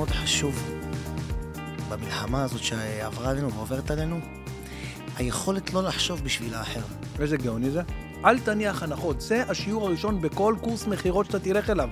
מאוד 0.00 0.10
חשוב 0.10 0.80
במלחמה 1.88 2.44
הזאת 2.44 2.62
שעברה 2.62 3.30
עלינו 3.30 3.52
ועוברת 3.52 3.90
עלינו, 3.90 4.20
היכולת 5.16 5.72
לא 5.72 5.82
לחשוב 5.82 6.24
בשביל 6.24 6.54
האחר. 6.54 6.80
איזה 7.18 7.36
גאוני 7.36 7.70
זה? 7.70 7.82
אל 8.24 8.38
תניח 8.38 8.82
הנחות. 8.82 9.20
זה 9.20 9.42
השיעור 9.48 9.86
הראשון 9.86 10.20
בכל 10.20 10.54
קורס 10.60 10.86
מכירות 10.86 11.26
שאתה 11.26 11.38
תלך 11.38 11.70
אליו. 11.70 11.88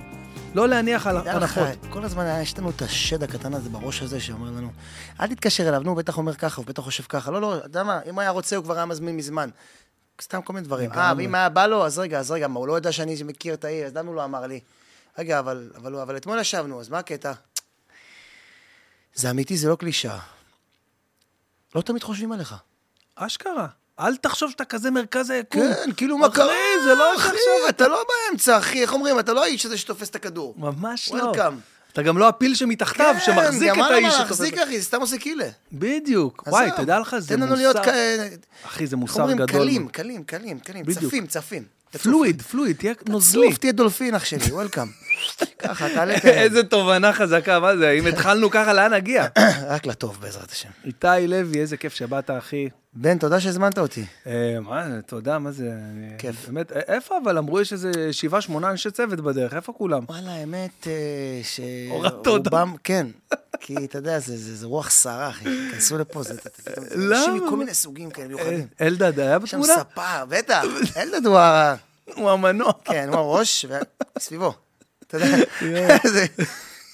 לא 0.53 0.67
להניח 0.67 1.07
על 1.07 1.21
תדע 1.21 1.39
לך, 1.39 1.57
הנחות. 1.57 1.85
כל 1.89 2.03
הזמן 2.03 2.39
יש 2.41 2.59
לנו 2.59 2.69
את 2.69 2.81
השד 2.81 3.23
הקטן 3.23 3.53
הזה 3.53 3.69
בראש 3.69 4.01
הזה 4.01 4.19
שאומר 4.19 4.51
לנו, 4.51 4.71
אל 5.21 5.27
תתקשר 5.27 5.69
אליו, 5.69 5.81
נו, 5.83 5.89
הוא 5.89 5.97
בטח 5.97 6.17
אומר 6.17 6.33
ככה, 6.33 6.61
הוא 6.61 6.65
בטח 6.65 6.83
חושב 6.83 7.03
ככה. 7.03 7.31
לא, 7.31 7.41
לא, 7.41 7.57
אתה 7.57 7.65
יודע 7.65 7.83
מה, 7.83 7.99
אם 8.09 8.19
היה 8.19 8.29
רוצה, 8.29 8.55
הוא 8.55 8.63
כבר 8.63 8.75
היה 8.75 8.85
מזמין 8.85 9.17
מזמן. 9.17 9.49
סתם 10.21 10.41
כל 10.41 10.53
מיני 10.53 10.65
דברים. 10.65 10.91
אה. 10.91 11.13
ואם 11.17 11.35
היה 11.35 11.49
בא 11.49 11.65
לו, 11.65 11.85
אז 11.85 11.99
רגע, 11.99 12.19
אז 12.19 12.31
רגע, 12.31 12.47
מה, 12.47 12.59
הוא 12.59 12.67
לא 12.67 12.73
יודע 12.73 12.91
שאני 12.91 13.15
מכיר 13.25 13.53
את 13.53 13.65
העיר, 13.65 13.85
אז 13.85 13.95
למה 13.95 14.07
הוא 14.07 14.15
לא 14.15 14.23
אמר 14.23 14.47
לי? 14.47 14.59
רגע, 15.19 15.39
אבל, 15.39 15.71
אבל, 15.75 15.95
אבל 15.95 16.17
אתמול 16.17 16.39
ישבנו, 16.39 16.79
אז 16.79 16.89
מה 16.89 16.99
הקטע? 16.99 17.33
זה 19.15 19.29
אמיתי, 19.29 19.57
זה 19.57 19.69
לא 19.69 19.75
קלישאה. 19.75 20.19
לא 21.75 21.81
תמיד 21.81 22.03
חושבים 22.03 22.31
עליך. 22.31 22.55
אשכרה. 23.15 23.67
אל 23.99 24.15
תחשוב 24.15 24.51
שאתה 24.51 24.65
כזה 24.65 24.91
מרכז 24.91 25.29
היקום. 25.29 25.61
כן, 25.61 25.91
כאילו 25.97 26.17
מה 26.17 26.27
אחי, 26.27 26.35
קרה? 26.35 26.53
זה 26.83 26.95
לא 26.95 27.15
אחי, 27.15 27.27
עכשיו. 27.27 27.69
אתה 27.69 27.87
לא 27.87 28.03
באמצע, 28.09 28.57
אחי, 28.57 28.81
איך 28.81 28.93
אומרים? 28.93 29.19
אתה 29.19 29.33
לא 29.33 29.43
האיש 29.43 29.65
הזה 29.65 29.77
שתופס 29.77 30.09
את 30.09 30.15
הכדור. 30.15 30.53
ממש 30.57 31.11
לא. 31.11 31.23
וולקאם. 31.23 31.59
אתה 31.93 32.01
גם 32.01 32.17
לא 32.17 32.27
הפיל 32.27 32.55
שמתחתיו, 32.55 33.15
שמחזיק 33.25 33.69
גם 33.69 33.85
את 33.85 33.91
האיש 33.91 34.03
למה 34.03 34.11
שתופס. 34.11 34.39
להחזיק, 34.39 34.57
אחי, 34.57 34.77
זה 34.79 34.85
סתם 34.85 35.01
עושה 35.01 35.17
קילה. 35.17 35.49
בדיוק. 35.71 36.43
וואי, 36.47 36.69
תדע 36.77 36.99
לך, 36.99 37.15
זה 37.19 37.27
תן 37.27 37.33
לנו 37.35 37.45
מוסר... 37.45 37.57
להיות 37.57 37.77
כאלה, 37.77 38.27
אחי, 38.65 38.87
זה 38.87 38.95
איך 38.95 38.99
מוסר 38.99 39.21
אומרים? 39.21 39.37
גדול. 39.37 39.47
קלים, 39.47 39.87
קלים, 39.87 40.23
קלים, 40.23 40.59
קלים, 40.59 40.85
בדיוק. 40.85 41.03
צפים, 41.03 41.27
צפים. 41.27 41.63
פלואיד, 41.97 42.41
פלואיד, 42.41 42.75
תהיה 42.75 42.93
נוזלי. 43.07 43.49
צוף, 43.49 43.57
תהיה 43.57 43.71
דולפין, 43.71 44.15
אח 44.15 44.25
שלי, 44.25 44.51
וולקאם. 44.51 44.87
ככה, 45.59 45.89
תעלה, 45.89 46.19
תעלה. 46.19 46.33
איזה 46.33 46.63
תובנה 46.63 47.13
חזקה, 47.13 47.59
מה 47.59 47.77
זה? 47.77 47.91
אם 47.91 48.07
התחלנו 48.07 48.49
ככה, 48.49 48.73
לאן 48.73 48.93
נגיע? 48.93 49.27
רק 49.67 49.85
לטוב, 49.85 50.17
בעזרת 50.21 50.51
השם. 50.51 50.69
איתי 50.85 51.27
לוי, 51.27 51.59
איזה 51.59 51.77
כיף 51.77 51.93
שבאת, 51.93 52.29
אחי. 52.29 52.69
בן, 52.93 53.17
תודה 53.17 53.39
שהזמנת 53.39 53.77
אותי. 53.77 54.05
אה, 54.27 54.57
מה, 54.61 55.01
תודה, 55.05 55.39
מה 55.39 55.51
זה? 55.51 55.71
כיף. 56.17 56.45
באמת, 56.45 56.71
איפה 56.71 57.17
אבל? 57.23 57.37
אמרו 57.37 57.61
יש 57.61 57.73
איזה 57.73 57.91
שבעה, 58.13 58.41
שמונה 58.41 58.71
אנשי 58.71 58.91
צוות 58.91 59.19
בדרך, 59.21 59.53
איפה 59.53 59.73
כולם? 59.73 60.03
וואלה, 60.09 60.31
האמת 60.31 60.87
אה, 60.87 61.41
הורדת 61.89 62.27
אותם. 62.27 62.73
כן. 62.83 63.07
כי 63.59 63.75
אתה 63.85 63.97
יודע, 63.97 64.19
זה- 64.19 64.65
רוח 64.65 64.89
סערה, 64.89 65.29
אחי. 65.29 65.43
כנסו 65.71 65.97
לפה, 65.97 66.23
זה 66.23 66.33
למה? 66.95 67.17
אנשים 67.17 67.45
מכל 67.45 67.57
מיני 67.57 67.73
סוגים 67.73 68.09
כאלה 68.11 68.27
מיוחדים. 68.27 68.67
אה, 68.81 68.87
אלדד 68.87 69.19
היה 69.19 69.37
יש 69.43 69.51
שם 69.51 69.61
בתמונה? 69.61 69.79
ספה, 69.91 70.25
בטח. 70.29 70.63
אלדד 70.97 71.25
הוא 71.25 71.37
ה... 71.37 71.75
הוא 72.15 72.29
המנוע. 72.31 72.71
כן, 72.85 73.09
הוא 73.09 73.17
הראש, 73.17 73.65
וסביבו. 74.17 74.53
אתה 75.07 75.17
יודע, 75.17 75.37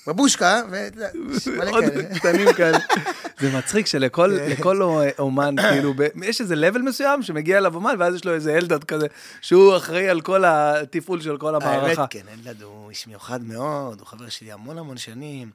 בבושקה, 0.08 0.62
ואתה 0.72 0.98
יודע, 0.98 1.10
מלא 1.58 1.70
עוד 1.70 1.84
כאלה. 1.84 2.20
קטנים 2.20 2.54
כאלה. 2.54 2.78
זה 3.40 3.58
מצחיק 3.58 3.86
שלכל 3.86 4.38
כן. 4.56 4.72
אומן, 5.20 5.56
כאילו, 5.62 5.94
יש 6.24 6.42
איזה 6.42 6.56
level 6.56 6.80
מסוים 6.80 7.24
שמגיע 7.24 7.58
אליו 7.58 7.76
אומן, 7.76 7.96
ואז 8.00 8.16
יש 8.16 8.26
לו 8.26 8.34
איזה 8.34 8.58
אלדד 8.58 8.84
כזה, 8.84 9.08
שהוא 9.42 9.78
אחראי 9.78 10.10
על 10.10 10.22
כל 10.22 10.44
התפעול 10.46 11.22
של 11.22 11.38
כל 11.38 11.56
המערכה. 11.56 12.02
האמת, 12.02 12.12
כן, 12.12 12.26
אלדד 12.34 12.62
הוא 12.62 12.90
איש 12.90 13.08
מיוחד 13.08 13.44
מאוד, 13.44 14.00
הוא 14.00 14.08
חבר 14.08 14.30
שלי 14.30 14.52
המון 14.52 14.78
המון 14.78 14.98
שנים, 14.98 15.52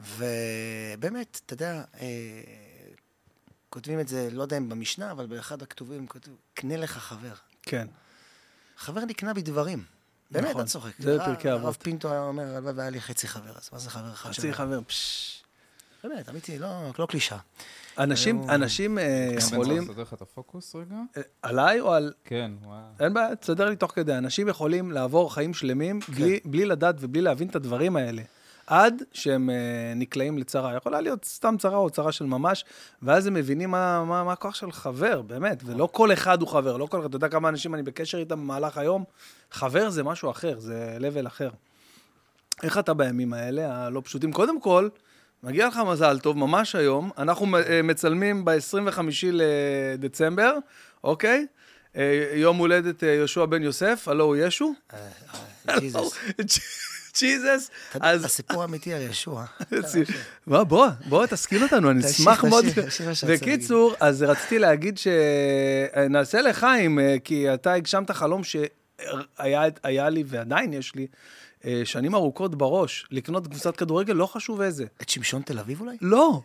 ובאמת, 0.00 1.40
אתה 1.46 1.54
יודע, 1.54 1.82
אה, 2.00 2.06
כותבים 3.70 4.00
את 4.00 4.08
זה, 4.08 4.28
לא 4.32 4.42
יודע 4.42 4.56
אם 4.56 4.68
במשנה, 4.68 5.10
אבל 5.10 5.26
באחד 5.26 5.62
הכתובים 5.62 6.06
כתוב, 6.06 6.34
קנה 6.54 6.76
לך 6.76 6.98
חבר. 6.98 7.34
כן. 7.62 7.86
חבר 8.76 9.00
נקנה 9.04 9.34
בדברים. 9.34 9.95
באמת, 10.30 10.50
נכון, 10.50 10.60
אתה 10.60 10.70
צוחק. 10.70 10.90
זה 10.98 11.12
הרב- 11.12 11.22
בפרקי 11.22 11.52
אבות. 11.52 11.64
הרב 11.64 11.76
פינטו 11.82 12.10
היה 12.12 12.22
אומר, 12.22 12.42
הלוואי 12.56 12.72
והיה 12.74 12.90
לי 12.90 13.00
חצי 13.00 13.28
חבר, 13.28 13.50
אז 13.56 13.68
מה 13.72 13.78
זה 13.78 13.90
חבר 13.90 14.12
אחד 14.12 14.30
חצי? 14.30 14.52
חבר, 14.52 14.80
פשש. 14.86 15.42
באמת, 16.04 16.28
אמיתי, 16.28 16.58
לא 16.58 16.68
לא 16.98 17.06
קלישאה. 17.06 17.38
אנשים, 17.98 18.38
היום- 18.40 18.50
אנשים 18.50 18.98
אה, 18.98 19.28
יכולים... 19.52 19.78
צריך 19.78 19.90
לסדר 19.90 20.02
לך 20.02 20.12
את 20.14 20.22
הפוקוס 20.22 20.74
רגע? 20.76 20.94
אה, 21.16 21.22
עליי 21.42 21.80
או 21.80 21.92
על... 21.92 22.12
כן, 22.24 22.50
וואו. 22.64 22.78
אין 23.00 23.14
בעיה, 23.14 23.36
תסדר 23.36 23.68
לי 23.68 23.76
תוך 23.76 23.92
כדי. 23.94 24.18
אנשים 24.18 24.48
יכולים 24.48 24.92
לעבור 24.92 25.34
חיים 25.34 25.54
שלמים 25.54 26.00
כן. 26.00 26.12
בלי, 26.12 26.40
בלי 26.44 26.64
לדעת 26.64 26.94
ובלי 27.00 27.20
להבין 27.22 27.48
את 27.48 27.56
הדברים 27.56 27.96
האלה. 27.96 28.22
עד 28.66 29.02
שהם 29.12 29.50
אה, 29.50 29.92
נקלעים 29.96 30.38
לצרה. 30.38 30.76
יכולה 30.76 31.00
להיות 31.00 31.24
סתם 31.24 31.54
צרה 31.58 31.76
או 31.76 31.90
צרה 31.90 32.12
של 32.12 32.24
ממש, 32.24 32.64
ואז 33.02 33.26
הם 33.26 33.34
מבינים 33.34 33.70
מה, 33.70 34.04
מה, 34.04 34.24
מה 34.24 34.32
הכוח 34.32 34.54
של 34.54 34.72
חבר, 34.72 35.22
באמת. 35.22 35.62
ולא 35.64 35.88
כל 35.92 36.12
אחד 36.12 36.40
הוא 36.40 36.48
חבר, 36.48 36.76
לא 36.76 36.86
כל 36.86 37.00
אחד. 37.00 37.08
אתה 37.08 37.16
יודע 37.16 37.28
כמה 37.28 37.48
אנשים 37.48 37.74
אני 37.74 37.82
בקשר 37.82 38.18
איתם 38.18 38.40
במהלך 38.40 38.78
היום? 38.78 39.04
חבר 39.50 39.90
זה 39.90 40.04
משהו 40.04 40.30
אחר, 40.30 40.58
זה 40.58 40.98
level 41.00 41.26
אחר. 41.26 41.50
איך 42.62 42.78
אתה 42.78 42.94
בימים 42.94 43.32
האלה, 43.32 43.86
הלא 43.86 44.02
פשוטים? 44.04 44.32
קודם 44.32 44.60
כל, 44.60 44.88
מגיע 45.42 45.68
לך 45.68 45.80
מזל 45.86 46.18
טוב, 46.18 46.38
ממש 46.38 46.74
היום. 46.74 47.10
אנחנו 47.18 47.56
אה, 47.56 47.82
מצלמים 47.82 48.44
ב-25 48.44 49.00
לדצמבר, 49.32 50.58
אוקיי? 51.04 51.46
אה, 51.96 52.30
יום 52.34 52.56
הולדת 52.56 53.04
אה, 53.04 53.08
יהושע 53.08 53.44
בן 53.44 53.62
יוסף, 53.62 54.08
הלו 54.08 54.24
הוא 54.24 54.36
ישו. 54.36 54.74
ג'יזוס. 55.80 56.18
ג'יזוס. 57.18 57.70
אתה 57.90 57.96
יודע, 57.96 58.10
אז 58.10 58.24
הסיפור 58.24 58.62
האמיתי 58.62 58.94
על 58.94 59.02
ישוע. 59.02 59.44
בוא, 60.46 60.64
בוא, 60.64 60.86
בוא, 61.08 61.26
תשכיל 61.26 61.62
אותנו, 61.62 61.90
אני 61.90 62.06
אשמח 62.06 62.44
מאוד. 62.44 62.64
בקיצור, 63.28 63.94
אז 64.00 64.22
רציתי 64.22 64.58
להגיד 64.58 64.98
שנעשה 64.98 66.42
לחיים, 66.42 66.98
אה, 66.98 67.16
כי 67.24 67.54
אתה 67.54 67.72
הגשמת 67.72 68.10
חלום 68.10 68.42
שהיה 68.44 70.08
לי 70.08 70.24
ועדיין 70.26 70.72
יש 70.72 70.94
לי 70.94 71.06
אה, 71.64 71.82
שנים 71.84 72.14
ארוכות 72.14 72.54
בראש, 72.54 73.06
לקנות 73.10 73.46
קבוצת 73.46 73.76
כדורגל, 73.76 74.14
לא 74.14 74.26
חשוב 74.26 74.60
איזה. 74.60 74.84
את 75.02 75.08
שמשון 75.08 75.42
תל 75.42 75.58
אביב 75.58 75.80
אולי? 75.80 75.96
לא, 76.00 76.40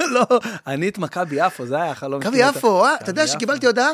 לא, 0.14 0.26
אני 0.66 0.88
את 0.88 0.98
מכבי 0.98 1.46
יפו, 1.46 1.66
זה 1.66 1.76
היה 1.76 1.90
החלום 1.90 2.20
מכבי 2.20 2.38
שלי. 2.38 2.48
יפו, 2.48 2.84
אה? 2.84 2.94
אתה 2.94 3.02
מכבי 3.02 3.10
יודע 3.10 3.22
יפו. 3.22 3.32
שקיבלתי 3.32 3.66
הודעה? 3.66 3.90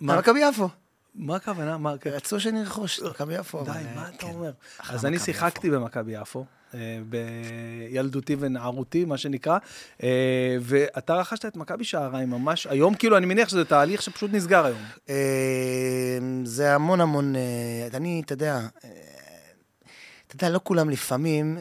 מה? 0.00 0.18
מכבי 0.18 0.40
יפו. 0.40 0.68
מה 1.14 1.36
הכוונה? 1.36 1.78
מה? 1.78 1.98
כן. 1.98 2.10
רצו 2.10 2.40
שנרכוש 2.40 2.98
את 2.98 3.04
מכבי 3.04 3.34
יפו. 3.34 3.64
די, 3.64 3.70
מה 3.94 4.08
אתה 4.08 4.16
כן. 4.18 4.26
אומר? 4.26 4.52
אז 4.88 5.06
אני 5.06 5.18
שיחקתי 5.18 5.70
במכבי 5.70 6.12
יפו, 6.12 6.44
אה, 6.74 6.98
בילדותי 7.08 8.36
ונערותי, 8.38 9.04
מה 9.04 9.18
שנקרא, 9.18 9.58
אה, 10.02 10.56
ואתה 10.60 11.14
רכשת 11.14 11.46
את 11.46 11.56
מכבי 11.56 11.84
שעריים 11.84 12.30
ממש 12.30 12.66
היום, 12.66 12.94
כאילו, 12.94 13.16
אני 13.16 13.26
מניח 13.26 13.48
שזה 13.48 13.64
תהליך 13.64 14.02
שפשוט 14.02 14.30
נסגר 14.32 14.64
היום. 14.64 14.78
אה, 15.08 16.18
זה 16.44 16.74
המון 16.74 17.00
המון, 17.00 17.34
אני, 17.94 18.22
אתה 18.24 18.32
יודע, 18.32 18.60
אתה 20.26 20.36
יודע, 20.36 20.50
לא 20.50 20.60
כולם 20.62 20.90
לפעמים 20.90 21.58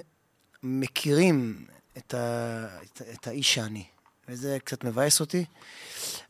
מכירים 0.63 1.65
את, 1.97 2.13
ה, 2.13 2.67
את, 2.83 3.01
את 3.13 3.27
האיש 3.27 3.53
שאני, 3.53 3.83
וזה 4.29 4.57
קצת 4.63 4.83
מבאס 4.83 5.19
אותי, 5.19 5.45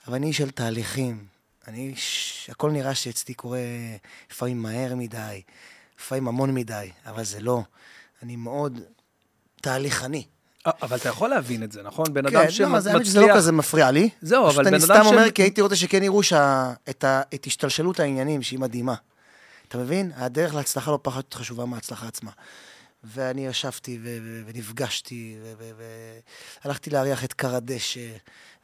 אבל 0.07 0.15
אני 0.15 0.27
איש 0.27 0.37
של 0.37 0.51
תהליכים. 0.51 1.32
אני 1.67 1.87
איש, 1.87 2.47
הכל 2.51 2.71
נראה 2.71 2.95
שאצלי 2.95 3.33
קורה 3.33 3.59
לפעמים 4.31 4.61
מהר 4.61 4.95
מדי, 4.95 5.41
לפעמים 5.99 6.27
המון 6.27 6.53
מדי, 6.53 6.91
אבל 7.05 7.23
זה 7.23 7.39
לא. 7.39 7.61
אני 8.23 8.35
מאוד 8.35 8.79
תהליכני. 9.61 10.25
אבל 10.65 10.97
אתה 10.97 11.09
יכול 11.09 11.29
להבין 11.29 11.63
את 11.63 11.71
זה, 11.71 11.83
נכון? 11.83 12.13
בן 12.13 12.29
כן, 12.29 12.37
אדם 12.37 12.71
לא, 12.71 12.77
אז 12.77 12.87
האמת 12.87 13.05
שזה 13.05 13.19
לא 13.19 13.25
שמצליח... 13.25 13.37
כזה 13.37 13.51
מפריע 13.51 13.91
לי. 13.91 14.09
זהו, 14.21 14.49
אבל 14.49 14.63
בן 14.63 14.73
אני 14.73 14.85
אדם 14.85 14.95
סתם 14.95 15.05
אומר, 15.05 15.31
כי 15.31 15.41
הייתי 15.41 15.61
רוצה 15.61 15.75
שכן 15.75 16.03
יראו 16.03 16.23
שה... 16.23 16.73
את, 16.89 17.03
ה... 17.03 17.21
את 17.33 17.45
השתלשלות 17.45 17.99
העניינים, 17.99 18.41
שהיא 18.41 18.59
מדהימה. 18.59 18.95
אתה 19.67 19.77
מבין? 19.77 20.11
הדרך 20.15 20.55
להצלחה 20.55 20.91
לא 20.91 20.99
פחות 21.01 21.33
חשובה 21.33 21.65
מההצלחה 21.65 22.07
עצמה. 22.07 22.31
ואני 23.03 23.47
ישבתי. 23.47 23.99
ונפגשתי, 24.45 25.37
והלכתי. 26.63 26.89
להריח 26.89 27.23
את 27.23 27.33
קר 27.33 27.55
הדשא, 27.55 28.09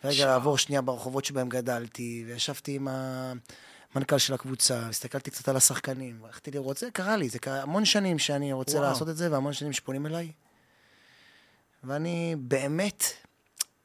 ורגע 0.03 0.25
לעבור 0.25 0.57
שנייה 0.57 0.81
ברחובות 0.81 1.25
שבהם 1.25 1.49
גדלתי, 1.49 2.23
וישבתי 2.27 2.75
עם 2.75 2.87
המנכ"ל 2.87 4.17
של 4.17 4.33
הקבוצה, 4.33 4.89
הסתכלתי 4.89 5.31
קצת 5.31 5.49
על 5.49 5.55
השחקנים, 5.57 6.25
הלכתי 6.25 6.51
לראות, 6.51 6.77
זה 6.77 6.91
קרה 6.93 7.17
לי, 7.17 7.29
זה 7.29 7.39
קרה 7.39 7.61
המון 7.61 7.85
שנים 7.85 8.19
שאני 8.19 8.53
רוצה 8.53 8.77
וואו. 8.77 8.89
לעשות 8.89 9.09
את 9.09 9.17
זה, 9.17 9.31
והמון 9.31 9.53
שנים 9.53 9.73
שפונים 9.73 10.05
אליי. 10.05 10.31
ואני 11.83 12.35
באמת, 12.39 13.03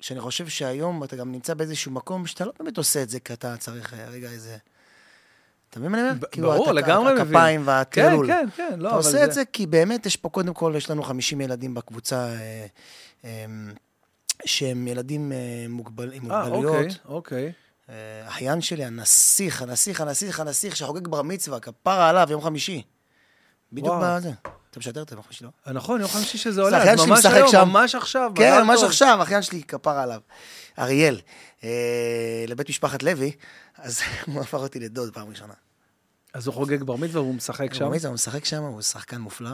שאני 0.00 0.20
חושב 0.20 0.48
שהיום 0.48 1.04
אתה 1.04 1.16
גם 1.16 1.32
נמצא 1.32 1.54
באיזשהו 1.54 1.92
מקום 1.92 2.26
שאתה 2.26 2.44
לא 2.44 2.52
באמת 2.58 2.78
עושה 2.78 3.02
את 3.02 3.10
זה, 3.10 3.20
כי 3.20 3.32
אתה 3.32 3.56
צריך 3.56 3.94
רגע 3.94 4.30
איזה... 4.30 4.56
אתה 5.74 5.80
מבין 5.82 5.92
מה 5.92 6.00
אני 6.00 6.08
אומר? 6.10 6.26
כאילו, 6.30 6.50
ברור, 6.52 6.72
לגמרי 6.72 7.12
מבין. 7.12 7.26
הכפיים 7.26 7.60
כן, 7.60 7.68
והטרלול. 7.68 8.26
כן, 8.26 8.46
כן, 8.56 8.74
לא, 8.78 8.88
אתה 8.88 8.96
עושה 8.96 9.24
את 9.24 9.32
זה 9.32 9.42
כי 9.52 9.66
באמת 9.66 10.06
יש 10.06 10.16
פה, 10.16 10.28
קודם 10.28 10.54
כל, 10.54 10.74
יש 10.76 10.90
לנו 10.90 11.02
50 11.02 11.40
ילדים 11.40 11.74
בקבוצה 11.74 12.28
אה, 12.28 12.66
אה, 13.24 13.44
שהם 14.44 14.88
ילדים 14.88 15.32
אה, 15.32 15.38
מוגבל, 15.68 16.12
עם 16.12 16.30
אה, 16.30 16.48
מוגבלויות. 16.48 16.74
אוקיי, 16.74 16.88
אוקיי. 17.04 17.52
אה, 17.90 18.28
אחיין 18.28 18.60
שלי, 18.60 18.84
הנסיך, 18.84 19.62
הנסיך, 19.62 20.00
הנסיך, 20.00 20.40
הנסיך, 20.40 20.76
שחוגג 20.76 21.08
בר 21.08 21.22
מצווה, 21.22 21.60
כפרה 21.60 22.08
עליו, 22.08 22.28
יום 22.30 22.42
חמישי. 22.42 22.82
בדיוק 23.72 23.94
ווואו. 23.94 24.16
בזה. 24.16 24.30
אתה 24.70 24.78
משדר 24.78 25.02
את 25.02 25.08
זה 25.08 25.16
חמישי, 25.22 25.44
לא? 25.44 25.72
נכון, 25.72 26.00
יום 26.00 26.10
חמישי 26.10 26.38
שזה 26.38 26.52
זה 26.52 26.62
עולה, 26.62 26.78
אחיין 26.78 26.94
אז 26.94 27.00
שלי 27.00 27.10
ממש 27.10 27.18
משחק 27.18 27.34
היום, 27.34 27.48
שם. 27.48 27.68
ממש 27.68 27.94
עכשיו. 27.94 28.32
כן, 28.34 28.62
ממש. 28.62 28.82
עכשיו, 28.82 29.18
אחיין 29.22 29.42
שלי, 29.42 29.62
כפרה 29.62 30.02
עליו. 30.02 30.20
אריאל, 30.78 31.20
אה, 31.64 32.44
לבית 32.48 32.68
משפחת 32.68 33.02
לוי, 33.02 33.32
אז 33.78 34.00
הוא 34.26 34.40
הפך 34.40 34.58
אותי 34.58 34.80
לדוד 34.80 35.14
פעם 35.14 35.28
ראשונה. 35.28 35.54
אז 36.34 36.46
הוא 36.46 36.54
חוגג 36.54 36.82
בר 36.82 36.96
מצווה 36.96 37.22
והוא 37.22 37.34
משחק 37.34 37.74
שם. 37.74 37.84
הוא 37.84 37.96
הוא 38.04 38.14
משחק 38.14 38.44
שם, 38.44 38.62
הוא 38.62 38.82
שחקן 38.82 39.20
מופלא. 39.20 39.50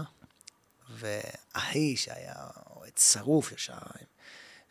ואחי 0.99 1.97
שהיה 1.97 2.35
אוהד 2.77 2.99
שרוף 2.99 3.53
ישר, 3.53 3.73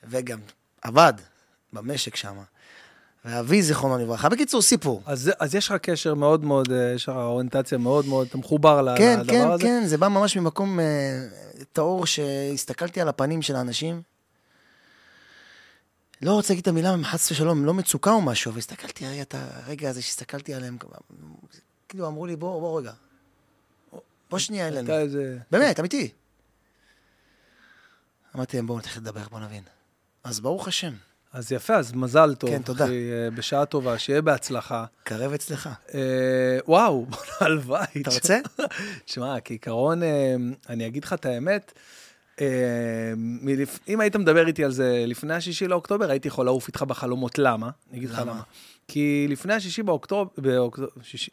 וגם 0.03 0.39
עבד 0.81 1.13
במשק 1.73 2.15
שם. 2.15 2.37
ואבי, 3.25 3.61
זיכרונו 3.61 3.97
לברכה. 3.97 4.29
בקיצור, 4.29 4.61
סיפור. 4.61 5.03
אז, 5.05 5.31
אז 5.39 5.55
יש 5.55 5.67
לך 5.67 5.73
קשר 5.73 6.13
מאוד 6.13 6.43
מאוד, 6.43 6.71
אה, 6.71 6.91
יש 6.95 7.09
לך 7.09 7.15
אוריינטציה 7.15 7.77
מאוד 7.77 8.05
מאוד, 8.05 8.27
אתה 8.27 8.37
מחובר 8.37 8.95
כן, 8.97 9.19
לדבר 9.19 9.33
כן, 9.33 9.51
הזה? 9.51 9.63
כן, 9.63 9.83
זה 9.85 9.97
בא 9.97 10.07
ממש 10.07 10.37
ממקום 10.37 10.79
אה, 10.79 10.85
טהור 11.73 12.05
שהסתכלתי 12.05 13.01
על 13.01 13.07
הפנים 13.07 13.41
של 13.41 13.55
האנשים. 13.55 14.01
לא 16.21 16.31
רוצה 16.31 16.53
להגיד 16.53 16.61
את 16.61 16.67
המילה 16.67 16.95
חס 17.03 17.31
ושלום, 17.31 17.65
לא 17.65 17.73
מצוקה 17.73 18.11
או 18.11 18.21
משהו, 18.21 18.51
אבל 18.51 18.57
הסתכלתי, 18.59 19.07
רגע, 19.07 19.21
את 19.21 19.35
הרגע 19.37 19.89
הזה 19.89 20.01
שהסתכלתי 20.01 20.53
עליהם, 20.53 20.77
כאילו 21.89 22.07
אמרו 22.07 22.25
לי, 22.25 22.35
בוא, 22.35 22.59
בוא 22.61 22.79
רגע. 22.79 22.91
בוא 24.29 24.39
שנייה 24.39 24.67
אלינו. 24.67 24.79
הייתה 24.79 24.99
איזה... 24.99 25.37
באמת, 25.51 25.79
אמיתי. 25.79 26.11
אמרתי 28.35 28.57
להם, 28.57 28.67
בואו 28.67 28.77
נתחיל 28.77 29.01
לדבר, 29.01 29.23
בואו 29.29 29.41
נבין. 29.41 29.63
אז 30.23 30.39
ברוך 30.39 30.67
השם, 30.67 30.93
אז 31.33 31.51
יפה, 31.51 31.75
אז 31.75 31.93
מזל 31.93 32.35
טוב. 32.35 32.49
כן, 32.49 32.61
תודה. 32.61 32.85
אחי, 32.85 33.11
אה, 33.11 33.31
בשעה 33.31 33.65
טובה, 33.65 33.97
שיהיה 33.97 34.21
בהצלחה. 34.21 34.85
קרב 35.03 35.33
אצלך. 35.33 35.69
אה, 35.93 35.99
וואו, 36.67 37.05
הלוואי. 37.39 38.01
אתה 38.01 38.09
רוצה? 38.09 38.39
שמע, 39.05 39.35
כעיקרון, 39.45 40.03
אה, 40.03 40.35
אני 40.69 40.87
אגיד 40.87 41.03
לך 41.03 41.13
את 41.13 41.25
האמת, 41.25 41.73
אה, 42.41 43.13
מלפ... 43.17 43.79
אם 43.87 43.99
היית 43.99 44.15
מדבר 44.15 44.47
איתי 44.47 44.63
על 44.63 44.71
זה 44.71 45.03
לפני 45.07 45.33
השישי 45.33 45.67
לאוקטובר, 45.67 46.09
הייתי 46.11 46.27
יכול 46.27 46.45
לעוף 46.45 46.67
איתך 46.67 46.81
בחלומות. 46.83 47.39
למה? 47.39 47.69
אני 47.89 47.97
אגיד 47.97 48.09
לך 48.09 48.19
למה? 48.19 48.41
כי 48.89 49.25
לפני 49.29 49.53
השישי 49.53 49.83
באוקטובר, 49.83 50.31
באוקטובר, 50.37 50.87
שישי, 51.01 51.31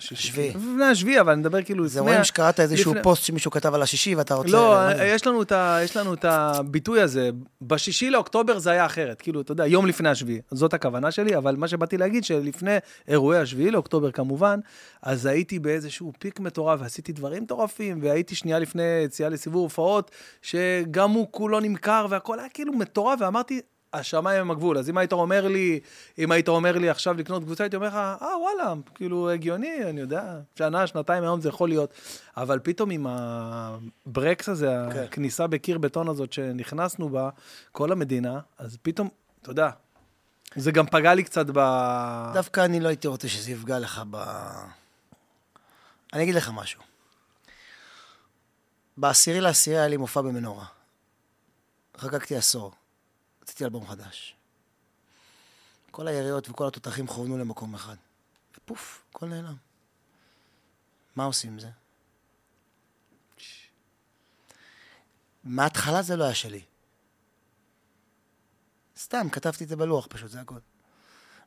שביעי. 0.00 0.48
לפני 0.48 0.84
השביעי, 0.84 1.20
אבל 1.20 1.32
אני 1.32 1.40
מדבר 1.40 1.62
כאילו 1.62 1.88
זה 1.88 2.00
לפני... 2.00 2.10
רואים 2.10 2.24
שקראת 2.24 2.60
איזשהו 2.60 2.90
לפני- 2.90 3.02
פוסט 3.02 3.24
שמישהו 3.24 3.50
כתב 3.50 3.74
על 3.74 3.82
השישי 3.82 4.14
ואתה 4.14 4.34
רוצה... 4.34 4.50
לא, 4.52 4.96
זה? 4.96 5.04
יש 5.04 5.26
לנו, 5.26 5.42
את 5.42 5.52
ה, 5.52 5.78
יש 5.84 5.96
לנו 5.96 6.14
את 6.14 6.24
הביטוי 6.24 7.00
הזה. 7.00 7.30
בשישי 7.62 8.10
לאוקטובר 8.10 8.58
זה 8.58 8.70
היה 8.70 8.86
אחרת. 8.86 9.20
כאילו, 9.22 9.40
אתה 9.40 9.52
יודע, 9.52 9.66
יום 9.66 9.86
לפני 9.86 10.08
השביעי. 10.08 10.40
זאת 10.50 10.74
הכוונה 10.74 11.10
שלי, 11.10 11.36
אבל 11.36 11.56
מה 11.56 11.68
שבאתי 11.68 11.96
להגיד, 11.96 12.24
שלפני 12.24 12.76
אירועי 13.08 13.38
השביעי 13.38 13.70
לאוקטובר 13.70 14.10
כמובן, 14.10 14.60
אז 15.02 15.26
הייתי 15.26 15.58
באיזשהו 15.58 16.12
פיק 16.18 16.40
מטורף, 16.40 16.80
ועשיתי 16.82 17.12
דברים 17.12 17.42
מטורפים, 17.42 17.98
והייתי 18.02 18.34
שנייה 18.34 18.58
לפני 18.58 18.82
יציאה 19.04 19.28
לסיבוב 19.28 19.62
הופעות, 19.62 20.10
שגם 20.42 21.10
הוא 21.10 21.28
כולו 21.30 21.60
נמכר, 21.60 22.06
והכל 22.10 22.38
היה 22.38 22.48
כאילו 22.48 22.72
מטורף, 22.72 23.18
ואמרתי, 23.20 23.60
השמיים 23.92 24.40
הם 24.40 24.50
הגבול. 24.50 24.78
אז 24.78 24.90
אם 24.90 24.98
היית 24.98 25.12
אומר 25.12 25.48
לי, 25.48 25.80
אם 26.18 26.32
היית 26.32 26.48
אומר 26.48 26.78
לי 26.78 26.90
עכשיו 26.90 27.14
לקנות 27.14 27.42
קבוצה, 27.42 27.64
הייתי 27.64 27.76
אומר 27.76 27.88
לך, 27.88 27.94
אה, 27.94 28.38
וואלה, 28.38 28.74
כאילו, 28.94 29.30
הגיוני, 29.30 29.84
אני 29.84 30.00
יודע, 30.00 30.40
שנה, 30.54 30.86
שנתיים 30.86 31.22
היום 31.22 31.40
זה 31.40 31.48
יכול 31.48 31.68
להיות. 31.68 31.94
אבל 32.36 32.58
פתאום 32.62 32.90
עם 32.90 33.06
הברקס 33.08 34.48
הזה, 34.48 34.76
כן. 34.92 35.02
הכניסה 35.02 35.46
בקיר 35.46 35.78
בטון 35.78 36.08
הזאת 36.08 36.32
שנכנסנו 36.32 37.08
בה, 37.08 37.30
כל 37.72 37.92
המדינה, 37.92 38.40
אז 38.58 38.78
פתאום, 38.82 39.08
אתה 39.42 39.50
יודע, 39.50 39.70
זה 40.56 40.72
גם 40.72 40.86
פגע 40.86 41.14
לי 41.14 41.24
קצת 41.24 41.46
ב... 41.52 41.60
דווקא 42.34 42.64
אני 42.64 42.80
לא 42.80 42.88
הייתי 42.88 43.08
רוצה 43.08 43.28
שזה 43.28 43.50
יפגע 43.50 43.78
לך 43.78 44.02
ב... 44.10 44.16
אני 46.12 46.22
אגיד 46.22 46.34
לך 46.34 46.50
משהו. 46.54 46.82
בעשירי 48.96 49.40
לעשירי 49.40 49.78
היה 49.78 49.88
לי 49.88 49.96
מופע 49.96 50.20
במנורה. 50.20 50.64
חגגתי 51.96 52.36
עשור. 52.36 52.72
רציתי 53.50 53.64
אלבום 53.64 53.86
חדש. 53.86 54.36
כל 55.90 56.08
היריות 56.08 56.48
וכל 56.48 56.66
התותחים 56.66 57.06
כוונו 57.06 57.38
למקום 57.38 57.74
אחד. 57.74 57.96
ופוף, 58.56 59.02
הכל 59.10 59.26
נעלם. 59.26 59.56
מה 61.16 61.24
עושים 61.24 61.52
עם 61.52 61.58
זה? 61.58 61.68
מההתחלה 65.44 66.02
זה 66.02 66.16
לא 66.16 66.24
היה 66.24 66.34
שלי. 66.34 66.62
סתם, 68.98 69.26
כתבתי 69.32 69.64
את 69.64 69.68
זה 69.68 69.76
בלוח 69.76 70.06
פשוט, 70.10 70.30
זה 70.30 70.40
הכל. 70.40 70.58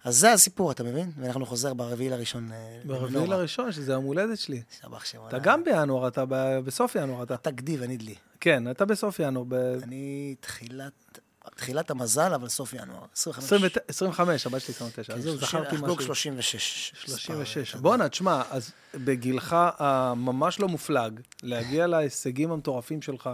אז 0.03 0.17
זה 0.17 0.31
הסיפור, 0.31 0.71
אתה 0.71 0.83
מבין? 0.83 1.11
ואנחנו 1.19 1.45
חוזר 1.45 1.73
ברביעי 1.73 2.09
לראשון. 2.09 2.51
אה, 2.51 2.81
ברביעי. 2.85 3.27
לראשון, 3.27 3.71
שזה 3.71 3.91
יום 3.91 4.05
הולדת 4.05 4.37
שלי. 4.37 4.63
שבח 4.81 5.05
שם. 5.05 5.27
אתה 5.27 5.39
גם 5.39 5.63
בינואר, 5.63 6.07
אתה 6.07 6.25
בסוף 6.65 6.95
ינואר, 6.95 7.23
אתה. 7.23 7.33
אתה 7.33 7.51
גדי 7.51 7.77
ואני 7.77 7.97
דלי. 7.97 8.15
כן, 8.39 8.71
אתה 8.71 8.85
בסוף 8.85 9.19
ינואר, 9.19 9.43
ב... 9.47 9.53
אני 9.53 10.35
תחילת, 10.39 11.19
תחילת 11.55 11.91
המזל, 11.91 12.33
אבל 12.33 12.49
סוף 12.49 12.73
ינואר. 12.73 13.05
25. 13.13 13.45
29 13.45 13.79
25, 13.87 14.47
הבת 14.47 14.61
שלי 14.61 14.75
29, 14.75 15.13
כן, 15.13 15.19
אז 15.19 15.23
זהו, 15.23 15.37
30, 15.37 15.59
זכרתי 15.59 15.75
משהו. 15.75 16.01
36. 16.01 16.93
36. 16.95 17.57
מספר, 17.57 17.79
בואנה, 17.79 18.09
תשמע, 18.09 18.41
אז 18.49 18.71
בגילך 18.95 19.55
הממש 19.77 20.59
לא 20.59 20.67
מופלג, 20.67 21.19
להגיע 21.43 21.87
להישגים 21.87 22.51
המטורפים 22.51 23.01
שלך, 23.01 23.29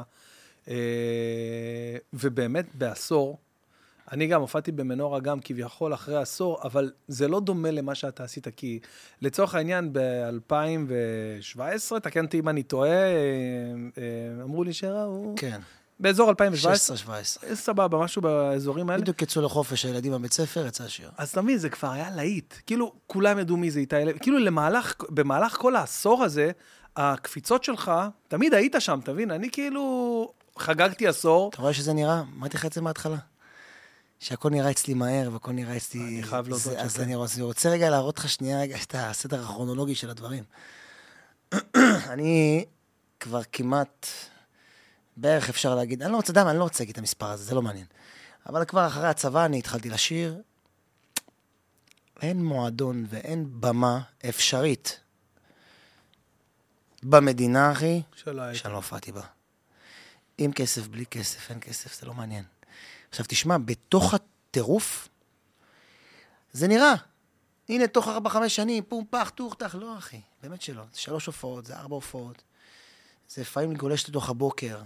אה, 0.68 0.76
ובאמת 2.14 2.76
בעשור, 2.76 3.38
אני 4.12 4.28
גם 4.28 4.42
הופעתי 4.42 4.72
במנורה 4.72 5.20
גם 5.20 5.40
כביכול 5.40 5.94
אחרי 5.94 6.18
עשור, 6.18 6.60
אבל 6.64 6.92
זה 7.08 7.28
לא 7.28 7.40
דומה 7.40 7.72
למה 7.72 7.96
שאתה 7.96 8.24
עשית, 8.24 8.48
כי 8.48 8.80
לצורך 9.22 9.56
העניין 9.56 9.94
ב-2017, 9.94 12.00
תקן 12.00 12.26
אותי 12.26 12.40
אם 12.40 12.50
אני 12.50 12.64
טועה, 12.64 12.90
אה, 12.90 13.16
אה, 13.98 14.44
אמרו 14.44 14.64
לי 14.64 14.74
שראו, 14.74 15.34
כן, 15.38 15.60
באזור 16.00 16.30
2017, 16.30 16.96
16-17. 16.98 17.10
אה, 17.50 17.56
סבבה, 17.56 17.98
משהו 17.98 18.22
באזורים 18.22 18.90
האלה. 18.90 19.02
בדיוק 19.02 19.22
יצאו 19.22 19.42
לחופש 19.42 19.86
הילדים 19.86 20.12
בבית 20.12 20.34
ספר, 20.34 20.66
יצא 20.68 20.84
השיר. 20.84 21.10
אז 21.18 21.30
אתה 21.30 21.42
מבין, 21.42 21.58
זה 21.58 21.70
כבר 21.70 21.92
היה 21.92 22.10
להיט. 22.16 22.54
כאילו, 22.66 22.94
כולם 23.08 23.40
ידעו 23.40 23.58
מי 23.58 23.72
זה 23.72 23.80
איתי 23.80 23.96
לוי. 24.06 24.20
כאילו, 24.20 24.40
למהלך, 24.40 24.94
במהלך 25.10 25.54
כל 25.58 25.76
העשור 25.76 26.24
הזה, 26.24 26.52
הקפיצות 26.96 27.64
שלך, 27.64 27.92
תמיד 28.28 28.54
היית 28.54 28.76
שם, 28.80 29.00
אתה 29.04 29.14
מבין? 29.14 29.32
אני 29.32 29.50
כאילו 29.52 30.34
חגגתי 30.58 31.08
עשור. 31.08 31.50
אתה 31.50 31.62
רואה 31.62 31.74
שזה 31.74 31.94
נראה? 31.94 32.22
אמרתי 32.38 32.58
לך 32.58 32.66
את 32.66 32.74
זה 32.74 32.82
מההתחלה. 32.82 33.18
שהכל 34.20 34.50
נראה 34.50 34.72
אצלי 34.72 34.94
מהר, 34.94 35.30
והכל 35.34 35.52
נראה 35.52 35.78
אצלי... 35.78 36.00
אני 36.02 36.24
חייב 36.24 36.48
להודות 36.48 36.64
זה- 36.64 36.82
אז. 36.82 37.00
אני 37.00 37.16
רוצה- 37.16 37.42
רוצה 37.42 37.70
רגע 37.70 37.90
להראות 37.90 38.18
לך 38.18 38.30
שנייה 38.30 38.62
רגע 38.62 38.78
את 38.84 38.96
הסדר 38.98 39.42
הכרונולוגי 39.44 39.96
של 39.96 40.10
הדברים. 40.10 40.44
אני 42.14 42.66
כבר 43.20 43.42
כמעט, 43.52 44.08
בערך 45.22 45.50
אפשר 45.50 45.76
להגיד, 45.76 46.04
אני 46.04 46.12
לא 46.12 46.18
רוצה, 46.18 46.50
אני 46.50 46.60
לא 46.60 46.64
רוצה 46.64 46.84
להגיד 46.84 46.94
את 46.94 46.98
המספר 46.98 47.26
הזה, 47.26 47.44
זה 47.44 47.56
לא 47.56 47.62
מעניין. 47.62 47.86
אבל 48.50 48.66
כבר 48.66 48.88
אחרי 48.88 49.08
הצבא 49.08 49.46
אני 49.46 49.60
התחלתי 49.60 49.90
לשיר. 49.90 50.42
אין 52.22 52.46
מועדון 52.46 53.06
ואין 53.10 53.62
במה 53.62 54.02
אפשרית 54.30 55.00
במדינה, 57.04 57.72
אחי. 57.72 58.02
שאני 58.56 58.74
לא 58.74 58.78
הופעתי 58.78 59.12
בה. 59.12 59.22
עם 60.38 60.54
כסף, 60.54 60.88
בלי 60.88 61.06
כסף, 61.06 61.52
אין 61.52 61.60
כסף, 61.60 62.00
זה 62.00 62.06
לא 62.06 62.14
מעניין. 62.14 62.44
עכשיו 63.10 63.26
תשמע, 63.30 63.58
בתוך 63.58 64.14
הטירוף, 64.14 65.10
זה 66.52 66.68
נראה. 66.68 66.94
הנה, 67.70 67.88
תוך 67.88 68.08
ארבע, 68.08 68.30
חמש 68.30 68.56
שנים, 68.56 68.84
פום, 68.84 69.06
פח, 69.10 69.30
טוח, 69.36 69.54
טח, 69.54 69.76
לא, 69.76 69.98
אחי. 69.98 70.22
באמת 70.44 70.62
שלא. 70.62 70.84
זה 70.94 71.00
שלוש 71.00 71.26
הופעות, 71.26 71.66
זה 71.66 71.76
ארבע 71.76 71.96
הופעות. 71.96 72.44
זה 73.30 73.42
לפעמים 73.42 73.74
גולש 73.74 74.10
לתוך 74.10 74.30
הבוקר. 74.30 74.82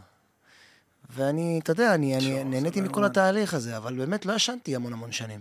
ואני, 1.09 1.59
אתה 1.63 1.71
יודע, 1.71 1.93
אני, 1.95 2.17
אני 2.17 2.43
נהניתי 2.43 2.81
מכל 2.81 3.01
לא 3.01 3.05
התהליך 3.05 3.53
הזה, 3.53 3.77
אבל 3.77 3.95
באמת 3.97 4.25
לא 4.25 4.33
ישנתי 4.33 4.75
המון 4.75 4.93
המון 4.93 5.11
שנים. 5.11 5.39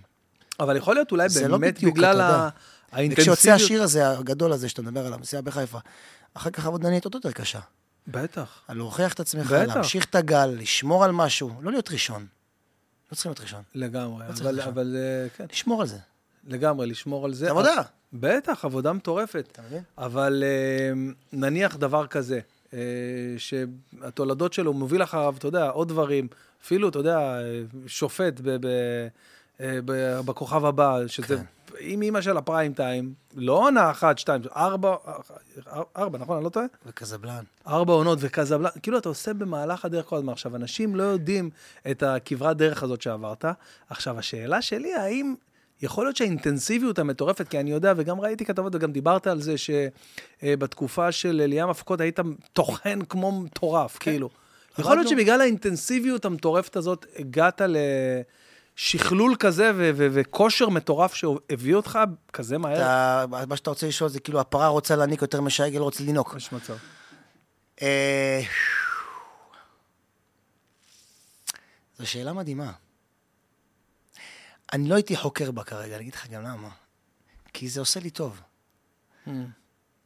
אבל 0.61 0.77
יכול 0.77 0.95
להיות 0.95 1.13
אולי 1.13 1.29
לא 1.49 1.59
באמת 1.59 1.75
בדיוק, 1.75 1.95
בגלל. 1.97 2.21
ה- 2.21 2.49
האינטנסיביות. 2.93 3.39
וכשיוצא 3.39 3.55
השיר 3.65 3.83
הזה, 3.83 4.09
הגדול 4.11 4.53
הזה, 4.53 4.69
שאתה 4.69 4.83
מדבר 4.83 5.07
עליו, 5.07 5.19
מסיעה 5.19 5.43
בחיפה, 5.43 5.79
אחר 6.35 6.51
כך 6.51 6.65
העבודה 6.65 6.89
נהיית 6.89 7.05
עוד 7.05 7.15
יותר 7.15 7.33
קשה. 7.33 7.61
בטח. 8.09 8.61
על 8.69 8.77
להוכיח 8.77 9.13
את 9.13 9.21
עצמך, 9.21 9.47
בטח. 9.53 9.75
להמשיך 9.77 10.05
את 10.05 10.15
הגל, 10.15 10.47
לשמור 10.59 11.05
על 11.05 11.13
משהו, 11.13 11.51
לא 11.61 11.71
להיות 11.71 11.91
ראשון. 11.91 12.27
לא 13.11 13.15
צריכים 13.15 13.31
להיות 13.31 13.41
ראשון. 13.41 13.63
לגמרי. 13.75 14.25
לא 14.29 14.33
אבל, 14.33 14.59
עכשיו. 14.59 14.73
אבל 14.73 14.97
אה, 14.99 15.29
כן, 15.37 15.45
לשמור 15.53 15.81
על 15.81 15.87
זה. 15.87 15.99
לגמרי, 16.47 16.87
לשמור 16.87 17.25
על 17.25 17.35
זה. 17.35 17.51
עבודה. 17.51 17.83
בטח, 18.13 18.65
עבודה 18.65 18.93
מטורפת. 18.93 19.49
אתה 19.53 19.63
מבין? 19.63 19.83
אבל 19.99 20.45
אה, 20.47 20.93
נניח 21.33 21.77
דבר 21.77 22.07
כזה, 22.07 22.41
שהתולדות 23.39 24.53
שלו 24.53 24.73
מוביל 24.73 25.03
אחריו, 25.03 25.35
אתה 25.39 25.49
יודע, 25.49 25.69
עוד 25.69 25.89
דברים, 25.89 26.29
אפילו, 26.65 26.89
אתה 26.89 26.99
יודע, 26.99 27.19
אה, 27.19 27.63
שופט 27.87 28.41
ב- 28.41 28.67
ב- 28.67 29.09
אה, 29.61 29.79
ב- 29.85 30.21
בכוכב 30.25 30.65
הבא, 30.65 31.07
שזה 31.07 31.37
כן. 31.37 31.43
עם 31.79 32.03
אימא 32.03 32.21
של 32.21 32.37
הפריים 32.37 32.73
טיים, 32.73 33.15
לא 33.35 33.53
עונה 33.53 33.91
אחת, 33.91 34.19
שתיים, 34.19 34.43
ארבע, 34.57 34.97
ארבע, 35.97 36.19
נכון? 36.19 36.37
אני 36.37 36.45
לא 36.45 36.49
טועה? 36.51 36.67
וקזבלן. 36.87 37.43
ארבע 37.67 37.93
עונות 37.93 38.19
וקזבלן, 38.23 38.71
כאילו 38.83 38.99
אתה 38.99 39.09
עושה 39.09 39.35
במהלך 39.35 39.85
הדרך 39.85 40.07
כל 40.07 40.17
הזמן. 40.17 40.33
עכשיו, 40.33 40.57
אנשים 40.57 40.97
לא 40.97 41.03
יודעים 41.03 41.51
את 41.91 42.03
הכברת 42.03 42.57
דרך 42.57 42.83
הזאת 42.83 43.03
שעברת. 43.03 43.45
עכשיו, 43.91 44.19
השאלה 44.19 44.63
שלי, 44.63 44.95
האם 44.95 45.35
יכול 45.83 46.07
להיות 46.07 46.17
שהאינטנסיביות 46.17 46.99
המטורפת, 46.99 47.49
כי 47.49 47.61
אני 47.61 47.71
יודע, 47.71 47.93
וגם 47.97 48.21
ראיתי 48.21 48.45
כתבות 48.45 48.75
וגם 48.75 48.93
דיברת 48.93 49.27
על 49.27 49.41
זה, 49.41 49.55
שבתקופה 49.59 51.13
של 51.13 51.41
אליה 51.45 51.67
מפקוד 51.67 52.01
היית 52.01 52.21
טוחן 52.53 52.99
כמו 53.09 53.41
מטורף, 53.41 53.99
כן. 53.99 54.11
כאילו. 54.11 54.31
יכול 54.79 54.97
להיות 54.97 55.09
שבגלל 55.09 55.41
האינטנסיביות 55.41 56.25
המטורפת 56.25 56.77
הזאת, 56.77 57.07
הגעת 57.19 57.61
לשכלול 58.77 59.37
כזה 59.39 59.73
וכושר 59.97 60.69
מטורף 60.69 61.15
שהביא 61.15 61.75
אותך 61.75 61.99
כזה 62.33 62.59
מהר? 62.59 62.77
אתה, 62.77 63.25
מה 63.49 63.57
שאתה 63.57 63.71
רוצה 63.71 63.87
לשאול 63.87 64.11
זה 64.11 64.21
כאילו, 64.21 64.41
הפרה 64.41 64.69
רוצה 64.69 64.97
להניק 64.97 65.23
יותר 65.23 65.41
משעגל, 65.41 65.79
לא 65.79 65.85
רוצה 65.85 66.05
לנעוק. 66.05 66.35
יש 66.37 66.53
מצב. 66.53 66.77
אה, 67.83 68.43
זו 71.99 72.07
שאלה 72.07 72.33
מדהימה. 72.33 72.73
אני 74.73 74.89
לא 74.89 74.95
הייתי 74.95 75.17
חוקר 75.17 75.51
בה 75.51 75.65
כרגע, 75.65 75.95
אני 75.95 76.03
אגיד 76.03 76.15
לך 76.15 76.31
גם 76.31 76.43
למה. 76.43 76.69
כי 77.53 77.69
זה 77.69 77.81
עושה 77.81 78.01
לי 78.01 78.11
טוב, 78.11 78.41
Mm, 79.27 79.31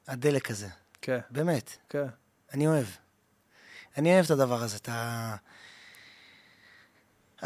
הדלק 0.06 0.50
הזה. 0.50 0.68
כן, 1.02 1.18
באמת, 1.30 1.76
כן. 1.88 2.04
אני 2.52 2.66
אוהב. 2.66 2.86
אני 3.96 4.14
אוהב 4.14 4.24
את 4.24 4.30
הדבר 4.30 4.62
הזה, 4.62 4.76
אתה... 4.76 5.36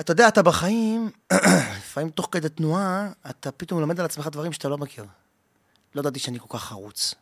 אתה 0.00 0.12
יודע, 0.12 0.29
אתה 0.29 0.43
בחיים, 0.43 1.11
לפעמים 1.79 2.11
תוך 2.11 2.29
כדי 2.33 2.49
תנועה, 2.49 3.12
אתה 3.31 3.53
פתאום 3.53 3.81
לומד 3.81 4.00
על 4.00 4.07
עצמך 4.07 4.27
דברים 4.27 4.53
שאתה 4.53 4.69
לא 4.69 4.79
מכיר. 4.79 5.05
לא 5.95 6.00
ידעתי 6.00 6.19
שאני 6.19 6.39
כל 6.39 6.59
כך 6.59 6.65
חרוץ. 6.65 7.15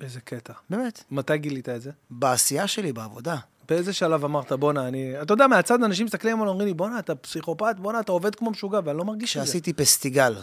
איזה 0.00 0.20
קטע. 0.20 0.52
באמת. 0.70 1.04
מתי 1.10 1.38
גילית 1.38 1.68
את 1.68 1.82
זה? 1.82 1.90
בעשייה 2.10 2.68
שלי, 2.68 2.92
בעבודה. 2.92 3.36
באיזה 3.68 3.92
שלב 3.92 4.24
אמרת, 4.24 4.52
בואנה, 4.52 4.88
אני... 4.88 5.22
אתה 5.22 5.32
יודע, 5.32 5.46
מהצד 5.46 5.82
אנשים 5.82 6.06
מסתכלים 6.06 6.36
עלינו, 6.36 6.50
אומרים 6.50 6.68
לי, 6.68 6.74
בואנה, 6.74 6.98
אתה 6.98 7.14
פסיכופת, 7.14 7.76
בואנה, 7.78 8.00
אתה 8.00 8.12
עובד 8.12 8.34
כמו 8.34 8.50
משוגע, 8.50 8.80
ואני 8.84 8.98
לא 8.98 9.04
מרגיש 9.04 9.36
את 9.36 9.42
זה. 9.42 9.46
כשעשיתי 9.46 9.72
פסטיגל 9.72 10.34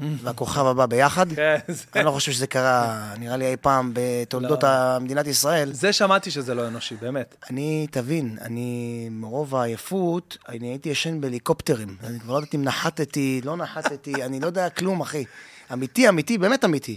והכוכב 0.22 0.66
הבא 0.66 0.86
ביחד, 0.86 1.32
כן, 1.32 1.56
אני 1.96 2.04
לא 2.04 2.10
חושב 2.10 2.32
שזה 2.32 2.46
קרה, 2.46 3.12
נראה 3.18 3.36
לי 3.36 3.46
אי 3.46 3.56
פעם 3.56 3.90
בתולדות 3.94 4.62
לא. 4.62 4.98
מדינת 5.00 5.26
ישראל. 5.26 5.72
זה 5.72 5.92
שמעתי 5.92 6.30
שזה 6.30 6.54
לא 6.54 6.68
אנושי, 6.68 6.96
באמת. 7.00 7.34
אני, 7.50 7.86
תבין, 7.90 8.38
אני, 8.40 9.08
מרוב 9.10 9.56
העייפות, 9.56 10.38
אני 10.48 10.66
הייתי 10.66 10.88
ישן 10.88 11.20
בהליקופטרים. 11.20 11.96
אני 12.04 12.20
כבר 12.20 12.32
לא 12.32 12.38
יודעת 12.38 12.54
אם 12.54 12.64
נחתתי, 12.64 13.40
לא 13.44 13.56
נחתתי, 13.56 14.14
אני 14.26 14.40
לא 14.40 14.46
יודע 14.46 14.70
כלום, 14.70 15.00
אחי. 15.00 15.24
אמיתי, 15.72 16.08
אמיתי, 16.08 16.38
באמת 16.38 16.64
אמיתי. 16.64 16.96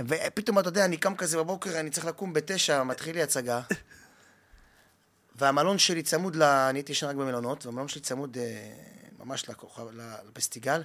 ופתאום, 0.00 0.58
אתה 0.58 0.68
יודע, 0.68 0.84
אני 0.84 0.96
קם 0.96 1.14
כזה 1.14 1.38
בבוקר, 1.38 1.80
אני 1.80 1.90
צריך 1.90 2.06
לקום 2.06 2.32
בתשע, 2.32 2.82
מתחיל 2.82 3.16
לי 3.16 3.22
הצגה. 3.22 3.60
והמלון 5.38 5.78
שלי 5.78 6.02
צמוד 6.02 6.36
ל... 6.36 6.42
אני 6.42 6.78
הייתי 6.78 6.92
ישן 6.92 7.06
רק 7.06 7.16
במלונות, 7.16 7.66
והמלון 7.66 7.88
שלי 7.88 8.00
צמוד 8.00 8.38
אה, 8.38 8.72
ממש 9.18 9.48
לכוכב, 9.48 9.86
לפסטיגל. 10.28 10.82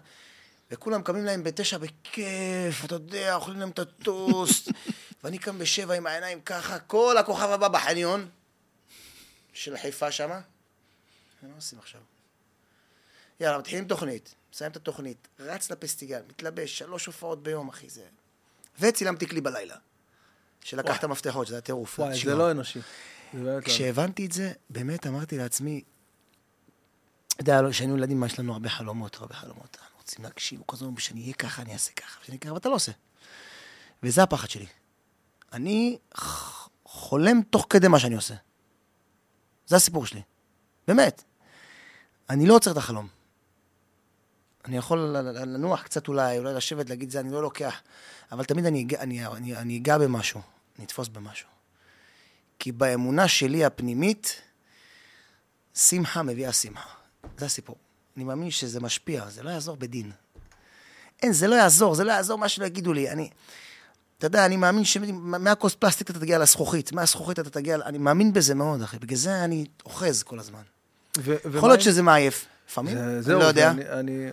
וכולם 0.72 1.04
קמים 1.04 1.26
להם 1.26 1.44
בתשע 1.44 1.78
בכיף, 1.78 2.86
אתה 2.86 2.96
יודע, 2.96 3.36
אוכלים 3.36 3.60
להם 3.60 3.70
את 3.70 3.80
הטוסט. 3.80 4.70
ואני 5.24 5.38
קם 5.38 5.60
בשבע 5.60 5.94
עם 5.94 6.08
העיניים 6.08 6.42
ככה, 6.42 6.80
כל 6.80 7.18
הכוכב 7.18 7.50
הבא 7.50 7.68
בחניון 7.68 8.30
של 9.54 9.78
חיפה 9.78 10.12
שמה. 10.12 10.42
מה 11.44 11.56
עושים 11.56 11.80
עכשיו? 11.80 12.02
יאללה, 13.40 13.58
מתחילים 13.58 13.86
תוכנית, 13.86 14.36
מסיים 14.54 14.72
את 14.72 14.76
התוכנית, 14.76 15.28
רץ 15.40 15.72
לפסטיגל, 15.72 16.22
מתלבש, 16.30 16.78
שלוש 16.78 17.06
הופעות 17.06 17.44
ביום, 17.44 17.70
אחי, 17.70 17.90
זה... 17.90 18.04
וצילמתי 18.80 19.28
כלי 19.28 19.42
בלילה. 19.42 19.76
שלקח. 20.64 21.00
את 21.00 21.04
המפתחות, 21.04 21.48
שזה 21.48 21.56
היה 21.56 21.62
טירוף. 21.62 22.00
וואי. 22.00 22.20
זה 22.24 22.36
לא 22.36 22.52
אנושי. 22.52 22.80
לא. 23.34 23.62
כשהבנתי 23.62 24.26
את 24.26 24.32
זה, 24.32 24.52
באמת 24.70 25.08
אמרתי 25.08 25.38
לעצמי, 25.38 25.82
אתה 27.28 27.42
יודע, 27.42 27.70
כשהיינו 27.72 27.98
ילדים, 27.98 28.24
יש 28.24 28.40
לנו 28.40 28.54
הרבה 28.54 28.70
חלומות, 28.70 29.16
הרבה 29.16 29.36
חלומות. 29.36 29.78
אנחנו 29.82 29.98
רוצים 29.98 30.24
להגשים, 30.24 30.62
כל 30.66 30.76
הזמן, 30.76 30.96
כשאני 30.96 31.22
אהיה 31.22 31.34
ככה, 31.34 31.62
אני 31.62 31.74
אעשה 31.74 31.92
ככה, 31.92 32.20
כשאני 32.22 32.40
ככה, 32.40 32.54
ואתה 32.54 32.70
לא 32.70 32.76
עושה. 32.76 32.92
וזה 34.04 34.24
הפחד 34.24 34.50
שלי. 34.50 34.66
אני 35.54 35.98
חולם 36.86 37.42
תוך 37.50 37.68
כדי 37.70 37.88
מה 37.88 38.00
שאני 38.00 38.16
עושה. 38.16 38.36
זה 39.68 39.76
הסיפור 39.76 40.06
שלי. 40.06 40.22
באמת. 40.88 41.24
אני 42.30 42.46
לא 42.46 42.56
עוצר 42.56 42.72
את 42.72 42.78
החלום. 42.78 43.08
אני 44.66 44.78
יכול 44.78 45.00
לנוח 45.46 45.82
קצת 45.84 46.08
אולי, 46.08 46.38
אולי 46.38 46.54
לשבת, 46.54 46.90
להגיד 46.90 47.10
זה, 47.10 47.20
אני 47.20 47.32
לא 47.32 47.42
לוקח. 47.42 47.82
אבל 48.32 48.44
תמיד 48.44 48.66
אני 48.66 49.78
אגע 49.78 49.98
במשהו, 49.98 50.42
אני 50.78 50.86
אתפוס 50.86 51.08
במשהו. 51.08 51.61
כי 52.62 52.72
באמונה 52.72 53.28
שלי 53.28 53.66
הפנימית, 53.66 54.42
שמחה 55.76 56.24
מביאה 56.24 56.54
שמחה. 56.54 56.90
זה 57.38 57.46
הסיפור. 57.46 57.76
אני 58.18 58.24
מאמין 58.24 58.52
שזה 58.52 58.80
משפיע, 58.80 59.30
זה 59.30 59.44
לא 59.44 59.50
יעזור 59.50 59.76
בדין. 59.78 60.12
אין, 61.24 61.34
זה 61.34 61.48
לא 61.48 61.56
יעזור, 61.56 61.96
זה 61.96 62.04
לא 62.04 62.12
יעזור 62.12 62.38
מה 62.38 62.50
שלא 62.50 62.66
יגידו 62.66 62.94
לי. 62.94 63.10
אני, 63.10 63.30
אתה 64.18 64.28
יודע, 64.28 64.46
אני 64.46 64.58
מאמין 64.58 64.84
שמהכוס 64.86 65.76
פלסטיק 65.76 66.10
אתה 66.10 66.20
תגיע 66.20 66.40
לזכוכית, 66.40 66.92
מהזכוכית 66.92 67.40
אתה 67.40 67.50
תגיע, 67.50 67.76
אני 67.86 67.98
מאמין 67.98 68.34
בזה 68.34 68.56
מאוד, 68.56 68.82
אחי. 68.82 68.98
בגלל 69.00 69.18
זה 69.18 69.44
אני 69.44 69.66
אוחז 69.86 70.24
כל 70.24 70.40
הזמן. 70.40 70.62
ו- 71.18 71.36
יכול 71.56 71.70
להיות 71.70 71.82
שזה 71.82 72.02
מעייף, 72.04 72.46
לפעמים, 72.70 72.98
זה- 72.98 73.04
אני 73.04 73.22
זהו, 73.22 73.40
לא 73.40 73.46
יודע. 73.46 73.74
ואני- 73.78 73.90
אני... 73.90 74.30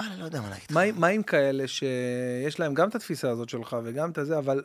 וואלה, 0.00 0.16
לא 0.16 0.24
יודע 0.24 0.40
מה 0.40 0.50
להגיד. 0.50 0.72
מה, 0.72 0.92
מה 0.92 1.06
עם 1.06 1.22
כאלה 1.22 1.68
שיש 1.68 2.60
להם 2.60 2.74
גם 2.74 2.88
את 2.88 2.94
התפיסה 2.94 3.30
הזאת 3.30 3.48
שלך 3.48 3.76
וגם 3.84 4.10
את 4.10 4.18
הזה, 4.18 4.38
אבל 4.38 4.62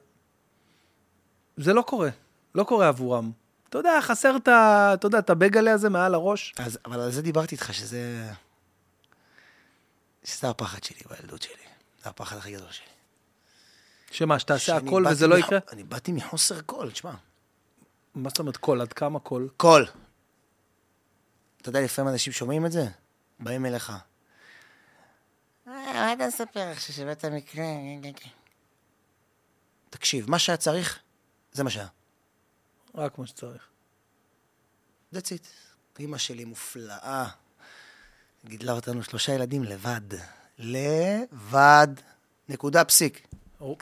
זה 1.57 1.73
לא 1.73 1.81
קורה, 1.81 2.09
לא 2.55 2.63
קורה 2.63 2.87
עבורם. 2.87 3.31
אתה 3.69 3.77
יודע, 3.77 4.01
חסר 4.01 4.35
את 4.37 4.47
ה... 4.47 4.91
אתה 4.93 5.05
יודע, 5.07 5.19
את 5.19 5.29
הבגלה 5.29 5.73
הזה 5.73 5.89
מעל 5.89 6.13
הראש. 6.13 6.53
אז, 6.57 6.79
אבל 6.85 6.99
על 6.99 7.11
זה 7.11 7.21
דיברתי 7.21 7.55
איתך, 7.55 7.73
שזה... 7.73 8.31
שזה 10.23 10.49
הפחד 10.49 10.83
שלי 10.83 10.99
בילדות 11.09 11.41
שלי. 11.41 11.53
זה 12.03 12.09
הפחד 12.09 12.37
הכי 12.37 12.51
גדול 12.53 12.71
שלי. 12.71 12.85
שמה, 14.11 14.39
שתעשה 14.39 14.75
הכל 14.77 15.05
וזה 15.11 15.27
לא 15.27 15.37
מח- 15.39 15.45
יקרה? 15.45 15.59
אני 15.71 15.83
באתי 15.83 16.11
מחוסר 16.11 16.61
קול, 16.61 16.91
תשמע. 16.91 17.11
מה 18.15 18.29
זאת 18.29 18.39
אומרת 18.39 18.57
cool? 18.57 18.81
עד 18.81 18.93
כמה 18.93 19.19
cool? 19.19 19.49
cool. 19.57 19.85
אתה 21.61 21.69
יודע, 21.69 21.81
לפעמים 21.81 22.11
אנשים 22.13 22.33
שומעים 22.33 22.65
את 22.65 22.71
זה, 22.71 22.85
באים 23.39 23.65
אליך. 23.65 23.89
"אה, 23.89 24.03
מה 25.67 26.13
אתה 26.13 26.27
מספר 26.27 26.59
עכשיו 26.59 26.95
שבאת 26.95 27.25
מקרה? 27.25 27.65
תקשיב, 29.89 30.29
מה 30.31 30.39
שהיה 30.39 30.57
צריך, 30.57 30.99
זה 31.53 31.63
מה 31.63 31.69
שהיה. 31.69 31.87
רק 32.95 33.15
כמו 33.15 33.27
שצריך. 33.27 33.61
That's 35.15 35.17
it. 35.17 35.47
אמא 35.99 36.17
שלי 36.17 36.45
מופלאה. 36.45 37.25
גידלה 38.45 38.71
אותנו 38.71 39.03
שלושה 39.03 39.33
ילדים 39.33 39.63
לבד. 39.63 40.01
לבד. 40.59 41.87
נקודה 42.49 42.83
פסיק. 42.83 43.27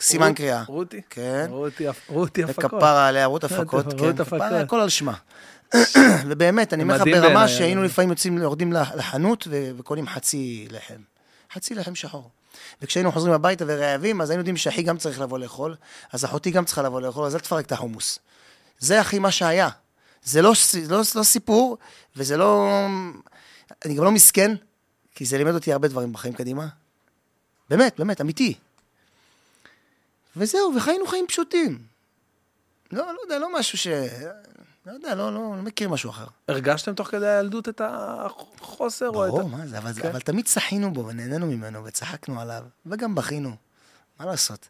סימן 0.01 0.33
קריאה. 0.33 0.63
רותי? 0.67 1.01
כן. 1.09 1.45
רותי, 1.49 1.87
הפקות. 1.87 2.35
וכפרה 2.65 3.07
עליה, 3.07 3.25
רות 3.25 3.43
הפקות, 3.45 3.85
רות 3.85 3.99
כן, 3.99 4.09
הפקות. 4.21 4.27
כפרה, 4.27 4.61
הכל 4.61 4.79
על 4.79 4.89
שמה. 4.89 5.13
ובאמת, 6.27 6.73
אני 6.73 6.83
אומר 6.83 6.95
לך 6.95 7.01
ברמה 7.05 7.47
שהיינו. 7.47 7.83
לפעמים 7.83 8.09
יוצאים, 8.09 8.37
יורדים 8.37 8.73
לח- 8.73 8.91
לחנות 8.91 9.47
וקונים 9.77 10.07
חצי 10.07 10.67
לחם. 10.71 11.01
חצי 11.53 11.75
לחם 11.75 11.95
שחור. 11.95 12.29
וכשהיינו 12.81 13.11
חוזרים 13.11 13.33
הביתה 13.33 13.65
ורעבים, 13.67 14.21
אז 14.21 14.29
היינו 14.29 14.39
יודעים 14.39 14.57
שאחי 14.57 14.83
גם 14.83 14.97
צריך 14.97 15.19
לבוא 15.19 15.39
לאכול, 15.39 15.75
אז 16.11 16.25
אחותי 16.25 16.51
גם 16.51 16.65
צריכה 16.65 16.81
לבוא 16.81 17.01
לאכול, 17.01 17.25
אז 17.25 17.35
אל 17.35 17.39
תפרק 17.39 17.65
את 17.65 17.71
החומוס. 17.71 18.19
זה 18.79 19.01
הכי 19.01 19.19
מה 19.19 19.31
שהיה. 19.31 19.69
זה 20.23 20.41
לא, 20.41 20.53
לא, 20.89 21.01
לא 21.15 21.23
סיפור, 21.23 21.77
וזה 22.15 22.37
לא... 22.37 22.69
אני 23.85 23.93
גם 23.93 24.03
לא 24.03 24.11
מסכן, 24.11 24.55
כי 25.15 25.25
זה 25.25 25.37
לימד 25.37 25.53
אותי 25.53 25.73
הרבה 25.73 25.87
דברים 25.87 26.13
בחיים 26.13 26.33
קדימה. 26.33 26.67
באמת, 27.69 27.99
באמת, 27.99 28.21
אמיתי. 28.21 28.53
וזהו, 30.35 30.73
וחיינו 30.77 31.07
חיים 31.07 31.27
פשוטים. 31.27 31.79
לא, 32.91 33.13
לא 33.13 33.19
יודע, 33.23 33.39
לא 33.39 33.59
משהו 33.59 33.77
ש... 33.77 33.87
לא 34.89 34.93
יודע, 34.93 35.15
לא, 35.15 35.33
לא, 35.33 35.39
לא 35.39 35.61
מכיר 35.61 35.89
משהו 35.89 36.09
אחר. 36.09 36.25
הרגשתם 36.47 36.93
תוך 36.93 37.07
כדי 37.07 37.27
הילדות 37.27 37.69
את 37.69 37.81
החוסר? 37.85 39.09
או 39.09 39.25
את 39.25 39.29
ברור, 39.31 39.49
מה 39.49 39.67
זה, 39.67 39.77
אבל, 39.77 39.93
כן. 39.93 40.07
אבל 40.09 40.19
תמיד 40.19 40.45
צחינו 40.45 40.93
בו 40.93 41.05
ונהנינו 41.07 41.45
ממנו 41.47 41.85
וצחקנו 41.85 42.41
עליו, 42.41 42.63
וגם 42.85 43.15
בכינו. 43.15 43.55
מה 44.19 44.25
לעשות? 44.25 44.67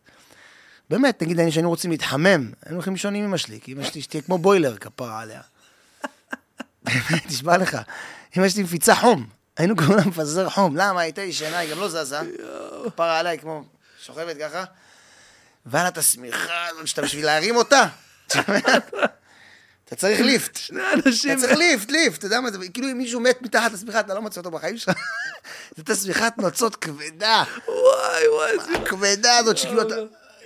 באמת, 0.90 1.22
נגיד, 1.24 1.40
אני- 1.40 1.52
שהיינו 1.52 1.70
רוצים 1.70 1.92
להתחמם, 1.92 2.52
היינו 2.64 2.76
הולכים 2.76 2.94
לישון 2.94 3.16
עם 3.16 3.24
אמא 3.24 3.38
שלי, 3.38 3.60
כי 3.62 3.74
אמא 3.74 3.84
שלי 3.84 4.02
שתהיה 4.02 4.22
כמו 4.24 4.38
בוילר, 4.38 4.78
כפרה 4.78 5.20
עליה. 5.22 5.42
באמת, 6.84 7.26
נשבע 7.26 7.58
לך. 7.58 7.78
אמא 8.38 8.50
שלי 8.50 8.64
מפיצה 8.64 8.96
חום. 8.96 9.28
היינו 9.58 9.76
קוראים 9.76 9.98
לה 9.98 10.06
מפזר 10.06 10.50
חום. 10.50 10.76
למה? 10.76 11.02
הייתה 11.02 11.22
ישנה, 11.22 11.58
היא 11.58 11.72
גם 11.72 11.80
לא 11.80 11.90
זזה. 11.90 12.20
כפרה 12.86 13.20
עליה, 13.20 13.32
היא 13.32 13.40
כמו 13.40 13.64
שוכבת 14.06 14.38
ככה. 14.40 14.64
והיה 15.66 15.84
לה 15.84 15.90
את 15.90 15.98
השמיכה 15.98 16.68
הזאת, 16.68 16.88
שאתה 16.88 17.02
בשביל 17.02 17.26
להרים 17.26 17.56
אותה. 17.56 17.88
אתה 19.90 19.96
צריך 19.96 20.22
ליפט. 20.22 20.56
שני 20.56 20.82
אנשים. 20.94 21.32
אתה 21.32 21.42
צריך 21.42 21.58
ליפט, 21.58 21.92
ליפט, 21.92 22.18
אתה 22.18 22.26
יודע 22.26 22.42
מה 22.42 22.52
זה, 22.52 22.58
כאילו 22.74 22.92
אם 22.92 22.98
מישהו 22.98 23.20
מת 23.20 23.42
מתחת 23.42 23.74
לשמיכה, 23.74 24.00
אתה 24.00 24.14
לא 24.14 24.22
מוצא 24.22 24.40
אותו 24.42 24.52
בחיים 24.52 24.78
שלך. 24.78 24.96
זאת 25.78 25.90
השמיכת 25.90 26.34
נוצות 26.38 26.76
כבדה, 26.76 27.44
וואי, 27.68 28.28
וואי. 28.28 28.78
הכבדה 28.78 29.38
הזאת, 29.38 29.58
שכאילו 29.58 29.82
אתה... 29.82 29.96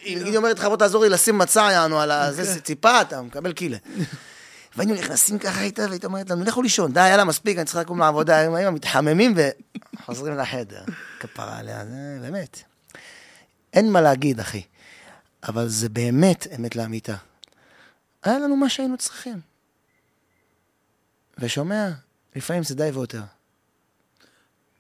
היא 0.02 0.18
נגיד 0.18 0.36
אומרת 0.36 0.60
לך, 0.60 0.66
בוא 0.66 0.78
תעזור 0.78 1.04
לי 1.04 1.10
לשים 1.10 1.38
מצע, 1.38 1.70
יענו, 1.72 2.00
על 2.00 2.12
אוקיי. 2.12 2.28
הזה, 2.28 2.62
ציפה, 2.62 3.02
אתה 3.02 3.22
מקבל 3.22 3.54
קילה. 3.54 3.78
והיינו 4.76 4.94
נכנסים 4.94 5.40
ככה 5.40 5.62
איתה, 5.62 5.86
והייתה 5.90 6.08
אומרת 6.08 6.30
לנו, 6.30 6.44
לכו 6.44 6.62
לישון, 6.62 6.94
די, 6.94 7.10
יאללה, 7.10 7.24
מספיק, 7.24 7.58
אני 7.58 7.66
צריך 7.66 7.78
לקום 7.78 8.00
לעבודה, 8.00 8.38
היום 8.38 8.56
היום 8.56 8.76
מתחממים 8.76 9.36
וחוזרים 10.00 10.38
לחדר. 10.38 10.84
כפרה 11.20 11.58
עליה, 11.58 11.86
זה 11.86 12.18
באמת. 12.22 12.60
אין 13.74 13.92
מה 13.92 14.02
להגיד, 14.02 14.40
אחי. 14.40 14.62
אבל 15.48 15.68
זה 15.68 15.90
באמת 15.90 16.48
אמת 16.56 16.76
לאמיתה. 16.76 17.16
היה 18.24 18.40
לנו 18.40 18.56
מה 18.56 18.70
שהיינו 18.70 18.98
צריכים. 18.98 19.42
ושומע, 21.38 21.90
לפעמים 22.36 22.64
זה 22.64 22.76
די 22.76 22.90
ויותר. 22.94 23.22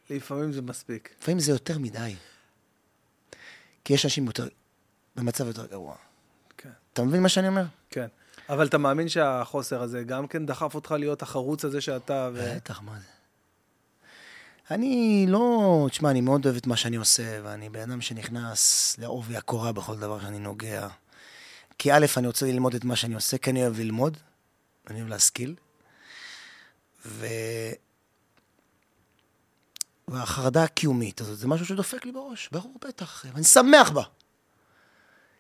לפעמים 0.09 0.51
זה 0.51 0.62
מספיק. 0.62 1.15
לפעמים 1.21 1.39
זה 1.39 1.51
יותר 1.51 1.79
מדי. 1.79 2.15
כי 3.85 3.93
יש 3.93 4.05
אנשים 4.05 4.25
יותר, 4.25 4.47
במצב 5.15 5.47
יותר 5.47 5.65
גרוע. 5.65 5.95
כן, 6.57 6.69
אתה 6.93 7.03
מבין 7.03 7.23
מה 7.23 7.29
שאני 7.29 7.47
אומר? 7.47 7.65
כן. 7.89 8.07
אבל 8.50 8.67
אתה 8.67 8.77
מאמין 8.77 9.09
שהחוסר 9.09 9.81
הזה 9.81 10.03
גם 10.03 10.27
כן 10.27 10.45
דחף 10.45 10.75
אותך 10.75 10.91
להיות 10.91 11.21
החרוץ 11.21 11.65
הזה 11.65 11.81
שאתה... 11.81 12.29
ו... 12.33 12.55
בטח, 12.55 12.81
מה 12.81 13.00
זה? 13.00 13.05
אני 14.71 15.25
לא... 15.29 15.88
תשמע, 15.91 16.12
אני 16.12 16.21
מאוד 16.21 16.45
אוהב 16.45 16.57
את 16.57 16.67
מה 16.67 16.75
שאני 16.75 16.95
עושה, 16.95 17.39
ואני 17.43 17.69
בן 17.69 17.91
אדם 17.91 18.01
שנכנס 18.01 18.95
לעובי 19.00 19.38
הקורה 19.38 19.71
בכל 19.71 20.00
דבר 20.00 20.21
שאני 20.21 20.39
נוגע. 20.39 20.88
כי 21.77 21.92
א', 21.92 22.06
אני 22.18 22.27
רוצה 22.27 22.46
ללמוד 22.46 22.75
את 22.75 22.84
מה 22.84 22.96
שאני 22.96 23.15
עושה, 23.15 23.38
כי 23.38 23.50
אני 23.50 23.62
אוהב 23.62 23.80
ללמוד, 23.80 24.18
אני 24.89 25.00
אוהב 25.00 25.10
להשכיל. 25.10 25.56
ו... 27.06 27.27
והחרדה 30.08 30.63
הקיומית 30.63 31.22
הזאת, 31.22 31.38
זה 31.38 31.48
משהו 31.48 31.65
שדופק 31.65 32.06
לי 32.06 32.12
בראש, 32.12 32.50
ברור, 32.51 32.77
בטח, 32.88 33.25
ואני 33.34 33.44
שמח 33.44 33.89
בה. 33.89 34.03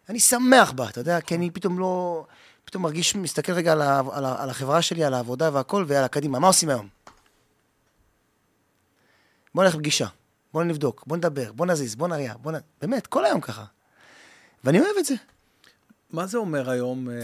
אני 0.09 0.19
שמח 0.19 0.71
בה, 0.71 0.89
אתה 0.89 0.99
יודע, 0.99 1.21
כי 1.21 1.35
אני 1.35 1.51
פתאום 1.51 1.79
לא... 1.79 2.25
פתאום 2.65 2.83
מרגיש, 2.83 3.15
מסתכל 3.15 3.51
רגע 3.51 3.71
על, 3.71 3.81
ה, 3.81 4.01
על, 4.11 4.25
ה, 4.25 4.43
על 4.43 4.49
החברה 4.49 4.81
שלי, 4.81 5.03
על 5.03 5.13
העבודה 5.13 5.49
והכל, 5.53 5.85
ויאללה, 5.87 6.07
קדימה, 6.07 6.39
מה 6.39 6.47
עושים 6.47 6.69
היום? 6.69 6.89
בוא 9.55 9.63
נלך 9.63 9.75
לפגישה, 9.75 10.07
בוא 10.53 10.63
נבדוק, 10.63 11.03
בוא 11.07 11.17
נדבר, 11.17 11.51
בוא 11.51 11.65
נזיז, 11.65 11.95
בוא 11.95 12.07
נריע, 12.07 12.33
בוא 12.41 12.51
נ... 12.51 12.55
באמת, 12.81 13.07
כל 13.07 13.25
היום 13.25 13.41
ככה. 13.41 13.65
ואני 14.63 14.79
אוהב 14.79 14.97
את 14.99 15.05
זה. 15.05 15.15
מה 16.13 16.25
זה 16.25 16.37
אומר 16.37 16.69
היום 16.69 17.09
אה, 17.09 17.15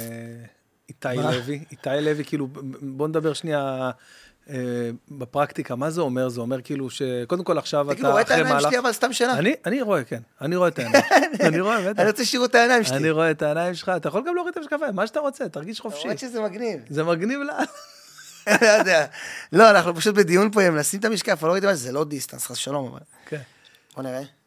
איתי 0.89 1.07
מה? 1.15 1.31
לוי? 1.31 1.63
איתי 1.71 1.89
לוי, 2.01 2.25
כאילו, 2.25 2.47
בוא 2.81 3.07
נדבר 3.07 3.33
שנייה 3.33 3.91
אה, 4.49 4.55
בפרקטיקה, 5.11 5.75
מה 5.75 5.89
זה 5.89 6.01
אומר? 6.01 6.29
זה 6.29 6.41
אומר 6.41 6.61
כאילו 6.61 6.89
שקודם 6.89 7.43
כל 7.43 7.57
עכשיו 7.57 7.85
תגיד, 7.89 7.97
אתה 7.99 8.07
הוא 8.07 8.11
רואה 8.11 8.21
את 8.21 8.25
אחרי 8.25 8.35
העיניים 8.35 8.55
מהלך... 8.55 8.69
שלי, 8.69 8.79
אבל 8.79 8.91
סתם 8.91 9.13
שאלה. 9.13 9.33
אני, 9.33 9.53
אני 9.65 9.81
רואה, 9.81 10.03
כן. 10.03 10.21
אני 10.41 10.55
רואה 10.55 10.67
את 10.67 10.79
העיניים. 10.79 11.03
אני 11.47 11.59
רואה, 11.59 11.89
בטח. 11.89 11.99
אני 11.99 12.09
רוצה 12.09 12.25
שיראו 12.25 12.45
את 12.45 12.55
העיניים 12.55 12.79
אני 12.79 12.87
שלי. 12.89 13.09
רואה 13.09 13.31
את 13.31 13.41
העיניים 13.41 13.73
שלך, 13.73 13.91
אתה 13.95 14.07
יכול 14.07 14.23
גם 14.27 14.35
להוריד 14.35 14.51
את 14.51 14.57
המשקפיים, 14.57 14.95
מה 14.95 15.07
שאתה 15.07 15.19
רוצה, 15.19 15.49
תרגיש 15.49 15.79
חופשי. 15.79 16.03
למרות 16.03 16.19
שזה 16.19 16.41
מגניב. 16.41 16.79
זה 16.89 17.03
מגניב 17.03 17.39
לה. 17.39 17.59
לא 18.61 18.67
יודע. 18.67 19.05
לא, 19.53 19.69
אנחנו 19.69 19.95
פשוט 19.95 20.15
בדיון 20.15 20.51
פה, 20.51 20.67
אם 20.67 20.75
נשים 20.75 20.99
את 20.99 21.05
המשקף, 21.05 21.43
אני 21.43 21.47
לא 21.47 21.53
ראיתי 21.53 21.67
מה 21.67 21.75
זה, 21.75 21.83
זה 21.83 21.91
לא 21.91 22.03
דיסטנס, 22.03 22.45
חס 22.45 22.51
ושלום, 22.51 22.87
אבל... 22.87 22.99
כן. 23.25 23.41
בוא 23.95 24.03
נראה. 24.03 24.38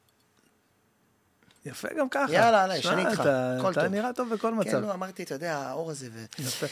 יפה 1.66 1.88
גם 1.99 2.09
ככה. 2.09 2.33
יאללה, 2.33 2.64
עליי, 2.64 2.83
שאני 2.83 3.07
איתך, 3.07 3.21
אתה- 3.21 3.57
הכל 3.59 3.73
אתה 3.73 3.81
טוב. 3.83 3.90
נראה 3.90 4.12
טוב 4.12 4.35
בכל 4.35 4.49
כן, 4.49 4.69
מצב. 4.69 4.78
לא, 4.78 4.92
אמרתי, 4.95 5.23
אתה 5.23 5.35
יודע, 5.35 5.57
האור 5.57 5.90
הזה 5.90 6.09
ו... 6.12 6.25
יפה. 6.38 6.66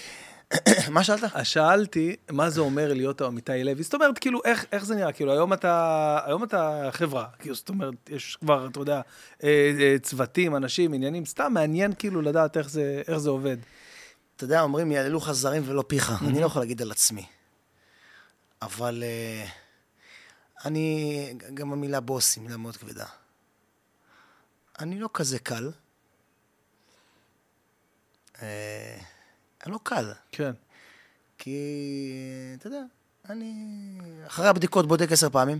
מה 0.90 1.04
שאלת? 1.04 1.20
שאלתי, 1.42 2.16
מה 2.30 2.50
זה 2.50 2.60
אומר 2.60 2.92
להיות 2.92 3.22
איתי 3.36 3.64
לוי? 3.64 3.82
זאת 3.82 3.94
אומרת, 3.94 4.18
כאילו, 4.18 4.40
איך, 4.44 4.64
איך 4.72 4.84
זה 4.84 4.94
נראה? 4.94 5.12
כאילו, 5.12 5.32
היום 5.32 5.52
אתה, 5.52 6.18
היום 6.24 6.44
אתה 6.44 6.88
חברה, 6.92 7.26
כאילו, 7.38 7.54
זאת 7.54 7.68
אומרת, 7.68 7.94
יש 8.08 8.36
כבר, 8.40 8.66
אתה 8.66 8.80
יודע, 8.80 9.00
אה, 9.44 9.72
אה, 9.80 9.96
צוותים, 10.02 10.56
אנשים, 10.56 10.92
עניינים, 10.92 11.26
סתם 11.26 11.52
מעניין 11.54 11.92
כאילו 11.98 12.22
לדעת 12.22 12.56
איך 12.56 12.70
זה, 12.70 13.02
איך 13.08 13.18
זה 13.18 13.30
עובד. 13.30 13.56
אתה 14.36 14.44
יודע, 14.44 14.60
אומרים, 14.60 14.92
יעללו 14.92 15.18
לך 15.18 15.32
זרים 15.32 15.62
ולא 15.66 15.84
פיך. 15.86 16.12
אני 16.26 16.40
לא 16.40 16.46
יכול 16.46 16.62
להגיד 16.62 16.82
על 16.82 16.90
עצמי. 16.90 17.24
אבל 18.62 19.02
אה, 19.06 19.44
אני, 20.64 21.34
גם 21.54 21.72
המילה 21.72 22.00
בוס 22.00 22.36
היא 22.36 22.44
מילה 22.44 22.56
מאוד 22.56 22.76
כבדה. 22.76 23.04
אני 24.80 24.98
לא 25.00 25.08
כזה 25.14 25.38
קל. 25.38 25.70
אה, 28.42 28.98
אני 29.64 29.72
לא 29.72 29.78
קל, 29.82 30.12
כן. 30.32 30.50
כי, 31.38 31.58
אתה 32.58 32.66
יודע, 32.66 32.82
אני 33.30 33.54
אחרי 34.26 34.48
הבדיקות 34.48 34.88
בודק 34.88 35.12
עשר 35.12 35.30
פעמים. 35.30 35.58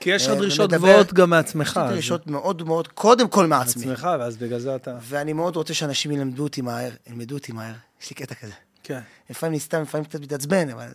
כי 0.00 0.10
יש 0.10 0.22
לך 0.26 0.30
אה, 0.32 0.34
דרישות 0.38 0.70
גבוהות 0.72 1.12
גם 1.12 1.24
יש 1.28 1.30
מעצמך. 1.30 1.76
לי 1.76 1.82
אז- 1.82 1.90
דרישות 1.92 2.26
מאוד 2.26 2.62
מאוד, 2.62 2.88
קודם 2.88 3.28
כל 3.28 3.46
מעצמי. 3.46 3.86
מעצמך, 3.86 4.08
ואז 4.20 4.36
בגלל 4.36 4.58
זה 4.60 4.76
אתה... 4.76 4.98
ואני 5.00 5.32
מאוד 5.32 5.56
רוצה 5.56 5.74
שאנשים 5.74 6.10
ילמדו 6.10 6.42
אותי 6.42 6.60
מהר, 6.60 6.90
ילמדו 7.06 7.34
אותי 7.34 7.52
מהר. 7.52 7.74
יש 8.02 8.10
לי 8.10 8.16
קטע 8.16 8.34
כזה. 8.34 8.52
כן. 8.82 9.00
לפעמים 9.30 9.52
אני 9.52 9.60
סתם, 9.60 9.82
לפעמים 9.82 10.04
קצת 10.04 10.20
מתעצבן, 10.20 10.70
אבל... 10.70 10.94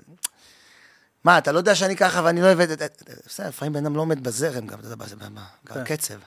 מה, 1.23 1.37
אתה 1.37 1.51
לא 1.51 1.57
יודע 1.57 1.75
שאני 1.75 1.95
ככה 1.95 2.21
ואני 2.25 2.41
לא 2.41 2.47
את- 2.81 3.09
בסדר, 3.25 3.47
לפעמים 3.47 3.73
בן 3.73 3.85
אדם 3.85 3.95
לא 3.95 4.01
עומד 4.01 4.23
בזרם 4.23 4.67
גם, 4.67 4.79
אתה 4.79 4.87
יודע, 4.87 4.95
כן. 5.65 5.81
בקצב. 5.83 6.19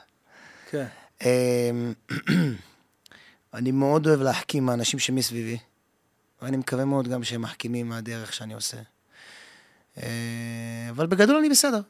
כן. 0.69 0.85
אמ, 1.21 1.93
אני 3.53 3.71
מאוד 3.71 4.07
אוהב 4.07 4.21
להחכים 4.21 4.65
מהאנשים 4.65 4.99
שמסביבי, 4.99 5.57
ואני 6.41 6.57
מקווה 6.57 6.85
מאוד 6.85 7.07
גם 7.07 7.23
שהם 7.23 7.41
מחכימים 7.41 7.89
מהדרך 7.89 8.33
שאני 8.33 8.53
עושה. 8.53 8.77
אה, 9.97 10.87
אבל 10.89 11.05
בגדול 11.05 11.35
אני 11.35 11.49
בסדר. 11.49 11.81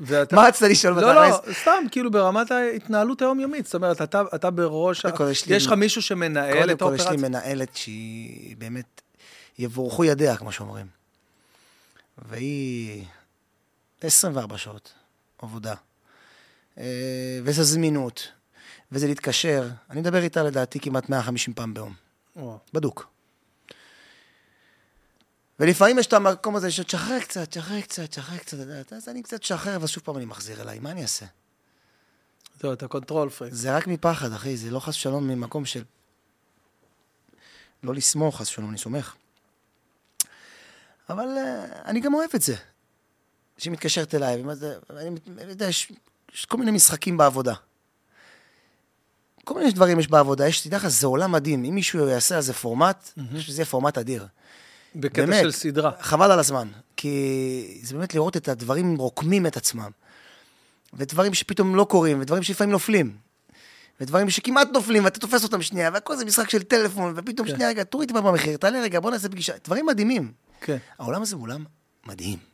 ואתה... 0.00 0.36
מה 0.36 0.46
רצית 0.46 0.62
לשאול 0.62 0.94
לא, 0.94 1.14
לא? 1.14 1.40
סתם, 1.52 1.84
כאילו 1.90 2.10
ברמת 2.10 2.50
ההתנהלות 2.50 3.22
היומיומית. 3.22 3.64
זאת 3.66 3.74
אומרת, 3.74 4.02
אתה, 4.02 4.22
אתה 4.34 4.50
בראש... 4.50 5.06
קודם 5.06 5.30
יש 5.46 5.66
לך 5.66 5.72
מישהו 5.72 6.02
שמנהל 6.02 6.60
קודם 6.60 6.70
את 6.70 6.82
כל, 6.82 6.92
יש 6.94 7.00
לי 7.00 7.06
האופרציה? 7.06 7.28
מנהלת 7.28 7.76
שהיא 7.76 8.56
באמת, 8.56 9.00
יבורכו 9.58 10.04
ידיה, 10.04 10.36
כמו 10.36 10.52
שאומרים. 10.52 10.86
והיא 12.18 13.04
24 14.00 14.58
שעות 14.58 14.92
עבודה. 15.38 15.74
אה, 16.78 16.84
וזה 17.44 17.62
זמינות, 17.62 18.28
וזה 18.92 19.06
להתקשר. 19.06 19.68
אני 19.90 20.00
מדבר 20.00 20.22
איתה 20.22 20.42
לדעתי 20.42 20.80
כמעט 20.80 21.08
150 21.08 21.54
פעם 21.54 21.74
ביום. 21.74 21.94
או, 22.36 22.58
בדוק. 22.72 23.10
ולפעמים 25.60 25.98
יש 25.98 26.06
את 26.06 26.12
המקום 26.12 26.56
הזה 26.56 26.70
של 26.70 26.82
תשחרר 26.82 27.20
קצת, 27.20 27.48
תשחרר 27.50 27.80
קצת, 27.80 28.10
תשחרר 28.10 28.38
קצת, 28.38 28.56
אז 28.92 29.08
אני 29.08 29.22
קצת 29.22 29.40
משחרר, 29.42 29.76
ואז 29.80 29.90
שוב 29.90 30.02
פעם 30.02 30.16
אני 30.16 30.24
מחזיר 30.24 30.62
אליי, 30.62 30.78
מה 30.78 30.90
אני 30.90 31.02
אעשה? 31.02 31.26
זהו, 32.60 32.72
אתה 32.72 32.88
control 32.88 33.30
freak. 33.30 33.54
זה 33.54 33.76
רק 33.76 33.86
מפחד, 33.86 34.32
אחי, 34.32 34.56
זה 34.56 34.70
לא 34.70 34.80
חס 34.80 34.96
ושלום 34.96 35.28
ממקום 35.28 35.64
של... 35.64 35.84
לא 37.82 37.94
לסמוך, 37.94 38.40
חס 38.40 38.48
ושלום, 38.48 38.70
אני 38.70 38.78
סומך. 38.78 39.14
אבל 41.08 41.24
אה, 41.24 41.76
אני 41.84 42.00
גם 42.00 42.14
אוהב 42.14 42.30
את 42.34 42.42
זה. 42.42 42.56
שהיא 43.58 43.72
מתקשרת 43.72 44.14
אליי, 44.14 44.40
ומה 44.40 44.54
זה, 44.54 44.78
אני 44.90 45.10
מת- 45.10 45.28
אני 45.38 45.50
יודע, 45.50 45.66
יש, 45.66 45.92
יש 46.34 46.44
כל 46.44 46.56
מיני 46.56 46.70
משחקים 46.70 47.16
בעבודה. 47.16 47.54
כל 49.44 49.54
מיני 49.54 49.70
דברים 49.70 50.00
יש 50.00 50.08
בעבודה, 50.08 50.48
יש, 50.48 50.60
תדע 50.60 50.76
לך, 50.76 50.88
זה 50.88 51.06
עולם 51.06 51.32
מדהים. 51.32 51.64
אם 51.64 51.74
מישהו 51.74 52.08
יעשה 52.08 52.36
על 52.36 52.42
זה 52.42 52.52
פורמט, 52.52 53.10
אני 53.18 53.26
חושב 53.26 53.40
שזה 53.40 53.60
יהיה 53.60 53.66
פורמט 53.66 53.98
אדיר. 53.98 54.26
בקטע 54.94 55.26
באמת. 55.26 55.42
של 55.42 55.52
סדרה. 55.52 55.90
חבל 56.00 56.30
על 56.32 56.38
הזמן, 56.38 56.68
כי 56.96 57.80
זה 57.82 57.94
באמת 57.94 58.14
לראות 58.14 58.36
את 58.36 58.48
הדברים 58.48 58.96
רוקמים 58.96 59.46
את 59.46 59.56
עצמם. 59.56 59.90
ודברים 60.94 61.34
שפתאום 61.34 61.76
לא 61.76 61.84
קורים, 61.84 62.20
ודברים 62.20 62.42
שלפעמים 62.42 62.72
נופלים. 62.72 63.16
ודברים 64.00 64.30
שכמעט 64.30 64.68
נופלים, 64.72 65.04
ואתה 65.04 65.20
תופס 65.20 65.44
אותם 65.44 65.62
שנייה, 65.62 65.90
והכל 65.92 66.16
זה 66.16 66.24
משחק 66.24 66.50
של 66.50 66.62
טלפון, 66.62 67.12
ופתאום 67.16 67.48
כן. 67.48 67.54
שנייה, 67.54 67.68
רגע, 67.68 67.84
תוריד 67.84 68.08
טיפה 68.08 68.20
במחיר, 68.20 68.56
תעלה 68.56 68.80
רגע, 68.80 69.00
בוא 69.00 69.10
נעשה 69.10 69.28
פגישה. 69.28 69.52
דברים 69.64 69.86
מדהימים. 69.86 70.32
כן. 70.60 70.76
העולם 70.98 71.22
הזה 71.22 71.36
הוא 71.36 71.42
עולם 71.42 71.64
מדהים. 72.06 72.49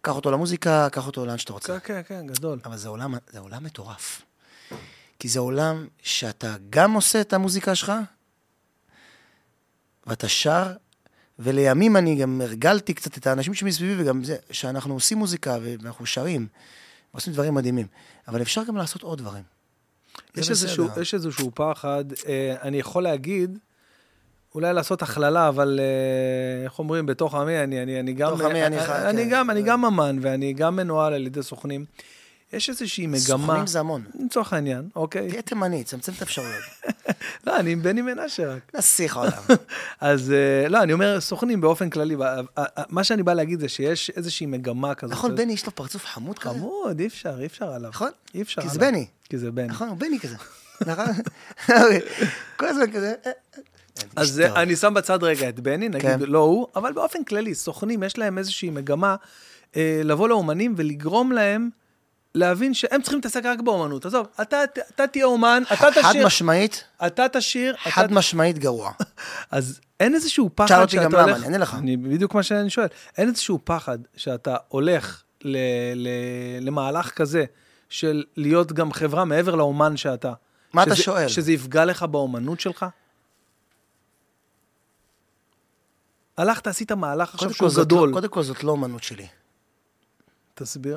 קח 0.00 0.16
אותו 0.16 0.30
למוזיקה, 0.30 0.88
קח 0.92 1.06
אותו 1.06 1.26
לאן 1.26 1.38
שאתה 1.38 1.52
רוצה. 1.52 1.80
כן, 1.80 2.02
כן, 2.08 2.26
כן, 2.26 2.26
גדול. 2.26 2.58
אבל 2.64 2.76
זה 2.76 2.88
עולם, 2.88 3.14
זה 3.30 3.38
עולם 3.38 3.64
מטורף. 3.64 4.22
כי 5.18 5.28
זה 5.28 5.40
עולם 5.40 5.86
שאתה 6.02 6.56
גם 6.70 6.92
עושה 6.92 7.20
את 7.20 7.32
המוזיקה 7.32 7.74
שלך, 7.74 7.92
ואתה 10.06 10.28
שר, 10.28 10.72
ולימים 11.38 11.96
אני 11.96 12.16
גם 12.16 12.40
הרגלתי 12.40 12.94
קצת 12.94 13.18
את 13.18 13.26
האנשים 13.26 13.54
שמסביבי, 13.54 14.02
וגם 14.02 14.24
זה, 14.24 14.36
שאנחנו 14.50 14.94
עושים 14.94 15.18
מוזיקה 15.18 15.58
ואנחנו 15.62 16.06
שרים, 16.06 16.46
ועושים 17.14 17.32
דברים 17.32 17.54
מדהימים. 17.54 17.86
אבל 18.28 18.42
אפשר 18.42 18.64
גם 18.64 18.76
לעשות 18.76 19.02
עוד 19.02 19.18
דברים. 19.18 19.42
יש. 20.36 20.50
איזשהו, 20.50 20.88
יש 21.00 21.14
איזשהו 21.14 21.50
פחד, 21.54 22.04
אה, 22.26 22.56
אני 22.62 22.78
יכול 22.78 23.02
להגיד, 23.02 23.58
אולי 24.58 24.72
לעשות 24.72 25.02
הכללה, 25.02 25.48
אבל 25.48 25.80
אה, 25.82 26.64
איך 26.64 26.78
אומרים, 26.78 27.06
בתוך 27.06 27.34
עמי, 27.34 27.58
אני, 27.58 27.82
אני, 27.82 28.00
אני 28.00 28.12
גם, 28.12 28.34
בתוך 28.34 28.40
עמי 28.40 28.66
אני 28.66 28.80
חי, 28.80 28.92
אני, 28.92 29.24
כן. 29.24 29.30
גם, 29.30 29.50
אני 29.50 29.62
גם 29.62 29.84
אמן, 29.84 30.18
ואני 30.20 30.52
גם 30.52 30.76
מנוהל 30.76 31.12
על 31.14 31.26
ידי 31.26 31.42
סוכנים. 31.42 31.84
יש 32.52 32.68
איזושהי 32.68 33.06
מגמה, 33.06 33.18
סוכנים 33.18 33.66
זה 33.66 33.80
המון. 33.80 34.04
לצורך 34.24 34.52
העניין, 34.52 34.88
אוקיי? 34.96 35.28
תהיה 35.30 35.42
תימני, 35.42 35.84
צמצם 35.84 36.12
את 36.12 36.20
האפשרויות. 36.20 36.62
לא, 37.46 37.56
אני 37.56 37.72
עם 37.72 37.82
בני 37.82 38.02
מנשה 38.02 38.54
רק. 38.54 38.74
נסיך 38.74 39.16
העולם. 39.16 39.42
אז 40.00 40.32
אה, 40.32 40.68
לא, 40.68 40.82
אני 40.82 40.92
אומר 40.92 41.20
סוכנים 41.20 41.60
באופן 41.60 41.90
כללי. 41.90 42.16
אה, 42.20 42.40
אה, 42.58 42.64
מה 42.88 43.04
שאני 43.04 43.22
בא 43.22 43.34
להגיד 43.34 43.60
זה 43.60 43.68
שיש 43.68 44.10
איזושהי 44.10 44.46
מגמה 44.46 44.94
כזאת. 44.94 45.12
נכון, 45.12 45.36
בני 45.36 45.52
יש 45.52 45.66
לו 45.66 45.74
פרצוף 45.74 46.04
חמוד 46.04 46.38
כזה? 46.38 46.50
חמוד, 46.50 47.00
אי 47.00 47.06
אפשר, 47.06 47.40
אי 47.40 47.46
אפשר 47.46 47.72
עליו. 47.72 47.90
נכון? 47.90 48.10
אי 48.34 48.42
אפשר 48.42 48.62
כי 48.62 48.68
עליו. 48.68 48.74
זה 48.74 48.80
בני. 48.80 49.06
כי 49.24 49.38
זה 49.38 49.50
בני. 49.50 49.66
נכון, 49.66 49.88
הוא 49.88 49.96
בני 49.96 50.18
כזה. 50.20 50.36
נכון? 50.86 51.06
כל 52.58 52.66
הזמן 52.66 52.92
כזה. 52.92 53.14
אז 54.16 54.42
טוב. 54.46 54.56
אני 54.56 54.76
שם 54.76 54.94
בצד 54.94 55.22
רגע 55.22 55.48
את 55.48 55.60
בני, 55.60 55.88
נגיד 55.88 56.00
כן. 56.10 56.18
לא 56.20 56.38
הוא, 56.38 56.66
אבל 56.76 56.92
באופן 56.92 57.24
כללי, 57.24 57.54
סוכנים, 57.54 58.02
יש 58.02 58.18
להם 58.18 58.38
איזושהי 58.38 58.70
מגמה 58.70 59.16
אה, 59.76 60.00
לבוא 60.04 60.28
לאומנים 60.28 60.74
ולגרום 60.76 61.32
להם 61.32 61.68
להבין 62.34 62.74
שהם 62.74 63.02
צריכים 63.02 63.18
להתעסק 63.18 63.44
רק 63.44 63.60
באומנות. 63.60 64.06
עזוב, 64.06 64.26
אתה, 64.42 64.64
אתה 64.94 65.06
תהיה 65.06 65.24
אומן, 65.24 65.62
אתה 65.66 65.76
חד 65.76 65.90
תשאיר, 65.90 66.26
משמעית, 66.26 66.84
אתה 67.06 67.26
תשאיר, 67.32 67.74
אתה... 67.82 67.90
חד 67.90 68.12
משמעית 68.12 68.58
גרוע. 68.58 68.90
אז 69.50 69.80
אין 70.00 70.14
איזשהו 70.14 70.50
פחד 70.54 70.68
שאל 70.68 70.80
אותי 70.80 70.90
שאתה 70.96 71.04
גם 71.04 71.12
הולך... 71.14 71.26
למה, 71.26 71.36
אני 71.36 71.44
אענה 71.44 71.58
לך. 71.58 71.74
אני, 71.74 71.96
בדיוק 71.96 72.34
מה 72.34 72.42
שאני 72.42 72.70
שואל. 72.70 72.86
אין 73.18 73.28
איזשהו 73.28 73.58
פחד 73.64 73.98
שאתה 74.16 74.56
הולך 74.68 75.22
ל, 75.44 75.56
ל, 75.94 76.08
למהלך 76.60 77.10
כזה 77.10 77.44
של 77.88 78.24
להיות 78.36 78.72
גם 78.72 78.92
חברה 78.92 79.24
מעבר 79.24 79.54
לאומן 79.54 79.96
שאתה. 79.96 80.32
מה 80.72 80.82
אתה 80.82 80.94
שזה- 80.94 81.04
שואל? 81.04 81.28
שזה 81.28 81.52
יפגע 81.52 81.84
לך 81.84 82.02
באומנות 82.02 82.60
שלך? 82.60 82.86
הלכת, 86.38 86.66
עשית 86.66 86.92
מהלך 86.92 87.34
עכשיו 87.34 87.54
שהוא 87.54 87.70
זאת 87.70 87.86
גדול. 87.86 88.08
לא, 88.08 88.14
קודם 88.14 88.28
כל 88.28 88.42
זאת 88.42 88.64
לא 88.64 88.70
אומנות 88.72 89.02
שלי. 89.02 89.26
תסביר. 90.54 90.96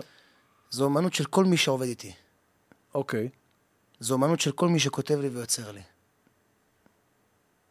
זו 0.69 0.84
אומנות 0.84 1.13
של 1.13 1.25
כל 1.25 1.45
מי 1.45 1.58
שעובד 1.58 1.86
איתי. 1.86 2.13
אוקיי. 2.95 3.30
זו 3.99 4.13
אומנות 4.13 4.39
של 4.39 4.51
כל 4.51 4.67
מי 4.67 4.80
שכותב 4.80 5.19
לי 5.19 5.27
ויוצר 5.27 5.71
לי. 5.71 5.82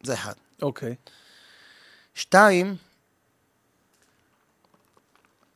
זה 0.03 0.13
אחד. 0.13 0.33
אוקיי. 0.61 0.95
שתיים, 2.15 2.75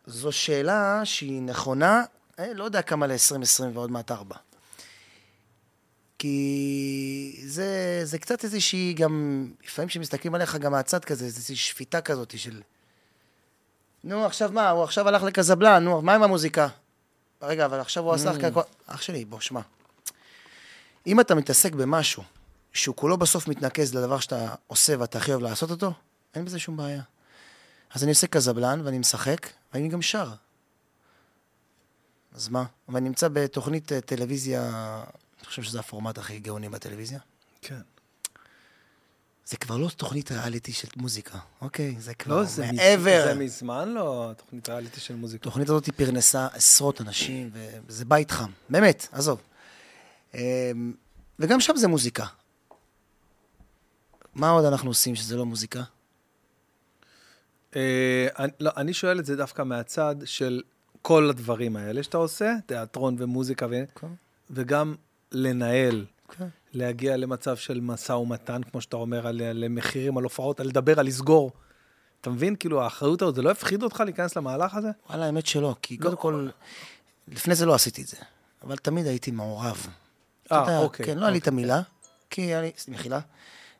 זו 0.05 0.31
שאלה 0.31 1.01
שהיא 1.05 1.41
נכונה, 1.41 2.03
אה, 2.39 2.53
לא 2.53 2.63
יודע 2.63 2.81
כמה 2.81 3.07
ל-2020 3.07 3.63
ועוד 3.73 3.91
מעט 3.91 4.11
ארבע. 4.11 4.35
כי 6.17 7.41
זה, 7.45 8.01
זה 8.03 8.19
קצת 8.19 8.43
איזושהי 8.43 8.93
גם, 8.93 9.45
לפעמים 9.63 9.89
כשמסתכלים 9.89 10.35
עליך 10.35 10.55
גם 10.55 10.71
מהצד 10.71 11.05
כזה, 11.05 11.25
איזושהי 11.25 11.55
שפיטה 11.55 12.01
כזאת 12.01 12.39
של... 12.39 12.61
נו, 14.03 14.25
עכשיו 14.25 14.51
מה, 14.51 14.69
הוא 14.69 14.83
עכשיו 14.83 15.07
הלך 15.07 15.23
לקזבלן, 15.23 15.83
נו, 15.83 16.01
מה 16.01 16.15
עם 16.15 16.23
המוזיקה? 16.23 16.67
רגע, 17.41 17.65
אבל 17.65 17.79
עכשיו 17.79 18.03
הוא 18.03 18.13
עשה... 18.13 18.31
Mm. 18.31 18.59
אח 18.87 19.01
שלי, 19.01 19.25
בוא, 19.25 19.39
שמע. 19.39 19.61
אם 21.07 21.19
אתה 21.19 21.35
מתעסק 21.35 21.73
במשהו 21.73 22.23
שהוא 22.73 22.95
כולו 22.95 23.17
בסוף 23.17 23.47
מתנקז 23.47 23.95
לדבר 23.95 24.19
שאתה 24.19 24.55
עושה 24.67 24.95
ואתה 24.99 25.17
הכי 25.17 25.31
אוהב 25.31 25.41
לעשות 25.41 25.71
אותו, 25.71 25.93
אין 26.35 26.45
בזה 26.45 26.59
שום 26.59 26.77
בעיה. 26.77 27.01
אז 27.93 28.03
אני 28.03 28.11
עושה 28.11 28.27
קזבלן, 28.27 28.81
ואני 28.83 28.99
משחק, 28.99 29.47
ואני 29.73 29.87
גם 29.87 30.01
שר. 30.01 30.29
אז 32.33 32.49
מה? 32.49 32.63
ואני 32.89 33.09
נמצא 33.09 33.27
בתוכנית 33.27 33.91
אה, 33.91 34.01
טלוויזיה, 34.01 34.71
אני 35.45 35.49
חושב 35.49 35.63
שזה 35.63 35.79
הפורמט 35.79 36.17
הכי 36.17 36.39
גאוני 36.39 36.69
בטלוויזיה. 36.69 37.19
כן. 37.61 37.81
זה 39.45 39.57
כבר 39.57 39.77
לא 39.77 39.89
תוכנית 39.97 40.31
ריאליטי 40.31 40.71
של 40.73 40.87
מוזיקה, 40.95 41.37
אוקיי? 41.61 41.95
זה 41.99 42.13
כבר 42.13 42.35
לא, 42.35 42.43
זה 42.43 42.65
מז- 42.71 42.75
מעבר. 42.75 43.21
זה 43.25 43.33
מזמן 43.39 43.89
לא 43.89 44.31
תוכנית 44.37 44.69
ריאליטי 44.69 44.99
של 44.99 45.15
מוזיקה. 45.15 45.41
התוכנית 45.41 45.69
הזאת 45.69 45.89
פרנסה 45.89 46.47
עשרות 46.53 47.01
אנשים, 47.01 47.49
וזה 47.87 48.05
בית 48.05 48.31
חם. 48.31 48.51
באמת, 48.69 49.07
עזוב. 49.11 49.41
אמ, 50.33 50.39
וגם 51.39 51.59
שם 51.61 51.75
זה 51.75 51.87
מוזיקה. 51.87 52.25
מה 54.33 54.49
עוד 54.49 54.65
אנחנו 54.65 54.89
עושים 54.89 55.15
שזה 55.15 55.35
לא 55.37 55.45
מוזיקה? 55.45 55.83
אה, 57.75 58.27
אני- 58.39 58.51
לא, 58.59 58.71
אני 58.77 58.93
שואל 58.93 59.19
את 59.19 59.25
זה 59.25 59.35
דווקא 59.35 59.61
מהצד 59.61 60.15
של 60.25 60.61
כל 61.01 61.29
הדברים 61.29 61.75
האלה 61.75 62.03
שאתה 62.03 62.17
עושה, 62.17 62.53
תיאטרון 62.65 63.15
ומוזיקה. 63.19 63.67
כן. 63.95 64.07
וגם 64.49 64.95
לנהל, 65.31 66.05
כן. 66.29 66.47
להגיע 66.73 67.17
למצב 67.17 67.57
של 67.57 67.79
משא 67.81 68.11
ומתן, 68.11 68.61
כמו 68.71 68.81
שאתה 68.81 68.97
אומר, 68.97 69.27
על, 69.27 69.41
על 69.41 69.65
מחירים, 69.69 70.17
על 70.17 70.23
הופעות, 70.23 70.59
על 70.59 70.67
לדבר, 70.67 70.99
על 70.99 71.05
לסגור. 71.05 71.51
אתה 72.21 72.29
מבין? 72.29 72.55
כאילו, 72.55 72.83
האחריות 72.83 73.21
הזאת, 73.21 73.35
זה 73.35 73.41
לא 73.41 73.51
הפחיד 73.51 73.83
אותך 73.83 73.99
להיכנס 74.05 74.37
למהלך 74.37 74.75
הזה? 74.75 74.89
וואלה, 75.09 75.25
האמת 75.25 75.45
שלא, 75.45 75.75
כי 75.81 75.97
לא. 75.97 76.03
קודם 76.03 76.17
כל, 76.17 76.49
לפני 77.27 77.55
זה 77.55 77.65
לא 77.65 77.75
עשיתי 77.75 78.01
את 78.01 78.07
זה, 78.07 78.17
אבל 78.63 78.77
תמיד 78.77 79.07
הייתי 79.07 79.31
מעורב. 79.31 79.87
אה, 80.51 80.77
אוקיי. 80.77 81.05
כן, 81.05 81.17
לא 81.17 81.21
היה 81.21 81.31
לי 81.31 81.37
את 81.37 81.41
אוקיי. 81.41 81.53
המילה, 81.53 81.81
כי 82.29 82.41
היה 82.41 82.61
לי, 82.61 82.71
מחילה, 82.87 83.19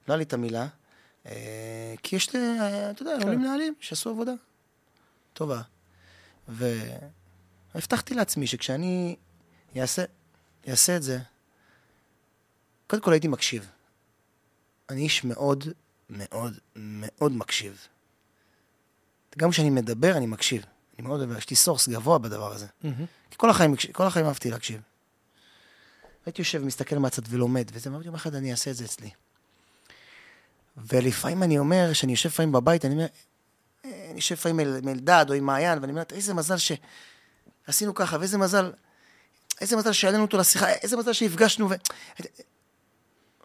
לא 0.07 0.13
היה 0.13 0.17
לי 0.17 0.23
את 0.23 0.33
המילה, 0.33 0.67
אה, 1.25 1.93
כי 2.03 2.15
יש 2.15 2.35
אה, 2.35 2.91
אתה 2.91 3.01
יודע, 3.01 3.17
כן. 3.19 3.23
עולים 3.23 3.39
מנהלים 3.39 3.73
שעשו 3.79 4.09
עבודה 4.09 4.31
טובה. 5.33 5.61
והבטחתי 6.47 8.13
לעצמי 8.13 8.47
שכשאני 8.47 9.15
אעשה 10.67 10.95
את 10.95 11.03
זה, 11.03 11.19
קודם 12.87 13.01
כל 13.01 13.11
הייתי 13.11 13.27
מקשיב. 13.27 13.67
אני 14.89 15.01
איש 15.01 15.23
מאוד, 15.23 15.67
מאוד, 16.09 16.53
מאוד 16.75 17.31
מקשיב. 17.31 17.87
גם 19.37 19.49
כשאני 19.49 19.69
מדבר, 19.69 20.17
אני 20.17 20.25
מקשיב. 20.25 20.65
אני 20.99 21.07
מאוד 21.07 21.19
אוהב, 21.19 21.37
יש 21.37 21.49
לי 21.49 21.55
source 21.55 21.87
גבוה 21.87 22.17
בדבר 22.17 22.53
הזה. 22.53 22.65
מהמם. 22.83 23.05
כי 23.29 23.37
כל 23.37 23.49
החיים, 23.49 23.75
כל 23.91 24.03
החיים 24.03 24.25
אהבתי 24.25 24.51
להקשיב. 24.51 24.81
הייתי 26.25 26.41
יושב, 26.41 26.63
מסתכל 26.63 26.97
מהצד 26.97 27.21
ולומד, 27.29 27.71
וזה, 27.73 27.89
אמרתי 27.89 28.05
יום 28.05 28.15
אחד 28.15 28.35
אני 28.35 28.51
אעשה 28.51 28.71
את 28.71 28.75
זה 28.75 28.85
אצלי. 28.85 29.09
ולפעמים 30.77 31.43
אני 31.43 31.59
אומר, 31.59 31.89
כשאני 31.91 32.11
יושב 32.11 32.29
לפעמים 32.29 32.51
בבית, 32.51 32.85
אני 32.85 32.93
אומר, 32.93 33.05
אה, 33.85 34.05
אני 34.09 34.15
יושב 34.15 34.35
לפעמים 34.35 34.59
עם 34.59 34.87
אלדד 34.87 35.25
או 35.29 35.33
עם 35.33 35.43
מעיין, 35.43 35.79
ואני 35.81 35.91
אומר, 35.91 36.03
איזה 36.11 36.33
מזל 36.33 36.55
שעשינו 36.57 37.93
ככה, 37.95 38.17
ואיזה 38.19 38.37
מזל, 38.37 38.71
איזה 39.61 39.77
מזל 39.77 39.91
שהעלינו 39.91 40.23
אותו 40.23 40.37
לשיחה, 40.37 40.69
איזה 40.69 40.97
מזל 40.97 41.13
שהפגשנו, 41.13 41.69
ו... 41.69 41.73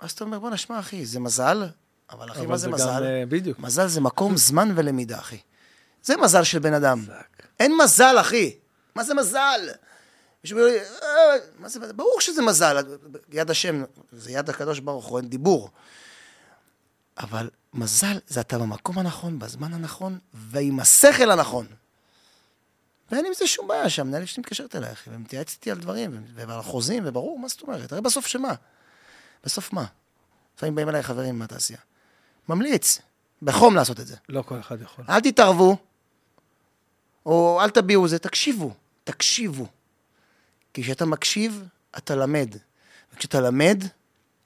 אז 0.01 0.11
אתה 0.11 0.25
אומר, 0.25 0.39
בוא 0.39 0.51
נשמע, 0.51 0.79
אחי, 0.79 1.07
זה 1.07 1.21
מזל, 1.21 1.67
אבל 2.11 2.31
אחי, 2.31 2.39
אבל 2.41 2.49
מה 2.49 2.57
זה 2.57 2.67
גם, 2.67 2.73
מזל? 2.75 3.05
אה, 3.05 3.25
בדיוק. 3.29 3.59
מזל 3.59 3.87
זה 3.87 4.01
מקום, 4.01 4.37
זמן 4.37 4.73
ולמידה, 4.75 5.19
אחי. 5.19 5.39
זה 6.03 6.17
מזל 6.17 6.45
של 6.45 6.59
בן 6.59 6.75
אדם. 6.75 7.05
אין 7.61 7.73
מזל, 7.83 8.17
אחי. 8.21 8.55
מה 8.95 9.05
זה 9.05 9.15
מזל? 9.15 9.61
מישהו 10.45 10.59
אומר 10.59 10.71
לי, 10.71 10.79
"אה, 10.79 11.37
מה 11.59 11.69
זה, 11.69 11.93
ברור 11.93 12.21
שזה 12.21 12.43
מזל, 12.43 12.77
יד 13.33 13.51
השם, 13.51 13.85
זה 14.13 14.31
יד 14.33 14.51
הקדוש 14.51 14.79
ברוך 14.81 15.07
הוא, 15.07 15.19
אין 15.19 15.29
דיבור. 15.29 15.71
אבל 17.19 17.51
מזל 17.75 18.19
זה 18.29 18.41
אתה 18.41 18.59
במקום 18.59 18.99
הנכון, 18.99 19.39
בזמן 19.39 19.75
הנכון, 19.75 20.19
ועם 20.35 20.81
השכל 20.81 21.31
הנכון. 21.31 21.67
ואין 23.11 23.27
עם 23.27 23.33
זה 23.35 23.47
שום 23.47 23.69
בעיה 23.69 23.91
שהמנהלת 23.91 24.29
שלי 24.29 24.41
מתקשרת 24.41 24.77
אליי, 24.77 24.93
אחי, 24.93 25.11
ומתייעצת 25.13 25.53
איתי 25.53 25.71
על 25.71 25.79
דברים, 25.79 26.23
ועל 26.35 26.63
חוזים, 26.63 27.03
וברור, 27.07 27.39
מה 27.39 27.49
זאת 27.49 27.63
אומרת? 27.63 27.93
הרי 27.93 28.01
בסוף 28.01 28.27
שמה? 28.27 28.55
בסוף 29.45 29.73
מה? 29.73 29.85
לפעמים 30.57 30.75
באים 30.75 30.89
אליי 30.89 31.03
חברים 31.03 31.39
מהתעשייה. 31.39 31.79
ממליץ, 32.49 32.99
בחום 33.43 33.77
לעשות 33.77 34.01
את 34.01 34.07
זה. 34.07 34.17
לא 34.29 34.43
כל 34.43 34.61
אחד 34.61 34.83
יכול. 34.83 35.05
אל 35.09 35.21
תתערבו, 35.21 35.77
או 37.27 37.61
אל 37.63 37.71
תביעו 37.71 38.09
זה, 38.09 38.19
תקשיבו, 38.19 38.75
תקשיבו. 39.05 39.67
כי 40.75 40.83
כשאתה 40.83 41.05
מקשיב, 41.05 41.65
אתה 41.99 42.15
למד. 42.15 42.55
וכשאתה 43.15 43.41
למד, 43.41 43.85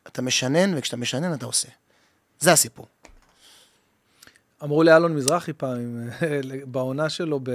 אתה 0.07 0.23
משנן, 0.23 0.79
וכשאתה 0.79 0.97
משנן, 0.97 1.35
אתה 1.35 1.47
עושה. 1.47 1.69
זה 2.41 2.53
הסיפור. 2.53 2.87
אמרו 4.63 4.83
לאלון 4.83 5.17
מזרחי 5.17 5.53
פעם, 5.53 6.09
בעונה 6.73 7.11
שלו 7.11 7.41
ב, 7.43 7.51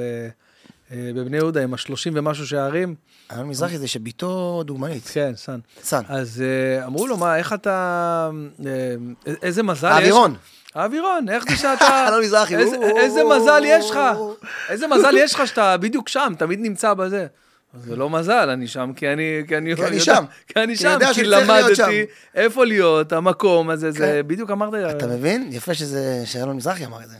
בבני 0.91 1.37
יהודה, 1.37 1.63
עם 1.63 1.73
השלושים 1.73 2.13
ומשהו 2.15 2.47
שערים, 2.47 2.95
אלון 3.31 3.47
מזרחי 3.47 3.77
זה 3.77 3.87
שביתו 3.87 4.63
דוגמנית. 4.65 5.03
כן, 5.13 5.31
סן. 5.35 5.59
סן. 5.83 6.01
אז 6.07 6.43
אה, 6.45 6.85
אמרו 6.85 7.07
לו, 7.07 7.17
מה, 7.17 7.37
איך 7.37 7.53
אתה... 7.53 8.29
אה, 8.65 8.95
איזה 9.41 9.63
מזל 9.63 9.87
יש... 9.87 9.93
האווירון. 9.93 10.35
האווירון, 10.75 11.29
איך 11.29 11.43
זה 11.49 11.55
שאתה... 11.55 12.05
אלון 12.07 12.23
מזרחי. 12.23 12.55
איזה- 12.55 13.23
מזל 13.23 13.61
יש 13.65 13.89
לך? 13.91 13.99
איזה 14.69 14.87
מזל 14.87 15.17
יש 15.17 15.33
לך 15.35 15.47
שאתה 15.47 15.77
בדיוק 15.77 16.09
שם, 16.09 16.33
תמיד 16.37 16.59
נמצא 16.59 16.93
בזה. 16.93 17.27
זה 17.83 17.95
לא 17.95 18.09
מזל, 18.09 18.49
אני 18.49 18.67
שם 18.67 18.91
כי 18.95 19.13
אני... 19.13 19.41
כי 19.47 19.57
אני, 19.57 19.75
כי 19.75 19.85
אני 19.85 19.99
שם. 19.99 20.23
כי 20.47 20.53
אני 20.63 20.75
שם, 20.75 20.97
כי. 21.13 21.23
למדתי 21.23 22.05
איפה 22.35 22.65
להיות, 22.65 23.13
המקום 23.13 23.69
הזה, 23.69 23.91
זה 23.91 23.99
כן. 24.23 24.27
בדיוק 24.27 24.51
אמרת... 24.51 24.73
אתה 24.95 25.07
מבין? 25.07 25.49
יפה 25.51 25.73
שזה, 25.73 26.21
שאלון 26.25 26.55
מזרחי 26.55 26.85
אמר 26.85 27.03
את 27.03 27.09
זה. 27.09 27.17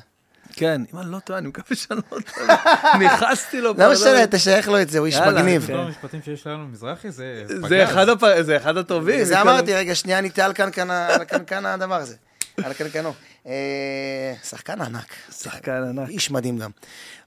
כן, 0.60 0.82
אם 0.94 1.00
אני 1.00 1.12
לא 1.12 1.20
טועה, 1.20 1.40
אני 1.40 1.48
מקווה 1.48 1.76
שאני 1.76 2.00
לא 2.12 2.18
טועה. 2.36 3.00
נכנסתי 3.06 3.62
לו. 3.62 3.74
לא 3.78 3.92
משנה, 3.92 4.28
תשייך 4.28 4.68
לו 4.68 4.82
את 4.82 4.90
זה, 4.90 5.00
הוא 5.00 5.08
איש 5.08 5.16
מגניב. 5.16 5.68
כן. 5.68 5.74
כל 5.74 5.80
המשפטים 5.80 6.22
שיש 6.22 6.48
לנו 6.48 6.68
במזרחי 6.68 7.12
זה 7.12 7.44
זה 7.48 7.56
פגז. 7.62 8.46
זה 8.46 8.58
אחד 8.58 8.78
הטובים. 8.78 9.24
זה 9.24 9.42
אמרתי, 9.42 9.74
רגע, 9.74 9.96
שנייה, 9.96 10.20
על 10.20 10.54
קנקן, 10.54 10.90
על 10.90 11.24
קנקן 11.24 11.66
הדבר 11.66 11.96
הזה. 11.96 12.16
על 12.64 12.74
קנקנו. 12.74 13.14
אה, 13.48 14.34
שחקן 14.44 14.82
ענק. 14.82 15.14
שחקן 15.32 15.84
ענק. 15.84 16.10
איש 16.10 16.32
מדהים 16.32 16.58
גם. 16.58 16.72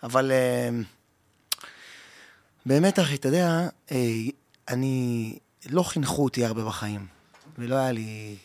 אבל 0.02 0.32
אה, 0.32 0.68
באמת, 2.66 2.98
אחי, 2.98 3.14
אתה 3.14 3.28
יודע, 3.28 3.68
אה, 3.92 3.96
אני... 4.68 5.38
לא 5.70 5.82
חינכו 5.82 6.24
אותי 6.24 6.44
הרבה 6.44 6.64
בחיים, 6.64 7.06
ולא 7.58 7.76
היה 7.76 7.92
לי 7.92 8.36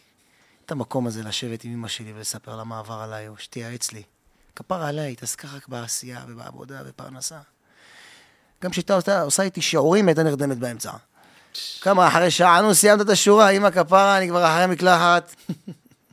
את 0.65 0.71
המקום 0.71 1.07
הזה 1.07 1.23
לשבת 1.23 1.63
עם 1.63 1.71
אמא 1.71 1.87
שלי 1.87 2.13
ולספר 2.13 2.55
לה 2.55 2.63
מה 2.63 2.79
עבר 2.79 2.93
עליי, 2.93 3.27
או 3.27 3.37
שתייעץ 3.37 3.91
לי. 3.91 4.03
כפרה 4.57 4.87
עליי, 4.87 5.11
התעסקה 5.11 5.47
רק 5.55 5.67
בעשייה 5.67 6.25
ובעבודה 6.27 6.81
ובפרנסה. 6.85 7.39
גם 8.63 8.71
כשהייתה 8.71 8.95
עושה- 8.95 9.21
עושה 9.21 9.43
איתי 9.43 9.61
שיעורים, 9.61 10.07
הייתה 10.07 10.23
נרדמת 10.23 10.57
באמצע. 10.57 10.91
כמה, 11.81 12.07
אחרי 12.07 12.31
שעה, 12.31 12.61
נו, 12.61 12.75
סיימת 12.75 13.01
את 13.01 13.09
השורה, 13.09 13.49
אמא 13.49 13.69
כפרה, 13.71 14.17
אני 14.17 14.27
כבר 14.29 14.45
אחרי 14.45 14.63
המקלחת. 14.63 15.35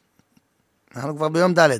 אנחנו 0.97 1.17
כבר 1.17 1.29
ביום 1.29 1.55
ד'. 1.59 1.71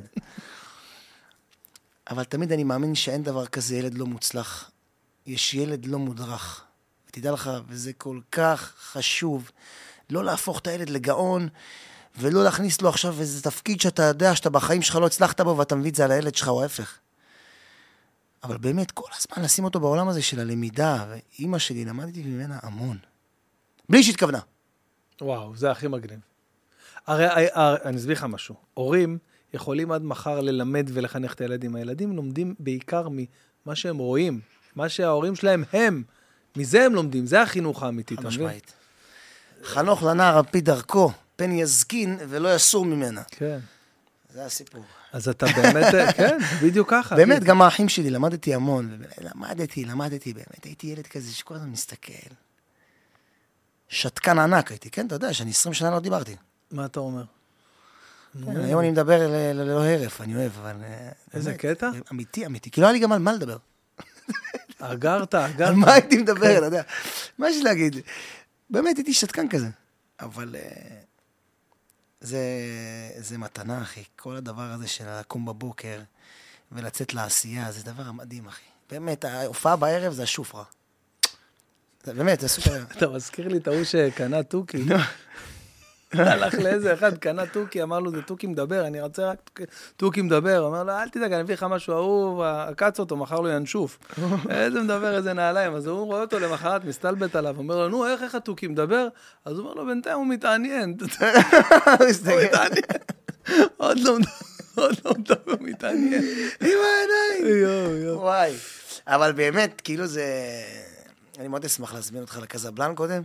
אבל 2.09 2.23
תמיד 2.23 2.51
אני 2.51 2.63
מאמין 2.63 2.95
שאין 2.95 3.23
דבר 3.23 3.45
כזה 3.45 3.75
ילד 3.75 3.93
לא 3.93 4.05
מוצלח. 4.05 4.71
יש 5.25 5.53
ילד 5.53 5.85
לא 5.85 5.99
מודרך. 5.99 6.63
ותדע 7.09 7.31
לך, 7.31 7.51
וזה 7.67 7.93
כל 7.93 8.19
כך 8.31 8.73
חשוב, 8.91 9.51
לא 10.09 10.23
להפוך 10.23 10.59
את 10.59 10.67
הילד 10.67 10.89
לגאון, 10.89 11.49
ולא 12.17 12.43
להכניס 12.43 12.81
לו 12.81 12.89
עכשיו 12.89 13.19
איזה 13.19 13.43
תפקיד 13.43 13.81
שאתה 13.81 14.03
יודע 14.03 14.35
שאתה 14.35 14.49
בחיים 14.49 14.81
שלך 14.81 14.95
לא 14.95 15.05
הצלחת 15.05 15.41
בו, 15.41 15.57
ואתה 15.57 15.75
מביא 15.75 15.91
את 15.91 15.95
זה 15.95 16.05
על 16.05 16.11
הילד 16.11 16.35
שלך, 16.35 16.47
או 16.47 16.61
ההפך. 16.61 16.97
אבל 18.43 18.57
באמת, 18.57 18.91
כל 18.91 19.09
הזמן 19.17 19.45
לשים 19.45 19.63
אותו 19.63 19.79
בעולם 19.79 20.07
הזה 20.07 20.21
של 20.21 20.39
הלמידה, 20.39 21.05
ואימא 21.09 21.59
שלי, 21.59 21.85
למדתי 21.85 22.23
ממנה 22.23 22.59
המון. 22.61 22.97
בלי 23.89 24.03
שהתכוונה. 24.03 24.39
וואו, 25.21 25.55
זה 25.55 25.71
הכי 25.71 25.87
מגניב. 25.87 26.19
הרי, 27.07 27.47
הרי 27.53 27.77
אני 27.85 27.97
אסביר 27.97 28.15
לך 28.15 28.23
משהו. 28.23 28.55
הורים 28.73 29.17
יכולים 29.53 29.91
עד 29.91 30.03
מחר 30.03 30.41
ללמד 30.41 30.89
ולחנך 30.93 31.33
את 31.33 31.41
הילדים. 31.41 31.75
הילדים 31.75 32.15
לומדים 32.15 32.55
בעיקר 32.59 33.07
ממה 33.11 33.75
שהם 33.75 33.97
רואים, 33.97 34.39
מה 34.75 34.89
שההורים 34.89 35.35
שלהם 35.35 35.63
הם. 35.73 36.03
מזה 36.55 36.85
הם 36.85 36.95
לומדים, 36.95 37.25
זה 37.25 37.41
החינוך 37.41 37.83
האמיתי, 37.83 38.13
אתה 38.13 38.21
מבין? 38.21 38.31
משמעית. 38.33 38.73
חנוך 39.63 40.03
לנער 40.03 40.37
על 40.37 40.43
פי 40.51 40.61
דרכו, 40.61 41.11
פן 41.35 41.51
יזקין 41.51 42.17
ולא 42.29 42.55
יסור 42.55 42.85
ממנה. 42.85 43.21
כן. 43.31 43.59
זה 44.33 44.45
הסיפור. 44.45 44.83
אז 45.13 45.27
אתה 45.27 45.45
באמת, 45.45 45.93
כן, 46.17 46.37
בדיוק 46.63 46.89
ככה. 46.91 47.15
באמת, 47.15 47.43
גם 47.43 47.61
האחים 47.61 47.89
שלי, 47.89 48.09
למדתי 48.09 48.53
המון. 48.53 49.01
למדתי, 49.21 49.85
למדתי 49.85 50.33
באמת. 50.33 50.63
הייתי 50.63 50.87
ילד 50.87 51.07
כזה 51.07 51.31
שכל 51.31 51.55
הזמן 51.55 51.69
מסתכל. 51.69 52.33
שתקן 53.89 54.39
ענק 54.39 54.71
הייתי, 54.71 54.89
כן? 54.89 55.07
אתה 55.07 55.15
יודע 55.15 55.33
שאני 55.33 55.49
20 55.49 55.73
שנה 55.73 55.91
לא 55.91 55.99
דיברתי. 55.99 56.35
מה 56.71 56.85
אתה 56.85 56.99
אומר? 56.99 57.23
כן, 58.45 58.57
היום 58.57 58.79
אני 58.79 58.91
מדבר 58.91 59.27
ללא 59.53 59.85
הרף, 59.85 60.21
אני 60.21 60.35
אוהב, 60.35 60.51
אבל... 60.61 60.75
אה, 60.83 61.09
איזה 61.33 61.53
קטע? 61.53 61.89
אמיתי, 62.11 62.45
אמיתי. 62.45 62.71
כי 62.71 62.81
לא 62.81 62.85
היה 62.85 62.93
לי 62.93 62.99
גם 62.99 63.11
על 63.11 63.19
מה 63.19 63.33
לדבר. 63.33 63.57
אגרת, 64.79 65.35
אגרת. 65.35 65.69
על 65.69 65.75
מה 65.75 65.93
הייתי 65.93 66.17
מדבר, 66.17 66.57
אתה 66.57 66.65
יודע. 66.65 66.81
מה 67.37 67.49
יש 67.49 67.63
להגיד? 67.63 67.95
באמת, 68.69 68.97
הייתי 68.97 69.13
שתקן 69.13 69.49
כזה. 69.49 69.67
אבל 70.19 70.55
אה, 70.55 70.61
זה, 72.25 72.39
זה 73.17 73.37
מתנה, 73.37 73.81
אחי. 73.81 74.03
כל 74.15 74.35
הדבר 74.35 74.71
הזה 74.71 74.87
של 74.87 75.19
לקום 75.19 75.45
בבוקר 75.45 75.99
ולצאת 76.71 77.13
לעשייה, 77.13 77.71
זה 77.71 77.83
דבר 77.83 78.11
מדהים, 78.11 78.47
אחי. 78.47 78.65
באמת, 78.89 79.25
ההופעה 79.25 79.75
בערב 79.75 80.13
זה 80.13 80.23
השופרה. 80.23 80.63
באמת, 82.07 82.39
זה 82.39 82.47
סופר. 82.47 82.83
אתה 82.97 83.09
מזכיר 83.09 83.47
לי 83.47 83.57
את 83.57 83.67
ההוא 83.67 83.83
שקנה 83.83 84.43
תוכי. 84.43 84.85
הלך 86.19 86.53
לאיזה 86.53 86.93
אחד, 86.93 87.17
קנה 87.17 87.45
תוכי, 87.45 87.83
אמר 87.83 87.99
לו, 87.99 88.11
זה 88.11 88.21
תוכי 88.21 88.47
מדבר, 88.47 88.87
אני 88.87 89.01
רוצה 89.01 89.29
רק 89.29 89.59
תוכי- 89.97 90.21
מדבר. 90.21 90.67
אמר 90.67 90.83
לו, 90.83 90.91
אל 90.93 91.09
תדאג, 91.09 91.33
אני 91.33 91.41
אביא 91.41 91.53
לך 91.55 91.63
משהו 91.69 91.93
אהוב, 91.93 92.41
עקץ 92.41 92.99
אותו, 92.99 93.15
מכר 93.17 93.39
לו 93.39 93.49
ינשוף. 93.49 93.97
איזה 94.49 94.81
מדבר, 94.81 95.15
איזה 95.17 95.33
נעליים. 95.33 95.75
אז 95.75 95.87
הוא 95.87 96.05
רואה 96.05 96.21
אותו 96.21 96.39
למחרת, 96.39 96.85
מסתלבט 96.85 97.35
עליו, 97.35 97.57
אומר 97.57 97.75
לו, 97.75 97.89
נו, 97.89 98.05
איך 98.07 98.23
איך 98.23 98.35
התוכי 98.35 98.67
מדבר? 98.67 99.07
אז 99.45 99.53
הוא 99.57 99.61
אומר 99.61 99.73
לו, 99.73 99.85
בינתיים 99.85 100.17
הוא 100.17 100.27
מתעניין. 100.27 100.97
הוא 101.01 102.07
מתעניין. 102.43 102.83
עוד 103.77 103.97
לא 103.99 104.15
מדבר, 104.19 104.31
עוד 104.75 104.95
לא 105.05 105.11
מדבר, 105.17 105.51
הוא 105.51 105.57
מתעניין. 105.61 106.23
עם 106.61 106.69
העיניים. 106.69 107.61
יואו, 107.63 107.95
יואו. 107.97 108.19
וואי. 108.21 108.53
אבל 109.07 109.31
באמת, 109.31 109.81
כאילו 109.81 110.07
זה... 110.07 110.25
אני 111.39 111.47
מאוד 111.47 111.65
אשמח 111.65 111.93
להזמין 111.93 112.21
אותך 112.21 112.39
לקזבלן 112.41 112.95
קודם. 112.95 113.21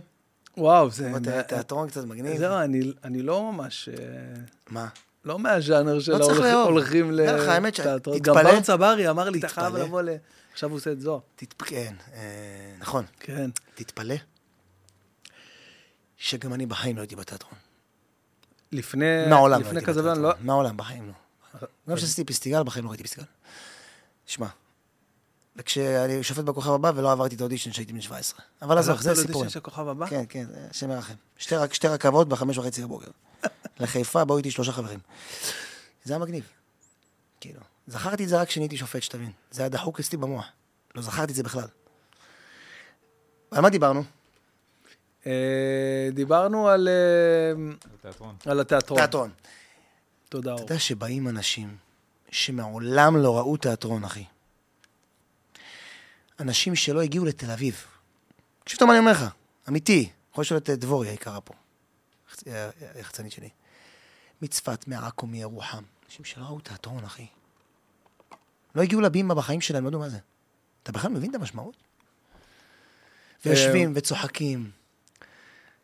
וואו, 0.57 0.89
זה... 0.91 1.11
תיאטרון 1.47 1.89
קצת 1.89 2.03
מגניב. 2.05 2.37
זהו, 2.37 2.53
אני- 3.03 3.21
לא 3.21 3.51
ממש... 3.51 3.89
אה, 3.89 3.95
מה? 4.69 4.87
לא 5.25 5.39
מהז'אנר 5.39 5.99
של 5.99 6.11
לא 6.11 6.17
ההולכים- 6.51 7.11
לתיאטרון. 7.11 8.19
תתפלא. 8.19 8.33
גם 8.43 8.43
בר 8.43 8.61
צברי 8.61 9.09
אמר 9.09 9.29
לי, 9.29 9.39
אתה. 9.39 9.47
חייב 9.47 9.75
לבוא 9.75 10.01
ל... 10.01 10.09
עכשיו 10.53 10.69
הוא 10.69 10.77
עושה 10.77 10.91
את 10.91 11.01
זו. 11.01 11.21
כן, 11.65 11.93
אה, 12.13 12.19
נכון. 12.79 13.05
כן. 13.19 13.49
תתפלא 13.75 14.15
שגם 16.17 16.53
אני 16.53 16.65
בחיים 16.65 16.95
לא 16.95 17.01
הייתי 17.01 17.15
בתיאטרון. 17.15 17.53
לפני... 18.71 19.05
מעולם 19.29 19.61
לא 19.61 19.67
הייתי 19.67 19.85
בתיאטרון. 19.85 20.21
לא... 20.21 20.31
מעולם, 20.41 20.77
בחיים 20.77 21.07
לא. 21.07 21.13
גם 21.89 21.95
כשעשיתי 21.95 22.23
פסטיגל, 22.23 22.63
בחיים 22.63 22.85
לא 22.85 22.89
ראיתי 22.89 23.03
פסטיגל. 23.03 23.27
שמע, 24.25 24.47
וכשאני 25.55 26.23
שופט 26.23 26.43
בכוכב 26.43 26.71
הבא 26.71 26.91
ולא 26.95 27.11
עברתי 27.11 27.35
את 27.35 27.41
האודישן 27.41 27.71
כשהייתי 27.71 27.93
בן 27.93 28.01
17. 28.01 28.39
אבל 28.61 28.77
עזוב, 28.77 29.01
זה 29.01 29.09
הלכת 29.09 29.21
סיפורים. 29.21 29.39
לאודישן 29.39 29.53
של 29.53 29.59
כוכב 29.59 29.87
הבא? 29.87 30.07
כן, 30.07 30.23
כן, 30.29 30.45
השם 30.69 30.91
ירחם. 30.91 31.13
שתי, 31.37 31.55
שתי 31.71 31.87
רכבות 31.87 32.29
בחמש 32.29 32.57
וחצי 32.57 32.81
בבוקר. 32.81 33.11
לחיפה, 33.79 34.25
באו 34.25 34.37
איתי 34.37 34.51
שלושה 34.51 34.71
חברים. 34.71 34.99
זה 36.03 36.13
היה 36.13 36.19
מגניב. 36.19 36.43
כאילו, 37.39 37.59
זכרתי 37.87 38.23
את 38.23 38.29
זה 38.29 38.41
רק 38.41 38.47
כשאני 38.47 38.63
הייתי 38.63 38.77
שופט, 38.77 39.03
שתבין. 39.03 39.31
זה 39.51 39.61
היה 39.61 39.69
דחוק 39.69 39.99
אצלי 39.99 40.17
במוח. 40.17 40.45
לא 40.95 41.01
זכרתי 41.01 41.31
את 41.31 41.35
זה 41.35 41.43
בכלל. 41.43 41.67
על 43.51 43.61
מה 43.61 43.69
דיברנו? 43.69 44.03
אה, 45.27 46.09
דיברנו 46.13 46.67
על... 46.69 46.87
אה, 46.87 47.73
תיאטרון. 48.01 48.35
על 48.45 48.59
התיאטרון. 48.59 48.99
תיאטרון. 48.99 49.29
תודה, 50.29 50.53
אתה 50.53 50.61
אור. 50.61 50.61
יודע 50.61 50.79
שבאים 50.79 51.27
אנשים 51.27 51.77
שמעולם 52.31 53.17
לא 53.17 53.37
ראו 53.37 53.57
תיאטרון, 53.57 54.03
אחי. 54.03 54.23
אנשים 56.41 56.75
שלא 56.75 57.01
הגיעו 57.01 57.25
לתל 57.25 57.51
אביב. 57.51 57.85
תקשיב 58.63 58.79
טוב 58.79 58.87
מה 58.87 58.93
אני 58.93 58.99
אומר 58.99 59.11
לך, 59.11 59.25
אמיתי. 59.69 60.09
יכול 60.31 60.41
לשאול 60.41 60.57
את 60.57 60.69
אה, 60.69 60.75
דבורי 60.75 61.09
היקרה 61.09 61.41
פה, 61.41 61.53
היחצ- 62.29 62.43
אה, 62.47 62.69
היחצנית 62.95 63.31
שלי. 63.31 63.49
מצפת, 64.41 64.87
מעכו, 64.87 65.27
מירוחם. 65.27 65.83
אנשים 66.05 66.25
שלא 66.25 66.43
ראו 66.43 66.59
תיאטרון, 66.59 67.03
אחי. 67.03 67.25
לא 68.75 68.81
הגיעו 68.81 69.01
לבימה 69.01 69.35
בחיים 69.35 69.61
שלהם, 69.61 69.83
לא 69.83 69.87
ידעו 69.89 69.99
מה 69.99 70.09
זה. 70.09 70.17
אתה 70.83 70.91
בכלל 70.91 71.11
מבין 71.11 71.29
את 71.29 71.35
המשמעות? 71.35 71.75
ויושבים 73.45 73.91
וצוחקים. 73.95 74.71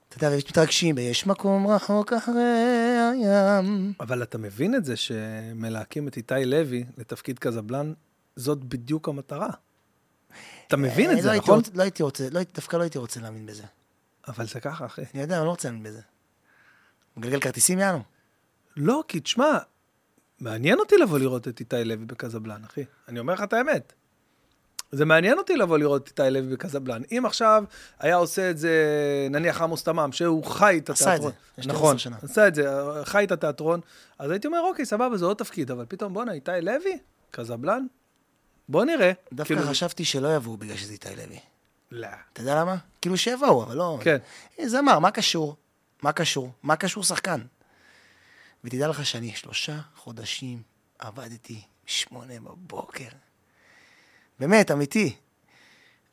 אתה 0.09 0.25
יודע, 0.25 0.35
ומתרגשים, 0.35 0.95
ויש 0.97 1.27
מקום 1.27 1.67
רחוק 1.67 2.13
אחרי 2.13 2.97
הים. 3.13 3.93
אבל 3.99 4.23
אתה 4.23 4.37
מבין 4.37 4.75
את 4.75 4.85
זה 4.85 4.95
שמלהקים 4.95 6.07
את 6.07 6.17
איתי 6.17 6.45
לוי 6.45 6.83
לתפקיד 6.97 7.39
קזבלן, 7.39 7.93
זאת 8.35 8.63
בדיוק 8.63 9.09
המטרה. 9.09 9.49
אתה 10.67 10.77
מבין 10.77 11.11
את 11.11 11.17
אה, 11.17 11.21
זה, 11.21 11.31
לא 11.31 11.35
נכון? 11.35 11.61
לא 11.73 11.83
הייתי 11.83 12.03
רוצה, 12.03 12.27
לא 12.31 12.41
דווקא 12.55 12.77
לא 12.77 12.81
הייתי 12.81 12.97
רוצה 12.97 13.19
להאמין 13.19 13.45
בזה. 13.45 13.63
אבל 14.27 14.47
זה 14.47 14.59
ככה, 14.59 14.85
אחי. 14.85 15.01
אני 15.13 15.21
יודע, 15.21 15.37
אני 15.37 15.45
לא 15.45 15.49
רוצה 15.49 15.67
להאמין 15.67 15.83
בזה. 15.83 16.01
מגלגל 17.17 17.39
כרטיסים, 17.39 17.79
יאנו. 17.79 18.01
לא, 18.77 19.03
כי 19.07 19.19
תשמע, 19.19 19.57
מעניין 20.39 20.79
אותי 20.79 20.97
לבוא 20.97 21.19
לראות 21.19 21.47
את 21.47 21.59
איתי 21.59 21.83
לוי 21.83 22.05
בקזבלן, 22.05 22.61
אחי. 22.65 22.83
אני 23.07 23.19
אומר 23.19 23.33
לך 23.33 23.43
את 23.43 23.53
האמת. 23.53 23.93
זה 24.91 25.05
מעניין 25.05 25.37
אותי 25.37 25.55
לבוא 25.55 25.77
לראות 25.77 26.03
את 26.03 26.19
איתי 26.19 26.31
לוי 26.31 26.53
בקזבלן. 26.55 27.01
אם 27.11 27.23
עכשיו 27.25 27.63
היה 27.99 28.15
עושה 28.15 28.49
את 28.49 28.57
זה, 28.57 28.73
נניח 29.29 29.61
עמוס 29.61 29.83
תמם, 29.83 30.11
שהוא 30.11 30.43
חי 30.43 30.79
את 30.83 30.89
עשה 30.89 31.15
את 31.15 31.19
התיאטרון. 31.19 31.31
זה, 31.57 31.69
נכון, 31.69 31.97
שנה. 31.97 32.17
עשה 32.21 32.47
את 32.47 32.55
זה, 32.55 32.69
חי 33.03 33.23
את 33.23 33.31
התיאטרון. 33.31 33.79
אז 34.19 34.31
הייתי 34.31 34.47
אומר, 34.47 34.61
אוקיי, 34.61 34.85
סבבה, 34.85 35.17
זה 35.17 35.25
עוד 35.25 35.37
תפקיד, 35.37 35.71
אבל 35.71 35.85
פתאום, 35.87 36.13
בואנה, 36.13 36.31
איתי 36.31 36.51
לוי? 36.61 36.97
קזבלן? 37.31 37.85
בוא 38.69 38.85
נראה. 38.85 39.11
דווקא 39.33 39.55
כאילו- 39.55 39.69
חשבתי 39.69 40.05
שלא 40.05 40.35
יבואו 40.35 40.57
בגלל 40.57 40.77
שזה 40.77 40.93
איתי 40.93 41.15
לוי. 41.15 41.39
לא. 41.91 42.07
אתה 42.33 42.41
יודע 42.41 42.61
למה? 42.61 42.75
כאילו 43.01 43.17
שיבואו, 43.17 43.63
אבל 43.63 43.75
לא... 43.77 43.99
כן. 44.03 44.17
אה, 44.59 44.69
זמר, 44.69 44.99
מה 44.99 45.11
קשור? 45.11 45.55
מה 46.01 46.11
קשור? 46.11 46.51
מה 46.63 46.75
קשור 46.75 47.03
שחקן? 47.03 47.41
ותדע 48.63 48.87
לך 48.87 49.05
שאני 49.05 49.35
שלושה 49.35 49.79
חודשים 49.95 50.61
עבדתי 50.99 51.61
שמונה 51.85 52.33
בבוקר. 52.39 53.07
באמת, 54.39 54.71
אמיתי. 54.71 55.15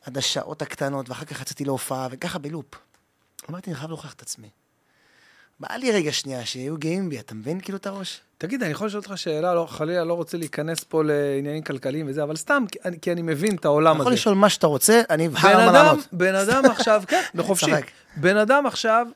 עד 0.01 0.17
השעות 0.17 0.61
הקטנות, 0.61 1.09
ואחר 1.09 1.25
כך 1.25 1.41
יצאתי 1.41 1.65
להופעה, 1.65 2.07
וככה 2.11 2.39
בלופ. 2.39 2.75
אמרתי, 3.49 3.69
אני 3.69 3.77
חייב 3.77 3.89
להוכיח 3.89 4.13
את 4.13 4.21
עצמי. 4.21 4.49
בא 5.59 5.75
לי 5.75 5.91
רגע 5.91 6.11
שנייה 6.11 6.45
שיהיו 6.45 6.77
גאים 6.77 7.09
בי, 7.09 7.19
אתה 7.19 7.35
מבין 7.35 7.59
כאילו 7.59 7.77
את 7.77 7.87
הראש? 7.87 8.21
תגיד, 8.37 8.63
אני 8.63 8.71
יכול 8.71 8.87
לשאול 8.87 9.03
אותך 9.07 9.17
שאלה, 9.17 9.53
לא, 9.53 9.65
חלילה 9.69 10.03
לא 10.03 10.13
רוצה 10.13 10.37
להיכנס 10.37 10.83
פה 10.83 11.03
לעניינים 11.03 11.63
כלכליים 11.63 12.05
וזה, 12.09 12.23
אבל 12.23 12.35
סתם, 12.35 12.63
כי 12.71 12.79
אני, 12.85 12.99
כי 13.01 13.11
אני 13.11 13.21
מבין 13.21 13.55
את 13.55 13.65
העולם 13.65 13.91
אתה 13.91 13.95
הזה. 13.95 14.01
יכול 14.01 14.13
לשאול 14.13 14.35
מה 14.35 14.49
שאתה 14.49 14.67
רוצה, 14.67 15.01
אני 15.09 15.27
אבחר 15.27 15.57
מה 15.57 15.71
לענות. 15.71 16.07
בן 16.11 16.35
אדם 16.35 16.65
עכשיו, 16.65 17.03
כן, 17.07 17.21
בחופשי. 17.35 17.71
בן 18.17 18.37
אדם 18.37 18.65
עכשיו, 18.65 19.07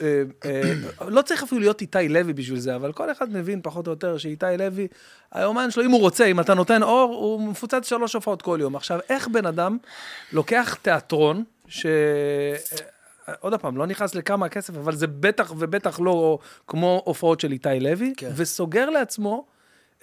אה, 0.00 0.22
אה, 0.44 0.72
לא 1.08 1.22
צריך 1.22 1.42
אפילו 1.42 1.60
להיות 1.60 1.80
איתי 1.80 2.08
לוי 2.08 2.32
בשביל 2.32 2.58
זה, 2.58 2.76
אבל 2.76 2.92
כל 2.92 3.12
אחד 3.12 3.32
מבין 3.32 3.60
פחות 3.62 3.86
או 3.86 3.92
יותר 3.92 4.18
שאיתי 4.18 4.46
לוי, 4.58 4.88
היומן 5.32 5.70
שלו, 5.70 5.84
אם 5.84 5.90
הוא 5.90 6.00
רוצה, 6.00 6.24
אם 6.24 6.40
אתה 6.40 6.54
נותן 6.54 6.82
אור, 6.82 7.14
הוא 7.14 7.48
מפוצץ 7.48 7.88
שלוש 7.88 8.14
הופעות 8.14 8.42
כל 8.42 8.58
יום. 8.60 8.76
עכשיו, 8.76 8.98
איך 9.08 9.28
בן 9.28 9.46
אדם 9.46 9.78
לוקח 10.32 10.76
תיאטרון, 10.82 11.44
ש... 11.68 11.86
עוד 13.40 13.54
פעם, 13.60 13.76
לא 13.76 13.86
נכנס 13.86 14.14
לכמה 14.14 14.46
הכסף, 14.46 14.76
אבל 14.76 14.94
זה 14.96 15.06
בטח 15.06 15.52
ובטח 15.58 16.00
לא 16.00 16.38
כמו 16.66 17.02
הופעות 17.04 17.40
של 17.40 17.52
איתי 17.52 17.80
לוי, 17.80 18.12
כן. 18.16 18.30
וסוגר 18.36 18.90
לעצמו 18.90 19.46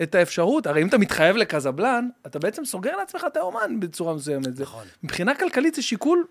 את 0.04 0.16
האפשרות, 0.16 0.68
הרי 0.68 0.82
אם 0.82 0.88
אתה 0.88 0.98
מתחייב 0.98 1.36
לקזבלן, 1.36 2.10
אתה 2.26 2.40
בעצם 2.40 2.66
סוגר 2.66 2.96
לעצמך 2.98 3.24
את 3.28 3.38
האומן 3.38 3.80
בצורה 3.80 4.14
מסוימת. 4.14 4.56
זה- 4.56 4.64
נכון. 4.64 4.86
מבחינה 5.04 5.36
כלכלית 5.36 5.76
זה 5.76 5.82
שיקול 5.82 6.28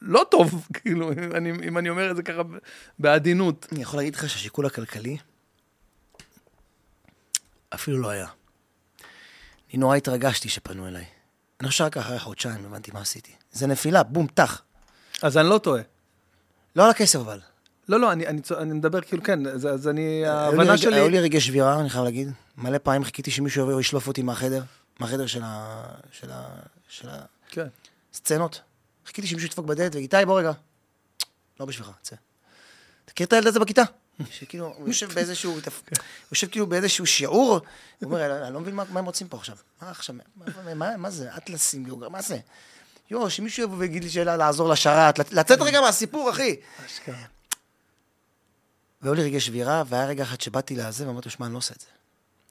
לא 0.00 0.26
טוב, 0.30 0.66
כאילו, 0.82 1.12
אם 1.12 1.32
אני, 1.34 1.50
אם 1.50 1.78
אני 1.78 1.88
אומר 1.90 2.10
את 2.10 2.16
זה 2.16 2.22
ככה 2.22 2.42
בעדינות. 2.98 3.66
אני 3.72 3.82
יכול 3.82 4.00
להגיד 4.00 4.14
לך 4.14 4.28
שהשיקול 4.30 4.66
הכלכלי 4.66 5.16
אפילו 7.74 7.98
לא 7.98 8.08
היה. 8.08 8.26
אני 9.70 9.78
נורא 9.78 9.96
התרגשתי 9.96 10.48
שפנו 10.48 10.86
אליי. 10.88 11.04
אני 11.60 11.68
חושב 11.68 11.78
שרק 11.78 11.96
אחרי 11.96 12.18
חודשיים 12.18 12.64
הבנתי 12.64 12.90
מה 12.94 13.00
עשיתי. 13.00 13.32
זה 13.52 13.66
נפילה, 13.66 14.02
בום, 14.02 14.26
טח. 14.26 14.62
אז 15.22 15.36
אני 15.36 15.48
לא 15.48 15.58
טועה. 15.58 15.82
לא 16.76 16.84
על 16.84 16.90
הכסף 16.90 17.18
אבל. 17.18 17.40
לא, 17.88 18.00
לא, 18.00 18.12
אני, 18.12 18.26
אני, 18.26 18.40
אני 18.58 18.72
מדבר 18.72 19.00
כאילו, 19.00 19.22
כן, 19.22 19.46
אז, 19.46 19.66
אז 19.66 19.88
אני, 19.88 20.26
ההבנה 20.26 20.62
רגע- 20.62 20.76
שלי... 20.78 20.94
היו 20.94 21.08
לי 21.08 21.20
רגעי 21.20 21.40
שבירה, 21.40 21.80
אני 21.80 21.90
חייב 21.90 22.04
להגיד. 22.04 22.28
מלא 22.56 22.78
פעמים 22.78 23.04
חיכיתי 23.04 23.30
שמישהו 23.30 23.62
יבוא 23.62 23.74
וישלוף 23.74 24.08
אותי 24.08 24.22
מהחדר, 24.22 24.62
מהחדר 25.00 25.26
של 25.26 25.42
ה... 25.44 25.82
של 26.12 26.30
ה... 26.30 26.48
של 26.88 27.08
כן. 27.48 27.66
הסצנות. 28.14 28.60
חיכיתי 29.06 29.26
שמישהו 29.28 29.46
ידפוק 29.48 29.66
בדלת 29.66 29.94
ויגיד, 29.94 30.14
איתי, 30.14 30.26
בוא 30.26 30.38
רגע. 30.38 30.52
לא 31.60 31.66
בשבילך, 31.66 31.90
צא. 32.02 32.16
תכיר 33.04 33.26
את 33.26 33.32
הילד 33.32 33.46
הזה 33.46 33.60
בכיתה? 33.60 33.82
שכאילו, 34.30 34.74
הוא 34.76 34.88
יושב 34.88 35.12
באיזשהו, 35.12 35.60
תפ- 35.60 35.82
הוא 35.92 35.98
יושב 36.32 36.46
כאילו 36.48 36.66
באיזשהו 36.66 37.06
שיעור, 37.06 37.50
הוא 37.52 37.60
אומר, 38.02 38.46
אני 38.46 38.54
לא 38.54 38.60
מבין 38.60 38.74
מה 38.74 38.84
מה 38.90 38.98
הם 39.00 39.06
רוצים 39.06 39.28
פה 39.28 39.36
עכשיו. 39.36 39.56
מה 39.82 39.90
עכשיו, 39.90 40.14
מה- 40.96 41.10
זה, 41.10 41.36
אטלסים, 41.36 41.86
מה 42.10 42.22
זה? 42.22 42.38
יואו, 43.10 43.30
שמישהו 43.30 43.62
יבוא 43.62 43.76
ויגיד 43.78 44.04
לי 44.04 44.10
שאלה 44.10 44.36
לעזור 44.36 44.68
לשרת, 44.68 45.18
לצ- 45.18 45.32
לצאת 45.34 45.58
רגע 45.60 45.80
מהסיפור, 45.80 46.30
אחי. 46.30 46.56
והיו 49.02 49.14
לי 49.14 49.22
רגעי 49.24 49.40
שבירה, 49.40 49.82
והיה 49.86 50.06
רגע 50.06 50.22
אחד 50.24 50.40
שבאתי 50.40 50.76
לזה, 50.76 51.08
ואמרתי 51.08 51.30
שמע, 51.30 51.46
אני 51.46 51.52
לא 51.52 51.58
עושה 51.58 51.74
את 51.74 51.80
זה. 51.80 51.86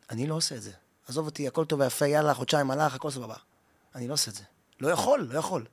אני 0.10 0.28
לא 0.28 0.36
עושה 0.36 0.56
את 0.56 0.62
זה. 0.62 0.72
עזוב 1.08 1.26
אותי, 1.26 1.48
הכל 1.48 1.65
טוב 1.65 1.80
ויפה, 1.80 2.08
יאללה, 2.08 2.34
חודשיים 2.34 2.72
הלך, 2.72 2.93
הכל 2.96 3.12
סבבה. 3.12 3.36
אני 3.96 4.08
לא 4.08 4.13
עושה 4.13 4.32
את 4.32 4.36
זה. 4.36 4.43
לא 4.80 4.88
יכול, 4.89 5.28
לא 5.32 5.39
יכול. 5.39 5.65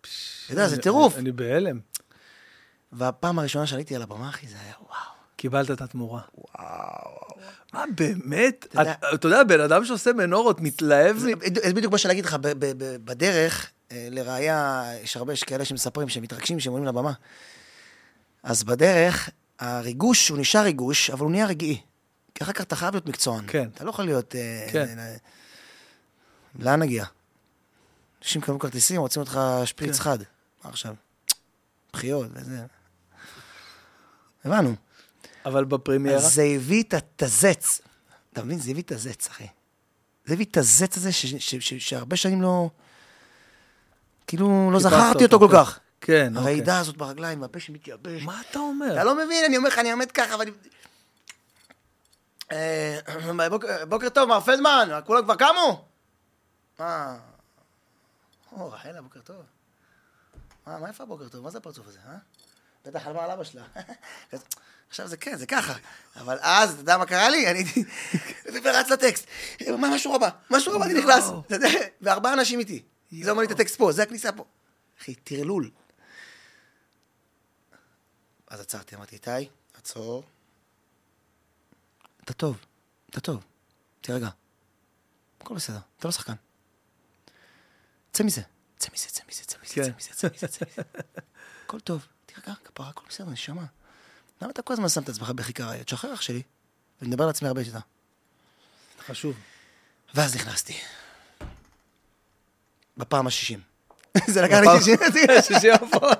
אתה 0.00 0.08
יודע, 0.52 0.68
זה 0.68 0.78
טירוף. 0.82 1.16
אני 1.16 1.32
בהלם. 1.32 1.80
והפעם 2.92 3.38
הראשונה 3.38 3.66
שעליתי 3.66 3.96
על 3.96 4.02
הבמה, 4.02 4.28
אחי, 4.28 4.46
זה 4.48 4.56
היה 4.60 4.74
וואו. 4.80 5.17
קיבלת 5.38 5.70
את 5.70 5.80
התמורה. 5.80 6.20
וואו. 6.34 7.28
מה, 7.72 7.84
באמת? 7.94 8.66
אתה 9.14 9.26
יודע- 9.28 9.44
בן 9.44 9.60
אדם 9.60 9.84
שעושה 9.84 10.12
מנורות 10.12 10.60
מתלהב 10.60 11.16
זה 11.18 11.32
בדיוק 11.74 11.92
מה 11.92 11.98
שאני 11.98 12.12
אגיד 12.12 12.24
לך, 12.26 12.36
בדרך, 13.04 13.70
אה, 13.92 14.08
לראיה, 14.10 14.84
יש 15.02 15.16
הרבה 15.16 15.32
כאלה 15.46 15.64
שמספרים 15.64 16.08
שהם 16.08 16.22
מתרגשים, 16.22 16.60
שהם 16.60 16.72
עולים 16.72 16.88
לבמה. 16.88 17.12
אז 18.42 18.64
בדרך, 18.64 19.30
הריגוש, 19.58 20.28
הוא 20.28 20.38
נשאר 20.38 20.60
ריגוש, 20.60 21.10
אבל 21.10 21.20
הוא 21.20 21.30
נהיה 21.30 21.46
רגעי. 21.46 21.80
כי 22.34 22.44
אחר 22.44 22.52
כך 22.52 22.60
אתה 22.60 22.76
חייב 22.76 22.94
להיות 22.94 23.06
מקצוען. 23.06 23.44
כן. 23.48 23.68
אתה 23.74 23.84
לא 23.84 23.90
יכול 23.90 24.04
להיות... 24.04 24.34
אה, 24.34 24.68
כן. 24.72 24.98
אה, 24.98 25.16
לאן 26.58 26.80
נגיע? 26.82 27.04
אנשים 28.22 28.40
קנו 28.42 28.58
כרטיסים, 28.58 29.00
רוצים 29.00 29.22
אותך 29.22 29.40
שפריץ 29.64 29.96
כן. 29.98 30.02
חד. 30.04 30.18
מה 30.64 30.70
עכשיו? 30.70 30.94
בחיות 31.92 32.26
וזה. 32.32 32.60
הבנו. 34.44 34.74
אבל 35.44 35.64
בפרמיירה, 35.64 36.16
אז 36.18 36.34
זה 36.34 36.42
הביא 36.42 36.82
את 36.82 36.94
התזץ. 36.94 37.80
אתה 38.32 38.42
מבין? 38.44 38.58
זה 38.58 38.70
הביא 38.70 38.82
את 38.82 38.92
הזץ, 38.92 39.26
אחי. 39.28 39.46
זה 40.26 40.34
הביא 40.34 40.46
את 40.50 40.56
הזץ 40.56 40.96
הזה 40.96 41.12
ש- 41.12 41.26
ש- 41.26 41.54
ש- 41.54 41.74
שהרבה 41.88 42.16
שנים 42.16 42.42
לא... 42.42 42.70
כאילו, 44.26 44.70
לא 44.72 44.80
זכרתי 44.80 45.24
אותו 45.24 45.38
כל 45.38 45.48
כך. 45.52 45.78
כן, 46.00 46.26
אוקיי. 46.36 46.42
הרעידה 46.42 46.78
הזאת 46.78 46.96
ברגליים, 46.96 47.42
והפה 47.42 47.60
שמתייבש. 47.60 48.22
מה 48.22 48.40
אתה 48.50 48.58
אומר? 48.58 48.92
אתה 48.92 49.04
לא 49.04 49.14
מבין, 49.24 49.44
אני 49.44 49.56
אומר 49.56 49.68
לך, 49.68 49.78
אני 49.78 49.92
עומד 49.92 50.10
ככה, 50.10 50.36
ואני... 50.38 50.50
אה, 52.52 52.98
בוקר- 53.50 53.84
בוקר 53.88 54.08
טוב, 54.08 54.28
מר 54.28 54.40
פלדמן, 54.40 54.88
כולם 55.06 55.24
כבר 55.24 55.34
קמו? 55.36 55.84
מה? 56.78 57.16
או, 58.52 58.70
רחלה, 58.72 59.02
בוקר 59.02 59.20
טוב. 59.20 59.36
מה, 60.66 60.78
מה 60.78 60.88
איפה 60.88 61.02
הבוקר 61.04 61.28
טוב? 61.28 61.44
מה 61.44 61.50
זה 61.50 61.58
הפרצוף 61.58 61.86
הזה, 61.88 61.98
אה? 62.08 62.16
בטח 62.84 63.02
חלמה 63.02 63.24
על 63.24 63.30
אבא 63.30 63.44
שלה. 63.44 63.64
עכשיו 64.88 65.08
זה 65.08 65.16
כן, 65.16 65.36
זה 65.36 65.46
ככה. 65.46 65.74
אבל 66.16 66.38
אז, 66.40 66.72
אתה 66.72 66.80
יודע 66.80 66.98
מה 66.98 67.06
קרה 67.06 67.30
לי? 67.30 67.46
אני 67.50 67.58
הייתי... 67.58 67.84
ורץ 68.64 68.90
לטקסט. 68.90 69.26
מה, 69.78 69.94
משהו 69.94 70.12
רבה, 70.12 70.28
משהו 70.50 70.72
רבה, 70.72 70.84
אני 70.84 70.94
נכנס. 70.94 71.24
וארבעה 72.00 72.32
אנשים 72.32 72.58
איתי. 72.58 72.82
זה 73.22 73.30
אומר 73.30 73.40
לי 73.40 73.46
את 73.46 73.52
הטקסט 73.52 73.76
פה, 73.76 73.92
זה 73.92 74.02
הכניסה 74.02 74.32
פה. 74.32 74.44
אחי, 75.00 75.14
טרלול. 75.14 75.70
אז 78.46 78.60
עצרתי, 78.60 78.96
אמרתי, 78.96 79.16
איתי, 79.16 79.48
עצור. 79.74 80.24
אתה 82.24 82.32
טוב, 82.32 82.56
אתה 83.10 83.20
טוב. 83.20 83.44
תירגע. 84.00 84.28
הכל 85.40 85.54
בסדר, 85.54 85.78
אתה 85.98 86.08
לא 86.08 86.12
שחקן. 86.12 86.32
צא 88.12 88.24
מזה. 88.24 88.42
צא 88.78 88.88
מזה, 88.94 89.08
צא 89.08 89.22
מזה, 89.28 89.44
צא 89.44 89.56
מזה, 89.62 89.74
כן. 89.74 89.82
צא 89.82 89.90
מזה, 89.96 90.10
צא 90.14 90.28
מזה, 90.34 90.48
צא 90.48 90.64
מזה. 90.70 90.82
הכל 91.64 91.80
טוב, 91.80 92.06
תירגע, 92.34 92.52
כפרה, 92.64 92.88
הכל 92.88 93.04
בסדר, 93.08 93.30
נשמה. 93.30 93.64
למה 94.42 94.50
אתה 94.50 94.62
כל 94.62 94.72
הזמן 94.72 94.88
שם 94.88 95.02
את 95.02 95.08
עצמך 95.08 95.30
בכיכר 95.30 95.68
העיר? 95.68 95.82
תשחרר 95.82 96.14
אח 96.14 96.20
שלי. 96.20 96.42
ואני 97.00 97.10
מדבר 97.10 97.26
לעצמי 97.26 97.48
הרבה 97.48 97.64
שאתה. 97.64 97.78
חשוב. 99.06 99.36
ואז 100.14 100.36
נכנסתי. 100.36 100.76
בפעם 102.96 103.26
השישים. 103.26 103.60
זה 104.32 104.42
לקח 104.42 104.58
לי 104.60 104.66
שישים. 104.78 104.96
שישי 105.46 105.70
הפעם. 105.70 106.14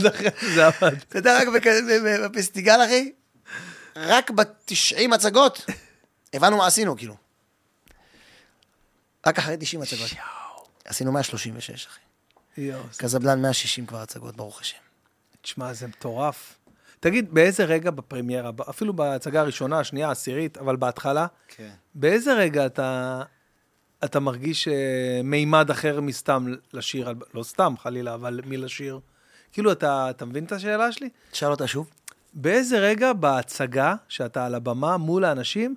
זה 0.54 0.66
עבד. 0.66 0.92
אתה 0.92 1.18
יודע, 1.18 1.38
רק 1.38 1.48
בפסטיגל, 2.24 2.84
אחי, 2.84 3.12
רק 3.96 4.30
ב-90 4.30 5.14
הצגות, 5.14 5.66
הבנו 6.32 6.56
מה 6.56 6.66
עשינו, 6.66 6.96
כאילו. 6.96 7.16
רק 9.26 9.38
אחרי 9.38 9.56
90 9.60 9.82
הצגות. 9.82 10.10
עשינו 10.84 11.12
136, 11.12 11.86
אחי. 11.86 12.00
קזבלן 12.96 13.42
160 13.42 13.86
כבר 13.86 13.98
הצגות, 13.98 14.36
ברוך 14.36 14.60
השם. 14.60 14.85
תשמע, 15.46 15.72
זה 15.72 15.86
מטורף. 15.86 16.58
תגיד, 17.00 17.34
באיזה 17.34 17.64
רגע 17.64 17.90
בפרמיירה, 17.90 18.50
אפילו 18.70 18.92
בהצגה 18.92 19.40
הראשונה, 19.40 19.78
השנייה, 19.78 20.08
העשירית, 20.08 20.58
אבל 20.58 20.76
בהתחלה, 20.76 21.26
כן. 21.48 21.70
באיזה 21.94 22.34
רגע 22.34 22.66
אתה, 22.66 23.22
אתה 24.04 24.20
מרגיש 24.20 24.68
אה, 24.68 25.20
מימד 25.24 25.70
אחר 25.70 26.00
מסתם 26.00 26.46
לשיר, 26.72 27.12
לא 27.34 27.42
סתם 27.42 27.74
חלילה, 27.78 28.14
אבל 28.14 28.40
מלשיר? 28.46 29.00
כאילו, 29.52 29.72
אתה, 29.72 30.10
אתה 30.10 30.24
מבין 30.24 30.44
את 30.44 30.52
השאלה 30.52 30.92
שלי? 30.92 31.08
תשאל 31.30 31.50
אותה 31.50 31.66
שוב. 31.66 31.90
באיזה 32.34 32.78
רגע 32.78 33.12
בהצגה, 33.12 33.94
שאתה 34.08 34.46
על 34.46 34.54
הבמה 34.54 34.96
מול 34.96 35.24
האנשים, 35.24 35.76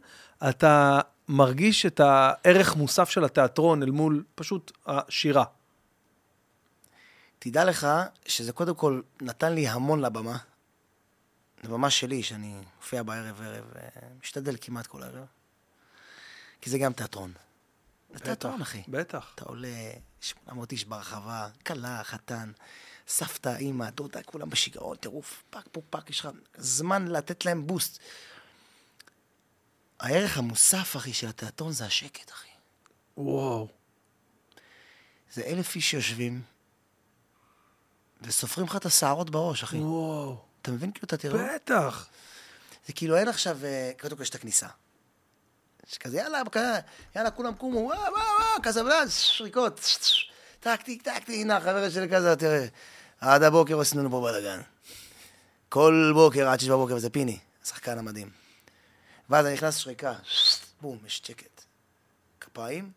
אתה 0.50 1.00
מרגיש 1.28 1.86
את 1.86 2.00
הערך 2.00 2.76
מוסף 2.76 3.10
של 3.10 3.24
התיאטרון 3.24 3.84
אל 3.84 3.92
מול 3.92 4.24
פשוט 4.36 4.72
השירה? 4.86 5.44
תדע 7.40 7.66
לך 7.66 7.88
שזה 8.26 8.52
קודם 8.52 8.76
כל 8.76 9.02
נתן 9.22 9.54
לי 9.54 9.68
המון 9.68 10.02
לבמה. 10.02 10.38
לבמה 11.64 11.90
שלי, 11.90 12.24
שאני 12.24 12.62
מופיע 12.78 13.04
בערב 13.04 13.42
ערב, 13.42 13.66
אה, 13.76 13.90
משתדל 14.24 14.56
כמעט 14.62 14.88
כל 14.88 15.04
ערב. 15.04 15.26
כי 16.62 16.70
זה 16.70 16.78
גם 16.78 16.94
תיאטרון. 16.94 17.34
זה 18.14 18.20
תיאטרון, 18.20 18.62
אחי. 18.62 18.84
בטח. 18.88 19.32
אתה 19.36 19.46
עולה, 19.46 19.92
800 20.22 20.72
איש 20.72 20.86
ברחבה, 20.86 21.50
כלה, 21.66 22.04
חתן, 22.04 22.52
סבתא, 23.08 23.56
אימא, 23.58 23.90
דודה, 23.90 24.24
כולם 24.24 24.50
בשיגעון, 24.50 24.98
טירוף, 24.98 25.44
פק 25.50 25.68
פוק 25.72 25.86
פק, 25.90 26.10
יש 26.10 26.20
לך 26.20 26.30
זמן 26.58 27.08
לתת 27.08 27.46
להם 27.46 27.68
בוסט. 27.68 28.00
הערך 30.00 30.38
המוסף, 30.38 30.96
אחי, 30.96 31.14
של 31.14 31.28
התיאטרון 31.28 31.72
זה 31.72 31.86
השקט, 31.86 32.32
אחי. 32.32 32.50
וואו. 33.18 33.68
זה 35.34 35.44
אלף 35.44 35.76
איש 35.76 35.92
שיושבים 35.92 36.42
וסופרים 38.22 38.68
לך 38.68 38.76
את 38.76 38.86
השערות 38.86 39.30
בראש, 39.30 39.64
אחי. 39.64 39.78
וואו. 39.78 40.38
אתה 40.62 40.72
מבין 40.72 40.92
כאילו 40.92 41.06
את 41.06 41.14
הטירוף? 41.14 41.42
בטח. 41.56 42.08
זה 42.88 42.94
כאילו 42.94 43.18
אין 43.18 43.28
עכשיו, 43.28 43.58
אה, 43.66 43.92
קודם 44.02 44.18
כל 44.18 44.24
יש 44.24 44.30
את 44.30 44.36
הכניסה. 44.36 44.68
שכזה, 45.88 46.18
יאללה, 46.18 46.42
יאללה, 47.16 47.32
כולם 47.32 47.54
קומו, 47.54 47.78
וואו, 47.78 48.00
וואו, 48.00 48.12
וואו, 48.14 48.64
כזה, 48.64 48.84
בלד, 48.84 49.10
שריקות, 49.10 49.82
טק, 50.60 50.82
טיק, 50.82 51.02
טק, 51.02 51.24
טיק, 51.26 51.30
הנה, 51.30 51.58
החבר 51.58 51.90
שלי 51.90 52.10
כזה, 52.10 52.36
תראה, 52.36 52.66
עד 53.22 53.44
הבוקר 53.44 53.80
עשינו 53.80 54.02
לנו 54.02 54.12
פה 54.12 54.22
בלאגן. 54.22 54.62
כל 55.70 56.12
בוקר 56.14 56.50
עד 56.50 56.60
שש 56.60 56.68
בבוקר, 56.68 56.96
וזה 56.96 57.10
פיני, 57.10 57.40
השחקן 57.64 57.98
המדהים. 57.98 58.30
ואז 59.30 59.46
אני 59.46 59.54
נכנס 59.54 59.76
שריקה, 59.76 60.14
בום, 60.82 60.98
יש 61.06 61.22
שקט. 61.26 61.62
כפיים. 62.42 62.92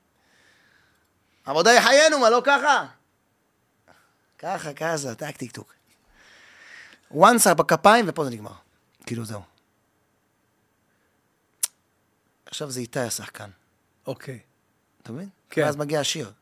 עבודה 1.45 1.73
יחיינו, 1.73 2.19
מה 2.19 2.31
לא 2.31 2.43
ככה? 2.45 2.87
ככה, 4.43 4.75
כזה, 4.75 5.15
טק, 5.15 5.37
טיק, 5.37 5.53
טוק. 5.53 5.75
once 7.13 7.55
בכפיים, 7.55 8.05
ופה 8.09 8.25
זה 8.25 8.31
נגמר. 8.31 8.53
כאילו, 9.07 9.25
זהו. 9.25 9.43
עכשיו 12.47 12.71
זה 12.71 12.81
איתי 12.81 13.01
השחקן, 13.01 13.51
אוקיי. 14.07 14.39
אתה 15.03 15.13
מבין? 15.13 15.29
כן. 15.51 15.63
ואז 15.65 15.77
מגיע 15.77 16.01
השיר, 16.01 16.33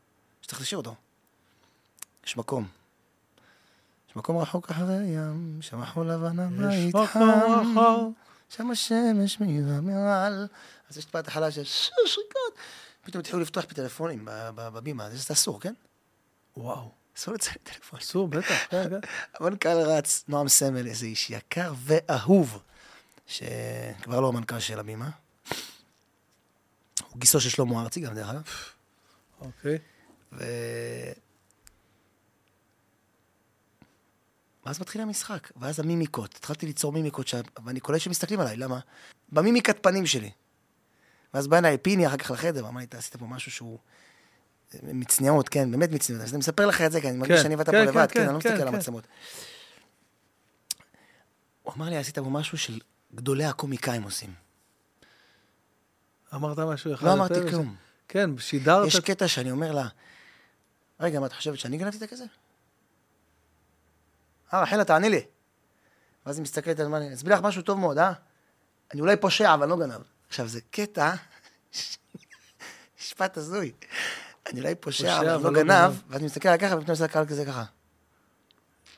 שצריך 0.41 0.61
לשיר 0.61 0.77
אותו. 0.77 0.95
יש 2.25 2.37
מקום. 2.37 2.67
יש 4.09 4.15
מקום 4.15 4.37
רחוק 4.37 4.69
אחרי 4.71 4.97
הים, 4.97 5.57
שם 5.61 5.81
החול 5.81 6.11
לבן 6.11 6.39
הבית 6.39 6.95
חם, 7.05 7.73
שם 8.49 8.71
השמש 8.71 9.39
מאירה 9.39 9.81
מעל. 9.81 10.47
אז 10.89 10.97
יש 10.97 11.05
את 11.05 11.15
ההתחלה 11.15 11.51
של 11.51 11.63
ש- 11.63 11.89
שריקות. 12.05 12.53
פתאום 13.01 13.19
התחילו 13.19 13.39
לפתוח 13.39 13.65
פטלפונים 13.65 14.25
ב- 14.25 14.49
ב- 14.55 14.69
בבימה, 14.69 15.09
זה 15.09 15.33
אסור, 15.33 15.61
כן? 15.61 15.73
וואו. 16.57 16.91
אסור 17.17 17.33
לציין 17.33 17.57
טלפון. 17.63 17.99
אסור, 17.99 18.27
בטח. 18.27 18.67
כן, 18.69 18.89
כן. 18.89 18.99
המנכ"ל 19.33 19.69
רץ, 19.69 20.23
נועם 20.27 20.47
סמל, 20.47 20.87
איזה 20.87 21.05
איש 21.05 21.29
יקר 21.29 21.73
ואהוב, 21.77 22.63
שכבר 23.27 24.19
לא 24.19 24.27
המנכ"ל 24.27 24.59
של 24.59 24.79
הבימה. 24.79 25.09
הוא 27.09 27.19
גיסו 27.19 27.41
של 27.41 27.49
שלמה 27.49 27.81
ארצי 27.81 28.01
גם, 28.01 28.15
דרך 28.15 28.29
אגב. 28.29 28.43
אוקיי. 29.41 29.77
ו... 30.33 30.43
ואז 34.65 34.81
מתחיל 34.81 35.01
המשחק, 35.01 35.51
ואז 35.55 35.79
המימיקות. 35.79 36.35
התחלתי 36.35 36.65
ליצור 36.65 36.91
מימיקות, 36.91 37.27
ש... 37.27 37.35
ואני 37.65 37.79
קולט 37.79 38.01
שמסתכלים 38.01 38.39
עליי, 38.39 38.57
למה? 38.57 38.79
במימיקת 39.29 39.83
פנים 39.83 40.05
שלי. 40.05 40.31
ואז 41.33 41.47
בא 41.47 41.57
אליי 41.57 41.77
פיני 41.77 42.07
אחר 42.07 42.17
כך 42.17 42.31
לחדר, 42.31 42.65
ואמר 42.65 42.79
לי, 42.79 42.85
אתה 42.85 42.97
עשית 42.97 43.15
פה 43.15 43.25
משהו 43.25 43.51
שהוא... 43.51 43.79
מצניעות, 44.83 45.49
כן, 45.49 45.71
באמת 45.71 45.91
מצניעות. 45.91 46.23
אז 46.23 46.31
אני 46.31 46.39
מספר 46.39 46.65
לך 46.65 46.81
את 46.81 46.91
זה, 46.91 47.01
כי 47.01 47.09
אני 47.09 47.17
מרגיש 47.17 47.37
כן, 47.37 47.43
שאני 47.43 47.55
ואתה 47.55 47.71
כן, 47.71 47.85
פה 47.85 47.91
לבד, 47.91 48.11
כן, 48.11 48.13
כן, 48.13 48.27
אני 48.27 48.33
לא 48.33 48.39
כן, 48.39 48.49
מסתכל 48.49 48.61
על 48.61 48.69
כן. 48.69 48.75
המצלמות. 48.75 49.07
הוא 51.63 51.73
אמר 51.73 51.89
לי, 51.89 51.97
עשית 51.97 52.19
בו 52.19 52.29
משהו 52.29 52.57
של 52.57 52.79
גדולי 53.15 53.45
הקומיקאים 53.45 54.03
עושים. 54.03 54.33
אמרת 56.33 56.59
משהו 56.59 56.93
אחד. 56.93 57.07
לא 57.07 57.13
אמרתי 57.13 57.49
כלום. 57.49 57.75
כן, 58.07 58.37
שידרת. 58.37 58.87
יש 58.87 58.99
קטע 58.99 59.27
שאני 59.27 59.51
אומר 59.51 59.71
לה, 59.71 59.87
רגע, 60.99 61.19
מה, 61.19 61.25
את 61.25 61.33
חושבת 61.33 61.59
שאני 61.59 61.77
גנבתי 61.77 61.97
את 61.97 62.01
הכסף? 62.01 62.25
אה, 64.53 64.61
רחלה, 64.61 64.85
תעני 64.85 65.09
לי. 65.09 65.21
ואז 66.25 66.37
היא 66.37 66.43
מסתכלת 66.43 66.79
על 66.79 66.87
מה 66.87 66.97
אני... 66.97 67.13
אסביר 67.13 67.33
לך 67.35 67.41
משהו 67.41 67.61
טוב 67.61 67.79
מאוד, 67.79 67.97
אה? 67.97 68.13
אני 68.93 69.01
אולי 69.01 69.17
פושע, 69.17 69.53
אבל 69.53 69.67
לא 69.67 69.77
גנב. 69.79 70.01
עכשיו, 70.27 70.47
זה 70.47 70.59
קטע, 70.71 71.13
משפט 72.99 73.37
הזוי. 73.37 73.71
אני 74.47 74.59
אולי 74.59 74.75
פושע, 74.75 75.17
אבל 75.17 75.25
לא 75.25 75.33
לא 75.43 75.49
גנב, 75.49 75.67
גנב. 75.67 76.01
ואז 76.07 76.19
אני 76.19 76.25
מסתכל 76.25 76.49
עליה 76.49 76.67
ככה, 76.67 76.75
ופתאום 76.75 76.89
עושה 76.89 77.03
לקהל 77.03 77.25
כזה 77.25 77.45
ככה. 77.45 77.63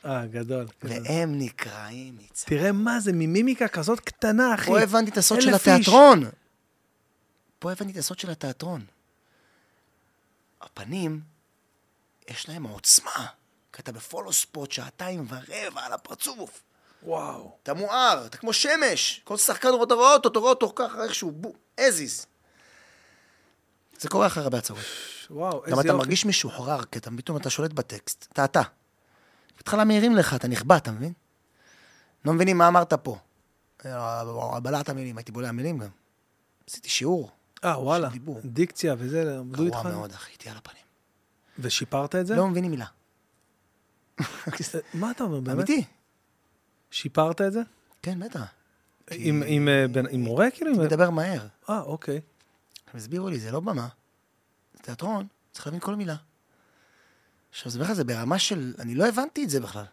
אה, 0.06 0.26
גדול. 0.26 0.66
והם 0.82 1.40
נקרעים 1.40 2.18
מצחוק. 2.18 2.50
תראה 2.50 2.72
מה 2.72 3.00
זה, 3.00 3.12
ממימיקה 3.14 3.68
כזאת 3.68 4.00
קטנה, 4.00 4.56
אחי. 4.56 4.66
פה 4.66 4.80
הבנתי 4.80 5.12
את 5.12 5.18
הסוד 5.18 5.42
של. 5.42 5.54
התיאטרון. 5.54 6.30
פה 7.60 7.72
הבנתי 7.72 7.92
את 7.92 7.98
הסוד 7.98 8.20
של 8.20 8.30
התיאטרון. 8.30 8.86
הפנים, 10.62 11.22
יש 12.30 12.50
להם 12.50 12.64
עוצמה. 12.64 13.26
כי 13.74 13.82
אתה 13.82 13.92
בפולו 13.92 14.34
ספוט 14.34 14.72
שעתיים 14.72 15.26
ורבע 15.30 15.82
על 15.82 15.94
הפרצוף. 15.94 16.62
וואו. 17.04 17.58
אתה 17.64 17.74
מואר, 17.74 18.26
אתה 18.26 18.38
כמו 18.38 18.54
שמש. 18.54 19.22
כל 19.24 19.38
שחקן 19.38 19.70
רואה 19.70 20.14
אותו, 20.14 20.40
רואה 20.40 20.50
אותו, 20.50 20.74
ככה 20.76 21.04
איכשהו, 21.04 21.32
בו, 21.32 21.54
הזיז. 21.78 22.26
זה 24.04 24.10
קורה 24.10 24.28
אחרי 24.28 24.44
הרבה 24.44 24.58
הצהרות. 24.58 24.84
וואו, 25.30 25.52
גם 25.62 25.66
איזה 25.68 25.82
אתה 25.82 25.88
יופי. 25.88 25.98
מרגיש 25.98 26.26
משוחרר, 26.26 26.84
כי 26.84 27.00
אתה 27.00 27.10
פתאום 27.18 27.38
אתה 27.38 27.50
שולט 27.50 27.74
בטקסט. 27.74 28.28
אתה 28.34 28.46
אתה. 28.46 28.62
בהתחלה 29.58 29.84
מעירים 29.84 30.16
לך, 30.16 30.34
אתה 30.34 30.48
נכבה, 30.48 30.78
אתה 30.78 30.92
מבין? 30.92 31.14
לא 32.26 32.34
מבינים 32.34 32.58
מה 32.58 32.68
אמרת 32.68 32.94
פה. 32.94 33.18
בלעת 34.64 34.90
מילים, 34.90 35.18
הייתי 35.18 35.32
בולע 35.32 35.52
מילים 35.52 35.78
גם. 35.78 35.88
עשיתי 36.70 36.90
שיעור. 36.90 37.32
אה, 37.64 37.80
וואלה. 37.84 38.10
דיקציה 38.46 38.96
וזה, 38.98 39.38
עבדו 39.40 39.64
איתך? 39.64 39.76
גרוע 39.78 39.92
מאוד, 39.92 40.12
אחי, 40.12 40.32
איתי 40.32 40.50
על 40.50 40.58
הפנים. 40.58 40.84
ושיפרת 41.60 42.16
את 42.16 42.28
זה? 42.28 42.36
לא 42.36 42.48
מבינים 42.48 42.72
מילה. 42.72 42.86
אה, 44.20 44.26
מה 44.94 45.12
אתה 45.12 45.24
אומר, 45.24 45.40
באמת? 45.40 45.58
אמיתי. 45.58 45.84
שיפרת 46.92 47.42
את 47.42 47.54
זה? 47.54 47.62
כן, 48.02 48.20
בטח. 48.20 48.42
עם- 49.12 49.68
אה, 49.68 49.86
מורה, 50.18 50.52
כאילו? 50.52 50.72
מדבר 50.76 51.10
מהר. 51.10 51.48
אה, 51.70 51.80
אוקיי. 51.82 52.22
הם 52.94 53.00
הסבירו 53.00 53.30
לי, 53.30 53.40
זה 53.40 53.52
לא 53.52 53.60
במה, 53.60 53.88
זה 54.74 54.80
תיאטרון, 54.80 55.28
צריך 55.52 55.66
להבין 55.68 55.80
כל 55.80 55.96
מילה. 55.96 56.16
עכשיו, 57.52 57.72
זה 57.72 57.80
בכלל, 57.80 57.96
זה 57.96 58.04
ברמה 58.04 58.40
של... 58.40 58.74
אני 58.80 58.96
לא 58.96 59.08
הבנתי 59.08 59.44
את 59.44 59.50
זה 59.50 59.60
בכלל. 59.60 59.86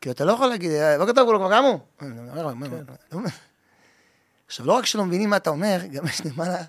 כאילו, 0.00 0.14
אתה 0.14 0.24
לא 0.24 0.32
יכול 0.32 0.46
להגיד, 0.46 0.70
"אה, 0.70 0.98
בוקר 0.98 1.12
טוב, 1.12 1.26
כולם 1.26 1.50
קמו. 1.50 1.86
עכשיו, 4.46 4.66
לא 4.66 4.72
רק 4.72 4.86
שלא 4.86 5.04
מבינים 5.04 5.30
מה 5.30 5.36
אתה 5.36 5.50
אומר, 5.50 5.78
גם 5.92 6.06
יש 6.06 6.20
למעלה, 6.26 6.62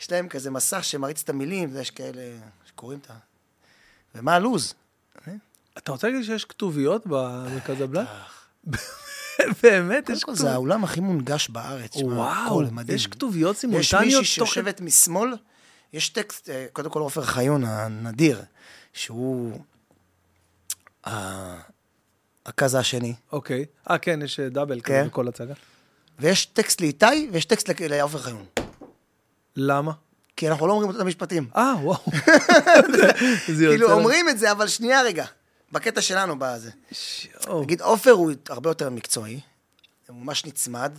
יש 0.00 0.10
להם 0.12 0.28
כזה 0.28 0.50
מסך 0.50 0.84
שמריץ 0.84 1.22
את 1.22 1.28
המילים, 1.28 1.70
ויש 1.72 1.90
כאלה 1.90 2.22
שקוראים 2.64 2.98
את 2.98 3.10
ה... 3.10 3.14
ומה 4.14 4.34
הלו"ז? 4.34 4.74
אתה 5.78 5.92
רוצה 5.92 6.08
להגיד 6.08 6.24
שיש 6.24 6.44
כתוביות 6.44 7.06
הבלט? 7.82 8.08
באמת, 9.62 10.08
יש 10.08 10.24
כל, 10.24 10.34
זה. 10.34 10.52
האולם 10.52 10.84
הכי 10.84 11.00
מונגש 11.00 11.48
בארץ. 11.48 11.96
וואו. 11.96 12.62
יש 12.88 13.06
כתוביות 13.06 13.56
יש 13.56 13.60
סימולטניות 13.60 14.04
מישהי 14.04 14.38
תוך... 14.38 14.48
שיושבת 14.48 14.80
משמאל, 14.80 15.30
יש 15.92 16.08
טקסט, 16.08 16.50
אה, 16.50 16.66
קודם 16.72 16.90
כל 16.90 17.00
עופר 17.00 17.22
חיון 17.22 17.64
הנדיר, 17.64 18.42
שהוא 18.92 19.60
הכזה 22.46 22.78
השני, 22.78 23.14
אוקיי. 23.32 23.64
אה, 23.90 23.98
כן, 23.98 24.20
יש 24.22 24.40
אה, 24.40 24.48
דאבל 24.48 24.80
כן. 24.80 25.00
כזה 25.00 25.08
בכל 25.08 25.28
הצגה. 25.28 25.54
ויש 26.18 26.46
טקסט 26.46 26.80
לאיתי 26.80 27.28
ויש 27.32 27.44
טקסט 27.44 27.70
לעופר 27.80 28.18
חיון. 28.18 28.44
למה? 29.56 29.92
כי 30.36 30.48
אנחנו 30.48 30.66
לא 30.66 30.72
אומרים 30.72 30.90
את 30.90 31.00
המשפטים. 31.00 31.48
אה, 31.56 31.74
וואו. 31.82 31.98
כאילו, 33.46 33.92
אומרים 33.92 34.28
את 34.28 34.38
זה, 34.38 34.52
אבל 34.52 34.68
שנייה 34.68 35.02
רגע. 35.02 35.24
בקטע 35.72 36.00
שלנו, 36.02 36.38
בזה. 36.38 36.70
שיו. 36.92 37.60
נגיד, 37.62 37.82
עופר 37.82 38.10
הוא 38.10 38.32
הרבה 38.48 38.70
יותר 38.70 38.90
מקצועי, 38.90 39.40
הוא 40.08 40.16
ממש 40.16 40.44
נצמד 40.44 40.98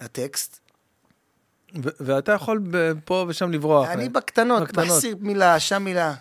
לטקסט. 0.00 0.58
ואתה 2.00 2.32
יכול 2.32 2.62
פה 3.04 3.24
ושם 3.28 3.50
לברוח. 3.50 3.88
אני? 3.88 4.08
בקטנות, 4.08 4.62
בקטנות. 4.62 4.86
מחסיר 4.86 5.16
מילה, 5.20 5.60
שם 5.60 5.82
מילה. 5.82 6.14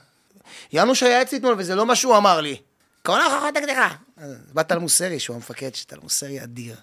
יאנוש 0.74 1.04
היה 1.04 1.22
אצלי 1.22 1.38
אתמול, 1.38 1.56
וזה 1.58 1.76
לא 1.76 1.86
מה 1.86 1.96
שהוא 1.96 2.18
אמר 2.18 2.42
לי. 2.42 2.62
קורא 3.06 3.20
לך 3.20 3.34
אחת 3.34 3.54
דקדקה. 3.54 3.88
בא 4.54 4.64
טל 4.64 4.78
מוסרי, 4.80 5.20
שהוא 5.20 5.36
המפקד, 5.36 5.76
שטל 5.76 6.00
מוסרי 6.04 6.44
אדיר. 6.44 6.76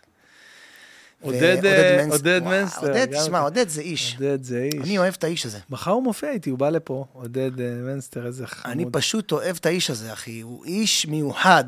עודד, 1.26 1.42
ועודד 1.62 1.66
אה, 1.66 1.96
מנסטר. 1.96 2.12
עודד 2.16 2.40
וואו, 2.44 2.60
מנסטר, 2.60 2.80
עודד, 2.80 3.06
תשמע, 3.20 3.38
כן. 3.38 3.44
עודד 3.44 3.68
זה 3.68 3.80
איש. 3.80 4.14
עודד 4.14 4.42
זה 4.42 4.62
איש. 4.62 4.74
אני 4.82 4.98
אוהב 4.98 5.14
את 5.18 5.24
האיש 5.24 5.46
הזה. 5.46 5.58
מחר 5.70 5.90
הוא 5.90 6.02
מופיע 6.02 6.30
איתי, 6.30 6.50
הוא 6.50 6.58
בא 6.58 6.68
לפה, 6.70 7.04
עודד 7.12 7.60
אה, 7.60 7.66
מנסטר, 7.74 8.26
איזה 8.26 8.46
חמוד. 8.46 8.72
אני 8.72 8.84
פשוט 8.92 9.32
אוהב 9.32 9.56
את 9.60 9.66
האיש 9.66 9.90
הזה, 9.90 10.12
אחי. 10.12 10.40
הוא 10.40 10.64
איש 10.64 11.06
מיוחד. 11.06 11.64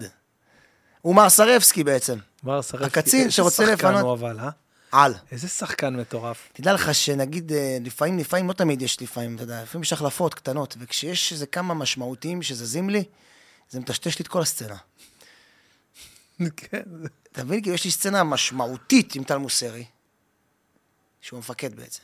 הוא 1.02 1.14
מרסרבסקי 1.14 1.84
בעצם. 1.84 2.18
בר 2.42 2.62
סרפקי. 2.62 2.86
הקצין 2.86 3.20
איזה 3.20 3.30
שרוצה 3.30 3.56
שחקן 3.66 3.72
לפנות- 3.88 4.02
הוא 4.02 4.12
אבל, 4.12 4.38
אה? 4.40 4.50
על. 4.92 5.14
איזה 5.32 5.48
שחקן 5.48 5.96
מטורף. 5.96 6.48
תדע 6.52 6.72
לך 6.72 6.94
שנגיד, 6.94 7.52
אה, 7.52 7.78
לפעמים, 7.84 8.18
לפעמים, 8.18 8.48
לא 8.48 8.52
תמיד 8.52 8.82
יש 8.82 9.02
לפעמים, 9.02 9.34
אתה 9.34 9.42
יודע, 9.42 9.62
לפעמים 9.62 9.82
יש 9.82 9.92
החלפות 9.92 10.34
קטנות, 10.34 10.76
וכשיש 10.80 11.32
איזה 11.32 11.46
כמה 11.46 11.74
משמעותיים 11.74 12.42
שזזים 12.42 12.90
לי, 12.90 13.04
זה 13.70 13.80
מטשטש 13.80 14.18
לי 14.18 14.22
את 14.22 14.28
כל 14.28 14.42
הסצנה. 14.42 14.76
כן. 16.56 16.82
אתה 17.38 17.46
מבין? 17.46 17.62
כאילו, 17.62 17.74
יש 17.74 17.84
לי 17.84 17.90
סצנה 17.90 18.24
משמעותית 18.24 19.14
עם 19.14 19.24
טל 19.24 19.36
מוסרי, 19.36 19.84
שהוא 21.20 21.36
המפקד 21.36 21.74
בעצם. 21.74 22.02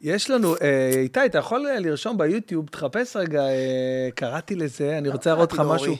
יש 0.00 0.30
לנו, 0.30 0.54
אה, 0.56 0.90
איתי, 0.96 1.26
אתה 1.26 1.38
יכול 1.38 1.66
אה, 1.66 1.78
לרשום 1.78 2.18
ביוטיוב, 2.18 2.66
תחפש 2.68 3.16
רגע, 3.16 3.42
אה, 3.42 4.08
קראתי 4.14 4.54
לזה, 4.54 4.98
אני 4.98 5.08
רוצה 5.08 5.30
להראות 5.30 5.52
לך 5.52 5.62
משהו. 5.66 5.96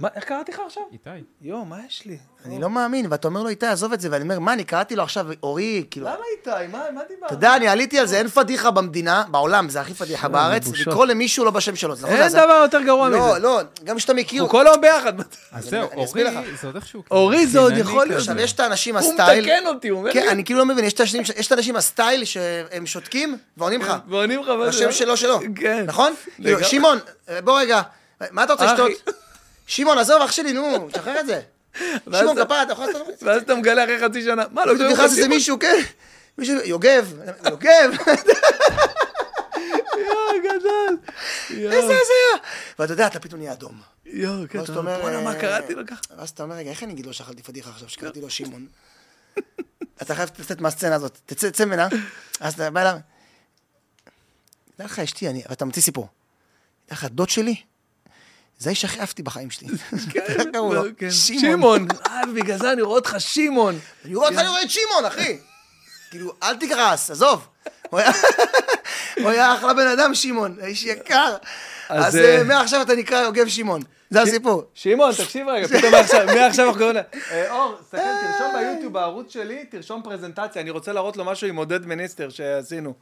מה, 0.00 0.08
איך 0.14 0.24
קראתי 0.24 0.52
לך 0.52 0.60
עכשיו? 0.66 0.82
איתי. 0.92 1.10
יואו, 1.42 1.64
מה 1.64 1.76
יש 1.86 2.02
לי? 2.06 2.18
אני 2.44 2.60
לא 2.60 2.70
מאמין, 2.70 3.06
ואתה 3.10 3.28
אומר 3.28 3.42
לו, 3.42 3.48
איתי, 3.48 3.66
עזוב 3.66 3.92
את 3.92 4.00
זה, 4.00 4.08
ואני 4.10 4.22
אומר, 4.22 4.38
מה, 4.38 4.52
אני 4.52 4.64
קראתי 4.64 4.96
לו 4.96 5.02
עכשיו, 5.02 5.26
אורי, 5.42 5.84
כאילו... 5.90 6.06
למה 6.06 6.16
איתי? 6.38 6.66
מה 6.72 6.84
מה 6.94 7.00
דיברת? 7.08 7.24
אתה 7.26 7.34
יודע, 7.34 7.56
אני 7.56 7.68
עליתי 7.68 7.98
על 7.98 8.06
זה, 8.06 8.18
אין 8.18 8.28
פדיחה 8.28 8.70
במדינה, 8.70 9.24
בעולם, 9.30 9.68
זה 9.68 9.80
הכי 9.80 9.94
פדיחה 9.94 10.28
בארץ. 10.28 10.64
לקרוא 10.86 11.06
למישהו 11.06 11.44
לא 11.44 11.50
בשם 11.50 11.76
שלו. 11.76 11.96
זה 11.96 12.06
נכון, 12.06 12.18
אין 12.18 12.28
זה- 12.28 12.38
דבר 12.38 12.60
יותר 12.62 12.80
גרוע 12.82 13.08
לא, 13.08 13.28
מזה. 13.30 13.38
לא, 13.38 13.60
גם 13.84 13.96
כשאתה 13.96 14.14
מכיר... 14.14 14.42
אנחנו 14.42 14.58
כל 14.58 14.66
היום 14.66 14.80
ביחד. 14.80 15.12
אז 15.52 15.64
זהו, 15.64 16.04
אסביר 16.04 16.26
אורי. 16.28 16.56
זה 16.60 16.66
עוד 16.66 16.76
איכשהו... 16.76 17.02
אורי, 17.10 17.46
זה 17.46 17.58
עוד 17.58 17.72
יכול 17.76 18.06
להיות. 18.06 18.20
עכשיו, 18.20 18.40
יש 18.40 18.52
את 18.52 18.60
האנשים 18.60 18.96
הוא 18.96 19.10
הסטייל... 19.10 19.44
מתקן 19.44 19.66
אותי, 19.66 19.88
הוא 19.88 19.98
אומר 20.00 20.12
כן, 20.12 20.20
לי. 20.22 20.28
אני 20.28 20.44
כאילו 20.44 20.58
לא 20.58 20.66
מבין, 20.66 20.84
יש 20.84 20.92
את 21.46 21.52
האנשים- 21.52 21.76
הסטייל 21.76 22.24
שהם 22.24 22.86
שותקים 22.86 23.38
ועונים 23.56 23.80
לך. 23.80 23.92
ועונים 24.08 24.40
לך 24.42 24.48
מה 24.48 24.62
זה? 24.64 24.68
השם 24.68 24.92
שלו 24.92 25.16
שלו. 25.16 25.40
כן. 25.56 25.84
נכון? 25.86 26.12
כאילו. 26.36 26.64
שמעון, 26.64 26.98
בוא 27.44 27.60
רגע, 27.60 27.82
מה 28.30 28.44
אתה 28.44 28.52
רוצה. 28.52 28.64
לשתות? 28.72 28.90
שמעון, 29.70 29.98
עזוב, 29.98 30.22
אח 30.22 30.32
שלי, 30.32 30.52
נו, 30.52 30.62
תשחרר 30.92 31.20
את 31.20 31.26
זה. 31.26 31.40
שמעון, 32.04 32.44
כפרה, 32.44 32.62
אתה 32.62 32.72
יכול 32.72 32.86
לעשות... 32.86 33.06
ואז 33.22 33.42
אתה 33.42 33.54
מגלה 33.54 33.84
אחרי 33.84 33.98
חצי 34.08 34.22
שנה, 34.22 34.44
מה, 34.50 34.66
לא 34.66 34.74
פתאום 34.74 34.92
נכנס 34.92 35.10
איזה 35.10 35.28
מישהו, 35.28 35.58
כן, 35.58 35.80
מישהו, 36.38 36.56
יוגב, 36.64 37.12
יוגב, 37.46 37.90
יואו, 40.06 40.38
גדול. 40.44 40.96
איזה 41.50 41.78
הזיה. 41.78 42.48
ואתה 42.78 42.92
יודע, 42.92 43.06
אתה 43.06 43.20
פתאום 43.20 43.40
נהיה 43.40 43.52
אדום. 43.52 43.80
יואו, 44.06 44.44
כן, 44.48 44.64
אתה 44.64 44.78
אומר, 44.78 45.00
בואנה, 45.00 45.20
מה 45.20 45.34
אה, 45.34 45.40
קראתי 45.40 45.74
לו 45.74 45.86
ככה? 45.86 46.00
ואז 46.16 46.30
אתה 46.30 46.42
אומר, 46.42 46.54
רגע, 46.54 46.70
איך 46.70 46.82
אני 46.82 46.92
אגיד 46.92 47.06
לו 47.06 47.12
שאכלתי 47.12 47.42
פדיחה 47.42 47.70
עכשיו, 47.70 47.88
שקראתי 47.88 48.20
לו 48.20 48.30
שמעון? 48.36 48.66
אתה 50.02 50.14
חייב 50.14 50.30
לצאת 50.38 50.60
מהסצנה 50.60 50.94
הזאת, 50.94 51.18
תצא 51.26 51.50
תצא 51.50 51.64
ממנה, 51.64 51.88
אז 52.40 52.54
אתה 52.54 52.70
בא 52.70 52.80
אליו, 52.80 52.98
תדע 54.76 54.84
לך, 54.84 54.98
אשתי, 54.98 55.28
אני, 55.28 55.42
ואתה 55.48 55.64
ממציא 55.64 55.82
סיפור. 55.82 56.08
תדע 56.86 56.94
לך, 56.94 57.04
הדוד 57.04 57.28
שלי, 57.28 57.56
זה 58.60 58.70
האיש 58.70 58.84
הכי 58.84 59.00
אהבתי 59.00 59.22
בחיים 59.22 59.50
שלי. 59.50 59.68
לו, 60.54 60.82
כן. 60.98 61.10
שמעון. 61.10 61.86
אה, 62.06 62.20
בגלל 62.34 62.58
זה 62.58 62.72
אני 62.72 62.82
רואה 62.82 62.96
אותך 62.96 63.14
שמעון. 63.18 63.78
אני 64.04 64.14
רואה 64.14 64.28
אותך, 64.28 64.38
אני 64.38 64.48
רואה 64.48 64.62
את 64.62 64.70
שמעון, 64.70 65.04
אחי. 65.06 65.38
כאילו, 66.10 66.32
אל 66.42 66.56
תכעס, 66.56 67.10
עזוב. 67.10 67.46
הוא 67.90 68.00
היה- 69.30 69.54
אחלה 69.54 69.74
בן 69.74 69.86
אדם, 69.86 70.14
שמעון, 70.14 70.56
איש 70.64 70.84
יקר. 70.84 71.36
אז, 71.88 72.06
אז 72.06 72.16
אה, 72.16 72.38
אה, 72.38 72.44
מעכשיו 72.44 72.82
אתה 72.82 72.94
נקרא 72.94 73.20
יוגב 73.20 73.48
שמעון. 73.48 73.82
זה 74.10 74.22
הסיפור. 74.22 74.62
שמעון, 74.74 75.12
תקשיב 75.12 75.48
רגע, 75.48 75.68
פתאום 75.68 75.92
מעכשיו, 75.92 76.66
אנחנו 76.68 76.78
קוראים 76.78 76.96
לה... 76.96 77.02
אה, 77.30 77.52
אור, 77.52 77.76
תסתכל, 77.82 77.98
תרשום 77.98 78.52
ביוטיוב, 78.58 78.92
בערוץ 78.92 79.32
שלי, 79.32 79.64
תרשום 79.64 80.02
פרזנטציה. 80.04 80.62
אני 80.62 80.70
רוצה 80.70 80.92
להראות 80.92 81.16
לו 81.16 81.24
משהו 81.24 81.46
עם 81.46 81.56
עודד 81.56 81.86
מניסטר 81.86 82.28
שעשינו. 82.28 82.94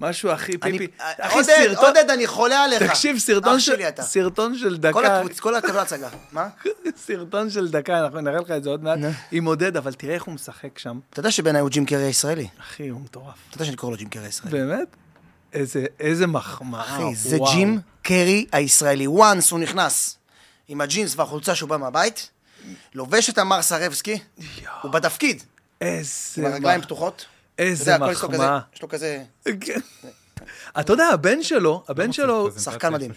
משהו 0.00 0.30
הכי 0.30 0.58
פיפי. 0.58 0.86
אה, 1.00 1.12
אחי, 1.18 1.44
סרטון... 1.44 1.86
עודד, 1.86 2.10
אני 2.10 2.26
חולה 2.26 2.64
עליך. 2.64 2.82
תקשיב, 2.82 3.18
סרטון 3.18 3.60
של-. 3.60 3.76
סרטון 4.00 4.58
של 4.58 4.70
כל 4.70 4.76
דקה. 4.76 5.22
כל 5.40 5.54
הכבוד 5.54 5.76
הצגה. 5.76 6.08
מה? 6.32 6.48
סרטון 7.06 7.50
של 7.50 7.68
דקה, 7.68 8.00
אנחנו 8.00 8.20
נראה 8.20 8.40
לך 8.40 8.50
את 8.50 8.62
זה 8.62 8.70
עוד 8.70 8.84
מעט. 8.84 8.98
עם 9.32 9.44
עודד, 9.44 9.76
אבל 9.76 9.92
תראה 9.92 10.14
איך 10.14 10.22
הוא 10.22 10.34
משחק 10.34 10.78
שם. 10.78 10.98
אתה 11.10 11.20
יודע 11.20 11.30
שבעיניי 11.30 11.60
הוא 11.60 11.70
ג'ים 11.70 11.86
קרי 11.86 12.04
הישראלי. 12.04 12.48
אחי, 12.60 12.88
הוא 12.88 13.00
מטורף. 13.00 13.34
אתה 13.48 13.56
יודע 13.56 13.64
שאני 13.64 13.76
קורא 13.76 13.90
לו 13.90 13.96
ג'ים 13.96 14.08
קרי 14.08 14.24
הישראלי. 14.24 14.58
באמת? 14.58 14.88
איזה, 16.00 16.26
מחמאה. 16.26 16.80
אחי, 16.80 17.14
זה. 17.14 17.38
ג'ים 17.52 17.80
קרי 18.02 18.46
הישראלי. 18.52 19.06
once 19.06 19.50
הוא 19.50 19.58
נכנס 19.58 20.18
עם 20.68 20.80
הג'ינס 20.80 21.14
והחולצה 21.16 21.54
שהוא 21.54 21.68
בא 21.68 21.76
מהבית, 21.76 22.30
לובש 22.94 23.30
את 23.30 23.38
אמר 23.38 23.62
סרבסקי, 23.62 24.18
הוא 24.82 24.92
בתפקיד, 24.92 25.42
איזה... 25.80 26.46
עם 26.46 26.52
הרגליים 26.52 26.82
פתוחות. 26.82 27.26
איזה 27.58 27.98
מחמאה. 27.98 28.58
יש 28.74 28.82
לו 28.82 28.88
כזה... 28.88 29.22
כן. 29.60 29.80
אתה 30.80 30.92
יודע, 30.92 31.06
הבן 31.06 31.42
שלו, 31.42 31.84
הבן 31.88 32.12
שלו, 32.12 32.50
שחקן 32.58 32.92
מדהים. 32.92 33.10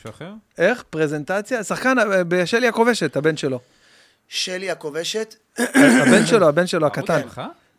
איך? 0.57 0.83
פרזנטציה? 0.89 1.63
שחקן 1.63 1.99
אה, 1.99 2.23
בשלי 2.23 2.67
הכובשת, 2.67 3.15
הבן 3.15 3.37
שלו. 3.37 3.59
שלי 4.27 4.71
הכובשת, 4.71 5.35
הבן 6.01 6.25
שלו, 6.25 6.47
הבן 6.49 6.67
שלו 6.67 6.87
הקטן. 6.87 7.21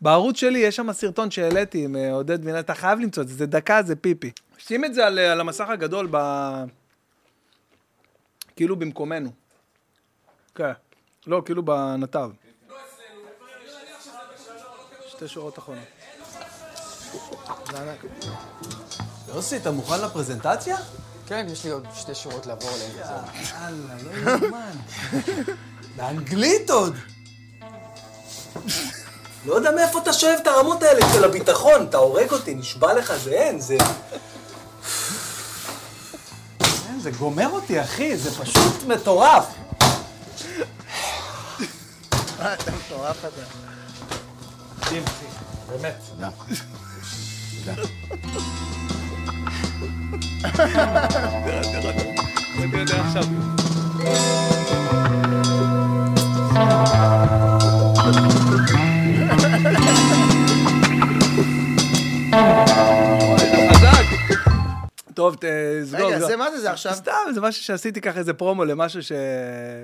בערוץ 0.00 0.36
שלי 0.36 0.58
יש 0.58 0.76
שם 0.76 0.92
סרטון 0.92 1.30
שהעליתי 1.30 1.84
עם 1.84 1.96
אה, 1.96 2.12
עודד 2.12 2.44
וינאי, 2.44 2.60
אתה 2.60 2.74
חייב 2.74 2.98
למצוא 2.98 3.22
את 3.22 3.28
זה, 3.28 3.34
זה 3.34 3.46
דקה, 3.46 3.82
זה 3.82 3.96
פיפי. 3.96 4.30
שים 4.58 4.84
את 4.84 4.94
זה 4.94 5.06
על, 5.06 5.18
אה, 5.18 5.32
על 5.32 5.40
המסך 5.40 5.68
הגדול, 5.68 6.08
ב... 6.10 6.16
כאילו 8.56 8.76
במקומנו. 8.76 9.30
כן. 10.60 10.72
לא, 11.26 11.42
כאילו 11.44 11.64
בנתב. 11.64 12.30
שתי 15.08 15.28
שורות 15.28 15.58
אחרונות. 15.58 15.84
יוסי, 19.28 19.56
אתה 19.56 19.70
מוכן 19.70 20.00
לפרזנטציה? 20.00 20.76
כן, 21.26 21.46
יש 21.52 21.64
לי 21.64 21.70
עוד 21.70 21.86
שתי 21.94 22.14
שורות 22.14 22.46
לעבור 22.46 22.70
עליהן. 22.70 22.90
יאללה, 23.52 23.94
לא 24.02 24.30
יאומן. 24.30 24.72
באנגלית 25.96 26.70
עוד. 26.70 26.94
לא 29.46 29.54
יודע 29.54 29.70
מאיפה 29.70 29.98
אתה 29.98 30.12
שואב 30.12 30.38
את 30.42 30.46
הרמות 30.46 30.82
האלה 30.82 31.00
של 31.14 31.24
הביטחון, 31.24 31.86
אתה 31.88 31.96
הורג 31.96 32.30
אותי, 32.32 32.54
נשבע 32.54 32.94
לך, 32.94 33.14
זה 33.16 33.30
אין, 33.30 33.60
זה... 33.60 33.76
זה 36.98 37.10
גומר 37.10 37.48
אותי, 37.50 37.80
אחי, 37.80 38.16
זה 38.16 38.44
פשוט 38.44 38.82
מטורף. 38.86 39.46
אה, 43.04 43.10
אתה 43.10 43.18
מטורף 43.18 43.24
אתה. 43.24 43.42
מדהים, 44.86 45.04
אחי, 45.04 45.26
באמת. 45.68 46.04
טוב, 65.30 65.50
תסגור. 65.84 66.06
רגע, 66.08 66.16
סגור. 66.16 66.28
זה 66.28 66.36
מה 66.36 66.50
זה 66.50 66.60
זה 66.60 66.70
עכשיו? 66.70 66.94
סתם, 66.94 67.12
זה 67.34 67.40
משהו 67.40 67.62
שעשיתי 67.64 68.00
ככה 68.00 68.18
איזה 68.18 68.32
פרומו 68.32 68.64
למשהו 68.64 69.02
ש... 69.02 69.12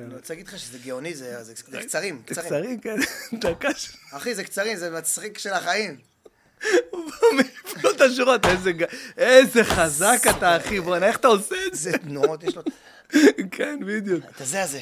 אני 0.07 0.15
רוצה 0.15 0.35
להגיד 0.35 0.49
לך 0.49 0.59
שזה 0.59 0.79
גאוני, 0.85 1.15
זה 1.15 1.45
זה- 1.45 1.55
זה 1.71 1.81
קצרים, 1.83 2.23
זה 2.29 2.35
קצרים. 2.35 2.47
קצרים, 2.49 2.81
כן. 2.81 2.97
דקה. 3.51 3.69
אחי, 4.13 4.35
זה 4.35 4.45
קצרים, 4.45 4.77
זה 4.77 4.91
מצחיק 4.91 5.39
של 5.39 5.53
החיים. 5.53 5.97
הוא 6.91 7.01
מעיף 7.37 7.85
לו 7.85 7.91
את 7.91 8.01
השורות, 8.01 8.47
איזה 8.47 8.71
איזה 9.17 9.65
חזק 9.65 10.19
אתה, 10.31 10.57
אחי, 10.57 10.81
בוא'נה, 10.81 11.07
איך 11.07 11.17
אתה 11.17 11.29
עושה 11.29 11.55
את 11.67 11.75
זה? 11.75 11.91
זה 11.91 11.99
תנועות 11.99 12.45
יש 12.45 12.55
לו. 12.57 12.63
כן, 13.57 13.79
בדיוק. 13.87 14.25
את 14.37 14.41
הזה 14.41 14.63
הזה. 14.63 14.81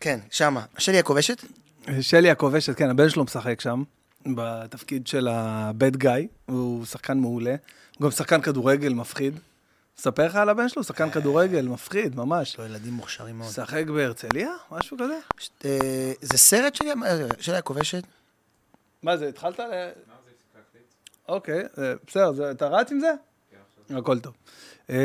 כן, 0.00 0.18
שמה. 0.30 0.64
שלי 0.78 0.98
הכובשת? 0.98 1.44
שלי 2.00 2.30
הכובשת, 2.30 2.76
כן, 2.76 2.90
הבן 2.90 3.08
שלו 3.10 3.24
משחק 3.24 3.60
שם, 3.60 3.82
בתפקיד 4.26 5.06
של 5.06 5.28
הבד 5.30 5.96
גיא, 5.96 6.10
הוא 6.46 6.84
שחקן 6.86 7.18
מעולה. 7.18 7.54
הוא 7.98 8.04
גם 8.04 8.10
שחקן 8.10 8.40
כדורגל 8.40 8.92
מפחיד. 8.92 9.38
אספר 10.00 10.26
לך 10.26 10.36
על 10.36 10.48
הבן 10.48 10.68
שלו? 10.68 10.84
שחקן 10.84 11.10
כדורגל 11.10 11.68
מפחיד, 11.68 12.16
ממש. 12.16 12.48
יש 12.48 12.58
לו 12.58 12.64
ילדים 12.64 12.92
מוכשרים 12.92 13.38
מאוד. 13.38 13.50
משחק 13.50 13.84
בהרצליה? 13.94 14.50
משהו 14.70 14.96
כזה? 14.98 15.18
אה, 15.64 16.12
זה 16.20 16.38
סרט 16.38 16.74
שלי, 16.74 16.90
אה, 16.90 17.26
שלי 17.40 17.56
הכובשת? 17.56 18.02
מה 19.02 19.16
זה, 19.16 19.28
התחלת. 19.28 19.60
אוקיי, 21.28 21.62
אה, 21.78 21.92
בסדר, 22.06 22.32
זה- 22.32 22.50
אתה 22.50 22.68
רץ 22.68 22.92
עם 22.92 23.00
זה? 23.00 23.12
הכל 23.98 24.18
טוב. 24.20 24.32
אה, 24.90 24.96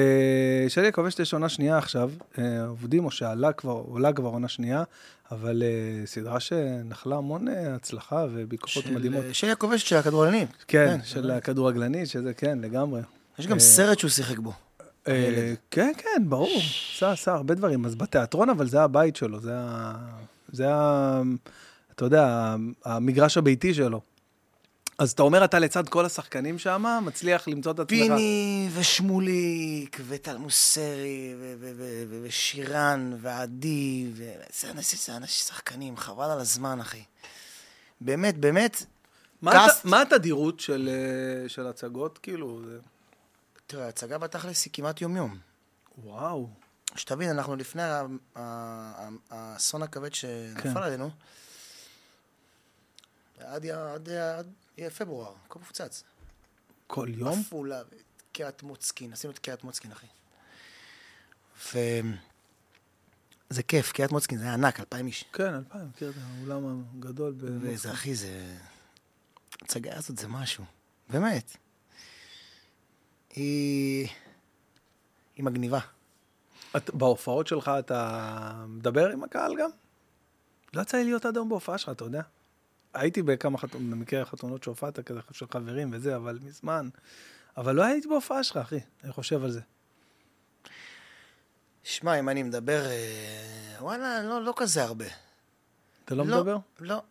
שלי 0.68 0.88
הכובשת 0.88 1.20
יש 1.20 1.34
עונה 1.34 1.50
שנייה 1.50 1.78
עכשיו, 1.78 2.12
אה, 2.38 2.66
עובדים 2.68 3.06
או 3.06 3.12
שעלה 3.12 3.54
כבר, 3.54 3.72
עולה 3.72 4.14
כבר 4.14 4.30
עונה 4.30 4.48
שנייה, 4.48 4.84
אבל 5.32 5.64
אה, 5.64 6.06
סדרה 6.08 6.40
שנחלה 6.40 7.16
המון 7.16 7.48
אה, 7.48 7.76
הצלחה 7.76 8.26
וביקורות 8.34 8.86
של, 8.86 8.94
מדהימות. 8.94 9.26
אה, 9.26 9.34
שלי 9.34 9.52
הכובשת 9.52 9.86
של 9.88 9.96
הכדורגלנים. 9.96 10.48
כן, 10.68 11.00
של 11.04 11.32
הכדורגלנית, 11.32 12.10
שזה 12.10 12.34
כן, 12.34 12.60
לגמרי. 12.62 13.02
יש 13.40 13.48
גם 13.48 13.56
אה, 13.56 13.60
סרט 13.60 14.00
שהוא 14.00 14.10
שיחק 14.12 14.38
בו. 14.40 14.54
אה, 15.08 15.54
כן, 15.72 15.92
כן, 15.98 16.24
ברור. 16.30 16.62
עשה, 16.96 17.12
עשה 17.12 17.34
הרבה 17.34 17.54
דברים. 17.56 17.86
אז 17.86 17.96
בתיאטרון, 17.96 18.50
אבל 18.50 18.68
זה 18.70 18.82
הבית 18.82 19.16
שלו, 19.16 19.40
זה 19.40 19.52
ה... 19.56 19.94
זה 20.52 20.66
ה... 20.74 21.22
אתה 21.96 22.06
יודע, 22.06 22.56
המגרש 22.86 23.38
הביתי 23.38 23.74
שלו. 23.74 24.02
אז 25.00 25.12
אתה 25.12 25.24
אומר, 25.24 25.46
אתה 25.46 25.60
לצד 25.60 25.90
כל 25.90 26.06
השחקנים 26.06 26.60
שם, 26.60 26.86
מצליח 27.06 27.48
למצוא 27.48 27.72
את 27.72 27.80
עצמך. 27.80 27.90
פיני 28.00 28.70
ושמוליק 28.74 30.00
וטל 30.08 30.38
מוסרי 30.38 31.34
ו- 31.40 31.54
ו- 31.60 31.72
ו- 31.78 32.04
ו- 32.10 32.20
ושירן 32.24 33.14
ועדי, 33.22 34.06
זה 34.54 34.72
אנשים, 34.72 35.00
זה 35.06 35.18
אנשים 35.18 35.46
שחקנים, 35.48 35.98
חבל 35.98 36.32
על 36.32 36.40
הזמן, 36.40 36.80
אחי. 36.82 37.04
באמת, 38.02 38.38
באמת, 38.38 38.84
מה 39.42 39.52
קאסט. 39.52 39.80
הת- 39.80 39.86
מה 39.86 40.02
התדירות 40.02 40.60
של, 40.60 40.90
אה, 40.92 41.50
של 41.50 41.68
הצגות? 41.68 42.18
כאילו. 42.18 42.62
תראה, 43.68 43.86
ההצגה 43.86 44.18
בתכלס 44.18 44.66
היא 44.66 44.74
כמעט 44.74 45.02
יום-יום. 45.02 45.40
וואו. 45.98 46.50
שתבין, 46.96 47.30
אנחנו 47.30 47.56
לפני 47.56 47.84
האסון 49.30 49.84
הכבד 49.84 50.14
שנפל 50.14 50.62
כן. 50.62 50.78
עלינו, 50.78 51.10
עד, 53.40 53.66
עד, 53.66 54.10
עד, 54.10 54.48
פברואר, 54.98 55.34
הכל 55.46 55.60
מופצץ. 55.60 56.04
כל 56.88 57.08
יום? 57.10 57.40
עפולה, 57.40 57.82
קריית 58.32 58.64
מוצקין, 58.64 59.14
עשינו 59.14 59.34
את 59.34 59.40
קריית 59.40 59.64
מוצקין, 59.64 59.92
אחי. 59.92 60.08
ו... 61.74 61.80
זה 63.50 63.64
כיף, 63.64 63.92
קריית 63.92 64.12
מוצקין 64.12 64.38
זה 64.38 64.44
היה 64.44 64.54
ענק, 64.54 64.80
אלפיים 64.80 65.08
איש. 65.08 65.26
כן, 65.34 65.54
אלפיים, 65.56 65.88
מכיר 65.88 66.10
את 66.10 66.16
האולם 66.40 66.84
הגדול. 66.98 67.36
וזה, 67.40 67.92
אחי, 67.92 68.16
זה... 68.16 68.58
ההצגה 69.62 69.98
הזאת 69.98 70.18
זה 70.18 70.28
משהו, 70.28 70.64
באמת. 71.10 71.58
היא... 73.36 74.08
היא 75.36 75.46
מגניבה. 75.46 75.80
את, 76.78 76.90
בהופעות 76.94 77.48
שלך 77.48 77.72
אתה 77.80 78.66
מדבר 78.68 79.10
עם 79.10 79.24
הקהל 79.24 79.56
גם? 79.56 79.70
לא 80.74 80.82
יצא 80.82 80.98
לי 80.98 81.04
להיות 81.04 81.26
עד 81.26 81.38
היום 81.38 81.50
בהופעה 81.50 81.78
שלך, 81.78 81.90
אתה 81.90 82.04
יודע? 82.04 82.22
הייתי 82.94 83.22
בכמה 83.22 83.58
חתונות, 83.58 83.90
במקרה 83.90 84.22
החתונות 84.22 84.64
שהופעת 84.64 85.00
כזה 85.00 85.20
של 85.32 85.46
חברים 85.52 85.90
וזה, 85.94 86.16
אבל 86.16 86.40
מזמן. 86.42 86.90
אבל 87.58 87.76
לא 87.76 87.84
הייתי 87.84 88.08
בהופעה 88.08 88.44
שלך, 88.44 88.58
אחי, 88.58 88.80
אני 89.04 89.12
חושב 89.12 89.44
על 89.44 89.52
זה. 89.52 89.62
שמע, 91.84 92.20
אם 92.20 92.30
אני 92.30 92.44
מדבר, 92.44 92.86
אה, 92.86 93.76
וואלה, 93.80 94.24
לא, 94.24 94.44
לא 94.44 94.54
כזה 94.58 94.84
הרבה. 94.84 95.06
אתה 96.06 96.16
לא, 96.16 96.26
מדבר? 96.26 96.58
לא. 96.80 97.02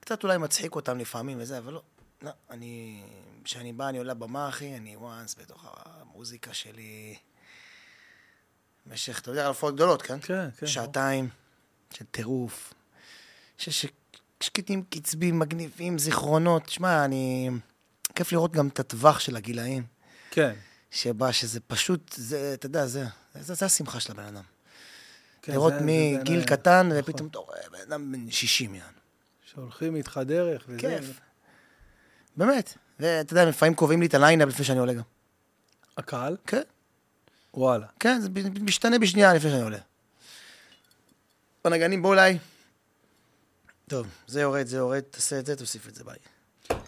קצת 0.00 0.22
אולי 0.22 0.38
מצחיק 0.38 0.76
אותם 0.76 0.98
לפעמים 0.98 1.38
וזה, 1.40 1.58
אבל 1.58 1.72
לא. 1.72 1.82
לא, 2.24 2.30
אני... 2.50 3.02
כשאני 3.44 3.72
בא, 3.72 3.88
אני 3.88 3.98
עולה 3.98 4.14
במה, 4.14 4.48
אחי, 4.48 4.76
אני 4.76 4.96
וואנס 4.96 5.34
בתוך 5.38 5.66
המוזיקה 5.84 6.54
שלי. 6.54 7.16
במשך, 8.86 9.18
אתה 9.20 9.30
יודע, 9.30 9.40
על 9.42 9.46
הופעות 9.48 9.74
גדולות, 9.74 10.02
כן? 10.02 10.20
כן, 10.20 10.48
כן. 10.58 10.66
שעתיים 10.66 11.28
של 11.94 12.04
טירוף. 12.04 12.74
ש- 13.58 13.68
ש- 13.68 13.86
שקטים 14.40 14.84
קצבים, 14.90 15.38
מגניבים, 15.38 15.98
זיכרונות. 15.98 16.68
שמע, 16.68 17.04
אני... 17.04 17.50
כיף 18.14 18.32
לראות 18.32 18.52
גם 18.52 18.68
את 18.68 18.80
הטווח 18.80 19.20
של 19.20 19.36
הגילאים. 19.36 19.84
כן. 20.30 20.54
שבה, 20.90 21.32
שזה 21.32 21.60
פשוט, 21.60 22.12
זה, 22.16 22.54
אתה 22.54 22.66
יודע, 22.66 22.86
זה, 22.86 23.04
זה, 23.40 23.54
זה 23.54 23.66
השמחה 23.66 24.00
של 24.00 24.12
הבן 24.12 24.24
אדם. 24.24 24.42
כן, 25.42 25.52
לראות 25.52 25.72
מגיל 25.80 26.44
קטן, 26.44 26.86
נכון. 26.88 26.98
ופתאום 27.00 27.28
אתה 27.28 27.38
רואה 27.38 27.60
בן 27.72 27.78
אדם 27.88 28.12
בן 28.12 28.30
60, 28.30 28.74
יענו. 28.74 28.98
שהולכים 29.52 29.96
איתך 29.96 30.20
דרך 30.26 30.64
וזה. 30.68 30.78
כיף. 30.78 31.20
באמת. 32.36 32.74
ואתה 33.00 33.32
יודע, 33.32 33.44
לפעמים 33.44 33.74
קובעים 33.74 34.00
לי 34.00 34.06
את 34.06 34.14
הליינאפ 34.14 34.48
לפני 34.48 34.64
שאני 34.64 34.78
עולה 34.78 34.92
גם. 34.92 35.02
הקהל? 35.96 36.36
כן, 36.46 36.62
וואלה. 37.54 37.86
כן, 38.00 38.20
זה 38.20 38.28
משתנה 38.60 38.98
בשנייה 38.98 39.34
לפני 39.34 39.50
שאני 39.50 39.62
עולה. 39.62 39.78
בנגנים, 41.64 42.02
בוא 42.02 42.14
אליי. 42.14 42.38
טוב, 43.88 44.06
זה 44.26 44.40
יורד, 44.40 44.66
זה 44.66 44.76
יורד, 44.76 45.00
תעשה 45.00 45.38
את 45.38 45.46
זה, 45.46 45.56
תוסיף 45.56 45.88
את 45.88 45.94
זה, 45.94 46.04
ביי. 46.04 46.16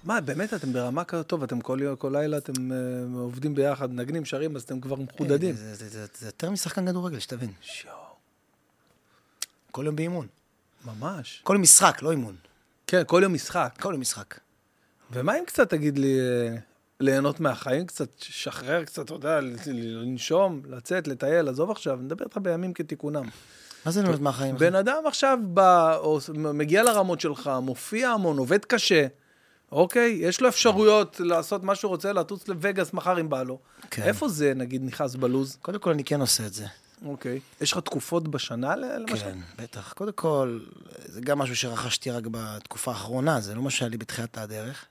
מה, 0.05 0.20
באמת, 0.20 0.55
אתם 0.55 0.72
ברמה 0.72 1.05
כזאת 1.05 1.26
טוב, 1.26 1.42
אתם 1.42 1.61
כל, 1.61 1.78
יום- 1.82 1.97
כל 1.97 2.11
לילה, 2.12 2.38
אתם 2.38 2.53
uh, 2.53 3.16
עובדים 3.18 3.55
ביחד, 3.55 3.90
מנגנים, 3.90 4.24
שרים, 4.24 4.57
אז 4.57 4.62
אתם 4.62 4.80
כבר 4.80 4.97
מחודדים. 4.97 5.55
זה, 5.55 5.74
זה, 5.74 5.88
זה, 5.88 6.07
זה 6.18 6.26
יותר 6.26 6.51
משחקן 6.51 6.86
כדורגל, 6.86 7.18
שתבין. 7.18 7.53
שיו, 7.61 7.92
כל 9.70 9.82
יום 9.86 9.97
באימון. 9.97 10.26
ממש. 10.84 11.40
כל 11.44 11.59
משחק, 11.59 12.03
לא 12.03 12.11
אימון. 12.11 12.36
כן, 12.86 13.03
כל 13.07 13.20
יום 13.22 13.32
משחק. 13.34 13.78
כל 13.80 13.92
יום 13.92 14.01
משחק. 14.01 14.34
ומה 15.13 15.39
אם 15.39 15.45
קצת, 15.47 15.71
תגיד 15.71 15.99
לי, 15.99 16.19
ליהנות 17.01 17.41
מהחיים 17.41 17.87
קצת, 17.87 18.09
שחרר 18.19 18.85
קצת, 18.85 19.05
אתה 19.05 19.15
יודע, 19.15 19.41
לנשום, 19.67 20.63
לצאת, 20.69 21.09
לטייל, 21.09 21.49
עזוב 21.49 21.71
עכשיו, 21.71 21.97
נדבר 21.97 22.25
איתך 22.25 22.39
בימים 22.43 22.73
כתיקונם. 22.73 23.29
מה 23.85 23.93
זה 23.93 24.03
ליהנות 24.03 24.21
מהחיים? 24.21 24.57
בן 24.57 24.75
אדם 24.75 25.03
עכשיו 25.07 25.39
בא, 25.43 25.97
או 25.97 26.19
מגיע 26.35 26.83
לרמות 26.83 27.21
שלך, 27.21 27.51
מופיע 27.63 28.11
המון, 28.11 28.39
עובד 28.39 28.65
קשה, 28.65 29.07
אוקיי? 29.73 30.19
יש 30.21 30.41
לו 30.41 30.49
אפשרויות 30.49 31.21
לעשות 31.21 31.63
מה 31.63 31.75
שהוא 31.75 31.89
רוצה, 31.89 32.13
לטוס 32.13 32.49
לווגאס 32.49 32.93
מחר 32.93 33.21
אם 33.21 33.29
בא 33.29 33.43
לו. 33.43 33.59
כן. 33.91 34.03
איפה 34.03 34.29
זה, 34.29 34.53
נגיד, 34.57 34.85
נכנס 34.85 35.15
בלוז? 35.15 35.57
קודם 35.63 35.79
כל, 35.79 35.91
אני 35.91 36.05
כן 36.05 36.21
עושה 36.21 36.47
את 36.47 36.55
זה. 36.55 36.67
אוקיי. 37.05 37.41
יש 37.61 37.73
לך 37.73 37.79
תקופות 37.79 38.29
בשנה, 38.29 38.77
למשל? 38.77 39.17
כן, 39.25 39.39
בטח. 39.59 39.93
קודם 39.93 40.13
כל, 40.13 40.61
זה 41.05 41.21
גם 41.21 41.39
משהו 41.39 41.57
שרכשתי 41.57 42.11
רק 42.11 42.25
בתקופה 42.31 42.91
האחרונה, 42.91 43.41
זה 43.41 43.55
לא 43.55 43.63
מה 43.63 43.71
שהיה 43.71 43.89
לי 43.89 43.97
בתחילת 43.97 44.39
הדרך. 44.39 44.85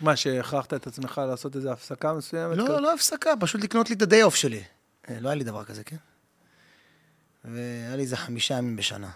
מה, 0.00 0.16
שהכרחת 0.16 0.74
את 0.74 0.86
עצמך 0.86 1.20
לעשות 1.28 1.56
איזו 1.56 1.72
הפסקה 1.72 2.12
מסוימת? 2.12 2.56
לא, 2.56 2.82
לא 2.82 2.94
הפסקה, 2.94 3.30
פשוט 3.40 3.64
לקנות 3.64 3.90
לי 3.90 3.96
את 3.96 4.02
הדיי 4.02 4.22
אוף 4.22 4.34
שלי. 4.34 4.62
אה, 5.10 5.20
לא 5.20 5.28
היה 5.28 5.34
לי 5.34 5.44
דבר 5.44 5.64
כזה, 5.64 5.84
כן? 5.84 5.96
והיה 7.44 7.96
לי 7.96 8.02
איזה 8.02 8.16
חמישה 8.16 8.54
ימים 8.54 8.76
בשנה, 8.76 9.10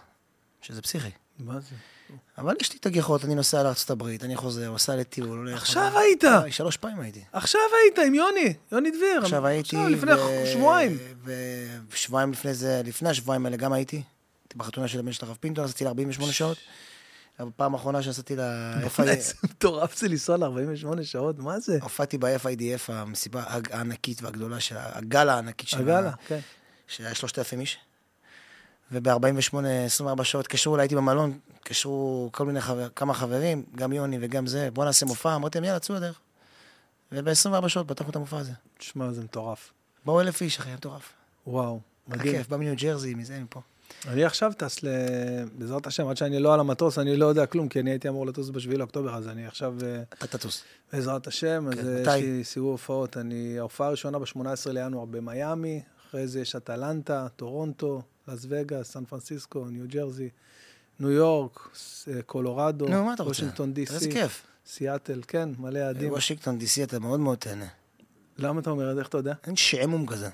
שזה 0.60 0.82
פסיכי. 0.82 1.10
מה 1.38 1.60
זה? 1.60 1.74
אבל 2.38 2.54
יש 2.60 2.72
לי 2.72 2.78
את 2.78 2.86
הגיחות, 2.86 3.24
אני 3.24 3.34
נוסע 3.34 3.62
לארצות 3.62 3.90
הברית, 3.90 4.24
אני 4.24 4.36
חוזר, 4.36 4.68
עושה 4.68 4.96
לטיול, 4.96 5.38
הולך. 5.38 5.62
עכשיו 5.62 5.86
חוזר. 5.86 5.98
היית! 5.98 6.24
אה, 6.24 6.52
שלוש 6.52 6.76
פעמים 6.76 7.00
הייתי. 7.00 7.24
עכשיו 7.32 7.60
היית 7.82 7.98
עם 8.06 8.14
יוני, 8.14 8.54
יוני 8.72 8.90
דביר. 8.90 9.20
עכשיו 9.22 9.46
הייתי... 9.46 9.76
עכשיו, 9.76 9.88
לפני 9.90 10.12
ו- 10.14 10.46
שבועיים. 10.52 10.98
ושבועיים 11.90 12.32
לפני 12.32 12.54
זה, 12.54 12.82
לפני 12.84 13.08
השבועיים 13.08 13.46
האלה 13.46 13.56
גם 13.56 13.72
הייתי. 13.72 13.96
הייתי 13.96 14.58
בחתונה 14.58 14.88
של 14.88 14.98
הבן 14.98 15.12
של 15.12 15.26
הרב 15.26 15.36
פינטו, 15.40 15.64
נסעתי 15.64 15.84
ל-48 15.84 16.32
שעות. 16.32 16.58
הפעם 17.48 17.74
האחרונה 17.74 18.02
שנסעתי 18.02 18.36
ל... 18.36 18.40
איזה 19.08 19.34
מטורף 19.44 19.96
זה 19.98 20.08
לנסוע 20.08 20.36
ל-48 20.36 21.02
שעות, 21.02 21.38
מה 21.38 21.60
זה? 21.60 21.78
הופעתי 21.82 22.18
ב-FIDF, 22.18 22.92
המסיבה 22.92 23.42
הענקית 23.70 24.22
והגדולה 24.22 24.60
של... 24.60 24.76
ה- 24.76 24.98
הגלה 24.98 25.34
הענקית 25.34 25.68
של... 25.68 25.78
הגלה, 25.78 26.08
ה- 26.08 26.12
כן. 26.28 26.38
שהיה 26.88 27.14
3,000 27.14 27.60
איש. 27.60 27.78
וב-48, 28.92 29.56
24 29.86 30.24
שעות 30.24 30.44
התקשרו 30.44 30.74
אליי, 30.74 30.82
הייתי 30.84 30.96
במלון, 30.96 31.38
התקשרו 31.56 32.28
כל 32.32 32.46
מיני 32.46 32.60
חבר, 32.60 32.88
כמה 32.96 33.14
חברים, 33.14 33.64
גם 33.76 33.92
יוני 33.92 34.18
וגם 34.20 34.46
זה, 34.46 34.68
בוא 34.72 34.84
נעשה 34.84 35.06
מופע, 35.06 35.34
אמרתי 35.34 35.58
להם, 35.58 35.64
יאללה, 35.64 35.78
צאו 35.78 35.94
לדרך. 35.94 36.20
וב-24 37.12 37.68
שעות 37.68 37.88
פתחנו 37.88 38.10
את 38.10 38.16
המופע 38.16 38.38
הזה. 38.38 38.52
תשמע, 38.78 39.12
זה 39.12 39.22
מטורף. 39.22 39.72
באו 40.04 40.20
אלף 40.20 40.42
איש, 40.42 40.58
אחי, 40.58 40.74
מטורף. 40.74 41.12
וואו, 41.46 41.80
מדהים. 42.08 42.32
כיף, 42.36 42.48
בא 42.48 42.56
מניו 42.56 42.74
ג'רזי, 42.76 43.14
מזה, 43.14 43.40
מפה. 43.40 43.60
אני 44.08 44.24
עכשיו 44.24 44.52
טס 44.56 44.82
ל... 44.82 44.88
בעזרת 45.58 45.86
השם, 45.86 46.08
עד 46.08 46.16
שאני 46.16 46.38
לא 46.38 46.54
על 46.54 46.60
המטוס, 46.60 46.98
אני 46.98 47.16
לא 47.16 47.26
יודע 47.26 47.46
כלום, 47.46 47.68
כי 47.68 47.80
אני 47.80 47.90
הייתי 47.90 48.08
אמור 48.08 48.26
לטוס 48.26 48.50
בשביעי 48.50 48.78
לאוקטובר, 48.78 49.14
אז 49.14 49.28
אני 49.28 49.46
עכשיו, 49.46 49.74
אה, 49.82 50.02
אתה 50.02 50.38
תטוס. 50.38 50.62
בעזרת 50.92 51.26
השם, 51.26 51.68
אז 51.68 51.74
כן, 51.74 51.86
אה, 51.86 52.00
יש? 52.00 52.22
לי 52.22 52.44
סיבוב 52.44 52.70
הופעות. 52.70 53.16
אני, 53.16 53.58
ההופעה 53.58 53.86
הראשונה 53.86 54.18
ב-18 54.18 54.70
לינואר 54.72 55.04
במיאמי, 55.04 55.82
אחרי 56.08 56.26
זה 56.26 56.40
יש 56.40 56.56
אטלנטה, 56.56 57.26
טורונטו, 57.36 58.02
לס 58.28 58.46
וגאס, 58.48 58.92
סן 58.92 59.04
פרנסיסקו, 59.04 59.64
ניו 59.64 59.84
ג'רזי, 59.88 60.28
ניו 61.00 61.10
יורק, 61.10 61.68
אה, 62.08 62.22
קולורדו, 62.22 62.88
נו, 62.88 63.04
מה 63.04 63.14
אתה 63.14 63.22
רוצה? 63.22 63.30
וושינגטון 63.30 63.72
די 63.72 63.84
תראה 63.84 63.96
איזה 63.96 64.10
כיף. 64.10 64.42
סיאטל, 64.66 65.20
כן, 65.28 65.48
מלא 65.58 65.78
יעדים. 65.78 66.12
וושינגטון 66.12 66.58
די.סי 66.58 66.84
אתה 66.84 66.98
מאוד 66.98 67.20
מאוד 67.20 67.38
תהנה. 67.38 67.66
למה 68.38 68.60
אתה 68.60 68.70
אומר 68.70 68.90
את 68.90 68.94
זה? 68.94 69.00
איך 69.00 69.08
אתה 69.08 69.18
יודע? 69.18 69.34
אין 69.46 69.56
שעמום 69.56 70.06
כזה. 70.06 70.28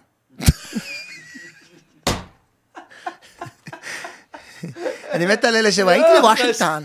אני 5.13 5.27
מת 5.27 5.45
על 5.45 5.57
אלה 5.57 5.73
שהם, 5.73 5.89
הייתי 5.89 6.09
בוושינגטון. 6.21 6.85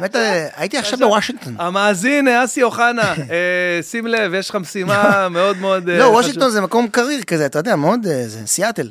מת 0.00 0.14
על 0.14 0.20
אלה, 0.22 0.46
הייתי 0.56 0.78
עכשיו 0.78 0.98
בוושינגטון. 0.98 1.54
המאזין, 1.58 2.28
אה, 2.28 2.44
אסי 2.44 2.62
אוחנה, 2.62 3.14
אה, 3.30 3.82
שים 3.82 4.06
לב, 4.06 4.34
יש 4.34 4.50
לך 4.50 4.56
משימה 4.56 5.28
מאוד 5.28 5.56
מאוד... 5.58 5.88
אה, 5.88 5.98
לא. 5.98 6.04
וושינגטון 6.04 6.50
זה 6.50 6.60
מקום 6.60 6.88
קריר 6.88 7.22
כזה, 7.22 7.46
אתה 7.46 7.58
יודע, 7.58 7.76
מאוד, 7.76 8.06
אה, 8.06 8.22
זה 8.28 8.46
סיאטל. 8.46 8.90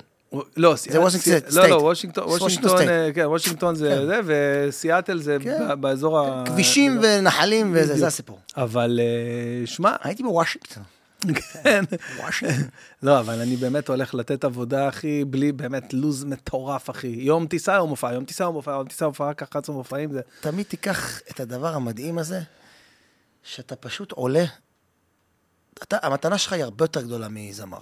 לא, 0.57 0.74
סיאטל- 0.76 0.97
וושינגטון 0.99 1.49
סטייט. 1.51 1.55
לא, 1.55 1.67
לא, 1.67 1.76
וושינגטון. 1.82 2.89
אה, 2.89 3.09
כן, 3.15 3.26
וושינגטון 3.26 3.76
זה 3.76 3.95
כן. 3.99 4.05
זה, 4.07 4.19
וסיאטל 4.26 5.19
זה 5.19 5.38
כן. 5.43 5.82
באזור 5.82 6.19
ה... 6.19 6.43
כבישים 6.45 6.99
ונחלים 7.01 7.71
וזה. 7.76 7.95
זה 7.97 8.07
הסיפור. 8.07 8.39
אבל 8.57 8.99
אה, 9.03 9.67
שמע, 9.67 9.91
הייתי 10.03 10.24
בוושינגטון. 10.24 10.84
כן. 11.61 11.84
לא, 13.03 13.19
אבל 13.19 13.41
אני 13.41 13.55
באמת 13.55 13.89
הולך 13.89 14.13
לתת 14.13 14.43
עבודה, 14.43 14.89
אחי, 14.89 15.26
בלי 15.26 15.51
באמת 15.51 15.93
לוז 15.93 16.24
מטורף, 16.24 16.89
אחי. 16.89 17.07
יום 17.07 17.47
טיסה, 17.47 17.74
יום 17.74 17.89
מופע, 17.89 18.13
יום 18.13 18.26
טיסה, 18.26 18.43
יום 18.43 18.53
מופע, 18.53 18.71
יום 18.71 18.88
טיסה, 18.88 19.07
מופע, 19.07 19.26
רק 19.26 19.43
11 19.43 19.76
מופעים, 19.76 20.11
זה... 20.11 20.21
תמיד 20.41 20.65
תיקח 20.65 21.21
את 21.32 21.39
הדבר 21.39 21.76
המדהים 21.76 22.17
הזה, 22.17 22.41
שאתה 23.43 23.76
פשוט 23.76 24.11
עולה. 24.11 24.45
אתה, 25.74 25.97
המתנה 26.01 26.38
שלך 26.38 26.53
היא 26.53 26.63
הרבה 26.63 26.84
יותר 26.84 27.01
גדולה 27.01 27.28
מזמר. 27.30 27.82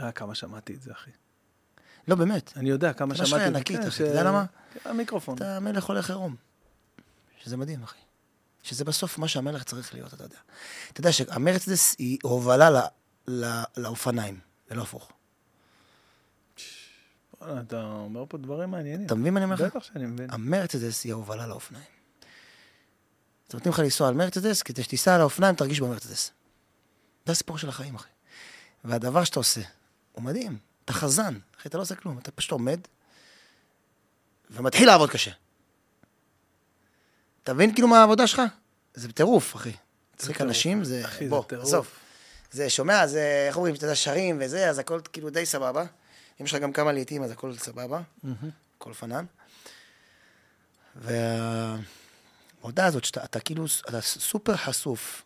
אה, 0.00 0.12
כמה 0.12 0.34
שמעתי 0.34 0.74
את 0.74 0.82
זה, 0.82 0.92
אחי. 0.92 1.10
לא, 2.08 2.14
באמת. 2.14 2.52
אני 2.56 2.70
יודע 2.70 2.92
כמה 2.92 3.10
המתנה 3.10 3.26
שמעתי 3.26 3.44
שלך 3.44 3.48
את 3.48 3.52
זה. 3.52 3.58
ענקית, 3.58 3.80
כן, 3.80 3.86
אחי. 3.86 4.02
אתה 4.02 4.12
יודע 4.12 4.22
למה? 4.22 4.44
המיקרופון. 4.84 5.36
אתה 5.36 5.60
מלך 5.60 5.84
עולה 5.84 6.02
חירום. 6.02 6.36
שזה 7.44 7.56
מדהים, 7.56 7.82
אחי. 7.82 8.05
שזה 8.66 8.84
בסוף 8.84 9.18
מה 9.18 9.28
שהמלך 9.28 9.64
צריך 9.64 9.94
להיות, 9.94 10.14
אתה 10.14 10.24
יודע. 10.24 10.38
אתה 10.92 11.00
יודע 11.00 11.12
שהמרצדס 11.12 11.94
היא 11.98 12.18
הובלה 12.22 12.70
ל, 12.70 12.76
ל, 13.28 13.62
לאופניים, 13.76 14.40
ולא 14.70 14.82
הפוך. 14.82 15.12
אתה 17.42 17.82
אומר 17.82 18.24
פה 18.28 18.38
דברים 18.38 18.70
מעניינים. 18.70 19.06
אתה 19.06 19.14
מבין 19.14 19.34
מה 19.34 19.38
אני 19.40 19.44
אומר 19.44 19.54
לך? 19.54 19.76
בטח 19.76 19.82
שאני 19.84 20.06
מבין. 20.06 20.30
המרצדס 20.30 21.04
היא 21.04 21.12
ההובלה 21.12 21.46
לאופניים. 21.46 21.84
אז 23.48 23.54
נותנים 23.54 23.72
לך 23.72 23.78
לנסוע 23.78 24.08
על 24.08 24.14
מרצדס, 24.14 24.62
כדי 24.62 24.82
שתיסע 24.82 25.14
על 25.14 25.20
האופניים, 25.20 25.54
תרגיש 25.54 25.80
במרצדס. 25.80 26.30
זה 27.26 27.32
הסיפור 27.32 27.58
של 27.58 27.68
החיים, 27.68 27.94
אחי. 27.94 28.08
והדבר 28.84 29.24
שאתה 29.24 29.40
עושה, 29.40 29.60
הוא 30.12 30.24
מדהים. 30.24 30.58
אתה 30.84 30.92
חזן, 30.92 31.38
אחי, 31.60 31.68
אתה 31.68 31.78
לא 31.78 31.82
עושה 31.82 31.94
כלום. 31.94 32.18
אתה 32.18 32.30
פשוט 32.30 32.52
עומד, 32.52 32.80
ומתחיל 34.50 34.86
לעבוד 34.86 35.10
קשה. 35.10 35.30
אתה 37.46 37.54
מבין 37.54 37.74
כאילו 37.74 37.88
מה 37.88 37.98
העבודה 38.00 38.26
שלך? 38.26 38.42
זה 38.94 39.12
טירוף, 39.12 39.56
אחי. 39.56 39.72
צריך. 40.16 40.40
הנשים, 40.40 40.84
זה... 40.84 41.04
אחי, 41.04 41.24
זה 41.24 41.30
בוא, 41.30 41.44
טירוף. 41.44 41.64
עזוב. 41.66 41.88
זה, 42.52 42.70
שומע, 42.70 43.06
זה, 43.06 43.44
איך 43.48 43.56
אומרים, 43.56 43.74
אתה 43.74 43.84
יודע, 43.84 43.94
שרים 43.94 44.38
וזה, 44.40 44.68
אז 44.70 44.78
הכל 44.78 45.00
כאילו 45.12 45.30
די 45.30 45.46
סבבה. 45.46 45.84
אם 46.40 46.46
יש 46.46 46.54
לך 46.54 46.60
גם 46.62 46.72
כמה 46.72 46.92
להיטים, 46.92 47.22
אז 47.22 47.30
הכל 47.30 47.54
סבבה. 47.56 48.00
הכל 48.78 48.92
פנן. 48.92 49.24
והעבודה 50.96 52.86
הזאת, 52.86 53.04
שאתה 53.04 53.24
אתה 53.24 53.40
כאילו, 53.40 53.64
אתה 53.88 54.00
סופר 54.00 54.56
חשוף, 54.56 55.22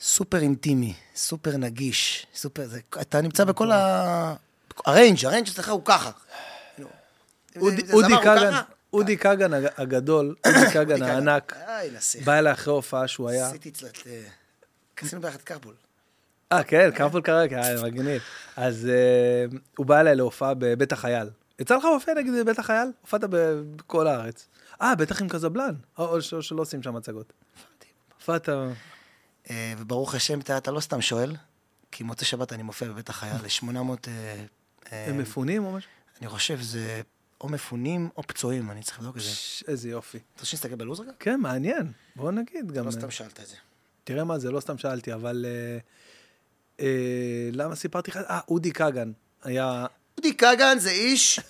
סופר 0.00 0.38
אינטימי, 0.38 0.94
סופר 1.16 1.56
נגיש, 1.56 2.26
סופר, 2.34 2.66
זה, 2.68 2.80
אתה 3.00 3.20
נמצא 3.20 3.44
בכל 3.44 3.72
ה... 3.72 4.34
ה 4.86 4.92
range, 4.92 5.26
ה 5.26 5.30
range 5.30 5.48
אצלך 5.48 5.68
הוא 5.68 5.82
ככה. 5.84 6.10
זה- 6.78 6.84
אודי- 7.60 7.86
זה 7.86 7.92
כגן. 8.22 8.60
אודי 8.92 9.18
כגן 9.18 9.52
הג- 9.52 9.68
הגדול, 9.76 10.34
אודי 10.46 10.70
כגן 10.72 11.02
הענק. 11.02 11.56
בא 12.24 12.38
אליי 12.38 12.52
אחרי 12.52 12.74
הופעה 12.74 13.08
שהוא 13.08 13.28
היה... 13.28 13.46
עשיתי 13.48 13.68
אצלת... 13.68 14.06
אה, 14.06 14.22
עשינו 15.02 15.22
ביחד 15.22 15.42
קרפול. 15.42 15.74
אה, 16.52 16.64
כן, 16.64 16.90
קרפול 16.94 17.20
קראקי, 17.22 17.54
אה, 17.56 17.82
מגניב. 17.82 18.22
אז 18.56 18.88
אה, 18.90 19.44
הוא 19.76 19.86
בא 19.86 20.00
אליי 20.00 20.14
להופעה 20.14 20.54
בבית 20.54 20.92
החייל. 20.92 21.30
יצא 21.58 21.76
לך 21.76 21.84
להופיע 21.84 22.14
נגיד 22.14 22.32
בבית 22.40 22.58
החייל? 22.58 22.88
הופעת 23.00 23.20
בכל 23.30 24.06
הארץ. 24.06 24.48
אה, 24.82 24.94
בטח 24.94 25.22
עם 25.22 25.28
קזבלן. 25.28 25.74
או 25.98 26.22
שלא 26.22 26.62
עושים 26.62 26.82
שם 26.82 26.96
הצגות. 26.96 27.32
הופעת... 28.18 28.48
וברוך 29.78 30.14
השם, 30.14 30.40
אתה 30.40 30.70
לא 30.70 30.80
סתם 30.80 31.00
שואל, 31.00 31.36
כי 31.92 32.04
מוצאי 32.04 32.26
שבת 32.26 32.52
אני 32.52 32.62
מופיע 32.62 32.88
בבית 32.88 33.08
החייל 33.08 33.34
ל-800... 33.42 34.08
הם 34.90 35.18
מפונים 35.18 35.64
או 35.64 35.72
משהו? 35.72 35.90
אני 36.20 36.28
חושב 36.28 36.60
זה 36.60 37.00
או 37.42 37.48
מפונים 37.48 38.08
או 38.16 38.22
פצועים, 38.22 38.70
אני 38.70 38.82
צריך 38.82 38.98
לבדוק 38.98 39.16
את 39.16 39.22
זה. 39.22 39.30
איזה 39.68 39.88
יופי. 39.88 40.18
אתה 40.18 40.26
רוצה 40.34 40.46
שנסתכל 40.46 40.74
בלו"ז 40.74 41.00
רגע? 41.00 41.12
כן, 41.18 41.40
מעניין. 41.40 41.92
בוא 42.16 42.32
נגיד 42.32 42.72
גם... 42.72 42.86
לא 42.86 42.90
סתם 42.90 43.10
שאלת 43.10 43.40
את 43.40 43.46
זה. 43.46 43.56
תראה 44.04 44.24
מה 44.24 44.38
זה, 44.38 44.50
לא 44.50 44.60
סתם 44.60 44.78
שאלתי, 44.78 45.14
אבל... 45.14 45.46
אה, 45.48 45.78
אה, 46.80 47.50
למה 47.52 47.74
סיפרתי 47.74 48.10
לך? 48.10 48.16
אה, 48.16 48.40
אודי 48.48 48.72
כגן 48.72 49.12
היה... 49.42 49.86
אודי 50.18 50.36
כגן 50.36 50.78
זה 50.78 50.90
איש 50.90 51.40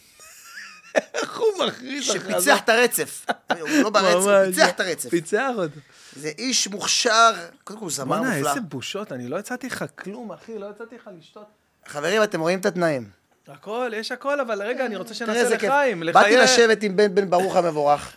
איך 0.94 1.38
הוא 1.38 1.66
מכריז 1.66 2.04
שפיצח 2.04 2.60
את 2.64 2.68
הרצף. 2.68 3.26
הוא 3.60 3.68
לא 3.82 3.90
ברצף, 3.90 4.14
הוא 4.14 4.44
פיצח 4.44 4.68
את 4.68 4.80
הרצף. 4.80 5.10
פיצח 5.10 5.50
אותו. 5.56 5.80
זה 6.16 6.28
איש 6.38 6.68
מוכשר, 6.68 7.32
קודם 7.64 7.78
כל 7.78 7.84
הוא 7.84 7.92
זמר 7.92 8.18
בואנה, 8.18 8.36
מופלא. 8.36 8.48
איזה 8.48 8.60
בושות, 8.60 9.12
אני 9.12 9.28
לא 9.28 9.38
הצעתי 9.38 9.66
לך 9.66 9.84
כלום, 9.98 10.32
אחי, 10.32 10.58
לא 10.58 10.70
הצעתי 10.70 10.96
לך 10.96 11.10
לשתות. 11.18 11.46
חברים, 11.86 12.22
אתם 12.22 12.40
רואים 12.40 12.60
את 12.60 12.66
התנאים. 12.66 13.21
הכל, 13.48 13.90
יש 13.96 14.12
הכל, 14.12 14.40
אבל 14.40 14.62
רגע, 14.62 14.86
אני 14.86 14.96
רוצה 14.96 15.14
שנעשה 15.14 15.58
כיף. 15.58 15.70
לחיים. 15.70 16.00
באתי 16.14 16.36
לשבת 16.36 16.82
עם 16.82 16.96
בן 16.96 17.14
בן 17.14 17.30
ברוך 17.30 17.56
המבורך, 17.56 18.16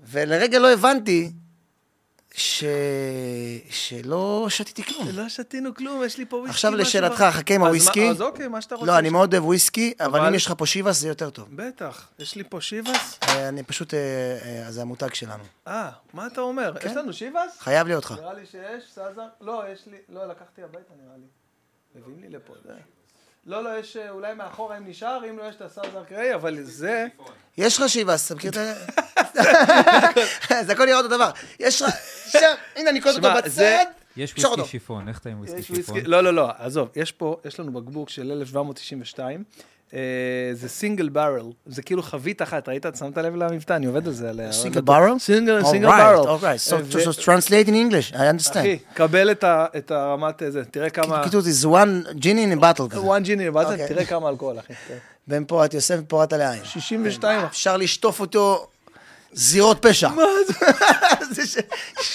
ולרגע 0.00 0.58
לא 0.58 0.72
הבנתי 0.72 1.32
ש... 2.36 2.64
שלא 3.70 4.46
שתיתי 4.48 4.82
כלום. 4.82 5.08
לא 5.12 5.28
שתינו 5.28 5.74
כלום, 5.74 6.04
יש 6.04 6.18
לי 6.18 6.26
פה 6.26 6.36
וויסקי. 6.36 6.50
עכשיו 6.54 6.74
לשאלתך, 6.74 7.24
חכה 7.30 7.54
עם 7.54 7.62
הוויסקי. 7.62 8.08
אז 8.10 8.22
אוקיי, 8.22 8.48
מה 8.48 8.60
שאתה 8.60 8.74
רוצה. 8.74 8.86
לא, 8.86 8.98
אני 8.98 9.10
מאוד 9.10 9.34
אוהב 9.34 9.44
וויסקי, 9.44 9.94
אבל 10.00 10.18
אבל- 10.18 10.28
אם 10.28 10.34
יש 10.34 10.46
לך 10.46 10.54
פה 10.58 10.66
שיבאס 10.66 11.00
זה 11.00 11.08
יותר 11.08 11.30
טוב. 11.30 11.48
בטח, 11.56 12.08
יש 12.18 12.34
לי 12.34 12.44
פה 12.48 12.60
שיבאס. 12.60 13.18
אה, 13.22 13.48
אני 13.48 13.62
פשוט, 13.62 13.94
אה, 13.94 13.98
אה, 14.64 14.72
זה 14.72 14.82
המותג 14.82 15.14
שלנו. 15.14 15.44
אה, 15.68 15.90
מה 16.12 16.26
אתה 16.26 16.40
אומר? 16.40 16.74
כן. 16.80 16.90
יש 16.90 16.96
לנו 16.96 17.12
שיבאס? 17.12 17.58
חייב 17.60 17.86
להיות 17.86 18.04
לך. 18.04 18.12
נראה 18.12 18.34
לי 18.34 18.46
שיש, 18.46 18.84
סאזר. 18.94 19.26
לא, 19.40 19.62
יש 19.72 19.86
לי, 19.86 19.96
לא, 20.08 20.26
לקחתי 20.28 20.62
הביתה 20.62 20.92
נראה 21.04 21.16
לי. 21.16 21.26
מביאים 22.00 22.20
לי 22.20 22.28
לפה, 22.28 22.54
זה. 22.64 22.72
לא, 23.46 23.64
לא, 23.64 23.78
יש 23.78 23.96
אה, 23.96 24.10
אולי 24.10 24.34
מאחורה 24.34 24.76
אם 24.76 24.82
נשאר, 24.86 25.20
אם 25.30 25.38
לא 25.38 25.42
יש 25.42 25.56
את 25.56 25.62
הסאוזר 25.62 26.04
קריי, 26.04 26.34
אבל 26.34 26.62
זה... 26.62 27.06
יש 27.58 27.78
לך 27.78 27.88
שיבאס, 27.88 28.26
אתה 28.26 28.34
מכיר 28.34 28.50
את 28.50 28.56
ה... 28.56 28.72
זה 30.66 30.72
הכל 30.72 30.84
נראה 30.84 30.96
אותו 30.96 31.08
דבר. 31.08 31.30
יש 31.60 31.82
הנה, 32.76 32.90
אני 32.90 33.00
קודם 33.00 33.24
אותו 33.24 33.36
בצד. 33.36 33.84
יש 34.16 34.32
וויסקי. 34.32 34.64
שיפון, 34.64 35.08
איך 35.08 35.18
אתה 35.18 35.28
עם 35.28 35.38
וויסקי 35.38 35.62
שיפון? 35.62 35.98
לא, 36.04 36.20
לא, 36.20 36.34
לא, 36.34 36.50
עזוב, 36.58 36.88
יש 36.96 37.12
פה, 37.12 37.36
יש 37.44 37.60
לנו 37.60 37.72
בקבוק 37.72 38.08
של 38.08 38.32
1792, 38.32 39.44
אה, 39.58 39.64
זה 40.52 40.68
סינגל 40.68 41.08
ברל, 41.08 41.42
זה 41.66 41.82
כאילו 41.82 42.02
חבית 42.02 42.42
אחת, 42.42 42.68
ראית? 42.68 42.86
שמת 42.98 43.18
לב 43.18 43.36
למבטא, 43.36 43.72
אני 43.72 43.86
עובד 43.86 44.06
על 44.06 44.12
זה. 44.12 44.30
על? 44.30 44.52
סינגל, 45.18 45.60
All 45.60 45.66
סינגל 45.70 45.88
ברל. 45.88 46.24
So, 46.24 46.74
אה, 46.74 47.36
translate 47.36 47.68
in 47.68 47.72
English, 47.72 48.12
I 48.12 48.16
understand. 48.16 48.58
אחי, 48.58 48.78
קבל 48.94 49.30
את 49.30 49.44
את 49.76 49.90
הרמת 49.90 50.42
הזה, 50.42 50.64
תראה 50.64 50.90
כמה... 50.90 51.24
קיצור, 51.24 51.40
זה 51.40 51.68
one 51.68 52.08
genie 52.08 52.54
in 52.54 52.58
a 52.58 52.62
bottle 52.62 52.88
כזה. 52.90 53.00
one 53.00 53.20
ג'יני, 53.22 53.50
מה 53.50 53.64
זה? 53.64 53.72
אוקיי. 53.72 53.88
תראה 53.88 54.04
כמה 54.04 54.28
אלכוהול, 54.28 54.58
אחי. 54.58 54.74
כן. 54.88 54.98
בן 55.26 55.44
פורת 55.44 55.74
יוסף 55.74 55.96
ופורת 56.00 56.32
עליין. 56.32 56.64
62. 56.64 57.44
אפשר 57.44 57.76
לשטוף 57.76 58.20
אותו 58.20 58.66
זירות 59.34 59.78
פשע. 59.86 60.08
מה 60.08 60.22
זה? 60.46 60.54
זה 61.34 61.46
ש- 61.46 61.56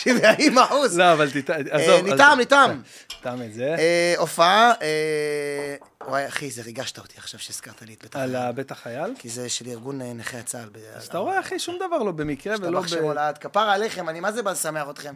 70 0.04 0.58
אחוז. 0.58 0.98
לא, 1.00 1.14
אבל 1.14 1.28
אה, 1.50 1.56
עזוב. 1.70 2.06
ניתם, 2.08 2.36
ניתם. 2.38 2.82
טעם 3.22 3.42
את 3.42 3.54
זה. 3.54 3.76
אה, 3.80 4.14
הופעה, 4.18 4.72
אה, 4.82 5.76
וואי, 6.08 6.28
אחי, 6.28 6.52
זה 6.52 6.62
ריגשת 6.62 6.98
אותי 6.98 7.14
עכשיו 7.18 7.40
שהזכרת 7.40 7.82
לי 7.82 7.94
את 7.94 8.02
בית 8.04 8.16
על 8.16 8.36
החייל. 8.36 8.52
בית 8.52 8.72
החייל. 8.72 9.14
כי 9.20 9.30
זה 9.30 9.50
של 9.50 9.68
ארגון 9.68 10.02
נכי 10.02 10.38
הצה"ל. 10.38 10.70
אז 10.96 11.08
אתה 11.08 11.18
רואה, 11.18 11.40
אחי, 11.40 11.60
שום 11.60 11.76
דבר 11.88 11.98
לא 11.98 12.12
במקרה 12.12 12.56
ולא 12.62 12.82
ב... 12.82 12.88
שם 12.88 13.04
הולד, 13.04 13.38
כפרה 13.38 13.74
עליכם, 13.74 14.10
אני 14.10 14.20
מה 14.20 14.32
זה 14.32 14.44
בא 14.44 14.52
לשמח 14.52 14.90
אתכם? 14.90 15.14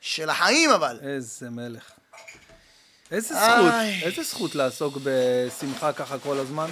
של 0.00 0.30
החיים 0.30 0.70
אבל. 0.70 0.98
איזה 1.02 1.50
מלך. 1.50 1.82
איזה. 3.10 3.34
זכות, 3.34 3.72
איזה 4.02 4.22
זכות 4.22 4.54
לעסוק 4.54 4.98
בשמחה 5.02 5.92
ככה 5.92 6.18
כל 6.18 6.38
הזמן. 6.38 6.70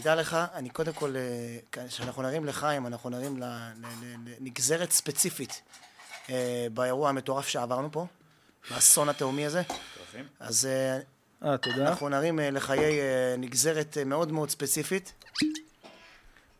תדע 0.00 0.14
לך, 0.14 0.36
אני 0.54 0.70
קודם 0.70 0.92
כל, 0.92 1.14
אה, 1.16 1.82
כשאנחנו 1.88 2.22
נרים 2.22 2.44
לחיים, 2.44 2.86
אנחנו 2.86 3.10
נרים 3.10 3.36
ל- 3.36 3.44
ל- 3.44 3.86
ל- 4.02 4.34
לנגזרת 4.40 4.92
ספציפית 4.92 5.62
אה, 6.30 6.66
באירוע 6.74 7.08
המטורף 7.08 7.48
שעברנו 7.48 7.92
פה, 7.92 8.06
באסון 8.70 9.08
התהומי 9.08 9.46
הזה. 9.46 9.62
אז 10.40 10.68
אה. 10.70 10.98
אנחנו 11.80 12.08
נרים 12.08 12.38
לחיי 12.42 13.00
נגזרת 13.38 13.98
מאוד 14.06 14.32
מאוד 14.32 14.50
ספציפית. 14.50 15.12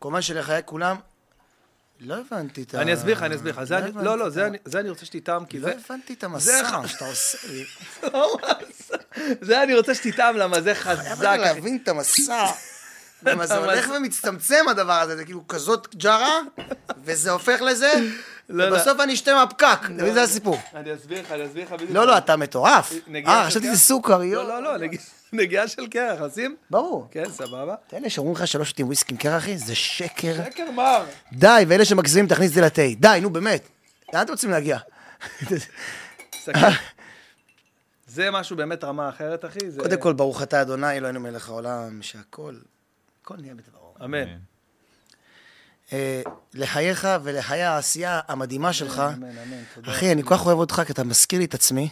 כמובן 0.00 0.22
שלחיי 0.22 0.62
כולם, 0.64 0.96
לא 2.00 2.16
הבנתי 2.20 2.62
את 2.62 2.74
ה... 2.74 2.80
אני 2.82 2.94
אסביר 2.94 3.16
לך, 3.16 3.22
אני 3.22 3.34
אסביר 3.34 3.52
לך. 3.52 3.64
זה 3.64 3.78
לא 3.94 4.02
לא, 4.02 4.18
לא, 4.18 4.28
זה 4.30 4.46
אני- 4.46 4.58
זה 4.64 4.80
אני 4.80 4.90
רוצה 4.90 5.06
שתטעם, 5.06 5.46
כי 5.46 5.58
לא 5.58 5.68
זה... 5.68 5.74
הבנתי 5.86 6.12
את 6.12 6.20
זה 6.20 6.26
המסע 6.26 6.82
שאתה 6.88 7.06
עושה 7.10 7.38
לי. 7.48 7.64
זה 9.40 9.62
אני 9.62 9.74
רוצה 9.74 9.94
שתטעם, 9.94 10.36
למה 10.36 10.60
זה 10.60 10.74
חייב 10.74 10.98
חזק. 10.98 11.24
אחי. 11.26 11.38
להבין 11.38 11.78
את 11.82 11.88
המסע. 11.88 12.46
למה 13.22 13.46
זה. 13.46 13.56
הולך 13.64 13.90
ומצטמצם 13.96 14.64
הדבר 14.70 14.92
הזה, 14.92 15.16
זה 15.16 15.24
כאילו 15.24 15.48
כזאת 15.48 15.94
ג'ארה, 15.96 16.40
וזה 17.04 17.30
הופך 17.30 17.60
לזה, 17.60 17.92
לא, 18.48 18.68
לא. 18.68 18.74
ובסוף 18.76 19.00
אני 19.00 19.14
אשתה 19.14 19.34
מהפקק, 19.34 19.78
אתה 19.84 19.92
מבין? 19.92 20.14
זה 20.14 20.22
הסיפור. 20.22 20.58
אני 20.74 20.94
אסביר 20.94 21.20
לך, 21.20 21.32
אני 21.32 21.46
אסביר 21.46 21.64
לך 21.64 21.72
בדיוק. 21.72 21.90
לא, 21.90 22.06
לא, 22.06 22.18
אתה 22.18 22.36
מטורף. 22.36 22.92
אה, 23.26 23.46
חשבתי? 23.46 23.66
שזה 23.66 23.78
סוכר, 23.78 24.22
יואו. 24.22 24.48
לא, 24.48 24.62
לא, 24.62 24.72
לא, 24.72 24.78
נגיע- 24.78 25.00
נגיעה 25.32 25.68
של 25.68 25.86
קרח, 25.86 26.20
נשים? 26.20 26.56
ברור. 26.70 27.08
כן, 27.10 27.24
סבבה. 27.30 27.74
אלה 27.94 28.10
שאומרים 28.10 28.36
לך 28.36 28.46
שלא 28.46 28.64
שותים 28.64 28.86
וויסקי 28.86 29.12
עם 29.14 29.18
קרח, 29.18 29.42
אחי, 29.42 29.58
זה 29.58 29.74
שקר. 29.74 30.34
שקר 30.50 30.70
מר. 30.70 31.04
די, 31.32 31.64
ואלה 31.68 31.84
שמגזימים, 31.84 32.28
תכניס 32.28 32.48
את 32.48 32.54
זה 32.54 32.60
לתה. 32.60 32.82
די, 32.96 33.18
נו, 33.22 33.30
באמת. 33.30 33.68
לאן 34.12 34.22
אתם 34.22 34.32
רוצים 34.32 34.50
להגיע? 34.50 34.78
זה 38.06 38.30
משהו 38.30 38.56
באמת 38.56 38.84
רמה 38.84 39.08
אחרת, 39.08 39.44
אחי. 39.44 39.58
קודם 39.78 40.00
כל, 40.00 40.12
ברוך 40.12 40.42
אתה 40.42 40.62
אדוני, 40.62 40.96
אלוהינו 40.96 41.20
מלך 41.20 41.48
העולם, 41.48 42.02
שהכל, 42.02 42.54
הכל 43.28 43.40
נהיה 43.40 43.54
בדברו. 43.54 43.94
אמן. 44.04 44.38
אה, 45.92 46.22
לחייך 46.54 47.08
ולחיי 47.22 47.62
העשייה 47.62 48.20
המדהימה 48.28 48.72
שלך. 48.72 48.98
אמן, 48.98 49.38
אמן, 49.38 49.62
תודה. 49.74 49.92
אחי, 49.92 50.12
אני 50.12 50.22
כל 50.22 50.36
כך 50.36 50.46
אוהב 50.46 50.58
אותך, 50.58 50.82
כי 50.86 50.92
אתה 50.92 51.04
מזכיר 51.04 51.38
לי 51.38 51.44
את 51.44 51.54
עצמי. 51.54 51.88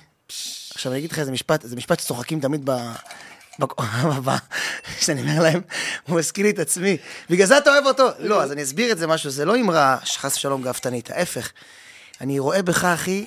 עכשיו, 0.74 0.92
אני 0.92 0.98
אגיד 0.98 1.12
לך 1.12 1.18
איזה 1.18 1.32
משפט, 1.32 1.62
זה 1.62 1.76
משפט 1.76 2.00
שצוחקים 2.00 2.40
תמיד 2.40 2.70
ב... 2.70 2.70
ב- 3.58 3.64
ב- 4.30 4.36
שאני 5.00 5.20
אומר 5.20 5.42
להם, 5.42 5.60
הוא 6.08 6.18
מזכיר 6.18 6.44
לי 6.44 6.50
את 6.50 6.58
עצמי. 6.58 6.96
בגלל 7.30 7.46
זה 7.46 7.58
אתה 7.58 7.70
אוהב 7.70 7.86
אותו. 7.86 8.08
לא, 8.18 8.42
אז 8.42 8.52
אני 8.52 8.62
אסביר 8.62 8.92
את 8.92 8.98
זה 8.98 9.06
משהו, 9.06 9.30
זה 9.30 9.44
לא 9.44 9.56
אמרה 9.56 9.98
שחס 10.04 10.36
ושלום 10.36 10.62
גאוותנית, 10.62 11.10
ההפך. 11.10 11.52
אני 12.20 12.38
רואה 12.38 12.62
בך, 12.62 12.84
אחי, 12.84 13.26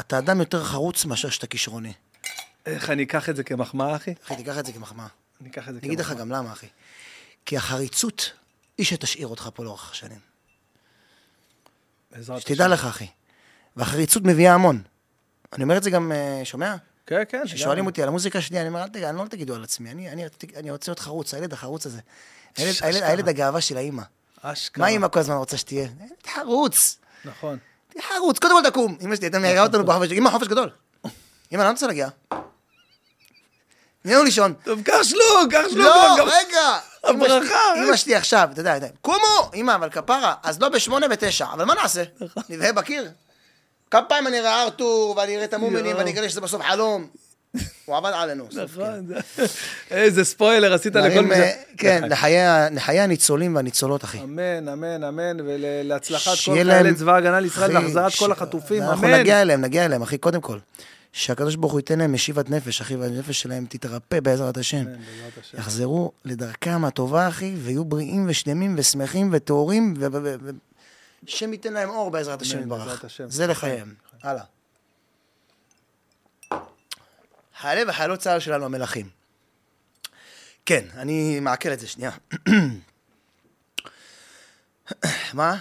אתה 0.00 0.18
אדם 0.18 0.40
יותר 0.40 0.64
חרוץ 0.64 1.04
מאשר 1.04 1.30
שאתה 1.30 1.46
כישרוני. 1.46 1.92
איך 2.66 2.90
אני 2.90 3.02
אקח 3.02 3.28
את 3.28 3.36
זה 3.36 3.44
כמחמאה, 3.44 3.96
אחי? 3.96 4.14
אחי, 4.24 4.36
תיקח 4.36 4.58
את 4.58 4.66
זה 4.66 4.72
כמחמאה. 4.72 5.06
אני 5.40 5.48
אקח 5.48 5.68
את 5.68 5.74
זה 5.74 5.80
אני 5.80 5.88
אגיד 5.88 6.00
לך. 6.00 6.12
גם 6.12 6.30
למה, 6.30 6.52
אחי. 6.52 6.66
כי 7.46 7.56
החריצות 7.56 8.32
היא 8.78 8.86
שתשאיר 8.86 9.26
אותך 9.26 9.48
פה 9.54 9.64
לאורך 9.64 9.90
השנים. 9.90 10.18
בעזרת 12.10 12.40
שתדע 12.40 12.64
השם. 12.64 12.72
לך, 12.72 12.84
אחי. 12.84 13.06
והחריצות 13.76 14.22
מביאה 14.22 14.54
המון. 14.54 14.82
אני 15.52 15.62
אומר 15.62 15.76
את 15.76 15.82
זה 15.82 15.90
גם, 15.90 16.12
אה, 16.12 16.40
שומע? 16.44 16.76
כן, 17.06 17.22
כן. 17.28 17.42
כששואלים. 17.44 17.86
אותי 17.86 18.02
על 18.02 18.08
המוזיקה 18.08 18.40
שלי, 18.40 18.60
אני 18.60 18.68
אומר, 18.68 18.82
אל 18.82 18.88
תגיד, 18.88 19.04
אני 19.04 19.16
לא 19.16 19.24
תגידו 19.30 19.54
על 19.54 19.64
עצמי, 19.64 19.90
אני, 19.90 20.12
אני, 20.12 20.24
אני 20.56 20.70
רוצה 20.70 20.90
להיות 20.90 20.98
חרוץ, 20.98 21.34
הילד 21.34 21.52
החרוץ 21.52 21.86
הזה. 21.86 22.00
הילד, 22.56 22.74
הילד, 22.82 23.02
הילד 23.02 23.28
הגאווה 23.28 23.60
של 23.60 23.76
האימא. 23.76 24.02
אשכרה. 24.40 24.84
מה 24.84 24.88
אימא 24.88 25.08
כל 25.08 25.18
הזמן 25.18 25.34
רוצה 25.34 25.56
שתהיה? 25.56 25.88
חרוץ. 26.34 26.98
נכון. 27.24 27.58
תהיה 27.88 28.04
חרוץ, 28.08 28.38
קודם 28.38 28.62
כל 28.62 28.70
תקום. 28.70 28.96
אמא 29.00 29.16
שלי 29.16 29.26
הייתה 29.26 29.38
מעירה 29.38 29.62
אותנו 29.62 29.84
בחופש, 29.84 30.12
אמא 30.12 30.30
חופש 30.30 30.46
גדול. 30.46 30.70
אמא, 31.04 31.12
לאן 31.52 31.60
אתה 31.60 31.70
רוצה 31.70 31.86
להגיע? 31.86 32.08
תני 34.06 34.14
לנו 34.14 34.24
לישון. 34.24 34.54
טוב, 34.64 34.82
קח 34.82 35.02
שלוק, 35.02 35.22
קח 35.50 35.62
שלוק. 35.70 35.86
לא, 35.86 36.24
רגע. 36.24 36.78
הברכה. 37.04 37.58
אמא 37.86 37.96
שלי 37.96 38.14
עכשיו, 38.14 38.48
אתה 38.52 38.60
יודע, 38.60 38.76
קומו! 39.00 39.50
אמא, 39.54 39.74
אבל 39.74 39.90
כפרה, 39.90 40.34
אז 40.42 40.60
לא 40.60 40.68
בשמונה 40.68 41.08
בתשע, 41.08 41.46
אבל 41.52 41.64
מה 41.64 41.74
נעשה? 41.74 42.02
נבהה 42.48 42.72
בקיר? 42.72 43.08
כמה 43.90 44.02
פעמים 44.02 44.26
אני 44.26 44.40
אראה 44.40 44.62
ארתור, 44.62 45.14
ואני 45.16 45.34
אראה 45.36 45.44
את 45.44 45.54
המומנים. 45.54 45.96
ואני 45.96 46.10
אגלה 46.10 46.28
שזה 46.28 46.40
בסוף 46.40 46.62
חלום. 46.62 47.06
הוא 47.84 47.96
עבד 47.96 48.10
עלינו. 48.14 48.48
כן. 48.50 48.62
נכון. 48.62 49.06
זה- 49.06 49.44
איזה 49.90 50.24
ספוילר 50.24 50.74
עשית 50.74 50.94
לכל 50.94 51.08
נרים, 51.08 51.28
מי 51.28 51.34
אה. 51.34 51.50
כן, 51.78 52.04
לחיי 52.70 53.00
הניצולים 53.00 53.56
והניצולות, 53.56 54.04
אחי. 54.04 54.18
אמן, 54.18 54.68
אמן, 54.72 55.04
אמן, 55.04 55.36
ולהצלחת 55.40 56.32
כל 56.46 56.54
חיילי 56.54 56.94
צבא 56.94 57.12
ההגנה 57.14 57.40
לישראל 57.40 57.70
ש- 58.10 58.18
כל 58.18 58.32
החטופים, 58.32 58.82
אנחנו 58.82 59.06
אמן. 59.06 59.18
נגיע 59.20 59.42
אליהם, 59.42 59.60
נגיע 59.60 59.84
אליהם, 59.84 60.02
אחי, 60.02 60.18
קודם 60.18 60.40
כל. 60.40 60.58
שהקדוש 61.16 61.56
ברוך 61.56 61.72
הוא 61.72 61.80
ייתן 61.80 61.98
להם 61.98 62.12
משיבת 62.12 62.50
נפש, 62.50 62.80
אחי, 62.80 62.96
והנפש 62.96 63.40
שלהם 63.40 63.66
תתרפא 63.68 64.20
בעזרת 64.20 64.56
השם. 64.56 64.84
השם. 65.40 65.58
יחזרו 65.58 66.12
לדרכם 66.24 66.84
הטובה, 66.84 67.28
אחי, 67.28 67.54
ויהיו 67.58 67.84
בריאים 67.84 68.26
ושלמים 68.28 68.74
ושמחים 68.78 69.30
וטהורים, 69.32 69.94
השם 71.28 71.52
ייתן 71.52 71.72
להם 71.72 71.88
אור 71.88 72.10
בעזרת 72.10 72.42
השם 72.42 72.60
יתברך. 72.60 73.04
זה 73.28 73.46
לחייהם. 73.46 73.94
הלאה. 74.22 74.44
חיילי 77.60 77.90
וחיילות 77.90 78.20
צה"ל 78.20 78.40
שלנו 78.40 78.64
המלכים. 78.64 79.08
כן, 80.66 80.84
אני 80.96 81.40
מעכל 81.40 81.72
את 81.72 81.80
זה 81.80 81.86
שנייה. 81.86 82.10
מה? 85.34 85.56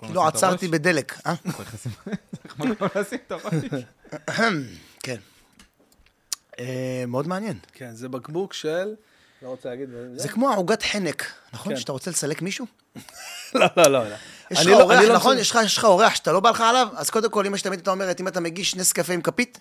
צריך 0.00 0.10
מקום 0.10 0.14
לא 0.14 0.22
לשים 0.22 0.28
את 0.28 0.34
עצרתי? 0.34 0.68
בדלק, 0.68 1.18
אה? 1.26 1.34
צריך 2.42 2.58
מקום 2.58 2.88
לשים 2.94 3.18
את 3.26 3.32
הראש. 3.32 3.54
כן. 5.02 5.16
אה, 6.58 7.04
מאוד 7.08 7.28
מעניין. 7.28 7.58
כן, 7.72 7.94
זה 7.94 8.08
בקבוק 8.08 8.52
של... 8.52 8.94
לא 9.42 9.48
רוצה 9.48 9.68
להגיד... 9.68 9.88
זה 10.16 10.28
כמו 10.28 10.54
עוגת 10.54 10.82
חנק, 10.82 11.32
נכון? 11.52 11.72
כן. 11.74 11.80
שאתה 11.80 11.92
רוצה 11.92 12.10
לסלק 12.10 12.42
מישהו? 12.42 12.66
לא, 13.54 13.66
לא, 13.76 13.82
לא. 13.82 14.08
לא. 14.08 14.14
יש 14.50 14.58
אני 14.58 14.66
לך 14.66 14.72
לא- 14.78 14.82
אורח, 14.82 15.00
לא 15.02 15.14
נכון? 15.14 15.38
יש 15.38 15.50
לך- 15.50 15.84
אורח 15.84 16.14
שאתה 16.14 16.32
לא 16.32 16.40
בא 16.40 16.50
לך 16.50 16.60
עליו, 16.60 16.88
אז 16.96 17.10
קודם 17.10 17.30
כל, 17.30 17.46
אמא 17.46 17.56
שלי 17.56 17.64
תמיד 17.68 17.78
הייתה 17.78 17.90
אומרת, 17.90 18.20
אם 18.20 18.28
אתה 18.28 18.40
מגיש 18.40 18.76
נס 18.76 18.92
קפה 18.92 19.12
עם 19.12 19.20
כפית, 19.22 19.60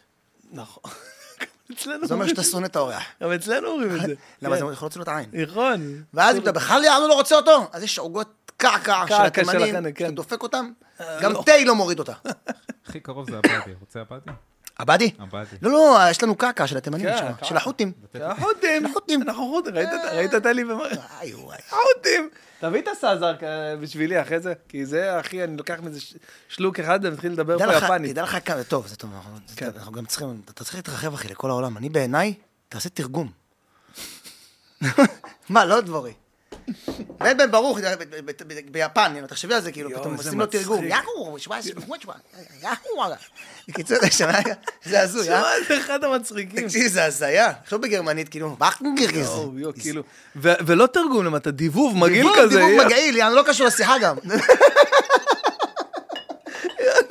נכון. 0.52 0.92
אצלנו 1.74 2.08
זה 2.08 2.14
אומר 2.14 2.28
שאתה 2.28 2.44
שונא 2.44 2.66
את 2.66 2.76
האורח. 2.76 3.04
גם 3.24 3.32
אצלנו 3.32 3.68
אומרים 3.68 3.96
את 3.96 4.02
זה. 4.02 4.14
למה 4.42 4.56
כן. 4.58 4.66
זה 4.68 4.74
יכול 4.74 4.86
להוציא 4.86 5.00
לו 5.00 5.04
את 5.04 5.08
העין. 5.08 5.30
נכון. 5.34 6.04
ואז 6.14 6.36
אם 6.36 6.42
אתה 6.42 6.52
בכלל 6.52 6.84
יענו 6.84 7.08
לא 7.08 7.14
רוצה 7.14 7.36
אותו, 7.36 7.70
אז 7.72 7.84
יש 7.84 8.00
עוגות 8.00 8.41
קעקע 8.62 9.08
של 9.08 9.14
התימנים, 9.14 9.94
כן. 9.94 10.06
שאתה 10.06 10.16
דופק 10.16 10.44
אותם, 10.44 10.72
גם 11.22 11.32
לא. 11.34 11.44
תה 11.46 11.52
לא 11.66 11.76
מוריד 11.76 12.00
אותה. 12.00 12.14
הכי 12.88 13.00
קרוב 13.00 13.30
זה 13.30 13.38
עבדי. 13.38 13.74
רוצה 13.80 14.00
עבדי? 14.00 14.32
עבדי? 14.78 15.12
עבדי. 15.20 15.56
לא, 15.62 15.72
לא, 15.72 16.00
יש 16.10 16.24
לנו 16.24 16.36
קעקע 16.36 16.68
של 16.68 16.78
התימנים 16.78 17.06
כן. 17.06 17.32
של 17.44 17.58
החות'ים. 17.58 17.92
החות'ים. 18.22 18.86
החות'ים. 18.86 19.22
אנחנו 19.22 19.50
חות'ים. 19.52 19.76
ראית 19.76 19.90
את- 20.30 20.36
את 20.42 20.46
אלי 20.46 20.64
וואי. 20.64 20.92
החות'ים. 21.68 22.30
תביא 22.60 22.82
את 22.82 22.88
הסאזר 22.88 23.34
בשבילי 23.82 24.22
אחרי 24.22 24.40
זה, 24.40 24.54
כי 24.70 24.86
זה, 24.86 25.20
אחי, 25.20 25.44
אני 25.44 25.58
לוקח 25.58 25.80
מזה 25.84 26.00
שלוק 26.50 26.80
אחד 26.80 27.00
ומתחיל 27.04 27.32
לדבר 27.32 27.60
פה 27.60 27.66
לך, 27.66 27.84
יפנית. 27.84 28.12
תדע 28.12 28.24
לך 28.24 28.38
כמה, 28.46 28.64
טוב, 28.64 28.88
זה 28.88 28.96
טוב, 28.96 29.10
אנחנו- 29.16 29.38
כן. 29.56 29.70
אנחנו 29.78 29.92
גם 29.92 30.06
צריכים, 30.06 30.42
אתה 30.46 30.64
צריך 30.64 30.76
להתרחב 30.76 31.14
אחי 31.14 31.28
לכל 31.28 31.50
העולם. 31.50 31.78
אני 31.78 31.90
בעיניי, 31.90 32.34
תעשה 32.70 32.90
תרגום. 32.90 33.32
מה, 35.50 35.66
לא 35.66 35.82
דבורי. 35.82 36.14
בן 37.20 37.38
בן 37.38 37.52
ברוך, 37.52 37.80
ביפן, 38.72 39.26
תחשבי 39.28 39.54
על 39.54 39.62
זה, 39.62 39.72
כאילו, 39.72 39.90
פתאום 39.90 40.16
עושים 40.16 40.40
לו. 40.40 40.46
תרגום. 40.46 40.86
שמע, 41.38 41.62
שמע, 41.62 42.14
יאהו. 42.62 43.14
בקיצור, 43.68 43.98
אתה 43.98 44.12
שומע? 44.12 44.40
זה 44.86 45.02
הזוי, 45.02 45.30
אה? 45.30 45.42
שמע, 45.42 45.68
זה 45.68 45.78
אחד 45.78 46.04
המצחיקים. 46.04 46.68
תקשיב, 46.68 46.88
זה 46.88 47.06
הזיה. 47.06 47.52
עכשיו 47.64 47.82
בגרמנית, 47.82 48.30
כאילו, 48.30 48.56
יואו, 49.58 49.74
כאילו, 49.80 50.04
ולא 50.36 50.88
תרגום 50.88 51.26
למטה, 51.26 51.52
דיבוב, 51.52 51.98
מגעיל 51.98 52.28
כזה. 52.38 52.48
דיבוב 52.48 52.70
יואו. 52.70 52.86
מגעיל, 52.86 53.30
לא 53.30 53.44
קשור 53.48 53.68
לשיחה 53.68 54.00
גם. 54.00 54.16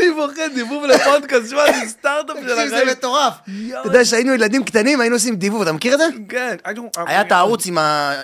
אני 0.01 0.15
פוחד, 0.17 0.49
דיבוב 0.55 0.85
לפודקאסט, 0.85 1.51
שמע, 1.51 1.65
זה 1.67 1.89
סטארט-אפ 1.89 2.37
של 2.37 2.43
תקשיב, 2.43 2.69
זה 2.69 2.77
החיים. 2.77 2.89
מטורף. 2.89 3.35
אתה 3.45 3.89
יודע, 3.89 4.03
כשהיינו 4.03 4.35
ילדים 4.35 4.65
קטנים, 4.65 5.01
היינו 5.01 5.17
עושים 5.17 5.37
דיבוב, 5.37 5.63
אתה 5.63 5.73
מכיר 5.73 5.95
את 5.95 5.99
זה? 5.99 6.05
כן. 6.29 6.57
היה 6.97 7.21
את 7.21 7.33
הערוץ 7.33 7.67
עם 7.67 7.79
ה... 7.79 8.15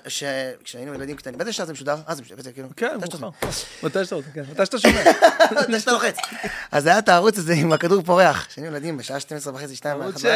כשהיינו 0.65 0.95
ילדים 0.95 1.17
קטנים. 1.17 1.39
באיזה 1.39 1.53
שעה 1.53 1.67
זה 1.67 1.73
משודר? 1.73 1.97
אה, 2.09 2.15
זה 2.15 2.23
משודר, 2.23 2.53
כאילו... 2.53 2.69
כן, 2.77 2.97
מאוחר. 3.21 3.29
מתי 3.83 4.05
שאתה 4.05 4.15
רוצה, 4.15 4.29
כן. 4.35 4.43
מתי 4.53 4.67
שאתה 4.67 4.79
שומע. 4.79 5.01
מתי 5.69 5.81
שאתה 5.81 5.93
לוחץ. 5.93 6.17
אז 6.73 6.87
היה 6.87 6.99
את 6.99 7.09
הערוץ 7.09 7.39
הזה 7.39 7.53
עם 7.53 7.73
הכדור 7.73 8.03
פורח. 8.03 8.47
כשהיינו 8.47 8.71
ילדים, 8.71 8.97
בשעה 8.97 9.21
12 9.21 9.55
וחצי, 9.55 9.77
2 9.77 10.03
ערוץ 10.03 10.19
6. 10.19 10.27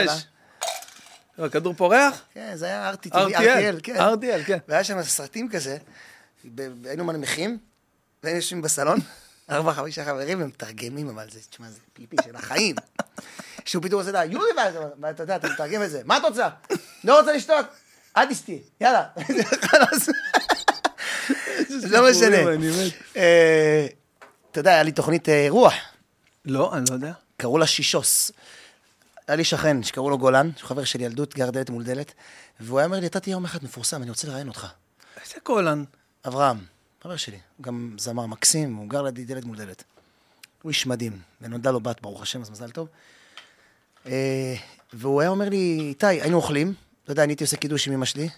הכדור 1.39 1.75
פורח? 1.75 2.21
כן, 2.35 2.51
זה 2.55 2.67
היה 2.67 2.93
RTL, 2.93 3.81
כן. 3.83 3.97
RTL, 3.97 4.45
כן. 4.47 4.59
והיה 4.69 4.85
שם 4.85 5.03
סרטים 5.03 5.49
כזה, 5.49 5.77
היינו 6.85 7.05
מנמיכים, 7.05 7.59
והיינו 8.23 8.39
יושבים 8.39 8.63
בסלון, 8.63 8.99
ארבע, 9.51 9.73
חמישה 9.73 10.05
חברים, 10.05 10.43
ומתרגמים, 10.43 11.09
אבל 11.09 11.31
זה, 11.31 11.41
תשמע, 11.51 11.71
זה 11.71 11.79
פיפי 11.93 12.17
של 12.25 12.37
החיים. 12.37 12.77
שהוא 13.65 13.83
פתאום 13.83 14.01
עושה 14.01 14.13
לה, 14.13 14.25
יורי, 14.25 14.51
ואתה 15.01 15.23
יודע, 15.23 15.37
אתה 15.37 15.49
מתרגם 15.49 15.83
את 15.83 15.91
זה, 15.91 16.03
מה 16.05 16.17
את 16.17 16.23
רוצה? 16.23 16.49
לא 17.05 17.21
רוצה 17.21 17.33
לשתות, 17.33 17.67
אל 18.17 18.27
תשתי, 18.27 18.63
יאללה. 18.81 19.05
לא 21.91 22.11
משנה. 22.11 22.37
אה, 23.17 23.87
אתה 24.51 24.61
יודע, 24.61 24.71
היה 24.71 24.83
לי 24.83 24.93
תוכנית 24.93 25.29
אה, 25.29 25.47
רוח, 25.49 25.75
לא, 26.45 26.75
אני 26.75 26.85
לא 26.89 26.95
יודע. 26.95 27.13
קראו 27.37 27.59
לה 27.59 27.67
שישוס. 27.67 28.31
היה 29.29 29.37
לי 29.37 29.45
שכן 29.45 29.83
שקראו 29.83 30.11
לו 30.11 30.19
גולן, 30.19 30.51
שהוא 30.57 30.69
חבר 30.69 30.85
של 30.85 31.01
ילדות, 31.01 31.35
גר 31.35 31.51
דלת 31.51 31.71
מול 31.71 31.85
דלת, 31.85 32.13
והוא 32.61 32.79
היה 32.79 32.87
אומר 32.87 33.01
לי, 33.01 33.07
אתה 33.07 33.21
תהיה 33.21 33.33
יום 33.33 33.45
אחד 33.45 33.65
מפורסם, 33.65 34.03
אני 34.03 34.11
רוצה 34.11 34.29
לראיין 34.29 34.49
אותך. 34.49 34.67
איזה 35.25 35.41
קולן. 35.43 35.85
אברהם, 36.27 36.59
חבר 37.03 37.17
שלי, 37.17 37.39
גם 37.61 37.97
זמר 37.99 38.27
מקסים, 38.27 38.75
הוא 38.75 38.89
גר 38.89 39.03
לידי 39.03 39.25
דלת 39.25 39.45
מול 39.45 39.57
דלת. 39.57 39.85
הוא 40.63 40.71
איש 40.71 40.87
מדהים, 40.87 41.19
ונולדה 41.41 41.71
לו 41.71 41.81
בת, 41.81 42.03
ברוך 42.03 42.23
השם, 42.23 42.41
אז 42.43 42.51
מזל 42.51 42.71
טוב. 42.71 42.89
אה, 44.07 44.55
והוא 44.93 45.21
היה 45.21 45.31
אומר 45.31 45.49
לי, 45.49 45.79
איתי, 45.81 46.07
היינו 46.07 46.37
אוכלים, 46.37 46.75
אתה 47.05 47.13
יודע, 47.13 47.25
אני 47.25 47.33
הייתי 47.33 47.45
עושה 47.45 47.57
קידוש 47.57 47.89
עם 47.89 47.95
אמא 47.95 48.05
שלי, 48.05 48.29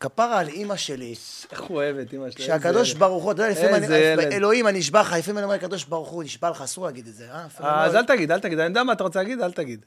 כפרה 0.00 0.38
על 0.38 0.48
אמא 0.48 0.76
שלי, 0.76 1.14
איך 1.52 1.62
הוא 1.62 1.76
אוהב 1.76 1.96
את 1.96 2.14
אמא 2.14 2.30
שלי. 2.30 2.44
שהקדוש. 2.44 2.94
ברוך 2.94 3.24
הוא, 3.24 3.32
אתה 3.32 3.42
יודע, 3.42 3.52
לפעמים 3.52 3.74
אני. 3.74 4.36
אלוהים, 4.36 4.66
אני 4.68 4.78
נשבע 4.78 5.00
לך, 5.00 5.12
לפעמים 5.12 5.38
אני 5.38 5.44
אומר, 5.44 5.54
הקדוש 5.54 5.84
ברוך 5.84 6.08
הוא, 6.08 6.24
נשבע 6.24 6.50
לך, 6.50 6.60
אסור 6.60 6.86
להגיד 6.86 7.06
את 7.06 7.14
זה, 7.14 7.32
אה? 7.32 7.46
אה, 7.60 7.84
אז 7.84 7.94
אל 7.94 8.04
תגיד, 8.04 8.32
אל 8.32 8.40
תגיד. 8.40 8.58
אני 8.58 8.68
יודע 8.68 8.82
מה 8.82 8.92
אתה 8.92 9.04
רוצה 9.04 9.22
להגיד, 9.22 9.40
אל 9.40 9.52
תגיד. 9.52 9.84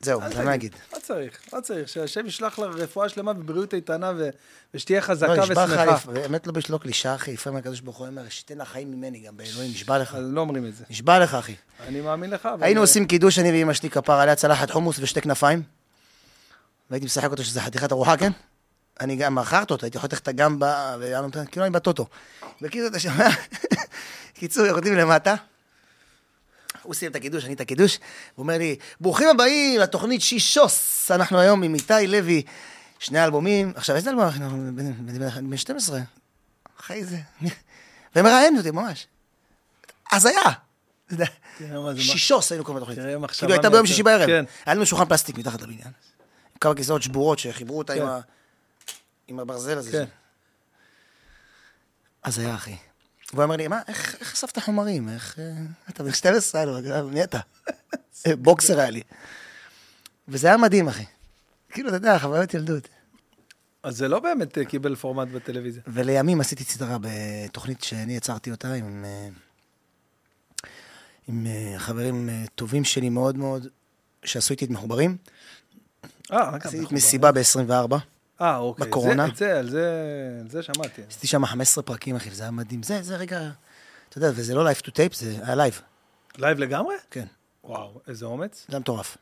זהו, 0.00 0.20
זה 0.32 0.38
מה 0.38 0.44
להגיד. 0.44 0.74
לא 0.92 0.98
צריך, 0.98 1.40
לא 1.52 1.60
צריך. 1.60 1.88
שהשם 1.88 2.26
ישלח 2.26 2.58
לה 2.58 2.66
רפואה 2.66 3.08
שלמה 3.08 3.30
ובריאות 3.30 3.74
איתנה 3.74 4.12
ו- 4.16 4.28
ושתהיה 4.74 5.00
חזקה 5.02 5.34
לא, 5.34 5.42
נשבע 5.42 5.66
לך, 5.66 5.72
ושמחה. 5.72 6.12
באמת 6.12 6.46
לא 6.46 6.52
בשלוק 6.52 6.82
קלישה, 6.82 7.14
אחי, 7.14 7.32
לפעמים 7.32 7.58
הקדוש 7.58 7.80
ברוך 7.80 7.96
הוא 7.96 8.06
אומר, 8.06 8.22
שתן 8.28 8.58
לך 8.58 8.68
חיים 8.68 8.90
ממני 8.90 9.18
גם, 9.18 9.36
באלוהים, 9.36 9.70
נשבע 9.70 9.98
לך. 9.98 10.16
לא 10.20 10.40
אומרים 10.40 10.66
את 10.66 10.76
זה. 10.76 10.84
נשבע 10.90 11.18
לך, 11.18 11.34
אחי. 11.34 11.54
אני 11.86 12.00
מאמין 12.00 12.30
לך. 12.30 12.48
היינו 12.60 12.80
עושים 12.80 13.06
קידוש, 13.06 13.38
אני 13.38 13.52
ואמא 13.52 13.72
שלי 13.72 13.90
כפר 13.90 14.12
עליה 14.12 14.34
צלחת 14.34 14.70
חומוס 14.70 14.96
ושתי 15.00 15.20
כנפיים, 15.20 15.62
והייתי 16.90 17.06
משחק 17.06 17.30
אותו 17.30 17.44
שזה 17.44 17.60
חתיכת 17.60 17.92
ארוחה, 17.92 18.16
כן? 18.16 18.32
אני 19.00 19.16
גם 19.16 19.34
מכרת 19.34 19.70
אותו, 19.70 19.86
הייתי 19.86 19.98
חותך 19.98 20.18
את 20.18 20.28
הגמבה, 20.28 20.96
כאילו 21.50 21.66
אני 21.66 21.72
בטוטו. 21.72 22.06
בקיצור, 22.60 22.88
אתה 22.88 22.98
שומע? 22.98 23.28
קיצור, 24.38 24.66
יורדים 24.66 24.94
למטה. 24.94 25.34
הוא 26.86 26.94
סיים 26.94 27.10
את 27.10 27.16
הקידוש, 27.16 27.44
אני 27.44 27.54
את 27.54 27.60
הקידוש, 27.60 27.98
הוא 28.34 28.42
אומר 28.42 28.58
לי, 28.58 28.76
ברוכים 29.00 29.28
הבאים 29.28 29.80
לתוכנית 29.80 30.20
שישוס, 30.22 31.10
אנחנו 31.10 31.38
היום 31.40 31.62
עם 31.62 31.74
איתי 31.74 32.06
לוי, 32.06 32.42
שני 32.98 33.24
אלבומים, 33.24 33.72
עכשיו 33.76 33.96
איזה 33.96 34.10
אלבום 34.10 34.24
אנחנו, 34.24 34.48
בן- 34.50 34.76
בן 35.06 35.18
בן- 35.18 35.50
בן 35.50 35.56
12, 35.56 36.00
אחי 36.80 37.04
זה, 37.04 37.18
ומראיין 38.16 38.56
אותי 38.58 38.70
ממש. 38.70 39.06
הזיה. 40.12 40.40
שישוס 42.02 42.52
היינו 42.52 42.64
קוראים 42.64 42.82
לתוכנית. 42.82 42.98
כאילו 43.38 43.52
הייתה 43.52 43.70
ביום. 43.70 43.86
שישי 43.86 44.02
בערב. 44.02 44.26
כן. 44.26 44.44
היה 44.66 44.74
לנו 44.74 44.86
שולחן 44.86 45.04
פלסטיק 45.04 45.38
מתחת 45.38 45.62
לבניין. 45.62 45.90
כמה 46.60 46.74
כיסאות 46.74 47.02
שבורות 47.02 47.38
שחיברו 47.38 47.78
אותה 47.78 47.92
עם 49.28 49.36
כן. 49.36 49.38
הברזל 49.40 49.78
הזה. 49.78 49.92
כן. 49.92 50.04
אז 52.22 52.38
היה 52.38 52.54
אחי. 52.54 52.76
והוא 53.32 53.44
אמר 53.44 53.56
לי, 53.56 53.68
מה, 53.68 53.80
איך 53.88 54.32
אספת 54.34 54.58
חומרים? 54.58 55.08
איך... 55.08 55.38
אה, 55.38 55.52
אתה 55.90 56.02
בן 56.02 56.12
12, 56.12 56.60
היה 56.60 56.70
לו, 57.02 57.08
מי 57.08 57.24
אתה? 57.24 57.40
אה, 58.26 58.36
בוקסר 58.44 58.80
היה 58.80 58.90
לי. 58.90 59.02
וזה 60.28 60.46
היה 60.46 60.56
מדהים, 60.56 60.88
אחי. 60.88 61.04
כאילו, 61.70 61.88
אתה 61.88 61.96
יודע, 61.96 62.18
חוויות 62.18 62.54
ילדות. 62.54 62.88
אז 63.82 63.96
זה 63.96 64.08
לא 64.08 64.20
באמת 64.20 64.58
אה, 64.58 64.64
קיבל 64.64 64.94
פורמט 64.94 65.28
בטלוויזיה. 65.28 65.82
ולימים 65.86 66.40
עשיתי 66.40 66.64
סדרה 66.64 66.96
בתוכנית 67.00 67.82
שאני 67.82 68.16
יצרתי 68.16 68.50
אותה 68.50 68.72
עם, 68.72 69.04
אה, 69.04 69.28
עם 71.28 71.46
אה, 71.46 71.78
חברים 71.78 72.28
אה, 72.28 72.44
טובים 72.54 72.84
שלי 72.84 73.08
מאוד 73.08 73.36
מאוד, 73.36 73.66
שעשו 74.24 74.52
איתי 74.52 74.64
את 74.64 74.70
מחוברים. 74.70 75.16
אה, 76.32 76.50
רק 76.50 76.66
עשיתי 76.66 76.76
את 76.76 76.82
אנחנו 76.82 76.96
מסיבה 76.96 77.32
ב-24, 77.32 77.96
אה, 78.40 78.56
אוקיי. 78.56 78.86
בקורונה. 78.86 79.26
זה- 79.26 79.32
את 79.32 79.36
זה, 79.36 79.58
על 79.58 79.70
זה, 79.70 79.90
על 80.40 80.50
זה 80.50 80.62
שמעתי. 80.62 81.02
עשיתי 81.08 81.26
שם 81.26 81.46
15 81.46 81.82
פרקים, 81.84 82.16
אחי, 82.16 82.30
וזה 82.30 82.42
היה 82.42 82.50
מדהים. 82.50 82.82
זה, 82.82 83.02
זה 83.02 83.16
רגע, 83.16 83.50
אתה 84.08 84.18
יודע, 84.18 84.30
וזה 84.34 84.54
לא 84.54 84.70
live 84.70 84.78
to 84.82 84.88
tape, 84.90 85.14
זה 85.14 85.36
היה 85.42 85.54
לייב, 85.54 85.80
לייב 86.38 86.58
לגמרי? 86.58 86.94
כן. 87.10 87.26
וואו, 87.64 88.00
איזה 88.08 88.26
אומץ. 88.26 88.58
זה 88.68 88.76
היה 88.76 88.80
מטורף. 88.80 89.16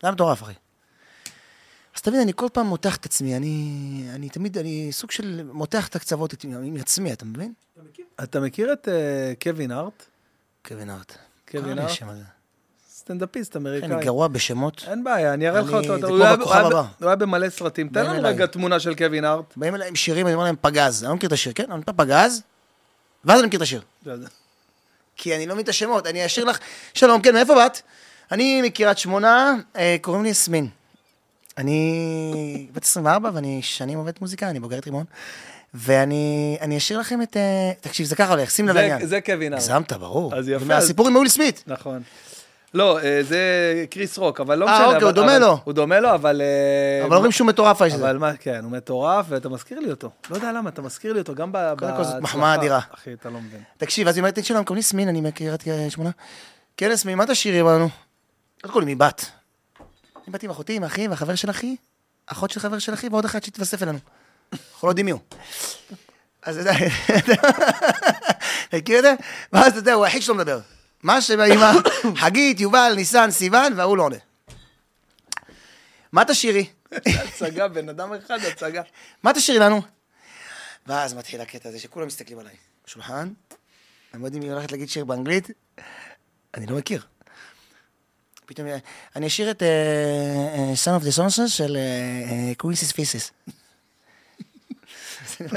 זה 0.00 0.06
היה 0.06 0.12
מטורף, 0.14 0.42
אחי. 0.42 0.52
אז 1.96 2.02
תבין, 2.02 2.20
אני 2.20 2.32
כל 2.36 2.46
פעם 2.52 2.66
מותח 2.66 2.96
את 2.96 3.04
עצמי, 3.04 3.36
אני, 3.36 3.74
אני 4.14 4.28
תמיד, 4.28 4.58
אני 4.58 4.88
סוג 4.92 5.10
של 5.10 5.50
מותח 5.52 5.88
את 5.88 5.96
הקצוות 5.96 6.44
עם 6.44 6.76
עצמי, 6.80 7.12
אתה 7.12 7.24
מבין? 7.24 7.52
אתה 8.22 8.40
מכיר 8.40 8.72
את 8.72 8.88
אה, 8.88 9.32
קווין 9.42 9.70
הארט? 9.70 10.02
קווין 10.68 10.90
הארט. 10.90 11.12
קווין 11.50 11.78
הארט? 11.78 11.90
סטנדאפיסט 13.10 13.52
כן, 13.52 13.58
אמריקאי. 13.60 13.92
אני 13.92 14.04
גרוע 14.04 14.28
בשמות. 14.28 14.84
אין 14.88 15.04
בעיה, 15.04 15.34
אני 15.34 15.48
אראה 15.48 15.60
לך 15.60 15.72
אותו. 15.72 15.94
זה 16.00 16.06
כמו 16.06 16.18
בכוכב 16.40 16.56
הבא. 16.66 16.82
הוא 17.00 17.06
היה 17.08 17.16
במלא 17.16 17.48
סרטים. 17.50 17.88
תן 17.88 18.04
לנו. 18.06 18.28
רגע 18.28 18.46
תמונה 18.46 18.80
של 18.80 18.94
קווין 18.94 19.24
הארט. 19.24 19.44
באים 19.56 19.74
אליי 19.74 19.88
עם 19.88 19.96
שירים, 19.96 20.26
אני 20.26 20.34
אומר 20.34 20.44
להם 20.44 20.54
פגז. 20.60 21.02
אני 21.02 21.08
לא 21.10 21.16
מכיר 21.16 21.26
את 21.26 21.32
השיר, 21.32 21.52
כן? 21.52 21.64
אני 21.64 21.72
אומר 21.72 21.82
פגז, 21.96 22.42
ואז 23.24 23.38
אני 23.40 23.46
מכיר 23.46 23.56
את 23.58 23.62
השיר. 23.62 23.80
כי 25.16 25.36
אני 25.36 25.46
לא 25.46 25.54
מבין 25.54 25.64
את 25.64 25.68
השמות, 25.68 26.06
אני 26.06 26.26
אשאיר 26.26 26.46
לך... 26.46 26.58
שלום, 26.94 27.22
כן, 27.22 27.34
מאיפה 27.34 27.54
באת? 27.54 27.80
אני 28.32 28.62
מקריית 28.62 28.98
שמונה, 28.98 29.54
אה, 29.76 29.96
קוראים 30.00 30.22
לי 30.22 30.28
יסמין. 30.28 30.68
אני 31.58 32.66
בת 32.72 32.84
24 32.84 33.30
ואני 33.34 33.62
שנים 33.62 33.98
עובד 33.98 34.12
מוזיקה, 34.20 34.50
אני 34.50 34.60
בוגרת 34.60 34.86
רימון. 34.86 35.04
ואני 35.74 36.58
אני 36.60 36.76
אשאיר 36.76 36.98
לכם 37.00 37.22
את... 37.22 37.36
אה, 37.36 37.72
תקשיב, 37.80 38.06
זה 38.06 38.16
ככה 38.16 38.30
הולך, 38.32 38.50
שים 38.50 38.68
לב 38.68 38.74
זה- 38.74 38.80
לעניין. 38.80 39.06
זה 39.06 39.20
קווין 39.20 39.52
הארט. 39.52 39.62
הגזמת, 39.64 39.92
ברור. 39.92 40.34
אז 40.34 40.48
יפה, 40.48 40.64
מהסיפור 40.64 41.08
עם 41.08 41.16
אולי 41.16 41.28
סמית. 41.30 41.64
נכון. 41.66 42.02
לא, 42.74 42.98
אה, 42.98 43.22
זה 43.22 43.38
קריס 43.90 44.18
רוק, 44.18 44.40
אבל 44.40 44.58
לא 44.58 44.68
אה, 44.68 44.72
משנה. 44.74 44.84
אוקיי, 44.86 44.96
אבל- 44.98 45.06
הוא 45.06 45.12
דומה 45.12 45.38
לו. 45.38 45.58
הוא 45.64 45.72
דומה 45.74 46.00
לו, 46.00 46.14
אבל... 46.14 46.42
אה, 46.42 47.06
אבל 47.06 47.16
אומרים 47.16 47.32
שהוא 47.32 47.46
מטורף 47.46 47.82
האיש 47.82 47.94
הזה. 47.94 48.04
אבל 48.04 48.18
מה, 48.18 48.36
כן, 48.36 48.64
הוא 48.64 48.72
מטורף, 48.72 49.26
ואתה 49.28 49.48
מזכיר 49.48 49.78
לי 49.80 49.90
אותו. 49.90 50.10
לא 50.30 50.34
יודע 50.34 50.52
למה, 50.52 50.70
אתה 50.70 50.82
מזכיר 50.82 51.12
לי 51.12 51.18
אותו 51.18 51.34
גם 51.34 51.52
ב... 51.52 51.74
קודם 51.78 51.96
כל 51.96 52.04
זאת. 52.04 52.20
מחמאה 52.20 52.54
אדירה. 52.54 52.80
אחי, 52.94 53.12
אתה 53.12 53.30
לא 53.30 53.40
מבין. 53.40 53.60
תקשיב, 53.76 54.08
אז 54.08 54.20
שלום, 54.42 54.64
קוראים 54.64 54.76
לי 54.76 54.80
יסמין, 54.80 55.08
אני 55.08 55.20
מקריית 55.20 55.64
שמונה. 55.88 56.10
כן, 56.76 56.90
יסמין, 56.92 57.18
מה 57.18 57.26
תשאירי 57.26 57.60
לנו? 57.60 57.88
קודם 58.62 58.74
כל, 58.74 58.82
מי 58.84 58.94
בת? 58.94 59.26
אני 60.16 60.32
באתי 60.32 60.46
עם 60.46 60.50
אחותי, 60.52 60.76
עם 60.76 60.84
אחי, 60.84 61.08
והחבר 61.08 61.34
של 61.34 61.50
אחי, 61.50 61.76
אחות 62.26 62.50
של 62.50 62.60
חבר 62.60 62.78
של 62.78 62.94
אחי, 62.94 63.08
ועוד 63.08 63.24
אחד 63.24 63.42
שהתווסף 63.42 63.82
אלינו. 63.82 63.98
אנחנו 64.52 64.88
לא 64.88 64.90
יודעים 64.90 65.06
מי 65.06 65.12
הוא. 65.12 65.20
אז 66.42 66.58
אתה 66.58 66.70
יודע, 66.70 66.86
אתה 68.70 68.76
מכיר 68.76 68.98
את 68.98 69.02
זה? 69.02 69.14
ואז 69.52 69.66
אתה 69.66 69.78
יודע, 69.78 69.92
הוא 69.92 70.04
היחיד 70.04 70.22
שלא 70.22 70.34
מדבר. 70.34 70.60
מה 71.02 71.20
שם 71.20 71.40
האמא? 71.40 71.72
חגית, 72.22 72.60
יובל, 72.60 72.92
ניסן, 72.96 73.30
סיוון, 73.30 73.72
וההוא 73.76 73.96
לא 73.96 74.02
עונה. 74.02 74.16
מה 76.12 76.24
תשאירי? 76.24 76.66
הצגה, 76.92 77.68
בן 77.68 77.88
אדם 77.88 78.12
אחד, 78.14 78.38
הצגה. 78.44 78.82
מה 79.22 79.32
תשאירי 79.34 79.58
לנו? 79.58 79.82
ואז 80.86 81.14
מתחיל 81.14 81.40
הקטע 81.40 81.68
הזה 81.68 81.78
שכולם 81.80 82.06
מסתכלים 82.06 82.38
עליי. 82.38 82.54
בשולחן, 82.86 83.32
הם 84.12 84.20
לא 84.20 84.26
יודעים 84.26 84.42
מי 84.42 84.50
הולכת 84.50 84.72
להגיד 84.72 84.88
שיר 84.88 85.04
באנגלית, 85.04 85.50
אני 86.54 86.66
לא 86.66 86.76
מכיר. 86.76 87.02
פתאום, 88.46 88.66
אה, 88.68 88.76
אני 89.16 89.26
אשאיר 89.26 89.50
את 89.50 89.62
אה, 89.62 89.68
אה, 90.54 90.72
Son 90.84 91.00
of 91.02 91.04
the 91.04 91.18
Sons 91.18 91.48
של 91.48 91.76
קווינסיס 92.56 92.92
פיסיס. 92.92 93.30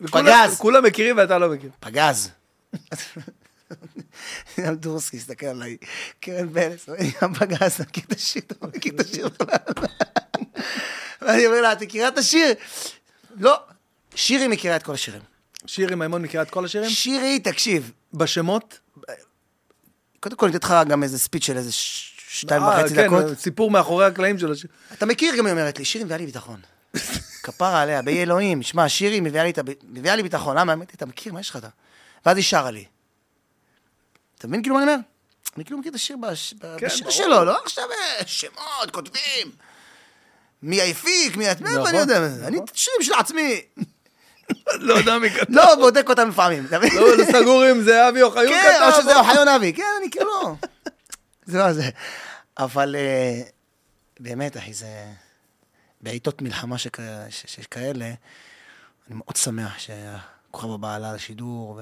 וכולם- 0.00 0.48
כולם 0.58 0.84
מכירים 0.84 1.16
ואתה 1.16 1.38
לא 1.38 1.48
מכיר. 1.48 1.70
פגז. 1.80 2.30
גם 4.60 4.74
דורסקי 4.84 5.16
הסתכל 5.16 5.46
עליי, 5.46 5.76
קרן 6.20 6.52
בנס, 6.52 6.88
גם 7.22 7.34
פגז, 7.34 7.80
מכיר 7.80 8.04
את 8.06 8.12
השיר, 8.12 8.42
אתה 8.46 8.66
מכיר 8.66 8.92
את 8.94 9.00
השיר. 9.00 9.28
ואני 11.22 11.46
אומר 11.46 11.60
לה, 11.60 11.72
את 11.72 11.82
מכירה 11.82 12.08
את 12.08 12.18
השיר? 12.18 12.54
לא. 13.36 13.56
שירי 14.14 14.48
מכירה 14.48 14.76
את 14.76 14.82
כל 14.82 14.94
השירים. 14.94 15.22
שירי 15.66 15.94
מימון 15.94 16.22
מכירה 16.22 16.42
את 16.42 16.50
כל 16.50 16.64
השירים? 16.64 16.90
שירי, 16.90 17.38
תקשיב, 17.38 17.92
בשמות? 18.14 18.78
קודם 20.20 20.36
כל 20.36 20.46
אני 20.46 20.56
אתן 20.56 20.66
לך 20.66 20.74
גם 20.88 21.02
איזה 21.02 21.18
ספיץ' 21.18 21.44
של 21.44 21.56
איזה 21.56 21.72
שתיים 21.72 22.62
אה, 22.62 22.68
וחצי 22.68 22.94
כן, 22.94 23.06
דקות. 23.06 23.38
סיפור 23.38 23.70
מאחורי 23.70 24.06
הקלעים 24.06 24.38
של 24.38 24.52
השיר. 24.52 24.70
אתה 24.92 25.06
מכיר, 25.06 25.36
גם 25.36 25.46
היא 25.46 25.52
אומרת 25.52 25.78
לי, 25.78 25.84
שירי 25.84 26.04
מביאה 26.04 26.18
לי 26.18 26.26
ביטחון. 26.26 26.60
כפרה 27.42 27.82
עליה, 27.82 28.02
באי 28.02 28.22
אלוהים, 28.22 28.62
שמע, 28.62 28.88
שירי 28.88 29.20
מביאה 29.20 29.44
לי, 29.44 29.52
מביאה 29.88 30.22
ביטחון, 30.22 30.56
למה? 30.56 30.72
אמרתי, 30.72 30.92
אתה 30.96 31.06
מכיר, 31.06 31.32
מה 31.32 31.40
יש 31.40 31.50
לך 31.50 31.56
אתה? 31.56 31.68
ואז 32.26 32.36
היא 32.36 32.44
שרה 32.44 32.70
לי. 32.70 32.84
אתה 34.40 34.48
מבין 34.48 34.62
כאילו 34.62 34.74
מה 34.76 34.82
אני 34.82 34.92
אומר? 34.92 35.02
אני 35.56 35.64
כאילו 35.64 35.78
מכיר 35.78 35.90
את 35.90 35.94
השיר 35.96 36.16
בש- 36.16 36.54
כן, 36.78 36.86
בשיר 36.86 37.00
ברור. 37.02 37.10
שלו, 37.16 37.44
לא 37.44 37.58
עכשיו 37.64 37.84
אה, 37.90 38.26
שמות, 38.26 38.90
כותבים. 38.90 39.52
מי 40.62 40.80
היפיק, 40.80 41.36
מי 41.36 41.52
את... 41.52 41.60
נכון, 41.60 41.86
אני 41.86 41.98
יודע? 41.98 42.28
נכון. 42.28 42.44
אני 42.44 42.58
את 42.58 42.70
השירים 42.74 43.02
של 43.02 43.12
עצמי. 43.14 43.60
לא 44.88 44.94
יודע 44.94 45.18
מי 45.18 45.30
כתב. 45.30 45.44
לא, 45.48 45.74
בודק 45.74 46.08
אותם 46.08 46.28
לפעמים. 46.28 46.66
לא, 46.70 47.16
לא 47.16 47.24
סגור 47.32 47.70
אם 47.70 47.82
זה 47.82 48.08
אבי 48.08 48.22
אוחיון 48.22 48.46
כתב. 48.46 48.62
כן, 48.62 48.82
או 48.86 49.02
שזה 49.02 49.16
אוחיון 49.18 49.48
אבי, 49.48 49.72
כן, 49.72 49.82
אני 50.00 50.10
כאילו 50.10 50.26
לא. 50.26 50.54
זה 51.46 51.58
לא 51.58 51.72
זה. 51.72 51.90
אבל 52.58 52.96
אה, 52.98 53.40
באמת, 54.20 54.56
אחי, 54.56 54.72
זה... 54.74 55.04
בעיתות 56.00 56.42
מלחמה 56.42 56.76
שכאלה, 57.46 58.04
אני 59.08 59.14
מאוד 59.16 59.36
שמח 59.36 59.74
שהכוכב 60.50 60.70
הבא 60.70 60.94
עלה 60.94 61.12
לשידור, 61.12 61.80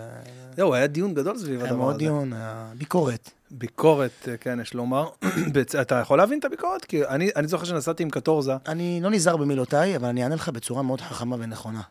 זהו, 0.56 0.74
היה 0.74 0.86
דיון 0.86 1.14
גדול 1.14 1.38
סביב 1.38 1.60
הדבר 1.60 1.66
הזה. 1.66 1.76
מאוד 1.76 1.98
דיון, 1.98 2.32
היה 2.32 2.72
ביקורת. 2.78 3.30
ביקורת, 3.50 4.28
כן, 4.40 4.58
יש 4.60 4.74
לומר. 4.74 5.10
אתה 5.82 5.94
יכול 5.94 6.18
להבין 6.18 6.38
את 6.38 6.44
הביקורת? 6.44 6.84
כי 6.84 7.06
אני 7.06 7.30
אני 7.36 7.48
זוכר 7.48 7.64
שנסעתי 7.64 8.02
עם 8.02 8.10
קטורזה. 8.10 8.52
אני 8.66 9.00
לא 9.02 9.10
נזהר 9.10 9.36
במילותיי, 9.36 9.96
אבל 9.96 10.08
אני 10.08 10.22
אענה 10.22 10.34
לך 10.34 10.48
בצורה 10.48 10.82
מאוד 10.82 11.00
חכמה 11.00 11.36
ונכונה. 11.38 11.82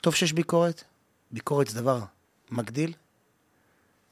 טוב 0.00 0.14
שיש 0.14 0.32
ביקורת, 0.32 0.84
ביקורת 1.30 1.68
זה 1.68 1.80
דבר 1.80 2.00
מגדיל, 2.50 2.92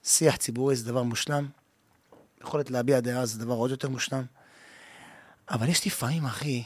שיח 0.04 0.36
ציבורי 0.36 0.76
זה 0.76 0.84
דבר 0.86 1.02
מושלם, 1.02 1.48
יכולת 2.40 2.70
להביע 2.70 3.00
דעה 3.00 3.26
זה 3.26 3.38
דבר 3.38 3.54
עוד 3.54 3.70
יותר 3.70 3.88
מושלם, 3.88 4.24
אבל 5.50 5.68
יש 5.68 5.86
לפעמים, 5.86 6.24
אחי, 6.24 6.64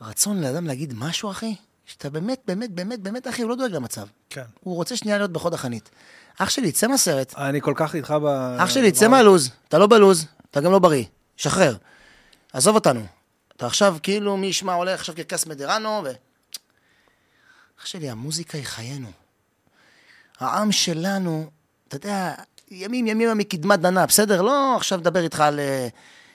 רצון 0.00 0.40
לאדם 0.40 0.66
להגיד 0.66 0.92
משהו, 0.96 1.30
אחי, 1.30 1.54
שאתה 1.86 2.10
באמת, 2.10 2.40
באמת, 2.46 2.70
באמת, 2.70 3.00
באמת, 3.00 3.28
אחי, 3.28 3.42
הוא 3.42 3.50
לא 3.50 3.56
דואג 3.56 3.72
למצב. 3.72 4.06
כן. 4.30 4.42
הוא 4.60 4.74
רוצה 4.74 4.96
שנייה 4.96 5.18
להיות 5.18 5.32
בחוד 5.32 5.54
החנית. 5.54 5.90
אח 6.38 6.50
שלי, 6.50 6.72
צא 6.72 6.86
מהסרט. 6.86 7.34
אני 7.36 7.60
כל 7.60 7.72
כך 7.76 7.94
איתך 7.94 8.14
ב... 8.22 8.26
אח 8.58 8.70
שלי, 8.70 8.92
צא 8.92 9.08
מהלוז. 9.08 9.50
אתה 9.68 9.78
לא 9.78 9.86
בלוז, 9.86 10.26
אתה 10.50 10.60
גם 10.60 10.72
לא 10.72 10.78
בריא. 10.78 11.04
שחרר. 11.36 11.76
עזוב 12.52 12.74
אותנו. 12.74 13.06
אתה 13.56 13.66
עכשיו, 13.66 13.96
כאילו, 14.02 14.36
מי 14.36 14.46
ישמע, 14.46 14.74
עולה 14.74 14.94
עכשיו 14.94 15.14
קרקס 15.14 15.46
מדרנו, 15.46 16.02
ו... 16.04 16.10
אח 17.80 17.86
שלי, 17.86 18.10
המוזיקה 18.10 18.58
היא 18.58 18.66
חיינו. 18.66 19.08
העם 20.40 20.72
שלנו, 20.72 21.50
אתה 21.88 21.96
יודע, 21.96 22.34
ימים 22.70 23.06
ימימה 23.06 23.34
מקדמת 23.34 23.80
דנה, 23.80 24.06
בסדר? 24.06 24.42
לא 24.42 24.76
עכשיו 24.76 24.98
לדבר 24.98 25.24
איתך 25.24 25.40
על 25.40 25.60
אה, 25.60 25.88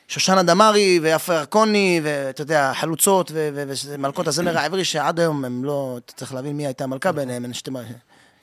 שושנה 0.09 0.43
דמארי 0.43 0.99
ויפה 1.03 1.33
ירקוני, 1.33 2.01
ואתה 2.03 2.41
יודע, 2.41 2.73
חלוצות 2.73 3.31
ומלכות 3.33 4.27
הזמר 4.27 4.57
העברי, 4.59 4.85
שעד 4.85 5.19
היום 5.19 5.45
הם 5.45 5.65
לא... 5.65 5.99
אתה 6.05 6.13
צריך 6.13 6.33
להבין 6.33 6.57
מי 6.57 6.65
הייתה 6.65 6.83
המלכה 6.83 7.11
ביניהם, 7.11 7.43
אין 7.43 7.53
שתי... 7.53 7.71
מ- 7.71 7.77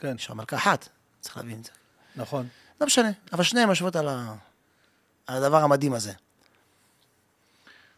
כן, 0.00 0.16
יש 0.18 0.30
מלכה 0.30 0.56
אחת, 0.56 0.88
צריך 1.20 1.36
להבין 1.36 1.58
את 1.60 1.64
זה. 1.64 1.70
נכון. 2.16 2.46
לא 2.80 2.86
משנה, 2.86 3.10
אבל 3.32 3.42
שניהם 3.42 3.68
יושבות 3.68 3.96
על, 3.96 4.08
ה... 4.08 4.34
על 5.26 5.36
הדבר 5.44 5.62
המדהים 5.62 5.94
הזה. 5.94 6.12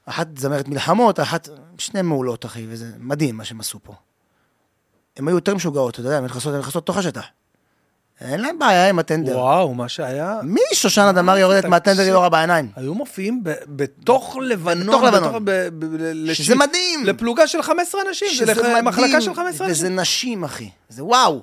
אחת 0.05 0.39
זמרת 0.39 0.69
מלחמות, 0.69 1.21
אחת, 1.21 1.49
שניהם 1.79 2.07
מעולות, 2.09 2.47
אחי, 2.47 2.67
וזה 2.69 2.93
מדהים 2.99 3.37
מה 3.37 3.45
שהם 3.45 3.61
עשו 3.61 3.79
פה. 3.83 3.95
הם 5.17 5.29
היו 5.29 5.37
יותר 5.37 5.55
משוגעות, 5.55 5.95
אתה 5.95 6.01
יודע, 6.01 6.19
הן 6.19 6.25
נכנסות, 6.25 6.55
הן 6.55 6.61
נכנסות 6.61 6.83
לתוך 6.83 6.97
השטח. 6.97 7.27
אין 8.21 8.41
להם 8.41 8.59
בעיה 8.59 8.89
עם 8.89 8.99
הטנדר. 8.99 9.39
וואו, 9.39 9.75
מה 9.75 9.89
שהיה... 9.89 10.41
מי 10.43 10.61
שושנה 10.75 11.13
דמארי 11.13 11.41
יורדת. 11.41 11.65
מהטנדר 11.65 12.03
היא 12.03 12.13
לא 12.13 12.19
רואה 12.19 12.29
בעיניים? 12.29 12.71
היו 12.77 12.95
מופיעים 12.95 13.45
ב- 13.45 13.53
בתוך 13.69 14.37
לבנון. 14.43 14.87
בתוך 14.87 15.03
לבנון. 15.03 15.45
ב- 15.45 15.51
ב- 15.51 15.85
ב- 15.85 16.33
שזה 16.33 16.55
לש- 16.55 16.59
מדהים! 16.59 17.05
לפלוגה 17.07 17.47
של 17.47 17.63
15 17.63 18.01
אנשים. 18.09 18.29
שזה 18.31 18.55
מדהים, 18.55 18.85
מחלקה 18.85 19.21
של 19.21 19.35
15 19.35 19.67
וזה 19.71 19.87
אנשים. 19.87 20.01
נשים, 20.01 20.45
אחי. 20.45 20.71
זה 20.89 21.05
וואו. 21.05 21.43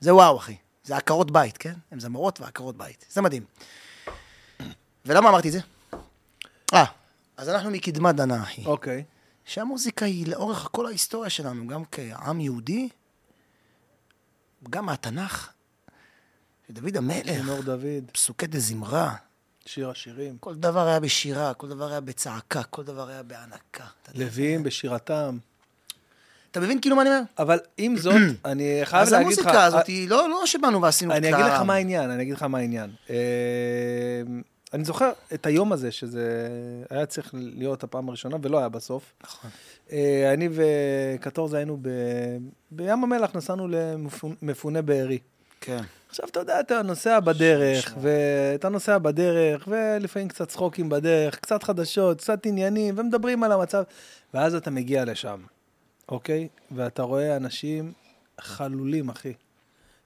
זה 0.00 0.14
וואו, 0.14 0.36
אחי. 0.38 0.56
זה 0.84 0.96
עקרות 0.96 1.30
בית, 1.30 1.56
כן? 1.58 1.72
הן 1.92 2.00
זמרות 2.00 2.40
ועקרות 2.40 2.76
בית. 2.76 3.06
זה 3.10 3.22
מדהים. 3.22 3.42
ולמה 5.06 5.28
אמרתי 5.28 5.48
את 5.48 5.52
זה? 5.52 5.60
אה, 6.74 6.84
אז 7.36 7.48
אנחנו 7.48 7.70
מקדמת 7.70 8.14
דנה, 8.14 8.42
אחי. 8.42 8.64
אוקיי. 8.66 9.04
שהמוזיקה 9.44 10.04
היא 10.06 10.26
לאורך 10.26 10.68
כל 10.72 10.86
ההיסטוריה 10.86 11.30
שלנו, 11.30 11.66
גם 11.66 11.82
כעם 11.92 12.40
יהודי, 12.40 12.88
גם 14.70 14.86
מהתנ"ך. 14.86 15.52
דוד 16.70 16.96
המלך, 16.96 17.26
כינור 17.26 17.62
דוד, 17.62 18.10
פסוקי 18.12 18.46
דזמרה, 18.46 19.14
שיר 19.66 19.90
השירים. 19.90 20.38
כל 20.38 20.54
דבר 20.54 20.86
היה 20.86 21.00
בשירה, 21.00 21.54
כל 21.54 21.68
דבר 21.68 21.90
היה 21.90 22.00
בצעקה, 22.00 22.62
כל 22.62 22.84
דבר 22.84 23.08
היה 23.08 23.22
בהנקה. 23.22 23.84
לוויים 24.14 24.62
בשירתם. 24.62 25.38
אתה 26.50 26.60
מבין 26.60 26.80
כאילו 26.80 26.96
מה 26.96 27.02
אני 27.02 27.10
אומר? 27.10 27.20
אבל 27.38 27.58
עם 27.78 27.96
זאת, 27.96 28.14
אני 28.44 28.80
חייב 28.84 29.02
אז 29.02 29.12
להגיד 29.12 29.32
לך... 29.32 29.38
המוזיקה 29.38 29.64
הזאת 29.64 29.86
היא 29.86 30.08
לא, 30.08 30.28
לא 30.30 30.46
שבאנו 30.46 30.82
ועשינו 30.82 31.12
אני 31.12 31.34
אגיד 31.34 31.44
לך. 31.46 31.60
מה 31.60 31.74
העניין, 31.74 32.10
אני 32.10 32.22
אגיד 32.22 32.34
לך 32.34 32.42
מה 32.42 32.58
העניין. 32.58 32.90
אני 34.74 34.84
זוכר 34.84 35.10
את 35.34 35.46
היום 35.46 35.72
הזה, 35.72 35.92
שזה 35.92 36.48
היה 36.90 37.06
צריך 37.06 37.34
להיות 37.34 37.84
הפעם 37.84 38.08
הראשונה, 38.08 38.36
ולא 38.42 38.58
היה 38.58 38.68
בסוף. 38.68 39.12
נכון. 39.24 39.50
אה, 39.92 40.32
אני 40.34 40.48
וקטורזה 40.52 41.56
היינו 41.56 41.78
ב... 41.82 41.88
בים 42.70 43.04
המלח, 43.04 43.34
נסענו 43.34 43.68
למפוני 43.68 44.82
בארי. 44.82 45.18
כן. 45.60 45.82
עכשיו, 46.08 46.28
אתה 46.28 46.40
יודע, 46.40 46.60
אתה 46.60 46.82
נוסע 46.82 47.20
בדרך, 47.20 47.94
ואתה 48.00 48.68
נוסע 48.68 48.98
בדרך, 48.98 49.68
ולפעמים 49.70 50.28
קצת 50.28 50.48
צחוקים 50.48 50.88
בדרך, 50.88 51.38
קצת 51.38 51.62
חדשות, 51.62 52.18
קצת 52.18 52.46
עניינים, 52.46 52.94
ומדברים 52.98 53.42
על 53.42 53.52
המצב, 53.52 53.82
ואז 54.34 54.54
אתה 54.54 54.70
מגיע 54.70 55.04
לשם, 55.04 55.40
אוקיי? 56.08 56.48
ואתה 56.70 57.02
רואה 57.02 57.36
אנשים 57.36 57.92
חלולים, 58.40 59.08
אחי. 59.08 59.32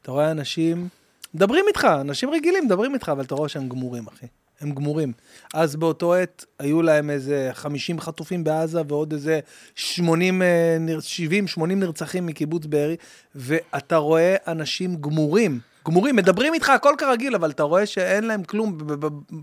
אתה 0.02 0.10
רואה 0.10 0.30
אנשים, 0.30 0.88
מדברים 1.34 1.64
איתך, 1.68 1.84
אנשים 2.00 2.30
רגילים 2.30 2.64
מדברים 2.64 2.94
איתך, 2.94 3.08
אבל 3.08 3.24
אתה 3.24 3.34
רואה 3.34 3.48
שהם 3.48 3.68
גמורים, 3.68 4.06
אחי. 4.06 4.26
הם 4.62 4.70
גמורים. 4.72 5.12
אז 5.54 5.76
באותו 5.76 6.14
עת 6.14 6.44
היו 6.58 6.82
להם 6.82 7.10
איזה 7.10 7.50
50 7.52 8.00
חטופים 8.00 8.44
בעזה 8.44 8.80
ועוד 8.88 9.12
איזה 9.12 9.40
80, 9.74 10.42
אה, 10.42 10.76
נר- 10.80 11.00
70, 11.00 11.46
80 11.46 11.80
נרצחים 11.80 12.26
מקיבוץ 12.26 12.66
בארי, 12.66 12.96
ואתה 13.34 13.96
רואה 13.96 14.36
אנשים 14.46 14.96
גמורים. 15.00 15.58
גמורים, 15.86 16.16
מדברים 16.16 16.54
איתך 16.54 16.68
הכל 16.68 16.94
כרגיל, 16.98 17.34
אבל 17.34 17.50
אתה 17.50 17.62
רואה 17.62 17.86
שאין 17.86 18.24
להם 18.24 18.42
כלום, 18.42 18.78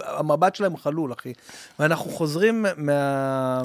המבט 0.06 0.56
שלהם 0.56 0.78
חלול, 0.78 1.14
אחי. 1.14 1.34
ואנחנו 1.80 2.12
חוזרים 2.12 2.66
מה... 2.78 3.62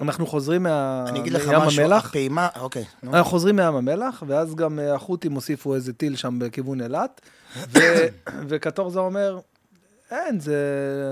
אנחנו 0.00 0.26
חוזרים 0.26 0.62
מה... 0.62 1.04
אני 1.08 1.20
אגיד 1.20 1.32
לך 1.32 1.48
משהו, 1.48 1.82
המלח. 1.82 2.06
הפעימה, 2.08 2.48
אוקיי. 2.60 2.84
נו. 3.02 3.14
אנחנו 3.14 3.30
חוזרים 3.30 3.56
מים 3.56 3.74
המלח, 3.74 4.22
ואז 4.26 4.54
גם 4.54 4.78
אה, 4.78 4.94
החות'ים 4.94 5.32
הוסיפו 5.32 5.74
איזה 5.74 5.92
טיל 5.92 6.16
שם 6.16 6.38
בכיוון 6.38 6.80
אילת, 6.80 7.20
ו- 7.72 7.78
וקטורזה 8.48 8.98
אומר, 8.98 9.38
אין, 10.14 10.40
זה 10.40 10.56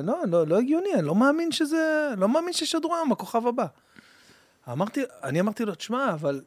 לא, 0.05 0.16
לא, 0.26 0.46
לא 0.46 0.59
הגיוני, 0.59 0.94
אני 0.94 1.07
לא 1.07 1.14
מאמין 1.14 1.53
שזה, 1.53 2.09
לא 2.16 2.28
מאמין 2.28 2.53
ששדרו 2.53 2.96
היום 2.96 3.12
הכוכב 3.12 3.46
הבא. 3.46 3.66
אמרתי, 4.72 5.03
אני 5.22 5.40
אמרתי 5.40 5.64
לו, 5.64 5.74
תשמע, 5.74 6.11
אבל, 6.12 6.40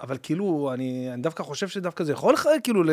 אבל 0.00 0.16
כאילו, 0.22 0.70
אני, 0.74 1.12
אני 1.12 1.22
דווקא 1.22 1.42
חושב 1.42 1.68
שדווקא 1.68 2.04
זה 2.04 2.12
יכול 2.12 2.34
כאילו, 2.62 2.82
ל... 2.82 2.90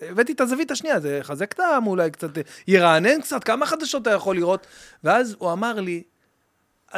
הבאתי 0.00 0.32
את 0.32 0.40
הזווית 0.40 0.70
השנייה, 0.70 1.00
זה 1.00 1.16
יחזק 1.16 1.52
את 1.52 1.60
העם, 1.60 1.86
אולי 1.86 2.10
קצת, 2.10 2.30
ירענן 2.68 3.20
קצת, 3.20 3.44
כמה 3.44 3.66
חדשות 3.66 4.02
אתה 4.02 4.10
יכול 4.10 4.36
לראות? 4.36 4.66
ואז 5.04 5.36
הוא 5.38 5.52
אמר 5.52 5.80
לי, 5.80 6.02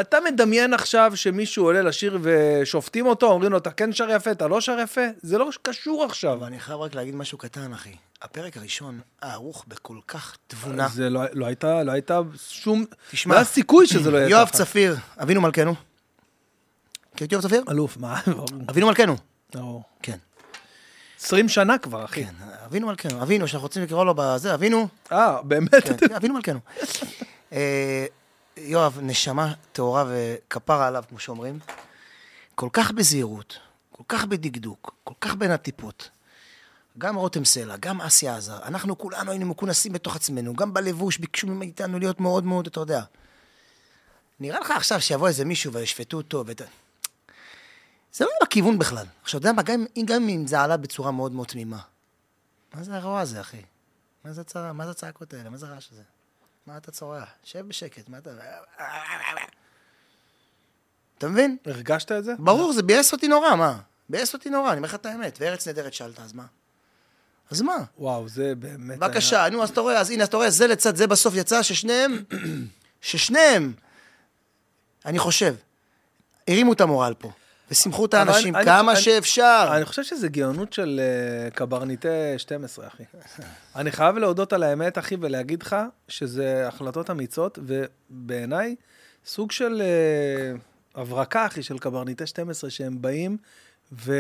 אתה 0.01 0.19
מדמיין 0.21 0.75
עכשיו 0.75 1.13
שמישהו 1.15 1.65
עולה 1.65 1.83
לשיר 1.83 2.19
ושופטים 2.23 3.07
אותו, 3.07 3.27
אומרים 3.27 3.53
לו, 3.53 3.59
אתה 3.59 3.71
כן 3.71 3.93
שר 3.93 4.11
יפה, 4.11 4.31
אתה 4.31 4.49
לא 4.49 4.61
שר 4.61 4.79
יפה? 4.83 5.01
זה 5.23 5.39
לא 5.39 5.51
קשור 5.63 6.05
עכשיו. 6.05 6.47
אני 6.47 6.61
חייב 6.61 6.81
רק 6.81 6.95
להגיד 6.95 7.15
משהו 7.15 7.39
קטן, 7.39 7.73
אחי. 7.73 7.95
הפרק 8.23 8.57
הראשון 8.57 9.01
ערוך 9.21 9.65
בכל 9.69 9.99
כך 10.09 10.37
תבונה. 10.47 10.89
זה 10.89 11.11
לא, 11.11 11.21
לא 11.33 11.47
הייתה, 11.47 11.83
לא 11.83 11.93
הייתה 11.93 12.21
שום... 12.49 12.85
תשמע, 13.11 13.35
לא 13.35 13.39
היה 13.39 13.45
סיכוי 13.45 13.87
שזה 13.87 14.11
לא 14.11 14.19
יהיה 14.19 14.29
יואב 14.29 14.49
ככה. 14.49 14.57
צפיר, 14.59 14.97
אבינו 15.23 15.41
מלכנו. 15.41 15.75
מכיר 17.15 17.27
את 17.27 17.33
יואב 17.33 17.43
צפיר? 17.43 17.65
אלוף, 17.71 17.97
מה? 17.97 18.21
אבינו 18.71 18.87
מלכנו. 18.87 19.17
לא. 19.55 19.81
כן. 20.03 20.19
20 21.21 21.49
שנה 21.49 21.79
כבר, 21.79 22.05
אחי. 22.05 22.25
כן, 22.25 22.35
אבינו 22.67 22.87
מלכנו. 22.87 23.23
אבינו, 23.23 23.49
שאנחנו 23.49 23.67
רוצים 23.67 23.83
לקרוא 23.83 24.05
לו 24.05 24.15
בזה, 24.15 24.55
אבינו. 24.55 24.89
אה, 25.13 25.43
באמת? 25.43 25.75
כן, 25.75 25.97
כן, 25.97 26.15
אבינו 26.15 26.35
מלכנו. 26.35 26.59
אה, 27.53 28.07
יואב, 28.57 28.99
נשמה 29.03 29.53
טהורה 29.73 30.05
וכפרה 30.09 30.87
עליו, 30.87 31.05
כמו 31.09 31.19
שאומרים. 31.19 31.59
כל 32.55 32.69
כך 32.73 32.93
בזהירות, 32.93 33.59
כל 33.93 34.05
כך 34.09 34.25
בדקדוק, 34.25 34.95
כל 35.05 35.15
כך 35.21 35.35
בין 35.35 35.51
הטיפות. 35.51 36.11
גם 36.99 37.17
רותם 37.17 37.45
סלע, 37.45 37.77
גם 37.81 38.01
אסי 38.01 38.29
עזר, 38.29 38.63
אנחנו 38.63 38.99
כולנו 38.99 39.31
היינו 39.31 39.47
מכונסים 39.47 39.93
בתוך 39.93 40.17
עצמנו, 40.17 40.57
גם 40.57 40.75
בלבוש 40.75 41.19
ביקשו 41.19 41.47
מאיתנו 41.47 41.99
להיות 41.99 42.21
מאוד 42.21 42.45
מאוד, 42.45 42.67
אתה 42.67 42.81
יודע. 42.81 43.03
נראה 44.41 44.61
לך 44.61 44.71
עכשיו 44.71 45.01
שיבוא 45.01 45.29
איזה 45.29 45.45
מישהו 45.45 45.73
וישפטו 45.73 46.17
אותו, 46.17 46.45
ואת... 46.47 46.63
זה 48.13 48.25
לא 48.25 48.31
בכיוון 48.43 48.79
בכלל. 48.79 49.07
עכשיו, 49.23 49.41
אתה 49.41 49.49
יודע 49.49 49.57
מה, 49.57 49.63
גם, 49.63 49.85
גם 50.05 50.29
אם 50.29 50.47
זה 50.47 50.61
עלה 50.61 50.77
בצורה 50.77 51.11
מאוד 51.11 51.33
מאוד 51.33 51.47
תמימה. 51.47 51.81
מה 52.75 52.83
זה 52.83 52.97
הרוע 52.97 53.21
הזה, 53.21 53.41
אחי? 53.41 53.63
מה 54.25 54.33
זה, 54.33 54.41
הצרה, 54.41 54.73
מה 54.73 54.85
זה 54.85 54.91
הצעקות 54.91 55.35
האלה? 55.35 55.51
מה 55.51 55.57
זה 55.57 55.67
הרעש 55.67 55.89
הזה? 55.93 56.03
מה 56.67 56.77
אתה 56.77 56.91
צורח? 56.91 57.29
שב 57.45 57.69
בשקט, 57.69 58.09
מה 58.09 58.19
אתה... 58.19 58.31
אתה 61.19 61.29
מבין? 61.29 61.57
הרגשת 61.67 62.13
את 62.13 62.25
זה? 62.25 62.35
ברור, 62.39 62.73
זה 62.73 62.83
ביאס 62.83 63.13
אותי 63.13 63.29
נורא, 63.29 63.57
מה? 63.57 63.81
ביאס 64.09 64.35
אותי 64.35 64.51
נורא, 64.51 64.69
אני 64.69 64.77
אומר 64.77 64.89
לך 64.89 64.95
את 64.95 65.07
האמת. 65.07 65.39
וארץ 65.41 65.67
נהדרת 65.67 65.95
שאלת, 65.95 66.21
אז 66.21 66.33
מה? 66.33 66.47
אז 67.53 67.63
מה? 67.63 67.77
וואו, 67.99 68.29
זה 68.29 68.55
באמת... 68.55 68.99
בבקשה, 68.99 69.49
נו, 69.49 69.63
אז 69.63 69.71
אתה 69.71 69.81
רואה, 69.81 70.01
אז 70.01 70.11
הנה, 70.11 70.25
אתה 70.25 70.37
רואה, 70.37 70.51
זה 70.51 70.67
לצד 70.67 70.97
זה 70.97 71.07
בסוף 71.07 71.35
יצא 71.37 71.63
ששניהם, 71.63 72.23
ששניהם, 73.01 73.73
אני 75.07 75.19
חושב, 75.19 75.55
הרימו 76.49 76.73
את 76.73 76.81
המורל 76.81 77.15
פה, 77.19 77.31
ושימחו 77.71 78.05
את 78.05 78.15
האנשים 78.15 78.57
אני- 78.57 78.65
כמה 78.65 78.93
אני- 78.93 79.01
שאפשר. 79.01 79.73
אני 79.77 79.85
חושב 79.85 80.03
שזה 80.05 80.29
גאונות 80.29 80.73
של 80.73 81.01
אה, 81.45 81.51
קברניטי 81.51 82.09
12, 82.39 82.87
אחי. 82.87 83.03
אני 83.77 83.93
חייב 83.93 84.19
להודות 84.19 84.53
על 84.53 84.63
האמת, 84.63 84.99
אחי, 84.99 85.17
ולהגיד 85.21 85.63
לך 85.63 85.77
שזה 86.09 86.69
החלטות 86.69 87.11
אמיצות, 87.11 87.59
ובעיניי, 87.63 88.77
סוג 89.27 89.53
של 89.53 89.83
אה, 89.85 90.59
הברקה, 91.03 91.47
אחי, 91.47 91.63
של 91.63 91.79
קברניטי 91.79 92.27
12, 92.27 92.71
שהם 92.71 93.03
באים, 93.03 93.37
ו... 93.93 94.15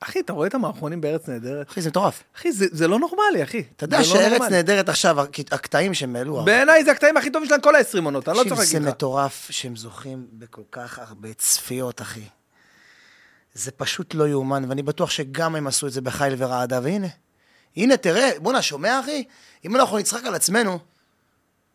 אחי, 0.00 0.20
אתה 0.20 0.32
רואה 0.32 0.46
את 0.46 0.54
המערכונים 0.54 1.00
בארץ 1.00 1.28
נהדרת? 1.28 1.68
אחי, 1.70 1.82
זה 1.82 1.88
מטורף. 1.90 2.22
אחי, 2.36 2.52
זה, 2.52 2.66
זה 2.70 2.88
לא 2.88 2.98
נורמלי, 2.98 3.42
אחי. 3.42 3.62
אתה 3.76 3.84
יודע 3.84 4.02
זה 4.02 4.08
לא 4.08 4.14
שארץ 4.14 4.32
נורמלי. 4.32 4.56
נהדרת 4.56 4.88
עכשיו, 4.88 5.20
הק- 5.20 5.52
הקטעים 5.52 5.94
שהם 5.94 6.16
העלו, 6.16 6.44
בעיניי 6.44 6.84
זה 6.84 6.90
הקטעים 6.92 7.16
הכי 7.16 7.30
טובים 7.30 7.48
שלהם 7.48 7.60
כל 7.60 7.76
ה-20 7.76 8.04
עונות, 8.04 8.28
אני 8.28 8.36
לא 8.36 8.42
צריך 8.42 8.54
זה 8.54 8.60
להגיד 8.74 8.88
לך. 8.88 8.94
מטורף 8.94 9.46
שהם 9.50 9.76
זוכים 9.76 10.26
בכל 10.32 10.62
כך 10.72 10.98
הרבה 10.98 11.34
צפיות, 11.34 12.00
אחי. 12.02 12.24
זה 13.54 13.70
פשוט 13.70 14.14
לא 14.14 14.28
יאומן, 14.28 14.64
ואני 14.68 14.82
בטוח 14.82 15.10
שגם 15.10 15.56
הם 15.56 15.66
עשו 15.66 15.86
את 15.86 15.92
זה 15.92 16.00
בחיל 16.00 16.34
ורעדה, 16.38 16.80
והנה. 16.82 17.06
הנה, 17.76 17.96
תראה, 17.96 18.30
בואנה, 18.42 18.62
שומע, 18.62 19.00
אחי? 19.00 19.24
אם 19.64 19.76
אנחנו 19.76 19.98
נצחק 19.98 20.24
על 20.24 20.34
עצמנו, 20.34 20.78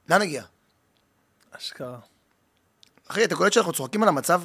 לאן 0.10 0.22
נגיע? 0.22 0.44
אשכרה. 1.52 2.00
אחי, 3.08 3.24
אתה 3.24 3.36
קולט 3.36 3.54
שאנחנו 3.54 3.74
צוחקים 3.74 4.04
על 4.04 4.10
המצב 4.10 4.42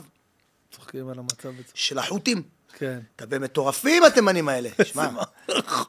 צוחקים 0.73 1.09
על 1.09 1.19
המצב. 1.19 1.53
של 1.75 1.99
החות'ים? 1.99 2.43
כן. 2.73 2.99
אתם 3.17 3.43
מטורפים, 3.43 4.05
התימנים 4.05 4.49
האלה. 4.49 4.69
שמע, 4.85 5.09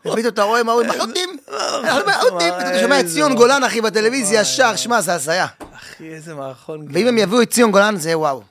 ופתאום 0.06 0.28
אתה 0.28 0.44
רואה 0.44 0.64
מה 0.64 0.72
אומרים, 0.72 0.90
החות'ים, 0.90 1.30
אנחנו 1.84 2.12
החות'ים, 2.12 2.38
פתאום 2.38 2.70
אתה 2.70 2.80
שומע 2.80 3.00
את 3.00 3.06
ציון. 3.06 3.36
גולן, 3.36 3.64
אחי, 3.64 3.82
בטלוויזיה, 3.82 4.46
שר, 4.46 4.76
שמע, 4.76 5.02
זה 5.02 5.14
הזיה. 5.14 5.48
אחי, 5.74 6.10
איזה 6.14 6.36
מערכון. 6.36 6.86
ואם 6.94 7.08
הם 7.08 7.18
יביאו 7.18 7.42
את 7.42 7.50
ציון 7.50 7.72
גולן, 7.72 7.96
זה 7.98 8.18
וואו. 8.18 8.44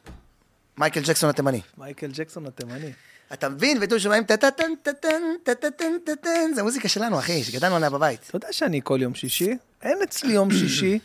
מייקל 0.78 1.00
ג'קסון 1.00 1.30
התימני. 1.30 1.60
מייקל 1.78 2.10
ג'קסון 2.12 2.46
התימני. 2.46 2.92
אתה 3.32 3.48
מבין? 3.48 3.78
ופתאום 3.78 3.98
שומעים 3.98 4.24
טה-טה-טן, 4.24 4.70
טה-טן, 4.82 5.22
טה-טה-טן, 5.42 5.92
טה-טן, 6.06 6.50
זה 6.54 6.60
המוזיקה 6.60 6.88
שלנו, 6.88 7.18
אחי, 7.18 7.44
שגדלנו 7.44 7.76
עליה 7.76 7.90
בבית. 7.90 8.20
אתה 8.28 8.36
יודע 8.36 8.48
שאני 8.50 8.80
כל 8.84 8.98
יום 9.02 9.14
שישי, 9.14 9.56
אין 9.82 9.98
אצלי 10.02 10.32
יום 10.32 10.50
שישי 10.50 10.98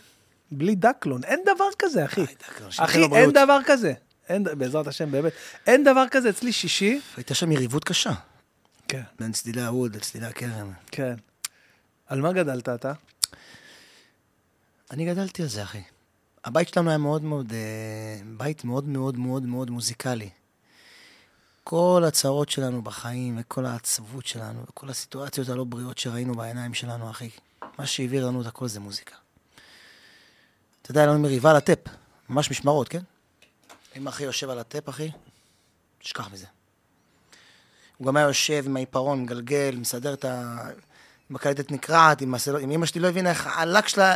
בלי 0.52 0.76
דקלון, 0.76 1.24
אין 1.24 1.40
דבר 1.56 1.66
כזה, 1.80 2.06
אחי. 2.06 2.26
שייתן 2.26 2.84
אחי, 2.84 3.04
אין. 3.16 3.32
דבר 3.32 3.60
כזה. 3.66 3.94
אין, 4.30 4.44
בעזרת 4.44 4.88
השם, 4.88 5.12
באמת. 5.12 5.34
אין 5.68 5.84
דבר 5.84 6.06
כזה 6.12 6.30
אצלי 6.30 6.52
שישי. 6.52 7.02
הייתה 7.18 7.34
שם 7.36 7.52
יריבות 7.52 7.84
קשה. 7.84 8.14
כן. 8.88 9.02
בין 9.20 9.32
צלילי 9.32 9.62
ההוד 9.62 9.96
לצלילי 9.96 10.26
הכרם. 10.26 10.72
כן. 10.92 11.16
על 12.08 12.22
מה 12.22 12.34
גדלת 12.34 12.70
אתה? 12.70 12.94
אני 14.92 15.06
גדלתי 15.06 15.42
על 15.42 15.48
זה, 15.48 15.64
אחי. 15.64 15.82
הבית 16.46 16.68
שלנו 16.68 16.90
היה 16.90 16.98
מאוד 16.98 17.24
מאוד, 17.24 17.54
אה, 17.54 18.22
בית 18.38 18.64
מאוד 18.64 18.88
מאוד 18.88 19.18
מאוד 19.18 19.44
מאוד 19.44 19.70
מוזיקלי. 19.70 20.30
כל 21.64 22.04
הצרות 22.08 22.50
שלנו 22.50 22.82
בחיים, 22.82 23.38
וכל 23.40 23.66
העצבות 23.66 24.26
שלנו, 24.26 24.64
וכל 24.70 24.90
הסיטואציות 24.90 25.50
הלא 25.50 25.64
בריאות 25.64 25.98
שראינו 25.98 26.36
בעיניים 26.36 26.74
שלנו, 26.74 27.10
אחי, 27.10 27.30
מה 27.78 27.86
שהעביר 27.86 28.28
לנו 28.28 28.42
את 28.42 28.46
הכל 28.46 28.68
זה 28.68 28.80
מוזיקה. 28.80 29.16
אתה 30.82 30.92
יודע, 30.92 31.02
היה 31.02 31.10
לנו 31.10 31.20
מריבה 31.20 31.50
על 31.50 31.56
הטאפ, 31.56 31.80
ממש 32.30 32.52
משמרות, 32.52 32.88
כן? 32.88 33.02
אם 33.98 34.08
אחי 34.08 34.24
יושב 34.24 34.50
על 34.50 34.60
הטאפ, 34.60 34.90
אחי, 34.90 35.12
תשכח 36.00 36.30
מזה. 36.34 36.46
הוא 37.98 38.08
גם 38.08 38.18
היה 38.18 38.28
יושב 38.28 38.64
עם 38.66 38.76
העיפרון, 38.76 39.22
מגלגל, 39.24 39.76
מסדר 39.78 40.14
את 40.14 40.26
ה... 40.26 40.58
עם 41.30 41.36
הקלטת 41.36 41.72
נקרעת, 41.72 42.22
עם 42.22 42.36
הסלו... 42.36 42.58
עם 42.58 42.72
אמא 42.72 42.86
שלי 42.86 43.02
לא 43.02 43.08
הבינה 43.08 43.30
איך 43.30 43.48
הלק 43.56 43.88
שלה, 43.88 44.16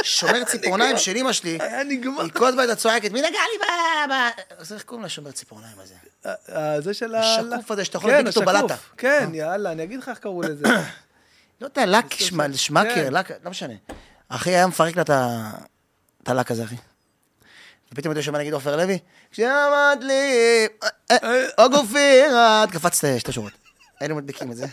השומר 0.00 0.44
ציפורניים 0.50 0.98
של 0.98 1.16
אמא 1.16 1.32
שלי, 1.32 1.58
היה 1.60 1.84
נגמר. 1.84 2.22
היא 2.22 2.32
כל 2.32 2.46
הזמן 2.46 2.60
הייתה 2.60 2.76
צועקת, 2.76 3.10
מי 3.10 3.20
נגע 3.20 3.28
לי 3.28 3.58
ב... 3.60 3.64
ב... 4.12 4.14
אז 4.58 4.72
איך 4.72 4.82
קוראים 4.82 5.04
לשומר 5.04 5.30
ציפורניים 5.30 5.76
הזה? 5.78 5.94
אה, 6.26 6.80
זה 6.80 6.94
של 6.94 7.14
ה... 7.14 7.20
השקוף 7.20 7.70
הזה 7.70 7.84
שאתה 7.84 7.98
יכול 7.98 8.10
כן, 8.10 8.16
להדביק 8.16 8.36
אותו. 8.36 8.46
בלטה. 8.46 8.76
כן, 8.96 9.30
יאללה, 9.34 9.72
אני 9.72 9.82
אגיד 9.82 9.98
לך 9.98 10.08
איך 10.08 10.18
קראו 10.18 10.42
לזה. 10.42 10.64
לא 11.60 11.66
יודע, 11.66 11.86
לק, 11.86 12.14
שמ- 12.14 12.42
כן. 12.42 12.54
שמקר, 12.54 13.10
לק, 13.10 13.30
לא 13.44 13.50
משנה. 13.50 13.74
אחי 14.28 14.50
היה 14.50 14.66
מפרק 14.66 14.96
לה 14.96 15.02
את 16.22 16.28
הלק 16.28 16.50
הזה, 16.50 16.64
אחי. 16.64 16.76
ופתאום 17.92 18.12
אתה 18.12 18.22
שומע 18.22 18.38
נגיד 18.38 18.52
עופר 18.52 18.76
לוי, 18.76 18.98
כשעמד 19.30 19.98
לי, 20.00 20.32
אה, 21.10 21.16
אה, 21.22 21.64
או 21.64 21.70
גופירת, 21.70 22.70
קפצת 22.70 23.08
שתי 23.18 23.32
שורות. 23.32 23.52
היינו 24.00 24.16
מדביקים 24.16 24.52
את 24.52 24.56
זה. 24.56 24.66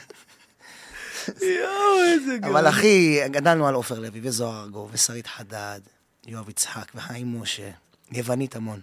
יואו, 1.28 2.04
איזה 2.14 2.38
גרוע. 2.38 2.60
אבל 2.60 2.70
אחי, 2.70 3.20
גדלנו 3.28 3.68
על 3.68 3.74
עופר 3.74 4.00
לוי, 4.00 4.20
וזוהר 4.24 4.62
ארגוב, 4.64 4.90
ושרית 4.94 5.28
חדד, 5.28 5.80
יואב 6.28 6.50
יצחק, 6.50 6.92
וחיים 6.96 7.42
משה, 7.42 7.70
יוונית 8.12 8.56
המון. 8.56 8.82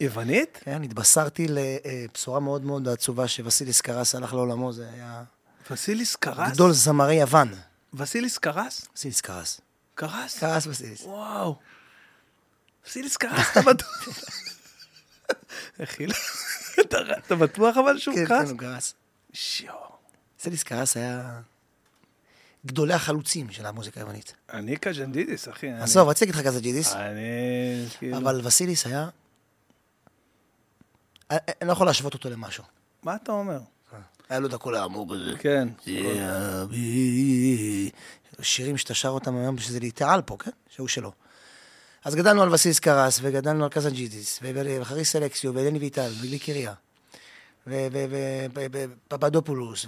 יוונית? 0.00 0.58
כן, 0.64 0.82
התבשרתי 0.82 1.46
לבשורה 1.48 2.40
מאוד 2.40 2.64
מאוד 2.64 2.88
עצובה 2.88 3.28
שווסיליס 3.28 3.80
קרס 3.80 4.14
הלך 4.14 4.34
לעולמו, 4.34 4.72
זה 4.72 4.88
היה 4.94 5.22
וסיליס 5.70 6.16
קרס? 6.16 6.52
גדול 6.52 6.72
זמרי 6.72 7.14
יוון. 7.14 7.54
וסיליס 7.94 8.38
קרס? 8.38 8.86
וסיליס 8.96 9.20
קרס. 9.20 9.60
קרס? 9.94 10.38
קרס 10.38 10.66
וסיליס. 10.66 11.02
וואו. 11.02 11.56
וסיליס 12.86 13.16
קרס, 13.16 13.46
אתה 13.52 13.60
בטוח? 13.62 14.18
אחי, 15.84 16.06
אתה- 16.80 17.36
בטוח 17.36 17.76
אבל 17.76 17.98
שהוא 17.98 18.14
כן, 18.14 18.26
קרס? 18.26 18.44
כן, 18.44 18.50
הוא 18.50 18.58
קרס. 18.58 18.94
שיו. 19.32 19.74
סיליס 20.38 20.62
קרס 20.62 20.96
היה 20.96 21.40
גדולי 22.66 22.94
החלוצים 22.94 23.50
של 23.50 23.66
המוזיקה 23.66 24.00
היוונית. 24.00 24.34
אני 24.52 24.76
קזנג'ידיס, 24.76 25.48
אחי. 25.48 25.70
עזוב, 25.72 26.08
רציתי 26.08 26.26
להגיד 26.32 26.40
לך 26.40 26.46
קזנג'ידיס, 26.46 26.92
אני... 26.92 27.20
כאילו- 27.98 28.16
אבל 28.18 28.40
וסיליס 28.44 28.86
היה... 28.86 29.08
אני 31.30 31.38
אני 31.60 31.68
לא 31.68 31.72
יכול 31.72 31.86
להשוות 31.86 32.14
אותו 32.14 32.30
למשהו. 32.30 32.64
מה 33.02 33.14
אתה 33.16 33.32
אומר? 33.32 33.58
היה 34.28 34.38
לו 34.40 34.48
את 34.48 34.52
הקול 34.52 34.74
העמוק 34.74 35.10
הזה. 35.12 35.38
כן. 35.38 35.68
שירים 38.42 38.76
שאתה 38.76 38.94
שר 38.94 39.08
אותם 39.08 39.36
היום 39.36 39.58
שזה 39.58 39.80
literal 39.80 40.20
פה, 40.26 40.36
כן? 40.38 40.50
שהוא 40.68 40.88
שלו. 40.88 41.12
אז 42.04 42.14
גדלנו 42.14 42.42
על 42.42 42.54
וסיליס 42.54 42.78
קרס, 42.78 43.18
וגדלנו 43.22 43.64
על 43.64 43.70
קזנג'ידיס, 43.70 44.40
וחריס 44.80 45.12
אלכסיו, 45.12 45.54
ואלני 45.54 45.78
ויטל, 45.78 46.10
וגליקריה, 46.20 46.74
ופפאדופולוס, 49.08 49.86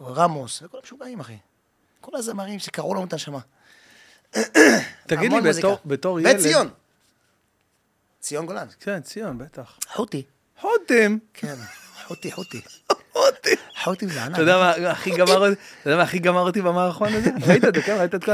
ורמוס, 0.00 0.62
וכל 0.62 0.78
המשוגעים, 0.82 1.20
אחי. 1.20 1.36
כל 2.00 2.16
הזמרים 2.16 2.58
שקרעו 2.58 2.94
לנו 2.94 3.04
את 3.04 3.12
הנשמה. 3.12 3.38
תגיד 5.06 5.32
לי. 5.32 5.40
בתור- 5.40 5.78
ילד... 6.20 6.36
וציון. 6.40 6.70
ציון 8.20 8.46
גולן. 8.46 8.66
כן, 8.80 9.00
ציון, 9.00 9.38
בטח. 9.38 9.78
חוטי. 9.92 10.22
חותם. 10.60 11.16
כן, 11.34 11.54
חוטי, 12.06 12.32
חוטי. 12.32 12.60
חותם. 13.12 13.50
חוטי 13.84 14.06
זה 14.06 14.22
ענק. 14.24 14.32
אתה 14.34 14.42
יודע 14.42 14.58
מה 14.58 14.90
הכי 14.90 15.10
גמר 15.10 15.38
אותי? 15.48 15.60
אתה 15.82 15.90
יודע 15.90 15.96
מה 15.96 16.02
הכי 16.02 16.18
גמר 16.18 16.40
אותי 16.40 16.60
במערכון 16.62 17.14
הזה? 17.14 17.30
ראית 17.48 17.64
את 17.64 17.74
זה, 17.74 17.82
כן? 17.82 17.96
ראית 17.98 18.14
את 18.14 18.22
זה? 18.26 18.32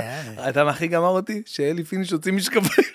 אתה 0.48 0.64
מה 0.64 0.70
הכי 0.70 0.86
גמר 0.86 1.08
אותי? 1.08 1.42
שאלי 1.46 1.84
פיניש 1.84 2.10
הוציא 2.10 2.32
משקפיים 2.32 2.88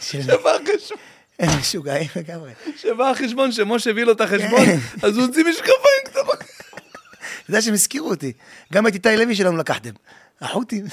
של- 0.00 0.22
שבא 0.22 0.50
החשבון. 0.50 0.98
הם 1.38 1.58
משוגעים 1.60 2.08
לגמרי. 2.16 2.50
שבא 2.76 3.10
החשבון 3.10 3.52
שמשה 3.52 3.90
הביא 3.90 4.04
לו 4.04 4.12
את 4.12 4.20
החשבון. 4.20 4.66
אז 5.02 5.16
הוא 5.16 5.26
הוציא 5.26 5.44
משקפיים 5.44 5.76
קטנות. 6.04 6.38
אתה 6.38 6.46
יודע 7.50 7.62
שהם 7.62 7.74
הזכירו 7.74 8.08
אותי. 8.10 8.32
גם 8.72 8.86
את 8.86 8.94
איתי 8.94 9.16
לוי 9.16 9.34
שלנו 9.36 9.56
לקחתם. 9.56 9.90
החות'ים. 10.40 10.84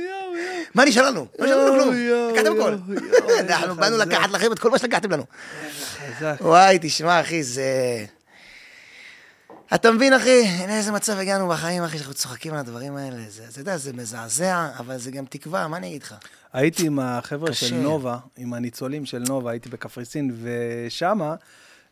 יואו, 0.00 0.36
יואו. 0.36 0.64
מה 0.74 0.84
נשאר 0.84 1.10
לנו? 1.10 1.26
לא 1.38 1.46
נשאר 1.46 1.64
לנו 1.64 1.72
כלום. 1.72 1.94
לקחתם 2.32 2.52
הכל. 2.52 2.74
אנחנו 3.54 3.74
באנו. 3.74 3.96
לקחת 3.96 4.30
לכם 4.30 4.52
את 4.52 4.58
כל 4.58 4.70
מה 4.70 4.78
שלקחתם 4.78 5.10
לנו. 5.10 5.24
וואי, 6.40 6.78
תשמע, 6.82 7.20
אחי, 7.20 7.42
זה... 7.42 8.04
אתה 9.74 9.90
מבין, 9.90 10.12
אחי? 10.12 10.42
הנה 10.46 10.78
איזה 10.78 10.92
מצב 10.92 11.18
הגענו 11.18 11.48
בחיים, 11.48 11.82
אחי, 11.82 11.98
שאנחנו 11.98 12.14
צוחקים 12.14 12.52
על 12.52 12.58
הדברים 12.58 12.96
האלה. 12.96 13.16
זה, 13.28 13.44
אתה 13.50 13.60
יודע, 13.60 13.76
זה 13.76 13.92
מזעזע, 13.92 14.68
אבל 14.78 14.98
זה 14.98 15.10
גם 15.10 15.24
תקווה, 15.24 15.68
מה 15.68 15.76
אני 15.76 15.86
אגיד 15.86 16.02
לך? 16.02 16.14
הייתי 16.52 16.86
עם 16.86 16.98
החבר'ה. 16.98 17.52
של 17.52 17.74
נובה, 17.74 18.18
עם 18.36 18.54
הניצולים 18.54 19.06
של 19.06 19.22
נובה, 19.28 19.50
הייתי 19.50 19.68
בקפריסין, 19.68 20.36
ושמה, 20.42 21.34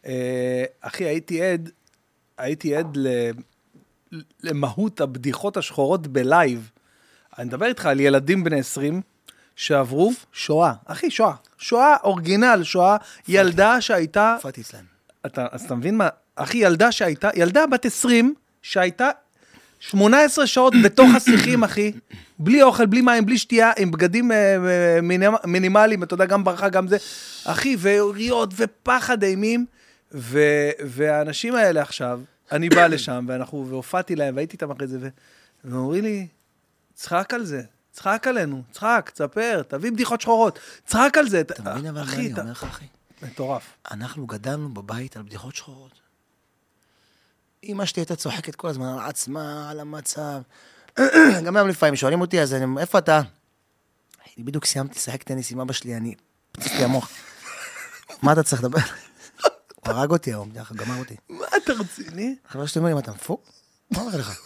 אה, 0.06 0.64
אחי, 0.80 1.04
הייתי 1.04 1.42
עד, 1.42 1.70
הייתי 2.38 2.76
עד 2.76 2.96
ל, 2.96 3.30
למהות 4.42 5.00
הבדיחות 5.00 5.56
השחורות 5.56 6.06
בלייב. 6.06 6.70
אני 7.38 7.46
מדבר 7.46 7.66
איתך 7.66 7.86
על 7.86 8.00
ילדים 8.00 8.44
בני 8.44 8.58
20, 8.58 9.00
שעברו 9.56 10.12
שואה. 10.32 10.72
אחי, 10.84 11.10
שואה. 11.10 11.32
שואה 11.58 11.96
אורגינל, 12.04 12.60
שואה. 12.62 12.96
ילדה 13.28 13.80
שהייתה... 13.80 14.34
הופעתי 14.34 14.60
אצלם. 14.60 14.80
אתה, 15.26 15.46
אז 15.52 15.62
אתה 15.64 15.74
מבין 15.74 15.96
מה? 15.96 16.08
אחי, 16.36 16.58
ילדה 16.58 16.92
שהייתה, 16.92 17.30
ילדה 17.34 17.66
בת 17.66 17.86
20, 17.86 18.34
שהייתה 18.62 19.10
18 19.80 20.46
שעות 20.46 20.74
בתוך 20.84 21.10
השיחים, 21.16 21.64
אחי, 21.64 21.92
בלי 22.38 22.62
אוכל, 22.62 22.86
בלי 22.86 23.00
מים, 23.00 23.26
בלי 23.26 23.38
שתייה, 23.38 23.72
עם 23.78 23.90
בגדים 23.90 24.32
אה, 24.32 24.36
אה, 24.36 25.00
מינימ- 25.00 25.46
מינימליים, 25.46 26.02
אתה 26.02 26.14
יודע, 26.14 26.24
גם 26.24 26.44
ברכה, 26.44 26.68
גם 26.68 26.88
זה. 26.88 26.96
אחי, 27.44 27.76
ויריות 27.78 28.50
ופחד 28.56 29.22
אימים, 29.22 29.66
ו, 30.12 30.40
והאנשים 30.86 31.54
האלה 31.54 31.82
עכשיו, 31.82 32.20
אני 32.52 32.68
בא 32.68 32.86
לשם, 32.86 33.24
ואנחנו, 33.28 33.66
והופעתי 33.68 34.16
להם, 34.16 34.36
והייתי 34.36 34.52
איתם 34.52 34.70
אחרי 34.70 34.86
זה, 34.86 34.98
והם 35.64 35.76
אומרים 35.76 36.04
לי, 36.04 36.26
צחק 36.98 37.34
על 37.34 37.44
זה. 37.44 37.62
צחק 37.92 38.26
עלינו, 38.26 38.62
צחק, 38.72 39.10
תספר, 39.14 39.62
תביא 39.68 39.92
בדיחות 39.92 40.20
שחורות, 40.20 40.58
צחק 40.86 41.18
על 41.18 41.28
זה. 41.28 41.40
אתה 41.40 41.62
מבין 41.62 41.86
אבל 41.86 42.04
מה 42.04 42.12
אני 42.12 42.32
אומר 42.32 42.50
לך, 42.50 42.64
אחי? 42.64 42.84
מטורף. 43.22 43.62
אנחנו 43.90 44.26
גדלנו 44.26 44.74
בבית 44.74 45.16
על 45.16 45.22
בדיחות 45.22 45.56
שחורות. 45.56 45.92
אמא 47.64 47.84
שלי 47.84 48.00
הייתה 48.00 48.16
צוחקת 48.16 48.54
כל 48.54 48.68
הזמן 48.68 48.86
על 48.86 48.98
עצמה, 48.98 49.70
על 49.70 49.80
המצב. 49.80 50.40
גם 51.44 51.56
היום 51.56 51.68
לפעמים 51.68 51.96
שואלים 51.96 52.20
אותי, 52.20 52.40
אז 52.40 52.54
אני, 52.54 52.80
איפה 52.80 52.98
אתה? 52.98 53.20
אני 54.36 54.44
בדיוק 54.44 54.64
סיימתי 54.64 54.98
לשחק 54.98 55.22
טניס 55.22 55.52
עם 55.52 55.60
אבא 55.60 55.72
שלי, 55.72 55.96
אני... 55.96 56.14
פצץ 56.52 56.72
לי 56.72 56.84
המוח. 56.84 57.10
מה 58.22 58.32
אתה 58.32 58.42
צריך 58.42 58.62
לדבר? 58.62 58.78
הוא 59.74 59.94
הרג 59.94 60.10
אותי 60.10 60.30
היום, 60.30 60.50
גמר 60.74 60.98
אותי. 60.98 61.16
מה, 61.28 61.46
אתה 61.56 61.72
רציני? 61.72 62.36
חבר 62.48 62.66
שלי 62.66 62.78
אומר 62.78 62.88
לי, 62.88 62.94
מה 62.94 63.00
אתה 63.00 63.12
מפוק? 63.12 63.50
מה 63.90 64.00
אומר 64.00 64.16
לך? 64.16 64.40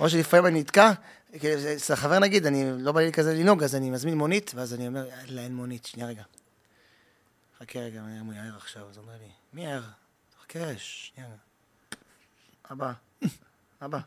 או 0.00 0.10
שלפעמים 0.10 0.46
אני 0.46 0.60
נתקע, 0.60 0.92
אצל 1.76 1.92
החבר 1.92 2.18
נגיד, 2.18 2.46
אני 2.46 2.82
לא 2.82 2.92
בא 2.92 3.00
לי 3.00 3.12
כזה 3.12 3.34
לנהוג, 3.34 3.62
אז 3.62 3.74
אני 3.74 3.90
מזמין 3.90 4.14
מונית, 4.14 4.52
ואז 4.54 4.74
אני 4.74 4.86
אומר, 4.88 5.06
יאללה, 5.06 5.42
אין 5.42 5.54
מונית, 5.54 5.86
שנייה 5.86 6.08
רגע. 6.08 6.22
חכה 7.58 7.78
רגע, 7.78 8.00
אני 8.00 8.18
הוא 8.18 8.32
יער 8.34 8.56
עכשיו, 8.56 8.88
אז 8.88 8.96
הוא 8.96 9.02
אומר 9.04 9.16
לי, 9.18 9.28
מי 9.52 9.64
יער? 9.64 9.82
חכה, 10.42 10.58
שנייה. 10.78 11.28
אבא, 12.72 12.92
אבא. 13.82 13.98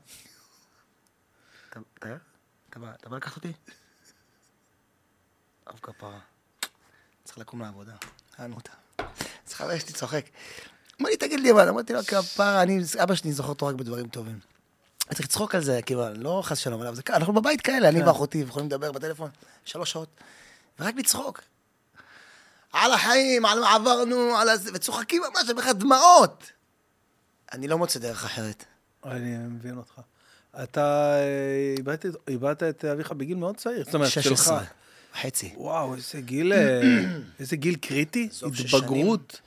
אתה 1.70 2.80
בא- 2.80 3.16
לקחת 3.16 3.36
אותי? 3.36 3.52
אב 5.68 5.80
כפרה. 5.82 6.20
צריך 7.24 7.38
לקום 7.38 7.62
לעבודה. 7.62 7.94
יענו 8.40 8.56
אותה. 8.56 8.72
אז 9.48 9.54
חבר 9.54 9.80
שלי 9.80 9.94
צוחק. 9.94 10.26
אמר 11.02 11.10
לי, 11.10 11.18
תגיד 11.18 11.40
לי, 11.40 11.52
אבל 11.52 11.70
אמרתי 11.70 11.94
לו, 11.94 12.00
כפרה, 12.04 12.64
אני, 12.64 12.80
אבא 13.04 13.16
שלי 13.16 13.32
זוכר 13.34 13.50
אותו 13.50 13.66
רק 13.68 13.76
בדברים 13.76 14.08
טובים. 14.08 14.40
אני 15.12 15.16
צריך 15.16 15.30
לצחוק 15.30 15.56
על 15.56 15.62
זה, 15.62 15.82
כאילו, 15.82 16.04
לא 16.14 16.42
חס 16.46 16.58
שלום 16.58 16.82
עליו, 16.82 16.96
זה 16.96 17.04
ככה, 17.04 17.18
אנחנו 17.18 17.34
בבית 17.34 17.62
כאלה, 17.62 17.90
אני 17.90 18.04
ואחותי, 18.04 18.38
יכולים 18.38 18.68
לדבר 18.68 18.92
בטלפון 18.92 19.30
שלוש 19.66 19.92
שעות, 19.92 20.08
ורק 20.80 20.96
לצחוק. 20.96 21.42
על 22.74 22.94
החיים, 22.94 23.46
על 23.46 23.60
מה 23.60 23.76
עברנו, 23.76 24.36
על 24.38 24.50
הזה, 24.50 24.72
וצוחקים 24.74 25.22
ממש, 25.22 25.44
אני 25.44 25.52
אומר 25.52 25.62
לך, 25.62 25.70
דמעות. 25.70 26.52
אני 27.54 27.68
לא 27.68 27.78
מוצא 27.78 28.00
דרך 28.00 28.26
אחרת. 28.26 28.66
אני 29.06 29.38
מבין 29.38 29.78
אותך. 29.78 30.02
אתה 30.64 31.14
אה, 31.16 31.76
איבדת, 32.28 32.64
את 32.64 32.86
אביך 32.86 33.12
בגיל 33.12 33.38
מאוד 33.38 33.58
צעיר. 33.58 33.84
זאת 33.86 33.96
אומרת, 33.96 34.10
שלך. 34.10 34.24
16 34.24 34.64
וחצי. 35.16 35.54
וואו, 35.58 35.96
איזה 35.96 36.22
גיל, 36.22 36.54
אה, 36.54 36.82
איזה 37.40 37.56
גיל 37.56 37.76
קריטי, 37.76 38.30
התבגרות. 38.48 39.42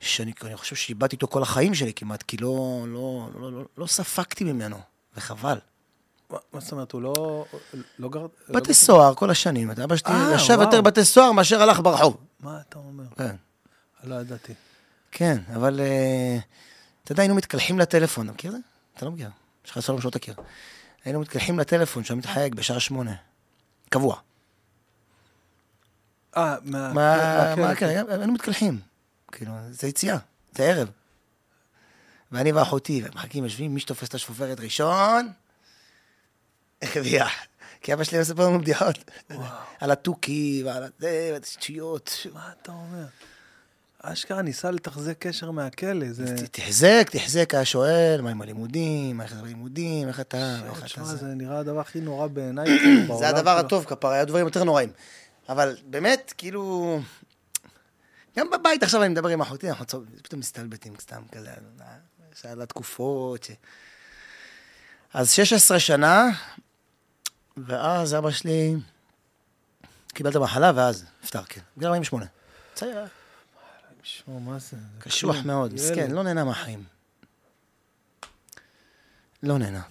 שאני 0.00 0.32
אני 0.44 0.56
חושב 0.56 0.76
שאיבדתי 0.76 1.16
אותו 1.16 1.28
כל 1.28 1.42
החיים 1.42 1.74
שלי 1.74 1.92
כמעט, 1.92 2.22
כי 2.22 2.36
לא, 2.36 2.84
לא, 2.88 3.28
לא, 3.40 3.52
לא, 3.52 3.64
לא 3.78 3.86
ספגתי 3.86 4.44
ממנו, 4.44 4.80
וחבל. 5.16 5.58
מה 6.52 6.60
זאת 6.60 6.72
אומרת, 6.72 6.92
הוא 6.92 7.02
לא... 7.02 7.44
לא 7.98 8.08
גר... 8.08 8.20
לא 8.20 8.60
בתי 8.60 8.74
סוהר 8.74 9.14
כל 9.14 9.30
השנים, 9.30 9.70
אבא 9.70 9.96
שלי 9.96 10.12
אה, 10.12 10.34
ישב 10.34 10.54
וואו. 10.54 10.62
יותר 10.62 10.80
בבתי 10.80 11.04
סוהר 11.04 11.32
מאשר 11.32 11.62
הלך 11.62 11.80
ברחוב. 11.80 12.16
מה 12.40 12.60
אתה 12.68 12.78
אומר? 12.78 13.04
כן. 13.16 13.36
לא 14.04 14.14
ידעתי. 14.14 14.52
כן, 15.12 15.38
אבל 15.54 15.80
אה, 15.80 16.38
אתה 17.04 17.12
יודע, 17.12 17.22
היינו 17.22 17.34
מתקלחים 17.34 17.78
לטלפון, 17.78 18.26
אתה 18.26 18.34
מכיר 18.34 18.50
את 18.50 18.56
זה? 18.56 18.62
אתה 18.96 19.04
לא 19.04 19.10
מכיר. 19.10 19.30
יש 19.64 19.70
לך 19.70 19.80
סלום 19.80 20.00
שלא 20.00 20.10
תכיר. 20.10 20.34
היינו 21.04 21.20
מתקלחים 21.20 21.58
לטלפון 21.58 22.04
שהוא 22.04 22.18
מתחייג 22.18 22.54
בשעה 22.54 22.80
שמונה. 22.80 23.14
קבוע. 23.88 24.16
אה, 26.36 26.56
מה... 26.64 26.92
מה. 26.92 27.74
כן, 27.74 28.04
היינו 28.08 28.32
מתקלחים. 28.32 28.80
כאילו, 29.32 29.52
זה 29.70 29.88
יציאה, 29.88 30.16
זה 30.52 30.64
ערב. 30.64 30.88
ואני 32.32 32.52
ואחותי, 32.52 33.02
ומחכים, 33.04 33.44
יושבים, 33.44 33.74
מי 33.74 33.80
שתופס 33.80 34.08
את 34.08 34.14
השפופרת 34.14 34.60
ראשון, 34.60 35.32
הרוויח. 36.82 37.32
כי 37.80 37.92
אבא 37.92 38.04
שלי 38.04 38.20
מספר 38.20 38.48
לנו 38.48 38.60
בדיחות. 38.60 38.98
על 39.80 39.90
התוכי 39.90 40.62
ועל 40.64 40.82
זה, 40.98 41.30
ועל 41.32 41.42
השטויות. 41.42 42.26
מה 42.34 42.50
אתה 42.62 42.72
אומר? 42.72 43.04
אשכרה 44.02 44.42
ניסה 44.42 44.70
לתחזק 44.70 45.16
קשר 45.18 45.50
מהכלא, 45.50 46.12
זה... 46.12 46.46
תחזק, 46.52 47.08
תחזק, 47.10 47.54
היה 47.54 47.64
שואל, 47.64 48.20
מה 48.22 48.30
עם 48.30 48.42
הלימודים, 48.42 49.20
איך 49.20 49.34
זה 49.34 49.42
בלימודים, 49.42 50.08
איך 50.08 50.20
אתה, 50.20 50.56
איך 50.70 50.94
אתה 50.94 51.04
זה. 51.04 51.16
זה 51.16 51.26
נראה 51.26 51.58
הדבר 51.58 51.80
הכי 51.80 52.00
נורא 52.00 52.26
בעיניי. 52.26 52.66
כאילו, 52.78 53.06
בעולם 53.06 53.18
זה 53.20 53.28
הדבר. 53.28 53.58
הטוב, 53.58 53.84
כפרה, 53.84 54.14
היו 54.14 54.26
דברים 54.26 54.46
יותר 54.46 54.64
נוראים. 54.64 54.92
אבל 55.48 55.76
באמת, 55.86 56.34
כאילו... 56.38 57.00
גם 58.38 58.46
בבית 58.50 58.82
עכשיו 58.82 59.02
אני 59.02 59.08
מדבר 59.08 59.28
עם 59.28 59.40
אחותי, 59.40 59.68
אנחנו 59.68 59.86
פתאום 60.22 60.40
מסתלבטים 60.40 60.94
סתם 61.00 61.22
כזה, 61.32 61.50
אה, 62.44 62.50
שעל 62.50 62.62
התקופות. 62.62 63.44
ש... 63.44 63.50
אז 65.14 65.32
16 65.32 65.80
שנה, 65.80 66.28
ואז 67.56 68.14
אבא 68.14 68.30
שלי 68.30 68.74
קיבל 70.08 70.30
את 70.30 70.36
המחלה, 70.36 70.72
ואז 70.74 71.04
נפטר, 71.22 71.42
כן, 71.42 71.60
בגיל 71.76 71.86
48. 71.88 72.26
צעיר, 72.74 72.98
קשוח. 74.98 75.36
מאוד. 75.44 75.74
מסכן, 75.74 76.10
לא 76.10 76.22
נהנה 76.22 76.44
מהחיים. 76.44 76.84
לא 79.42 79.58
נהנה. 79.58 79.82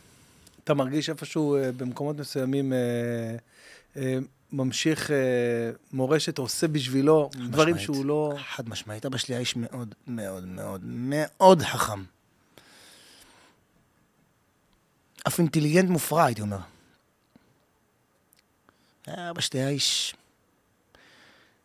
אתה 0.63 0.73
מרגיש 0.73 1.09
איפשהו 1.09 1.55
אה, 1.55 1.71
במקומות 1.71 2.17
מסוימים 2.17 2.73
אה, 2.73 2.77
אה, 3.97 4.17
ממשיך 4.51 5.09
מורשת, 5.91 6.37
עושה 6.37 6.67
בשבילו 6.67 7.29
דברים. 7.49 7.79
שהוא 7.79 8.05
לא... 8.05 8.33
חד 8.55 8.69
משמעית, 8.69 9.05
אבא 9.05 9.17
שלי 9.17 9.35
היה 9.35 9.39
איש 9.39 9.55
מאוד 9.55 9.95
מאוד 10.07 10.45
מאוד 10.45 10.81
מאוד 10.83 11.61
חכם. 11.61 12.03
אף 15.29 15.39
אינטליגנט 15.39 15.89
מופרע, 15.89 16.25
הייתי 16.25 16.41
אומר. 16.41 16.57
אבא 19.07 19.41
שלי 19.41 19.59
היה 19.59 19.69
איש... 19.69 20.15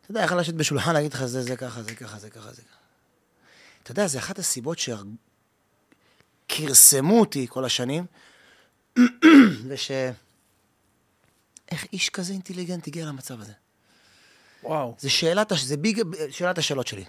אתה 0.03 0.11
יודע, 0.11 0.23
יכול 0.23 0.41
לשבת 0.41 0.55
בשולחן, 0.55 0.93
להגיד 0.93 1.15
לך, 1.15 1.25
זה, 1.25 1.43
זה 1.43 1.57
ככה, 1.57 1.83
זה 1.83 1.95
ככה, 1.95 2.19
זה 2.19 2.31
ככה, 2.31 2.53
זה 2.53 2.63
ככה. 2.63 2.79
אתה 3.83 3.91
יודע, 3.93 4.07
זה 4.07 4.19
אחת 4.19 4.39
הסיבות 4.39 4.79
שכרסמו 6.49 7.21
אותי 7.21 7.47
כל 7.49 7.65
השנים, 7.65 8.07
זה 9.69 9.77
ש... 9.77 9.91
איך 11.71 11.87
איש 11.93 12.09
כזה 12.09 12.33
אינטליגנט 12.33 12.87
הגיע 12.87 13.07
למצב 13.07 13.41
הזה? 13.41 13.53
וואו. 14.63 14.97
זה 14.99 15.11
שאלת, 15.11 15.53
הש- 15.53 15.63
זה 15.63 15.77
ביג, 15.77 16.03
שאלת 16.31 16.59
השאלות 16.59 16.87
שלי. 16.87 17.05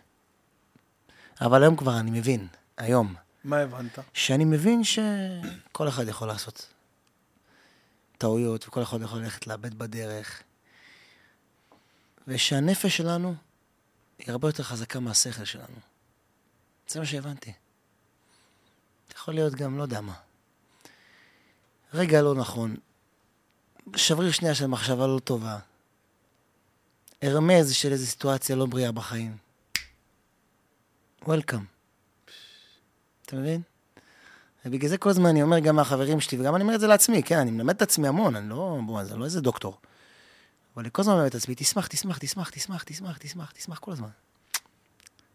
אבל 1.41 1.63
היום 1.63 1.75
כבר 1.75 1.99
אני 1.99 2.11
מבין, 2.11 2.47
היום, 2.77 3.15
מה 3.45 3.57
הבנת? 3.57 3.99
שאני 4.13 4.45
מבין 4.45 4.83
שכל 4.83 5.87
אחד 5.87 6.07
יכול 6.07 6.27
לעשות 6.27 6.73
טעויות, 8.17 8.67
וכל 8.67 8.83
אחד 8.83 9.01
יכול 9.01 9.19
ללכת 9.19 9.47
לאבד 9.47 9.73
בדרך, 9.73 10.43
ושהנפש 12.27 12.97
שלנו 12.97 13.35
היא 14.17 14.31
הרבה 14.31 14.47
יותר 14.47 14.63
חזקה 14.63 14.99
מהשכל 14.99 15.45
שלנו. 15.45 15.75
זה 16.87 16.99
מה 16.99 17.05
שהבנתי. 17.05 17.53
יכול 19.15 19.33
להיות 19.33 19.53
גם, 19.53 19.77
לא 19.77 19.83
יודע 19.83 20.01
מה. 20.01 20.15
רגע 21.93 22.21
לא 22.21 22.35
נכון, 22.35 22.75
שבריר 23.95 24.31
שנייה 24.31 24.55
של 24.55 24.67
מחשבה 24.67 25.07
לא 25.07 25.19
טובה, 25.19 25.59
הרמז 27.21 27.73
של 27.73 27.91
איזו 27.91 28.05
סיטואציה 28.05 28.55
לא 28.55 28.65
בריאה 28.65 28.91
בחיים. 28.91 29.37
וולקאם. 31.21 31.74
אתה 33.25 33.35
מבין? 33.35 33.61
ובגלל 34.65 34.89
זה 34.89 34.97
כל 34.97 35.09
הזמן 35.09 35.29
אני 35.29 35.43
אומר 35.43 35.59
גם 35.59 35.75
מהחברים 35.75 36.19
שלי, 36.19 36.39
וגם 36.39 36.55
אני 36.55 36.63
אומר 36.63 36.75
את 36.75 36.79
זה 36.79 36.87
לעצמי, 36.87 37.23
כן, 37.23 37.37
אני 37.37 37.51
מלמד 37.51 37.75
את 37.75 37.81
עצמי 37.81 38.07
המון, 38.07 38.35
אני 38.35 38.49
לא, 38.49 38.79
בוא, 38.85 39.03
זה 39.03 39.15
לא 39.15 39.25
איזה 39.25 39.41
דוקטור. 39.41 39.77
אבל 40.75 40.83
אני 40.83 40.89
כל 40.91 41.01
הזמן 41.01 41.13
מלמד 41.13 41.27
את 41.27 41.35
עצמי, 41.35 41.55
תשמח, 41.55 41.87
תשמח, 41.87 42.17
תשמח, 42.17 42.49
תשמח, 42.49 42.83
תשמח, 42.83 43.17
תשמח, 43.17 43.51
תשמח 43.51 43.79
כל 43.79 43.91
הזמן. 43.91 44.07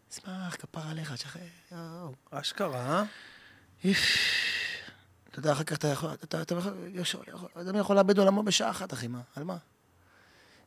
תשמח, 0.09 0.55
כפר 0.55 0.81
עליך, 0.87 1.13
תשחרר, 1.13 1.41
יואו. 1.71 2.13
אשכרה, 2.31 3.03
אה? 3.85 3.91
אתה 5.29 5.39
יודע, 5.39 5.51
אחר 5.51 5.63
כך 5.63 5.77
אתה 5.77 5.87
יכול, 5.87 6.09
אתה, 6.13 6.41
אתה 6.41 6.55
יכול, 6.55 7.23
אדם 7.53 7.75
יכול 7.75 7.95
לאבד 7.95 8.17
עולמו 8.17 8.43
בשעה 8.43 8.69
אחת, 8.69 8.93
אחי, 8.93 9.07
מה? 9.07 9.21
על 9.35 9.43
מה? 9.43 9.57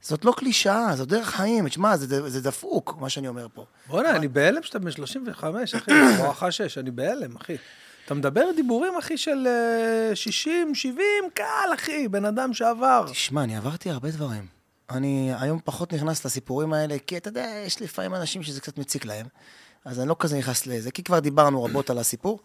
זאת 0.05 0.25
לא 0.25 0.33
קלישאה, 0.37 0.97
זאת 0.97 1.09
דרך 1.09 1.31
חיים. 1.31 1.69
תשמע, 1.69 1.97
זה, 1.97 2.31
זה 2.31 2.41
דפוק, 2.41 2.97
מה 3.01 3.09
שאני 3.09 3.29
אומר 3.29 3.47
פה. 3.55 3.65
בוא'נה, 3.87 4.17
אני 4.17 4.29
בהלם 4.29 4.63
שאתה 4.63 4.79
בן 4.79 4.91
35, 4.91 5.75
אחי, 5.75 5.91
בואכה 6.19 6.51
6, 6.51 6.79
אני 6.79 6.91
בהלם, 6.91 7.37
אחי. 7.37 7.57
אתה 8.05 8.15
מדבר 8.15 8.45
דיבורים, 8.57 8.93
אחי, 8.99 9.19
של 9.19 9.47
אה, 10.11 10.17
60, 10.17 10.75
70, 10.75 10.99
קל, 11.35 11.45
אחי, 11.75 12.09
בן 12.09 12.25
אדם 12.25 12.55
שעבר. 12.55 13.07
תשמע, 13.11 13.45
אני 13.45 13.57
עברתי 13.57 13.91
הרבה 13.91 14.11
דברים. 14.11 14.47
אני 14.91 15.33
היום 15.41 15.59
פחות 15.65 15.93
נכנס 15.93 16.25
לסיפורים 16.25 16.73
האלה, 16.73 16.97
כי 17.07 17.17
אתה 17.17 17.29
יודע, 17.29 17.47
יש 17.67 17.83
לפעמים 17.83 18.15
אנשים 18.15 18.43
שזה 18.43 18.61
קצת 18.61 18.79
מציק 18.79 19.05
להם, 19.05 19.27
אז 19.85 20.01
אני 20.01 20.09
לא 20.09 20.17
כזה 20.19 20.39
נכנס 20.39 20.67
לזה, 20.67 20.91
כי 20.91 21.03
כבר 21.03 21.19
דיברנו 21.19 21.65
רבות 21.65 21.91
על 21.91 21.99
הסיפור. 21.99 22.41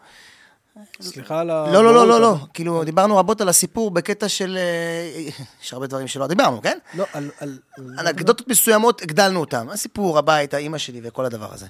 סליחה 1.01 1.39
על 1.39 1.47
לא, 1.47 1.71
לא, 1.73 1.83
לא, 1.83 2.07
לא, 2.07 2.21
לא, 2.21 2.31
אבל- 2.31 2.39
כאילו, 2.53 2.83
דיברנו 2.83 3.17
רבות 3.17 3.41
על 3.41 3.49
הסיפור 3.49 3.91
בקטע 3.91 4.29
של... 4.29 4.57
אה, 4.57 5.29
יש 5.63 5.73
הרבה 5.73 5.87
דברים 5.87 6.07
שלא 6.07 6.27
דיברנו, 6.27 6.61
כן? 6.61 6.77
לא, 6.93 7.05
על... 7.13 7.29
על- 7.39 7.59
אנקדוטות 7.99 8.47
מסוימות, 8.47 9.01
הגדלנו 9.01 9.39
אותן. 9.39 9.69
הסיפור, 9.69 10.17
הבית, 10.17 10.53
האימא 10.53 10.77
שלי 10.77 11.01
וכל 11.03 11.25
הדבר 11.25 11.53
הזה. 11.53 11.67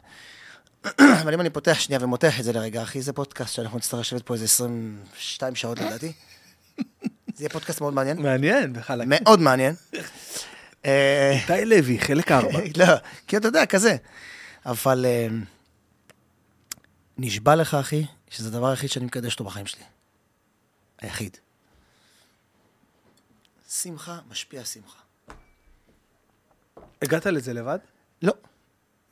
אבל 1.23 1.34
אם 1.34 1.41
אני 1.41 1.49
פותח 1.49 1.80
שנייה 1.80 1.99
ומותח 2.03 2.39
את 2.39 2.43
זה 2.43 2.53
לרגע, 2.53 2.84
אחי, 2.84 3.01
זה 3.01 3.13
פודקאסט 3.13 3.53
שאנחנו 3.53 3.77
נצטרך 3.77 3.99
לשבת 3.99 4.21
פה 4.21 4.34
איזה 4.34 4.45
22 4.45 5.55
שעות 5.55 5.80
לדעתי. 5.80 6.11
זה 7.35 7.43
יהיה 7.43 7.49
פודקאסט 7.49 7.81
מאוד 7.81 7.93
מעניין. 7.93 8.21
מעניין, 8.21 8.73
בחלק. 8.73 9.07
מאוד 9.09 9.39
מעניין. 9.39 9.76
איתי 10.85 11.65
לוי, 11.65 11.99
חלק 11.99 12.31
ארבע. 12.31 12.59
לא, 12.80 12.85
כי 13.27 13.38
אתה 13.38 13.47
יודע, 13.47 13.65
כזה. 13.65 13.95
אבל 14.65 15.05
אה, 15.07 15.27
נשבע 17.17 17.55
לך, 17.55 17.73
אחי, 17.73 18.05
שזה 18.30 18.49
הדבר 18.49 18.68
היחיד 18.68 18.89
שאני 18.89 19.06
מקדש 19.06 19.34
אותו 19.34 19.43
בחיים 19.43 19.65
שלי. 19.65 19.84
היחיד. 21.01 21.38
שמחה 23.69 24.19
משפיע 24.30 24.65
שמחה. 24.65 24.99
הגעת 27.01 27.26
לזה 27.26 27.53
לבד? 27.53 27.80
לא. 28.22 28.34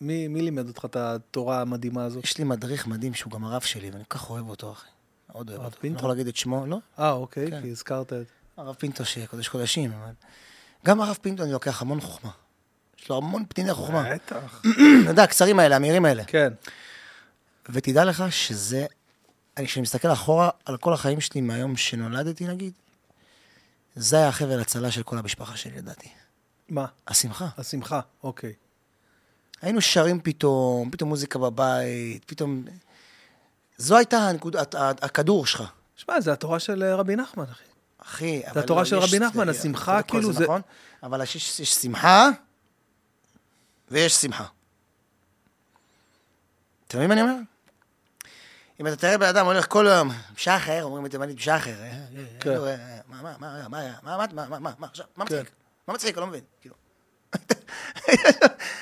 מי 0.02 0.28
מי 0.28 0.42
לימד 0.42 0.68
אותך 0.68 0.86
את 0.86 0.96
התורה 0.96 1.62
המדהימה 1.62 2.06
הזאת? 2.06 2.24
יש 2.24 2.38
לי 2.38 2.44
מדריך 2.44 2.88
מדהים 2.88 3.14
שהוא 3.14 3.32
גם 3.32 3.46
הרב 3.46 3.62
שלי, 3.62 3.90
ואני 3.90 4.04
כל 4.08 4.18
כך 4.18 4.30
אוהב 4.30 4.50
אותו, 4.50 4.72
אחי. 4.72 4.88
מאוד 5.30 5.50
אוהב 5.50 5.62
אותו. 5.62 5.78
אני? 5.84 5.96
יכול 5.96 6.10
להגיד 6.10 6.28
את 6.28 6.36
שמו, 6.36 6.66
לא? 6.66 6.78
אה, 7.00 7.12
אוקיי, 7.12 7.52
כן. 7.52 7.62
כי 7.62 7.72
הזכרת 7.72 8.14
את... 8.14 8.26
הרב 8.58 8.76
פינטו 8.76 9.06
שקודש 9.06 9.48
קודשים, 9.48 9.92
אבל... 9.92 10.12
גם 10.86 11.02
הרב 11.02 11.18
פינטו 11.22 11.44
אני 11.44 11.52
לוקח 11.52 11.82
המון 11.82 12.02
חוכמה. 12.02 12.32
יש 13.00 13.10
לו 13.10 13.18
המון 13.18 13.44
פניני 13.50 13.74
חוכמה. 13.74 14.14
בטח. 14.14 14.62
אתה 15.04 15.10
יודע, 15.10 15.24
הקצרים 15.24 15.60
האלה, 15.60 15.76
המהירים 15.76 16.06
האלה. 16.06 16.24
כן. 16.24 16.54
ותדע 17.70 18.06
לך 18.06 18.24
שזה... 18.30 18.86
אני, 19.58 19.68
כשאני 19.68 19.82
מסתכל 19.82 20.14
אחורה 20.14 20.50
על 20.66 20.78
כל 20.78 20.94
החיים 20.94 21.22
שלי 21.22 21.42
מהיום 21.42 21.78
שנולדתי, 21.78 22.48
נגיד, 22.48 22.74
זה 23.96 24.16
היה 24.18 24.28
החבל 24.28 24.60
הצלה 24.60 24.92
של 24.92 25.04
כל 25.04 25.18
המשפחה 25.18 25.58
שלי, 25.58 25.78
לדעתי. 25.78 26.10
מה? 26.70 26.86
השמחה. 27.08 27.48
השמחה, 27.58 28.00
אוקיי. 28.24 28.54
היינו 29.62 29.82
שרים 29.82 30.20
פתאום, 30.24 30.92
פתאום 30.92 31.10
מוזיקה 31.10 31.40
בבית, 31.40 32.26
פתאום... 32.26 32.66
זו 33.78 33.98
הייתה 33.98 34.18
הנקוד, 34.18 34.56
ה- 34.56 34.60
ה- 34.60 34.90
הכדור 34.90 35.46
שלך. 35.46 35.64
שמע, 35.96 36.22
זה 36.22 36.34
התורה 36.34 36.60
של 36.60 36.84
אה, 36.84 36.96
רבי 36.96 37.16
נחמן, 37.16 37.44
אחי. 37.52 37.64
אחי, 37.98 38.42
זה 38.54 38.60
התורה 38.60 38.86
של 38.86 38.98
רבי 38.98 39.20
נחמן, 39.20 39.50
השמחה, 39.50 40.02
כאילו, 40.02 40.34
זה... 40.34 40.44
נכון, 40.44 40.62
אבל 41.04 41.22
יש, 41.22 41.60
יש 41.60 41.74
שמחה 41.74 42.30
ויש 43.92 44.14
שמחה. 44.14 44.46
אתה 46.88 46.98
מבין 46.98 47.08
מה 47.08 47.14
אני 47.14 47.22
אומר? 47.22 47.36
אם 48.82 48.88
אתה 48.88 48.96
תראה 48.96 49.18
בן 49.18 49.26
אדם 49.26 49.46
הולך 49.46 49.66
כל 49.70 49.88
היום, 49.88 50.10
משחר, 50.36 50.84
אומרים 50.84 51.04
בתימנית 51.04 51.38
משחר, 51.38 51.72
אה, 51.80 51.86
אה, 51.86 51.92
כן. 52.40 52.40
כאילו, 52.40 52.68
אה, 52.68 52.76
מה, 53.08 53.22
מה, 53.22 53.34
מה, 53.40 53.68
מה, 53.68 54.18
מה, 54.18 54.28
מה, 54.34 54.60
מה, 54.60 54.72
מה, 54.80 54.88
עכשיו, 54.88 55.06
מה 55.16 55.26
מצחיק? 55.26 55.52
מה 55.88 55.94
מצחיק? 55.94 56.18
אני 56.18 56.22
לא 56.22 56.28
מבין, 56.28 56.42
כאילו. 56.62 56.76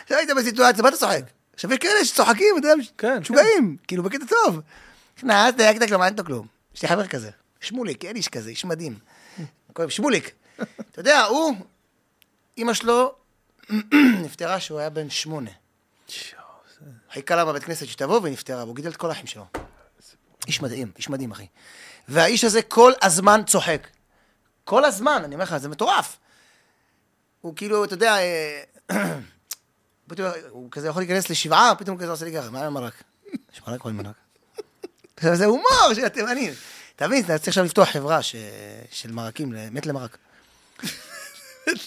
עכשיו 0.04 0.18
היית 0.18 0.30
בסיטואציה, 0.38 0.84
מה 0.84 0.90
אתה 0.90 0.98
צוחק? 0.98 1.22
עכשיו 1.54 1.74
יש 1.74 1.80
כאלה 1.80 2.06
שצוחקים, 2.06 2.56
אתה 2.58 2.68
יודע, 2.68 2.84
כן, 2.98 3.18
משוגעים, 3.20 3.78
כאילו, 3.88 4.04
בקטע 4.04 4.26
טוב. 4.26 4.62
נכנס, 5.18 5.56
דייקת 5.56 5.88
כלום, 5.88 6.04
אין 6.04 6.12
איתו 6.12 6.24
כלום. 6.24 6.48
יש 6.76 6.82
לי 6.82 6.88
חבר 6.88 7.08
כזה, 7.08 7.30
שמוליק, 7.60 8.06
אין 8.06 8.16
איש 8.16 8.28
כזה, 8.28 8.50
איש 8.50 8.66
מדהים. 8.66 9.00
שמוליק. 9.88 10.32
אתה 10.92 11.00
יודע, 11.00 11.24
הוא, 11.24 11.56
אימא 12.58 12.74
שלו 12.74 13.16
נפטרה 14.24 14.58
כשהוא 14.58 14.80
היה 14.80 14.90
בן 14.90 15.10
שמונה. 15.10 15.52
חיכה 17.14 17.36
לה 17.36 17.46
בבית 17.46 17.64
כנסת 17.64 17.88
שתבוא 17.88 18.20
ונפטרה, 18.24 18.64
והוא 18.64 18.76
גידל 18.76 18.90
את 18.90 18.98
כל 18.98 19.10
האחים 19.10 19.28
שלו. 19.28 19.46
איש 20.48 20.62
מדהים, 20.62 20.92
איש 20.98 21.10
מדהים, 21.10 21.32
אחי. 21.32 21.48
והאיש 22.08 22.44
הזה 22.44 22.62
כל 22.62 22.92
הזמן 23.02 23.42
צוחק. 23.48 23.88
כל 24.64 24.86
הזמן, 24.86 25.22
אני 25.26 25.36
אומר 25.36 25.44
לך, 25.44 25.58
זה 25.58 25.70
מטורף. 25.70 26.18
הוא 27.42 27.56
כאילו, 27.56 27.84
אתה 27.86 27.94
יודע, 27.94 28.18
אה, 28.18 28.64
פתאום 30.08 30.28
הוא 30.50 30.72
כזה 30.72 30.88
יכול 30.88 31.02
להיכנס 31.02 31.30
לשבעה, 31.30 31.76
פתאום 31.76 31.96
הוא 31.96 32.04
כזה 32.04 32.12
עושה 32.12 32.26
לי 32.26 32.34
ככה, 32.34 32.50
מה 32.50 32.60
עם 32.60 32.66
המרק? 32.66 33.04
יש 33.54 33.62
מרק 33.68 33.84
או 33.84 33.90
אין 33.90 33.98
מרק? 33.98 34.16
זה 35.34 35.46
הומור 35.46 35.94
של 35.94 36.06
התימנים. 36.06 36.54
אתה 36.96 37.08
מבין, 37.08 37.26
אתה 37.26 37.38
צריך 37.38 37.48
עכשיו 37.48 37.64
לפתוח 37.64 37.90
חברה. 37.90 38.20
של 38.92 39.12
מרקים, 39.12 39.54
מת 39.72 39.86
למרק. 39.86 40.18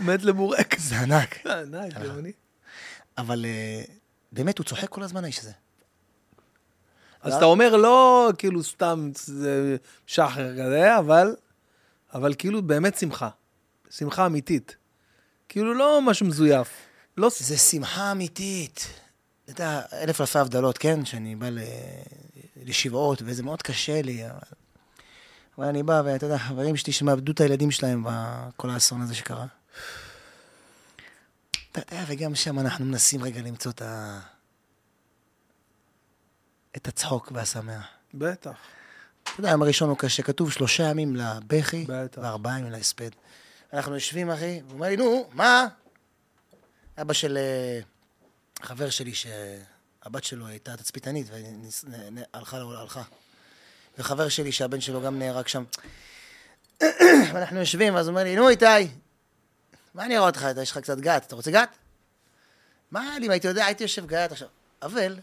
מת 0.00 0.22
לבורק. 0.22 0.78
זה 0.78 1.00
ענק. 1.00 1.46
ענק, 1.46 1.94
גרמני. 1.94 2.32
אבל 3.18 3.44
אה, 3.44 3.82
באמת, 4.34 4.58
הוא 4.58 4.64
צוחק 4.64 4.88
כל 4.88 5.02
הזמן, 5.02 5.24
האיש 5.24 5.38
הזה. 5.38 5.52
אז 7.22 7.34
אתה 7.34 7.44
אומר 7.44 7.76
לא 7.76 8.30
כאילו 8.38 8.62
סתם 8.62 9.10
שחר 10.06 10.52
כזה, 10.52 10.98
אבל, 10.98 11.36
אבל 12.14 12.34
כאילו 12.38 12.62
באמת 12.62 12.98
שמחה. 12.98 13.28
שמחה 13.90 14.26
אמיתית. 14.26 14.76
כאילו 15.48 15.74
לא 15.74 16.00
משהו 16.02 16.26
מזויף. 16.26 16.68
לא... 17.16 17.30
זה 17.38 17.56
שמחה 17.56 18.12
אמיתית. 18.12 18.86
אתה 19.44 19.52
יודע, 19.52 19.82
אלף 19.92 20.20
אלפי 20.20 20.38
הבדלות, 20.38 20.78
כן? 20.78 21.04
שאני 21.04 21.36
בא 21.36 21.48
ל... 21.48 21.58
לשבעות, 22.64 23.22
וזה 23.24 23.42
מאוד 23.42 23.62
קשה 23.62 24.02
לי, 24.02 24.26
אבל... 24.26 24.38
אבל 25.58 25.66
אני 25.66 25.82
בא, 25.82 26.02
ואתה 26.04 26.26
יודע, 26.26 26.38
חברים 26.38 26.76
שלי 26.76 26.92
שמאבדו 26.92 27.32
את 27.32 27.40
הילדים 27.40 27.70
שלהם 27.70 28.04
בכל 28.06 28.70
האסון 28.70 29.02
הזה 29.02 29.14
שקרה. 29.14 29.46
אתה 31.78 31.94
יודע, 31.94 32.04
וגם 32.06 32.34
שם 32.34 32.58
אנחנו 32.58 32.84
מנסים 32.84 33.24
רגע 33.24 33.42
למצוא 33.42 33.70
את 33.70 33.82
ה... 33.82 34.20
את 36.76 36.88
הצחוק 36.88 37.32
והשמח. 37.34 37.86
בטח. 38.14 38.50
אתה 39.22 39.32
יודע, 39.38 39.48
היום 39.48 39.62
הראשון 39.62 39.88
הוא 39.88 39.98
קשה, 39.98 40.22
כתוב 40.22 40.52
שלושה 40.52 40.82
ימים 40.82 41.16
לבכי. 41.16 41.86
וארבעה 42.16 42.58
ימים 42.58 42.72
להספד. 42.72 43.10
אנחנו 43.72 43.94
יושבים, 43.94 44.30
אחי, 44.30 44.60
והוא 44.64 44.74
אומר 44.74 44.88
לי, 44.88 44.96
נו, 44.96 45.28
מה? 45.32 45.66
אבא 47.00 47.12
של 47.12 47.36
אה, 47.36 47.80
חבר 48.62 48.90
שלי, 48.90 49.12
שהבת 49.14 50.24
שלו 50.24 50.46
הייתה 50.46 50.76
תצפיתנית, 50.76 51.26
והלכה, 51.30 52.56
הלכה. 52.56 53.02
וחבר 53.98 54.28
שלי, 54.28 54.52
שהבן 54.52 54.80
שלו 54.80 55.02
גם 55.02 55.18
נהרג 55.18 55.46
שם. 55.46 55.64
ואנחנו 57.32 57.58
יושבים, 57.58 57.94
ואז 57.94 58.06
הוא 58.06 58.12
אומר 58.12 58.24
לי, 58.24 58.36
נו, 58.36 58.48
איתי, 58.48 58.88
מה 59.94 60.04
אני 60.04 60.16
אראה 60.16 60.26
אותך? 60.26 60.46
יש 60.62 60.70
לך 60.70 60.78
קצת 60.78 60.98
גת, 60.98 61.24
אתה 61.26 61.36
רוצה 61.36 61.50
גת? 61.50 61.68
מה 62.90 63.16
אם 63.22 63.30
הייתי 63.30 63.46
יודע, 63.46 63.64
הייתי 63.64 63.84
יושב 63.84 64.06
גת 64.06 64.32
עכשיו. 64.32 64.48
אבל, 64.82 65.18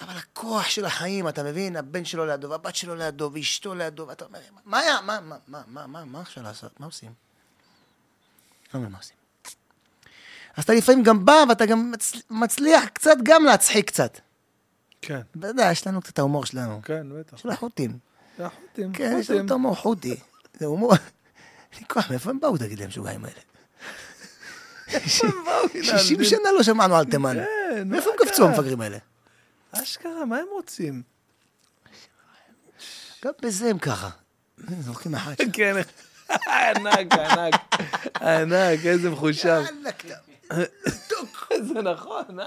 אבל 0.00 0.16
הכוח 0.16 0.64
של 0.68 0.84
החיים, 0.84 1.28
אתה 1.28 1.42
מבין? 1.42 1.76
הבן 1.76 2.04
שלו 2.04 2.26
לידו, 2.26 2.50
והבת 2.50 2.76
שלו 2.76 2.94
לידו, 2.94 3.30
ואשתו 3.34 3.74
לידו, 3.74 4.06
ואתה 4.08 4.24
אומר, 4.24 4.38
מה 4.64 4.78
היה? 4.78 5.00
מה, 5.00 5.20
מה, 5.20 5.36
מה, 5.48 5.62
מה, 5.66 5.86
מה, 5.86 6.04
מה 6.04 6.20
עכשיו 6.20 6.42
לעשות? 6.44 6.80
מה 6.80 6.86
עושים? 6.86 7.12
לא 8.74 8.80
מבין 8.80 8.92
מה 8.92 8.98
עושים. 8.98 9.16
אז 10.56 10.64
אתה 10.64 10.72
לפעמים 10.72 11.02
גם 11.02 11.24
בא, 11.24 11.44
ואתה 11.48 11.66
גם 11.66 11.90
מצ- 11.90 12.22
מצליח 12.30 12.88
קצת 12.88 13.16
גם 13.22 13.44
להצחיק 13.44 13.86
קצת. 13.86 14.18
כן, 15.02 15.20
אתה 15.38 15.46
יודע, 15.46 15.68
יש 15.72 15.86
לנו 15.86 16.02
קצת 16.02 16.18
ההומור 16.18 16.46
שלנו. 16.46 16.80
כן, 16.84 17.06
בטח. 17.20 17.36
של 17.36 17.50
החות'ים. 17.50 17.98
זה 18.38 18.46
החוטים. 18.46 18.92
כן, 18.92 19.16
יש 19.20 19.30
לנו 19.30 19.46
את 19.46 19.50
ההומור 19.50 19.74
חותי. 19.74 20.20
זה 20.54 20.66
הומור... 20.66 20.92
הזמן, 21.72 22.02
מאיפה 22.10 22.30
הם 22.30 22.40
באו, 22.40 22.56
תגיד 22.56 22.78
לי, 22.78 22.84
המשוגעים 22.84 23.24
האלה? 23.24 23.40
60 25.82 26.24
שנה 26.24 26.52
לא 26.56 26.62
שמענו 26.62 26.96
על 26.96 27.04
תימן. 27.04 27.36
כן, 27.36 27.88
מאיפה 27.88 28.10
הם 28.10 28.16
קפצו? 28.26 28.46
המפגרים 28.46 28.80
האלה? 28.80 28.98
אשכרה, 29.72 30.24
מה 30.24 30.36
הם 30.36 30.46
רוצים? 30.52 31.02
גם 33.24 33.32
בזה 33.42 33.70
הם 33.70 33.78
ככה. 33.78 34.08
זורקים 34.80 35.14
אחת. 35.14 35.40
כן, 35.52 35.76
ענק, 36.28 37.12
ענק, 37.12 37.54
ענק, 38.22 38.86
איזה 38.86 39.10
מחושב. 39.10 39.62
זה 41.62 41.82
נכון, 41.82 42.40
אה? 42.40 42.46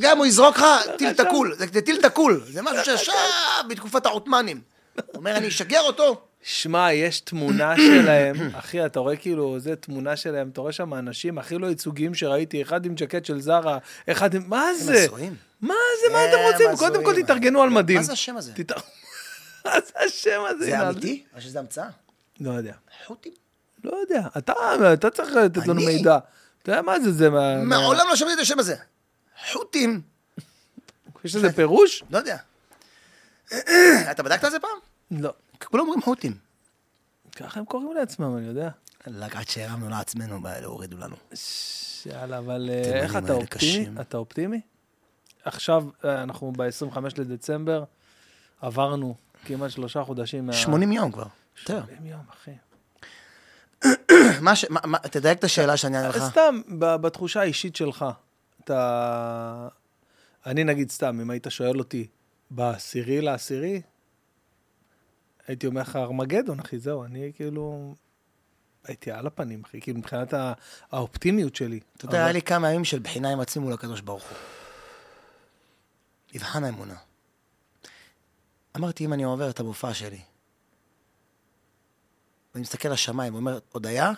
גם 0.00 0.18
הוא 0.18 0.26
יזרוק 0.26 0.56
לך 0.56 0.64
טיל 0.98 1.12
תקול, 1.12 1.54
זה 1.54 1.66
זה 1.72 1.82
טיל 1.82 2.02
תקול, 2.02 2.44
זה 2.52 2.62
משהו 2.62 2.84
שישב 2.84 3.12
בתקופת 3.68 4.06
העות'מאנים. 4.06 4.60
הוא 4.96 5.04
אומר, 5.14 5.36
אני 5.36 5.48
אשגר 5.48 5.80
אותו. 5.80 6.26
שמע, 6.42 6.92
יש 6.92 7.20
תמונה 7.20 7.76
שלהם, 7.76 8.36
אחי, 8.54 8.86
אתה 8.86 9.00
רואה 9.00 9.16
כאילו, 9.16 9.60
זה 9.60 9.76
תמונה 9.76 10.16
שלהם, 10.16 10.48
אתה 10.48 10.60
רואה 10.60 10.72
שם 10.72 10.94
אנשים 10.94 11.38
הכי 11.38 11.58
לא 11.58 11.66
ייצוגיים 11.66 12.14
שראיתי, 12.14 12.62
אחד 12.62 12.86
עם 12.86 12.94
ג'קט 12.94 13.24
של 13.24 13.40
זרה, 13.40 13.78
אחד 14.10 14.34
עם... 14.34 14.42
מה 14.46 14.74
זה? 14.74 15.04
הזויים. 15.04 15.36
מה 15.60 15.74
זה, 16.02 16.12
מה 16.12 16.24
אתם 16.24 16.38
הם 16.38 16.52
רוצים? 16.52 16.66
קודם 16.76 17.04
כל. 17.04 17.22
תתארגנו 17.22 17.62
על 17.62 17.70
מדים. 17.70 17.96
מה 17.96 18.02
זה 18.02 18.12
השם 18.12 18.36
הזה? 18.36 18.52
מה 19.64 19.72
זה 19.86 19.92
השם 20.06 20.40
הזה? 20.48 20.64
זה 20.64 20.88
אמיתי? 20.88 21.24
או 21.36 21.40
שזה 21.40 21.58
המצאה? 21.58 21.88
לא 22.40 22.50
יודע. 22.50 22.72
חות'ים? 23.06 23.32
לא 23.84 23.96
יודע. 24.00 24.28
אתה, 24.38 25.10
צריך 25.10 25.32
לתת 25.32 25.66
לנו? 25.66 25.80
מידע. 25.80 26.18
אתה 26.62 26.70
יודע 26.70 26.82
מה 26.82 27.00
זה, 27.00 27.12
זה 27.12 27.30
מה... 27.30 27.56
מעולם 27.64 28.06
לא 28.08 28.16
שמעתי 28.16 28.34
את 28.34 28.38
השם 28.38 28.58
הזה. 28.58 28.76
חות'ים? 29.52 30.00
יש 31.24 31.34
לזה 31.34 31.52
פירוש? 31.52 32.02
לא 32.10 32.18
יודע. 32.18 32.36
אתה 34.10 34.22
בדקת 34.22 34.44
את 34.44 34.50
זה 34.50 34.58
פעם? 34.60 34.78
לא. 35.10 35.32
כולם 35.64 35.82
אומרים 35.84 36.02
חות'ים. 36.02 36.36
ככה 37.36 37.60
הם 37.60 37.66
קוראים 37.66 37.92
לעצמם, 37.96 38.36
אני 38.36 38.46
יודע. 38.46 38.70
לגעת 39.06 39.48
שהרמנו 39.48 39.88
לעצמנו, 39.88 40.40
הורידו 40.64 40.96
לנו. 40.96 41.16
יאללה, 42.06 42.38
אבל 42.38 42.70
אה, 42.72 43.02
איך 43.02 43.16
אתה 43.16 43.32
אופטימי? 43.32 44.00
אתה 44.00 44.16
אופטימי? 44.16 44.60
עכשיו, 45.44 45.84
אה, 46.04 46.22
אנחנו 46.22 46.52
ב-25 46.52 46.98
לדצמבר, 47.18 47.84
עברנו 48.60 49.14
כמעט 49.44 49.70
שלושה 49.70 50.04
חודשים 50.04 50.46
מה... 50.46 50.52
80 50.52 50.92
יום 50.92 51.12
כבר. 51.12 51.26
בסדר. 51.64 51.82
80 51.86 52.06
יום, 52.06 52.20
אחי. 52.30 52.50
מה 54.46 54.56
ש... 54.56 54.64
מה- 54.70 54.80
מה- 54.84 54.98
תדייק 54.98 55.38
את 55.38 55.44
השאלה 55.44 55.76
שאני 55.76 55.96
אענה 55.96 56.08
לך. 56.08 56.22
סתם, 56.30 56.60
בתחושה 56.78 57.40
האישית 57.40 57.76
שלך, 57.76 58.04
אתה... 58.64 59.68
אני 60.46 60.64
נגיד 60.64 60.90
סתם, 60.90 61.20
אם 61.20 61.30
היית 61.30 61.46
שואל 61.48 61.78
אותי 61.78 62.06
בעשירי 62.50 63.20
לעשירי, 63.20 63.82
הייתי 65.50 65.66
אומר 65.66 65.80
לך 65.80 65.96
ארמגדון, 65.96 66.60
אחי, 66.60 66.78
זהו, 66.78 67.04
אני 67.04 67.32
כאילו... 67.34 67.94
הייתי 68.84 69.10
על 69.10 69.26
הפנים, 69.26 69.62
אחי, 69.64 69.80
כאילו 69.80 69.98
מבחינת 69.98 70.34
האופטימיות 70.90 71.56
שלי. 71.56 71.80
אתה 71.96 72.04
יודע, 72.04 72.18
היה 72.18 72.32
לי 72.32 72.42
כמה 72.42 72.70
ימים 72.70 72.84
של 72.84 72.98
בחינה 72.98 73.32
עם 73.32 73.40
עצמי 73.40 73.62
מול 73.62 73.72
הקדוש 73.72 74.00
ברוך 74.00 74.22
הוא. 74.22 74.38
מבחן 76.34 76.64
האמונה. 76.64 76.96
אמרתי, 78.76 79.04
אם 79.04 79.12
אני 79.12 79.22
עובר 79.22 79.50
את 79.50 79.60
המופע 79.60 79.94
שלי, 79.94 80.20
ואני 82.54 82.62
מסתכל 82.62 82.88
לשמיים 82.88 83.34
ואומר, 83.34 83.58
עוד 83.72 83.86
היה? 83.86 84.12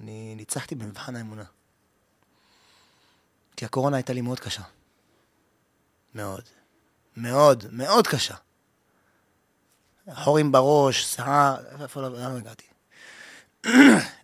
אני 0.00 0.34
ניצחתי 0.34 0.74
במבחן 0.74 1.16
האמונה. 1.16 1.44
כי 3.56 3.64
הקורונה 3.64 3.96
הייתה 3.96 4.12
לי 4.12 4.20
מאוד 4.20 4.40
קשה. 4.40 4.62
מאוד. 6.14 6.61
מאוד, 7.16 7.64
מאוד 7.70 8.06
קשה. 8.06 8.34
חורים 10.14 10.52
בראש, 10.52 11.04
שיער, 11.04 11.56
איפה, 11.72 11.82
איפה, 11.82 12.00
לאן 12.00 12.32
לא 12.32 12.38
הגעתי? 12.38 12.66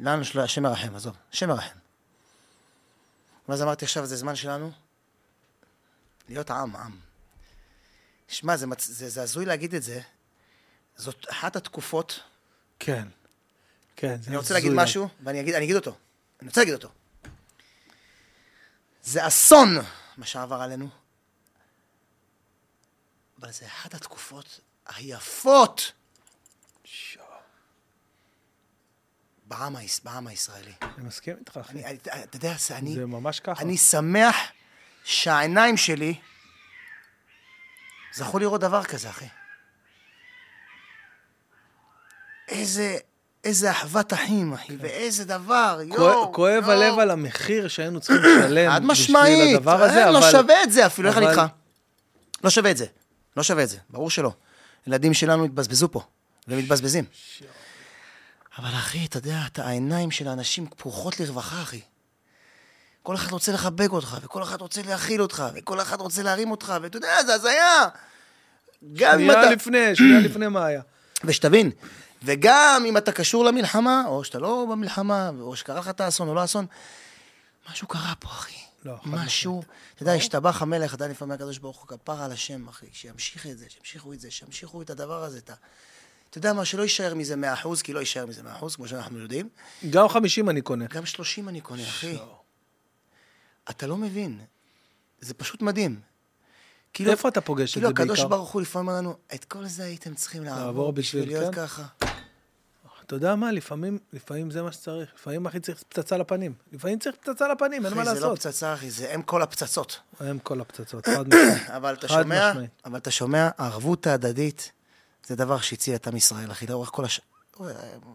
לנו 0.01 0.25
שלו, 0.25 0.43
השם 0.43 0.65
ירחם, 0.65 0.95
עזוב, 0.95 1.17
השם 1.33 1.51
ירחם. 1.51 1.79
ואז 3.49 3.63
אמרתי, 3.63 3.85
עכשיו 3.85 4.07
זה 4.07 4.17
זמן 4.17 4.37
שלנו 4.37 4.73
להיות 6.29 6.51
עם, 6.51 6.77
עם. 6.77 6.97
שמע, 8.29 8.57
זה, 8.57 8.67
מצ... 8.67 8.87
זה, 8.87 9.09
זה 9.09 9.23
הזוי 9.23 9.45
להגיד 9.45 9.75
את 9.75 9.83
זה. 9.83 10.01
זאת 10.97 11.27
אחת 11.31 11.57
התקופות, 11.57 12.21
כן. 12.79 13.09
כן, 13.97 14.23
זה 14.23 14.29
אני 14.29 14.37
רוצה 14.37 14.55
להגיד 14.55 14.71
הזוי. 14.71 14.83
משהו, 14.83 15.09
ואני 15.25 15.41
אגיד, 15.41 15.55
אגיד 15.55 15.77
אותו. 15.77 15.97
אני 16.41 16.49
רוצה 16.49 16.61
להגיד 16.61 16.75
אותו. 16.75 16.89
זה 19.03 19.27
אסון, 19.27 19.77
מה 20.17 20.27
שעבר 20.27 20.63
עלינו. 20.63 20.89
אבל 23.41 23.53
זה 23.53 23.67
אחת 23.67 23.95
התקופות 23.95 24.61
היפות 24.87 25.93
שו, 26.85 27.21
בעם. 29.45 29.77
בעם 30.05 30.27
הישראלי. 30.27 30.73
אני 30.83 31.07
מסכים 31.07 31.37
איתך, 31.39 31.57
אחי. 31.57 31.83
אתה 32.05 32.37
יודע, 32.37 32.55
אני... 32.71 32.95
זה 32.95 33.07
ממש 33.07 33.41
ככה. 33.41 33.63
אני 33.63 33.77
שמח 33.77 34.37
שהעיניים 35.05 35.77
שלי 35.77 36.15
זכו 38.15 38.39
לראות 38.39 38.61
דבר 38.61 38.85
כזה, 38.85 39.11
אחי. 39.11 39.29
איזה, 42.49 42.99
איזה 43.45 43.71
אחוות 43.71 44.13
אחים, 44.13 44.53
אחי, 44.53 44.77
ואיזה 44.81 45.25
דבר, 45.25 45.81
יואו. 45.85 46.33
כואב 46.33 46.63
יואו. 46.63 46.71
הלב 46.71 46.99
על 46.99 47.11
המחיר 47.11 47.69
שהיינו 47.69 48.01
צריכים 48.01 48.23
לשלם 48.25 48.71
חד 48.71 48.79
בשביל 48.79 48.93
משמעית, 48.93 49.57
הדבר 49.57 49.83
הזה, 49.83 49.99
אין, 49.99 50.09
אבל... 50.09 50.13
לא 50.13 50.31
שווה 50.31 50.63
את 50.63 50.73
זה 50.73 50.87
אפילו, 50.87 51.09
איך 51.09 51.19
אני 51.19 51.31
איתך? 51.31 51.43
לא 52.45 52.51
שווה 52.51 52.71
את 52.71 52.77
זה, 52.77 52.87
לא 53.39 53.43
שווה 53.43 53.63
את 53.63 53.69
זה, 53.69 53.77
ברור 53.91 54.11
שלא. 54.11 54.33
ילדים 54.87 55.15
שלנו 55.15 55.45
התבזבזו 55.45 55.93
פה, 55.93 56.03
ומתבזבזים. 56.49 57.05
אבל 58.59 58.69
אחי, 58.69 59.07
אתה 59.07 59.19
יודע, 59.19 59.39
אתה, 59.47 59.67
העיניים 59.67 60.11
של 60.11 60.29
האנשים 60.29 60.67
פקוחות 60.67 61.21
לרווחה, 61.21 61.63
אחי. 61.63 61.81
כל 63.03 63.15
אחד 63.15 63.33
רוצה 63.33 63.53
לחבק 63.53 63.93
אותך, 63.93 64.17
וכל 64.23 64.43
אחד 64.43 64.61
רוצה 64.61 64.83
להכיל 64.83 65.23
אותך, 65.23 65.45
וכל 65.55 65.81
אחד 65.81 66.01
רוצה 66.01 66.23
להרים 66.23 66.51
אותך, 66.51 66.75
ואתה 66.83 66.97
יודע, 66.97 67.25
זה 67.27 67.35
הזיה. 67.35 67.89
גם 68.93 69.13
אם 69.13 69.19
שנייה 69.19 69.43
אתה... 69.43 69.51
לפני, 69.51 69.97
שנייה 69.97 70.21
לפני 70.21 70.49
מה 70.49 70.67
היה. 70.67 70.83
ושתבין, 71.25 71.71
וגם 72.23 72.85
אם 72.89 72.97
אתה 72.97 73.13
קשור 73.13 73.45
למלחמה, 73.45 74.03
או 74.07 74.25
שאתה 74.25 74.39
לא 74.39 74.67
במלחמה, 74.71 75.31
או 75.41 75.57
שקרה 75.57 75.79
לך 75.79 75.89
את 75.89 76.01
האסון 76.01 76.29
או 76.29 76.35
לא 76.35 76.45
אסון, 76.45 76.67
משהו 77.71 77.89
קרה 77.89 78.13
פה, 78.19 78.29
אחי. 78.29 78.68
לא, 78.85 78.95
משהו, 79.07 79.63
אתה 79.95 80.03
יודע, 80.03 80.13
השתבח 80.13 80.63
המלך, 80.63 80.95
עדיין 80.95 81.11
לפעמים 81.11 81.33
הקדוש 81.33 81.59
ברוך 81.59 81.79
הוא 81.79 81.89
כפר 81.89 82.23
על 82.23 82.33
השם, 82.33 82.69
אחי, 82.69 82.87
שימשיך 82.93 83.47
את 83.47 83.59
זה, 83.59 83.67
שימשיכו 83.69 84.13
את 84.13 84.21
זה, 84.21 84.31
שימשיכו 84.31 84.83
את 84.83 84.91
הדבר 84.91 85.25
הזה, 85.25 85.39
את 85.39 85.51
ה... 85.51 85.55
אתה 86.31 86.39
יודע 86.39 86.53
מה, 86.53 86.65
שלא 86.65 86.83
יישאר 86.83 87.15
מזה 87.15 87.35
100%, 87.65 87.83
כי 87.83 87.93
לא 87.93 88.01
יישאר 88.01 88.27
מזה 88.27 88.43
100%, 88.61 88.75
כמו 88.75 88.89
שאנחנו 88.89 89.19
יודעים. 89.19 89.49
גם 89.91 90.09
50 90.09 90.51
אני 90.51 90.61
קונה. 90.61 90.87
גם 90.87 91.07
30 91.07 91.49
אני 91.49 91.61
קונה, 91.61 91.83
אחי. 91.83 92.17
שו. 92.17 92.39
אתה 93.71 93.87
לא 93.87 93.97
מבין. 93.97 94.41
זה 95.21 95.35
פשוט 95.35 95.63
מדהים. 95.63 96.01
כאילו, 96.93 97.11
איפה 97.11 97.29
אתה 97.29 97.41
פוגש 97.41 97.71
את 97.71 97.75
כאילו 97.75 97.89
זה 97.89 97.95
בעיקר? 97.95 98.13
הקדוש 98.13 98.31
ברוך 98.31 98.51
הוא 98.51 98.63
לפעמים 98.63 98.89
אומר 98.89 98.99
לנו, 98.99 99.17
את 99.35 99.45
כל 99.45 99.67
זה 99.67 99.85
הייתם 99.85 100.15
צריכים 100.15 100.45
לעבור 100.45 100.93
בשביל 100.93 101.27
להיות 101.27 101.55
כן. 101.55 101.63
ככה. 101.63 101.87
אתה 103.09 103.17
יודע 103.17 103.35
מה, 103.35 103.53
לפעמים, 103.53 103.99
לפעמים 104.13 104.51
זה 104.51 104.63
מה 104.63 104.73
שצריך. 104.73 105.11
לפעמים 105.15 105.47
אחי 105.47 105.61
צריך 105.61 105.83
פצצה 105.89 106.17
לפנים. 106.17 106.53
לפעמים 106.73 106.99
צריך 106.99 107.17
פצצה 107.17 107.49
לפנים, 107.49 107.87
אין 107.87 107.95
מה 107.95 108.03
אחי, 108.03 108.15
זה 108.15 108.21
לא 108.21 108.31
לעשות. 108.31 108.39
פצצה, 108.39 108.75
אחי, 108.75 108.91
זה 108.91 109.15
אם 109.15 109.23
כל 109.23 109.43
הפצצות. 109.43 110.01
הם 110.21 110.39
כל 110.39 110.61
הפצצות, 110.61 111.07
חד 111.07 111.29
משמעית. 111.29 111.71
אבל 111.77 111.95
אתה 111.95 112.09
שומע. 112.09 112.53
אבל 112.85 112.99
אתה 112.99 113.11
שומע, 113.11 113.49
הערבות 113.59 114.07
ההדדית, 114.07 114.73
זה 115.27 115.37
דבר 115.37 115.59
שהציל 115.59 115.95
את 115.95 116.07
עם 116.07 116.17
ישראל, 116.17 116.51
אחי, 116.51 116.67
לאורך 116.67 116.89
כל, 116.93 117.05
הש... 117.05 117.21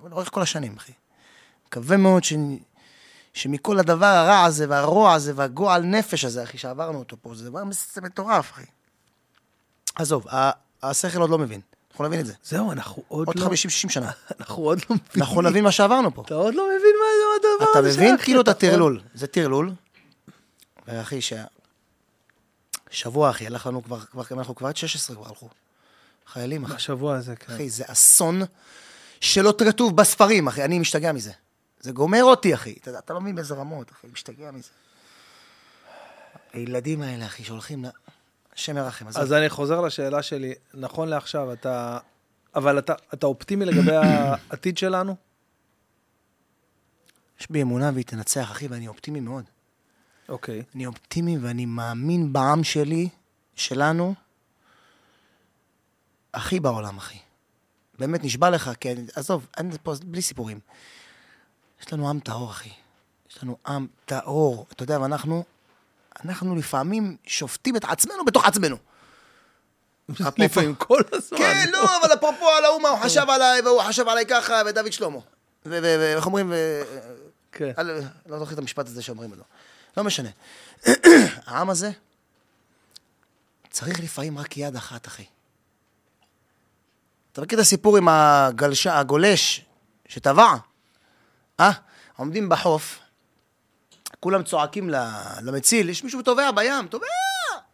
לאורך 0.03 0.30
כל 0.32 0.41
השנים, 0.41 0.76
אחי. 0.78 0.91
מקווה 1.68 1.98
מאוד 1.98 2.24
ש... 2.24 2.34
שמכל 3.34 3.80
הדבר 3.80 4.06
הרע 4.06 4.44
הזה, 4.44 4.65
והרוע 4.70 5.14
הזה, 5.14 5.34
והגועל 5.36 5.82
נפש 5.82 6.26
הזה, 6.26 6.44
אחי, 6.44 6.57
שעברנו 6.57 6.99
אותו 6.99 7.18
פה, 7.22 7.36
זה 7.36 7.49
דבר 7.49 7.64
מטורף, 8.02 8.52
אחי. 8.52 8.65
עזוב, 9.95 10.28
השכל 10.84 11.22
עוד 11.22 11.30
לא 11.30 11.38
מבין. 11.38 11.61
אנחנו 11.94 12.06
נבין 12.06 12.20
את 12.20 12.26
זה. 12.26 12.34
זהו, 12.44 12.72
אנחנו 12.72 13.03
עוד 13.07 13.28
עוד 13.28 13.40
לא... 13.40 13.45
50-60 13.48 13.52
שנה. 13.90 14.11
אנחנו 14.40 14.64
עוד 14.64 14.80
לא 14.80 14.95
מבינים. 14.95 15.24
אנחנו 15.28 15.41
נבין 15.41 15.64
מה 15.64 15.72
שעברנו 15.72 16.14
פה. 16.15 16.22
אתה 16.26 16.34
עוד 16.34 16.56
לא 16.56 16.64
מבין 16.65 16.95
מה 16.99 17.06
זה 17.20 17.48
הדבר 17.48 17.72
אתה 17.72 17.80
הזה 17.80 17.98
מבין 18.02 18.15
אחי, 18.15 18.24
כאילו 18.24 18.41
את 18.41 18.49
אתה 18.49 18.52
עוד- 18.52 18.64
הטרלול. 18.74 19.02
זה 19.14 19.28
טרלול. 19.28 19.72
ואחי, 20.88 21.22
ש... 21.22 21.34
שבוע, 22.90 23.30
אחי, 23.30 23.48
הלך 23.48 23.68
לנו 23.68 23.84
כבר, 23.84 23.99
כבר, 23.99 24.24
אנחנו 24.32 24.56
כבר 24.56 24.68
עד 24.68 24.78
16 24.78 25.15
כבר 25.15 25.28
הלכו. 25.28 25.49
חיילים, 26.28 26.64
אחי. 26.65 26.74
בשבוע 26.74 27.15
הזה, 27.15 27.36
כן. 27.36 27.53
אחי, 27.53 27.70
זה 27.70 27.84
אסון 27.88 28.41
שלא 29.22 29.53
כתוב 29.68 29.95
בספרים, 29.98 30.48
אחי. 30.48 30.64
אני 30.65 30.80
משתגע 30.80 31.11
מזה. 31.11 31.32
זה 31.80 31.91
גומר 31.91 32.24
אותי, 32.24 32.53
אחי. 32.53 32.76
אתה, 32.82 32.99
אתה 32.99 33.14
לא 33.14 33.22
מבין 33.22 33.36
באיזה 33.36 33.53
רמות, 33.53 33.91
אחי. 33.91 34.07
משתגע 34.14 34.52
מזה. 34.52 34.70
הילדים 36.53 37.02
האלה, 37.02 37.26
אחי, 37.26 37.44
שהולכים 37.44 37.86
ירחם. 38.78 39.08
עזוב. 39.08 39.22
אז 39.22 39.34
אני 39.34 39.50
חוזר 39.50 39.82
לשאלה 39.82 40.24
שלי, 40.24 40.54
נכון 40.74 41.08
לעכשיו, 41.08 41.54
אתה... 41.54 41.98
אבל 42.56 42.80
אתה, 42.80 42.94
אתה 43.14 43.28
אופטימי 43.28 43.66
לגבי 43.66 43.96
העתיד 44.50 44.78
שלנו? 44.78 45.16
יש 47.40 47.52
בי 47.52 47.62
אמונה 47.62 47.92
והיא 47.94 48.06
תנצח, 48.06 48.52
אחי, 48.52 48.68
ואני 48.68 48.88
אופטימי 48.88 49.20
מאוד. 49.20 49.44
אוקיי. 50.30 50.64
אני 50.76 50.86
אופטימי 50.86 51.38
ואני 51.38 51.66
מאמין 51.66 52.34
בעם 52.34 52.64
שלי, 52.64 53.10
שלנו, 53.56 54.14
הכי 56.34 56.60
בעולם, 56.60 56.98
אחי. 56.98 57.18
באמת, 58.00 58.24
נשבע 58.24 58.50
לך, 58.50 58.72
כן, 58.80 58.96
עזוב, 59.16 59.48
אין 59.58 59.72
פה, 59.84 59.94
בלי 60.06 60.22
סיפורים. 60.22 60.60
יש 61.82 61.94
לנו 61.94 62.10
עם 62.10 62.20
טהור, 62.20 62.50
אחי. 62.50 62.70
יש 63.30 63.44
לנו 63.44 63.58
עם 63.68 63.88
טהור. 64.06 64.66
אתה 64.72 64.84
יודע, 64.84 65.02
ואנחנו, 65.02 65.44
אנחנו 66.26 66.56
לפעמים 66.56 67.18
שופטים 67.27 67.76
את 67.76 67.85
עצמנו 67.85 68.26
בתוך 68.26 68.45
עצמנו. 68.45 68.77
לפעמים 70.38 70.76
כל 70.76 71.02
הזמן. 71.11 71.38
כן, 71.38 71.69
לא, 71.72 71.98
אבל 72.02 72.14
אפרופו 72.14 72.49
על 72.49 72.65
ההוא, 72.65 72.81
מה 72.81 72.90
הוא 72.90 72.99
חשב 72.99 73.26
עליי, 73.30 73.61
והוא 73.61 73.81
חשב 73.81 74.07
עליי 74.07 74.26
ככה, 74.26 74.61
ודוד 74.65 74.94
שלמה. 74.94 75.19
ואיך 75.65 76.26
אומרים, 76.26 76.53
כן. 77.52 77.72
לא 78.26 78.40
זוכר 78.40 78.53
את 78.53 78.57
המשפט 78.57 78.88
הזה 78.88 79.02
שאומרים 79.02 79.34
לו. 79.34 79.44
לא 79.98 80.03
משנה. 80.03 80.30
העם 81.48 81.69
הזה 81.69 81.91
צריך 83.69 83.99
לפעמים 83.99 84.38
רק 84.38 84.57
יד 84.57 84.76
אחת, 84.76 85.07
אחי. 85.07 85.26
אתה 87.31 87.41
מכיר 87.41 87.60
את 87.60 87.64
הסיפור 87.64 87.98
עם 87.98 88.07
הגולש 88.07 89.61
שטבע? 90.07 90.56
אה? 91.60 91.72
עומדים 92.18 92.49
בחוף, 92.49 92.99
כולם 94.24 94.44
צועקים 94.44 94.90
למציל, 95.41 95.90
יש 95.90 96.04
מישהו 96.04 96.22
טובע 96.22 96.52
בים, 96.52 96.88
טובע! 96.88 97.06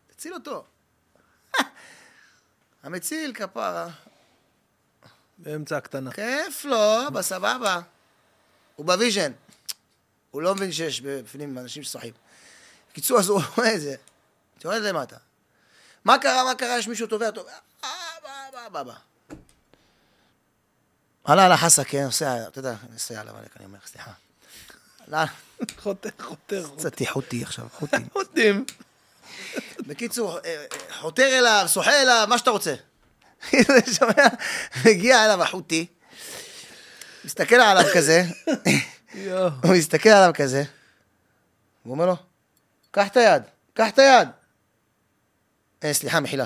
תציל 0.07 0.33
אותו. 0.33 0.63
המציל, 2.83 3.33
כפרה. 3.33 3.87
באמצע 5.37 5.77
הקטנה. 5.77 6.11
כיף 6.11 6.65
לו, 6.65 7.11
בסבבה. 7.13 7.79
הוא 8.75 8.85
ב 8.85 8.91
vision. 8.91 9.31
הוא 10.31 10.41
לא 10.41 10.55
מבין 10.55 10.71
שיש 10.71 11.01
בפנים 11.01 11.57
אנשים 11.57 11.83
ששוחים. 11.83 12.13
בקיצור, 12.91 13.19
אז 13.19 13.29
הוא 13.29 13.41
רואה 13.57 13.75
את 13.75 13.81
זה. 13.81 13.95
יורד 14.63 14.81
למטה. 14.81 15.17
מה 16.05 16.19
קרה, 16.19 16.43
מה 16.43 16.55
קרה, 16.55 16.77
יש 16.79 16.87
מישהו 16.87 17.07
טובע, 17.07 17.31
טובע. 17.31 17.51
אה, 17.83 18.67
אבא. 18.67 18.93
עלה 21.23 21.45
על 21.45 21.51
החסה, 21.51 21.83
כן, 21.83 22.05
עושה, 22.05 22.47
אתה 22.47 22.59
יודע, 22.59 22.75
נוסע 22.91 23.21
עליו, 23.21 23.33
אני 23.57 23.65
אומר, 23.65 23.79
סליחה. 23.85 24.11
חותר, 25.77 26.09
חותר. 26.19 26.67
קצת 26.77 27.01
חוטי 27.07 27.43
עכשיו, 27.43 27.67
חוטי. 27.73 27.97
חוטים. 28.13 28.65
בקיצור, 29.79 30.37
אה, 30.37 30.41
אה, 30.45 30.65
חותר 30.99 31.39
אליו, 31.39 31.65
שוחה 31.67 32.01
אליו, 32.01 32.25
מה 32.29 32.37
שאתה 32.37 32.49
רוצה. 32.49 32.75
שומע? 33.97 34.27
מגיע 34.85 35.25
אליו 35.25 35.43
החוטי, 35.43 35.85
מסתכל 37.25 37.55
עליו 37.55 37.83
כזה. 37.95 38.23
הוא 39.63 39.75
מסתכל 39.77 40.09
עליו 40.09 40.31
כזה, 40.33 40.63
הוא 41.83 41.91
אומר 41.91 42.05
לו, 42.05 42.15
קח 42.91 43.07
את 43.07 43.17
היד, 43.17 43.43
קח 43.73 43.89
את 43.89 43.99
היד. 43.99 44.27
אה, 45.83 45.93
סליחה, 45.93 46.19
מחילה. 46.19 46.45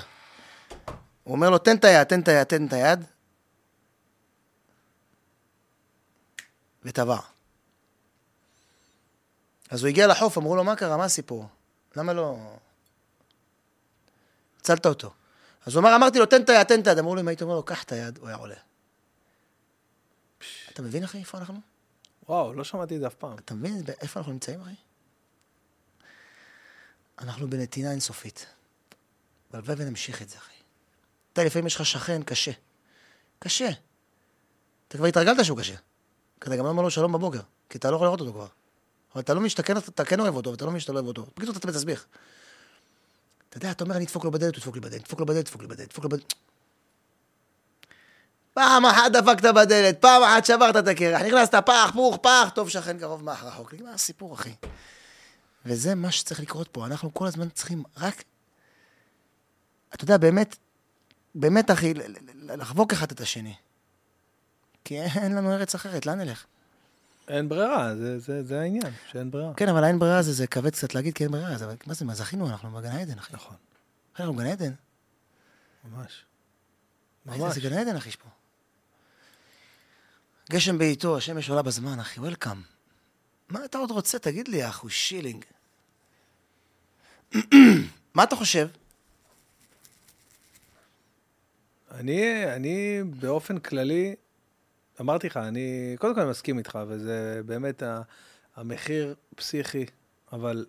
הוא 1.23 1.35
אומר 1.35 1.49
לו, 1.49 1.57
תן 1.57 1.75
את 1.75 1.83
היד, 1.85 2.03
תן 2.03 2.19
את 2.19 2.27
היד, 2.27 2.43
תן 2.43 2.65
את 2.65 2.73
היד. 2.73 3.03
וטבע. 6.83 7.32
אז 9.73 9.83
הוא 9.83 9.89
הגיע 9.89 10.07
לחוף, 10.07 10.37
אמרו 10.37 10.55
לו, 10.55 10.63
מה 10.63 10.75
קרה, 10.75 10.97
מה 10.97 11.03
הסיפור? 11.03 11.47
למה 11.95 12.13
לא... 12.13 12.37
הצלת 14.59 14.85
אותו. 14.85 15.13
אז 15.65 15.75
הוא 15.75 15.81
אמר, 15.81 15.95
אמרתי 15.95 16.19
לו, 16.19 16.25
תן 16.25 16.41
את 16.41 16.49
היד, 16.49 16.63
תן 16.63 16.81
את 16.81 16.87
היד. 16.87 16.97
אמרו 16.97 17.15
לו, 17.15 17.21
אם 17.21 17.27
היית 17.27 17.41
אומר 17.41 17.55
לו, 17.55 17.63
קח 17.63 17.83
את 17.83 17.91
היד, 17.91 18.17
הוא 18.17 18.27
היה 18.27 18.37
עולה. 18.37 18.55
אתה 20.69 20.81
מבין, 20.81 21.03
אחי, 21.03 21.17
איפה 21.17 21.37
אנחנו? 21.37 21.59
וואו, 22.29 22.53
לא 22.53 22.63
שמעתי 22.63 22.95
את 22.95 22.99
זה 22.99 23.07
אף 23.07 23.13
פעם. 23.13 23.37
אתה 23.37 23.53
מבין 23.53 23.83
איפה 24.01 24.19
אנחנו 24.19 24.33
נמצאים, 24.33 24.61
אחי? 24.61 24.75
אנחנו 27.19 27.49
בנתינה 27.49 27.91
אינסופית. 27.91 28.45
והלוואי 29.51 29.75
ונמשיך 29.77 30.21
את 30.21 30.29
זה, 30.29 30.37
אחי. 30.37 30.55
אתה 31.33 31.43
לפעמים 31.43 31.67
יש 31.67 31.75
לך 31.75 31.85
שכן 31.85 32.23
קשה. 32.23 32.51
קשה. 33.39 33.69
אתה 34.87 34.97
כבר 34.97 35.07
התרגלת 35.07 35.45
שהוא 35.45 35.59
קשה. 35.59 35.75
כי 36.41 36.47
אתה 36.47 36.55
גם 36.55 36.63
לא 36.63 36.69
אומר 36.69 36.83
לו 36.83 36.91
שלום 36.91 37.13
בבוקר, 37.13 37.41
כי 37.69 37.77
אתה 37.77 37.91
לא 37.91 37.95
יכול 37.95 38.07
לראות 38.07 38.19
אותו 38.19 38.33
כבר. 38.33 38.47
אבל 39.13 39.21
אתה 39.21 39.33
לא 39.33 39.41
משתכן, 39.41 39.77
אתה 39.77 40.05
כן 40.05 40.19
אוהב 40.19 40.35
אותו, 40.35 40.51
ואתה 40.51 40.65
לא 40.65 40.71
מבין 40.71 40.79
שאתה 40.79 40.93
לא 40.93 40.97
אוהב 40.97 41.07
אותו. 41.07 41.25
בקיצור, 41.37 41.55
אתה 41.55 41.67
מתסביך. 41.67 42.05
אתה 43.49 43.57
יודע, 43.57 43.71
אתה 43.71 43.83
אומר, 43.83 43.95
אני 43.95 44.05
אדפוק 44.05 44.25
לו 44.25 44.31
בדלת, 44.31 44.55
הוא 44.55 44.59
ידפוק 44.59 44.75
לי 44.75 44.81
בדלת, 44.81 45.01
ידפוק 45.01 45.19
לו 45.19 45.25
בדלת, 45.25 45.39
ידפוק 45.39 45.61
לי 45.61 45.67
בדלת, 45.67 45.79
ידפוק 45.79 46.03
לו 46.03 46.09
בדלת. 46.09 46.33
פעם 48.53 48.85
אחת 48.85 49.11
דפקת 49.11 49.43
בדלת, 49.43 50.01
פעם 50.01 50.23
אחת 50.23 50.45
שברת 50.45 50.75
את 50.75 50.87
הקרח, 50.87 51.21
נכנסת, 51.21 51.55
פח, 51.65 51.91
פוך, 51.93 52.17
פח, 52.21 52.49
טוב 52.55 52.69
שכן 52.69 52.99
קרוב 52.99 53.23
מאח 53.23 53.43
רחוק. 53.43 53.73
נגמר 53.73 53.89
הסיפור, 53.89 54.33
אחי. 54.33 54.53
וזה 55.65 55.95
מה 55.95 56.11
שצריך 56.11 56.39
לקרות 56.39 56.67
פה. 56.67 56.85
אנחנו 56.85 57.13
כל 57.13 57.27
הזמן 57.27 57.49
צריכים 57.49 57.83
רק... 57.97 58.23
אתה 59.93 60.03
יודע, 60.03 60.17
באמת, 60.17 60.55
באמת, 61.35 61.71
אחי, 61.71 61.93
לחבוק 62.35 62.93
אחד 62.93 63.11
את 63.11 63.21
השני. 63.21 63.53
כי 64.85 65.01
אין 65.01 65.35
לנו 65.35 65.53
ארץ 65.53 65.75
אחרת, 65.75 66.05
לאן 66.05 66.21
נלך? 66.21 66.45
אין 67.27 67.49
ברירה, 67.49 67.95
זה- 67.95 68.19
זה 68.19 68.43
זה 68.43 68.59
העניין, 68.61 68.93
שאין 69.11 69.31
ברירה. 69.31 69.53
כן, 69.53 69.69
אבל 69.69 69.83
אין 69.83 69.99
ברירה, 69.99 70.21
זה, 70.21 70.33
זה 70.33 70.47
כבד 70.47 70.69
קצת 70.71 70.95
להגיד, 70.95 71.13
כי 71.13 71.23
אין 71.23 71.31
ברירה. 71.31 71.55
אבל 71.55 71.75
מה 71.85 71.93
זה, 71.93 72.05
מה 72.05 72.15
זכינו? 72.15 72.49
אנחנו 72.49 72.71
בגן 72.71 72.91
העדן, 72.91 73.17
אחי. 73.19 73.33
נכון, 73.33 73.55
אנחנו 74.19 74.33
בגן 74.33 74.45
עדן. 74.45 74.73
ממש. 75.91 76.25
ממש. 77.25 77.53
זה 77.53 77.61
גן 77.61 77.73
עדן, 77.73 77.95
אחי, 77.95 78.09
יש 78.09 78.15
פה. 78.15 78.29
גשם 80.51 80.77
בעיתו, 80.77 81.17
השמש 81.17 81.49
עולה 81.49 81.61
בזמן, 81.61 81.99
אחי, 81.99 82.19
וולקאם. 82.19 82.61
מה 83.49 83.65
אתה 83.65 83.77
עוד 83.77 83.91
רוצה? 83.91 84.19
תגיד 84.19 84.47
לי, 84.47 84.69
אחו, 84.69 84.89
שילינג. 84.89 85.45
מה 88.15 88.23
אתה 88.23 88.35
חושב? 88.35 88.67
אני, 91.91 92.45
אני 92.53 93.03
באופן 93.19 93.59
כללי, 93.59 94.15
אמרתי 95.01 95.27
לך, 95.27 95.37
אני 95.37 95.95
קודם 95.99 96.15
כל 96.15 96.21
אני 96.21 96.29
מסכים 96.29 96.57
איתך, 96.57 96.79
וזה 96.87 97.41
באמת 97.45 97.83
ה- 97.83 98.01
המחיר 98.55 99.15
פסיכי, 99.35 99.85
אבל 100.33 100.65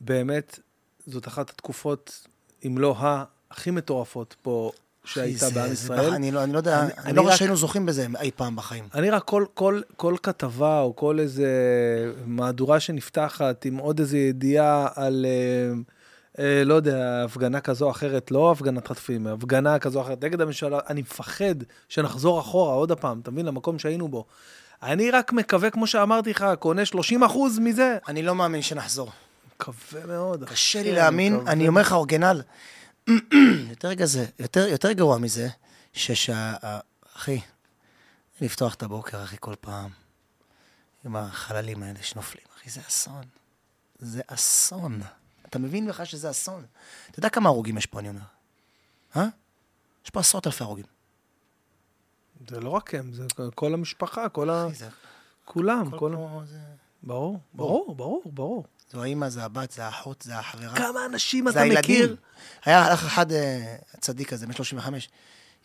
באמת 0.00 0.58
זאת 1.06 1.28
אחת 1.28 1.50
התקופות, 1.50 2.26
אם 2.66 2.78
לא 2.78 2.96
ה, 2.98 3.24
הכי 3.50 3.70
מטורפות 3.70 4.36
פה 4.42 4.72
שהייתה 5.04 5.50
בעם 5.54 5.72
ישראל. 5.72 6.12
אני 6.14 6.30
לא, 6.30 6.44
אני 6.44 6.52
לא 6.52 6.58
יודע, 6.58 6.80
אני- 6.82 6.92
אני, 6.92 7.02
אני 7.04 7.16
לא 7.16 7.20
רואה 7.20 7.32
רק- 7.32 7.38
שהיינו 7.38 7.56
זוכים 7.56 7.86
בזה 7.86 8.06
אי 8.20 8.30
פעם 8.36 8.56
בחיים. 8.56 8.84
אני 8.94 9.10
רק 9.10 9.24
כל, 9.24 9.44
כל, 9.54 9.80
כל 9.96 10.16
כתבה 10.22 10.80
או 10.80 10.96
כל 10.96 11.18
איזה 11.20 11.50
מהדורה 12.26 12.80
שנפתחת 12.80 13.64
עם 13.64 13.76
עוד 13.76 13.98
איזה 14.00 14.18
ידיעה 14.18 14.88
על, 14.94 15.26
אה, 15.28 15.74
אה, 16.38 16.62
לא 16.64 16.74
יודע, 16.74 17.24
הפגנה 17.24 17.60
כזו 17.60 17.84
או 17.84 17.90
אחרת, 17.90 18.30
לא 18.30 18.52
הפגנת 18.52 18.88
חטפים, 18.88 19.26
הפגנה 19.26 19.78
כזו 19.78 19.98
או 19.98 20.04
אחרת 20.04 20.24
נגד 20.24 20.40
הממשלה, 20.40 20.78
אני 20.88 21.00
מפחד 21.00 21.54
שנחזור 21.88 22.40
אחורה 22.40 22.74
עוד 22.74 22.90
הפעם, 22.90 23.20
אתה 23.20 23.30
מבין? 23.30 23.46
למקום 23.46 23.78
שהיינו 23.78 24.08
בו. 24.08 24.24
אני 24.82 25.10
רק 25.10 25.32
מקווה, 25.32 25.70
כמו 25.70 25.86
שאמרתי 25.86 26.30
לך, 26.30 26.46
קונה 26.58 26.84
30 26.84 27.24
אחוז 27.24 27.58
מזה. 27.58 27.98
אני 28.08 28.22
לא 28.22 28.34
מאמין 28.34 28.62
שנחזור. 28.62 29.10
מקווה 29.56 30.06
מאוד. 30.06 30.44
קשה 30.44 30.82
לי 30.82 30.88
כן, 30.88 30.94
להאמין, 30.94 31.34
מקווה. 31.34 31.52
אני 31.52 31.68
אומר 31.68 31.80
לך, 31.80 31.92
אורגינל, 31.92 32.42
יותר 33.70 33.92
גזה, 33.92 34.26
יותר, 34.38 34.66
יותר 34.66 34.92
גרוע 34.92 35.18
מזה, 35.18 35.48
ששה... 35.92 36.54
אחי, 37.16 37.40
לפתוח 38.40 38.74
את 38.74 38.82
הבוקר, 38.82 39.22
אחי, 39.24 39.36
כל 39.40 39.54
פעם, 39.60 39.90
עם 41.04 41.16
החללים 41.16 41.82
האלה 41.82 41.98
שנופלים, 42.02 42.44
אחי, 42.56 42.70
זה 42.70 42.80
אסון. 42.88 43.24
זה 43.98 44.20
אסון. 44.26 45.00
אתה 45.48 45.58
מבין 45.58 45.88
בכלל 45.88 46.04
שזה 46.04 46.30
אסון? 46.30 46.64
אתה 47.10 47.18
יודע 47.18 47.28
כמה 47.28 47.48
הרוגים 47.48 47.78
יש 47.78 47.86
פה, 47.86 47.98
אני 47.98 48.08
אומר? 48.08 48.20
אה? 49.16 49.26
יש 50.04 50.10
פה 50.10 50.20
עשרות 50.20 50.46
אלפי 50.46 50.64
הרוגים. 50.64 50.84
זה 52.48 52.60
לא 52.60 52.70
רק 52.70 52.94
הם, 52.94 53.12
זה 53.12 53.26
כל 53.54 53.74
המשפחה, 53.74 54.28
כל 54.28 54.50
ה... 54.50 54.66
זה... 54.74 54.88
כולם, 55.44 55.90
כל 55.90 55.98
כל... 55.98 56.44
זה... 56.46 56.58
ברור, 57.02 57.40
ברור, 57.54 57.94
ברור, 57.94 58.22
ברור. 58.34 58.64
זו 58.92 59.02
האימא, 59.02 59.28
זה 59.28 59.44
הבת, 59.44 59.70
זה 59.70 59.84
האחות, 59.84 60.22
זה 60.22 60.38
החברה. 60.38 60.76
כמה 60.76 61.06
אנשים 61.06 61.44
זה 61.44 61.50
אתה 61.50 61.60
הילדים. 61.60 61.80
מכיר? 61.80 62.16
היה 62.64 62.84
הלך 62.84 63.04
אחד 63.04 63.32
אה, 63.32 63.76
צדיק 64.00 64.30
כזה, 64.30 64.46
בן 64.46 64.52
35. 64.52 65.08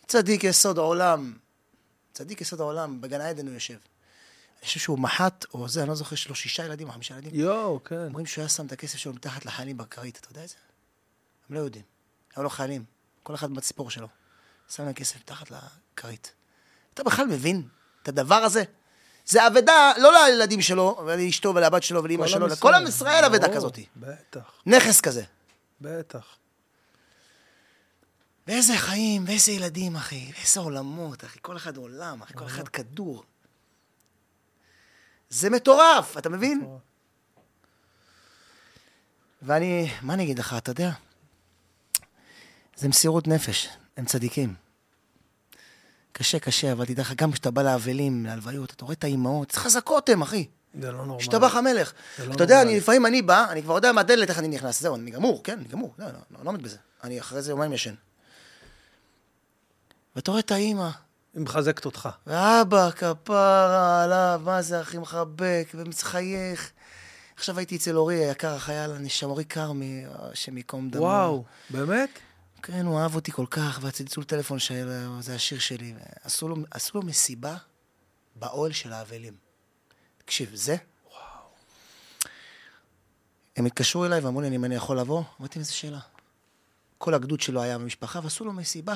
צדיק 0.06 0.44
יסוד 0.44 0.78
העולם. 0.78 1.34
צדיק 2.12 2.40
יסוד 2.40 2.60
העולם, 2.60 3.00
בגן 3.00 3.20
העדן 3.20 3.46
הוא 3.46 3.54
יושב. 3.54 3.78
אני 4.62 4.66
חושב 4.66 4.80
שהוא 4.80 4.98
מח"ט, 4.98 5.44
או 5.54 5.68
זה, 5.68 5.80
אני 5.80 5.88
לא 5.88 5.94
זוכר, 5.94 6.14
יש 6.14 6.28
לו 6.28 6.34
שישה 6.34 6.64
ילדים 6.64 6.88
או 6.88 6.92
חמישה 6.92 7.14
ילדים. 7.14 7.30
יואו, 7.34 7.84
כן. 7.84 8.06
אומרים 8.06 8.26
שהוא 8.26 8.42
היה 8.42 8.48
שם 8.48 8.66
את 8.66 8.72
הכסף 8.72 8.98
שלו 8.98 9.12
מתחת 9.12 9.44
לחיילים 9.46 9.76
בכרית, 9.76 10.18
אתה 10.20 10.28
יודע 10.30 10.44
את 10.44 10.48
זה? 10.48 10.54
הם 11.48 11.56
לא 11.56 11.60
יודעים. 11.60 11.84
היו 12.36 12.42
לו 12.42 12.50
חיילים, 12.50 12.84
כל 13.22 13.34
אחד 13.34 13.50
בציפור 13.54 13.90
שלו. 13.90 14.08
שם 14.68 14.84
להם 14.84 14.92
כסף 14.92 15.16
מתחת 15.16 15.50
לכרית. 15.50 16.32
אתה 16.94 17.02
בכלל 17.02 17.26
מבין 17.26 17.62
את 18.02 18.08
הדבר 18.08 18.34
הזה? 18.34 18.62
זה 19.26 19.46
אבדה, 19.46 19.92
לא 19.98 20.12
לילדים 20.26 20.62
שלו, 20.62 21.02
ולאשתו 21.06 21.54
ולבת 21.54 21.82
שלו 21.82 22.04
ולאמא 22.04 22.26
שלו, 22.26 22.46
לכל 22.46 22.74
עם 22.74 22.86
ישראל 22.86 23.24
אבדה 23.24 23.54
כזאת. 23.54 23.78
בטח, 23.96 24.52
נכס 24.66 25.00
כזה. 25.00 25.22
בטח. 25.80 26.36
ואיזה 28.46 28.76
חיים, 28.76 29.24
ואיזה 29.26 29.52
ילדים, 29.52 29.96
אחי, 29.96 30.32
ואיזה 30.36 30.60
עולמות, 30.60 31.24
אחי, 31.24 31.38
כל 31.42 31.56
אחד 31.56 31.76
עולם, 31.76 32.22
אחי, 32.22 32.34
כל 32.34 32.46
אחד 32.46 32.68
כדור. 32.68 33.24
זה 35.32 35.50
מטורף, 35.50 36.18
אתה 36.18 36.28
מבין? 36.28 36.58
מטורף. 36.58 36.80
ואני, 39.42 39.90
מה 40.02 40.14
אני 40.14 40.22
אגיד 40.22 40.38
לך, 40.38 40.54
אתה 40.58 40.70
יודע? 40.70 40.90
זה 42.76 42.88
מסירות 42.88 43.28
נפש, 43.28 43.68
הם 43.96 44.04
צדיקים. 44.04 44.54
קשה, 46.12 46.38
קשה, 46.38 46.72
אבל 46.72 46.86
תדע 46.86 47.02
לך, 47.02 47.12
גם 47.12 47.32
כשאתה 47.32 47.50
בא 47.50 47.62
לאבלים, 47.62 48.26
להלוויות, 48.26 48.70
אתה 48.70 48.84
רואה 48.84 48.94
את 48.94 49.04
האימהות, 49.04 49.52
חזקות 49.52 50.08
הם, 50.08 50.22
אחי. 50.22 50.46
זה 50.80 50.92
לא 50.92 51.06
נורמלי. 51.06 51.22
השתבח 51.22 51.56
המלך. 51.56 51.92
לא 52.18 52.34
אתה 52.34 52.44
יודע. 52.44 52.62
אני, 52.62 52.76
לפעמים 52.76 53.06
אני 53.06 53.22
בא, 53.22 53.46
אני 53.50 53.62
כבר 53.62 53.74
יודע 53.74 53.92
מהדלת 53.92 54.30
איך 54.30 54.38
אני 54.38 54.48
נכנס, 54.48 54.80
זהו, 54.80 54.94
אני 54.94 55.10
גמור, 55.10 55.40
כן, 55.44 55.58
אני 55.58 55.68
גמור, 55.68 55.94
לא, 55.98 56.06
לא, 56.06 56.12
לא, 56.30 56.44
לא 56.44 56.50
עומד 56.50 56.62
בזה. 56.62 56.76
אני 57.04 57.20
אחרי 57.20 57.42
זה 57.42 57.50
יומיים 57.50 57.72
ישן. 57.72 57.94
ואתה 60.16 60.30
רואה 60.30 60.40
את 60.40 60.50
האימא, 60.50 60.90
היא 61.34 61.42
מחזקת 61.42 61.84
אותך. 61.84 62.08
ואבא, 62.26 62.90
כפרה 62.90 64.04
עליו, 64.04 64.40
מה 64.44 64.62
זה, 64.62 64.80
אחי, 64.80 64.98
מחבק, 64.98 65.68
ומחייך. 65.74 66.72
עכשיו 67.36 67.58
הייתי 67.58 67.76
אצל 67.76 67.96
אורי 67.96 68.14
היקר, 68.14 68.54
החייל 68.54 68.90
הנשם, 68.90 69.30
אורי 69.30 69.44
כרמי, 69.44 70.04
השם 70.08 70.56
ייקום 70.56 70.90
דמו. 70.90 71.02
וואו, 71.02 71.44
באמת? 71.70 72.18
כן, 72.62 72.86
הוא 72.86 73.00
אהב 73.00 73.14
אותי 73.14 73.32
כל 73.32 73.46
כך, 73.50 73.78
והצלצול 73.82 74.24
טלפון 74.24 74.58
שלו, 74.58 75.22
זה 75.22 75.34
השיר 75.34 75.58
שלי. 75.58 75.94
עשו 76.22 76.48
לו, 76.48 76.56
עשו 76.70 76.98
לו 76.98 77.06
מסיבה 77.06 77.56
באוהל 78.36 78.72
של 78.72 78.92
האבלים. 78.92 79.34
תקשיב, 80.18 80.50
זה... 80.54 80.76
הם 83.56 83.66
התקשרו 83.66 84.04
אליי 84.04 84.20
ואמרו 84.20 84.40
לי, 84.40 84.56
אם 84.56 84.64
אני 84.64 84.74
יכול 84.74 84.98
לבוא? 84.98 85.22
אמרתי, 85.40 85.58
איזה 85.58 85.72
שאלה. 85.72 86.00
כל 86.98 87.14
הגדוד 87.14 87.40
שלו 87.40 87.62
היה 87.62 87.78
במשפחה, 87.78 88.20
ועשו 88.22 88.44
לו 88.44 88.52
מסיבה 88.52 88.94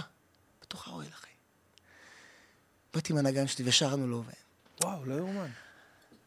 בתוך 0.63 0.89
האוהל, 0.89 1.09
אחי. 1.15 1.26
באתי 2.97 3.13
עם 3.13 3.19
הנגן 3.19 3.47
שלי 3.47 3.69
ושרנו 3.69 4.07
לו. 4.07 4.25
וואו, 4.83 5.05
לא 5.05 5.15
יאומן. 5.15 5.51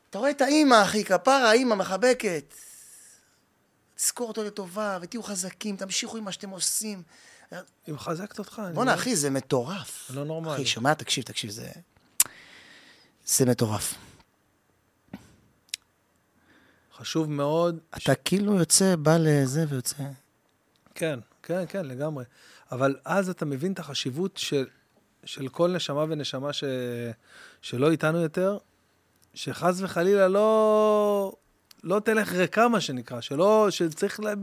אתה 0.09 0.17
רואה 0.17 0.29
את 0.29 0.41
האימא, 0.41 0.83
אחי, 0.83 1.03
כפרה, 1.03 1.49
האימא 1.49 1.75
מחבקת. 1.75 2.53
תזכור 3.95 4.27
אותו 4.27 4.43
לטובה, 4.43 4.97
ותהיו 5.01 5.23
חזקים, 5.23 5.75
תמשיכו 5.75 6.17
עם 6.17 6.23
מה 6.23 6.31
שאתם 6.31 6.49
עושים. 6.49 7.03
היא 7.51 7.95
מחזקת 7.95 8.39
אותך. 8.39 8.61
בואנה. 8.73 8.93
אחי, 8.93 9.15
זה 9.15 9.29
מטורף. 9.29 10.11
לא 10.13 10.25
נורמלי. 10.25 10.53
אחי, 10.53 10.65
שומע? 10.65 10.93
תקשיב, 10.93 11.23
תקשיב, 11.23 11.49
זה... 11.49 11.71
זה 13.25 13.45
מטורף. 13.45 13.93
חשוב 16.97 17.29
מאוד. 17.29 17.79
אתה 17.97 18.15
כאילו 18.15 18.55
יוצא, 18.55 18.95
בא 18.95 19.17
לזה 19.19 19.65
ויוצא. 19.69 20.03
כן, 20.95 21.19
כן, 21.43 21.65
כן, 21.69 21.85
לגמרי. 21.85 22.25
אבל 22.71 22.95
אז 23.05 23.29
אתה 23.29 23.45
מבין 23.45 23.73
את 23.73 23.79
החשיבות 23.79 24.37
של, 24.37 24.67
של 25.25 25.47
כל 25.47 25.71
נשמה 25.71 26.05
ונשמה 26.09 26.53
ש, 26.53 26.63
שלא 27.61 27.91
איתנו 27.91 28.21
יותר, 28.21 28.57
שחס 29.33 29.81
וחלילה 29.81 30.27
לא, 30.27 31.33
לא 31.83 31.99
תלך 31.99 32.33
ריקה, 32.33 32.67
מה 32.67 32.81
שנקרא, 32.81 33.21
שלא, 33.21 33.67
שצריך 33.69 34.19
לה, 34.19 34.33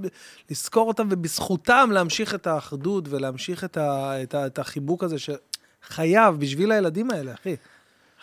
לזכור 0.51 0.89
אותם 0.89 1.09
ובזכותם 1.11 1.91
להמשיך 1.93 2.35
את 2.35 2.47
האחדות 2.47 3.09
ולהמשיך 3.09 3.65
את, 3.65 3.77
ה, 3.77 4.23
את, 4.23 4.35
ה, 4.35 4.47
את 4.47 4.59
החיבוק 4.59 5.05
הזה 5.05 5.17
שחייב 5.19 6.35
בשביל 6.41 6.73
הילדים 6.73 7.11
האלה, 7.11 7.35
אחי. 7.35 7.57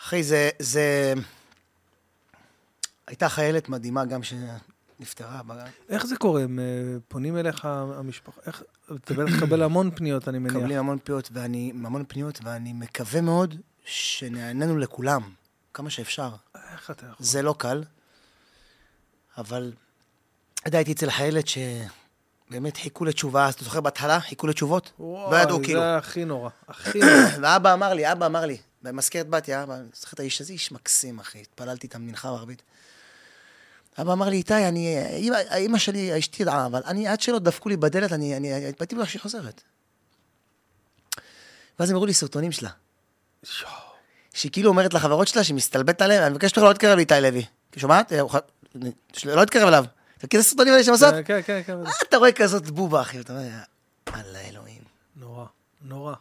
אחי, 0.00 0.22
זה... 0.22 0.50
זה... 0.58 1.14
הייתה 3.06 3.28
חיילת 3.28 3.68
מדהימה 3.68 4.04
גם 4.04 4.22
שנפטרה. 4.22 4.73
בגן. 5.46 5.64
איך 5.88 6.06
זה 6.06 6.16
קורה? 6.16 6.42
הם 6.42 6.58
אה, 6.58 6.64
פונים 7.08 7.36
אליך, 7.36 7.64
המשפחה? 7.64 8.40
איך... 8.46 8.62
אתה 8.94 9.14
בטח 9.14 9.36
תקבל 9.36 9.62
המון 9.68 9.90
פניות, 9.94 10.28
אני 10.28 10.38
מניח. 10.38 10.56
מקבלים 10.56 10.78
המון 10.78 10.98
פניות, 11.04 11.28
ואני... 11.32 11.72
המון 11.84 12.04
פניות, 12.08 12.40
ואני 12.44 12.72
מקווה 12.72 13.20
מאוד 13.20 13.54
שנעננו 13.84 14.78
לכולם, 14.78 15.22
כמה 15.74 15.90
שאפשר. 15.90 16.30
איך 16.72 16.90
אתה 16.90 17.06
יכול? 17.06 17.26
זה 17.26 17.42
לא 17.42 17.54
קל, 17.58 17.84
אבל... 19.38 19.72
אתה 20.54 20.68
יודע, 20.68 20.78
הייתי 20.78 20.92
אצל 20.92 21.10
חיילת 21.10 21.44
שבאמת 21.48 22.76
חיכו 22.76 23.04
לתשובה, 23.04 23.46
אז 23.46 23.54
אתה 23.54 23.64
זוכר 23.64 23.80
בהתחלה? 23.80 24.20
חיכו 24.20 24.46
לתשובות? 24.46 24.92
לא 24.98 25.36
ידעו, 25.42 25.62
כאילו. 25.62 25.80
זה 25.80 25.96
הכי 25.96 26.24
נורא. 26.24 26.50
הכי 26.68 26.98
נורא. 27.04 27.12
ואבא 27.42 27.72
אמר 27.72 27.94
לי, 27.94 28.12
אבא 28.12 28.26
אמר 28.26 28.46
לי, 28.46 28.56
במזכרת 28.82 29.28
בתיה, 29.28 29.62
אבא, 29.62 29.76
זוכר 29.94 30.14
את 30.14 30.20
האיש 30.20 30.40
הזה, 30.40 30.52
איש 30.52 30.72
מקסים, 30.72 31.18
אחי, 31.18 31.40
התפללתי 31.40 31.86
את 31.86 31.94
המנחה 31.94 32.30
בערבית. 32.30 32.62
אבא 34.00 34.12
אמר 34.12 34.28
לי, 34.28 34.36
איתי, 34.36 34.68
אני, 34.68 34.96
אימא, 35.54 35.78
שלי, 35.78 36.18
אשתי 36.18 36.42
ידעה, 36.42 36.66
אבל 36.66 36.80
אני, 36.86 37.08
עד 37.08 37.20
שלא 37.20 37.38
דפקו 37.38 37.68
לי 37.68 37.76
בדלת, 37.76 38.12
אני, 38.12 38.36
אני, 38.36 38.68
התפלאתי 38.68 38.94
בגלל 38.94 39.06
שהיא 39.06 39.22
חוזרת. 39.22 39.62
ואז 41.78 41.90
הם 41.90 41.96
הראו 41.96 42.06
לי 42.06 42.14
סרטונים 42.14 42.52
שלה, 42.52 42.70
שואו. 43.42 43.70
שהיא 44.34 44.52
כאילו 44.52 44.68
אומרת 44.68 44.94
לחברות 44.94 45.28
שלה, 45.28 45.44
שהיא 45.44 45.56
מסתלבטת 45.56 46.02
עליהם, 46.02 46.22
אני 46.22 46.30
מבקש 46.30 46.52
ממך 46.52 46.62
לא 46.62 46.68
להתקרב 46.68 46.96
לאיתי 46.96 47.14
לוי. 47.20 47.44
שומעת? 47.76 48.12
אה, 48.12 48.18
לא 49.24 49.36
להתקרב 49.36 49.68
אליו. 49.68 49.84
אתה 50.18 50.26
מכיר 50.26 50.40
את 50.40 50.46
הסרטונים 50.46 50.72
האלה 50.72 50.84
שהן 50.84 50.92
עושות? 50.92 51.14
כן, 51.24 51.40
כן, 51.46 51.60
כן. 51.66 51.72
אה, 51.86 51.92
אתה 52.08 52.16
רואה 52.16 52.32
כזאת 52.32 52.70
בובה, 52.70 53.00
אחי, 53.00 53.20
אתה 53.20 53.32
אומר, 53.32 53.48
אללה 54.14 54.40
אלוהים. 54.40 54.82
נורא, 55.16 55.44
נורא. 55.82 56.14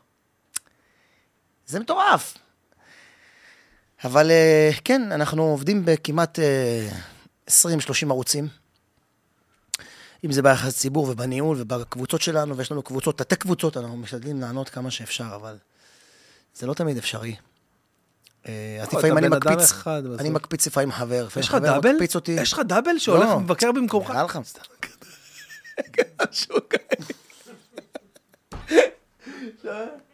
זה 1.67 1.79
מטורף. 1.79 2.37
אבל 4.03 4.31
אה, 4.31 4.69
כן, 4.83 5.11
אנחנו 5.11 5.43
עובדים 5.43 5.85
בכמעט 5.85 6.39
אה, 6.39 6.89
20-30 7.49 7.51
ערוצים. 8.09 8.47
אם 10.25 10.31
זה 10.31 10.41
ביחס 10.41 10.77
ציבור 10.77 11.09
ובניהול 11.09 11.57
ובקבוצות 11.59 12.21
שלנו, 12.21 12.57
ויש 12.57 12.71
לנו 12.71 12.83
קבוצות, 12.83 13.17
תתי 13.17 13.35
קבוצות, 13.35 13.77
אנחנו 13.77 13.97
משתדלים 13.97 14.41
לענות 14.41 14.69
כמה 14.69 14.91
שאפשר, 14.91 15.31
אבל 15.35 15.57
זה 16.55 16.67
לא 16.67 16.73
תמיד 16.73 16.97
אפשרי. 16.97 17.35
אה, 18.47 18.77
אז 18.81 18.87
אתה 18.87 18.97
לפעמים 18.97 19.17
אני 19.17 19.27
מקפיץ. 19.27 19.73
אני 20.19 20.29
מקפיץ 20.29 20.67
לפעמים 20.67 20.91
חבר, 20.91 21.27
יש 21.39 21.47
לך 21.47 21.55
דאבל? 21.55 21.95
יש 22.27 22.53
לך 22.53 22.59
דאבל 22.59 22.99
שהולך 22.99 23.29
לא. 23.29 23.33
ומבקר 23.33 23.71
במקומך? 23.71 24.09
נראה 24.09 24.23
לך. 24.23 24.39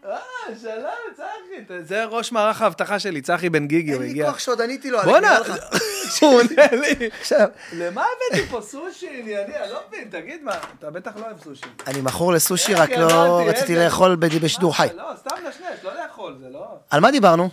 אה, 0.05 0.17
שלום, 0.61 0.91
צחי. 1.15 1.83
זה 1.83 2.05
ראש 2.05 2.31
מערך 2.31 2.61
האבטחה 2.61 2.99
שלי, 2.99 3.21
צחי 3.21 3.49
בן 3.49 3.67
גיגי, 3.67 3.91
הוא 3.91 3.95
אין 3.95 4.03
לי 4.03 4.09
הגיע. 4.09 4.25
כוח 4.25 4.39
שעוד 4.39 4.61
עניתי 4.61 4.91
לו, 4.91 4.99
בואנה. 5.03 5.37
הוא 6.21 6.33
עונה 6.33 6.65
לי. 6.71 7.09
עכשיו, 7.19 7.47
למה 7.73 8.01
הבאתי 8.01 8.45
פה 8.45 8.61
סושי 8.61 9.07
ענייני? 9.19 9.57
אני 9.57 9.71
לא 9.71 9.79
מבין, 9.87 10.07
תגיד 10.11 10.43
מה, 10.43 10.51
אתה 10.79 10.89
בטח 10.89 11.11
לא 11.15 11.25
אוהב 11.25 11.43
סושי. 11.43 11.65
אני 11.87 12.01
מכור 12.01 12.33
לסושי, 12.33 12.71
איך 12.71 12.79
רק 12.79 12.89
לא 12.89 13.41
ידעתי, 13.43 13.59
רציתי 13.59 13.75
לאכול 13.75 14.15
בשידור 14.15 14.75
חי. 14.75 14.87
לא, 14.95 15.03
סתם 15.17 15.35
נשנש, 15.49 15.83
לא 15.83 15.91
לאכול, 16.03 16.35
זה 16.39 16.49
לא... 16.49 16.65
על 16.89 16.99
מה 16.99 17.11
דיברנו? 17.11 17.49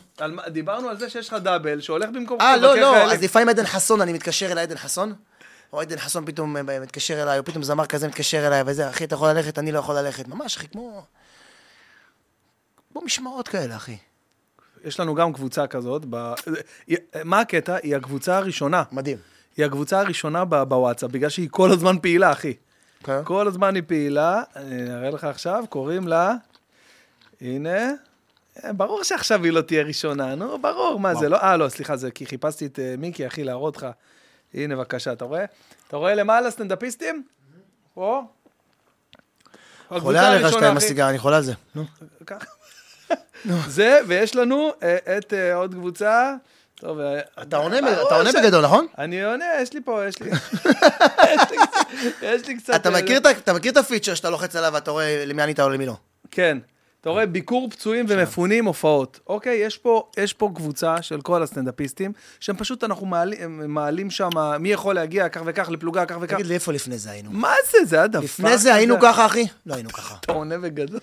דיברנו 0.48 0.89
על 0.89 0.98
זה 0.98 1.11
שיש 1.11 1.28
לך 1.28 1.35
דאבל 1.35 1.81
שהולך 1.81 2.11
במקומך. 2.11 2.43
אה, 2.43 2.57
לא, 2.57 2.77
לא. 2.77 3.12
אז 3.12 3.23
לפעמים 3.23 3.48
עדן 3.48 3.65
חסון, 3.65 4.01
אני 4.01 4.12
מתקשר 4.12 4.53
אליי, 4.53 4.62
עדן 4.62 4.77
חסון, 4.77 5.15
או 5.73 5.81
עדן 5.81 5.98
חסון 5.98 6.27
פתאום 6.27 6.57
אה, 6.57 6.81
מתקשר 6.81 7.23
אליי, 7.23 7.39
או 7.39 7.44
פתאום 7.44 7.62
זמר 7.62 7.86
כזה 7.86 8.09
מתקשר 8.09 8.47
אליי, 8.47 8.62
וזה, 8.66 8.90
אחי, 8.90 9.05
אתה 9.05 9.15
יכול 9.15 9.28
ללכת, 9.28 9.59
אני 9.59 9.73
לא 9.73 9.78
יכול 9.78 9.94
ללכת. 9.94 10.28
ממש, 10.28 10.57
אחי, 10.57 10.69
כמו... 10.69 11.03
כמו 12.97 13.05
משמרות 13.05 13.48
כאלה, 13.48 13.77
אחי. 13.77 13.97
יש 14.85 15.01
לנו 15.01 15.14
גם 15.14 15.32
קבוצה 15.32 15.66
כזאת. 15.66 16.02
ב... 16.10 16.32
היא- 16.86 16.97
מה 17.24 17.40
הקטע? 17.40 17.77
היא 17.82 17.97
הקבוצה 17.97 18.36
הראשונה. 18.36 18.82
מדהים. 18.93 19.18
היא 19.56 19.66
הקבוצה 19.66 20.01
הראשונה 20.01 20.44
ב- 20.44 20.62
בוואטסאפ, 20.62 21.10
בגלל 21.10 21.28
שהיא 21.31 21.48
כל 21.51 21.70
הזמן 21.73 21.98
פעילה, 22.02 22.32
אחי. 22.32 22.55
כן. 23.05 23.20
כל 23.24 23.48
הזמן 23.48 23.74
היא 23.74 23.82
פעילה. 23.86 24.43
אני 24.56 24.94
אראה 24.94 25.10
לך 25.10 25.24
עכשיו, 25.24 25.64
קוראים 25.68 26.09
לה... 26.09 26.35
הנה. 27.40 27.90
אה, 28.64 28.73
ברור 28.73 29.02
שעכשיו 29.05 29.44
היא 29.44 29.52
לא 29.52 29.60
תהיה 29.60 29.82
ראשונה, 29.82 30.35
נו, 30.35 30.59
ברור, 30.59 31.01
מה 31.01 31.14
זה 31.14 31.28
לא... 31.28 31.36
אה, 31.36 31.56
לא, 31.56 31.68
סליחה, 31.68 31.97
זה 31.97 32.10
כי 32.10 32.27
חיפשתי 32.27 32.66
את 32.66 32.78
אה, 32.78 32.94
מיקי, 32.98 33.27
אחי, 33.27 33.44
להראות 33.44 33.77
לך. 33.77 33.86
הנה, 34.55 34.77
בבקשה, 34.77 35.12
אתה 35.12 35.24
רואה? 35.24 35.44
אתה 35.89 35.97
רואה 35.97 36.14
למעלה 36.14 36.51
סטנדאפיסטים? 36.51 37.23
פה. 37.94 38.23
הקבוצה 39.85 40.01
חולה 40.01 40.28
עליך 40.28 40.52
שאתה 40.52 40.70
עם. 40.70 40.77
הסיגר, 40.77 41.09
אני 41.09 41.18
חולה 41.18 41.36
על 41.36 41.43
זה. 41.43 41.52
נו. 41.74 41.85
ככה. 42.27 42.56
זה, 43.69 43.99
ויש 44.07 44.37
לנו 44.37 44.70
אה, 44.83 45.16
את 45.19 45.33
אה, 45.33 45.55
עוד 45.55 45.74
קבוצה. 45.74 46.35
טוב, 46.74 47.01
אה, 47.01 47.20
אתה 47.43 47.57
עונה 47.57 47.78
אתה 47.78 48.15
עונה 48.16 48.31
בגדול, 48.33 48.65
נכון? 48.65 48.87
אני 48.99 49.24
עונה, 49.24 49.45
יש 49.62 49.73
לי 49.73 49.81
פה, 49.85 50.07
יש 50.07 50.20
לי... 50.23 50.31
יש 52.23 52.49
לי 52.49 52.57
קצת-. 52.57 52.74
אתה 52.74 52.91
מכיר 52.91 53.19
את 53.19 53.27
ה- 53.27 53.31
אתה 53.31 53.53
מכיר 53.53 53.73
את 53.73 53.77
הפיצ'ר 53.77 54.15
שאתה 54.15 54.31
לוחץ 54.31 54.57
עליו 54.57 54.70
ואתה 54.74 54.91
רואה 54.91 55.24
למי 55.27 55.43
ענית 55.43 55.61
או 55.61 55.69
למי 55.69 55.87
לא. 55.87 55.97
כן. 56.31 56.59
אתה 57.01 57.11
רואה 57.11 57.27
ביקור 57.27 57.70
פצועים 57.70 58.07
ומפונים 58.09 58.65
הופעות. 58.65 59.20
אוקיי, 59.27 59.57
יש 59.57 59.78
פה, 59.78 60.09
יש 60.16 60.33
פה 60.33 60.51
קבוצה 60.55 61.03
של 61.03 61.20
כל 61.20 61.43
הסטנדאפיסטים, 61.43 62.12
שהם 62.41 62.57
פשוט, 62.57 62.85
אנחנו 62.85 63.07
מעלים, 63.07 63.74
מעלים 63.74 64.11
שם 64.11 64.28
מי 64.61 64.73
יכול 64.73 64.95
להגיע 64.95 65.28
כך 65.28 65.41
וכך 65.45 65.69
לפלוגה, 65.70 66.07
כך 66.07 66.16
וכך. 66.20 66.35
תגיד 66.35 66.47
לי, 66.47 66.55
איפה 66.55 66.73
לפני 66.73 66.99
זה 66.99 67.11
היינו? 67.11 67.31
מה 67.33 67.55
זה? 67.70 67.78
זה 67.85 68.03
הדפק. 68.03 68.24
לפני 68.24 68.59
זה 68.59 68.74
היינו 68.74 69.01
ככה, 69.01 69.27
אחי? 69.27 69.45
לא 69.66 69.74
היינו 69.74 69.91
ככה. 69.91 70.16
אתה 70.20 70.33
עונה 70.33 70.59
בגדול. 70.59 71.01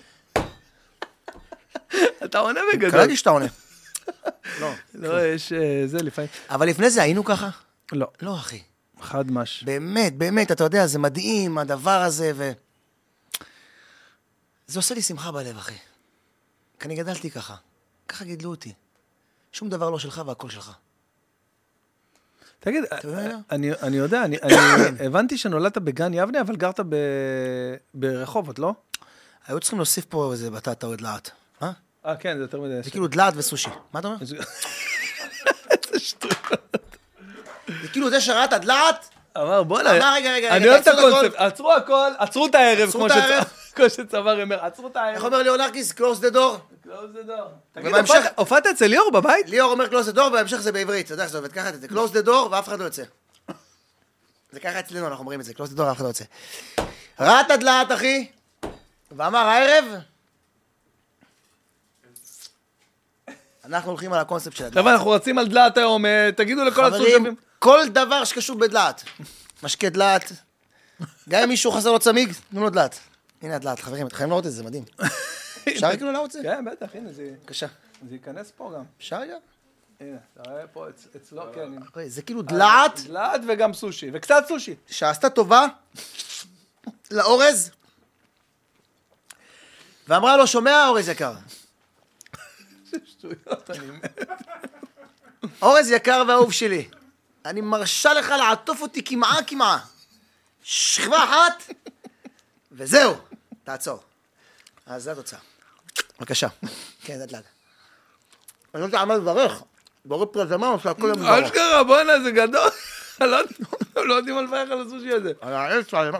אתה 2.24 2.38
עונה 2.38 2.60
בגדול. 2.72 2.90
קלטתי 2.90 3.16
שאתה 3.16 3.30
עונה. 3.30 3.46
לא. 4.60 4.72
לא, 4.94 5.26
יש... 5.26 5.52
אה, 5.52 5.82
זה 5.86 5.98
לפעמים... 6.02 6.30
אבל 6.50 6.68
לפני 6.68 6.90
זה 6.90 7.02
היינו 7.02 7.24
ככה? 7.24 7.48
לא, 7.92 8.06
לא, 8.22 8.36
אחי. 8.36 8.62
חד 9.00 9.30
מש. 9.30 9.62
באמת, 9.64 10.16
באמת, 10.16 10.52
אתה 10.52 10.64
יודע, 10.64 10.86
זה 10.86 10.98
מדהים, 10.98 11.58
הדבר 11.58 12.02
הזה, 12.02 12.32
ו... 12.34 12.52
זה 14.66 14.78
עושה 14.78 14.94
לי 14.94 15.02
שמחה 15.02 15.32
בלב, 15.32 15.56
אחי. 15.56 15.74
כי 16.80 16.86
אני 16.86 16.96
גדלתי 16.96 17.30
ככה. 17.30 17.54
ככה 18.08 18.24
גידלו 18.24 18.50
אותי. 18.50 18.72
שום 19.52 19.68
דבר 19.68 19.90
לא 19.90 19.98
שלך 19.98 20.22
והכל 20.26 20.50
שלך. 20.50 20.72
תגיד, 22.60 22.84
יודע? 23.04 23.36
אני, 23.50 23.72
אני 23.72 23.96
יודע, 23.96 24.24
אני, 24.24 24.36
אני 24.42 24.54
הבנתי 25.06 25.38
שנולדת 25.38 25.78
בגן 25.78 26.14
יבנה, 26.14 26.40
אבל 26.40 26.56
גרת 26.56 26.80
ב, 26.88 26.96
ברחובות, 27.94 28.58
לא? 28.58 28.74
היו 29.46 29.60
צריכים 29.60 29.78
להוסיף 29.78 30.04
פה 30.04 30.32
איזה 30.32 30.50
בטטה 30.50 30.86
או 30.86 30.96
דלעת. 30.96 31.30
אה? 32.06 32.16
כן, 32.16 32.36
זה 32.36 32.44
יותר 32.44 32.60
מדי. 32.60 32.82
זה 32.82 32.90
כאילו 32.90 33.06
דלעת 33.06 33.34
וסושי. 33.36 33.70
מה 33.92 34.00
אתה 34.00 34.08
אומר? 34.08 34.18
איזה 34.20 34.36
שטויות. 35.98 36.36
זה 37.82 37.88
כאילו 37.92 38.10
זה 38.10 38.20
שראה 38.20 38.44
את 38.44 38.52
הדלעת, 38.52 39.08
אמר, 39.38 39.62
בוא'נה, 39.62 39.90
אמר, 39.96 40.12
רגע, 40.14 40.32
רגע, 40.32 40.56
אני 40.56 40.68
אוהב 40.68 40.80
את 40.82 40.88
הקונספט, 40.88 41.34
עצרו 41.36 41.72
הכל, 41.72 42.10
עצרו 42.18 42.46
את 42.46 42.54
הערב, 42.54 42.90
כמו 43.74 43.90
שצבר 43.90 44.42
אומר, 44.42 44.64
עצרו 44.64 44.86
את 44.86 44.96
איך 44.96 45.02
הערב. 45.04 45.24
אומר 45.24 45.42
ליאור 45.42 45.56
נרקיס? 45.56 45.92
close 45.92 46.20
the 46.20 46.34
door. 46.34 46.56
Close 46.86 46.88
the 46.88 47.28
door. 47.28 47.48
תגיד, 47.72 47.92
הופעת- 48.36 48.66
אצל 48.66 48.86
ליאור 48.86 49.10
בבית? 49.12 49.48
ליאור 49.48 49.72
אומר 49.72 49.84
close 49.86 50.12
the 50.12 50.16
door, 50.16 50.20
ובהמשך 50.22 50.56
זה 50.56 50.72
בעברית. 50.72 51.06
אתה 51.06 51.14
יודע 51.14 51.22
איך 51.22 51.32
זה 51.32 51.38
עובד 51.38 51.52
ככה, 51.52 51.72
זה 51.72 51.86
close 51.90 52.22
the 52.22 52.26
door, 52.26 52.48
ואף 52.50 52.68
אחד 52.68 52.78
לא 52.78 52.84
יוצא. 52.84 53.02
זה 54.52 54.60
ככה 54.60 54.78
אצלנו, 54.80 55.06
אנחנו 55.06 55.20
אומרים 55.20 55.40
את 55.40 55.44
זה, 55.44 55.52
close 55.52 55.76
the 55.76 55.78
door, 55.78 55.82
ואף 55.82 55.96
אחד 55.96 56.02
לא 56.04 56.08
יוצא. 56.08 56.24
ראה 57.20 57.40
את 57.40 57.50
הדלעת, 57.50 57.92
אחי, 57.92 58.26
ואמר, 59.12 59.38
הערב, 59.38 59.84
אנחנו 63.64 63.90
הולכים 63.90 64.12
על 64.12 64.18
הקונספט 64.20 64.56
של 64.56 64.64
הדלעת. 64.64 64.82
חבר'ה, 64.84 64.92
אנחנו 64.94 65.10
רצים 65.10 65.38
על 65.38 65.48
דלעת 65.48 65.76
היום, 65.76 66.06
אה, 66.06 66.30
תגידו 66.36 66.64
לכל 66.64 66.84
חברים, 66.84 67.16
הצופים. 67.26 67.34
כל 67.58 67.80
דבר 67.88 68.24
שקשור 68.24 68.58
בדלעת. 68.58 69.04
משקה 69.62 69.88
דלעת. 69.88 70.32
גם 71.28 71.42
אם 71.42 71.48
מישהו 71.48 71.72
חסר 71.72 71.92
לו 71.92 71.98
צמיג, 71.98 72.32
תנו 72.50 72.60
לו 72.62 72.70
דלעת. 72.70 72.98
הנה 73.42 73.56
הדלעת, 73.56 73.80
חברים, 73.80 74.06
אתם 74.06 74.16
חייבים 74.16 74.30
לראות 74.30 74.46
את 74.46 74.52
זה, 74.52 74.62
מדהים. 74.62 74.84
אפשר 75.68 75.96
כאילו 75.96 76.12
לראות 76.12 76.26
את 76.26 76.32
זה? 76.32 76.38
כן, 76.42 76.64
בטח, 76.64 76.86
הנה, 76.94 77.12
זה 77.12 77.30
בבקשה. 77.40 77.66
זה 78.08 78.14
ייכנס 78.14 78.52
פה 78.56 78.72
גם. 78.74 78.82
אפשר 78.98 79.20
רגע? 79.20 79.34
הנה, 80.00 80.16
אתה 80.34 80.50
רואה 80.50 80.66
פה 80.66 80.88
אצ- 80.88 81.06
אצלו, 81.16 81.42
כן, 81.54 81.60
הנה. 81.60 81.80
זה 82.08 82.22
כאילו 82.22 82.42
דלעת 82.42 83.00
דלעת 83.06 83.40
וגם 83.48 83.72
סושי, 83.74 84.10
וקצת 84.12 84.44
סושי. 84.48 84.74
שעשתה 84.90 85.30
טובה 85.30 85.66
לאורז, 87.10 87.70
ואמרה 90.08 90.36
לו, 90.36 90.46
שומע, 90.46 90.86
אורז 90.88 91.08
יקר? 91.08 91.32
אורז 95.62 95.90
יקר 95.90 96.22
ואהוב 96.28 96.52
שלי, 96.52 96.88
אני 97.44 97.60
מרשה 97.60 98.14
לך 98.14 98.28
לעטוף 98.28 98.82
אותי 98.82 99.02
קמעה 99.02 99.42
קמעה. 99.42 99.78
שכבה 100.62 101.24
אחת, 101.24 101.62
וזהו, 102.72 103.14
תעצור. 103.64 104.02
אז 104.86 105.02
זו 105.02 105.10
התוצאה. 105.10 105.38
בבקשה. 106.20 106.48
כן, 107.02 107.18
לאט 107.20 107.32
לאט. 107.32 107.44
אני 108.74 108.80
לא 108.80 108.86
יודע 108.86 109.04
מה 109.04 109.16
לברך. 109.16 109.62
בורא 110.04 110.26
פרזמה 110.26 110.66
עושה 110.68 110.90
הכל 110.90 111.12
מברך. 111.12 111.44
אשכרה, 111.44 111.84
בואנה, 111.84 112.20
זה 112.20 112.30
גדול. 112.30 112.70
לא- 113.20 113.38
לא 113.96 114.14
יודעים 114.14 114.38
על 114.38 114.44
לברך 114.44 114.70
על 114.70 114.80
הסושי 114.86 115.12
הזה. 115.12 115.32
על 115.40 115.52
העץ, 115.52 115.94
על 115.94 116.10
מה? 116.10 116.18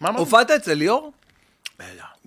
מה 0.00 0.08
אמרת? 0.08 0.18
הופעת 0.20 0.50
אצל 0.50 0.74
ליאור? 0.74 1.12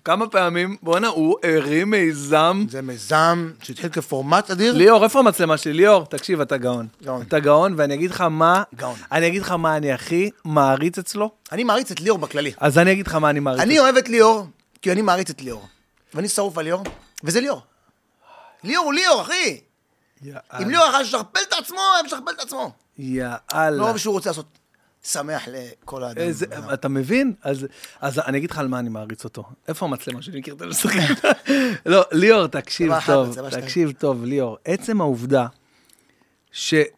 כמה 0.06 0.28
פעמים, 0.28 0.78
בואנה, 0.82 1.08
הוא 1.08 1.38
הרים 1.44 1.90
מיזם. 1.90 2.66
זה 2.70 2.82
מיזם 2.82 3.52
שהתחיל 3.64 3.90
כפורמט 3.90 4.52
אדיר. 4.52 4.74
ליאור, 4.74 5.04
איפה 5.04 5.20
המצלמה 5.20 5.58
שלי? 5.58 5.74
ליאור, 5.74 6.06
תקשיב, 6.06 6.42
אתה 6.42 6.58
גאון. 6.58 6.88
גאון. 7.04 7.22
אתה 7.22 7.40
גאון, 7.40 7.74
ואני 7.78 7.94
אגיד 7.94 8.12
לך 8.12 8.22
מה, 8.22 8.64
גאון. 8.76 8.96
אני 9.12 9.28
אגיד 9.28 9.42
לך 9.42 9.52
מה 9.52 9.78
אני 9.78 9.92
הכי 9.92 10.30
מעריץ 10.46 10.98
אצלו, 10.98 11.32
אני 11.52 11.64
מעריץ 11.64 11.92
את 11.92 12.02
ליאור 12.02 12.18
בכללי. 12.18 12.52
אז 12.58 12.78
אני 12.78 12.92
אגיד 12.92 13.08
לך 13.08 13.16
מה 13.16 13.30
אני 13.30 13.40
מעריץ. 13.40 13.62
אני 13.62 13.80
אוהב 13.80 13.98
את 13.98 14.10
ליאור, 14.10 14.48
כי 14.82 14.92
אני 14.92 15.02
מעריץ 15.02 15.30
את 15.30 15.42
ליאור. 15.42 15.68
ואני 16.14 16.28
שרוף 16.28 16.58
על 16.58 16.64
ליאור, 16.66 16.84
וזה 17.24 17.42
ליאור. 17.42 17.62
ליאור 18.64 18.86
הוא 18.86 18.94
ליאור, 18.94 19.22
אחי. 19.22 19.60
יאללה. 20.22 20.40
אם 20.62 20.70
ליאור 20.70 20.86
יכול 20.88 21.02
לשכפל 21.02 21.40
את 21.48 21.54
עצמו, 21.60 21.78
הוא 21.78 22.06
משכפל 22.06 22.32
את 22.32 22.40
עצמו. 22.40 22.72
יאללה. 22.98 23.70
לא 23.70 23.84
אוהב 23.84 23.98
שהוא 23.98 24.14
רוצה 24.14 24.30
לעשות 24.30 24.46
שמח 25.04 25.48
לכל 25.48 26.04
האדם. 26.04 26.22
איזה, 26.22 26.46
אתה 26.74 26.90
מבין? 26.90 27.34
אז, 27.44 27.68
אז 28.02 28.20
אני 28.20 28.38
אגיד 28.38 28.52
לך 28.52 28.58
על 28.58 28.68
מה 28.68 28.80
אני 28.80 28.90
מעריץ 28.90 29.24
אותו. 29.24 29.44
איפה 29.68 29.86
המצלמה 29.86 30.22
שלי? 30.22 30.40
מכיר 30.40 30.54
את 30.54 30.62
המשחק? 30.62 31.00
לא, 31.86 32.04
ליאור, 32.12 32.48
תקשיב 32.48 32.94
טוב. 33.06 33.50
תקשיב 33.50 33.92
טוב, 33.92 34.24
ליאור. 34.24 34.58
עצם 34.66 35.02
העובדה 35.02 35.48
שהגעת 36.52 36.96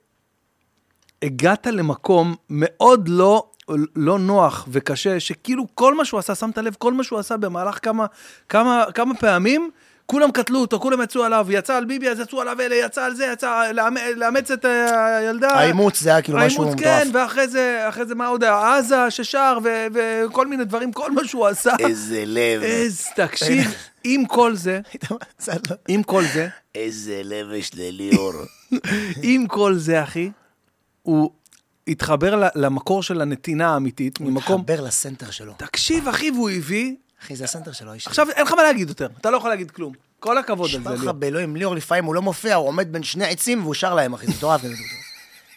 למקום 1.67 2.35
מאוד 2.49 3.07
לא, 3.07 3.49
לא 3.95 4.19
נוח 4.19 4.67
וקשה, 4.71 5.19
שכאילו 5.19 5.67
כל 5.75 5.95
מה 5.95 6.05
שהוא 6.05 6.19
עשה, 6.19 6.35
שמת 6.35 6.57
לב, 6.57 6.75
כל 6.79 6.93
מה 6.93 7.03
שהוא 7.03 7.19
עשה 7.19 7.37
במהלך 7.37 7.79
כמה, 7.81 8.05
כמה, 8.49 8.85
כמה 8.93 9.15
פעמים, 9.15 9.71
כולם 10.05 10.31
קטלו 10.31 10.59
אותו, 10.59 10.79
כולם 10.79 11.01
יצאו 11.01 11.23
עליו, 11.23 11.47
יצא 11.49 11.75
על 11.75 11.85
ביבי, 11.85 12.09
אז 12.09 12.19
יצאו 12.19 12.41
עליו 12.41 12.61
אלה, 12.61 12.75
יצא 12.75 13.03
על 13.05 13.15
זה, 13.15 13.29
יצא 13.33 13.71
לאמ- 13.73 14.15
לאמץ 14.15 14.51
את 14.51 14.65
אה, 14.65 15.17
הילדה. 15.17 15.49
האימוץ 15.49 15.99
זה 16.01 16.09
היה 16.09 16.21
כאילו 16.21 16.37
משהו 16.37 16.63
האימוץ, 16.63 16.79
מטורף. 16.81 17.03
כן, 17.03 17.09
ואחרי 17.13 17.47
זה, 17.47 17.85
אחרי 17.89 18.05
זה 18.05 18.15
מה 18.15 18.27
עוד 18.27 18.43
היה? 18.43 18.77
עזה 18.77 18.95
ששר, 19.11 19.57
וכל 19.93 20.47
מיני 20.47 20.65
דברים, 20.65 20.91
כל 20.91 21.11
מה 21.11 21.25
שהוא 21.27 21.47
עשה. 21.47 21.73
איזה 21.79 22.23
לב. 22.25 22.61
איזה, 22.61 23.03
תקשיב, 23.15 23.73
עם 24.03 24.25
כל 24.25 24.55
זה, 24.55 24.79
עם 25.87 26.03
כל 26.03 26.23
זה, 26.33 26.47
איזה 26.75 27.21
לב 27.23 27.51
יש 27.51 27.71
לליאור. 27.75 28.33
עם 29.21 29.47
כל 29.47 29.75
זה, 29.75 30.03
אחי, 30.03 30.31
הוא 31.01 31.31
התחבר 31.87 32.49
למקור 32.55 33.03
של 33.03 33.21
הנתינה 33.21 33.73
האמיתית, 33.73 34.19
ממקום... 34.19 34.61
מתחבר 34.61 34.81
לסנטר 34.81 35.31
שלו. 35.31 35.53
תקשיב, 35.57 36.07
אחי, 36.07 36.31
והוא 36.31 36.49
הביא... 36.49 36.95
אחי, 37.23 37.35
זה 37.35 37.43
הסנטר 37.43 37.71
שלו, 37.71 37.91
האיש. 37.91 38.07
עכשיו, 38.07 38.27
אין 38.29 38.45
לך 38.45 38.51
מה 38.51 38.63
להגיד 38.63 38.89
יותר, 38.89 39.07
אתה 39.21 39.31
לא 39.31 39.37
יכול 39.37 39.49
להגיד 39.49 39.71
כלום. 39.71 39.93
כל 40.19 40.37
הכבוד 40.37 40.69
על 40.73 40.77
נשבע 40.79 40.89
זה, 40.91 40.95
לך 40.95 41.01
ליאור. 41.01 41.13
באלוהים, 41.15 41.55
ליאור 41.55 41.75
לפעמים 41.75 42.05
הוא 42.05 42.15
לא 42.15 42.21
מופיע, 42.21 42.55
הוא 42.55 42.67
עומד 42.67 42.91
בין 42.93 43.03
שני 43.03 43.25
עצים 43.25 43.61
והוא 43.63 43.73
שר 43.73 43.93
להם, 43.93 44.13
אחי, 44.13 44.25
זה 44.27 44.33
מטורף. 44.37 44.61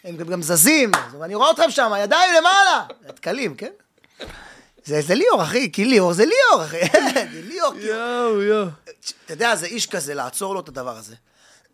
הם 0.05 0.17
גם- 0.17 0.27
גם 0.29 0.43
זזים, 0.43 0.91
ואני 1.21 1.35
רואה 1.35 1.51
אתכם 1.51 1.71
שם, 1.71 1.93
ידיים 2.03 2.31
למעלה. 2.39 2.85
דקלים, 3.07 3.55
כן? 3.55 3.71
זה 4.85 5.01
זה 5.03 5.15
ליאור, 5.15 5.43
אחי, 5.43 5.73
כי 5.73 5.85
ליאור 5.85 6.13
זה 6.13 6.25
ליאור, 6.25 6.65
אחי. 6.65 6.81
זה 7.33 7.41
ליאור, 7.49 7.73
כאילו. 7.75 7.87
יואו, 7.95 8.43
יואו. 8.43 8.67
אתה 9.25 9.33
יודע, 9.33 9.57
זה 9.57 9.67
איש 9.67 9.87
כזה, 9.87 10.15
לעצור 10.15 10.55
לו 10.55 10.61
את 10.61 10.69
הדבר 10.69 10.97
הזה. 10.97 11.15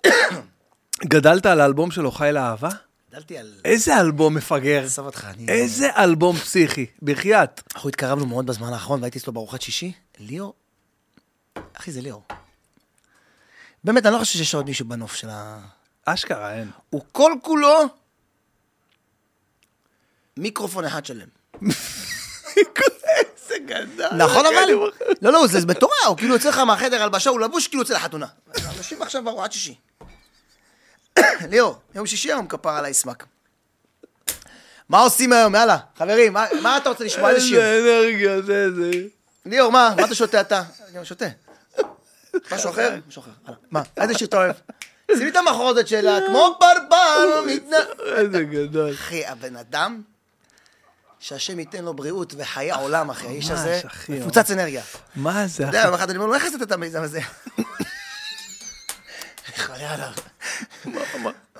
גדלת 1.04 1.46
על 1.46 1.60
האלבום 1.60 1.90
שלו, 1.90 2.10
חי 2.10 2.30
לאהבה? 2.32 2.68
גדלתי 3.12 3.38
על... 3.38 3.54
איזה 3.64 4.00
אלבום 4.00 4.34
מפגר. 4.34 4.82
עזוב 4.84 5.06
אותך, 5.06 5.24
אני... 5.24 5.48
איזה 5.48 5.88
אלבום 5.96 6.36
פסיכי, 6.36 6.86
בחייאת. 7.02 7.62
אנחנו 7.74 7.88
התקרבנו 7.88 8.26
מאוד 8.26 8.46
בזמן 8.46 8.72
האחרון, 8.72 9.00
והייתי 9.00 9.18
אצלו 9.18 9.32
בארוחת 9.32 9.62
שישי. 9.62 9.92
ליאור, 10.18 10.54
אחי, 11.72 11.92
זה 11.92 12.00
ליאור. 12.00 12.22
באמת, 13.84 14.06
אני 14.06 14.14
לא 14.14 14.18
חושב 14.18 14.38
שיש 14.38 14.54
עוד 14.54 14.66
מישהו 14.66 14.86
בנוף 14.86 15.14
של 15.14 15.28
ה... 15.30 15.60
אשכרה, 16.04 16.54
אין. 16.54 16.70
הוא 16.90 17.02
כל 17.12 17.32
כולו 17.42 17.84
מיקרופון 20.36 20.84
אחד 20.84 21.06
שלם. 21.06 21.28
איזה 22.46 23.54
גדול. 23.66 24.14
נכון 24.18 24.46
אבל? 24.46 24.90
לא, 25.22 25.32
לא, 25.32 25.46
זה 25.46 25.66
מטורף, 25.66 25.92
הוא 26.06 26.16
כאילו 26.16 26.34
יוצא 26.34 26.48
לך 26.48 26.58
מהחדר 26.58 27.02
הלבשה, 27.02 27.30
הוא 27.30 27.40
לבוש 27.40 27.68
כאילו 27.68 27.82
יוצא 27.82 27.94
לחתונה. 27.94 28.26
אנשים 28.78 29.02
עכשיו 29.02 29.24
בארוחת 29.24 29.52
שישי. 29.52 29.74
ליאור, 31.50 31.78
יום 31.94 32.06
שישי 32.06 32.28
היום 32.32 32.46
כפר 32.46 32.70
עליי 32.70 32.94
סמק. 32.94 33.24
מה 34.88 35.00
עושים 35.00 35.32
היום? 35.32 35.54
יאללה, 35.54 35.76
חברים, 35.98 36.32
מה- 36.32 36.46
מה 36.62 36.76
אתה 36.76 36.88
רוצה 36.88 37.04
לשמוע? 37.04 37.30
איזה 37.30 37.40
שיר? 37.40 37.62
איזה 37.62 37.98
אנרגיה, 38.00 38.42
זה, 38.42 38.74
זה. 38.74 38.90
ליאור, 39.46 39.72
מה? 39.72 39.94
מה 39.96 40.04
אתה 40.04 40.14
שותה 40.14 40.40
אתה? 40.40 40.62
אני 40.88 40.96
גם 40.98 41.04
שותה. 41.04 41.24
משהו 42.52 42.70
אחר? 42.70 42.94
משהו 43.08 43.22
אחר. 43.22 43.52
מה? 43.70 43.82
איזה 43.96 44.14
שיר 44.18 44.28
אתה 44.28 44.36
אוהב? 44.36 44.54
שימי 45.16 45.30
את 45.30 45.36
המחרוזת 45.36 45.88
שלה, 45.88 46.18
כמו 46.26 46.56
פרפר, 46.60 47.42
מתנ... 47.46 47.72
איזה 48.16 48.42
גדול. 48.44 48.92
אחי, 48.94 49.26
הבן 49.26 49.56
אדם, 49.56 50.02
שהשם 51.20 51.58
ייתן 51.58 51.84
לו 51.84 51.94
בריאות 51.94 52.34
וחיי 52.38 52.70
עולם, 52.72 53.10
אחי, 53.10 53.26
האיש 53.26 53.50
הזה, 53.50 53.80
מפוצץ 54.08 54.50
אנרגיה. 54.50 54.82
מה 55.16 55.46
זה, 55.46 55.62
אתה 55.62 55.70
אחי? 55.70 55.76
יודע, 55.76 55.86
יום 55.86 55.94
אחד 55.94 56.10
אני 56.10 56.18
אומר 56.18 56.26
לו, 56.28 56.34
איך 56.34 56.44
עשית 56.46 56.62
את 56.62 56.72
המיזם 56.72 57.02
הזה? 57.02 57.20
חולה 59.56 59.94
עליו. 59.94 60.08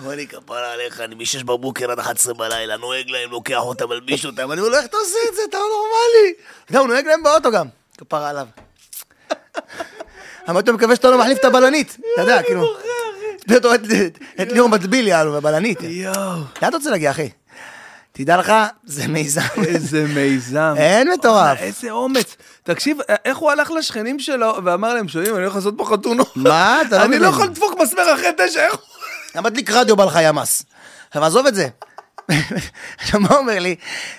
אמר 0.01 0.11
לי, 0.15 0.27
כפרה 0.27 0.73
עליך, 0.73 1.01
אני 1.01 1.15
משש 1.15 1.43
בבוקר 1.43 1.91
עד 1.91 1.99
11 1.99 2.35
בלילה, 2.35 2.77
נוהג 2.77 3.11
להם, 3.11 3.31
לוקח 3.31 3.59
אותם, 3.61 3.89
מלביש 3.89 4.27
אותם. 4.27 4.53
אני 4.53 4.61
אומר 4.61 4.71
לו, 4.73 4.77
איך 4.79 4.85
אתה 4.87 4.97
עושה 4.97 5.19
את 5.31 5.35
זה? 5.35 5.43
אתה 5.49 5.59
לא 5.59 5.65
נורמלי. 5.65 6.33
גם, 6.73 6.81
הוא 6.81 6.89
נוהג 6.89 7.07
להם 7.07 7.23
באוטו 7.23 7.51
גם. 7.53 7.67
כפרה 7.99 8.31
עליו. 8.31 8.47
אמרתי 10.51 10.71
לו, 10.71 10.77
מקווה 10.77 10.97
שאתה 10.97 11.11
לא 11.11 11.19
מחליף 11.19 11.39
את 11.39 11.45
הבלנית. 11.45 11.97
אתה 12.15 12.23
יודע, 12.23 12.43
כאילו. 12.43 12.67
את- 14.43 14.53
ליאור 14.53 14.69
מטביל, 14.69 15.09
יענו, 15.09 15.33
בבלנית. 15.33 15.79
יואו. 15.83 16.15
לאן 16.63 16.69
אתה 16.69 16.77
רוצה 16.77 16.91
להגיע, 16.91 17.11
אחי? 17.11 17.29
תדע 18.13 18.37
לך, 18.37 18.53
זה 18.85 19.09
מיזם. 19.09 19.41
איזה 19.67 20.05
מיזם. 20.15 20.75
אין 20.77 21.11
מטורף. 21.11 21.59
איזה 21.59 21.91
אומץ. 21.91 22.37
תקשיב, 22.63 22.99
איך 23.25 23.39
הוא 23.39 23.51
הלך 23.51 23.71
לשכנים 23.71 24.19
שלו 24.19 24.55
ואמר 24.65 24.95
להם, 24.95 25.09
שומעים, 25.09 25.35
אני 25.35 25.43
הולך 25.43 25.55
לעשות 25.55 25.75
פה 25.77 25.85
חתונות. 25.85 26.37
מה? 26.37 26.83
אתה 26.89 26.99
לא 26.99 27.03
אני 27.03 27.09
מבין. 27.09 27.23
לא 27.23 27.27
יכול 27.27 27.47
לדפוק 27.47 27.81
מסמר 27.81 28.15
אחרי 28.15 28.31
תשע, 28.39 28.65
איך 28.65 28.75
הוא... 29.35 29.43
מדליק 29.43 29.71
רדיו 29.71 29.97
בא 29.97 30.05
לך 30.05 30.19
ימ"ס. 30.23 30.63
עכשיו, 31.09 31.25
עזוב 31.25 31.47
את 31.47 31.55
זה. 31.55 31.69
עכשיו, 32.99 33.21
מה 33.21 33.37
אומר 33.37 33.59
לי? 33.59 33.77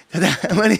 אתה 0.09 0.17
יודע, 0.17 0.29
אומר 0.51 0.67
לי, 0.67 0.77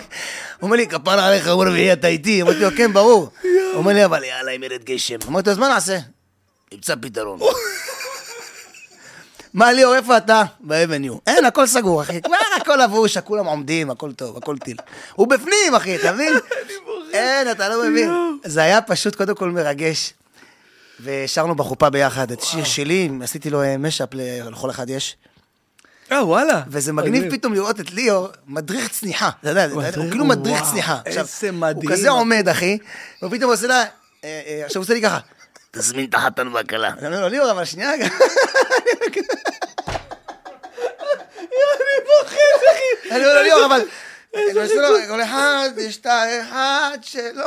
אומר 0.62 0.76
לי, 0.76 0.88
כפרה 0.88 1.28
עליך, 1.28 1.48
יום 1.48 1.62
רביעי 1.62 1.94
אתה 1.94 2.08
איתי? 2.08 2.42
אמרתי 2.42 2.60
לו, 2.60 2.70
כן, 2.78 2.94
ברור. 2.94 3.30
הוא 3.44 3.52
אומר 3.74 3.94
לי, 3.94 4.06
אבל 4.06 4.24
יאללה, 4.24 4.52
אם 4.52 4.64
ירד 4.64 4.84
גשם. 4.84 5.16
אמרתי 5.28 5.50
לו, 5.50 5.54
אז 5.54 5.58
מה 5.58 5.68
נעשה? 5.68 5.98
נמצא 6.74 6.94
פתרון. 7.02 7.40
מה, 9.54 9.74
ליאור, 9.74 9.96
איפה 9.96 10.18
אתה? 10.18 10.44
באבניו. 10.60 11.14
אין, 11.28 11.46
הכל 11.46 11.68
סגור, 11.68 12.02
אחי. 12.02 12.22
כבר 12.22 12.36
הכל 12.62 12.76
לבוש, 12.84 13.18
כולם 13.18 13.46
עומדים, 13.46 13.90
הכל 13.90 14.14
טוב, 14.14 14.38
הכל 14.38 14.58
טיל. 14.58 14.78
הוא 15.14 15.28
בפנים, 15.28 15.76
אחי, 15.78 15.96
אתה 15.96 16.12
מבין? 16.12 16.34
אין, 17.14 17.52
אתה 17.52 17.70
לא 17.70 17.90
מבין. 17.90 18.10
זה 18.46 18.62
היה 18.62 18.82
פשוט 18.82 19.16
קודם 19.16 19.36
כל 19.36 19.50
מרגש. 19.50 20.14
ושרנו 21.04 21.56
בחופה 21.56 21.90
ביחד 21.90 22.32
את 22.32 22.42
שיר 22.42 22.64
שלי, 22.64 23.10
עשיתי 23.24 23.50
לו 23.50 23.62
אה, 23.64 23.78
משאפ 23.78 24.10
לכל 24.14 24.70
אחד 24.70 24.90
יש. 24.90 25.18
אה, 26.12 26.26
וואלה. 26.26 26.62
וזה 26.68 26.94
מגניב 26.94 27.32
פתאום 27.32 27.54
לראות 27.54 27.80
את 27.80 27.92
ליאור 27.92 28.28
מדריך 28.48 28.88
צניחה. 28.88 29.30
אתה 29.42 29.50
יודע, 29.50 29.68
הוא 29.96 30.10
כאילו 30.12 30.26
מדריך 30.26 30.64
צניחה. 30.72 31.00
איזה 31.06 31.52
מדהים. 31.52 31.90
הוא 31.90 31.98
כזה 31.98 32.10
עומד, 32.10 32.48
אחי, 32.50 32.78
ופתאום 33.24 33.44
הוא 33.44 33.54
עושה 33.54 33.68
לה, 33.68 33.84
אה, 33.84 33.86
אה, 34.24 34.62
עכשיו 34.66 34.80
הוא 34.80 34.84
עושה 34.84 34.94
לי 34.94 35.02
ככה, 35.02 35.20
תזמין 35.72 36.06
את 36.10 36.14
החתן 36.14 36.48
והכלה. 36.48 36.94
אני 36.98 37.08
אומר 37.08 37.22
לו, 37.22 37.28
ליאור, 37.28 37.52
אבל 37.52 37.66
שנייה 37.66 37.92
רגע. 37.94 38.08
אני 43.16 43.26
אומר 43.26 43.42
ליאור, 43.42 43.66
אבל... 43.66 43.82
כל 45.08 45.24
אחד, 45.24 45.70
את 46.00 46.06
האחד 46.06 46.98
שלו, 47.02 47.46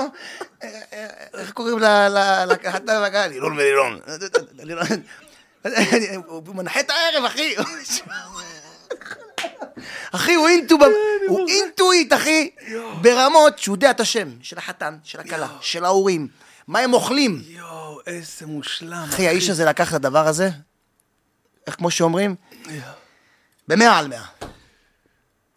אה, 0.63 0.81
אה, 0.93 1.07
איך 1.35 1.53
קוראים 1.53 1.79
לחתן 2.49 3.01
והכלה? 3.01 3.27
לירון 3.27 3.59
ולירון. 3.59 4.01
הוא 6.27 6.55
מנחה 6.55 6.81
את 6.81 6.91
הערב, 6.91 7.25
אחי. 7.25 7.55
אחי, 10.13 10.35
הוא 10.35 10.49
אינטו, 10.49 10.79
ב- 10.79 10.85
הוא 11.29 11.49
אינטואיט, 11.49 12.13
אחי, 12.13 12.51
ברמות 13.01 13.59
שהוא 13.59 13.77
יודע 13.77 13.91
את 13.91 14.01
השם 14.01 14.29
של 14.43 14.59
החתן, 14.59 14.97
של 15.05 15.21
הכלה, 15.21 15.49
של 15.61 15.85
ההורים, 15.85 16.29
מה 16.69 16.79
הם 16.79 16.93
אוכלים. 16.93 17.43
יואו, 17.47 18.01
איזה 18.07 18.47
מושלם. 18.47 19.07
אחי, 19.09 19.29
האיש 19.29 19.51
הזה 19.51 19.65
לקח 19.65 19.89
את 19.89 19.95
הדבר 19.95 20.27
הזה, 20.27 20.49
איך 21.67 21.75
כמו 21.77 21.91
שאומרים, 21.91 22.35
במאה 23.69 23.99
על 23.99 24.09
מאה. 24.09 24.25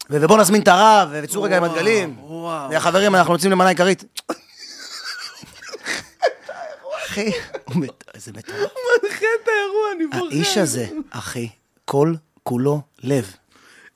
ובוא 0.09 0.37
נזמין 0.37 0.61
את 0.61 0.67
הרב, 0.67 1.09
וצאו 1.11 1.41
רגע 1.43 1.57
עם 1.57 1.63
הדגלים. 1.63 2.15
חברים, 2.79 3.15
אנחנו 3.15 3.33
יוצאים 3.33 3.51
למנה 3.51 3.69
עיקרית. 3.69 4.03
אחי, 7.05 7.31
הוא 7.65 7.75
מת- 7.75 8.03
זה 8.17 8.31
מטורף. 8.31 8.59
מנחה 8.59 9.25
את 9.43 9.47
האירוע, 9.47 9.91
אני 9.95 10.07
בוחר. 10.07 10.25
האיש 10.35 10.57
הזה, 10.57 10.85
אחי, 11.09 11.49
כל 11.85 12.13
כולו 12.43 12.81
לב. 13.03 13.31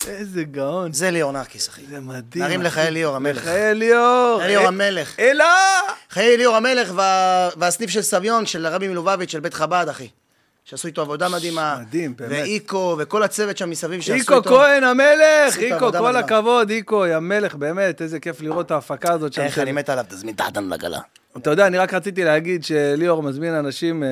איזה 0.07 0.43
גאון. 0.43 0.93
זה 0.93 1.11
ליאור 1.11 1.31
נרקיס, 1.31 1.69
אחי. 1.69 1.81
זה 1.89 1.99
מדהים. 1.99 2.43
נרים. 2.43 2.61
לחיי 2.61 2.91
ליאור 2.91 3.15
המלך. 3.15 3.37
לחיי 3.37 3.75
ליאור. 3.75 4.41
ליאור 4.47 4.63
אה, 4.63 4.67
המלך. 4.67 5.19
אלה! 5.19 5.45
חיי 6.09 6.37
ליאור 6.37 6.55
המלך 6.55 6.91
וה... 6.95 7.49
והסניף 7.57 7.89
של 7.89 8.01
סביון, 8.01 8.45
של 8.45 8.65
הרבי 8.65 8.87
מלובביץ', 8.87 9.31
של 9.31 9.39
בית 9.39 9.53
חב"ד, 9.53 9.85
אחי. 9.89 10.07
שעשו 10.65 10.87
איתו 10.87 11.01
עבודה 11.01 11.29
מדהימה. 11.29 11.77
מדהים, 11.81 12.13
באמת. 12.15 12.31
ואיקו, 12.31 12.95
וכל 12.99 13.23
הצוות 13.23 13.57
שם 13.57 13.69
מסביב 13.69 14.01
שעשו 14.01 14.13
איתו. 14.13 14.33
איקו 14.35 14.49
כהן 14.49 14.83
המלך! 14.83 15.57
איקו, 15.57 15.79
כל 15.79 15.87
מדהימה. 15.87 16.19
הכבוד, 16.19 16.69
איקו, 16.69 17.05
יא 17.05 17.19
מלך, 17.19 17.55
באמת, 17.55 18.01
איזה 18.01 18.19
כיף 18.19 18.41
לראות 18.41 18.65
את 18.65 18.71
ההפקה 18.71 19.11
הזאת 19.13 19.33
שם. 19.33 19.41
איך 19.41 19.59
אני 19.59 19.71
מת 19.71 19.89
עליו, 19.89 20.05
תזמין 20.09 20.35
תחתנו 20.35 20.69
לגלה. 20.69 20.99
אתה 21.37 21.49
יודע, 21.49 21.67
אני 21.67 21.77
רק 21.77 21.93
רציתי 21.93 22.23
להגיד 22.23 22.63
שליאור 22.63 23.23
מזמין 23.23 23.53
אנשים 23.53 24.03
אה, 24.03 24.09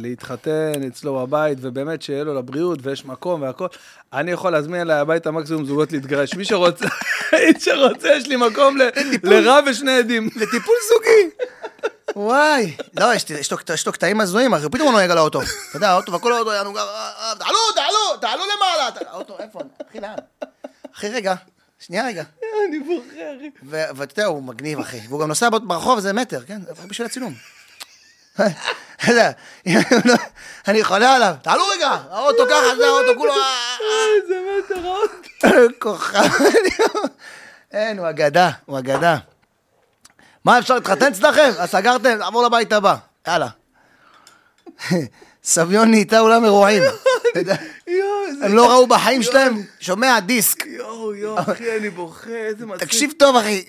להתחתן 0.00 0.72
אצלו 0.86 1.14
בבית, 1.26 1.58
ובאמת 1.60 2.02
שיהיה 2.02 2.24
לו 2.24 2.34
לבריאות 2.34 2.78
ויש 2.82 3.04
מקום 3.04 3.42
והכל. 3.42 3.66
אני 4.12 4.30
יכול 4.30 4.52
להזמין 4.52 4.80
אליי 4.80 4.96
הביתה 4.96 5.30
מקסימום 5.30 5.64
זוגות 5.64 5.92
להתגרש. 5.92 6.34
מי 6.34 6.44
שרוצה, 6.44 6.86
מי 7.32 7.60
שרוצה, 7.60 8.08
יש 8.16 8.28
לי 8.28 8.36
מקום 8.36 8.78
ל- 8.78 8.88
לרב 9.22 9.64
ושני 9.70 9.92
עדים. 9.92 10.28
לטיפול 10.36 10.74
זוגי. 10.88 11.34
וואי. 12.16 12.76
לא, 13.00 13.14
יש 13.14 13.86
לו- 13.86 13.92
קטעים 13.92 14.20
הזויים, 14.20 14.54
אחי, 14.54 14.68
פתאום 14.72 14.86
הוא 14.88 14.92
נוהג 14.92 15.10
על 15.10 15.18
האוטו. 15.18 15.42
אתה 15.42 15.76
יודע, 15.76 15.90
האוטו, 15.90 16.12
וכל 16.12 16.32
האוטו 16.32 16.50
היה 16.52 16.62
נוגע, 16.62 16.80
אה, 16.80 16.86
אה, 17.30 17.34
תעלו, 17.38 17.58
תעלו, 17.74 18.16
תעלו 18.20 18.42
למעלה. 18.56 19.10
האוטו, 19.10 19.36
איפה? 19.38 19.58
אחי, 19.90 20.00
לאן? 20.00 20.14
אחי, 20.96 21.08
רגע. 21.08 21.34
שנייה 21.78 22.06
רגע. 22.06 22.22
אני. 22.68 22.78
ו- 23.70 23.84
ואתה 23.96 24.20
יודע, 24.20 24.28
הוא 24.28 24.42
מגניב, 24.42 24.78
אחי. 24.80 25.00
והוא 25.08 25.20
גם 25.20 25.28
נוסע 25.28 25.48
ברחוב, 25.50 26.00
זה 26.00 26.12
מטר, 26.12 26.40
כן? 26.46 26.60
זה 26.66 26.88
בשביל 26.88 27.06
הצילום. 27.06 27.34
אני 30.68 30.84
חולה 30.84 31.14
עליו. 31.16 31.34
תעלו 31.42 31.64
רגע, 31.76 31.88
האוטו 32.10 32.44
ככה, 32.50 32.76
זה 32.76 32.86
האוטו 32.86 33.18
כולו... 33.18 33.32
אה, 33.32 33.38
אה, 33.38 34.22
איזה 34.22 34.34
מטר 34.58 34.86
האוטו. 34.86 35.74
כוכב. 35.82 36.28
אין, 37.72 37.98
הוא 37.98 38.08
אגדה, 38.10 38.50
הוא 38.66 38.78
אגדה. 38.78 39.16
מה, 40.44 40.58
אפשר 40.58 40.74
להתחתן 40.74 41.12
אצלכם? 41.12 41.50
אז 41.58 41.70
סגרתם? 41.70 42.08
נעבור 42.18 42.44
לבית 42.44 42.72
הבא. 42.72 42.94
יאללה. 43.28 43.48
סביון 45.44 45.90
נהייתה 45.90 46.20
אולם 46.20 46.44
אירועים. 46.44 46.82
הם 48.42 48.54
לא 48.54 48.70
ראו 48.70 48.86
בחיים 48.86 49.22
שלהם, 49.22 49.62
שומע 49.80 50.20
דיסק. 50.20 50.66
יואו, 50.66 51.14
יואו, 51.14 51.38
אחי, 51.52 51.76
אני 51.78 51.90
בוכה, 51.90 52.30
איזה 52.30 52.66
מצחיק. 52.66 52.88
תקשיב 52.88 53.12
טוב, 53.18 53.36
אחי, 53.36 53.64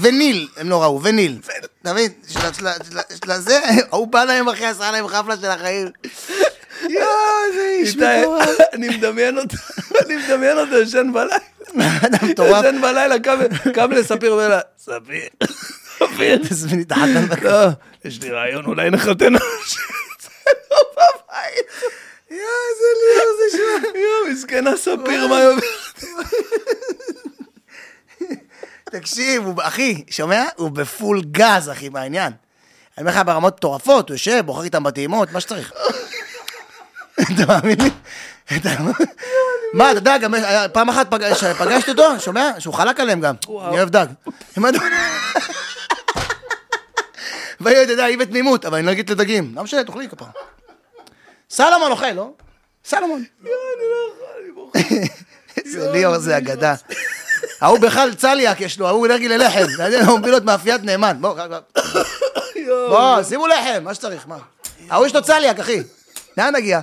וניל, 0.00 0.48
הם 0.56 0.70
לא 0.70 0.82
ראו, 0.82 1.02
וניל. 1.02 1.38
אתה 1.82 1.92
מבין? 1.92 2.12
של- 2.28 3.30
הזה, 3.30 3.60
ההוא 3.90 4.06
בא 4.08 4.24
להם, 4.24 4.48
אחי, 4.48 4.66
עשה 4.66 4.90
להם 4.90 5.08
חפלה 5.08 5.36
של 5.36 5.46
החיים. 5.46 5.88
יואו, 6.82 7.08
איזה 7.48 7.68
איש 7.80 7.96
מטורף. 7.96 8.48
אני 8.72 8.88
מדמיין 8.88 9.38
אותו, 9.38 9.56
אני 10.06 10.16
מדמיין 10.16 10.58
אותו 10.58 10.74
ישן 10.78 11.12
בלילה. 11.12 11.36
אדם 12.06 12.28
מטורף. 12.28 12.64
ישן 12.64 12.80
בלילה, 12.80 13.14
קם- 13.74 13.92
לספיר 13.92 14.32
ואומר 14.32 14.48
לה, 14.48 14.60
ספיר, 14.78 15.28
לא, 17.42 17.66
יש 18.04 18.20
לי 18.22 18.30
רעיון, 18.30 18.64
אולי 18.64 18.90
נחתן 18.90 19.10
אצלנו 19.12 19.38
בבית. 20.92 21.70
יואו, 22.30 22.40
איזה 22.70 22.88
ליאור 23.00 23.32
זה 23.38 23.56
שם. 23.58 23.98
יואו, 23.98 24.32
מסכנה 24.34 24.76
ספיר, 24.76 25.26
מה 25.28 25.36
היא? 25.38 25.58
תקשיב, 28.84 29.44
הוא, 29.44 29.54
אחי, 29.62 30.04
שומע? 30.10 30.42
הוא 30.56 30.70
בפול 30.70 31.22
גז, 31.30 31.70
אחי, 31.70 31.88
מהעניין. 31.88 32.32
אני 32.98 33.06
אומר 33.06 33.20
לך 33.20 33.26
ברמות 33.26 33.54
מטורפות, 33.56 34.08
הוא 34.08 34.14
יושב, 34.14 34.42
בוחר 34.46 34.62
איתם 34.62 34.82
בטעימות, 34.82 35.32
מה 35.32 35.40
שצריך. 35.40 35.72
אתה 37.20 37.46
מאמין 37.48 37.80
לי? 37.80 37.90
מה, 39.72 39.90
אתה 39.90 39.98
יודע, 39.98 40.18
גם 40.18 40.34
פעם 40.72 40.88
אחת 40.88 41.10
פג- 41.14 41.34
שפגשתי 41.34 41.90
אותו, 41.90 42.20
שומע? 42.20 42.50
שהוא 42.58 42.74
חלק 42.74 43.00
עליהם 43.00 43.20
גם. 43.20 43.34
אני 43.68 43.76
אוהב 43.76 43.88
דג. 43.90 44.06
והיא, 47.60 47.82
אתה 47.82 47.92
יודע, 47.92 48.04
היא 48.04 48.18
בתמימות, 48.18 48.64
אבל 48.64 48.78
אני 48.78 48.86
לא 48.86 48.92
אגיד 48.92 49.10
לדגים. 49.10 49.52
לא 49.54 49.62
משנה, 49.62 49.84
תאכלי 49.84 50.08
כפרה. 50.08 50.30
סלומון 51.50 51.90
אוכל, 51.90 52.10
לא? 52.10 52.30
סלומון. 52.84 53.24
זה 55.64 55.90
ליאור 55.92 56.18
זה 56.18 56.38
אגדה. 56.38 56.74
ההוא 57.60 57.78
בכלל 57.78 58.14
צליאק 58.14 58.60
יש 58.60 58.78
לו, 58.78 58.86
ההוא 58.88 59.06
אלרגי 59.06 59.28
ללחם. 59.28 59.66
הוא 60.08 60.18
מביא 60.18 60.30
לו 60.30 60.36
את 60.36 60.44
מאפיית 60.44 60.82
נאמן. 60.82 61.16
בוא, 61.20 61.34
בוא, 62.88 63.22
שימו 63.22 63.46
לחם, 63.46 63.84
מה 63.84 63.94
שצריך, 63.94 64.28
מה? 64.28 64.38
ההוא 64.90 65.06
יש 65.06 65.14
לו 65.14 65.22
צליאק, 65.22 65.58
אחי. 65.58 65.82
לאן 66.38 66.56
נגיע? 66.56 66.80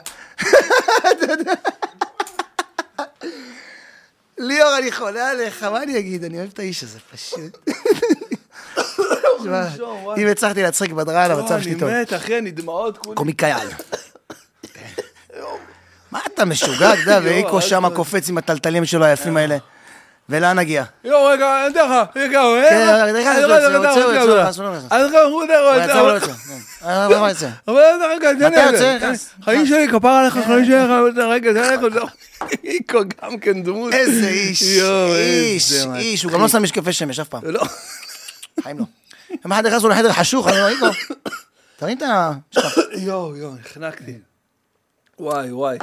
ליאור, 4.37 4.77
אני 4.77 4.91
חולה 4.91 5.29
עליך, 5.29 5.63
מה 5.63 5.83
אני 5.83 5.99
אגיד? 5.99 6.23
אני 6.23 6.37
אוהב 6.37 6.49
את 6.53 6.59
האיש 6.59 6.83
הזה, 6.83 6.99
פשוט. 7.11 7.57
אם 10.17 10.27
הצלחתי 10.31 10.63
להצחיק 10.63 10.91
בדרה 10.91 11.25
על 11.25 11.31
המצב 11.31 11.61
שלי 11.61 11.75
טוב. 11.75 11.89
אני 11.89 12.01
מת, 12.01 12.13
אחי, 12.13 12.37
אני 12.37 12.51
דמעות 12.51 12.97
כולי. 12.97 13.15
קומיקאי 13.15 13.51
על. 13.51 13.67
מה 16.11 16.19
אתה 16.33 16.45
משוגע, 16.45 16.93
אתה 16.93 17.01
יודע, 17.01 17.19
ואיקו 17.23 17.61
שם. 17.61 17.89
קופץ 17.95 18.29
עם 18.29 18.37
הטלטלים 18.37 18.85
שלו 18.85 19.05
היפים 19.05 19.37
האלה. 19.37 19.57
ולאן 20.29 20.59
נגיע? 20.59 20.83
יואו, 21.03 21.25
רגע, 21.25 21.65
אני 21.65 21.73
אתן 21.73 21.85
לך, 21.85 22.07
רגע, 22.15 22.41
רגע. 22.41 22.69
כן, 22.69 23.13
רגע, 23.15 24.49
אסור 24.49 24.65
לו 24.65 24.73
לעשות. 24.73 24.91
אז 24.91 25.05
רגע, 25.05 25.21
הוא 25.21 25.41
יודע, 25.41 25.59
הוא 25.59 25.69
הוא 25.69 25.81
יצא 25.81 25.99
או 25.99 26.07
לא? 26.07 26.13
אה, 26.85 27.07
רגע, 28.15 28.33
תן 28.33 28.39
לי 28.39 28.47
מתי. 28.49 28.59
יוצא? 28.59 29.11
חיים 29.43 29.65
שלי, 29.65 29.87
כפר 29.91 30.07
עליך, 30.07 30.39
חיים 30.45 30.65
שלי, 30.65 31.23
רגע, 31.23 31.53
תן 31.53 31.73
לך. 31.73 31.93
זהו. 31.93 32.07
איקו 32.63 32.99
גם 33.23 33.39
כן 33.39 33.63
דמות. 33.63 33.93
איזה 33.93 34.27
איש, 34.27 34.63
איש, 35.15 35.73
איש, 35.95 36.23
הוא 36.23 36.31
גם 36.31 36.41
לא 36.41 36.47
שם 36.47 36.63
משקפי 36.63 36.93
שמש 36.93 37.19
אף 37.19 37.27
פעם. 37.27 37.41
חיים 38.63 38.79
לא. 38.79 38.85
יום 39.43 39.51
אחד 39.53 39.65
נכנסנו 39.65 39.89
לחדר 39.89 40.13
חשוך, 40.13 40.47
אני 40.47 40.55
אומר, 40.59 40.67
איקו, 40.69 40.85
תרים 41.77 41.97
את 41.97 42.03
ה... 42.03 42.31
יואו, 42.97 43.35
יואו, 43.37 43.55
נחנקתי. 43.55 44.17
וואי, 45.19 45.51
וואי. 45.51 45.77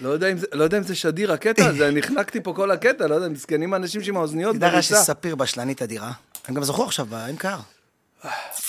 לא 0.00 0.08
יודע 0.08 0.32
אם 0.32 0.38
זה- 0.38 0.46
לא 0.52 0.64
יודע 0.64 0.78
אם 0.78 0.82
זה 0.82 0.94
שדיר 0.94 1.32
הקטע 1.32 1.66
הזה, 1.66 1.90
נחנקתי 1.90 2.40
פה 2.40 2.52
כל 2.56 2.70
הקטע, 2.70 3.06
לא 3.06 3.14
יודע, 3.14 3.28
מסכנים 3.28 3.74
האנשים 3.74 4.00
עם 4.08 4.16
האוזניות 4.16 4.56
תדע 4.56 4.66
לך 4.66 4.72
בריצה. 4.72 5.02
שספיר 5.02 5.34
בשלנית 5.36 5.82
אדירה. 5.82 6.12
הם 6.48 6.54
גם 6.54 6.64
זכו 6.64 6.84
עכשיו 6.84 7.06
ב-MKR. 7.10 7.46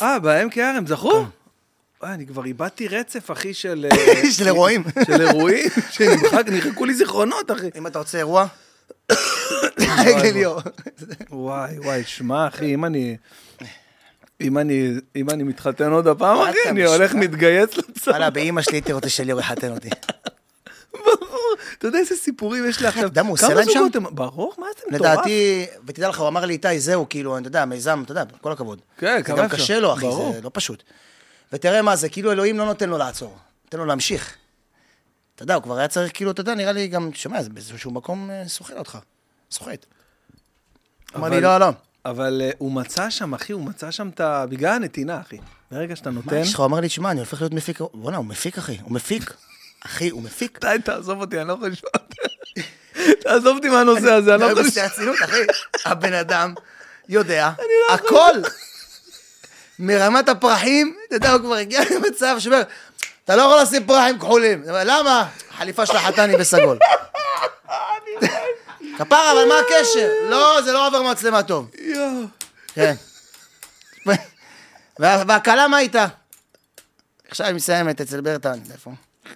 אה, 0.02 0.20
ב-MKR 0.20 0.60
הם 0.62 0.88
זכו? 0.88 1.26
וואי, 2.02 2.14
אני 2.14 2.28
כבר 2.28 2.46
איבדתי 2.46 2.88
רצף, 2.88 3.32
אחי, 3.32 3.54
של... 3.54 3.86
אה, 3.92 4.32
של 4.32 4.46
אירועים. 4.48 4.84
של 5.06 5.22
אירועים, 5.22 5.70
שנמחק, 5.92 6.44
נמחקו 6.48 6.86
לי 6.86 6.94
זיכרונות, 6.94 7.52
אחי. 7.52 7.70
אם 7.78 7.88
אתה 7.88 8.00
רוצה 8.00 8.18
אירוע, 8.18 8.46
ליאור. 10.34 10.62
וואי, 11.30 11.80
וואי, 11.80 12.04
שמע, 12.04 12.48
אחי, 12.48 12.74
אם 12.74 12.86
אני... 12.86 13.18
אם 14.42 14.58
אני, 14.58 14.92
אם 15.16 15.30
אני 15.30 15.44
מתחתן 15.44 15.92
עוד 15.92 16.08
הפעם, 16.08 16.42
אחי, 16.42 16.58
אני 16.70 16.86
הולך? 16.86 17.14
מתגייס 17.14 17.78
לצבא. 17.78 18.12
וואלה, 18.12 18.30
באימא 18.30 18.62
שלי 18.62 18.76
הייתי 18.76 18.94
רוצה 18.94 19.10
שליאור 19.10 19.40
יחתן 19.40 19.72
אותי. 19.72 19.90
ברור. 21.06 21.56
אתה 21.78 21.88
יודע 21.88 22.00
איזה 22.00 22.16
סיפורים 22.16 22.70
יש 22.70 22.82
לי 22.82 22.88
עכשיו? 22.88 23.10
מה 23.16 23.22
הוא 23.22 23.34
עושה 23.34 23.54
להם 23.54 23.70
שם? 23.70 23.88
ברור, 24.12 24.54
מה 24.58 24.68
זה 24.78 24.84
מטורף? 24.88 25.02
לדעתי, 25.02 25.66
ותדע 25.88 26.10
לך, 26.10 26.20
הוא 26.20 26.28
אמר 26.28 26.46
לי, 26.46 26.54
איתי, 26.54 26.80
זהו, 26.80 27.06
כאילו, 27.10 27.38
אתה 27.38 27.48
יודע, 27.48 27.66
מיזם, 27.66 28.02
אתה 28.06 28.12
יודע, 28.12 28.24
כל 28.42 28.52
הכבוד. 28.52 28.82
כן, 28.98 29.18
זה 29.18 29.24
כמה 29.24 29.38
גם 29.38 29.46
אפשר. 29.46 29.58
קשה 29.58 29.80
לו, 29.80 29.94
אחי. 29.94 30.06
זה 30.34 30.42
לא 30.42 30.52
פשוט. 30.54 30.84
ותראה 31.54 31.82
מה 31.82 31.96
זה, 31.96 32.10
כאילו 32.10 32.32
אלוהים 32.32 32.58
לא 32.58 32.66
נותן 32.66 32.90
לו 32.90 32.98
לעצור, 32.98 33.38
נותן 33.66 33.78
לו 33.78 33.86
להמשיך. 33.86 34.36
אתה 35.40 35.44
יודע, 35.44 35.56
הוא 35.56 35.64
כבר 35.64 35.78
היה 35.78 35.88
צריך, 35.88 36.12
כאילו, 36.14 36.32
אתה 36.32 36.42
יודע, 36.42 36.56
נראה 36.56 36.72
לי 36.72 36.88
גם, 36.88 37.10
שומע, 37.14 37.44
זה 37.44 37.50
באיזשהו 37.50 37.92
מקום 37.92 38.32
אה, 38.32 38.48
סוחט 38.48 38.74
אותך. 38.78 38.98
סוחט. 39.52 39.86
אמר 41.16 41.30
לי, 41.30 41.42
לא, 41.42 41.58
לא. 41.58 41.70
אבל 42.06 42.42
אה, 42.42 42.52
הוא 42.58 42.72
מצא 42.72 43.10
שם, 43.10 43.34
אחי, 43.34 43.54
הוא 43.54 43.62
מצא 43.62 43.92
שם 43.92 44.10
את 44.10 44.20
ה... 44.20 44.46
בגלל 44.50 44.74
הנתינה, 44.74 45.22
אחי. 45.22 45.38
ברגע 45.72 45.96
שאתה 45.96 46.12
מה 46.12 46.22
נותן... 46.26 46.36
יש 46.36 46.54
לך? 46.54 46.60
הוא 46.60 46.66
אמר 46.66 46.80
לי, 46.80 46.88
תשמע, 46.88 47.12
אני 47.12 47.20
הופך 47.20 47.42
להיות 47.42 47.54
מפיק, 47.54 47.80
בואנה, 47.94 48.18
הוא 48.18 48.26
מפיק, 48.26 48.58
אחי, 48.58 48.78
הוא 48.82 48.92
מפיק. 48.92 49.34
אחי, 49.86 50.10
הוא 50.10 50.22
מפיק. 50.22 50.60
די, 50.62 50.76
תעזוב 50.84 51.22
אותי, 51.22 51.40
אני 51.40 51.48
לא 51.48 51.54
יכול 51.54 51.68
לשמוע. 51.68 51.92
תעזוב 53.24 53.58
אותי 53.58 53.70
מהנושא 53.70 54.12
הזה, 54.12 54.36
אני 54.36 54.42
לא 54.42 54.46
יכול 54.46 54.64
לשמוע. 54.64 54.86
הרצינות, 54.86 55.16
אחי, 55.24 55.42
הבן 55.86 56.14
אדם 56.14 56.54
יודע 57.10 57.52
לא 57.90 57.94
הכל. 57.94 58.50
מרמת 59.80 60.30
הפרחים, 60.30 60.96
אתה 61.08 61.16
יודע, 61.16 61.32
הוא 61.32 61.42
כבר 61.42 61.56
הגיע 61.56 61.82
למצב 61.96 62.36
שאומר, 62.40 62.62
אתה 63.30 63.38
לא 63.38 63.42
יכול 63.42 63.62
לשים 63.62 63.88
פרחים 63.88 64.20
כחולים. 64.20 64.64
למה? 64.66 65.28
החליפה 65.52 65.86
של 65.86 65.96
החתן 65.98 66.30
היא 66.30 66.38
בסגול. 66.38 66.78
כפרה, 68.98 69.32
אבל 69.32 69.46
מה 69.50 69.56
הקשר? 69.60 70.10
לא, 70.30 70.62
זה 70.66 70.72
לא 70.72 70.88
עובר 70.88 71.02
מצלמה 71.02 71.44
טוב. 71.44 71.72
כן. 72.74 72.94
וה- 74.06 74.16
והכלה 75.28 75.68
מה 75.68 75.80
איתה? 75.80 76.06
עכשיו 77.28 77.48
היא 77.48 77.56
מסיימת 77.56 78.02
אצל 78.02 78.22
ברטן, 78.22 78.60
איפה? 78.74 78.92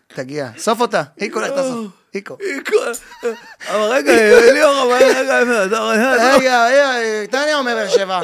תגיע. 0.07 0.47
סוף 0.57 0.81
אותה. 0.81 1.03
איקו, 1.21 1.39
לך 1.39 1.49
תסוף. 1.51 1.91
איקו. 2.15 2.37
אבל 3.67 3.81
רגע, 3.91 4.11
ליאור, 4.53 4.83
אבל 4.83 4.93
רגע? 4.93 5.39
רגע, 6.35 6.65
רגע, 6.65 6.91
טניה 7.31 7.57
אומר 7.57 7.75
באר 7.75 7.89
שבע. 7.89 8.21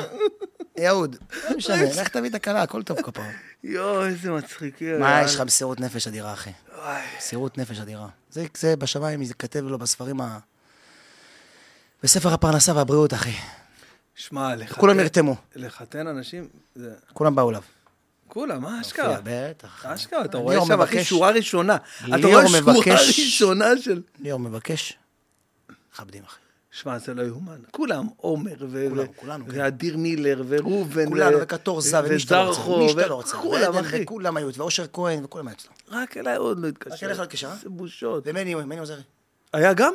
יהוד. 0.80 1.16
לא 1.50 1.58
משנה, 1.58 1.84
לך 1.84 2.08
תביא 2.08 2.30
את 2.30 2.36
הכלה, 2.36 2.62
הכל 2.62 2.84
טוב 2.84 3.02
כפרה. 3.02 3.30
יואו, 3.64 4.06
איזה 4.06 4.32
מצחיק. 4.32 4.82
מה, 5.00 5.22
יש 5.22 5.36
לך 5.36 5.42
מסירות 5.42 5.80
נפש 5.80 6.08
אדירה, 6.08 6.34
אחי. 6.34 6.52
מסירות 7.18 7.58
נפש 7.58 7.80
אדירה. 7.80 8.08
זה, 8.32 8.76
בשמיים, 8.76 9.24
זה 9.24 9.34
כתב 9.34 9.60
לו 9.60 9.78
בספרים 9.78 10.22
ה... 10.22 10.40
בספר 12.04 12.34
הפרנסה 12.34 12.76
והבריאות, 12.76 13.14
אחי. 13.14 13.34
שמע, 14.16 14.56
לחתן... 14.56 14.82
כולם 14.82 14.98
נרתמו, 14.98 15.36
לחתן 15.56 16.08
אנשים, 16.08 16.48
זה... 16.76 16.94
כולם 17.14 17.36
באו 17.36 17.50
אליו. 17.50 17.62
כולם, 18.28 18.62
מה 18.62 18.82
אשכרה? 18.82 19.18
בטח. 19.24 19.86
אשכרה, 19.86 20.26
אתה 20.26 20.38
רואה 20.38 20.66
שם, 20.66 20.82
אחי, 20.82 21.04
שורה 21.04 21.30
ראשונה. 21.30 21.78
אתה 22.06 22.28
רואה 22.28 22.48
שורה 22.48 23.02
ראשונה 23.08 23.78
של... 23.82 24.02
ליאור 24.20 24.40
מבקש, 24.40 24.98
מכבדים, 25.94 26.24
אחי. 26.24 26.40
שמע, 26.72 27.00
זה 27.00 27.14
לא 27.14 27.22
יאומן. 27.24 27.60
כולם, 27.72 28.08
עומר, 28.18 28.54
ו- 28.70 28.86
כולם, 28.90 29.06
ו- 29.10 29.18
כולנו, 29.18 29.46
כן. 29.46 29.52
ואדיר 29.62 29.98
מילר, 29.98 30.44
וראובן, 30.48 31.10
כולנו, 31.10 31.38
ו- 31.38 31.41
וקטורזה, 31.41 32.00
ומי 32.04 32.20
שאתה 32.20 32.44
לא 32.44 32.48
רוצה. 32.50 32.78
מי 32.78 32.90
שאתה 32.90 33.08
לא 33.08 33.16
רוצה. 33.16 33.38
כולם, 33.38 33.62
ועדן, 33.76 33.86
אחי. 33.86 34.04
וכולם 34.04 34.38
היו, 34.38 34.50
ואושר 34.54 34.86
כהן, 34.94 35.26
וכולם 35.26 35.48
היו 35.48 35.56
אצלו. 35.56 35.72
רק 35.91 36.18
אליי 36.18 36.36
עוד 36.36 36.60
לא 36.60 36.68
התקשר. 36.68 36.96
רק 36.96 37.04
אליך 37.04 37.18
לא 37.20 37.24
התקשר, 37.24 37.48
אה? 37.48 37.54
איזה 37.54 37.70
בושות. 37.70 38.24
ומני, 38.26 38.56
מני 38.56 38.80
עוזרי. 38.80 39.02
היה 39.54 39.74
גם? 39.74 39.94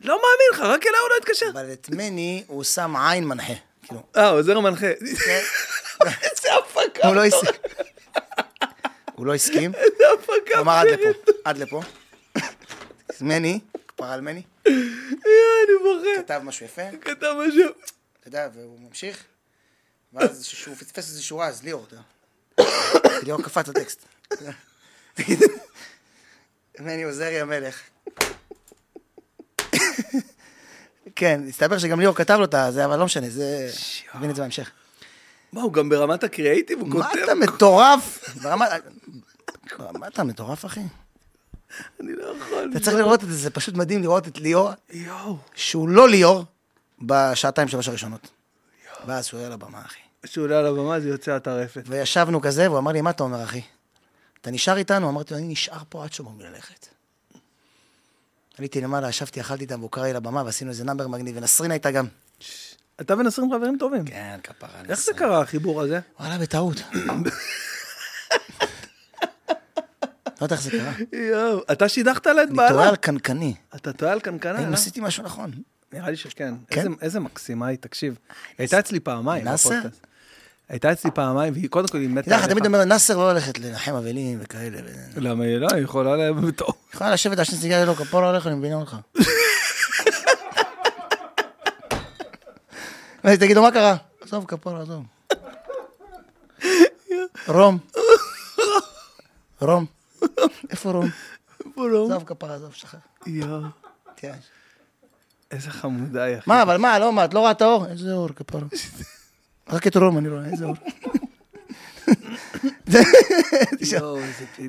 לא 0.00 0.14
מאמין 0.14 0.48
לך, 0.52 0.60
רק 0.60 0.86
אליי 0.86 1.00
הוא 1.00 1.08
לא 1.10 1.14
התקשר. 1.20 1.46
אבל 1.52 1.72
את 1.72 1.88
מני 1.90 2.44
הוא 2.46 2.64
שם 2.64 2.94
עין 2.96 3.24
מנחה. 3.24 3.52
כאילו, 3.82 4.02
אה, 4.16 4.28
עוזר 4.28 4.56
המנחה. 4.56 4.86
כן. 5.26 5.40
איזה 6.22 6.48
הפקה. 6.58 7.08
הוא 7.08 7.16
לא 7.16 7.24
הסכים. 7.24 7.50
הוא 9.14 9.26
לא 9.26 9.34
הסכים. 9.34 9.72
איזה 9.74 10.04
הפקה. 10.18 10.54
הוא 10.54 10.60
אמר 10.60 10.72
עד. 10.72 10.86
לפה, 10.86 11.30
עד 11.44 11.58
לפה. 11.58 11.82
מני, 13.20 13.60
כפרה 14.02 14.14
על 14.14 14.20
מני, 14.20 14.42
יואו, 14.66 14.74
אני 15.64 15.72
בוכה. 15.82 16.22
כתב 16.22 16.40
משהו 16.44 16.66
יפה, 16.66 16.82
כתב 17.00 17.34
משהו. 17.48 17.70
אתה 18.20 18.28
יודע, 18.28 18.48
והוא 18.54 18.80
ממשיך, 18.80 19.24
ואז 20.12 20.48
כשהוא 20.48 20.74
פספס 20.74 21.08
איזה 21.08 21.22
שורה, 21.22 21.46
אז 21.46 21.62
ליאור, 21.62 21.86
אתה 21.86 21.94
יודע. 21.94 23.18
ליאור 23.24 23.42
קפץ 23.42 23.68
לטקסט. 23.68 24.06
מני 26.80 27.02
עוזרי 27.02 27.40
המלך. 27.40 27.80
כן, 31.16 31.40
הסתבר 31.48 31.78
שגם 31.78 32.00
ליאור 32.00 32.16
כתב 32.16 32.36
לו 32.38 32.44
את 32.44 32.54
זה, 32.70 32.84
אבל 32.84 32.98
לא 32.98 33.04
משנה, 33.04 33.30
זה... 33.30 33.70
נבין 34.14 34.30
את 34.30 34.36
זה 34.36 34.42
בהמשך. 34.42 34.70
מה, 35.52 35.62
הוא 35.62 35.72
גם 35.72 35.88
ברמת 35.88 36.24
הקריאייטיב, 36.24 36.80
הוא 36.80 36.88
מה 36.88 37.08
כותב. 37.08 37.22
אתה 37.22 37.34
מטורף? 37.34 38.36
ברמה... 38.42 38.66
מה 40.00 40.08
אתה 40.08 40.24
מטורף, 40.24 40.64
אחי? 40.64 40.80
אני 42.00 42.12
לא 42.12 42.24
יכול. 42.24 42.70
אתה 42.70 42.80
צריך 42.80 42.96
לראות 42.96 43.24
את 43.24 43.28
זה, 43.28 43.34
זה 43.34 43.50
פשוט 43.50 43.74
מדהים 43.74 44.02
לראות 44.02 44.28
את 44.28 44.38
ליאור. 44.38 44.70
שהוא 45.54 45.88
לא 45.88 46.08
ליאור, 46.08 46.44
בשעתיים 47.02 47.68
שלוש 47.68 47.88
הראשונות. 47.88 48.30
ואז 49.06 49.26
שהוא 49.26 49.38
היה 49.38 49.46
על 49.46 49.52
הבמה, 49.52 49.82
אחי. 49.86 50.00
כשהוא 50.22 50.44
עולה 50.44 50.58
על 50.58 50.66
הבמה 50.66 51.00
זה 51.00 51.08
יוצא 51.08 51.32
הטרפת. 51.32 51.82
וישבנו 51.86 52.40
כזה, 52.40 52.68
והוא 52.70 52.78
אמר 52.78 52.92
לי, 52.92 53.00
מה 53.00 53.10
אתה 53.10 53.22
אומר, 53.22 53.44
אחי? 53.44 53.60
אתה 54.40 54.50
נשאר 54.50 54.76
איתנו? 54.76 55.08
אמרתי 55.08 55.34
לו, 55.34 55.40
אני 55.40 55.48
נשאר 55.48 55.82
פה 55.88 56.04
עד 56.04 56.12
שאומרים 56.12 56.40
לי 56.40 56.46
ללכת. 56.50 56.86
עליתי 58.58 58.80
למעלה, 58.80 59.08
ישבתי, 59.08 59.40
אכלתי 59.40 59.62
איתם, 59.62 59.78
והוא 59.78 59.90
קרא 59.90 60.06
לי 60.06 60.12
לבמה, 60.12 60.42
ועשינו 60.44 60.70
איזה 60.70 60.84
נאמבר 60.84 61.08
מגניב, 61.08 61.36
ונסרין 61.36 61.70
הייתה 61.70 61.90
גם. 61.90 62.06
אתה 63.00 63.14
ונסרים 63.14 63.50
חברים 63.52 63.76
טובים. 63.78 64.04
כן, 64.04 64.38
כפרה. 64.42 64.80
איך 64.88 65.00
זה 65.00 65.12
קרה, 65.14 65.40
החיבור 65.40 65.82
הזה? 65.82 66.00
וואלה, 66.20 66.38
בטעות. 66.38 66.82
לא 70.42 70.46
יודע 70.46 70.56
איך 70.56 70.62
זה 70.64 70.70
קרה. 70.70 70.92
יואו, 71.30 71.60
אתה 71.72 71.88
שידכת 71.88 72.26
לה 72.26 72.42
את 72.42 72.48
אני 72.48 72.56
טועה 72.56 72.68
בעלה. 72.70 72.88
על 72.88 72.96
קנקני. 72.96 73.54
אתה 73.76 73.92
טועה 73.92 74.12
על 74.12 74.20
קנקנה, 74.20 74.58
האם 74.58 74.68
לא? 74.68 74.74
עשיתי 74.74 75.00
משהו 75.00 75.24
נכון? 75.24 75.50
נראה 75.92 76.10
לי 76.10 76.16
שכן. 76.16 76.54
כן? 76.70 76.86
איזה- 77.00 77.20
מקסימה 77.20 77.66
היא, 77.66 77.78
תקשיב. 77.80 78.14
היא 78.28 78.34
הייתה 78.58 78.78
אצלי 78.78 79.00
פעמיים. 79.00 79.44
נאסר? 79.44 79.80
הייתה 80.68 80.92
אצלי 80.92 81.10
פעמיים, 81.10 81.52
והיא 81.52 81.68
קודם 81.68 81.88
כל 81.88 81.98
היא 81.98 82.08
מתה 82.08 82.30
לך, 82.30 82.36
עליך. 82.42 82.50
תמיד 82.50 82.66
אומר, 82.66 82.84
נאסר 82.84 83.16
לא 83.16 83.30
הולכת 83.30 83.58
לנחם 83.58 83.94
אבלים 83.94 84.38
וכאלה. 84.42 84.78
למה 85.16 85.44
היא 85.44 85.56
לא? 85.56 85.66
היא 85.74 85.84
יכולה 85.84 86.16
להם 86.16 86.46
בטוב. 86.46 86.74
יכולה 86.94 87.10
לשבת 87.10 87.38
על 87.38 87.44
שני 87.44 87.58
סיגריה, 87.58 87.84
לא, 87.84 87.94
כפרה 87.94 88.30
הולך, 88.30 88.46
אני 88.46 88.54
מבינה 88.54 88.74
אותך. 88.76 88.96
תגיד 93.40 93.56
לו, 93.56 93.62
מה 93.62 93.70
קרה? 93.72 93.96
עזוב, 94.20 94.44
כפרה, 94.48 94.82
עזוב. 94.82 95.04
רום. 97.48 97.78
רום. 99.60 99.86
איפה 100.70 100.90
רום? 100.90 101.06
איפה 101.66 101.88
לא? 101.88 102.04
עזוב, 102.04 102.24
כפרה, 102.24 102.54
עזוב, 102.54 102.74
שחרר. 102.74 103.00
יואו, 103.26 103.60
כן. 104.16 104.34
איזה 105.50 105.70
חמודה 105.70 106.22
היא, 106.22 106.38
אחי. 106.38 106.50
מה, 106.50 106.62
אבל 106.62 106.76
מה, 106.76 106.98
לא, 106.98 107.12
מה, 107.12 107.24
את 107.24 107.34
לא 107.34 107.40
רואה 107.40 107.50
את 107.50 107.62
האור? 107.62 107.86
איזה 107.86 108.12
אור, 108.12 108.28
כפרה. 108.28 108.60
רק 109.68 109.86
את 109.86 109.96
רום 109.96 110.18
אני 110.18 110.28
רואה, 110.28 110.44
איזה 110.46 110.64
אור. 110.64 110.74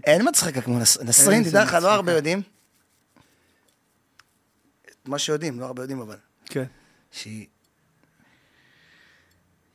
אין 0.08 0.28
מצחיקה 0.30 0.62
כמו 0.62 0.80
נס- 0.80 1.02
נסרין, 1.02 1.44
תדע 1.44 1.64
לך, 1.64 1.74
לא. 1.74 1.94
הרבה 1.94 2.12
יודעים. 2.12 2.42
מה 5.06 5.20
שיודעים, 5.20 5.60
לא 5.60 5.66
הרבה 5.66 5.84
יודעים 5.84 6.00
אבל. 6.02 6.18
כן. 6.46 6.64
שהיא... 7.12 7.48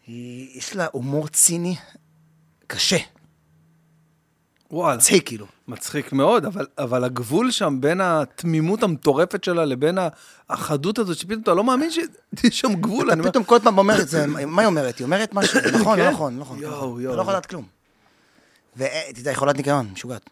היא... 0.06 0.59
יש 0.59 0.77
לה 0.77 0.86
הומור 0.93 1.28
ציני 1.28 1.77
קשה, 2.66 2.97
וואלה. 4.70 4.97
מצחיק 4.97 5.27
כאילו. 5.27 5.47
מצחיק 5.69 6.12
מאוד, 6.12 6.45
אבל, 6.45 6.66
אבל 6.78 7.05
הגבול 7.05 7.51
שם 7.51 7.77
בין 7.81 8.01
התמימות 8.01 8.82
המטורפת 8.82 9.45
שלה 9.45 9.65
לבין 9.65 9.99
החדות 10.51 10.99
הזאת, 10.99 11.16
שפתאום 11.19 11.43
אתה 11.43 11.55
לא 11.55 11.65
מאמין 11.65 11.90
שיש 11.90 12.07
שם 12.61 12.74
גבול. 12.74 13.11
אתה 13.12 13.19
אומר, 13.19 13.31
פתאום 13.31 13.45
כל 13.45 13.59
פעם 13.65 13.78
אומרת, 13.78 14.09
זה- 14.09 14.27
מה 14.27 14.62
היא 14.62 14.66
אומרת? 14.66 14.99
היא 14.99 15.05
אומרת 15.05 15.35
משהו, 15.35 15.61
זה 15.61 15.70
נכון, 15.81 15.97
כן? 15.99 16.05
לא 16.05 16.11
נכון, 16.11 16.35
לא 16.36 16.40
נכון. 16.40 16.59
יואו, 16.59 16.77
נכון. 16.77 17.03
יואו. 17.03 17.12
אתה 17.12 17.16
לא 17.16 17.23
יכול 17.23 17.32
לדעת 17.35 17.47
כלום. 17.47 17.66
ותדע, 18.77 19.31
היא 19.31 19.36
חולת 19.36 19.57
ניקיון, 19.57 19.89
משוגעת. 19.93 20.31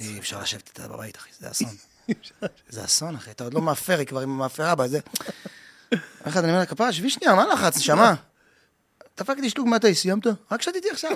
אי 0.00 0.18
אפשר 0.18 0.40
לשבת 0.40 0.68
איתה 0.68 0.88
בבית, 0.88 1.16
אחי, 1.16 1.30
זה 1.40 1.50
אסון. 1.50 1.68
זה 2.68 2.84
אסון, 2.84 3.14
אחי, 3.14 3.30
אתה 3.30 3.44
עוד 3.44 3.54
לא 3.54 3.60
מאפר, 3.62 3.98
היא 3.98 4.06
כבר 4.06 4.20
עם 4.20 4.30
המאפרה 4.30 4.74
בה, 4.74 4.88
זה... 4.88 4.98
אחד, 6.22 6.40
אני 6.40 6.48
אומר 6.48 6.58
לה, 6.60 6.66
כפרה, 6.66 6.92
שבי 6.92 7.10
שנייה, 7.10 7.34
מה 7.34 7.46
לחץ, 7.46 7.76
נשמה? 7.76 8.14
דפקתי 9.18 9.50
שלוג 9.50 9.68
מתי, 9.68 9.94
סיימת? 9.94 10.26
רק 10.50 10.62
שתיתי 10.62 10.90
עכשיו. 10.90 11.10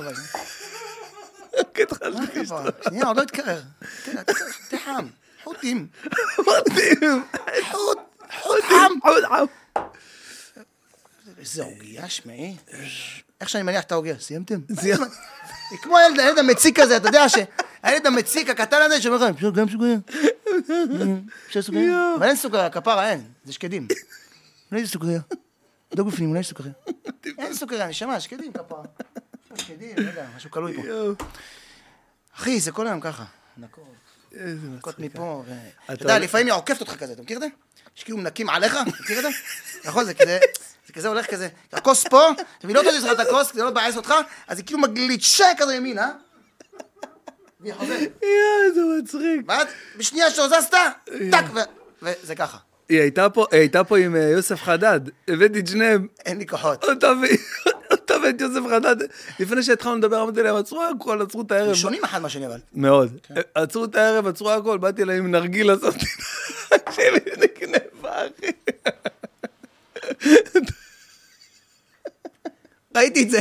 רק 1.59 1.81
התחלתי 1.83 2.19
מה 2.19 2.27
כפרה? 2.27 2.71
שנייה, 2.89 3.07
עוד 3.07 3.17
לא 3.17 3.23
התקרר. 3.23 3.61
תן, 4.05 4.23
תן 4.69 4.79
חם, 4.85 5.07
חוטים. 5.45 5.87
מדהים. 6.39 7.25
חוט, 7.71 7.99
חוט 8.43 8.65
חם. 8.69 8.93
עוד 9.03 9.25
חם. 9.25 9.45
איזה 11.39 11.63
עוגיה, 11.63 12.09
שמעי. 12.09 12.57
איך 13.41 13.49
שאני 13.49 13.63
מניח 13.63 13.85
את 13.85 13.93
העוגיה, 13.93 14.19
סיימתם? 14.19 14.61
היא 15.71 15.79
כמו 15.83 15.99
הילד 15.99 16.21
הילד 16.21 16.39
המציק 16.39 16.79
הזה, 16.79 16.97
אתה 16.97 17.09
יודע 17.09 17.29
שהילד 17.29 18.07
המציק 18.07 18.51
הקטן 18.51 18.83
הזה 18.83 19.03
שאומר 19.03 19.17
לך, 19.17 19.35
אפשר 19.37 19.51
גם 19.51 19.67
סוכריה? 19.71 19.97
אפשר 21.47 21.63
סוכריה? 21.67 22.15
אבל 22.19 22.27
אין 22.27 22.37
סוכריה, 22.37 22.71
כפרה 22.71 23.11
אין, 23.11 23.25
זה 23.45 23.53
שקדים. 23.53 23.89
אולי 24.73 24.85
זה 24.85 24.91
סוכריה? 24.91 25.21
דוג 25.95 26.09
בפנים, 26.09 26.31
אולי 26.31 26.43
סוכריה. 26.43 26.73
אין 27.39 27.55
סוכריה, 27.55 27.89
נשמה, 27.89 28.21
שקדים 28.21 28.53
כפרה. 28.53 28.83
לא 29.97 30.09
יודע, 30.09 30.27
משהו 30.37 30.51
כלוי 30.51 30.77
פה. 30.77 30.83
אחי, 32.37 32.61
זה 32.61 32.73
כל 32.73 32.87
היום 32.87 33.01
ככה. 33.01 33.25
נקות, 33.57 33.85
איזה 34.33 34.67
נקות 34.69 34.99
מצחיק. 34.99 35.15
מפה. 35.15 35.43
ו- 35.47 35.93
אתה 35.93 36.03
יודע, 36.05 36.19
לפעמים 36.19 36.47
היא 36.47 36.55
עוקפת 36.55 36.81
אותך 36.81 36.97
כזה, 36.97 37.13
אתה 37.13 37.23
מכיר 37.23 37.37
את 37.37 37.43
זה? 37.43 37.49
שכאילו 37.95 38.19
מנקים 38.19 38.49
עליך, 38.51 38.77
מכיר 39.01 39.19
את 39.19 39.23
זה? 39.23 39.29
נכון, 39.89 40.05
זה 40.05 40.15
כזה, 40.15 40.39
זה 40.87 40.93
כזה 40.93 41.09
הולך 41.09 41.27
כזה, 41.27 41.49
הכוס 41.73 42.05
פה, 42.11 42.29
והיא 42.65 42.77
לא 42.77 42.83
תזיז 42.91 43.05
לך 43.05 43.13
את 43.13 43.27
הכוס, 43.27 43.51
כדי 43.51 43.61
לא 43.63 43.69
לבאס 43.71 43.97
אותך, 43.97 44.15
אז 44.47 44.59
היא 44.59 44.67
כאילו 44.67 44.81
מגלישה 44.81 45.47
כזה 45.59 45.75
ימינה, 45.75 46.13
והיא 47.61 47.75
חוזרת. 47.75 47.99
יואו, 48.23 48.65
איזה 48.69 48.81
מצחיק. 49.03 49.41
ואז 49.49 49.67
בשנייה 49.97 50.31
שהוזזת, 50.31 50.75
טאק, 51.31 51.45
וזה 52.03 52.35
ככה. 52.35 52.59
היא 52.89 53.01
הייתה 53.01 53.31
פה, 53.31 53.47
היא 53.51 53.61
הייתה 53.61 53.85
פה 53.85 53.99
עם 53.99 54.17
אה, 54.17 54.21
יוסף 54.23 54.63
חדד, 54.63 55.01
הבאתי 55.29 55.61
את 55.61 55.67
שניהם. 55.67 56.07
אין 56.25 56.39
לי 56.39 56.47
כוחות. 56.47 56.85
אותה 56.85 57.07
ו- 57.13 57.71
אותה 57.91 58.15
ואת 58.25 58.41
יוסף 58.41 58.61
חדד. 58.71 58.97
לפני 59.41 59.63
שהתחלנו 59.63 59.97
לדבר, 59.97 60.23
אמרתי 60.23 60.43
להם, 60.43 60.57
עצרו 60.57 60.83
הכל, 60.85 61.23
עצרו 61.23 61.43
את 61.43 61.51
הערב. 61.53 61.75
שונים 61.75 62.05
אחד 62.05 62.23
מהשני 62.23 62.47
אבל. 62.47 62.59
מאוד. 62.75 63.13
כן. 63.23 63.35
עצרו 63.55 63.85
את 63.85 63.95
הערב, 63.95 64.27
עצרו 64.27 64.51
הכל, 64.51 64.79
באתי 64.79 65.03
אליהם 65.03 65.25
עם 65.25 65.31
נרגיל 65.31 65.67
לעשות 65.73 65.95
תקשיבי, 66.69 67.19
זה 67.41 67.47
גניבה, 67.61 68.13
אחי. 68.27 68.51
ראיתי 72.97 73.23
את 73.23 73.31
זה. 73.31 73.41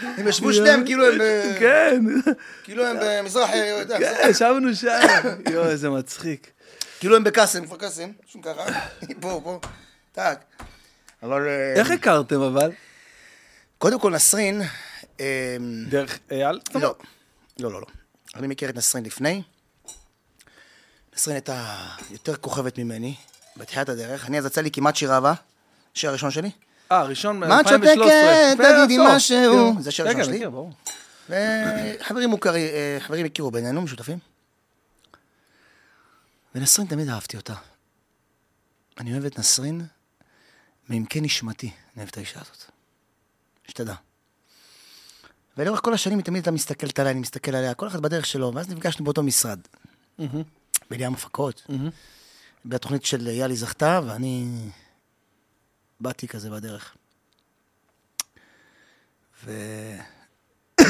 הם 0.00 0.28
ישבו 0.28 0.52
שניהם 0.52 0.84
כאילו 0.84 1.06
הם 1.06 1.18
ב- 1.18 1.56
כן, 1.58 2.04
כאילו 2.64 2.86
הם 2.86 2.96
במזרח, 3.00 3.50
אה, 3.50 3.82
כן, 3.98 4.28
ישבנו 4.30 4.74
שם. 4.74 4.88
יואו, 5.52 5.68
איזה 5.68 5.90
מצחיק. 5.90 6.50
כאילו 7.00 7.16
הם 7.16 7.24
בקאסם, 7.24 7.66
כפר 7.66 7.76
קאסם, 7.76 8.10
שום 8.26 8.42
ככה, 8.42 8.64
פה, 9.20 9.40
פה, 9.44 9.60
טאק. 10.12 10.38
אבל... 11.22 11.48
אה, 11.48 11.72
איך 11.74 11.90
הכרתם 11.90 12.40
אבל? 12.40 12.70
קודם 13.84 14.00
כל 14.00 14.10
נסרין, 14.10 14.62
אה, 15.20 15.56
דרך 15.88 16.18
אייל? 16.30 16.60
לא, 16.74 16.80
לא, 17.60 17.72
לא, 17.72 17.80
לא. 17.80 17.86
אני 18.34 18.46
מכיר 18.46 18.70
את 18.70 18.76
נסרין 18.76 19.04
לפני. 19.04 19.42
נסרין 21.14 21.36
הייתה 21.36 21.76
יותר 22.10 22.36
כוכבת 22.36 22.78
ממני 22.78 23.14
בתחילת 23.56 23.88
הדרך. 23.88 24.26
אני 24.26 24.38
אז 24.38 24.46
יצא 24.46 24.60
לי 24.60 24.70
כמעט 24.70 24.96
שיר 24.96 25.12
אהבה, 25.12 25.34
השיר 25.94 26.10
הראשון 26.10 26.30
שלי. 26.30 26.50
אה, 26.92 27.02
ראשון 27.02 27.38
מה 27.38 27.60
את 27.60 27.66
מ-2013. 27.66 27.72
שותקת? 27.72 28.56
תגידי 28.56 28.98
משהו. 29.06 29.72
זה 29.80 29.90
שיר 29.90 30.06
ראשון 30.06 30.20
כן, 30.20 30.24
שלי. 30.24 30.44
וחברים 32.00 32.30
מוכרים, 32.30 32.66
אה, 32.66 32.96
חברים 33.00 33.26
הכירו 33.26 33.50
בינינו, 33.50 33.82
משותפים. 33.82 34.18
ונסרין 36.54 36.88
תמיד 36.88 37.08
אהבתי 37.08 37.36
אותה. 37.36 37.54
אני 38.98 39.12
אוהב 39.12 39.24
את 39.24 39.38
נסרין 39.38 39.86
מעמקי 40.88 41.20
נשמתי, 41.20 41.66
אני 41.66 41.74
אוהב 41.96 42.08
את 42.08 42.16
האישה 42.16 42.40
הזאת. 42.40 42.73
שתדע. 43.68 43.94
ולאורך 45.58 45.80
כל 45.82 45.94
השנים 45.94 46.18
היא 46.18 46.24
תמיד 46.24 46.36
הייתה 46.36 46.50
מסתכלת 46.50 46.98
עליי, 46.98 47.12
אני 47.12 47.20
מסתכל 47.20 47.54
עליה, 47.54 47.74
כל 47.74 47.88
אחד 47.88 48.02
בדרך 48.02 48.26
שלו, 48.26 48.54
ואז 48.54 48.68
נפגשנו 48.68 49.04
באותו 49.04 49.22
משרד. 49.22 49.58
בעניין 50.90 51.14
הפקות. 51.14 51.66
בתוכנית 52.64 53.04
של 53.04 53.26
יאלי 53.26 53.56
זכתה, 53.56 54.00
ואני 54.06 54.46
באתי 56.00 56.28
כזה 56.28 56.50
בדרך. 56.50 56.96
ו... 59.44 59.52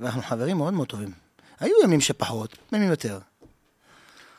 ואנחנו 0.00 0.22
חברים 0.22 0.56
מאוד 0.56 0.74
מאוד 0.74 0.88
טובים. 0.88 1.12
היו 1.60 1.74
ימים 1.84 2.00
שפחות, 2.00 2.58
ימים 2.72 2.90
יותר. 2.90 3.18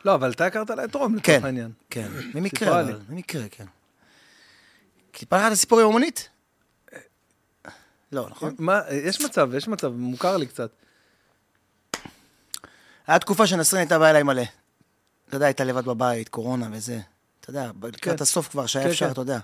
לא, 0.06 0.16
אבל 0.16 0.32
אתה 0.32 0.46
הכרת 0.46 0.70
לה 0.70 0.86
את 0.86 0.96
רום, 0.96 1.20
כן, 1.20 1.34
לצורך 1.34 1.46
העניין. 1.46 1.72
כן. 1.90 2.08
סיפרה 2.22 2.32
במקרה. 2.34 2.82
אבל, 2.82 3.00
במקרה, 3.10 3.50
כן. 3.50 3.66
סיפרה 5.18 5.40
לך 5.40 5.48
את 5.48 5.52
הסיפור 5.52 5.80
עם 5.80 5.86
המונית? 5.86 6.30
לא, 8.12 8.28
נכון? 8.30 8.56
מה, 8.60 8.80
יש 8.92 9.22
מצב, 9.22 9.50
יש 9.54 9.68
מצב, 9.68 9.88
מוכר 9.88 10.38
לי 10.38 10.46
קצת. 10.46 10.72
היה 13.08 13.20
תקופה 13.20 13.48
שנסרין 13.48 13.80
הייתה 13.80 14.00
באה 14.00 14.10
אליי 14.10 14.24
מלא. 14.24 14.42
אתה 15.28 15.36
יודע, 15.36 15.46
הייתה 15.46 15.64
לבד 15.64 15.86
בבית, 15.86 16.30
קורונה 16.30 16.68
וזה. 16.72 17.00
אתה 17.42 17.50
יודע, 17.50 17.72
לקראת 17.84 18.18
כן. 18.18 18.24
הסוף 18.24 18.48
כבר, 18.50 18.66
שהיה 18.66 18.86
כן, 18.86 18.92
אפשר, 18.92 19.06
כן. 19.06 19.12
אתה 19.12 19.22
יודע. 19.22 19.40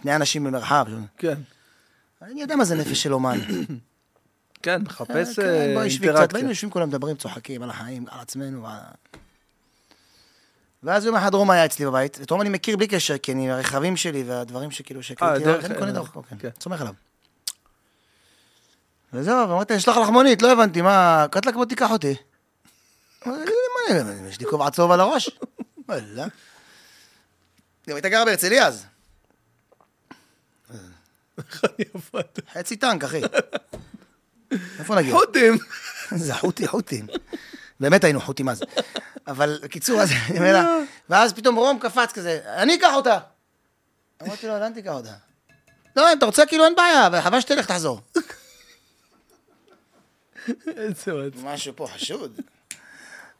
שני 0.00 0.16
אנשים 0.16 0.44
במרחב. 0.44 0.86
כן. 1.18 1.34
אני 2.22 2.40
יודע 2.40 2.56
מה 2.56 2.64
זה 2.64 2.74
נפש 2.74 3.02
של 3.02 3.14
אומן. 3.14 3.38
כן, 4.62 4.82
מחפש 4.82 5.36
כן, 5.36 5.42
אה, 5.42 5.86
קצת, 5.88 6.02
אינטראקציה. 6.02 6.26
והיינו 6.32 6.48
יושבים 6.50 6.70
כולם 6.70 6.88
מדברים, 6.88 7.16
צוחקים 7.16 7.62
על 7.62 7.70
החיים, 7.70 8.04
על 8.10 8.20
עצמנו. 8.20 8.66
ואז 10.82 11.04
יום 11.04 11.16
אחד 11.16 11.34
רום 11.34 11.50
היה 11.50 11.64
אצלי 11.64 11.86
בבית, 11.86 12.20
את 12.20 12.30
רום 12.30 12.40
אני 12.40 12.48
מכיר 12.48 12.76
בלי 12.76 12.86
קשר, 12.86 13.18
כי 13.18 13.32
אני, 13.32 13.50
הרכבים 13.50 13.96
שלי 13.96 14.22
והדברים 14.22 14.70
שכאילו 14.70 15.00
דרך- 15.20 15.64
אני 15.64 15.74
קונה 15.74 15.90
אה, 16.16 16.22
כן, 16.30 16.36
כן. 16.38 16.48
סומך 16.60 16.80
עליו. 16.80 16.94
וזהו, 19.12 19.48
ואמרתי, 19.48 19.72
אני 19.72 19.78
אשלח 19.80 19.96
לך 19.96 20.08
מונית, 20.08 20.42
לא 20.42 20.52
הבנתי, 20.52 20.82
מה, 20.82 21.26
קטלק 21.30 21.54
בוא 21.54 21.64
תיקח 21.64 21.90
אותי. 21.90 22.14
אמרתי 23.26 24.28
יש 24.28 24.40
לי 24.40 24.46
כובע 24.46 24.70
צהוב 24.70 24.90
על 24.90 25.00
הראש? 25.00 25.30
וואלה. 25.88 26.26
גם 27.88 27.96
הייתה 27.96 28.08
גרה 28.08 28.24
בהרצליה 28.24 28.66
אז. 28.66 28.86
חצי 32.52 32.76
טנק, 32.76 33.04
אחי. 33.04 33.20
איפה 34.78 34.94
נגיע? 34.94 35.12
חוטים. 35.14 35.58
זה 36.10 36.34
חוטי, 36.34 36.66
חוטים. 36.66 37.06
באמת 37.80 38.04
היינו 38.04 38.20
חוטים 38.20 38.48
אז. 38.48 38.62
אבל 39.26 39.58
בקיצור, 39.62 40.00
אז 40.00 40.10
אני 40.28 40.38
אומר 40.38 40.52
לה, 40.52 40.76
ואז 41.10 41.32
פתאום 41.32 41.56
רום 41.56 41.78
קפץ 41.78 42.12
כזה, 42.12 42.40
אני 42.46 42.74
אקח 42.74 42.92
אותה. 42.94 43.18
אמרתי 44.22 44.46
לו, 44.46 44.58
לאן 44.58 44.72
תיקח 44.72 44.92
אותה? 44.92 45.12
לא, 45.96 46.12
אם 46.12 46.18
אתה 46.18 46.26
רוצה, 46.26 46.46
כאילו 46.46 46.64
אין 46.64 46.74
בעיה, 46.74 47.08
וחבל 47.12 47.40
שתלך, 47.40 47.66
תחזור. 47.66 48.00
איזה 50.76 51.12
מצב. 51.12 51.44
משהו 51.44 51.72
פה 51.76 51.86
חשוד. 51.94 52.40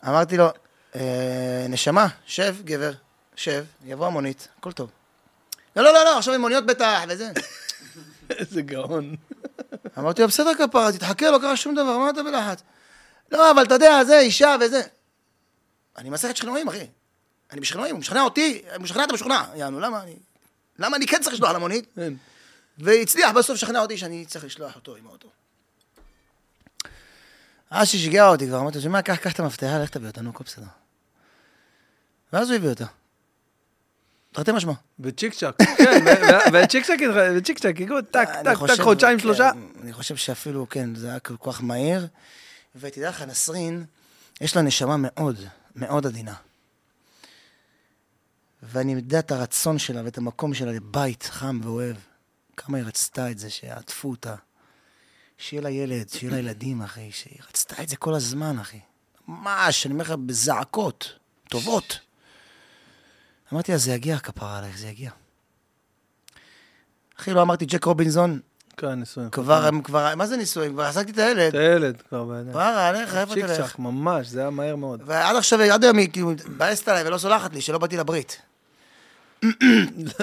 אמרתי 0.09 0.37
לו, 0.37 0.47
"אה, 0.95 1.67
נשמה, 1.69 2.07
שב, 2.27 2.57
גבר, 2.65 2.93
שב, 3.37 3.65
יבוא 3.85 4.07
המונית, 4.07 4.49
הכל 4.59 4.73
טוב. 4.73 4.91
לא, 5.77 5.83
לא, 5.83 5.93
לא, 5.93 6.05
לא, 6.05 6.19
עכשיו 6.19 6.35
עם 6.35 6.41
מוניות 6.41 6.67
בטח, 6.67 7.01
וזה. 7.09 7.31
איזה 8.31 8.63
גאון. 8.63 9.17
אמרתי 9.99 10.23
לו, 10.23 10.29
בסדר 10.29 10.55
כפרה, 10.55 10.93
תתחכה, 10.93 11.31
לא 11.31 11.39
קרה 11.39 11.57
שום 11.57 11.75
דבר, 11.75 11.99
מה 11.99 12.11
אתה 12.11 12.23
בלחץ? 12.23 12.63
לא, 13.33 13.51
אבל 13.51 13.63
אתה 13.63 13.75
יודע, 13.75 14.05
זה, 14.05 14.19
אישה 14.19 14.57
וזה. 14.61 14.83
אני 15.99 16.11
מסכת 16.11 16.37
שכנועים, 16.37 16.69
אחי. 16.69 16.87
אני 17.53 17.61
בשכנועים, 17.61 17.95
הוא 17.95 18.01
משכנע 18.01 18.23
אותי, 18.23 18.63
הוא 18.75 18.83
משכנע 18.83 19.05
אתה 19.05 19.13
משוכנע. 19.13 19.45
יענו, 19.55 19.81
למה 19.81 20.03
אני... 20.03 20.17
למה 20.79 20.97
אני 20.97 21.07
כן 21.07 21.23
צריך 21.23 21.35
לשלוח 21.35 21.51
למונית? 21.51 21.87
כן. 21.97 22.13
והצליח 22.79 23.31
בסוף 23.31 23.55
לשכנע 23.55 23.81
אותי 23.81 23.99
שאני 23.99 24.27
צריך 24.27 24.45
לשלוח 24.45 24.77
אותו 24.77 24.97
עם 24.97 25.07
האוטו. 25.07 25.29
אז 27.71 27.89
ששיגע 27.89 28.29
אותי 28.29 28.47
כבר, 28.47 28.61
אמרתי 28.61 28.79
לו, 28.79 28.83
שמע, 28.83 29.03
קח, 29.03 29.17
קח 29.17 29.33
את 29.33 29.41
המפתח, 29.41 29.79
לך 29.79 29.91
תביא 29.91 30.09
אותנו, 30.09 30.31
הכל 30.31 30.45
בסדר. 30.45 30.67
ואז 32.33 32.51
הוא 32.51 32.57
הביא 32.57 32.69
אותה. 32.69 32.87
תרתי 34.33 34.53
משמע. 34.53 34.73
וצ'יק 35.01 35.35
צ'אק. 35.35 35.55
כן, 35.79 36.05
וצ'יק 36.53 36.87
צ'אק, 36.87 37.01
וצ'יק 37.37 37.59
צ'אק, 37.59 37.81
הגיעו 37.81 38.03
טק, 38.03 38.29
טק, 38.45 38.57
טק, 38.67 38.81
חודשיים, 38.83 39.19
שלושה. 39.19 39.51
אני 39.83 39.93
חושב 39.93 40.17
שאפילו, 40.17 40.69
כן, 40.69 40.95
זה 40.95 41.09
היה 41.09 41.19
כל 41.19 41.35
כך 41.43 41.63
מהיר. 41.63 42.07
ותדע 42.77 43.09
לך, 43.09 43.23
נסרין, 43.23 43.85
יש 44.41 44.57
לה 44.57 44.63
נשמה 44.63 44.97
מאוד, 44.99 45.37
מאוד 45.77 46.07
עדינה. 46.07 46.35
ואני 48.63 48.93
יודע 48.93 49.19
את 49.19 49.33
הרצון 49.33 49.79
שלה 49.79 50.05
ואת 50.05 50.19
המקום 50.19 50.55
שלה 50.55 50.73
לבית 50.73 51.23
חם 51.23 51.61
ואוהב. 51.63 51.97
כמה 52.57 52.79
היא 52.79 52.87
רצתה 52.87 53.31
את 53.31 53.39
זה, 53.39 53.51
שיעטפו 53.51 54.11
אותה. 54.11 54.35
שיהיה 55.41 55.63
לה 55.63 55.71
ילד, 55.71 56.09
שיהיה 56.09 56.33
לה 56.33 56.39
ילדים, 56.39 56.83
אחי. 56.83 57.13
שהיא 57.13 57.39
רצתה 57.49 57.83
את 57.83 57.89
זה 57.89 57.97
כל 57.97 58.15
הזמן, 58.15 58.59
אחי. 58.59 58.81
ממש, 59.29 59.87
אני 59.87 59.93
אומר 59.93 60.05
לך, 60.05 60.11
בזעקות 60.11 61.13
טובות. 61.49 61.99
אמרתי 63.53 63.73
לה, 63.73 63.79
זה 63.79 63.93
יגיע, 63.93 64.19
כפרה 64.19 64.59
עלייך, 64.59 64.79
זה 64.79 64.89
יגיע. 64.89 65.11
אחי, 67.21 67.33
לא 67.33 67.43
אמרתי 67.43 67.67
ג'ק 67.67 67.85
רובינזון, 67.85 68.41
כן, 68.77 68.93
נישואים. 68.93 69.31
כבר, 69.31 69.67
הם 69.67 69.83
כבר, 69.83 70.15
מה 70.17 70.27
זה 70.27 70.37
נישואים? 70.37 70.73
כבר 70.73 70.83
עסקתי 70.83 71.13
את 71.13 71.19
הילד. 71.19 71.49
את 71.49 71.55
הילד 71.55 72.03
כבר 72.09 72.25
בידיים. 72.25 72.51
כבר, 72.51 72.61
עליך, 72.61 73.15
איפה 73.15 73.35
צ'יק 73.35 73.45
תלך? 73.45 73.57
צ'אק, 73.57 73.79
ממש, 73.79 74.27
זה 74.27 74.41
היה 74.41 74.51
מהר 74.51 74.77
מאוד. 74.77 75.03
ועד 75.07 75.37
עכשיו, 75.37 75.61
עד 75.61 75.85
היום 75.85 75.99
היא 75.99 76.11
כאילו 76.13 76.31
מתבאסת 76.31 76.89
עליי 76.89 77.07
ולא 77.07 77.19
סולחת 77.19 77.55
לי, 77.55 77.61
שלא 77.61 77.79
באתי 77.79 77.97
לברית. 77.97 78.43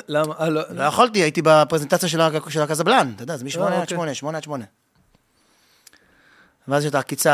למה? 0.07 0.33
אה, 0.39 0.49
לא. 0.49 0.61
לא 0.69 0.83
יכולתי, 0.83 1.19
הייתי 1.19 1.41
בפרזנטציה 1.41 2.09
של 2.49 2.61
הקזבלן, 2.61 3.11
אתה 3.15 3.23
יודע, 3.23 3.37
זה 3.37 3.45
מ-8 3.45 3.61
עד 3.61 3.73
אוקיי. 3.73 3.87
8, 3.87 4.13
8 4.13 4.37
עד 4.37 4.43
8. 4.43 4.65
ואז 6.67 6.83
יש 6.83 6.89
את 6.89 6.95
העקיצה 6.95 7.33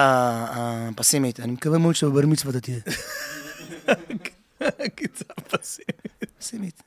הפסימית, 0.52 1.40
אני 1.40 1.52
מקווה 1.52 1.78
מאוד 1.78 1.96
שבבר 1.96 2.26
מצווה 2.26 2.52
אתה 2.52 2.60
תהיה. 2.60 2.80
קיצה 4.96 5.24
פסימית. 5.50 6.02
פסימית. 6.40 6.84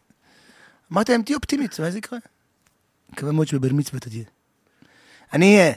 אמרתי 0.93 1.12
להם, 1.12 1.23
תהיו 1.23 1.36
אופטימית, 1.36 1.78
אולי 1.78 1.93
זה 1.93 1.98
יקרה. 1.98 2.18
מקווה 3.12 3.32
מאוד 3.32 3.47
שבבר 3.47 3.73
מצווה 3.73 3.98
אתה 3.98 4.10
תהיה. 4.10 4.24
אני 5.32 5.56
אהיה. 5.59 5.73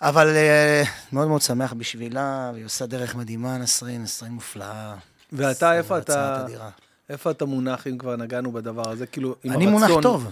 אבל 0.00 0.28
אה, 0.28 0.82
מאוד 1.12 1.28
מאוד 1.28 1.42
שמח 1.42 1.72
בשבילה, 1.72 2.50
והיא 2.52 2.64
עושה 2.64 2.86
דרך 2.86 3.14
מדהימה, 3.14 3.58
נסרין, 3.58 4.02
נסרין 4.02 4.32
מופלאה. 4.32 4.94
ואתה, 5.32 5.78
איפה 5.78 5.98
אתה. 5.98 6.46
איפה 7.08 7.30
אתה 7.30 7.44
מונח, 7.44 7.86
אם 7.86 7.98
כבר 7.98 8.16
נגענו 8.16 8.52
בדבר 8.52 8.90
הזה? 8.90 9.06
כאילו, 9.06 9.36
עם 9.44 9.52
אני 9.52 9.66
הרצון... 9.66 9.80
מונח 9.80 10.02
טוב. 10.02 10.30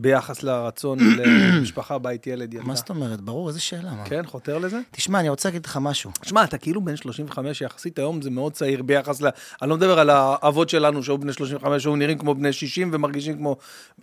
ביחס 0.00 0.42
לרצון 0.42 0.98
למשפחה, 1.18 1.98
בית, 1.98 2.26
ילד, 2.26 2.54
ילדה. 2.54 2.66
מה 2.66 2.74
זאת 2.74 2.90
אומרת? 2.90 3.20
ברור, 3.20 3.48
איזה 3.48 3.60
שאלה. 3.60 3.94
מה? 3.94 4.04
כן, 4.04 4.26
חותר 4.26 4.58
לזה? 4.58 4.80
תשמע, 4.90 5.20
אני 5.20 5.28
רוצה 5.28 5.48
להגיד 5.48 5.66
לך 5.66 5.76
משהו. 5.80 6.10
שמע, 6.22 6.44
אתה 6.44 6.58
כאילו 6.58 6.84
בן 6.84 6.96
35 6.96 7.60
יחסית, 7.60 7.98
היום 7.98 8.22
זה 8.22 8.30
מאוד 8.30 8.52
צעיר 8.52 8.82
ביחס 8.82 9.20
ל... 9.22 9.28
אני 9.62 9.70
לא 9.70 9.76
מדבר 9.76 9.98
על 9.98 10.10
האבות 10.10 10.68
שלנו 10.68 11.02
שהיו 11.02 11.18
בני 11.18 11.32
35, 11.32 11.82
שהיו 11.82 11.96
נראים 11.96 12.18
כמו 12.18 12.34
בני 12.34 12.52
60 12.52 12.90
ומרגישים 12.92 13.36
כמו 13.36 13.56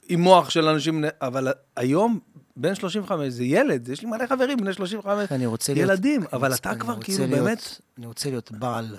עם 0.10 0.20
מוח 0.22 0.50
של 0.50 0.68
אנשים, 0.68 1.04
אבל 1.22 1.48
היום, 1.76 2.20
בן 2.58 2.76
35 2.76 3.34
זה 3.34 3.44
ילד, 3.44 3.90
יש 3.90 4.02
לי 4.02 4.08
מלא 4.10 4.26
חברים 4.28 4.58
בני 4.58 4.74
35, 4.74 5.32
אני 5.32 5.46
רוצה 5.46 5.74
להיות... 5.74 5.90
ילדים, 5.90 6.22
אני 6.22 6.30
אבל 6.34 6.54
אתה 6.54 6.72
אני 6.72 6.80
כבר 6.80 7.02
כאילו 7.02 7.26
להיות- 7.26 7.40
באמת... 7.44 7.80
אני 7.98 8.06
רוצה 8.06 8.30
להיות 8.30 8.52
בעל 8.52 8.98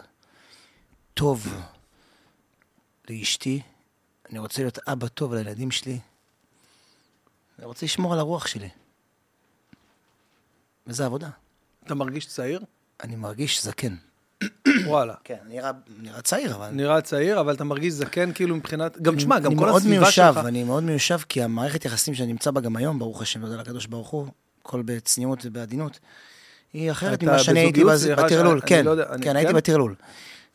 טוב 1.14 1.54
לאשתי, 3.10 3.60
אני 4.30 4.38
רוצה 4.38 4.62
להיות 4.62 4.78
אבא 4.88 5.08
טוב 5.08 5.34
לילדים 5.34 5.70
שלי, 5.70 5.98
אני 7.58 7.66
רוצה 7.66 7.86
לשמור 7.86 8.12
על 8.12 8.18
הרוח 8.18 8.46
שלי. 8.46 8.68
וזה 10.86 11.06
עבודה. 11.06 11.28
אתה 11.86 11.94
מרגיש 11.94 12.26
צעיר? 12.26 12.60
אני 13.04 13.16
מרגיש 13.16 13.62
זקן. 13.64 13.94
וואלה. 14.86 15.14
כן, 15.24 15.36
נראה, 15.48 15.70
נראה 16.02 16.22
צעיר, 16.22 16.54
אבל... 16.54 16.70
נראה 16.70 17.00
צעיר, 17.00 17.40
אבל 17.40 17.54
אתה 17.54 17.64
מרגיש 17.64 17.92
זקן 17.92 18.32
כאילו 18.32 18.56
מבחינת... 18.56 19.02
גם 19.02 19.16
תשמע, 19.16 19.38
גם 19.38 19.46
אני 19.52 19.58
כל 19.60 19.66
מאוד 19.66 19.76
הסביבה 19.76 20.00
מיושב, 20.00 20.32
שלך... 20.34 20.44
אני 20.46 20.64
מאוד 20.64 20.82
מיושב, 20.84 21.18
כי 21.28 21.42
המערכת 21.42 21.84
יחסים 21.84 22.14
שאני 22.14 22.32
נמצא 22.32 22.50
בה 22.50 22.60
גם 22.60 22.76
היום, 22.76 22.98
ברוך 22.98 23.22
השם, 23.22 23.40
תודה 23.40 23.56
לקדוש 23.60 23.86
ברוך 23.86 24.08
הוא, 24.08 24.26
הכל 24.62 24.82
בצניעות 24.82 25.38
ובעדינות, 25.44 25.98
היא 26.72 26.90
אחרת 26.90 27.22
ממה 27.22 27.38
שאני 27.38 27.60
הייתי 27.60 27.84
בטרלול, 28.16 28.60
כן, 28.66 28.84
לא 28.84 28.92
אני- 29.14 29.22
כן, 29.24 29.36
הייתי 29.36 29.52
כן? 29.52 29.56
בטרלול. 29.58 29.94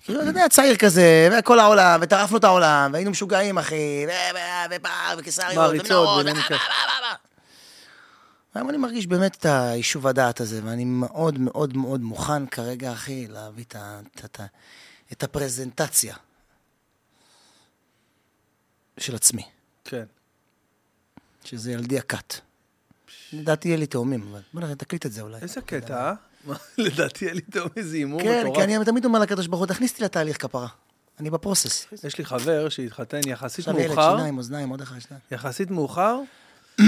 כאילו, 0.03 0.21
אתה 0.21 0.29
יודע, 0.29 0.49
צעיר 0.49 0.75
כזה, 0.75 1.29
וכל 1.39 1.59
העולם, 1.59 1.99
וטרפנו 2.03 2.37
את 2.37 2.43
העולם, 2.43 2.89
והיינו 2.93 3.11
משוגעים, 3.11 3.57
אחי, 3.57 4.05
ו- 4.07 4.35
ו- 4.35 4.75
ופער, 4.75 5.15
וקיסריות, 5.17 5.71
ומנהרות, 5.73 6.25
היום 8.53 8.69
אני 8.69 8.77
מרגיש 8.77 9.07
באמת 9.07 9.35
את 9.35 9.45
היישוב 9.45 10.07
הדעת 10.07 10.39
הזה, 10.39 10.61
ואני 10.63 10.85
מאוד 10.85 11.39
מאוד 11.39 11.77
מאוד 11.77 12.01
מוכן 12.01 12.45
כרגע, 12.47 12.93
אחי, 12.93 13.27
להביא 13.27 13.65
את 15.11 15.23
הפרזנטציה 15.23 16.15
של 18.97 19.15
עצמי, 19.15 19.43
כן. 19.83 20.03
שזה 21.43 21.71
ילדי 21.71 21.99
הכת. 21.99 22.33
לדעתי 23.33 23.67
יהיה 23.67 23.77
לי 23.77 23.87
תאומים, 23.87 24.27
אבל 24.31 24.41
בוא 24.53 24.61
נראה, 24.61 24.75
תקליט 24.75 25.05
את 25.05 25.11
זה 25.11 25.21
אולי. 25.21 25.41
איזה 25.41 25.61
קטע, 25.61 26.09
אה? 26.09 26.13
לדעתי 26.77 27.25
היה 27.25 27.33
לי 27.33 27.41
טוב 27.41 27.69
איזה 27.77 27.97
הימור 27.97 28.21
כן, 28.21 28.41
מטורף. 28.41 28.57
כי 28.57 28.63
אני 28.63 28.85
תמיד 28.85 29.05
אומר 29.05 29.19
לקדוש 29.19 29.47
ברוך 29.47 29.59
הוא, 29.59 29.67
תכניס 29.67 29.91
אותי 29.91 30.03
לתהליך 30.03 30.41
כפרה. 30.41 30.67
אני 31.19 31.29
בפרוסס. 31.29 31.87
יש 32.03 32.17
לי 32.17 32.25
חבר 32.25 32.69
שהתחתן 32.69 33.19
יחסית 33.27 33.67
עכשיו 33.67 33.79
ילד, 33.79 33.87
מאוחר, 33.87 34.17
שיניים, 34.17 34.37
אוזניים, 34.37 34.69
עוד 34.69 34.81
אחד, 34.81 34.99
שניים. 34.99 35.21
יחסית 35.31 35.71
מאוחר. 35.71 36.19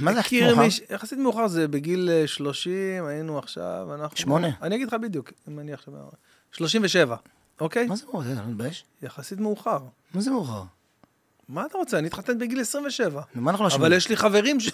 מה 0.00 0.14
זה 0.14 0.20
מכיר 0.20 0.54
מאוחר? 0.54 0.68
יחסית 0.90 1.18
מאוחר 1.18 1.48
זה 1.48 1.68
בגיל 1.68 2.10
אה, 2.12 2.26
30, 2.26 3.04
היינו 3.04 3.38
עכשיו, 3.38 3.94
אנחנו... 3.94 4.16
שמונה. 4.16 4.48
אני 4.62 4.76
אגיד 4.76 4.88
לך 4.88 4.94
בדיוק, 5.02 5.32
אם 5.48 5.58
אני 5.58 5.72
עכשיו... 5.72 5.94
37, 6.52 7.16
אוקיי? 7.60 7.86
מה 7.86 7.96
זה 7.96 8.04
מאוחר? 8.06 8.28
מתבייש. 8.48 8.84
יחסית 9.02 9.40
מאוחר. 9.40 9.78
מה 10.14 10.20
זה 10.20 10.30
מאוחר? 10.30 10.62
מה 11.48 11.66
אתה 11.66 11.78
רוצה? 11.78 11.98
אני 11.98 12.06
התחתן 12.06 12.38
בגיל 12.38 12.60
27. 12.60 13.20
נו, 13.34 13.42
מה 13.42 13.50
אנחנו 13.50 13.68
לא 13.68 13.74
אבל? 13.74 13.92
יש 13.92 14.08
לי 14.08 14.16
חברים 14.16 14.60
ש... 14.60 14.70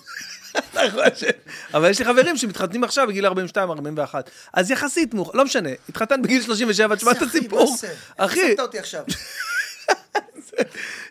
אבל 1.75 1.91
יש 1.91 1.99
לי 1.99 2.05
חברים 2.05 2.37
שמתחתנים 2.37 2.85
עכשיו 2.85 3.07
בגיל 3.07 3.27
42, 3.27 3.71
41. 3.71 4.31
אז 4.53 4.71
יחסית 4.71 5.15
מאוחר, 5.15 5.33
לא 5.35 5.45
משנה, 5.45 5.69
התחתן 5.89 6.23
בגיל 6.23 6.43
37, 6.43 6.97
תשמע 6.97 7.13
את 7.13 7.23
הסיפור. 7.23 7.77
אחי, 8.17 8.43
עשית 8.43 8.61
אותי 8.61 8.79
עכשיו. 8.79 9.05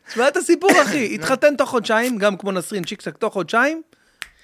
תשמע 0.07 0.27
את 0.27 0.37
הסיפור, 0.37 0.71
אחי. 0.83 1.15
התחתן 1.15 1.55
תוך 1.55 1.69
חודשיים, 1.69 2.17
גם 2.17 2.37
כמו 2.37 2.51
נסרין, 2.51 2.83
צ'יק 2.83 3.01
צ'ק 3.01 3.17
תוך 3.17 3.33
חודשיים. 3.33 3.81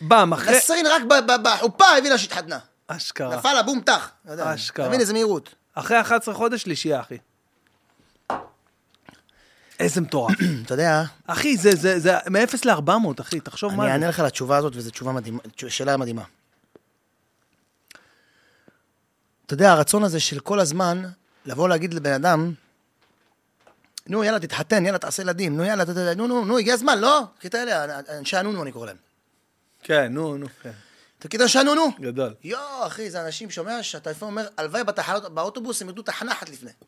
באם, 0.02 0.34
אחרי... 0.34 0.57
נסרין 0.57 0.85
רק 0.88 1.02
ב- 1.02 1.31
ב- 1.31 1.44
בחופה 1.44 1.85
הבינה 1.98 2.18
שהתחתנה. 2.18 2.60
אשכרה. 2.88 3.35
נפל 3.38 3.53
לה 3.53 3.64
בום 3.64 3.81
טח. 3.81 4.11
יודע, 4.30 4.56
אשכרה. 4.56 4.88
תבין 4.88 4.99
איזה 4.99 5.14
מהירות. 5.14 5.56
אחרי 5.73 6.02
11 6.02 6.34
חודש, 6.34 6.61
שלישייה, 6.61 6.99
אחי. 6.99 7.18
איזה 9.80 10.02
מטורף. 10.02 10.34
אתה 10.66 10.74
יודע, 10.74 11.04
אחי, 11.28 11.58
זה, 11.58 11.76
זה, 11.76 11.99
זה 11.99 12.18
מ-0 12.30 12.58
ל-400, 12.66 13.22
אחי, 13.22 13.40
תחשוב 13.40 13.76
מה 13.76 13.84
אני. 13.84 13.91
אענה 13.91 14.08
לך 14.10 14.20
לתשובה 14.20 14.58
הזאת, 14.58 14.74
וזו 14.76 14.91
תשובה 14.91 15.12
מדהימה, 15.12 15.40
שאלה 15.68 15.98
מדהימה. 15.98 16.24
אתה 19.45 19.54
יודע, 19.54 19.72
הרצון 19.72 20.04
הזה 20.04 20.20
של 20.20 20.40
כל 20.40 20.60
הזמן 20.60 21.04
לבוא 21.45 21.70
להגיד 21.70 21.94
לבן 21.94 22.14
אדם, 22.14 22.54
נו, 24.08 24.24
יאללה, 24.24 24.40
תתחתן, 24.40 24.86
יאללה, 24.86 24.98
תעשה 24.98 25.24
ילדים, 25.24 25.58
נו, 25.58 25.66
יאללה, 25.66 25.86
ת- 25.86 25.90
ת- 25.90 26.18
נו, 26.18 26.28
נו, 26.28 26.45
נו, 26.45 26.58
הגיע 26.58 26.74
הזמן, 26.74 26.99
לא? 26.99 27.24
קטע 27.40 27.64
אלה, 27.64 27.99
אנשי 28.20 28.38
הנונו, 28.38 28.64
אני 28.64 28.72
קורא 28.72 28.86
להם. 28.86 28.98
כן, 29.84 30.14
נו, 30.14 30.38
נו, 30.38 30.48
כן. 30.64 30.72
תגיד 31.20 31.41
אנשי 31.41 31.60
הנונו. 31.60 31.88
גדול. 31.99 32.34
יואו, 32.44 32.88
אחי, 32.88 33.10
זה 33.10 33.26
אנשים, 33.26 33.49
שומע, 33.52 33.84
שאתה 33.84 34.12
לפעמים 34.12 34.38
אומר, 34.38 34.48
הלוואי 34.58 34.84
בתחנות, 34.84 35.34
באוטובוס, 35.34 35.82
הם 35.82 35.88
ירדו 35.88 36.02
תחנה 36.02 36.32
אחת 36.32 36.49
לפני. 36.49 36.72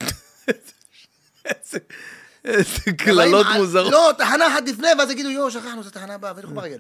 איזה- 2.46 2.92
קללות 2.98 3.48
מוזרות. 3.58 3.92
לא, 3.92 4.12
תחנה 4.18 4.48
אחת 4.48 4.64
לפני, 4.68 4.88
ואז 5.00 5.12
יגידו, 5.12 5.30
יואו, 5.30 5.52
שכחנו, 5.52 5.84
זו 5.84 5.90
תחנה 5.90 6.14
הבאה, 6.14 6.34
וילכו 6.36 6.54
ברגל. 6.54 6.80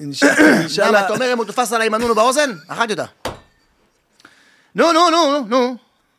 אינשאללה. 0.00 1.04
אתה 1.04 1.14
אומר 1.14 1.32
אם 1.32 1.38
הוא 1.38 1.44
תפס 1.46 1.72
עליי 1.72 1.86
עם 1.86 1.94
הנונו 1.94 2.14
באוזן? 2.14 2.50
אכלתי 2.68 2.92
אותה. 2.92 3.04
נו, 4.74 4.92
נו, 4.92 5.10
נו, 5.10 5.44
נו, 5.48 5.76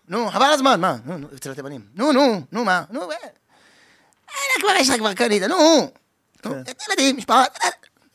נו, 0.07 0.29
חבל 0.31 0.45
הזמן, 0.45 0.81
מה? 0.81 0.95
נו, 1.05 1.17
נו, 1.17 1.27
אצל 1.35 1.51
התימנים. 1.51 1.81
נו, 1.95 2.11
נו, 2.11 2.41
נו, 2.51 2.65
מה? 2.65 2.83
נו, 2.89 3.11
אה, 3.11 3.15
אה, 4.29 4.61
כבר 4.61 4.69
יש 4.79 4.89
לך 4.89 4.95
כבר 4.97 5.13
קנית, 5.13 5.43
נו. 5.43 5.91
כן. 6.41 6.49
ילדים, 6.89 7.17
משפחה. 7.17 7.43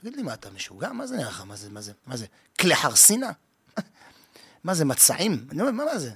תגיד 0.01 0.16
לי, 0.16 0.22
מה, 0.22 0.35
אתה 0.35 0.48
משוגע? 0.51 0.93
מה 0.93 1.06
זה 1.06 1.16
נראה 1.16 1.28
לך? 1.28 1.43
מה 1.47 1.56
זה, 1.56 1.68
מה 1.70 1.80
זה, 1.80 1.93
מה 2.06 2.16
זה? 2.16 2.26
כלי 2.60 2.76
חרסינה? 2.76 3.30
מה 4.64 4.74
זה, 4.74 4.85
מצעים? 4.85 5.47
נו, 5.52 5.72
מה 5.72 5.85
מה 5.85 5.98
זה? 5.98 6.10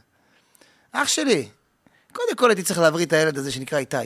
אח 0.93 1.09
שלי, 1.09 1.49
קודם 2.13 2.37
כל 2.37 2.51
הייתי 2.51 2.63
צריך 2.63 2.79
להבריא 2.81 3.07
את 3.07 3.13
הילד 3.13 3.39
הזה 3.39 3.53
שנקרא 3.53 3.79
איתי. 3.79 3.97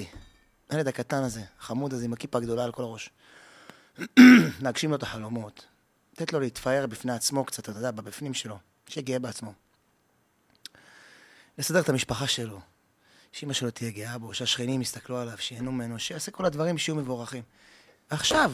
הילד 0.70 0.88
הקטן 0.88 1.22
הזה, 1.22 1.42
החמוד 1.60 1.92
הזה, 1.92 2.04
עם 2.04 2.12
הכיפה 2.12 2.38
הגדולה 2.38 2.64
על 2.64 2.72
כל 2.72 2.82
הראש. 2.82 3.10
להגשים 4.62 4.90
לו 4.90 4.96
את 4.96 5.02
החלומות. 5.02 5.66
לתת 6.12 6.32
לו 6.32 6.40
להתפאר 6.40 6.86
בפני 6.86 7.12
עצמו 7.12 7.44
קצת, 7.44 7.68
אתה 7.68 7.78
יודע, 7.78 7.90
בבפנים 7.90 8.34
שלו. 8.34 8.58
שיהיה 8.88 9.04
גאה 9.04 9.18
בעצמו. 9.18 9.52
לסדר 11.58 11.80
את 11.80 11.88
המשפחה 11.88 12.26
שלו. 12.26 12.60
שאמא 13.32 13.52
שלו 13.52 13.70
תהיה 13.70 13.90
גאה 13.90 14.18
בו, 14.18 14.34
שהשכנים 14.34 14.82
יסתכלו 14.82 15.18
עליו, 15.18 15.38
שיהנו 15.38 15.72
ממנו, 15.72 15.98
שיעשה 15.98 16.30
כל 16.30 16.44
הדברים 16.44 16.78
שיהיו 16.78 16.96
מבורכים. 16.96 17.42
ועכשיו, 18.10 18.52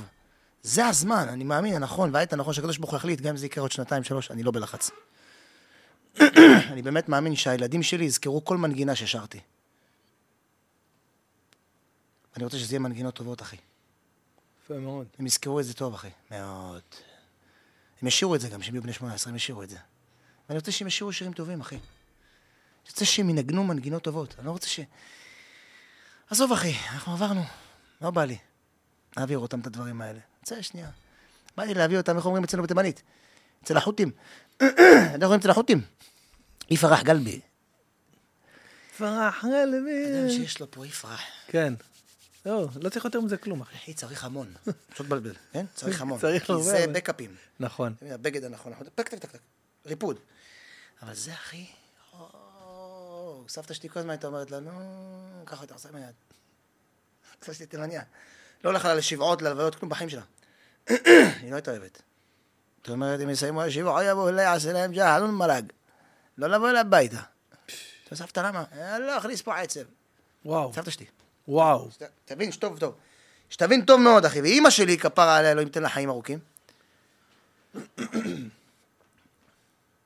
זה 0.63 0.87
הזמן, 0.87 1.29
אני 1.29 1.45
מאמין, 1.45 1.75
הנכון, 1.75 2.11
והעת 2.15 2.33
הנכון 2.33 2.55
שהקדוש 2.55 2.79
ברוך 2.79 2.91
הוא 2.91 2.97
יחליט, 2.97 3.21
גם 3.21 3.29
אם 3.29 3.37
זה 3.37 3.47
יקרה 3.47 3.63
עוד 3.63 3.73
שנתיים, 3.73 4.05
שלוש, 4.05 4.31
אני 4.31 4.43
לא 4.43 4.51
בלחץ. 4.51 4.91
אני 6.73 6.83
באמת 6.83 7.09
מאמין 7.09 7.37
שהילדים 7.37 7.83
שלי 7.83 8.05
יזכרו 8.05 8.45
כל 8.45 8.57
מנגינה 8.57 8.95
ששרתי. 8.95 9.41
אני 12.37 12.45
רוצה 12.45 12.59
שזה 12.59 12.75
יהיה 12.75 12.81
מנגינות 12.81 13.15
טובות, 13.15 13.43
אחי. 13.43 13.57
יפה 14.65 14.75
מאוד. 14.75 15.07
הם 15.19 15.27
יזכרו 15.27 15.61
את 15.61 15.65
זה 15.65 15.75
טוב, 15.75 15.95
אחי. 15.95 16.09
מאוד. 16.31 16.83
הם 18.03 18.09
ישירו 18.09 18.35
את 18.35 18.41
זה 18.41 18.49
גם, 18.49 18.61
כשהם 18.61 18.75
יהיו 18.75 18.83
בני 18.83 18.93
18, 18.93 19.31
הם 19.31 19.37
ישירו 19.37 19.63
את 19.63 19.71
זה. 19.71 19.77
ואני 20.49 20.59
רוצה 20.59 20.73
שהם 20.73 20.89
ישירו 20.89 21.13
שירים 21.13 21.33
טובים, 21.33 21.61
אחי. 21.61 21.75
אני 21.75 22.91
רוצה 22.91 23.05
שהם 23.05 23.31
ינגנו 23.31 23.65
מנגינות 23.65 24.03
טובות. 24.03 24.35
אני 24.39 24.47
לא 24.47 24.51
רוצה 24.51 24.69
ש... 24.69 24.81
עזוב, 26.31 26.53
אחי, 26.53 26.75
אנחנו 26.93 27.13
עברנו. 27.13 27.43
לא 28.01 28.11
בא 28.11 28.25
לי 28.25 28.39
להעביר 29.17 29.39
אותם 29.39 29.61
את 29.61 29.67
הדברים 29.67 30.01
האלה. 30.01 30.19
רוצה 30.41 30.63
שנייה. 30.63 30.91
בא 31.57 31.65
לי 31.65 31.75
להביא 31.75 31.97
אותם, 31.97 32.17
איך 32.17 32.27
אומרים 32.27 32.45
אצלנו 32.45 32.63
בתימנית? 32.63 33.03
אצל 33.63 33.77
החות'ים. 33.77 34.11
איך 34.61 35.23
אומרים 35.23 35.41
אצל 35.41 35.51
החות'ים? 35.51 35.81
יפרח 36.71 37.03
גלבי. 37.03 37.41
פרח 38.99 39.45
אדם 39.45 39.53
גלבי. 39.53 40.31
שיש 40.31 40.61
לו 40.61 40.71
פה 40.71 40.87
יפרח. 40.87 41.21
כן. 41.47 41.75
לא, 42.47 42.69
לא 42.83 42.89
צריך 42.89 43.05
יותר 43.05 43.21
מזה 43.21 43.37
כלום, 43.37 43.61
אחי. 43.61 43.77
אחי, 43.77 43.95
צריך 43.95 44.25
המון. 44.25 44.55
פשוט 44.91 45.07
בלבל, 45.07 45.35
כן? 45.53 45.67
צריך 45.75 46.01
המון. 46.01 46.21
צריך 46.23 46.47
כי 46.47 46.53
הרבה, 46.53 46.65
זה 46.65 46.85
אבל- 46.85 46.93
בקאפים. 46.93 47.37
נכון. 47.61 47.95
הבגד 48.11 48.45
הנכון, 48.45 48.73
אנחנו- 48.73 48.87
טק, 48.95 49.09
טק, 49.09 49.19
טק, 49.19 49.31
טק, 49.31 49.39
ריפוד. 49.87 50.19
אבל 51.03 51.15
זה, 51.15 51.33
אחי, 51.33 51.67
או, 52.13 53.45
סבתא 53.49 53.75
שלי 53.75 53.89
כל 53.89 53.99
הזמן 54.01 54.11
הייתה 54.11 54.27
אומרת 54.27 54.51
לה, 54.51 54.61
נו, 54.61 54.71
ככה 55.47 55.65
אתה 55.65 55.75
עושה 55.75 55.89
עם 55.89 55.95
היד. 55.95 56.07
סבתא 57.41 57.53
שלי 57.53 57.67
תימניה. 57.67 58.03
לא 58.65 58.71
הולכת 58.71 58.95
לשבעות, 58.95 59.43
להלוויות, 59.43 59.75
כלום 59.75 59.91
בחיים 59.91 60.11
שלה. 60.11 60.23
היא 60.89 61.51
לא 61.51 61.55
הייתה 61.55 61.71
אוהבת. 61.71 62.03
זאת 62.81 62.89
אומרת, 62.91 63.21
אם 63.21 63.31
יסיימו 63.31 63.63
השבעה, 63.63 64.05
יבואו 64.05 64.29
אליי, 64.29 64.45
אעשה 64.45 64.73
להם 64.73 64.93
ג'חנון 64.93 65.35
מלאווח. 65.35 65.73
לא 66.39 66.47
לבוא 66.47 66.71
אליי 66.71 66.81
הביתה. 66.81 67.21
סבתא, 68.15 68.41
למה? 68.41 68.65
"אה, 68.73 68.99
לא, 68.99 69.19
אכניס 69.19 69.43
פה 69.43 69.59
עצב. 69.59 69.81
וואו. 70.45 70.73
סבתא 70.75 70.91
שלי. 70.91 71.07
וואו. 71.49 71.91
שת- 71.91 72.03
תבין 72.25 72.53
שטוב 72.53 72.79
טוב. 72.79 72.95
שתבין 73.51 73.85
טוב 73.85 74.01
מאוד, 74.01 74.25
אחי. 74.25 74.41
ואימא 74.41 74.71
שלי, 74.71 74.99
כפרה 74.99 75.37
עליה, 75.37 75.51
אלוהים 75.53 75.69
ייתן 75.69 75.83
לה 75.83 75.89
חיים 75.89 76.09
ארוכים. 76.11 76.39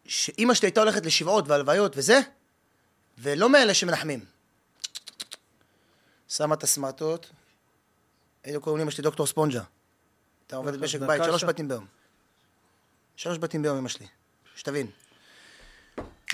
שאימא 0.05 0.55
שלי 0.55 0.67
הייתה 0.69 0.81
הולכת 0.81 1.07
לשבעות 1.07 1.49
והלוויות 1.49 1.97
וזה, 1.97 2.21
ולא 3.19 3.49
מאלה 3.51 3.75
שמנחמים. 3.75 4.25
שמה 6.29 6.55
את 6.55 6.63
הסמרטוט, 6.63 7.27
היינו 8.45 8.61
קוראים 8.61 8.79
לאמא 8.79 8.91
שלי 8.91 9.03
דוקטור 9.05 9.27
ספונג'ה. 9.27 9.63
הייתה 10.43 10.57
עובדת 10.57 10.81
משק 10.81 11.01
בית, 11.01 11.25
שלוש. 11.25 11.45
בתים 11.45 11.69
ביום. 11.69 11.87
שלוש 13.17 13.39
בתים 13.39 13.63
ביום, 13.63 13.77
אמא 13.77 13.89
שלי. 13.89 14.07
שתבין. 14.57 14.87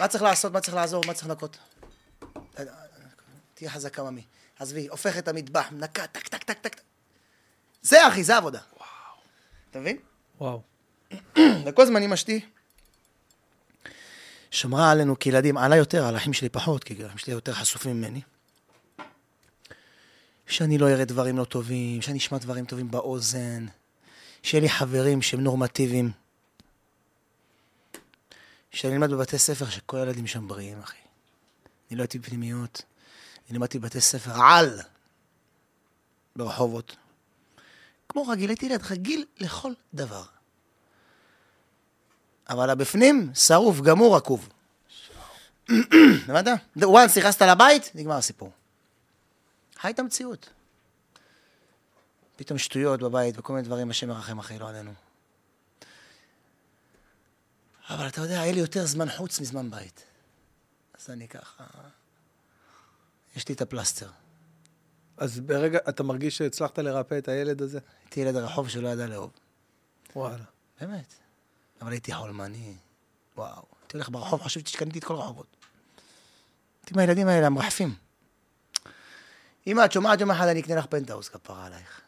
מה 0.01 0.09
צריך 0.09 0.23
לעשות, 0.23 0.53
מה 0.53 0.61
צריך 0.61 0.75
לעזור, 0.75 1.03
מה 1.07 1.15
צריך 1.15 1.29
לנקות. 1.29 1.59
תהיה 3.55 3.71
חזקה, 3.71 4.03
ממי. 4.03 4.25
עזבי, 4.63 4.89
הופך 4.89 5.19
את 5.19 5.29
המטבח, 5.29 5.69
נקה, 5.73 6.07
טק, 6.07 6.29
טק, 6.29 6.43
טק, 6.43 6.59
טק. 6.59 6.81
זה, 7.83 8.09
אחי, 8.09 8.25
זה 8.25 8.37
עבודה. 8.37 8.61
וואו. 8.77 8.87
אתה 9.71 9.81
מבין? 9.81 9.97
וואו. 10.41 10.63
וכל 11.67 11.83
הזמן 11.83 12.03
אמא 12.03 12.17
שלי 12.17 12.41
שמרה 14.51 14.91
עלינו 14.91 15.19
כילדים, 15.19 15.59
עליי 15.59 15.79
יותר, 15.79 16.07
על 16.07 16.15
האחים 16.15 16.33
שלי 16.33 16.49
פחות, 16.49 16.85
כי 16.85 17.05
האחים 17.05 17.19
שלי 17.19 17.33
יותר 17.33 17.53
חשופים 17.53 17.97
ממני. 17.97 18.21
שאני 20.47 20.79
לא 20.79 20.89
אראה 20.91 21.05
דברים 21.05 21.39
לא 21.39 21.45
טובים, 21.45 22.03
שאני 22.03 22.19
אשמע 22.19 22.39
דברים 22.39 22.65
טובים 22.65 22.91
באוזן, 22.91 23.67
שיהיה 24.43 24.63
לי 24.63 24.69
חברים 24.69 25.23
שהם 25.23 25.41
נורמטיביים. 25.41 26.11
שאני 28.71 28.93
אלמד 28.93 29.11
בבתי 29.11 29.39
ספר 29.39 29.71
שכל 29.71 29.97
הילדים 29.97 30.27
שם 30.27 30.49
בריאים, 30.49 30.81
אחי. 30.81 30.97
אני 31.91 31.99
לא 31.99 32.03
הייתי 32.03 32.19
בפנימיות, 32.19 32.83
לימדתי 33.53 33.79
בבתי 33.79 34.01
ספר 34.01 34.43
על 34.43 34.81
ברחובות. 36.37 36.97
כמו 38.09 38.27
רגיל, 38.29 38.51
הייתי 38.51 38.67
ילד 38.67 38.81
רגיל 38.91 39.25
לכל 39.39 39.73
דבר. 39.95 40.25
אבל 42.49 42.71
הבפנים, 42.71 43.31
שרוף, 43.35 43.81
גמור, 43.81 44.17
רקוב. 44.17 44.49
הבנת? 46.29 46.47
once 46.79 47.19
נכנסת 47.19 47.43
לבית, 47.43 47.91
נגמר 47.95 48.15
הסיפור. 48.15 48.53
חי 49.79 49.91
את 49.91 49.99
המציאות. 49.99 50.49
פתאום 52.37 52.59
שטויות 52.59 53.01
בבית 53.01 53.39
וכל 53.39 53.53
מיני 53.53 53.65
דברים, 53.65 53.91
השם 53.91 54.11
ירחם 54.11 54.39
אחי, 54.39 54.59
לא 54.59 54.69
עלינו. 54.69 54.93
אבל 57.89 58.09
אתה 58.09 58.21
יודע, 58.21 58.41
היה 58.41 58.53
לי 58.53 58.61
יותר 58.61 58.87
זמן 58.87 59.17
חוץ 59.17 59.41
מזמן 59.41 59.71
בית. 59.71 60.05
אז 60.99 61.11
אני 61.11 61.29
ככה... 61.29 61.65
יש 63.37 63.49
לי 63.49 63.55
את 63.55 63.61
הפלסטר. 63.61 64.09
אז 65.17 65.41
ברגע, 65.41 65.79
אתה 65.89 66.03
מרגיש 66.03 66.37
שהצלחת 66.37 66.79
לרפא 66.79 67.19
את 67.19 67.29
הילד 67.29 67.63
הזה? 67.63 67.79
הייתי 68.05 68.21
ילד 68.21 68.37
הרחוב 68.37 68.69
שלא 68.69 68.89
ידע 68.89 69.07
לאהוב. 69.07 69.31
וואלה. 70.17 70.45
באמת. 70.81 71.15
אבל 71.83 71.93
הייתי 71.93 72.15
חולמני. 72.15 72.75
וואו. 73.37 73.63
הייתי 73.81 73.97
הולך 73.97 74.09
ברחוב, 74.09 74.43
חשבתי 74.43 74.71
שקניתי 74.71 74.99
את 74.99 75.05
כל 75.05 75.15
הרחובות. 75.15 75.47
הייתי 76.83 76.95
עם 76.95 76.99
הילדים 76.99 77.29
האלה, 77.29 77.47
המרחפים. 77.47 77.95
אמא, 79.67 79.85
את 79.85 79.93
שומעת 79.93 80.21
יום 80.21 80.31
אחד 80.31 80.47
אני 80.47 80.61
אקנה 80.61 80.77
לך 80.77 80.87
פנטהאוס, 80.87 81.29
כפרה 81.29 81.67
עלייך. 81.67 82.01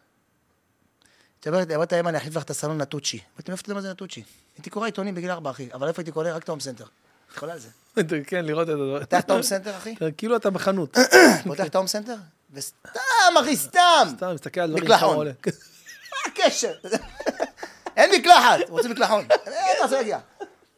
את 1.40 1.46
אומרת, 1.46 1.70
אמרת 1.70 1.92
אמא, 1.92 2.08
אני 2.08 2.18
אחליף 2.18 2.36
לך 2.36 2.42
את 2.42 2.50
הסלון 2.50 2.80
נטוצ'י. 2.80 3.16
אמרתי, 3.16 3.50
מאיפה 3.50 3.62
אתה 3.62 3.70
יודע 3.70 3.74
מה 3.74 3.80
זה 3.80 3.90
נטוצ'י? 3.90 4.22
הייתי 4.56 4.70
קורא 4.70 4.86
עיתונים 4.86 5.14
בגיל 5.14 5.30
ארבע, 5.30 5.50
אחי. 5.50 5.72
אבל 5.72 5.88
איפה 5.88 6.00
הייתי 6.02 6.12
קורא? 6.12 6.30
רק 6.30 6.42
את 6.42 6.48
ההום 6.48 6.60
סנטר. 6.60 6.86
אתה 7.34 7.38
יכול 7.38 7.50
על 7.50 7.58
זה. 7.58 7.68
כן, 8.26 8.44
לראות 8.44 8.68
את 8.68 8.72
הדבר. 8.72 9.00
פותח 9.00 9.20
את 9.20 9.30
ההום 9.30 9.42
סנטר, 9.42 9.76
אחי? 9.76 9.94
כאילו 10.18 10.36
אתה 10.36 10.50
בחנות. 10.50 10.96
פותח 11.48 11.66
את 11.66 11.74
ההום 11.74 11.86
סנטר? 11.86 12.14
וסתם, 12.52 13.34
אחי, 13.40 13.56
סתם! 13.56 14.08
סתם, 14.16 14.34
מסתכל 14.34 14.60
על 14.60 14.70
דברים. 14.70 14.88
כמה 14.88 15.02
עולה. 15.02 15.32
מה 16.10 16.32
הקשר? 16.32 16.72
אין 17.96 18.10
מקלחת, 18.20 18.58
רוצים 18.68 18.90
מקלחון. 18.90 19.24
אין, 19.46 19.76
אתה 19.84 19.96
להגיע. 19.96 20.18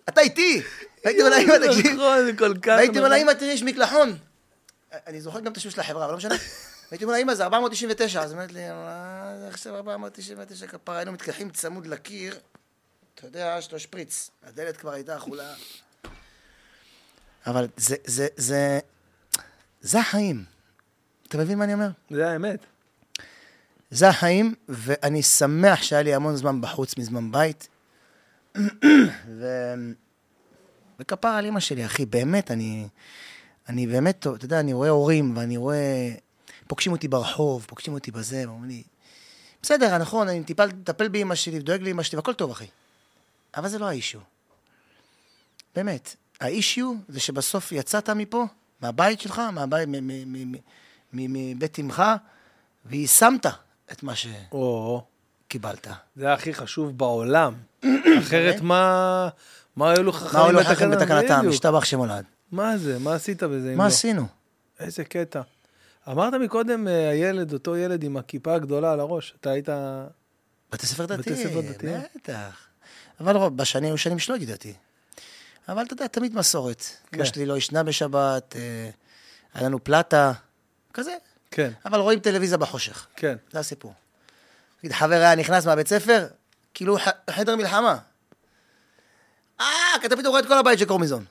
אתה 0.08 0.20
איתי. 0.20 0.62
והייתי 1.04 1.22
אומר 1.22 1.36
לאמא, 1.36 1.66
תקשיב. 1.66 1.96
זה 1.96 2.02
אומר 2.02 2.88
נכון. 2.90 3.10
לאמא, 3.10 3.32
תראי, 3.32 3.52
יש 3.52 3.62
מקלחון. 3.62 4.16
אני 5.06 5.20
זוכר 5.20 5.40
גם 5.40 5.52
את 5.52 5.56
השם 5.56 5.70
של 5.70 5.80
החברה, 5.80 6.04
אבל 6.04 6.12
לא 6.12 6.18
משנה. 6.18 6.34
והייתי 6.90 7.04
אומר 7.04 7.16
לאמא, 7.16 7.34
זה 7.34 7.44
499. 7.44 8.22
אז 8.22 8.30
היא 8.30 8.36
אומרת 8.36 8.52
לי, 8.52 8.68
מה 8.68 9.32
זה 9.40 9.48
עכשיו 9.48 9.76
499 9.76 10.66
כפרה? 10.66 10.96
היינו 10.96 11.12
מתקלחים 11.12 11.50
צמוד 11.50 11.86
לקיר. 11.86 12.38
אתה 13.14 13.26
יודע, 13.26 13.56
יש 13.58 13.72
לו 13.72 13.78
שפריץ. 13.78 14.30
הדלת 14.46 14.76
כבר 14.76 14.92
הייתה 14.92 15.16
אכולה. 15.16 15.54
אבל 17.46 17.68
זה, 17.76 17.96
זה, 18.04 18.26
זה, 18.36 18.78
זה 19.80 20.00
החיים. 20.00 20.44
אתה 21.28 21.38
מבין 21.38 21.58
מה 21.58 21.64
אני 21.64 21.74
אומר? 21.74 21.88
זה 22.10 22.30
האמת. 22.30 22.66
זה 23.90 24.08
החיים, 24.08 24.54
ואני 24.68 25.22
שמח 25.22 25.82
שהיה 25.82 26.02
לי 26.02 26.14
המון 26.14 26.36
זמן 26.36 26.60
בחוץ 26.60 26.98
מזמן 26.98 27.32
בית. 27.32 27.68
ו... 29.38 29.74
וכפר 31.00 31.28
על 31.28 31.46
אמא 31.46 31.60
שלי, 31.60 31.86
אחי, 31.86 32.06
באמת, 32.06 32.50
אני... 32.50 32.88
אני 33.68 33.86
באמת, 33.86 34.26
אתה 34.26 34.44
יודע, 34.44 34.60
אני 34.60 34.72
רואה 34.72 34.88
הורים, 34.88 35.36
ואני 35.36 35.56
רואה... 35.56 36.14
פוגשים 36.66 36.92
אותי 36.92 37.08
ברחוב, 37.08 37.64
פוגשים 37.68 37.94
אותי 37.94 38.10
בזה, 38.10 38.42
ואומרים 38.46 38.64
לי... 38.70 38.82
בסדר, 39.62 39.98
נכון, 39.98 40.28
אני 40.28 40.44
טיפל, 40.44 40.66
מטפל 40.66 41.08
באמא 41.08 41.34
שלי, 41.34 41.58
ודואג 41.58 41.82
לאמא 41.82 42.02
שלי, 42.02 42.16
והכל 42.16 42.34
טוב, 42.34 42.50
אחי. 42.50 42.66
אבל 43.56 43.68
זה 43.68 43.78
לא 43.78 43.86
האישיו. 43.86 44.20
באמת. 45.74 46.16
האישיו 46.40 46.92
זה 47.08 47.20
שבסוף 47.20 47.72
יצאת 47.72 48.10
מפה, 48.10 48.46
מהבית 48.80 49.20
שלך, 49.20 49.38
מהבית, 49.38 49.88
מבית 51.12 51.78
אמך, 51.78 52.02
ויישמת 52.86 53.46
את 53.92 54.02
מה 54.02 54.12
שקיבלת. 54.16 55.86
זה 56.16 56.32
הכי 56.32 56.54
חשוב 56.54 56.98
בעולם. 56.98 57.54
אחרת 58.20 58.60
מה... 58.60 59.28
מה 59.76 59.90
היו 59.90 60.04
מה 60.04 60.12
חכמים 60.12 60.56
בתקנתם? 60.56 60.90
בתקנתם? 60.90 61.48
משתבח 61.48 61.84
שמולד. 61.84 62.24
מה 62.52 62.78
זה? 62.78 62.98
מה 62.98 63.14
עשית 63.14 63.42
בזה? 63.42 63.74
מה 63.76 63.84
לא? 63.84 63.88
עשינו? 63.88 64.26
איזה 64.80 65.04
קטע. 65.04 65.40
אמרת 66.08 66.34
מקודם, 66.34 66.88
אה, 66.88 67.08
הילד, 67.08 67.52
אותו 67.52 67.76
ילד 67.76 68.04
עם 68.04 68.16
הכיפה 68.16 68.54
הגדולה 68.54 68.92
על 68.92 69.00
הראש. 69.00 69.34
אתה 69.40 69.50
היית... 69.50 69.68
בתי 70.72 70.86
ספר 70.86 71.06
בתי 71.06 71.16
דתיים. 71.16 71.48
ספר 71.48 71.60
דתיים. 71.60 72.00
בטח. 72.16 72.66
אבל 73.20 73.48
בשנים 73.48 73.90
היו 73.90 73.98
שנים 73.98 74.18
שלא 74.18 74.36
דתי. 74.36 74.74
אבל 75.68 75.84
אתה 75.84 75.92
יודע, 75.92 76.06
תמיד 76.06 76.34
מסורת. 76.34 76.82
כן. 77.10 77.16
אמא 77.16 77.24
שלי 77.24 77.46
לא 77.46 77.56
ישנה 77.56 77.82
בשבת, 77.82 78.56
אה, 78.56 78.90
היה 79.54 79.64
לנו 79.68 79.84
פלטה, 79.84 80.32
כזה. 80.94 81.16
כן, 81.50 81.70
אבל 81.84 82.00
רואים 82.00 82.20
טלוויזיה 82.20 82.58
בחושך. 82.58 83.06
כן. 83.16 83.36
זה 83.52 83.58
הסיפור. 83.58 83.94
נגיד, 84.78 84.92
חבר 84.92 85.14
היה 85.14 85.34
נכנס 85.34 85.66
מהבית 85.66 85.88
ספר, 85.88 86.26
כאילו 86.74 86.98
ח- 86.98 87.30
חדר 87.30 87.56
מלחמה. 87.56 87.98
אה, 89.60 89.66
כי 90.00 90.06
אתה 90.06 90.16
פתאום 90.16 90.26
רואה 90.30 90.40
את 90.40 90.46
כל 90.46 90.58
הבית 90.58 90.78
של 90.78 90.84
קורמיזון. 90.84 91.24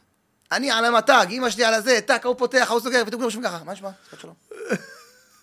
אני 0.51 0.71
על 0.71 0.85
המתג, 0.85 1.25
אמא 1.29 1.49
שלי 1.49 1.63
על 1.65 1.73
הזה, 1.73 1.99
טאק, 2.07 2.25
ההוא 2.25 2.35
פותח, 2.37 2.65
ההוא 2.69 2.79
סוגר, 2.79 2.99
ופתאום 3.01 3.19
כולם 3.21 3.23
יושבים 3.23 3.43
ככה, 3.43 3.63
מה 3.63 3.73
נשמע? 3.73 3.89
שבת 4.11 4.19
שלום. 4.19 4.35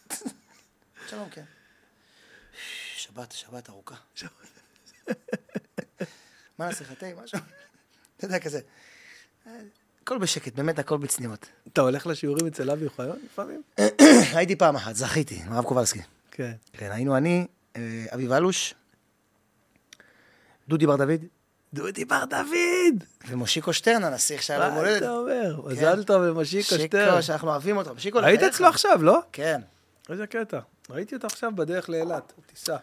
שלום, 1.10 1.28
כן. 1.30 1.44
שבת, 2.96 3.32
שבת 3.32 3.68
ארוכה. 3.68 3.94
מה 6.58 6.66
נעשה 6.66 6.84
לך, 6.84 6.92
תה, 6.92 7.06
משהו? 7.24 7.38
אתה 8.24 8.34
יודע, 8.34 8.38
כזה. 8.38 8.60
הכל 10.02 10.18
בשקט, 10.18 10.54
באמת 10.54 10.78
הכל 10.78 10.98
בצניעות. 10.98 11.46
אתה 11.72 11.80
הולך 11.80 12.06
לשיעורים 12.06 12.46
אצל 12.46 12.70
אבי 12.70 12.84
אוחיון 12.84 13.18
לפעמים? 13.24 13.62
הייתי 14.36 14.56
פעם 14.56 14.76
אחת, 14.76 14.94
זכיתי, 14.94 15.42
עם 15.46 15.52
הרב 15.52 15.64
קובלסקי. 15.64 16.00
כן. 16.30 16.52
כן, 16.72 16.90
היינו 16.92 17.16
אני, 17.16 17.46
אה, 17.76 18.04
אביב 18.14 18.32
אלוש, 18.32 18.74
דודי 20.68 20.86
בר 20.86 20.96
דוד, 20.96 21.24
דודי 21.74 22.04
בר 22.04 22.24
דוד! 22.24 23.04
ומושיקו 23.28 23.72
שטרן, 23.72 24.04
הנסיך 24.04 24.42
שהיה 24.42 24.58
לו 24.58 24.64
יום 24.64 24.74
מה. 24.74 24.96
אתה 24.96 25.10
אומר? 25.10 25.60
מזל 25.66 26.04
טוב 26.04 26.22
למשיקו 26.22 26.74
שטרן. 26.74 27.10
שיקו, 27.10 27.22
שאנחנו 27.22 27.48
אוהבים 27.50 27.76
אותו. 27.76 27.90
שיקו, 27.98 28.20
היית. 28.20 28.42
אצלו 28.42 28.66
עכשיו, 28.68 29.02
לא? 29.02 29.20
כן. 29.32 29.60
איזה 30.10 30.26
קטע. 30.26 30.60
ראיתי 30.90 31.14
אותו 31.14 31.26
עכשיו 31.26 31.52
בדרך 31.54 31.88
לאילת, 31.88 32.32
טיסה. 32.46 32.76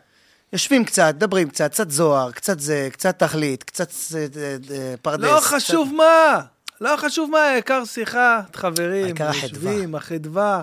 יושבים 0.53 0.85
קצת, 0.85 1.13
מדברים 1.15 1.49
קצת, 1.49 1.71
קצת 1.71 1.91
זוהר, 1.91 2.31
קצת 2.31 2.59
זה, 2.59 2.89
קצת 2.91 3.19
תכלית, 3.19 3.63
קצת 3.63 3.89
אה, 4.15 4.19
אה, 4.41 4.55
אה, 4.71 4.93
פרדס. 5.01 5.23
לא 5.23 5.37
קצת- 5.39 5.47
חשוב 5.47 5.93
מה! 5.97 6.41
לא 6.81 6.95
חשוב 6.97 7.29
מה, 7.31 7.39
העיקר 7.39 7.85
שיחה, 7.85 8.41
חברים, 8.55 9.05
העיקר 9.05 9.29
החדווה. 9.29 9.71
יושבים, 9.71 9.95
החדווה. 9.95 10.61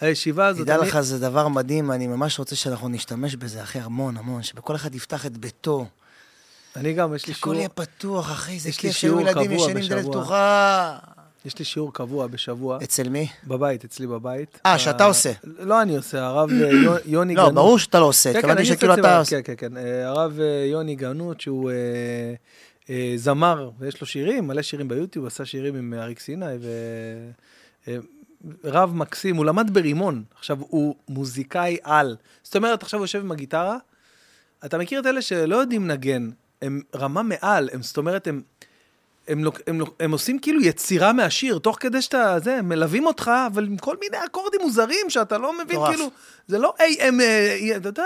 הישיבה 0.00 0.46
הזאת, 0.46 0.62
תדע 0.62 0.74
אני- 0.76 0.88
לך, 0.88 1.00
זה 1.00 1.18
דבר 1.18 1.48
מדהים, 1.48 1.90
אני 1.92 2.06
ממש 2.06 2.38
רוצה 2.38 2.56
שאנחנו 2.56 2.88
נשתמש 2.88 3.36
בזה, 3.36 3.62
אחי, 3.62 3.78
המון, 3.78 4.16
המון, 4.16 4.42
שבכל 4.42 4.76
אחד 4.76 4.94
יפתח 4.94 5.26
את 5.26 5.36
ביתו. 5.36 5.86
אני 6.76 6.92
גם, 6.92 7.14
יש 7.14 7.26
לי 7.26 7.32
הכל 7.32 7.40
שיעור, 7.50 7.58
יהיה 7.58 7.68
פתוח, 7.68 8.30
אחי, 8.32 8.58
זה 8.58 8.68
כיף 8.72 8.80
שהיו 8.80 8.92
שיעור 8.92 9.20
ילדים 9.20 9.52
ישנים 9.52 9.88
דלת. 9.88 10.04
פתוחה. 10.06 10.98
יש 11.48 11.58
לי 11.58 11.64
שיעור 11.64 11.92
קבוע 11.94 12.26
בשבוע, 12.26 12.78
אצל 12.82 13.08
מי? 13.08 13.26
בבית, 13.46 13.84
אצלי 13.84 14.06
בבית. 14.06 14.60
אה, 14.66 14.78
שאתה 14.78 15.04
ה- 15.04 15.06
עושה. 15.06 15.32
לא 15.44 15.82
אני 15.82 15.96
עושה, 15.96 16.26
הרב 16.26 16.50
אה, 16.50 16.56
יו- 16.72 16.92
יוני 17.06 17.34
לא, 17.34 17.42
גנות. 17.42 17.54
ברור 17.54 17.78
שאתה 17.78 18.00
לא 18.00 18.04
עושה, 18.04 18.32
כן, 18.32 18.40
כן, 18.42 18.48
התכוונתי 18.48 18.64
שכאילו 18.64 18.94
אתה 18.94 19.18
עושה. 19.18 19.42
כן, 19.42 19.54
כן, 19.56 19.68
כן. 19.68 19.76
אה, 19.76 20.08
הרב 20.08 20.40
אה, 20.40 20.66
יוני 20.70 20.94
גנות, 20.94 21.40
שהוא 21.40 21.70
אה, 21.70 21.74
אה, 22.90 23.12
זמר, 23.16 23.70
ויש 23.78 24.00
לו 24.00 24.06
שירים, 24.06 24.46
מלא 24.46 24.62
שירים 24.62 24.88
ביוטיוב, 24.88 25.26
עשה 25.26 25.44
שירים 25.44 25.74
עם 25.76 25.94
אריק 25.94 26.20
סיני, 26.20 26.46
ורב 28.64 28.94
מקסים, 28.94 29.36
הוא 29.36 29.44
למד 29.44 29.74
ברימון, 29.74 30.22
עכשיו 30.38 30.58
הוא 30.60 30.94
מוזיקאי 31.08 31.76
על. 31.82 32.16
זאת 32.42 32.56
אומרת, 32.56 32.82
עכשיו 32.82 32.98
הוא 33.00 33.04
יושב 33.04 33.20
עם 33.20 33.32
הגיטרה, 33.32 33.76
אתה 34.64 34.78
מכיר 34.78 35.00
את 35.00 35.06
אלה 35.06 35.22
שלא 35.22 35.56
יודעים 35.56 35.88
לנגן, 35.88 36.30
הם 36.62 36.80
רמה 36.96 37.22
מעל, 37.22 37.68
הם, 37.72 37.82
זאת 37.82 37.96
אומרת, 37.96 38.26
הם... 38.26 38.42
הם, 39.28 39.44
לוק- 39.44 39.60
הם, 39.66 39.80
לוק- 39.80 39.94
הם 40.00 40.12
עושים 40.12 40.38
כאילו 40.38 40.62
יצירה 40.62 41.12
מהשיר, 41.12 41.58
תוך 41.58 41.76
כדי 41.80 42.02
שאתה, 42.02 42.36
זה, 42.44 42.56
הם 42.56 42.68
מלווים 42.68 43.06
אותך, 43.06 43.30
אבל 43.52 43.66
עם 43.66 43.76
כל 43.76 43.96
מיני 44.00 44.16
אקורדים 44.26 44.60
מוזרים 44.62 45.10
שאתה 45.10 45.38
לא 45.38 45.52
מבין, 45.52 45.66
מטורף. 45.76 45.90
כאילו, 45.94 46.10
זה 46.48 46.58
לא 46.58 46.74
AM, 46.78 47.20
אה, 47.20 47.76
אתה 47.76 47.88
יודע, 47.88 48.04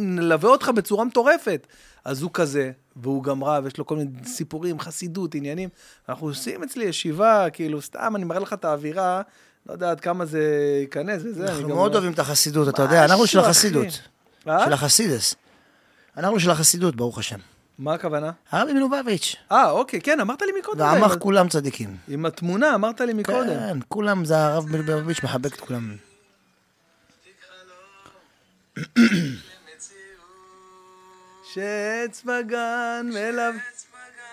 מלווה 0.00 0.50
אותך 0.50 0.68
בצורה 0.68 1.04
מטורפת. 1.04 1.66
אז 2.04 2.22
הוא 2.22 2.30
כזה, 2.34 2.70
והוא 2.96 3.22
גם 3.22 3.44
רב, 3.44 3.66
יש 3.66 3.78
לו 3.78 3.86
כל 3.86 3.96
מיני 3.96 4.10
סיפורים, 4.26 4.80
חסידות, 4.80 5.34
עניינים. 5.34 5.68
אנחנו 6.08 6.26
עושים 6.26 6.62
אצלי 6.62 6.84
ישיבה, 6.84 7.46
כאילו, 7.52 7.82
סתם, 7.82 8.16
אני 8.16 8.24
מראה 8.24 8.40
לך 8.40 8.52
את 8.52 8.64
האווירה, 8.64 9.22
לא 9.66 9.72
יודע 9.72 9.90
עד 9.90 10.00
כמה 10.00 10.24
זה 10.24 10.40
ייכנס 10.80 11.22
וזה. 11.24 11.46
אנחנו 11.46 11.68
מאוד 11.68 11.92
אוהבים 11.94 12.12
את 12.12 12.18
החסידות, 12.18 12.68
אתה 12.68 12.82
יודע, 12.82 13.04
אנחנו 13.04 13.26
של 13.26 13.38
החסידות. 13.38 14.00
אה? 14.48 14.64
של 14.64 14.72
החסידס. 14.72 15.34
אנחנו 16.16 16.40
של 16.40 16.50
החסידות, 16.50 16.96
ברוך 16.96 17.18
השם. 17.18 17.38
מה 17.78 17.94
הכוונה? 17.94 18.30
הרבי 18.50 18.72
מלובביץ'. 18.72 19.36
אה, 19.52 19.70
אוקיי, 19.70 20.00
כן, 20.00 20.20
אמרת 20.20 20.42
לי 20.42 20.52
מקודם. 20.58 20.80
ועמך 20.80 21.12
עם- 21.12 21.18
כולם 21.18 21.48
צדיקים. 21.48 21.96
עם 22.08 22.26
התמונה, 22.26 22.74
אמרת 22.74 23.00
לי 23.00 23.12
מקודם. 23.12 23.46
כן, 23.48 23.78
כולם, 23.88 24.24
זה 24.24 24.36
הרב 24.38 24.66
מלובביץ' 24.68 25.22
מחבק 25.24 25.54
את 25.54 25.60
כולם. 25.60 25.96
שעץ 31.52 32.22
בגן 32.24 33.10
מלו... 33.14 33.42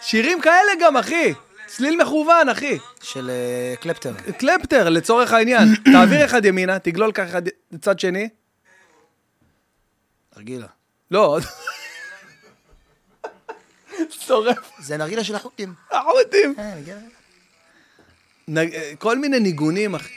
שירים 0.01 0.41
כאלה 0.41 0.72
גם, 0.81 0.97
אחי. 0.97 1.34
צליל 1.68 2.01
מכוון, 2.01 2.49
אחי. 2.49 2.77
של 3.01 3.30
אה, 3.30 3.76
קלפטר. 3.81 4.13
קלפטר, 4.39 4.89
לצורך 4.89 5.34
העניין. 5.34 5.68
תעביר 5.93 6.26
אחד 6.26 6.45
ימינה, 6.45 6.80
תגלול 6.80 7.11
ככה 7.11 7.23
אחד 7.30 7.41
לצד 7.72 7.99
שני. 7.99 8.30
נרגילה. 10.38 10.68
לא. 11.11 11.38
שורף. 14.10 14.72
זה 14.80 14.98
נרגילה 14.98 15.23
של 15.23 15.36
החוטים. 15.36 15.73
החוטים. 15.91 16.56
אה, 18.57 18.91
כל 18.99 19.19
מיני 19.19 19.40
ניגונים, 19.40 19.95
אחי. 19.95 20.14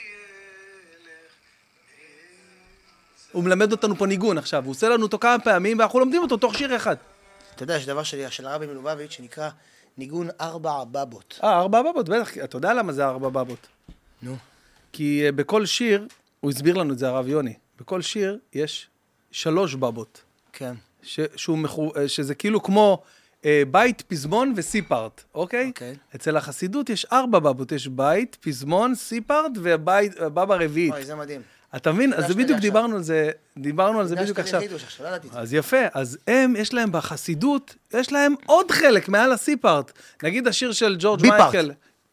הוא 3.32 3.44
מלמד 3.44 3.72
אותנו 3.72 3.96
פה 3.96 4.06
ניגון 4.06 4.38
עכשיו, 4.38 4.64
הוא 4.64 4.70
עושה 4.70 4.88
לנו 4.88 5.02
אותו 5.02 5.18
כמה 5.18 5.38
פעמים, 5.38 5.78
ואנחנו 5.78 5.98
לומדים 5.98 6.22
אותו 6.22 6.36
תוך 6.36 6.54
שיר 6.54 6.76
אחד. 6.76 6.96
אתה 7.54 7.62
יודע, 7.62 7.76
יש 7.76 7.86
דבר 7.86 8.02
של 8.02 8.30
של 8.30 8.46
הרבי 8.46 8.66
מלובביץ' 8.66 9.10
שנקרא 9.10 9.50
ניגון 9.98 10.28
ארבע 10.40 10.84
בבות. 10.84 11.40
אה, 11.44 11.58
ארבע 11.58 11.82
בבות, 11.82 12.08
בטח, 12.08 12.38
אתה 12.38 12.56
יודע 12.56 12.74
למה 12.74 12.92
זה 12.92 13.06
ארבע 13.06 13.28
בבות. 13.28 13.66
נו. 14.22 14.36
כי 14.92 15.22
אה, 15.26 15.32
בכל 15.32 15.66
שיר, 15.66 16.06
הוא 16.40 16.50
הסביר 16.50 16.74
לנו 16.74 16.92
את 16.92 16.98
זה, 16.98 17.08
הרב 17.08 17.28
יוני, 17.28 17.54
בכל 17.80 18.02
שיר 18.02 18.38
יש 18.52 18.88
שלוש 19.32 19.74
בבות. 19.74 20.22
כן. 20.52 20.74
ש, 21.02 21.20
שהוא 21.36 21.58
מחו, 21.58 21.92
אה, 21.96 22.08
שזה 22.08 22.34
כאילו 22.34 22.62
כמו 22.62 23.02
בית, 23.70 24.02
פזמון 24.02 24.52
וסיפארט, 24.56 25.24
אוקיי? 25.34 25.68
אוקיי. 25.68 25.94
אצל 26.14 26.36
החסידות 26.36 26.90
יש 26.90 27.06
ארבע 27.12 27.38
בבות, 27.38 27.72
יש 27.72 27.88
בית, 27.88 28.36
פזמון, 28.40 28.94
סיפארט 28.94 29.52
ובית, 29.62 30.20
אה, 30.20 30.28
בבא 30.28 30.54
רביעית. 30.54 30.92
אוי, 30.92 31.04
זה 31.04 31.14
מדהים. 31.14 31.40
אתה 31.76 31.92
מבין? 31.92 32.12
אז 32.12 32.26
זה 32.26 32.34
בדיוק. 32.34 32.60
דיברנו 32.60 32.96
על 32.96 33.02
זה, 33.02 33.30
דיברנו 33.58 34.00
על 34.00 34.06
זה 34.06 34.16
בדיוק 34.16 34.38
עכשיו. 34.38 34.60
אז 35.32 35.54
יפה, 35.54 35.76
אז 35.94 36.18
הם, 36.26 36.56
יש 36.56 36.74
להם 36.74 36.92
בחסידות, 36.92 37.74
יש 37.94 38.12
להם 38.12 38.34
עוד 38.46 38.70
חלק 38.70 39.08
מעל 39.08 39.32
ה 39.32 39.41
C 39.41 39.49
part. 39.49 39.92
נגיד 40.22 40.48
השיר 40.48 40.72
של 40.72 40.96
ג'ורג'. 40.98 41.26
מייקל. 41.26 41.70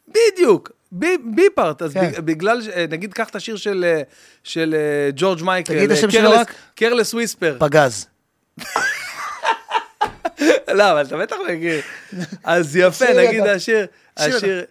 בדיוק, 0.07 0.71
B, 0.91 1.17
B 1.35 1.43
part. 1.43 1.81
אז 1.81 1.93
כן. 1.93 2.11
בגלל, 2.25 2.61
אה, 2.75 2.85
נגיד, 2.89 3.13
קח 3.13 3.29
את 3.29 3.35
השיר 3.35 3.55
של, 3.55 3.85
אה, 3.87 4.01
של 4.43 4.75
אה, 4.77 5.09
ג'ורג' 5.15 5.43
מייקל. 5.43 5.73
תגיד 5.73 5.91
את 5.91 5.97
השם 5.97 6.11
שלו 6.11 6.31
רק. 6.31 6.53
Careless 6.75 7.13
Whisper. 7.13 7.57
פגז. 7.59 8.07
לא, 10.73 10.91
אבל 10.91 11.01
אתה 11.01 11.17
בטח 11.17 11.35
מכיר. 11.49 11.81
אז 12.43 12.75
יפה, 12.81 13.05
נגיד. 13.13 13.41
השיר, 13.43 13.85
שיר 14.19 14.35
השיר... 14.35 14.65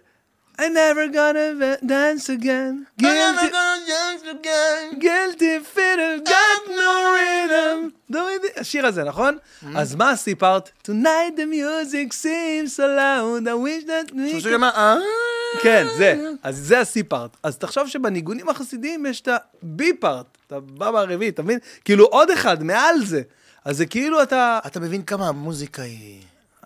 I 0.59 0.69
never 0.69 1.07
gonna 1.07 1.77
dance 1.83 2.29
again. 2.29 2.85
Guilty, 2.99 3.49
guilty 4.99 5.59
feet 5.73 5.99
have 6.05 6.23
got 6.23 6.61
no 6.67 6.93
rhythm. 7.15 7.91
השיר 8.57 8.85
הזה, 8.85 9.03
נכון? 9.03 9.37
אז 9.75 9.95
מה 9.95 10.15
סיפרת? 10.15 10.69
Tonight 10.83 11.37
the 11.37 11.45
music 11.45 12.13
seems 12.13 12.75
so 12.75 12.83
loud, 12.83 13.47
I 13.47 13.55
wish 13.55 13.85
that 13.87 14.11
we. 14.11 14.41
שיר 14.41 14.57
מה? 14.57 14.69
אה? 14.69 14.95
כן, 15.61 15.87
זה. 15.97 16.15
אז 16.43 16.57
זה 16.57 16.79
הסיפארט. 16.79 17.37
אז 17.43 17.57
תחשוב 17.57 17.87
שבניגונים 17.87 18.49
החסידיים 18.49 19.05
יש 19.05 19.21
את 19.21 19.27
הבי-פארט, 19.27 20.25
את 20.47 20.51
הבבא 20.51 20.99
הרביעי, 20.99 21.29
אתה 21.29 21.43
מבין? 21.43 21.59
כאילו 21.85 22.05
עוד 22.05 22.31
אחד 22.31 22.63
מעל 22.63 23.05
זה. 23.05 23.21
אז 23.65 23.77
זה 23.77 23.85
כאילו 23.85 24.23
אתה... 24.23 24.59
אתה 24.67 24.79
מבין 24.79 25.03
כמה 25.03 25.27
המוזיקה 25.27 25.81
היא 25.81 26.21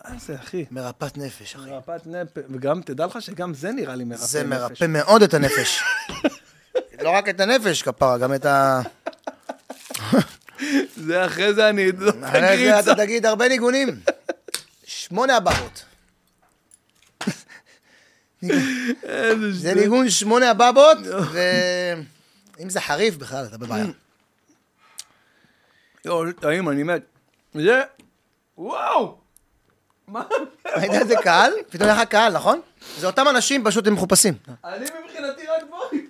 מה 0.09 0.19
זה, 0.19 0.35
אחי? 0.35 0.65
מרפאת 0.71 1.17
נפש, 1.17 1.55
אחי. 1.55 1.69
מרפאת 1.69 2.07
נפש, 2.07 2.43
וגם, 2.49 2.81
תדע 2.81 3.05
לך 3.05 3.21
שגם 3.21 3.53
זה 3.53 3.71
נראה 3.71 3.95
לי 3.95 4.03
מרפא 4.03 4.21
נפש. 4.23 4.31
זה 4.31 4.43
מרפא 4.43 4.85
מאוד 4.89 5.21
את 5.21 5.33
הנפש. 5.33 5.83
לא 7.03 7.09
רק 7.09 7.29
את 7.29 7.39
הנפש, 7.39 7.81
כפרה, 7.81 8.17
גם 8.17 8.33
את 8.33 8.45
ה... 8.45 8.81
זה 11.07 11.25
אחרי 11.25 11.53
זה 11.53 11.69
אני 11.69 11.89
את 11.89 11.95
אחרי 12.23 12.57
זה. 12.57 12.79
אתה 12.79 12.95
תגיד 12.95 13.25
הרבה 13.25 13.49
ניגונים. 13.49 13.99
שמונה. 14.85 15.37
איזה 19.03 19.53
זה. 19.53 19.73
ניגון 19.75 20.09
שמונה 20.09 20.49
הבבות, 20.51 20.97
ואם 22.57 22.69
זה 22.69 22.81
חריף 22.81 23.15
בכלל, 23.15 23.45
אתה 23.45 23.57
בבעיה. 23.57 23.85
יואו, 26.05 26.31
טעים, 26.31 26.69
אני 26.69 26.83
מת. 26.83 27.01
זה... 27.53 27.81
וואו! 28.57 29.17
מה? 30.07 30.23
ראית 30.75 30.91
איזה 30.91 31.15
קהל? 31.23 31.51
פתאום 31.69 31.89
היה 31.89 32.01
לך 32.01 32.09
קהל, 32.09 32.33
נכון? 32.33 32.61
זה 32.97 33.07
אותם 33.07 33.25
אנשים, 33.29 33.63
פשוט 33.63 33.87
הם 33.87 33.93
מחופשים. 33.93 34.33
אני 34.63 34.85
מבחינתי 34.85 35.47
רק 35.47 35.63
בוי. 35.69 36.07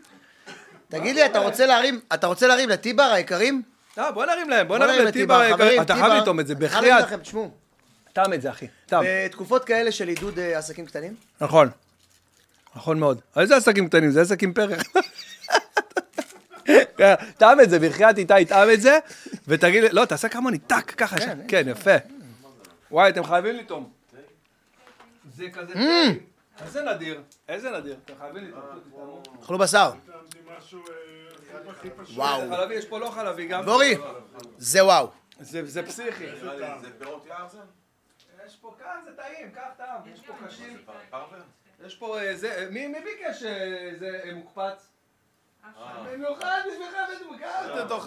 תגיד 0.90 1.16
לי, 1.16 1.26
אתה 1.26 1.40
רוצה 1.40 1.66
להרים, 1.66 2.00
אתה 2.14 2.28
רוצה 2.28 2.48
להרים 2.48 2.70
לטיבר 2.70 3.04
היקרים? 3.04 3.62
אה, 3.98 4.12
בוא 4.12 4.26
נרים 4.26 4.50
להם, 4.50 4.68
בוא 4.68 4.78
נרים 4.78 5.06
לטיבר 5.06 5.36
היקרים. 5.40 5.82
אתה. 5.82 5.96
חייב 5.96 6.14
לטעום 6.14 6.40
את 6.40 6.48
זה, 6.48 6.56
בחייאת. 6.56 7.14
תשמעו, 7.22 7.52
טעם 8.14 8.34
את 8.34 8.42
זה, 8.42 8.50
אחי. 8.50 8.68
טעם. 8.86 9.04
בתקופות 9.08 9.66
כאלה 9.66 9.92
של 9.92 10.08
עידוד 10.08 10.40
אה, 10.40 10.58
עסקים 10.58 10.86
קטנים, 10.86 11.16
נכון. 11.42 11.70
נכון 12.76 13.00
מאוד. 13.00 13.20
איזה 13.38 13.56
עסקים 13.56 13.88
קטנים? 13.88 14.12
זה 14.12 14.22
עסקים 14.22 14.54
פרח. 14.54 14.84
כן, 16.98 17.14
טעם 17.38 17.62
את 17.62 17.70
זה, 17.70 17.80
בחייאת 17.80 18.18
איתי, 18.18 18.46
טעם 18.48 18.68
את 18.74 18.82
זה, 18.82 19.00
ותגיד 19.48 19.84
לי, 19.84 19.90
לא, 19.92 20.06
תעשה 20.06 20.30
כמוני, 20.30 20.58
טאק, 20.60 20.92
ככה, 20.92 21.22
ש- 21.22 21.26
כן, 21.48 21.64
יפה. 21.68 21.92
וואי, 22.92 23.10
אתם 23.10 23.24
חייבים 23.24 23.56
לטעום. 23.56 23.92
זה 25.36 25.46
כזה 25.54 25.74
טעים. 25.74 26.20
איזה 26.64 26.82
נדיר, 26.82 27.22
איזה 27.50 27.70
נדיר, 27.72 27.98
אתם 28.06 28.14
חייבים 28.20 28.44
לטעום. 28.48 29.22
אכלו 29.44 29.58
בשר. 29.58 29.92
וואו. 32.16 32.42
זה 32.48 32.56
חלבי, 32.56 32.74
יש 32.76 32.86
פה 32.86 33.00
לא 33.00 33.10
חלבי 33.10 33.48
גם. 33.48 33.66
בורי, 33.66 33.96
זה 34.58 34.86
וואו. 34.86 35.08
זה 35.40 35.66
זה 35.66 35.84
פסיכי. 35.84 36.24
יש 38.46 38.56
פה 38.62 38.76
כאן, 38.80 39.02
זה 39.06 39.12
טעים, 39.16 39.52
קח 39.52 39.62
טעם. 39.78 40.02
יש 40.14 40.20
פה 40.22 40.34
קשים. 40.48 40.78
יש 41.86 41.96
פה 41.96 42.20
אה, 42.22 42.36
זה, 42.36 42.52
אה, 42.58 42.70
מי 42.70 42.88
ביקש 42.88 43.44
אה, 43.44 43.92
זה 44.00 44.20
אה, 44.26 44.34
מוקפץ? 44.34 44.60
במיוחד 44.60 44.84
בשבילך 44.84 44.84
הבאתי 44.84 44.84
מוקפץ, 44.84 45.55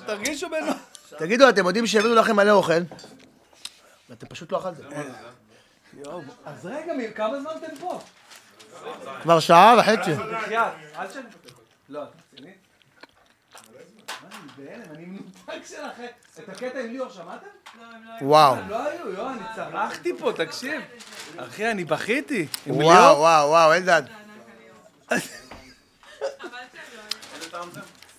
תרגישו 0.06 0.48
בנו. 0.48 0.72
תגידו, 1.18 1.48
אתם 1.48 1.66
יודעים 1.66 1.86
שהביאו 1.86 2.14
לכם 2.14 2.36
מלא 2.36 2.50
אוכל? 2.50 2.72
ואתם 4.10 4.26
פשוט 4.26 4.52
לא 4.52 4.58
אכלתם. 4.58 4.82
אז 6.44 6.66
רגע, 6.66 6.92
מי- 6.92 7.12
כמה 7.14 7.40
זמן 7.40 7.50
אתם 7.64 7.76
פה? 7.80 8.00
כבר 9.22 9.40
שעה 9.40 9.74
וחצי. 9.78 10.10
לא? 11.88 12.00
מה, 12.00 12.06
אני 14.32 14.66
בהלם, 14.66 14.82
אני 14.94 15.04
מנותק 15.06 15.66
שלכם. 15.66 16.06
את 16.38 16.48
הקטע 16.48 16.80
עם 16.80 16.86
ליאור 16.86 17.10
שמעתם? 17.10 17.46
וואו. 18.20 18.56
לא 18.68 18.88
היו, 18.88 19.12
יואו, 19.12 19.28
אני 19.30 19.40
צרחתי 19.56 20.12
פה, 20.18 20.32
תקשיב. 20.36 20.82
אחי, 21.36 21.70
אני 21.70 21.84
בכיתי. 21.84 22.46
וואו. 22.66 23.18
וואו, 23.18 23.48
וואו, 23.48 23.72
אלדד. 23.74 24.02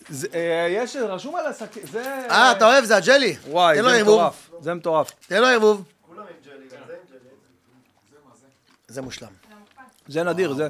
זה, 0.09 0.27
אה, 0.33 0.67
יש, 0.69 0.95
רשום 0.95 1.35
על 1.35 1.45
השקית, 1.45 1.87
זה... 1.91 2.03
אה, 2.29 2.51
אתה 2.51 2.65
אוהב, 2.65 2.85
זה 2.85 2.95
הג'לי. 2.95 3.35
וואי, 3.47 3.83
זה. 3.83 4.03
מטורף. 4.03 4.49
זה 4.61 4.73
מטורף. 4.73 5.11
תן 5.27 5.41
לו 5.41 5.47
ערבוב. 5.47 5.83
זה 8.87 9.01
מושלם. 9.01 9.29
זה 10.07 10.23
נדיר, 10.23 10.53
זה... 10.53 10.67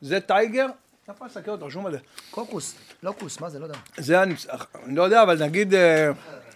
זה 0.00 0.20
טייגר. 0.20 0.66
איפה 1.08 1.26
השקיות? 1.26 1.62
רשום 1.62 1.86
על 1.86 1.92
זה. 1.92 1.98
קוקוס, 2.30 2.74
לא 3.02 3.14
כוס, 3.18 3.40
מה 3.40 3.50
זה, 3.50 3.58
לא 3.58 3.64
יודע. 3.64 3.78
זה 3.96 4.22
אני, 4.22 4.34
אני 4.84 4.96
לא 4.96 5.02
יודע, 5.02 5.22
אבל 5.22 5.44
נגיד 5.44 5.74
אה, 5.74 6.10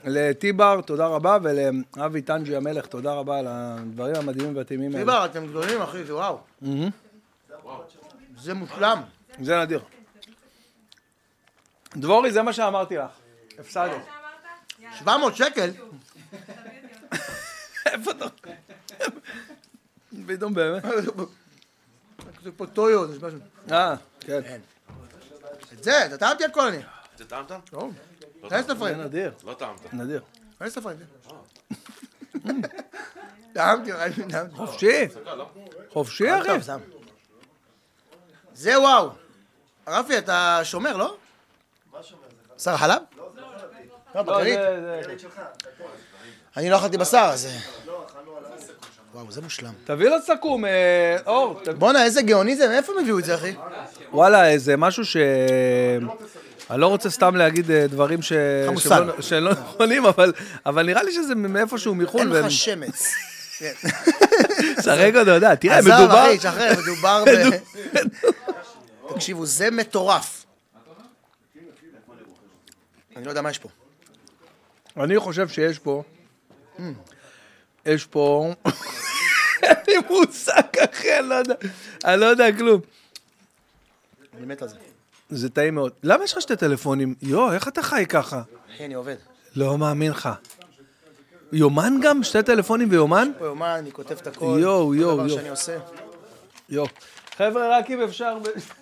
לטיבר, 0.04 0.80
תודה 0.80 1.06
רבה, 1.06 1.38
ולאבי 1.42 2.22
טנג'י 2.22 2.56
המלך, 2.56 2.86
תודה 2.86 3.12
רבה 3.12 3.38
על 3.38 3.46
הדברים 3.48 4.16
המדהימים 4.16 4.56
והטעימים 4.56 4.90
האלה. 4.92 5.00
טיבר, 5.00 5.24
אתם 5.24 5.46
גדולים, 5.46 5.82
אחי, 5.82 6.04
זה 6.04 6.14
וואו. 6.14 6.38
זה 8.38 8.54
מושלם. 8.54 9.02
זה 9.42 9.62
נדיר. 9.62 9.80
דבורי, 11.96 12.32
זה 12.32 12.42
מה 12.42 12.52
שאמרתי 12.52 12.96
לך. 12.96 13.10
הפסדת. 13.58 14.02
700 14.98 15.36
שקל? 15.36 15.70
איפה 17.86 18.10
אתה? 18.10 18.24
פתאום 20.26 20.54
באמת. 20.54 20.82
זה 22.42 22.52
פה 22.56 22.66
טויו, 22.66 23.06
זה 23.06 23.26
משהו. 23.26 23.38
אה, 23.72 23.94
כן. 24.20 24.60
את 25.72 25.82
זה, 25.84 26.06
אתה 26.06 26.18
טעמתי 26.18 26.44
הכל 26.44 26.66
אני. 26.66 26.78
זה 27.16 27.24
טעמת? 27.24 27.52
טוב. 27.70 27.94
לא 28.42 28.48
תכנס 28.48 28.66
זה 28.66 28.72
לפריים, 28.72 29.00
נדיר, 29.00 29.32
לא 29.44 29.54
טעמת. 29.54 29.94
נדיר. 29.94 30.22
תכנס 30.56 30.76
לפריים. 30.76 30.98
טעמתי, 33.54 33.92
ראיתי, 33.92 34.22
טעמתי. 34.28 34.56
חופשי. 34.56 35.08
חופשי, 35.90 36.38
אחי. 36.38 36.48
טוב, 36.48 36.62
שם. 36.62 36.80
זה 38.52 38.80
וואו. 38.80 39.10
רפי, 39.88 40.18
אתה 40.18 40.60
שומר, 40.64 40.96
לא? 40.96 41.16
מה 42.66 42.76
שומר? 42.76 42.76
שר 42.76 42.84
החלב? 42.84 43.02
לא, 43.18 43.24
לא, 44.14 44.22
בכללית. 44.22 44.58
אני 46.56 46.70
לא 46.70 46.76
אכלתי 46.78 46.98
בשר, 46.98 47.30
אז... 47.32 47.48
וואו, 49.14 49.32
זה 49.32 49.40
מושלם. 49.40 49.72
תביא 49.84 50.08
לו 50.08 50.16
סכו"ם, 50.26 50.64
אה, 50.64 51.16
אור. 51.26 51.60
בואנה, 51.78 52.04
איזה 52.04 52.22
גאוני 52.22 52.56
זה, 52.56 52.68
מאיפה 52.68 52.92
הם 52.92 52.98
הביאו 52.98 53.18
את 53.18 53.24
זה, 53.24 53.34
אחי? 53.34 53.54
וואלה, 54.12 54.58
זה 54.58 54.76
משהו 54.76 55.04
ש... 55.04 55.16
אני 56.70 56.80
לא 56.80 56.86
רוצה 56.86 57.10
סתם 57.10 57.36
להגיד 57.36 57.70
אה, 57.70 57.86
דברים 57.86 58.22
ש... 58.22 58.32
חמוסל. 58.66 58.88
שלא- 58.88 59.20
שלא 59.22 59.50
נכונים, 59.52 60.06
אבל, 60.06 60.32
אבל 60.66 60.86
נראה 60.86 61.02
לי 61.02 61.12
שזה 61.12 61.34
מאיפשהו 61.34 61.94
מחו"ל. 61.94 62.20
אין 62.20 62.44
לך 62.44 62.50
שמץ. 62.50 63.08
כן. 63.58 63.72
שחק 64.84 65.12
אותו, 65.16 65.30
יודע, 65.30 65.54
תראה, 65.54 65.78
עזוב, 65.78 65.92
מדובר... 65.94 66.26
אחי, 66.26 66.38
שחרר, 66.40 66.72
מדובר 66.82 67.24
ב... 67.26 67.50
תקשיבו, 69.14 69.46
זה 69.46 69.70
מטורף. 69.70 70.39
אני 73.20 73.26
לא 73.26 73.30
יודע 73.30 73.42
מה 73.42 73.50
יש 73.50 73.58
פה. 73.58 73.68
אני 74.96 75.18
חושב 75.18 75.48
שיש 75.48 75.78
פה... 75.78 76.02
יש 77.86 78.06
פה... 78.06 78.52
אין 79.62 79.76
לי 79.88 79.94
מושג, 80.10 80.62
אני 81.18 81.28
לא 81.28 81.34
יודע. 81.34 81.54
אני 82.04 82.20
לא 82.20 82.26
יודע 82.26 82.56
כלום. 82.56 82.80
אני 84.38 84.46
מת 84.46 84.62
על 84.62 84.68
זה. 84.68 84.76
זה 85.30 85.50
טעים 85.50 85.74
מאוד. 85.74 85.92
למה 86.02 86.24
יש 86.24 86.32
לך 86.32 86.40
שתי 86.40 86.56
טלפונים? 86.56 87.14
יואו, 87.22 87.52
איך 87.52 87.68
אתה 87.68 87.82
חי 87.82 88.06
ככה? 88.08 88.42
אחי, 88.74 88.84
אני 88.84 88.94
עובד. 88.94 89.16
לא 89.56 89.78
מאמין 89.78 90.10
לך. 90.10 90.28
יומן 91.52 91.94
גם? 92.02 92.22
שתי 92.22 92.42
טלפונים 92.42 92.88
ויומן? 92.90 93.30
פה 93.38 93.44
יומן, 93.44 93.76
אני 93.78 93.92
כותב 93.92 94.16
את 94.22 94.26
הכל. 94.26 94.58
יואו, 94.60 94.88
כל 94.88 94.94
יואו, 94.96 95.14
דבר 95.14 95.26
יואו. 95.26 95.38
שאני 95.38 95.48
עושה. 95.48 95.78
יו. 96.68 96.84
חבר'ה, 97.36 97.78
רק 97.78 97.90
אם 97.90 98.02
אפשר... 98.02 98.38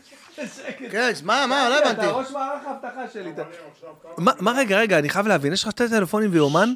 כן, 0.90 1.12
מה, 1.22 1.46
מה, 1.46 1.68
לא 1.68 1.78
אתה 1.78 1.88
הבנתי. 1.90 2.06
ראש 2.06 2.30
מערך 2.30 2.62
האבטחה 2.66 3.08
שלי. 3.12 3.30
אתה- 3.30 3.42
מה, 4.40 4.52
רגע, 4.56 4.78
רגע, 4.78 4.98
אני 4.98 5.08
חייב 5.08 5.26
להבין, 5.26 5.52
יש 5.52 5.62
לך 5.64 5.70
שתי 5.70 5.88
טלפונים 5.88 6.32
ויומן? 6.32 6.72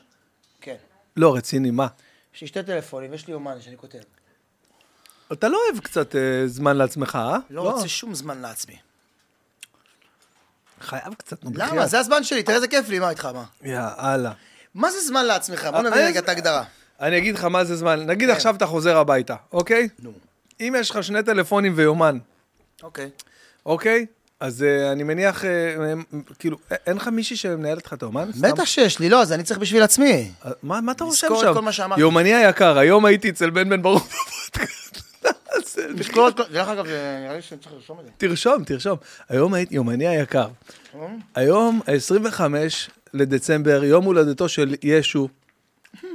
כן. 0.61 0.75
לא, 1.17 1.37
רציני, 1.37 1.71
מה? 1.71 1.87
יש 2.35 2.41
לי 2.41 2.47
שתי 2.47 2.63
טלפונים, 2.63 3.15
יש 3.15 3.27
לי 3.27 3.33
יומן 3.33 3.61
שאני 3.61 3.77
כותב. 3.77 3.99
אתה 5.33 5.49
לא 5.49 5.59
אוהב 5.69 5.81
קצת 5.85 6.17
אה, 6.17 6.21
זמן 6.47 6.77
לעצמך, 6.77 7.19
אה? 7.21 7.39
לא 7.51 7.71
רוצה 7.73 7.89
שום 7.89 8.15
זמן 8.15 8.39
לעצמי. 8.41 8.77
חייב 10.81 11.15
קצת, 11.15 11.45
נו, 11.45 11.51
למה? 11.55 11.67
בחייאת. 11.67 11.89
זה 11.89 11.99
הזמן 11.99 12.25
שלי, 12.25 12.43
תראה 12.43 12.57
איזה 12.57 12.69
כיף 12.69 12.89
לי, 12.89 12.99
מה 12.99 13.11
איתך, 13.11 13.25
מה? 13.25 13.45
יאללה. 13.63 14.33
מה 14.75 14.91
זה 14.91 15.01
זמן 15.01 15.25
לעצמך? 15.25 15.65
בוא 15.65 15.77
אה, 15.79 15.83
נבין 15.83 15.99
אה, 15.99 16.07
רגע 16.07 16.21
את 16.21 16.29
ההגדרה. 16.29 16.65
אני 17.01 17.19
אגיד 17.19 17.35
לך 17.35 17.45
מה 17.45 17.65
זה 17.65 17.77
זמן. 17.77 18.07
נגיד 18.07 18.29
כן. 18.29 18.35
עכשיו 18.37 18.57
אתה 18.57 18.67
חוזר 18.67 18.97
הביתה, 18.97 19.37
אוקיי? 19.53 19.89
נו. 19.99 20.13
אם 20.61 20.75
יש 20.79 20.91
לך 20.91 21.05
שני 21.05 21.23
טלפונים 21.23 21.73
ויומן, 21.77 22.19
אוקיי. 22.83 23.11
אוקיי? 23.67 24.07
אז 24.41 24.63
אה, 24.63 24.93
אני 24.93 25.03
מניח, 25.03 25.45
אה, 25.45 25.51
אה, 25.51 25.93
כאילו, 26.39 26.57
אין 26.87 26.97
לך 26.97 27.09
מישהי 27.09 27.37
שמנהלת 27.37 27.87
לך 27.87 27.93
את 27.93 28.03
האומן? 28.03 28.31
בטח 28.41 28.65
שיש 28.65 28.99
לי, 28.99 29.09
לא, 29.09 29.23
אז 29.23 29.33
אני 29.33 29.43
צריך 29.43 29.61
בשביל 29.61 29.83
עצמי. 29.83 30.31
מה 30.63 30.81
מה 30.81 30.93
אתה 30.93 31.05
רושם 31.05 31.27
לזכור 31.27 31.43
את 31.43 31.47
שם? 31.49 31.55
כל 31.55 31.63
מה 31.63 31.73
שאמרתי. 31.73 32.01
יומני 32.01 32.35
היקר, 32.35 32.79
היום 32.79 33.05
הייתי 33.05 33.31
אצל 33.31 33.51
בן 33.51 33.83
בן. 33.83 33.83
זה- 35.75 35.87
לשקול 35.89 36.29
את 36.29 36.37
כל... 36.37 36.43
דרך 36.53 36.69
אגב, 36.69 36.87
נראה 36.87 37.37
לי 37.37 37.43
שאני 37.43 37.61
צריך 37.61 37.73
לרשום 37.75 38.01
את 38.01 38.05
זה. 38.05 38.11
תרשום, 38.17 38.65
תרשום. 38.65 38.97
היום 39.29 39.55
הייתי, 39.55 39.75
יומני 39.75 40.09
היקר. 40.09 40.49
היום, 41.35 41.81
ה-25 41.87 42.41
לדצמבר, 43.15 43.85
יום 43.85 44.05
הולדתו 44.05 44.49
של 44.49 44.75
ישו. 44.83 45.29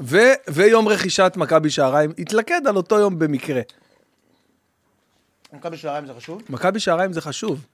ו- 0.00 0.16
ויום 0.48 0.88
רכישת 0.88 1.32
מכבי 1.36 1.70
שעריים, 1.70 2.12
התלכד 2.18 2.60
על 2.66 2.76
אותו 2.76 2.98
יום 2.98 3.18
במקרה. 3.18 3.60
מכבי 5.52 5.76
שעריים 5.76 6.06
זה 6.06 6.14
חשוב? 6.14 6.42
מכבי 6.48 6.80
שעריים 6.80 7.12
זה 7.12 7.20
חשוב. 7.20 7.66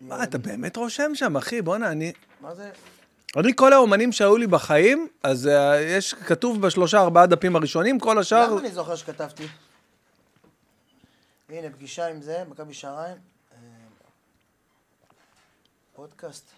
מה, 0.00 0.22
אתה 0.22 0.38
באמת 0.38 0.76
רושם 0.76 1.14
שם, 1.14 1.36
אחי? 1.36 1.62
בואנה, 1.62 1.90
אני... 1.92 2.12
מה 2.40 2.54
זה? 2.54 2.70
אני, 3.36 3.52
כל 3.56 3.72
האומנים 3.72 4.12
שהיו 4.12 4.36
לי 4.36 4.46
בחיים, 4.46 5.08
אז 5.22 5.46
uh, 5.46 5.50
יש, 5.80 6.14
כתוב 6.14 6.62
בשלושה, 6.62 7.00
ארבעה 7.00 7.26
דפים 7.26 7.56
הראשונים, 7.56 8.00
כל 8.00 8.18
השאר... 8.18 8.50
למה 8.50 8.60
אני 8.60 8.70
זוכר 8.70 8.96
שכתבתי? 8.96 9.46
הנה, 11.48 11.70
פגישה 11.70 12.06
עם 12.06 12.22
זה, 12.22 12.44
מכבי 12.48 12.74
שעריים. 12.74 13.16
אה, 13.52 13.58
פודקאסט. 15.94 16.50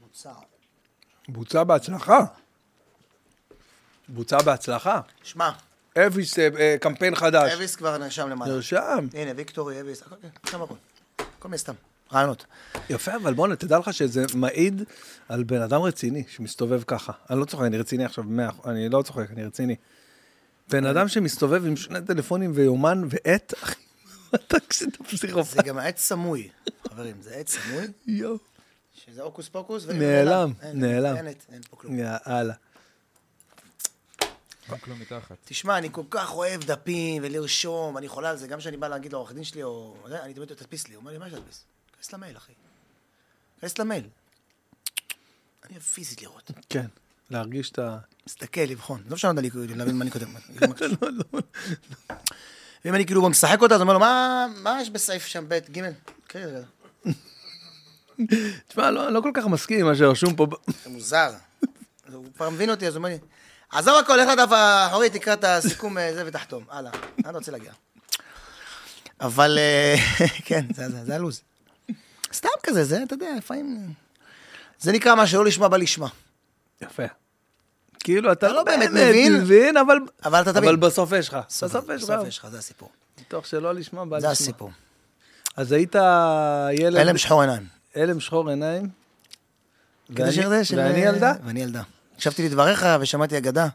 בוצע. 0.00 0.32
בוצע 1.28 1.64
בהצלחה. 1.64 2.24
בוצע 4.08 4.42
בהצלחה. 4.42 5.00
שמע, 5.22 5.50
אביס, 5.98 6.38
אה, 6.38 6.48
אה, 6.58 6.76
קמפיין 6.80 7.14
חדש. 7.14 7.52
אביס 7.52 7.76
כבר 7.76 7.98
נרשם 7.98 8.28
למעלה. 8.28 8.54
נרשם. 8.54 9.06
הנה, 9.14 9.30
ויקטורי, 9.36 9.80
אביס, 9.80 10.02
כן, 10.02 10.28
שם 10.50 10.62
הכל. 10.62 10.74
כל 11.38 11.48
מיני 11.48 11.58
סתם, 11.58 11.72
רעיונות. 12.12 12.46
יפה, 12.90 13.16
אבל 13.16 13.34
בוא'נה, 13.34 13.56
תדע 13.56 13.78
לך 13.78 13.94
שזה 13.94 14.24
מעיד 14.34 14.82
על 15.28 15.42
בן 15.42 15.62
אדם 15.62 15.82
רציני 15.82 16.24
שמסתובב 16.28 16.82
ככה. 16.86 17.12
אני 17.30 17.40
לא 17.40 17.44
צוחק, 17.44 17.64
אני 17.64 17.78
רציני 17.78 18.04
עכשיו, 18.04 18.24
מאה, 18.24 18.50
אני 18.64 18.88
לא 18.88 19.02
צוחק, 19.02 19.30
אני 19.30 19.44
רציני. 19.44 19.76
בן 20.70 20.86
אדם 20.86 21.08
שמסתובב 21.08 21.66
עם 21.66 21.76
שני 21.76 21.98
טלפונים 22.06 22.52
ויומן 22.54 23.02
ועט, 23.08 23.54
אחי, 23.62 23.74
אתה 24.34 24.56
כשאתה 24.68 24.98
זה 24.98 25.10
פסיכופת. 25.10 25.64
גם 25.64 25.78
עץ 25.78 26.00
סמוי, 26.00 26.48
חברים, 26.88 27.16
זה 27.22 27.34
עץ 27.34 27.50
סמוי, 27.58 27.86
יואו. 28.06 28.36
שזה 28.94 29.22
הוקוס 29.22 29.48
פוקוס. 29.48 29.86
נעלם, 29.86 30.52
נעלם. 30.74 31.16
אין 31.16 31.62
פה 31.70 31.76
כלום. 31.76 31.98
יאללה. 31.98 32.54
אין 34.70 34.78
כלום 34.78 35.00
מתחת. 35.00 35.36
תשמע, 35.44 35.78
אני 35.78 35.88
כל 35.92 36.02
כך 36.10 36.32
אוהב 36.34 36.64
דפים 36.64 37.22
ולרשום, 37.26 37.98
אני 37.98 38.08
חולה 38.08 38.30
על 38.30 38.36
זה, 38.36 38.46
גם 38.46 38.58
כשאני 38.58 38.76
בא 38.76 38.88
להגיד 38.88 39.12
לעורך 39.12 39.32
דין 39.32 39.44
שלי, 39.44 39.62
או... 39.62 39.96
אני 40.22 40.34
תמיד 40.34 40.48
תדפיס 40.54 40.88
לי, 40.88 40.94
הוא 40.94 41.00
אומר 41.00 41.12
לי, 41.12 41.18
מה 41.18 41.26
יש 41.26 41.32
להדפיס? 41.32 41.64
כנס 41.96 42.12
למייל, 42.12 42.36
אחי. 42.36 42.52
כנס 43.60 43.78
למייל. 43.78 44.04
אני 45.64 45.72
אוהב 45.72 45.82
פיזית 45.82 46.22
לראות. 46.22 46.50
כן, 46.68 46.86
להרגיש 47.30 47.70
את 47.70 47.78
ה... 47.78 47.98
מסתכל, 48.26 48.60
לבחון. 48.60 49.02
לא 49.08 49.14
משנה 49.14 49.40
לי, 49.40 49.50
להבין 49.76 49.96
מה 49.96 50.02
אני 50.02 50.10
כותב. 50.10 50.26
ואם 52.84 52.94
אני 52.94 53.06
כאילו 53.06 53.20
בוא 53.20 53.28
משחק 53.30 53.62
אותה, 53.62 53.74
אז 53.74 53.80
אומר 53.80 53.92
לו, 53.92 54.00
"מה- 54.00 54.46
מה 54.62 54.78
יש 54.82 54.90
בסעיף 54.90 55.26
שם, 55.26 55.44
ב', 55.48 55.58
ג'? 55.78 55.80
רגע. 56.34 56.60
תשמע, 58.68 58.90
לא 58.90 59.10
לא 59.12 59.20
כל 59.20 59.30
כך 59.34 59.46
מסכים 59.46 59.80
עם 59.80 59.86
מה 59.86 59.94
שרשום 59.96 60.36
פה. 60.36 60.46
זה 60.84 60.90
מוזר. 60.90 61.32
הוא 62.12 62.26
כבר 62.36 62.50
מבין 62.50 62.70
אותי, 62.70 62.86
אז 62.86 62.94
הוא 62.94 62.98
אומר 62.98 63.08
לי, 63.08 63.18
עזוב 63.74 63.94
הכל, 64.04 64.16
לך 64.16 64.28
לדף 64.28 64.52
האחורי, 64.52 65.10
תקרא 65.10 65.32
את 65.34 65.44
הסיכום 65.44 65.98
אה, 65.98 66.14
זה 66.14 66.22
ותחתום. 66.26 66.64
הלאה, 66.70 66.90
לאן 67.24 67.34
רוצה 67.34 67.52
להגיע? 67.52 67.72
אבל 69.20 69.58
אה, 69.58 69.96
כן, 70.46 70.64
זה- 70.74 70.88
זה 70.90 71.04
זה 71.04 71.14
הלו"ז. 71.14 71.40
סתם 72.32 72.48
כזה, 72.62 72.84
זה, 72.84 73.02
אתה 73.02 73.14
יודע, 73.14 73.26
לפעמים... 73.38 73.92
זה 74.80 74.92
נקרא 74.92 75.14
מה 75.14 75.26
שלא 75.26 75.44
לשמה 75.44 75.68
בא 75.68 75.76
לשמה. 75.76 76.08
יפה. 76.82 77.02
כאילו, 78.00 78.32
אתה 78.32 78.48
לא 78.52 78.62
באמת 78.62 78.90
מבין, 78.90 79.36
מבין, 79.40 79.76
אבל... 79.76 79.96
אבל 80.24 80.42
אתה 80.42 80.52
תבין. 80.52 80.64
אבל 80.64 80.76
בסוף 80.76 81.12
יש 81.12 81.28
לך. 81.28 81.38
בסוף 81.48 81.84
יש 81.96 82.02
לך. 82.02 82.10
בסוף 82.10 82.28
יש 82.28 82.38
לך, 82.38 82.46
זה 82.48 82.58
הסיפור. 82.58 82.90
מתוך 83.20 83.46
שלא 83.46 83.74
לשמה, 83.74 84.04
בא 84.04 84.20
זה 84.20 84.26
לשמה. 84.26 84.32
הסיפור. 84.32 84.70
אז 85.56 85.72
היית 85.72 85.94
ילד... 86.72 86.96
הלם 87.00 87.18
שחור 87.18 87.40
עיניים. 87.40 87.66
הלם 87.94 88.20
שחור 88.20 88.50
עיניים. 88.50 88.88
ואני 90.10 90.98
ילדה? 90.98 91.32
ואני 91.44 91.62
ילדה. 91.62 91.82
הקשבתי 92.14 92.48
לדבריך 92.48 92.86
ושמעתי 93.00 93.38
אגדה. 93.38 93.68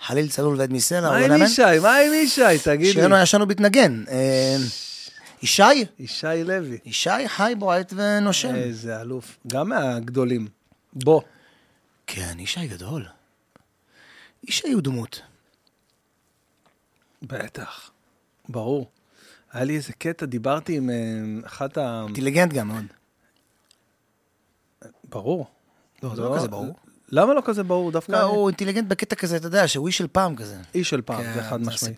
חליל 0.00 0.28
צלול 0.28 0.56
ועד 0.58 0.72
מסלע. 0.72 1.00
מה 1.00 1.16
עם. 1.16 1.42
ישי? 1.42 1.62
מה 1.82 1.96
עם 1.96 2.12
ישי? 2.14 2.42
תגיד 2.64 2.86
לי. 2.86 2.92
שירנו 2.92 3.14
הישן 3.14 3.40
הוא 3.40 3.48
מתנגן. 3.48 4.04
אה, 4.08 4.56
ישי? 5.42 5.62
ישי 5.98 6.44
לוי. 6.44 6.78
ישי 6.84 7.28
חי, 7.28 7.52
בועט 7.58 7.92
ונושם. 7.96 8.54
איזה 8.54 9.00
אלוף. 9.00 9.38
גם 9.46 9.68
מהגדולים. 9.68 10.48
בוא. 10.92 11.22
כן, 12.06 12.36
ישי 12.38 12.66
גדול. 12.66 13.06
ישי 14.44 14.72
הוא 14.72 14.82
דמות. 14.82 15.20
בטח. 17.22 17.90
ברור. 18.48 18.90
היה 19.52 19.64
לי 19.64 19.76
איזה 19.76 19.92
קטע, 19.92 20.26
דיברתי 20.26 20.76
עם 20.76 20.90
אה, 20.90 21.46
אחת 21.46 21.78
ה... 21.78 22.02
אינטליגנט 22.06 22.52
גם 22.52 22.68
מאוד. 22.68 22.84
ברור. 25.04 25.46
לא, 26.02 26.14
זה 26.16 26.22
לא 26.22 26.34
כזה 26.38 26.48
ברור. 26.48 26.74
למה 27.12 27.34
לא 27.34 27.42
כזה 27.44 27.62
ברור? 27.62 27.90
דווקא... 27.90 28.12
לא, 28.12 28.22
הוא 28.22 28.48
אינטליגנט 28.48 28.88
בקטע 28.88 29.16
כזה, 29.16 29.36
אתה 29.36 29.46
יודע, 29.46 29.68
שהוא 29.68 29.86
איש 29.86 29.98
של 29.98 30.06
פעם 30.12 30.36
כזה. 30.36 30.56
איש 30.74 30.90
של 30.90 31.02
פעם, 31.02 31.22
כן, 31.22 31.32
זה 31.34 31.42
חד 31.42 31.60
משמעי. 31.60 31.94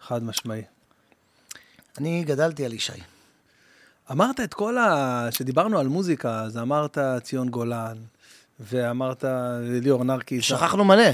חד 0.00 0.22
משמעי. 0.22 0.62
אני 1.98 2.24
גדלתי 2.24 2.64
על 2.64 2.72
ישי. 2.72 2.92
אמרת 4.10 4.40
את 4.40 4.54
כל 4.54 4.78
ה... 4.78 5.28
שדיברנו 5.30 5.78
על 5.78 5.88
מוזיקה, 5.88 6.40
אז 6.40 6.58
אמרת 6.58 6.98
ציון 7.22 7.48
גולן, 7.48 7.96
ואמרת 8.60 9.24
ליאור 9.82 10.04
נרקיס. 10.04 10.44
שכחנו 10.44 10.84
מלא. 10.84 11.10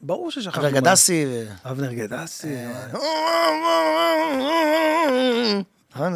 ברור 0.00 0.30
ששכחנו. 0.30 0.68
אבנר. 0.68 0.80
גדסי. 0.80 1.26
אבנר 1.64 1.92
גדסי. 1.92 2.56
נכון? 5.90 6.12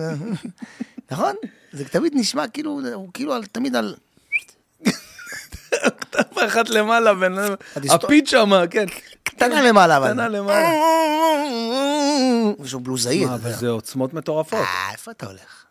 נכון? 1.10 1.34
זה 1.72 1.88
תמיד 1.88 2.12
נשמע 2.16 2.48
כאילו, 2.48 2.80
הוא 2.94 3.08
כאילו 3.14 3.34
תמיד 3.52 3.76
על... 3.76 3.94
כתב 6.00 6.38
אחת 6.46 6.68
למעלה, 6.68 7.12
הפיץ' 7.90 8.30
שמה, 8.30 8.66
כן. 8.70 8.86
קטנה 9.22 9.62
למעלה, 9.62 9.96
אבל. 9.96 10.08
קטנה 10.08 10.28
למעלה. 10.28 10.68
שהוא 12.64 12.82
בלוזאי, 12.82 13.24
מה, 13.24 13.32
יודע. 13.32 13.34
אבל 13.34 13.52
זה 13.52 13.68
עוצמות 13.68 14.14
מטורפות. 14.14 14.58
אה, 14.58 14.92
איפה 14.92 15.10
אתה 15.10 15.26
הולך? 15.26 15.64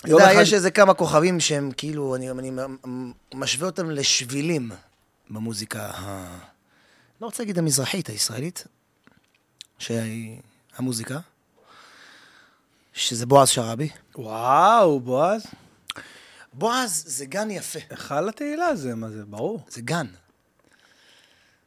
אתה 0.00 0.10
יודע, 0.10 0.32
יש 0.32 0.54
איזה 0.54 0.70
כמה 0.70 0.94
כוכבים 0.94 1.40
שהם 1.40 1.70
כאילו, 1.76 2.16
אני, 2.16 2.30
אני 2.30 2.50
משווה 3.34 3.66
אותם 3.66 3.90
לשבילים 3.90 4.70
במוזיקה, 5.30 5.90
ה... 5.94 6.38
לא 7.20 7.26
רוצה 7.26 7.42
להגיד 7.42 7.58
המזרחית, 7.58 8.08
הישראלית, 8.08 8.64
שהיא 9.78 10.40
המוזיקה, 10.76 11.18
שזה 12.92 13.26
בועז 13.26 13.48
שראבי. 13.48 13.88
וואו, 14.16 15.00
בועז. 15.00 15.46
בועז 16.52 17.04
זה 17.06 17.26
גן 17.26 17.50
יפה, 17.50 17.78
היכל 17.90 18.28
התהילה 18.28 18.66
הזה, 18.66 18.94
מה 18.94 19.10
זה, 19.10 19.24
ברור. 19.24 19.64
זה 19.68 19.80
גן. 19.80 20.06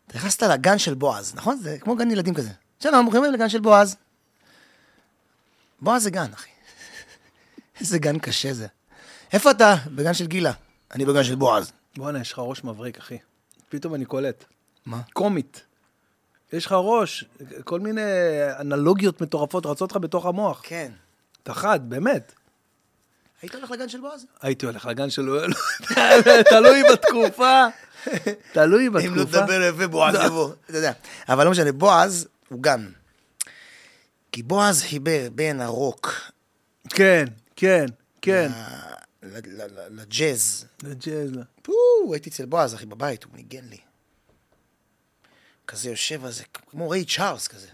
אתה 0.08 0.18
נכנסת 0.18 0.44
לגן 0.44 0.78
של 0.78 0.94
בועז, 0.94 1.36
נכון? 1.36 1.58
זה 1.58 1.78
כמו 1.80 1.95
גן 1.95 2.12
ילדים 2.12 2.34
כזה. 2.34 2.49
שלום, 2.80 3.06
ברוכים 3.06 3.34
לגן 3.34 3.49
של 3.49 3.60
בועז. 3.60 3.95
בועז 5.82 6.03
זה 6.03 6.10
גן, 6.10 6.34
אחי. 6.34 6.49
איזה 7.80 7.99
גן 7.99 8.20
קשה 8.20 8.53
זה. 8.53 8.68
איפה 9.34 9.52
אתה? 9.52 9.76
בגן 9.95 10.14
של 10.14 10.28
גילה. 10.28 10.52
אני 10.94 11.06
בגן 11.06 11.24
של 11.24 11.36
בועז. 11.36 11.72
בואנה, 11.98 12.22
יש 12.22 12.32
לך 12.32 12.40
ראש 12.40 12.64
מבריק, 12.64 12.98
אחי. 12.98 13.18
פתאום 13.70 13.95
אני 13.95 14.06
קולט. 14.06 14.45
מה? 14.86 15.02
קומית. 15.14 15.62
יש 16.53 16.66
לך 16.66 16.76
ראש, 16.78 17.26
כל 17.64 17.80
מיני 17.80 18.02
אנלוגיות 18.60 19.22
מטורפות 19.22 19.66
רצות 19.66 19.91
לך 19.91 19.98
בתוך 19.98 20.26
המוח. 20.26 20.62
כן. 20.64 20.91
אתה 21.44 21.53
חד, 21.53 21.90
באמת. 21.90 22.34
היית 23.41 23.55
הולך 23.55 23.72
לגן 23.72 23.89
של 23.89 23.99
בועז? 24.01 24.26
הייתי 24.41 24.65
הולך 24.65 24.85
לגן 24.85 25.09
שלו, 25.09 25.39
תלוי 26.49 26.81
בתקופה. 26.93 27.65
תלוי 28.53 28.88
אם 28.88 28.93
לא 28.95 29.01
בתקופה. 29.23 29.38
תדבר 29.41 29.61
יפה, 29.69 29.88
בועז 29.88 30.15
יבוא. 30.26 30.53
אתה 30.69 30.77
יודע. 30.77 30.91
אבל 31.30 31.45
לא 31.45 31.51
משנה, 31.51 31.72
בועז 31.72 32.27
הוא 32.49 32.63
גם. 32.63 32.89
כי 34.31 34.43
בועז 34.43 34.81
חיבר 34.81 35.27
בין 35.35 35.61
הרוק 35.61 36.13
כן, 36.89 37.26
כן, 37.55 37.85
כן. 38.22 38.51
לג'אז. 39.89 40.65
זה 40.81 40.93
ג'אז. 40.95 41.31
פו, 41.61 41.73
הייתי 42.13 42.30
אצל 42.30 42.45
בועז, 42.45 42.76
אחי, 42.76 42.85
בבית, 42.85 43.23
הוא 43.23 43.31
ניגן 43.35 43.65
לי. 43.69 43.77
כזה 45.68 45.89
יושב 45.89 46.26
על 46.26 46.31
זה, 46.31 46.43
כמו 46.69 46.89
ריי 46.89 47.05
צ'ארלס 47.05 47.47
כזה. 47.47 47.68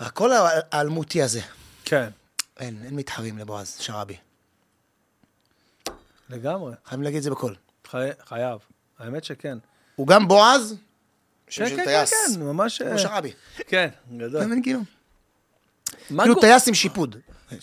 והקול 0.00 0.32
הא- 0.32 0.60
האלמותי 0.72 1.22
הזה, 1.22 1.40
כן, 1.84 2.08
אין, 2.60 2.82
אין 2.84 2.96
מתחרים 2.96 3.38
לבועז 3.38 3.76
שראבי. 3.80 4.16
לגמרי. 6.30 6.72
חייבים 6.86 7.02
להגיד 7.02 7.16
את 7.16 7.22
זה 7.22 7.30
בקול. 7.30 7.54
חי- 7.90 7.96
חייב. 8.28 8.58
האמת 8.98 9.24
שכן. 9.24 9.58
הוא 9.96 10.06
גם 10.06 10.28
בועז, 10.28 10.74
שם 11.48 11.64
כן, 11.64 11.70
של 11.70 11.76
כן, 11.76 11.84
טייס. 11.84 12.10
כן, 12.10 12.34
כן, 12.34 12.40
ממש... 12.42 12.82
כמו 12.82 12.98
שראבי. 12.98 13.32
כן, 13.66 13.88
גדול. 14.16 14.40
אתה 14.40 14.46
מבין, 14.46 14.62
כאילו? 14.62 14.80
כאילו 16.08 16.40
טייס 16.40 16.68
עם 16.68 16.74
שיפוד. 16.74 17.16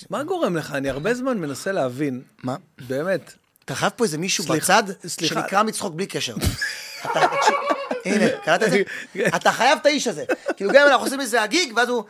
מה 0.10 0.24
גורם 0.24 0.58
לך? 0.58 0.72
אני 0.72 0.90
הרבה 0.90 1.14
זמן 1.14 1.38
מנסה 1.38 1.72
להבין, 1.72 2.22
מה? 2.44 2.56
באמת. 2.88 3.34
אתה 3.66 3.76
חייב 3.76 3.92
פה 3.96 4.04
איזה 4.04 4.18
מישהו 4.18 4.44
בצד. 4.44 4.84
שנקרא 5.08 5.64
מצחוק 5.64 5.94
בלי 5.94 6.08
קשר. 6.08 6.36
הנה, 8.06 8.26
קראת 8.46 8.64
את 8.64 8.72
זה? 8.72 8.82
אתה 9.36 9.52
חייב 9.52 9.78
את 9.82 9.86
האיש 9.86 10.08
הזה. 10.08 10.26
כאילו 10.58 10.72
גם 10.74 10.82
אם 10.86 10.92
אנחנו 10.92 11.06
עושים 11.06 11.22
איזה 11.22 11.42
הגיג, 11.42 11.74
ואז 11.76 11.90
הוא... 11.90 12.04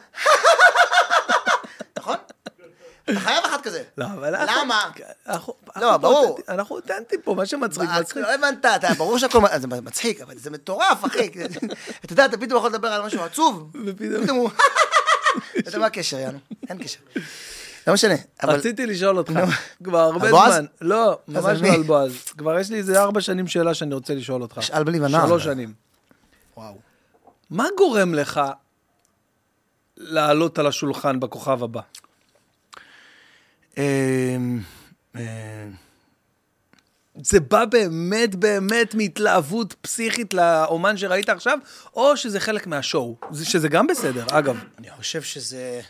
אתה 3.12 3.20
חייב 3.20 3.46
אחד 3.46 3.62
כזה. 3.64 3.84
לא, 3.98 4.06
אבל. 4.06 4.36
למה? 4.48 4.84
לא, 5.76 5.98
ברור. 5.98 6.40
אנחנו 6.50 6.76
אותנטיים 6.76 7.22
פה, 7.22 7.36
מה 7.36 7.46
שמצחיק, 7.46 7.90
מה, 7.90 8.00
מצחיק. 8.00 8.24
לא 8.24 8.34
הבנת, 8.34 8.66
אתה, 8.66 8.88
ברור 8.98 9.20
שהכל 9.20 9.42
זה 9.58 9.68
מצחיק, 9.68 10.22
אבל 10.22 10.38
זה 10.38 10.50
מטורף, 10.50 11.06
אחי. 11.06 11.30
אתה 12.06 12.14
יודע, 12.14 12.26
אתה 12.26 12.38
פתאום 12.38 12.58
יכול 12.58 12.70
לדבר 12.70 12.88
על 12.88 13.06
משהו 13.06 13.22
עצוב, 13.24 13.72
ופתאום- 13.86 14.24
פתאום 14.24 14.38
הוא... 14.38 14.50
אתה 15.60 15.70
יודע 15.70 15.80
מה 15.80 15.86
הקשר, 15.86 16.20
יאנו? 16.20 16.38
אין 16.70 16.84
קשר. 16.84 17.00
לא 17.88 17.94
משנה, 17.94 18.14
אבל... 18.44 18.56
רציתי 18.56 18.86
לשאול 18.86 19.18
אותך. 19.18 19.32
כבר 19.84 20.00
הרבה? 20.00 20.30
זמן. 20.30 20.66
לא, 20.82 21.20
ממש 21.28 21.62
לא? 21.62 21.68
על 21.74 21.84
בועז. 21.84 22.12
כבר 22.38 22.60
יש 22.60 22.70
לי 22.70 22.78
איזה 22.78 23.02
ארבע 23.02 23.22
שנים 23.22 23.48
שאלה 23.48 23.74
שאני 23.74 23.94
רוצה 23.94 24.14
לשאול 24.14 24.42
אותך. 24.42 24.58
שאל 24.64 24.84
בלי 24.84 25.00
ונער. 25.00 25.28
שלוש 25.28 25.44
שנים. 25.44 25.74
וואו. 26.58 26.76
מה 27.50 27.66
גורם 27.78 28.14
לך 28.14 28.42
לעלות 29.98 30.60
על 30.60 30.68
השולחן 30.68 31.20
בכוכב 31.20 31.64
הבא? 31.64 31.82
אמ, 33.78 34.60
אמ, 35.16 35.22
זה 37.24 37.40
בא 37.40 37.66
באמת 37.66 38.36
באמת 38.36 38.96
מהתלהבות 38.96 39.76
פסיכית 39.82 40.34
לאומן 40.34 40.98
שראית 40.98 41.30
עכשיו, 41.30 41.60
או 41.96 42.18
שזה 42.18 42.40
חלק 42.40 42.68
מהשואו? 42.68 43.16
זה- 43.32 43.46
שזה 43.46 43.68
גם 43.68 43.88
בסדר, 43.88 44.26
אגב. 44.32 44.58
אני 44.80 44.92
חושב 44.92 45.22
שזה 45.22 45.82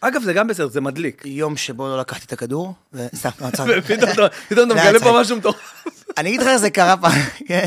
אגב, 0.00 0.22
זה 0.22 0.32
גם 0.32 0.46
בסדר, 0.48 0.68
זה 0.68 0.80
מדליק. 0.80 1.22
יום 1.24 1.56
שבו 1.56 1.88
לא 1.88 2.00
לקחתי 2.00 2.24
את 2.26 2.32
הכדור, 2.32 2.74
וסתם, 2.92 3.28
לא, 3.40 3.50
צחק. 3.50 3.66
ופתאום 3.78 4.10
אתה 4.10 4.28
זה 4.52 4.66
מגלה 4.66 5.00
פה. 5.00 5.20
משהו 5.20 5.36
מטורף. 5.36 5.84
אני 6.18 6.28
אגיד 6.28 6.40
לך 6.40 6.46
איך 6.46 6.56
זה 6.56 6.70
קרה 6.70 6.96
פעם, 6.96 7.12
כן, 7.48 7.66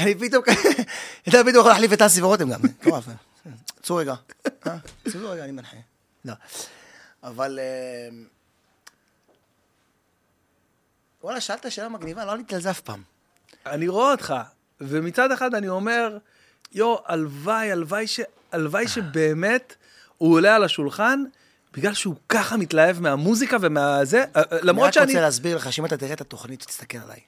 אני 0.00 0.14
פתאום, 0.14 0.42
אתה 1.28 1.38
פתאום 1.44 1.58
יכול 1.58 1.70
להחליף 1.70 1.92
את 1.92 2.02
אסי 2.02 2.22
ורותם 2.22 2.50
גם, 2.50 2.60
מטורף. 2.62 3.04
עצרו 3.82 3.96
רגע, 3.96 4.14
אה, 4.66 4.76
עצרו 5.06 5.30
רגע, 5.30 5.44
אני 5.44 5.52
מנחה. 5.52 5.76
לא, 6.24 6.32
אבל... 7.22 7.58
וואלה, 11.22 11.40
שאלת 11.40 11.72
שאלה 11.72 11.88
מגניבה, 11.88 12.24
לא 12.24 12.32
עניתי 12.32 12.54
על 12.54 12.60
זה 12.60 12.70
אף 12.70 12.80
פעם. 12.80 13.02
אני 13.66 13.88
רואה 13.88 14.10
אותך, 14.10 14.34
ומצד 14.80 15.32
אחד 15.32 15.54
אני 15.54 15.68
אומר, 15.68 16.18
יו, 16.72 16.96
הלוואי, 17.06 17.72
הלוואי 17.72 18.06
ש... 18.06 18.20
הלוואי 18.52 18.88
שבאמת 18.88 19.76
הוא 20.18 20.34
עולה 20.34 20.56
על 20.56 20.64
השולחן, 20.64 21.24
בגלל 21.72 21.94
שהוא 21.94 22.14
ככה 22.28 22.56
מתלהב 22.56 23.00
מהמוזיקה 23.00 23.56
ומהזה, 23.60 24.24
אה, 24.36 24.42
אה, 24.52 24.58
למרות 24.62 24.86
אני 24.86 24.92
שאני... 24.92 25.04
רק 25.04 25.10
רוצה 25.10 25.20
להסביר 25.20 25.56
לך 25.56 25.72
שאם 25.72 25.86
אתה 25.86 25.96
תראה 25.96 26.12
את 26.12 26.20
התוכנית, 26.20 26.64
תסתכל 26.64 26.98
עליי. 26.98 27.20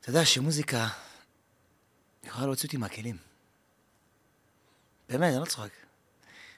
אתה 0.00 0.10
יודע 0.10 0.24
שמוזיקה 0.24 0.88
יכולה 2.24 2.46
להוציא 2.46 2.66
אותי 2.66 2.76
מהכלים. 2.76 3.16
באמת, 5.08 5.32
אני 5.32 5.40
לא 5.40 5.44
צוחק. 5.44 5.70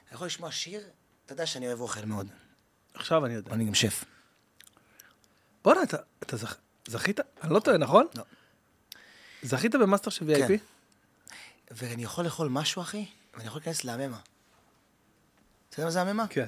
אני 0.07 0.15
יכול 0.15 0.27
לשמוע 0.27 0.51
שיר, 0.51 0.81
אתה 1.25 1.33
יודע 1.33 1.45
שאני 1.45 1.67
אוהב 1.67 1.79
אוכל 1.79 2.05
מאוד. 2.05 2.27
עכשיו 2.93 3.25
אני 3.25 3.33
יודע. 3.33 3.53
אני 3.53 3.65
גם 3.65 3.73
שף. 3.73 4.05
בואנה, 5.65 5.83
אתה, 5.83 5.97
אתה 6.23 6.37
זכ... 6.37 6.55
זכית? 6.87 7.19
אני 7.43 7.53
לא 7.53 7.59
טועה, 7.59 7.77
נכון? 7.77 8.07
לא. 8.15 8.23
זכית 9.43 9.75
במאסטר 9.75 10.09
של 10.09 10.25
VIP? 10.25 10.47
כן. 10.47 10.55
ואני 11.71 12.03
יכול 12.03 12.25
לאכול 12.25 12.49
משהו, 12.49 12.81
אחי, 12.81 13.05
ואני 13.33 13.47
יכול 13.47 13.59
להיכנס 13.59 13.83
להממה. 13.83 14.19
אתה 15.69 15.75
יודע 15.75 15.85
מה 15.85 15.91
זה 15.91 16.01
הממה? 16.01 16.27
כן. 16.29 16.47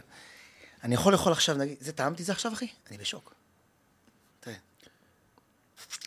אני 0.83 0.95
יכול 0.95 1.13
לאכול 1.13 1.31
עכשיו, 1.31 1.55
נגיד, 1.57 1.77
זה 1.79 1.91
טעמתי 1.91 2.23
זה 2.23 2.31
עכשיו, 2.31 2.53
אחי? 2.53 2.67
אני 2.89 2.97
בשוק. 2.97 3.33
תראה. 4.39 4.55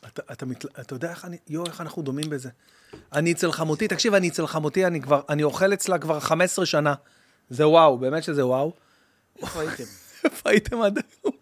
אתה, 0.07 0.23
אתה, 0.33 0.47
מתל... 0.47 0.69
אתה 0.81 0.95
יודע 0.95 1.11
איך 1.11 1.25
אני... 1.25 1.39
יואו, 1.49 1.67
איך 1.67 1.81
אנחנו 1.81 2.03
דומים 2.03 2.31
בזה. 2.31 2.51
אני 3.13 3.33
אצל 3.33 3.53
חמותי, 3.53 3.89
תקשיב, 3.89 4.15
אני 4.15 4.29
אצל 4.29 4.47
חמותי, 4.47 4.87
אני 4.87 5.01
כבר... 5.01 5.23
אני 5.29 5.43
אוכל 5.43 5.73
אצלה 5.73 5.99
כבר 5.99 6.21
15 6.21 6.67
שנה. 6.67 6.95
זה 7.51 7.69
וואו, 7.69 7.99
באמת 7.99 8.23
שזה 8.23 8.47
וואו. 8.47 8.73
איפה 9.39 9.61
הייתם? 9.61 9.85
איפה 10.25 10.51
הייתם 10.51 10.83
עד 10.83 10.99
היום? 10.99 11.40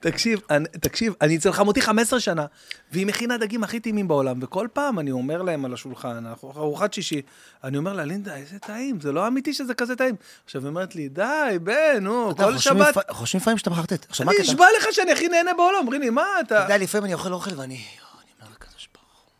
תקשיב, 0.00 0.40
אני, 0.50 0.68
תקשיב, 0.68 1.14
אני 1.20 1.36
אצל 1.36 1.52
חמותי 1.52 1.80
15 1.80 2.20
שנה, 2.20 2.46
והיא 2.92 3.06
מכינה 3.06 3.38
דגים 3.38 3.64
הכי 3.64 3.80
טעימים 3.80 4.08
בעולם, 4.08 4.38
וכל 4.42 4.68
פעם 4.72 4.98
אני 4.98 5.10
אומר 5.10 5.42
להם 5.42 5.64
על 5.64 5.74
השולחן, 5.74 6.24
ארוחת 6.44 6.92
שישי, 6.92 7.22
אני 7.64 7.76
אומר 7.76 7.92
לה, 7.92 8.04
לינדה, 8.04 8.36
איזה 8.36 8.58
טעים, 8.58 9.00
זה 9.00 9.12
לא 9.12 9.26
אמיתי 9.26 9.54
שזה 9.54 9.74
כזה 9.74 9.96
טעים. 9.96 10.14
עכשיו, 10.44 10.60
היא 10.60 10.68
אומרת 10.68 10.94
לי, 10.94 11.08
די, 11.08 11.58
בן, 11.62 11.98
נו, 12.00 12.36
כל 12.36 12.58
שבת... 12.58 13.10
חושבים 13.10 13.40
לפעמים 13.40 13.58
שאתה 13.58 13.70
מחרטט. 13.70 14.06
עכשיו, 14.08 14.26
מה 14.26 14.32
אני 14.32 14.40
הקטע? 14.40 14.52
נשבע 14.52 14.66
לך 14.78 14.86
שאני 14.90 15.12
הכי 15.12 15.28
נהנה 15.28 15.54
בעולם, 15.54 15.78
אומרים 15.78 16.00
לי, 16.00 16.10
מה 16.10 16.26
אתה 16.40 16.54
אתה... 16.54 16.64
יודע, 16.64 16.78
לפעמים 16.78 17.04
אני 17.04 17.14
אוכל 17.14 17.32
אוכל 17.32 17.60
ואני... 17.60 17.74
אני. 17.74 17.84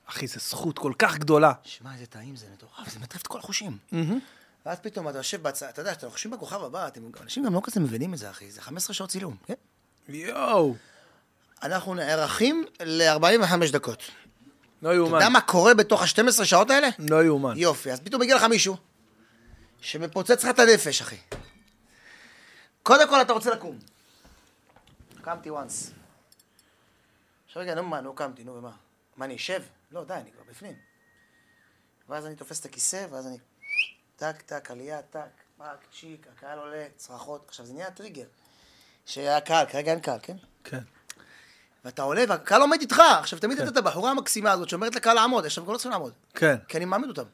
אחי, 0.06 0.26
זו 0.26 0.40
זכות 0.40 0.78
כל 0.78 0.92
כך 0.98 1.18
גדולה. 1.18 1.52
שמע, 1.62 1.92
איזה 1.94 2.06
טעים 2.06 2.36
זה 2.36 2.46
מטורף, 2.52 2.92
זה 2.92 3.00
מטריף 3.00 3.22
את 3.22 3.26
כל 3.26 3.38
החושים. 3.38 3.78
ואז 4.66 4.78
פתאום 4.78 5.08
אתה 5.08 5.18
יושב 5.18 5.42
בצד, 5.42 5.66
אתה 5.66 5.80
יודע, 5.80 5.90
כשאתם 5.90 6.10
חושבים 6.10 6.32
בכוכב 6.32 6.62
הבא, 6.62 6.88
אנשים 7.22 7.44
גם 7.44 7.54
לא 7.54 7.60
כזה 7.64 7.80
מבינים 7.80 8.14
את 8.14 8.18
זה, 8.18 8.30
אחי, 8.30 8.50
זה 8.50 8.62
15 8.62 8.94
שעות 8.94 9.10
צילום, 9.10 9.36
כן? 9.46 9.54
יואו, 10.08 10.74
אנחנו 11.62 11.94
נערכים 11.94 12.64
ל-45 12.80 13.72
דקות. 13.72 14.02
לא 14.82 14.88
אתה 14.88 14.96
יודע 14.96 15.10
יאומן. 15.16 15.32
מה 15.32 15.40
קורה 15.40 15.74
בתוך 15.74 16.02
ה-12 16.02 16.44
שעות 16.44 16.70
האלה? 16.70 16.88
לא 16.98 17.24
יאומן. 17.24 17.54
יופי, 17.56 17.92
אז 17.92 18.00
פתאום 18.00 18.22
מגיע 18.22 18.36
לך 18.36 18.42
מישהו 18.42 18.76
שמפוצץ 19.80 20.44
לך 20.44 20.50
את 20.50 20.58
הנפש, 20.58 21.00
אחי. 21.00 21.16
קודם 22.82 23.08
כל 23.08 23.22
אתה 23.22 23.32
רוצה 23.32 23.50
לקום. 23.50 23.78
קמתי 25.22 25.50
once. 25.50 25.90
עכשיו 27.46 27.62
רגע, 27.62 27.74
נו 27.74 27.82
מה, 27.82 28.00
נו 28.00 28.14
קמתי, 28.14 28.44
נו 28.44 28.54
ומה? 28.54 28.70
מה, 29.16 29.24
אני 29.24 29.36
אשב? 29.36 29.62
לא, 29.92 30.04
די, 30.04 30.14
אני 30.14 30.30
כבר 30.32 30.42
בפנים. 30.50 30.74
ואז 32.08 32.26
אני 32.26 32.36
תופס 32.36 32.60
את 32.60 32.64
הכיסא, 32.64 33.06
ואז 33.10 33.26
אני... 33.26 33.38
טק, 34.16 34.42
טק, 34.42 34.70
עלייה, 34.70 35.02
טק, 35.02 35.20
פאק, 35.58 35.78
צ'יק, 36.00 36.26
הקהל 36.32 36.58
עולה, 36.58 36.86
צרחות. 36.96 37.44
עכשיו, 37.48 37.66
זה 37.66 37.72
נהיה 37.72 37.90
טריגר. 37.90 38.26
שהיה 39.06 39.40
קהל, 39.40 39.66
כרגע 39.66 39.90
אין 39.90 40.00
קהל, 40.00 40.18
כן? 40.22 40.36
כן. 40.64 40.78
ואתה 41.84 42.02
עולה 42.02 42.24
והקהל 42.28 42.60
עומד 42.60 42.80
איתך. 42.80 43.02
עכשיו, 43.18 43.38
תמיד 43.38 43.60
אתה 43.60 43.70
את 43.70 43.76
הבחורה 43.76 44.10
המקסימה 44.10 44.52
הזאת 44.52 44.68
שאומרת 44.68 44.94
לקהל 44.94 45.14
לעמוד, 45.14 45.46
עכשיו 45.46 45.64
הם 45.64 45.72
לא 45.72 45.76
צריכים 45.76 45.92
לעמוד. 45.92 46.12
כן. 46.34 46.56
כי 46.68 46.76
אני 46.76 46.84
מעמיד 46.84 47.08
אותם. 47.08 47.24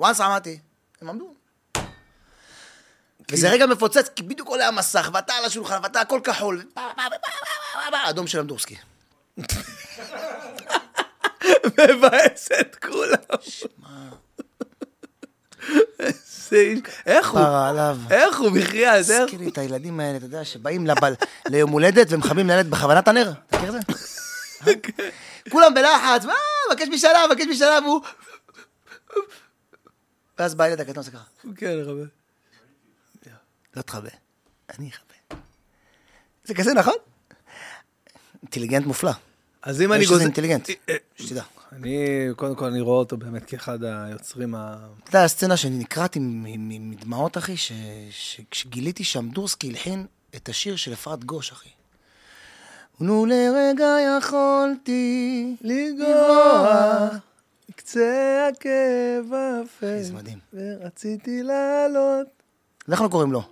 once 0.00 0.22
עמדתי, 0.22 0.58
הם 1.00 1.08
עמדו. 1.08 1.34
וזה 3.30 3.50
רגע 3.50 3.66
מפוצץ, 3.66 4.08
כי 4.16 4.22
בדיוק 4.22 4.48
עולה 4.48 4.68
המסך, 4.68 5.10
ואתה 5.14 5.32
על 5.32 5.44
השולחן, 5.44 5.78
ואתה 5.82 6.00
הכל 6.00 6.20
כחול, 6.24 6.62
אדום 8.08 8.26
של 8.26 8.38
אמדורסקי. 8.40 8.76
מבאס 11.78 12.48
את 12.60 12.76
כולם. 12.84 13.38
איזה 16.52 16.56
איש. 16.56 16.80
איך 17.06 17.30
הוא? 17.30 17.40
פרה 17.40 17.68
עליו. 17.68 17.98
איך 18.10 18.38
הוא 18.38 18.50
בחייאת? 18.50 19.10
איך 19.10 19.20
הזכיר 19.22 19.38
לי 19.38 19.48
את 19.48 19.58
הילדים 19.58 20.00
האלה, 20.00 20.16
אתה 20.16 20.24
יודע, 20.24 20.44
שבאים 20.44 20.86
ליום 21.48 21.70
הולדת 21.70 22.06
ומכבים 22.10 22.46
לילד 22.46 22.70
בכוונת 22.70 23.08
הנר. 23.08 23.32
אתה 23.46 23.56
מכיר 23.56 23.68
את 23.68 23.72
זה? 23.72 23.78
אה? 24.66 24.72
כולם 25.50 25.74
בלחץ, 25.74 26.24
מה, 26.24 26.34
מבקש 26.72 26.88
משאלה, 26.88 27.26
מבקש 27.26 27.46
משאלה, 27.46 27.78
והוא... 27.84 28.00
ואז 30.38 30.54
בא 30.54 30.68
ילד 30.68 30.80
הקטן, 30.80 30.96
עושה 30.98 31.10
ככה, 31.10 31.24
כן, 31.56 31.72
חבר. 31.84 32.04
לא 33.76 33.82
תכבה, 33.82 34.08
אני 34.78 34.90
אכבה. 34.90 35.40
זה 36.44 36.54
כזה, 36.54 36.74
נכון? 36.74 36.94
אינטליגנט 38.42 38.86
מופלא. 38.86 39.12
אז 39.66 39.82
אם 39.82 39.92
אני 39.92 40.06
גוזר... 40.06 40.22
אינטליגנט, 40.22 40.70
אה, 40.70 40.74
אה, 40.88 40.96
שתדע. 41.16 41.42
אני, 41.72 41.98
קודם 42.36 42.54
כל, 42.54 42.64
אני 42.64 42.80
רואה 42.80 42.98
אותו 42.98 43.16
באמת 43.16 43.44
כאחד 43.44 43.84
היוצרים 43.84 44.54
ה... 44.54 44.76
אתה 45.04 45.10
יודע, 45.10 45.24
הסצנה 45.24 45.56
שאני 45.56 45.78
נקרעתי 45.78 46.18
מדמעות, 46.22 47.38
אחי, 47.38 47.56
ש- 47.56 47.72
ש- 48.10 48.40
כשגיליתי 48.50 49.04
שאמדורסקי 49.04 49.68
הלחין 49.68 50.06
את 50.36 50.48
השיר 50.48 50.76
של 50.76 50.92
אפרת 50.92 51.24
גוש, 51.24 51.52
אחי. 51.52 51.68
נו 53.00 53.26
לרגע 53.26 53.96
יכולתי 54.18 55.56
לגרוע 55.60 57.08
קצה 57.76 58.48
עקב 58.48 59.34
אפל. 59.34 60.02
זה 60.02 60.12
מדהים. 60.12 60.38
ורציתי 60.54 61.42
לעלות. 61.42 62.26
איך 62.92 63.00
לא 63.00 63.08
קוראים 63.08 63.32
לו? 63.32 63.42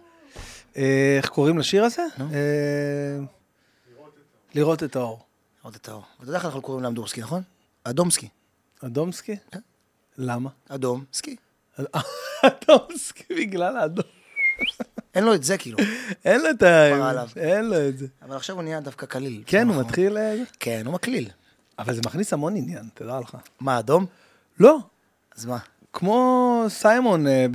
אה, 0.77 1.15
איך 1.19 1.29
קוראים 1.29 1.59
לשיר 1.59 1.85
הזה? 1.85 2.03
לראות 4.55 4.83
את 4.83 4.97
האור. 4.97 5.25
עוד 5.65 5.75
את 5.75 5.89
האור. 5.89 6.03
אתה 6.17 6.25
יודע 6.25 6.37
איך 6.37 6.45
אנחנו 6.45 6.63
קוראים 6.63 6.85
לאמדורסקי, 6.85 7.21
נכון? 7.21 7.43
אדומסקי. 7.85 8.29
אדומסקי? 8.85 9.37
כן. 9.51 9.59
למה? 10.19 10.51
אדום, 10.69 11.05
סקי. 11.13 11.37
אדומסקי 12.47 13.35
בגלל 13.35 13.77
האדום. 13.77 14.05
אין 15.15 15.25
לו 15.25 15.35
את 15.35 15.45
זה, 15.45 15.59
כאילו. 15.59 15.79
אין 16.25 16.41
לו 16.41 16.51
את. 16.51 16.63
ה... 16.63 16.85
אין 17.37 17.65
לו 17.65 17.89
את 17.89 17.99
זה. 17.99 18.07
אבל 18.23 18.37
עכשיו 18.37 18.57
הוא 18.57 18.63
נהיה 18.63 18.81
דווקא 18.81 19.07
קליל. 19.07 19.43
כן, 19.47 19.69
הוא. 19.69 19.77
מתחיל... 19.77 20.19
אה. 20.19 20.35
כן, 20.61 20.83
הוא 20.87 20.95
מקליל. 20.95 21.31
אבל 21.79 21.95
זה 21.95 22.01
מכניס 22.07 22.33
המון 22.33 22.57
עניין, 22.57 22.89
תדע 22.95 23.21
לך. 23.21 23.37
מה, 23.61 23.79
אדום? 23.79 24.07
לא, 24.61 24.79
אז 25.37 25.45
מה? 25.45 25.59
כמו 25.93 26.65
סיימון, 26.69 27.27
אה, 27.27 27.47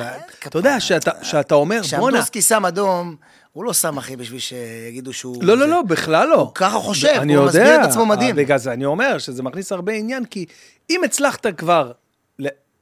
אה. 0.00 0.18
אתה 0.46 0.58
יודע, 0.58 0.80
שאתה 1.22 1.54
אומר, 1.54 1.76
בואנה, 1.76 1.82
כשאמדורסקי 1.82 2.42
שם 2.42 2.66
אדום, 2.66 3.16
הוא 3.52 3.64
לא 3.64 3.72
שם, 3.72 3.98
אחי, 3.98 4.16
בשביל 4.16 4.40
שיגידו 4.40 5.12
שהוא... 5.12 5.44
לא. 5.44 5.56
לא, 5.56 5.68
לא, 5.68 5.82
בכלל 5.82 6.28
לא. 6.28 6.52
ככה 6.54 6.78
חושב, 6.78 7.14
הוא 7.16 7.32
יודע, 7.32 7.46
מסביר 7.46 7.80
את 7.80 7.88
עצמו 7.88 8.06
מדהים. 8.06 8.36
בגלל 8.36 8.58
זה 8.58 8.72
אני 8.72 8.84
אומר 8.84 9.18
שזה 9.18 9.42
מכניס 9.42 9.72
הרבה 9.72 9.92
עניין, 9.92 10.24
כי 10.24 10.46
אם 10.90 11.04
הצלחת 11.04 11.46
כבר 11.56 11.92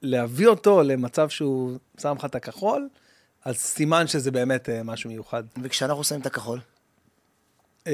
להביא 0.02 0.46
אותו 0.46 0.82
למצב 0.82 1.28
שהוא 1.28 1.78
שם 2.00 2.14
לך 2.18 2.24
את 2.24 2.34
הכחול, 2.34 2.88
אז 3.44 3.56
סימן 3.56 4.06
שזה 4.06 4.30
באמת 4.30 4.68
אה, 4.68 4.82
משהו 4.82 5.10
מיוחד. 5.10 5.42
וכשאנחנו 5.62 6.04
שמים 6.04 6.20
את 6.20 6.26
הכחול? 6.26 6.60
אמ, 7.86 7.92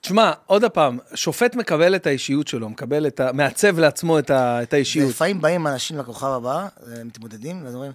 תשמע, 0.00 0.32
עוד 0.46 0.64
פעם, 0.64 0.98
שופט 1.14 1.54
מקבל 1.54 1.96
את 1.96 2.06
האישיות 2.06 2.48
שלו, 2.48 2.68
מקבל 2.68 3.06
את 3.06 3.20
ה... 3.20 3.32
מעצב 3.32 3.78
לעצמו 3.78 4.18
את, 4.18 4.30
ה... 4.30 4.62
את 4.62 4.72
האישיות. 4.72 5.10
לפעמים 5.10 5.40
באים 5.40 5.66
אנשים 5.66 5.98
לכוכב 5.98 6.26
הבא, 6.26 6.68
מתמודדים, 7.04 7.64
ואז 7.64 7.74
אומרים, 7.74 7.92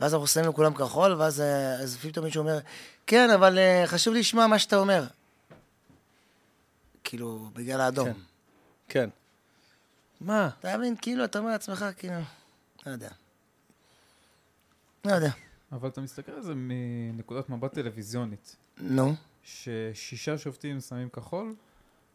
ואז 0.00 0.14
אנחנו 0.14 0.26
שמים 0.26 0.48
לכולם 0.48 0.74
כחול, 0.74 1.12
ואז 1.12 1.40
אה, 1.40 1.74
אז 1.74 1.96
פתאום 1.96 2.24
מישהו 2.24 2.40
אומר, 2.40 2.58
כן, 3.06 3.30
אבל 3.30 3.58
אה, 3.58 3.84
חשוב 3.86 4.14
לי 4.14 4.20
לשמוע 4.20 4.46
מה 4.46 4.58
שאתה 4.58 4.76
אומר. 4.76 5.06
כאילו, 7.04 7.50
בגלל 7.52 7.80
האדום. 7.80 8.08
כן. 8.08 8.18
כן. 8.88 9.10
מה? 10.20 10.50
אתה 10.60 10.78
מבין, 10.78 10.96
כאילו, 11.02 11.24
אתה 11.24 11.38
אומר 11.38 11.50
לעצמך, 11.50 11.84
כאילו, 11.96 12.14
לא 12.86 12.92
יודע. 12.92 13.08
לא 15.04 15.12
יודע. 15.12 15.30
אבל 15.72 15.88
אתה 15.88 16.00
מסתכל 16.00 16.32
על 16.32 16.42
זה 16.42 16.52
מנקודת 16.56 17.48
מבט 17.50 17.74
טלוויזיונית, 17.74 18.56
נו, 18.78 19.14
ששישה 19.42 20.38
שופטים 20.38 20.80
שמים 20.80 21.08
כחול 21.08 21.54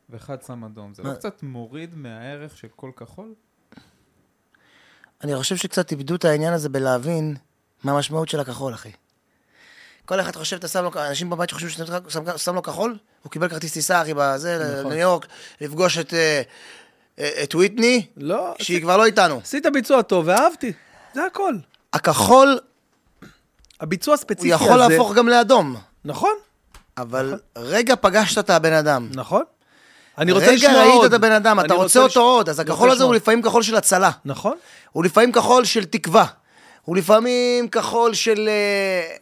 ואחד 0.09 0.41
שם 0.41 0.64
אדום. 0.64 0.93
זה 0.93 1.03
לא 1.03 1.09
מה? 1.09 1.16
קצת 1.16 1.43
מוריד 1.43 1.95
מהערך 1.95 2.58
של 2.58 2.67
כל 2.75 2.91
כחול? 2.95 3.33
אני 5.24 5.35
חושב 5.35 5.56
שקצת 5.56 5.91
איבדו 5.91 6.16
את 6.16 6.25
העניין 6.25 6.53
הזה 6.53 6.69
בלהבין 6.69 7.35
מה 7.83 7.91
המשמעות 7.91 8.30
של 8.30 8.40
הכחול, 8.40 8.74
אחי. 8.74 8.91
כל 10.06 10.19
אחד 10.22 10.35
חושב, 10.35 10.56
אתה 10.56 10.67
שם 10.67 10.83
לו, 10.83 10.91
אנשים 11.09 11.30
בבית 11.30 11.49
שחושבים 11.49 11.69
שאתה 11.72 11.98
שם, 12.09 12.38
שם 12.38 12.56
לו 12.56 12.64
כחול, 12.64 12.98
הוא 13.24 13.32
קיבל 13.32 13.48
כרטיס 13.49 13.74
טיסה, 13.74 14.01
אחי, 14.01 14.14
בזה, 14.16 14.75
נכון. 14.80 14.91
לניו 14.91 15.01
יורק, 15.01 15.25
לפגוש 15.61 15.98
את, 15.98 16.14
אה, 16.14 16.41
אה, 17.19 17.43
את 17.43 17.56
ויטני, 17.56 18.06
לא, 18.17 18.53
שהיא 18.61 18.82
כבר 18.82 18.98
לא 18.98 19.06
איתנו. 19.06 19.40
עשית 19.43 19.66
ביצוע 19.74 20.01
טוב 20.01 20.27
ואהבתי, 20.27 20.74
זה 21.14 21.25
הכל. 21.25 21.53
הכחול, 21.93 22.59
הביצוע 23.82 24.11
הוא 24.14 24.19
הספציפי 24.19 24.48
יכול 24.48 24.82
הזה... 24.82 24.93
להפוך 24.93 25.14
גם 25.14 25.27
לאדום, 25.30 25.75
נכון, 26.06 26.33
אבל 26.98 27.40
רגע 27.58 27.95
פגשת 27.95 28.38
את 28.38 28.49
הבן 28.49 28.74
אדם. 28.74 29.09
נכון. 29.14 29.43
אני 30.17 30.32
רוצה 30.32 30.51
לשמוע 30.51 30.72
רגע 30.72 30.83
עוד. 30.83 30.99
ראית 30.99 31.09
את 31.09 31.14
הבן 31.14 31.32
אדם, 31.32 31.59
אתה 31.59 31.74
רוצה 31.74 31.99
לש- 31.99 32.17
אותו 32.17 32.22
עוד, 32.22 32.49
אז 32.49 32.59
הכחול 32.59 32.75
רוצה 32.75 32.93
הזה 32.95 33.03
הוא 33.03 33.14
לשמוע. 33.14 33.16
לפעמים 33.16 33.41
כחול 33.41 33.64
של 33.64 33.75
הצלה. 33.75 34.11
נכון, 34.25 34.58
הוא 34.91 35.03
לפעמים 35.03 35.32
כחול 35.32 35.66
של 35.66 35.85
תקווה. 35.85 36.25
הוא 36.82 36.98
לפעמים 36.98 37.69
כחול 37.69 38.14
של... 38.14 38.49
אה, 38.49 39.16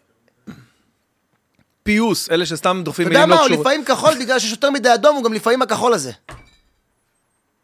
פיוס, 1.83 2.29
אלה 2.29 2.45
שסתם 2.45 2.81
דוחפים 2.85 3.07
אתה 3.07 3.13
יודע 3.15 3.25
מילים 3.25 3.29
מה, 3.29 3.35
לא 3.35 3.41
הוא 3.41 3.47
קשורות. 3.47 3.65
לפעמים 3.65 3.85
כחול 3.85 4.13
בגלל 4.21 4.39
שיש 4.39 4.51
יותר 4.51 4.69
מדי 4.69 4.93
אדום, 4.93 5.15
הוא 5.15 5.23
גם 5.23 5.33
לפעמים 5.33 5.61
הכחול 5.61 5.93
הזה. 5.93 6.11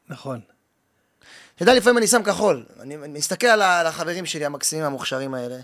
נכון. 0.10 0.40
אתה 1.56 1.64
יודע, 1.64 1.74
לפעמים 1.74 1.98
אני 1.98 2.08
שם 2.08 2.24
כחול. 2.24 2.66
אני 2.80 2.98
מסתכל 2.98 3.48
על 3.48 3.88
החברים 3.88 4.26
שלי 4.26 4.46
המקסימים, 4.46 4.86
המוכשרים 4.86 5.34
האלה, 5.34 5.58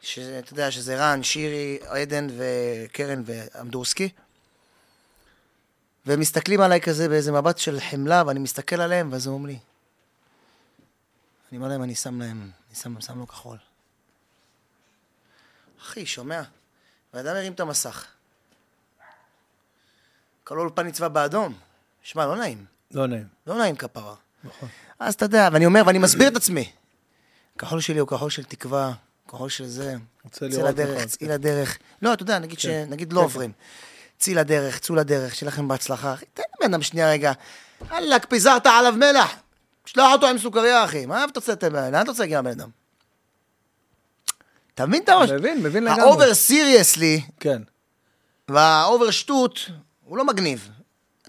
שאתה 0.00 0.52
יודע, 0.52 0.70
שזה 0.70 0.96
רן, 0.96 1.22
שירי, 1.22 1.78
עדן 1.86 2.26
וקרן 2.36 3.22
ואמדורסקי. 3.26 4.08
והם 6.06 6.20
מסתכלים 6.20 6.60
עליי 6.60 6.80
כזה 6.80 7.08
באיזה 7.08 7.32
מבט 7.32 7.58
של 7.58 7.80
חמלה, 7.90 8.22
ואני 8.26 8.40
מסתכל 8.40 8.80
עליהם, 8.80 9.12
ואז 9.12 9.26
הם 9.26 9.32
אומרים 9.32 9.54
לי, 9.54 9.58
אני 11.50 11.58
אומר 11.58 11.68
להם, 11.68 11.82
אני 11.82 11.94
שם 11.94 12.20
להם, 12.20 12.50
אני 12.72 12.80
שם, 12.80 13.00
שם 13.00 13.18
לו 13.18 13.26
כחול. 13.26 13.56
אחי, 15.80 16.06
שומע? 16.06 16.42
והאדם 17.14 17.36
הרים 17.36 17.52
את 17.52 17.60
המסך. 17.60 18.06
כל 20.44 20.58
האולפן 20.58 20.86
נצבע 20.86 21.08
באדום. 21.08 21.54
שמע, 22.02 22.26
לא 22.26 22.36
נעים. 22.36 22.64
לא 22.90 23.06
נעים. 23.06 23.26
לא 23.46 23.58
נעים 23.58 23.76
כפרה. 23.76 24.14
נכון. 24.44 24.68
אז 24.98 25.14
אתה 25.14 25.24
יודע, 25.24 25.48
ואני 25.52 25.66
אומר, 25.66 25.82
ואני 25.86 25.98
מסביר 25.98 26.28
את 26.28 26.36
עצמי. 26.36 26.72
כחול 27.58 27.80
שלי 27.80 27.98
הוא 27.98 28.08
כחול 28.08 28.30
של 28.30 28.44
תקווה, 28.44 28.92
כחול 29.28 29.48
של 29.48 29.66
זה. 29.66 29.96
רוצה 30.24 30.48
לראות 30.48 30.68
לדרך, 30.68 31.06
צאי 31.06 31.26
כן. 31.26 31.32
לדרך. 31.32 31.78
לא, 32.02 32.12
אתה 32.12 32.22
יודע, 32.22 32.38
נגיד 32.38 32.58
ש... 32.58 32.66
נגיד 32.66 33.12
לא 33.12 33.18
כן, 33.18 33.24
עוברים. 33.24 33.52
צאי 34.18 34.34
לדרך, 34.34 34.78
צאו 34.78 34.94
לדרך, 34.94 35.34
שיהיה 35.34 35.52
לכם 35.52 35.68
בהצלחה. 35.68 36.14
תן 36.34 36.42
לבן 36.56 36.74
אדם 36.74 36.82
שנייה 36.82 37.10
רגע. 37.10 37.32
וואלק, 37.80 38.24
פיזרת 38.24 38.66
עליו 38.66 38.92
מלח. 38.92 39.34
שלח 39.86 40.12
אותו 40.12 40.26
עם 40.26 40.38
סוכריה, 40.38 40.84
אחי. 40.84 41.06
מה 41.06 41.24
אתה 41.24 41.40
רוצה, 41.40 41.52
לתת- 41.52 41.72
לאן 41.72 42.02
אתה 42.02 42.10
רוצה 42.10 42.22
להגיע 42.22 42.38
לבן 42.38 42.50
אדם? 42.50 42.68
אתה 44.74 44.86
מבין 44.86 45.02
את 45.02 45.08
הראש? 45.08 45.30
מבין, 45.30 45.62
מבין 45.62 45.84
לגמרי. 45.84 46.00
ה 46.02 46.08
over 46.08 46.34
seriously 46.34 47.20
כן. 47.40 47.62
והאובר 48.48 49.10
שטות, 49.10 49.58
הוא 50.04 50.16
לא 50.16 50.24
מגניב. 50.24 50.68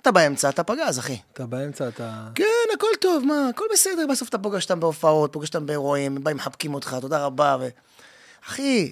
אתה 0.01 0.11
באמצע, 0.11 0.49
אתה 0.49 0.63
פגז, 0.63 0.99
אחי. 0.99 1.17
אתה 1.33 1.45
באמצע, 1.45 1.87
אתה... 1.87 2.27
כן, 2.35 2.43
הכל 2.73 2.87
טוב, 3.01 3.23
מה, 3.25 3.49
הכל 3.49 3.65
בסדר, 3.73 4.05
בסוף 4.09 4.29
אתה 4.29 4.37
פוגש 4.37 4.63
אותם 4.63 4.79
בהופעות, 4.79 5.33
פוגש 5.33 5.47
אותם 5.47 5.65
באירועים, 5.65 6.15
הם 6.17 6.23
באים 6.23 6.37
מחבקים 6.37 6.73
אותך, 6.73 6.97
תודה 7.01 7.25
רבה, 7.25 7.57
ו... 7.59 7.67
אחי, 8.47 8.91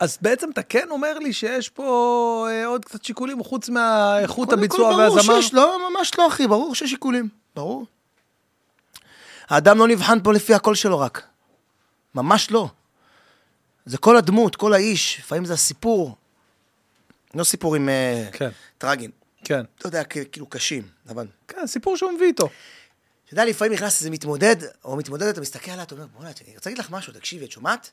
אז 0.00 0.18
בעצם 0.22 0.50
אתה 0.50 0.62
כן 0.62 0.86
אומר 0.90 1.18
לי 1.18 1.32
שיש 1.32 1.68
פה 1.68 2.46
אה, 2.50 2.66
עוד 2.66 2.84
קצת 2.84 3.04
שיקולים 3.04 3.42
חוץ 3.44 3.68
מהאיכות 3.68 4.48
קודם 4.48 4.58
הביצוע 4.58 4.92
כל, 4.92 5.02
ברור 5.02 5.16
והזמר? 5.16 5.40
שיש, 5.40 5.54
לא, 5.54 5.78
ממש 5.90 6.12
לא, 6.18 6.28
אחי, 6.28 6.46
ברור 6.46 6.74
שיש 6.74 6.90
שיקולים, 6.90 7.28
ברור. 7.56 7.86
האדם 9.54 9.78
לא 9.78 9.88
נבחן 9.88 10.18
פה 10.22 10.32
לפי 10.32 10.54
הקול 10.54 10.74
שלו 10.74 11.00
רק. 11.00 11.22
ממש 12.14 12.50
לא. 12.50 12.68
זה 13.86 13.98
כל 13.98 14.16
הדמות, 14.16 14.56
כל 14.56 14.72
האיש, 14.72 15.18
לפעמים 15.18 15.44
זה 15.44 15.52
הסיפור. 15.52 16.16
לא 17.34 17.44
סיפורים 17.44 17.88
אה, 17.88 18.28
כן, 18.32 18.50
טרגיים. 18.78 19.10
כן. 19.44 19.64
אתה 19.78 19.86
יודע, 19.86 20.04
כאילו 20.04 20.46
קשים, 20.46 20.82
אבל... 21.08 21.26
כן, 21.48 21.66
סיפור 21.66 21.96
שהוא 21.96 22.12
מביא 22.12 22.26
איתו. 22.26 22.48
אתה 23.24 23.34
יודע, 23.34 23.44
לפעמים 23.44 23.72
נכנס 23.72 24.00
איזה 24.00 24.10
מתמודד, 24.10 24.56
או 24.84 24.96
מתמודדת, 24.96 25.32
אתה 25.32 25.40
מסתכל 25.40 25.70
עליה, 25.70 25.82
אתה 25.82 25.94
אומר, 25.94 26.06
בוא'נה, 26.06 26.30
אני 26.46 26.54
רוצה 26.56 26.70
להגיד 26.70 26.84
לך 26.84 26.90
משהו, 26.90 27.12
תקשיבי, 27.12 27.44
את 27.44 27.50
שומעת? 27.50 27.90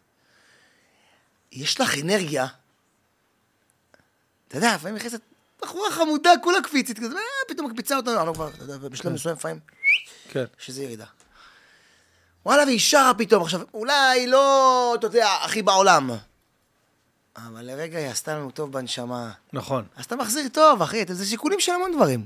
יש 1.52 1.82
לך 1.82 1.98
אנרגיה. 1.98 2.48
אתה 4.48 4.58
יודע, 4.58 4.76
לפעמים 4.76 4.96
נכנסת 4.96 5.22
בחורה 5.62 5.92
חמודה, 5.92 6.32
כולה 6.44 6.62
קפיצית, 6.62 7.00
כזה, 7.00 7.16
אה, 7.16 7.22
פתאום 7.48 7.68
מקפיצה 7.68 7.98
אותנו, 7.98 8.20
אנחנו 8.20 8.34
כבר, 8.34 8.50
אתה 8.50 8.64
יודע, 8.64 8.78
בשלב 8.78 9.14
מסוים 9.14 9.36
לפעמים, 9.36 9.60
כן. 10.30 10.46
שזה 10.58 10.84
ירידה. 10.84 11.06
וואלה, 12.46 12.64
והיא 12.64 12.80
שרה 12.80 13.12
פתאום, 13.18 13.44
עכשיו, 13.44 13.62
אולי 13.74 14.28
לא, 14.28 14.96
אתה 15.00 15.08
יודע, 15.08 15.28
הכי 15.44 15.62
בעולם. 15.62 16.12
אבל 17.38 17.66
לרגע 17.66 17.98
היא 17.98 18.08
עשתה 18.08 18.36
לנו 18.36 18.52
טוב 18.52 18.72
בנשמה. 18.72 19.32
נכון. 19.54 19.86
אז 19.96 20.06
אתה 20.06 20.16
מחזיר 20.16 20.48
טוב, 20.54 20.82
אחי, 20.82 21.04
זה 21.10 21.26
שיקולים 21.26 21.60
של 21.60 21.72
המון 21.72 21.92
דברים. 21.96 22.26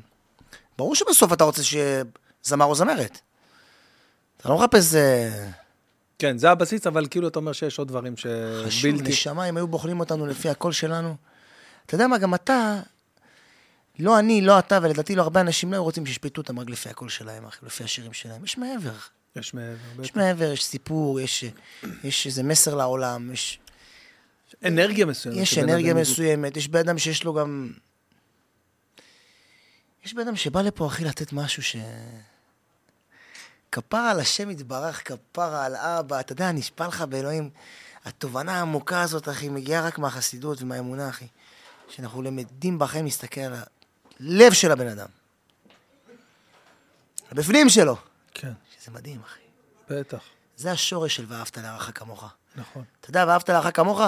ברור 0.78 0.96
שבסוף 0.96 1.34
אתה 1.34 1.44
רוצה 1.44 1.64
שיהיה 1.64 2.04
זמר 2.44 2.66
או 2.66 2.76
זמרת. 2.76 3.20
אתה 4.38 4.50
לא 4.50 4.58
מחפש 4.58 4.96
אה, 4.96 5.50
כן, 6.20 6.38
זה 6.38 6.52
הבסיס, 6.52 6.88
אבל 6.88 7.08
כאילו 7.08 7.28
אתה 7.28 7.40
אומר 7.40 7.52
שיש 7.52 7.80
עוד 7.80 7.88
דברים 7.88 8.16
חשוב, 8.16 8.70
שבלתי... 8.70 9.10
נשמה, 9.10 9.50
אם 9.50 9.58
היו 9.58 9.68
בוחנים 9.68 10.00
אותנו 10.00 10.26
לפי 10.26 10.50
הקול 10.50 10.72
שלנו. 10.72 11.16
אתה 11.86 11.96
יודע 11.96 12.08
מה, 12.08 12.18
גם 12.18 12.34
אתה, 12.34 12.80
לא 14.00 14.20
אני, 14.20 14.42
לא 14.42 14.60
אתה, 14.60 14.80
ולדעתי 14.82 15.16
לא 15.16 15.22
הרבה 15.22 15.42
אנשים 15.42 15.72
לא 15.72 15.76
היו 15.76 15.84
רוצים 15.84 16.06
שישפטו 16.06 16.42
אותם 16.42 16.60
רק 16.60 16.70
לפי 16.70 16.90
הקול 16.90 17.10
שלהם, 17.10 17.46
אחי, 17.46 17.66
לפי 17.66 17.84
השירים 17.84 18.14
שלהם. 18.14 18.44
יש 18.44 18.58
מעבר. 18.58 18.94
יש 19.36 19.54
מעבר. 19.54 20.04
יש. 20.04 20.16
מעבר, 20.16 20.52
יש 20.52 20.66
סיפור, 20.66 21.20
יש, 21.20 21.44
יש 22.04 22.28
איזה 22.28 22.44
מסר 22.44 22.76
לעולם, 22.76 23.32
יש, 23.34 23.60
אנרגיה 24.66 25.06
מסוימת. 25.06 25.38
יש 25.38 25.58
אנרגיה 25.58 25.92
אדם- 25.92 26.02
מסוימת, 26.02 26.58
יש 26.58 26.68
בן 26.68 26.80
אדם 26.80 26.98
שיש 26.98 27.24
לו 27.24 27.34
גם... 27.34 27.72
יש 30.06 30.14
בן 30.14 30.22
אדם 30.22 30.36
שבא 30.36 30.62
לפה, 30.62 30.88
אחי, 30.88 31.04
לתת 31.06 31.34
משהו 31.34 31.64
ש... 31.64 31.76
כפרה 33.72 34.12
על 34.12 34.20
השם 34.20 34.50
יתברך, 34.52 35.08
כפרה 35.08 35.66
על 35.66 35.76
אבא, 35.76 36.20
אתה 36.20 36.32
יודע, 36.32 36.52
נשבע 36.52 36.88
לך 36.88 37.02
באלוהים. 37.02 37.50
התובנה 38.06 38.56
העמוקה 38.58 39.02
הזאת, 39.02 39.30
אחי, 39.30 39.50
מגיעה 39.50 39.88
רק 39.88 39.98
מהחסידות 40.00 40.62
ומהאמונה, 40.62 41.10
אחי. 41.10 41.28
שאנחנו 41.90 42.22
למדים 42.22 42.80
בחיים 42.80 43.06
להסתכל 43.06 43.42
על 43.42 43.54
הלב 44.20 44.54
של 44.54 44.72
הבן 44.72 44.88
אדם. 44.88 45.08
הבפנים 47.32 47.70
שלו. 47.70 47.96
כן, 48.34 48.52
שזה 48.86 48.94
מדהים, 48.94 49.22
אחי. 49.22 49.40
בטח, 49.90 50.24
זה 50.56 50.72
השורש 50.72 51.16
של 51.16 51.26
ואהבת 51.28 51.58
לרעך 51.58 51.92
כמוך. 51.96 52.26
נכון. 52.56 52.84
אתה 53.02 53.10
יודע, 53.10 53.26
ואהבת 53.28 53.50
לרעך 53.50 53.76
כמוך? 53.76 54.02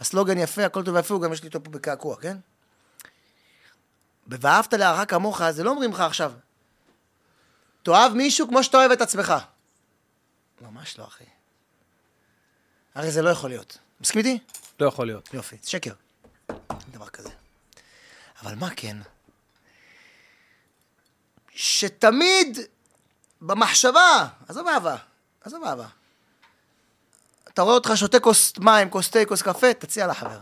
הסלוגן 0.00 0.38
יפה, 0.38 0.64
הכל 0.64 0.84
טוב 0.84 0.94
ויפה, 0.94 1.14
הוא 1.14 1.22
גם 1.22 1.32
יש 1.32 1.42
לי 1.42 1.48
אותו 1.48 1.64
פה 1.64 1.70
בקעקוע, 1.70 2.16
כן? 2.16 2.36
ב"ואהבת 4.26 4.74
לרעך 4.74 5.10
כמוך", 5.10 5.50
זה 5.50 5.64
לא 5.64 5.70
אומרים 5.70 5.92
לך 5.92 6.00
עכשיו, 6.00 6.32
תאהב 7.82 8.12
מישהו 8.12 8.48
כמו 8.48 8.64
שאתה 8.64 8.76
אוהב 8.76 8.90
את 8.90 9.00
עצמך. 9.00 9.34
ממש 10.60 10.98
לא, 10.98 11.04
אחי. 11.04 11.24
הרי 12.94 13.10
זה 13.10 13.22
לא 13.22 13.30
יכול 13.30 13.50
להיות. 13.50 13.78
מסכים 14.00 14.18
איתי? 14.18 14.38
לא 14.80 14.86
יכול 14.86 15.06
להיות. 15.06 15.34
יופי, 15.34 15.56
זה 15.62 15.70
שקר. 15.70 15.92
אין 16.50 16.92
דבר 16.92 17.08
כזה. 17.08 17.30
אבל 18.42 18.54
מה 18.54 18.68
כן? 18.76 18.96
שתמיד 21.50 22.58
במחשבה, 23.40 24.28
עזוב 24.48 24.68
אהבה, 24.68 24.96
עזוב 25.40 25.64
אהבה. 25.64 25.86
אתה 27.48 27.62
רואה 27.62 27.74
אותך 27.74 27.90
שותה 27.94 28.20
כוס 28.20 28.52
מים, 28.58 28.90
כוס 28.90 29.10
תה, 29.10 29.18
כוס 29.28 29.42
קפה, 29.42 29.74
תציע 29.74 30.06
לחבר. 30.06 30.38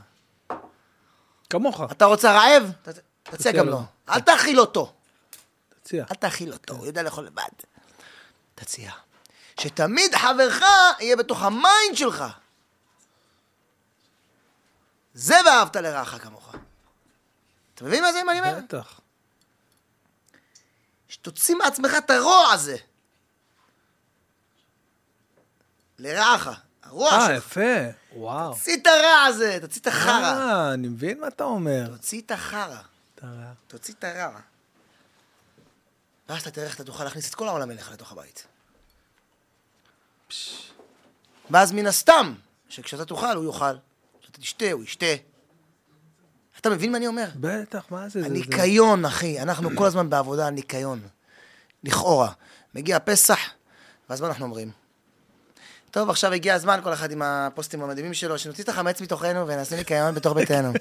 כמוך, 1.51 1.81
אתה 1.93 2.05
רוצה 2.05 2.33
רעב? 2.33 2.73
תציע 2.83 3.03
תציע 3.23 3.53
גם 3.53 3.67
לו. 3.67 3.73
לו. 3.73 3.83
אל 4.09 4.21
תאכיל 4.21 4.61
אותו. 4.61 4.93
תציע. 5.83 6.05
אל 6.11 6.17
תאכיל 6.17 6.53
אותו, 6.53 6.75
הוא 6.75 6.87
יודע 6.87 7.03
לאכול 7.03 7.25
לבד. 7.25 7.43
תציע. 8.55 8.91
שתמיד 9.61 10.15
חברך 10.15 10.63
יהיה 11.01 11.17
בתוך 11.17 11.43
ה 11.43 11.53
mind 11.53 11.97
שלך. 11.97 12.25
זה 15.15 15.35
ואהבת 15.47 15.77
לרעך 15.77 16.23
כמוך. 16.23 16.55
אתה 17.75 17.85
מבין 17.85 18.03
מה 18.03 18.13
זה, 18.13 18.23
מה 18.23 18.33
אני 18.33 18.41
אומר? 18.41 18.59
בטח. 18.65 19.01
שתוציא 21.15 21.55
מעצמך 21.55 21.93
את 21.99 22.11
הרוע 22.11 22.53
הזה. 22.53 22.77
לרעך. 25.99 26.49
הרוע 26.83 27.11
אה, 27.11 27.27
שלך. 27.27 27.47
יפה. 27.47 27.61
וואו. 28.13 28.55
תוציא 28.55 28.77
את 28.77 28.87
הרע 28.87 29.23
הזה, 29.29 29.59
תוציא 29.61 29.81
את 29.81 29.87
החרא. 29.87 30.13
אה, 30.13 30.75
אני 30.75 30.89
מבין 30.89 31.21
מה 31.21 31.29
אתה 31.29 31.45
אומר. 31.45 31.87
תוציא 31.87 32.21
את 32.21 32.31
החרא. 32.31 32.81
תוציא 33.67 33.95
את 33.99 34.05
הרע. 34.05 34.41
ואז 36.29 36.41
אתה 36.41 36.51
תראה 36.51 36.67
איך 36.67 36.75
אתה 36.75 36.85
תוכל 36.85 37.05
להכניס 37.05 37.31
את 37.31 37.35
כל 37.35 37.49
העולם 37.49 37.71
אליך 37.71 37.93
לתוך 37.93 38.13
הבית. 38.13 38.47
ואז 41.51 41.73
מן 41.73 41.87
הסתם, 41.87 42.35
שכשאתה 42.69 43.05
תאכל, 43.05 43.37
הוא 43.37 43.45
יאכל. 43.45 43.77
כשאתה 44.23 44.41
תשתה, 44.41 44.73
הוא 44.73 44.85
ישתה. 44.85 45.07
אתה 46.67 46.73
מבין 46.75 46.93
מה 46.93 46.99
אני 46.99 47.07
אומר? 47.07 47.25
בטח, 47.37 47.85
מה 47.91 48.03
זה? 48.09 48.13
זה- 48.13 48.21
זה- 48.21 48.27
הניקיון, 48.27 49.05
אחי. 49.05 49.41
אנחנו 49.41 49.71
כל 49.77 49.87
הזמן 49.87 50.11
בעבודה 50.11 50.47
על 50.47 50.55
ניקיון. 50.55 51.01
לכאורה. 51.85 52.33
מגיע 52.75 52.99
פסח, 53.05 53.39
ואז 54.11 54.21
מה 54.21 54.27
אנחנו 54.29 54.45
אומרים? 54.45 54.71
טוב, 55.91 56.11
עכשיו 56.11 56.33
הגיע 56.33 56.55
הזמן, 56.55 56.81
כל 56.83 56.93
אחד 56.93 57.11
עם 57.13 57.23
הפוסטים 57.23 57.83
המדהימים 57.83 58.15
שלו, 58.15 58.39
שנוציא 58.39 58.65
את 58.65 58.69
החמץ 58.69 59.01
מתוכנו 59.01 59.47
ונעשה 59.49 59.77
ניקיון 59.77 60.15
בתוך 60.15 60.33
ביתנו. 60.35 60.73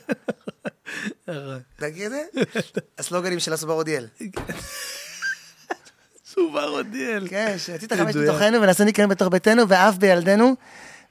מכיר 1.82 2.06
את 2.06 2.12
זה? 2.12 2.24
הסלוגנים 2.98 3.40
של 3.40 3.54
הסובר 3.54 3.74
אודיאל. 3.74 4.08
סובר 6.34 6.68
עודיאל. 6.68 7.28
כן, 7.30 7.56
שנוציא 7.58 7.88
את 7.88 7.92
החמץ. 7.92 8.16
מתוכנו 8.16 8.62
ונעשה 8.62 8.84
ניקיון 8.84 9.10
בתוך 9.10 9.28
ביתנו, 9.28 9.68
ואף 9.70 9.96
בילדינו, 9.98 10.54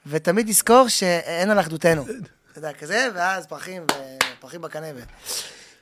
ותמיד 0.07 0.49
נזכור 0.49 0.87
שאין 0.87 1.49
על 1.49 1.59
אחדותנו. 1.59 2.05
אתה 2.51 2.59
יודע, 2.59 2.73
כזה, 2.73 3.07
ואז 3.15 3.45
פרחים, 3.47 3.81
ו- 3.81 4.17
פרחים 4.43 4.61
בקנה 4.61 4.87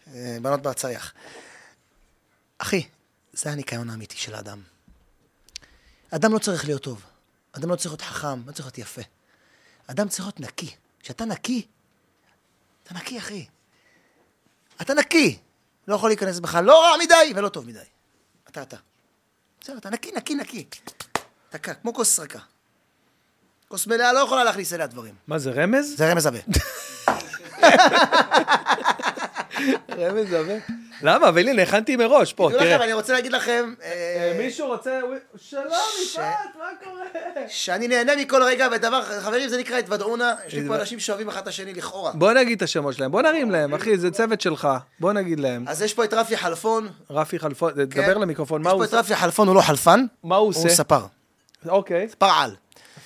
ובנות 0.08 0.62
בצריח. 0.62 1.14
אחי, 2.58 2.88
זה 3.34 3.52
הניקיון 3.52 3.90
האמיתי 3.90 4.18
של 4.18 4.36
האדם. 4.36 4.62
אדם 6.12 6.34
לא 6.34 6.40
צריך 6.40 6.66
להיות 6.66 6.84
טוב. 6.84 7.04
אדם 7.52 7.70
לא 7.70 7.76
צריך 7.76 7.92
להיות 7.92 8.02
חכם, 8.02 8.48
לא 8.48 8.52
צריך 8.52 8.66
להיות 8.66 8.78
יפה. 8.78 9.02
אדם 9.88 10.08
צריך 10.08 10.26
להיות 10.26 10.40
נקי. 10.40 10.76
כשאתה 11.00 11.26
נקי, 11.26 11.68
אתה 12.84 12.94
נקי, 12.94 13.18
אחי. 13.18 13.46
אתה 14.82 14.94
נקי. 14.94 15.40
לא 15.88 15.96
יכול 15.96 16.10
להיכנס 16.10 16.40
בך 16.40 16.56
לא 16.56 16.82
רע 16.82 16.98
מדי 17.04 17.34
ולא 17.36 17.50
טוב 17.50 17.68
מדי. 17.68 17.80
אתה 18.50 18.62
אתה. 18.62 18.78
בסדר, 19.62 19.78
אתה 19.78 19.90
נקי, 19.90 20.12
נקי, 20.12 20.36
נקי. 20.36 20.66
דקה, 21.54 21.74
כמו 21.74 21.94
כוס 21.94 22.20
ריקה. 22.20 22.40
כוס 23.68 23.88
מלאה 23.88 24.14
לא 24.14 24.20
יכולה 24.20 24.44
להכניס 24.44 24.74
אליה 24.74 24.88
דברים. 24.88 25.16
מה 25.28 25.40
זה, 25.40 25.52
רמז? 25.52 25.98
זה 25.98 26.12
רמז 26.12 26.26
עבה. 26.26 26.40
רמז 29.98 30.34
עבה. 30.34 30.54
למה? 31.04 31.30
אבל 31.30 31.48
הנה, 31.48 31.62
הכנתי 31.62 31.96
מראש, 31.96 32.34
פה, 32.34 32.50
לכם, 32.50 32.60
תראה. 32.60 32.84
אני 32.84 32.94
רוצה 32.94 33.14
להגיד 33.14 33.32
לכם, 33.32 33.74
אה, 33.84 34.34
מישהו 34.38 34.68
רוצה... 34.68 35.00
שלום, 35.36 35.64
יפעת, 36.06 36.24
מה 36.58 36.66
קורה? 36.84 37.02
שאני 37.48 37.88
נהנה 37.88 38.16
מכל 38.16 38.44
רגע, 38.44 38.68
ודבר, 38.72 39.02
חברים, 39.04 39.50
זה 39.50 39.58
נקרא 39.58 39.78
התוודעונה. 39.78 40.34
יש 40.48 40.54
לי 40.54 40.68
פה 40.68 40.76
אנשים 40.76 41.00
שאוהבים 41.00 41.30
אחד 41.30 41.42
את 41.42 41.48
השני 41.48 41.74
לכאורה. 41.74 42.12
בוא 42.14 42.34
נגיד 42.34 42.58
את 42.58 42.62
השמות 42.62 42.96
שלהם, 42.96 43.12
בוא 43.12 43.22
נרים 43.22 43.52
להם, 43.52 43.74
אחי, 43.74 43.98
זה 43.98 44.12
צוות 44.12 44.42
שלך. 44.42 44.68
בוא 45.00 45.14
נגיד 45.14 45.40
להם. 45.40 45.66
אז 45.68 45.82
יש 45.82 45.94
פה 45.94 46.04
את 46.04 46.14
רפי 46.14 46.38
חלפון. 46.38 46.90
רפי 47.10 47.40
חלפון, 47.40 47.74
כן. 47.74 47.84
דבר 47.86 48.18
למיקרופון, 48.18 48.62
מה 48.62 48.70
יש 48.70 48.74
הוא 48.74 48.80
פה 48.80 48.84
את 48.86 48.90
עושה? 48.90 49.00
רפי 49.00 49.16
חלפון, 49.16 49.48
הוא 49.48 49.56
לא 49.56 49.62
חלפן, 49.62 50.06
מה 50.24 50.36
הוא 50.36 50.46
הוא 50.46 50.50
עושה? 50.50 50.70
ספר. 50.70 51.06
אוקיי. 51.70 52.10
ספר 52.10 52.30
על. 52.36 52.56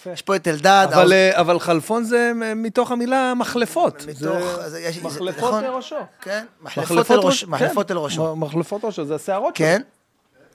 יפה. 0.06 0.14
יש 0.14 0.22
פה 0.22 0.36
את 0.36 0.48
אלדד. 0.48 0.88
אבל, 0.94 1.02
העוז- 1.02 1.12
אה, 1.12 1.40
אבל 1.42 1.60
חלפון 1.60 2.04
זה 2.04 2.32
מתוך 2.56 2.92
המילה 2.92 3.34
מחלפות. 3.34 4.06
מתוך- 4.08 4.22
זה 4.22 4.70
זה- 4.70 4.80
יש- 4.82 4.96
זה- 4.98 5.04
מחלפות 5.04 5.38
נכון. 5.38 5.64
לראשו. 5.64 5.96
כן, 6.22 6.46
מחלפות 6.62 7.12
אל 7.12 7.18
ראש- 7.20 7.44
מחלפות 7.44 7.88
כן. 7.88 7.94
אל 7.94 8.00
ראשו. 8.00 8.36
מחלפות 8.36 8.86
ראשו, 8.86 9.06
זה 9.06 9.16
השערות 9.16 9.56
שלו. 9.56 9.66
כן. 9.68 9.82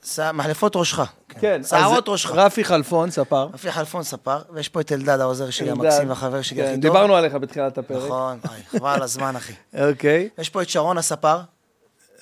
ש- 0.05 0.19
מחלפות 0.19 0.75
ראשך. 0.75 1.01
כן. 1.29 1.61
שערות 1.69 2.07
אז 2.07 2.11
ראשך. 2.11 2.31
רפי 2.31 2.63
חלפון, 2.63 3.11
ספר. 3.11 3.47
רפי 3.53 3.71
חלפון 3.71 4.03
ספר, 4.03 4.39
ויש 4.53 4.69
פה 4.69 4.81
את 4.81 4.91
אלדד, 4.91 5.19
העוזר 5.19 5.49
שלי 5.49 5.71
אלדד. 5.71 5.81
המקסים 5.85 6.09
והחבר 6.09 6.41
שלי 6.41 6.57
כן, 6.57 6.63
הכי 6.63 6.73
טוב. 6.73 6.81
דיברנו 6.81 7.15
עליך 7.15 7.33
בתחילת 7.35 7.77
הפרק. 7.77 8.03
נכון, 8.05 8.39
חבל 8.71 8.89
על 8.89 9.01
הזמן, 9.03 9.35
אחי. 9.35 9.53
אוקיי. 9.89 10.29
יש 10.37 10.49
פה 10.49 10.61
את 10.61 10.69
שרון 10.69 10.97
הספר. 10.97 11.37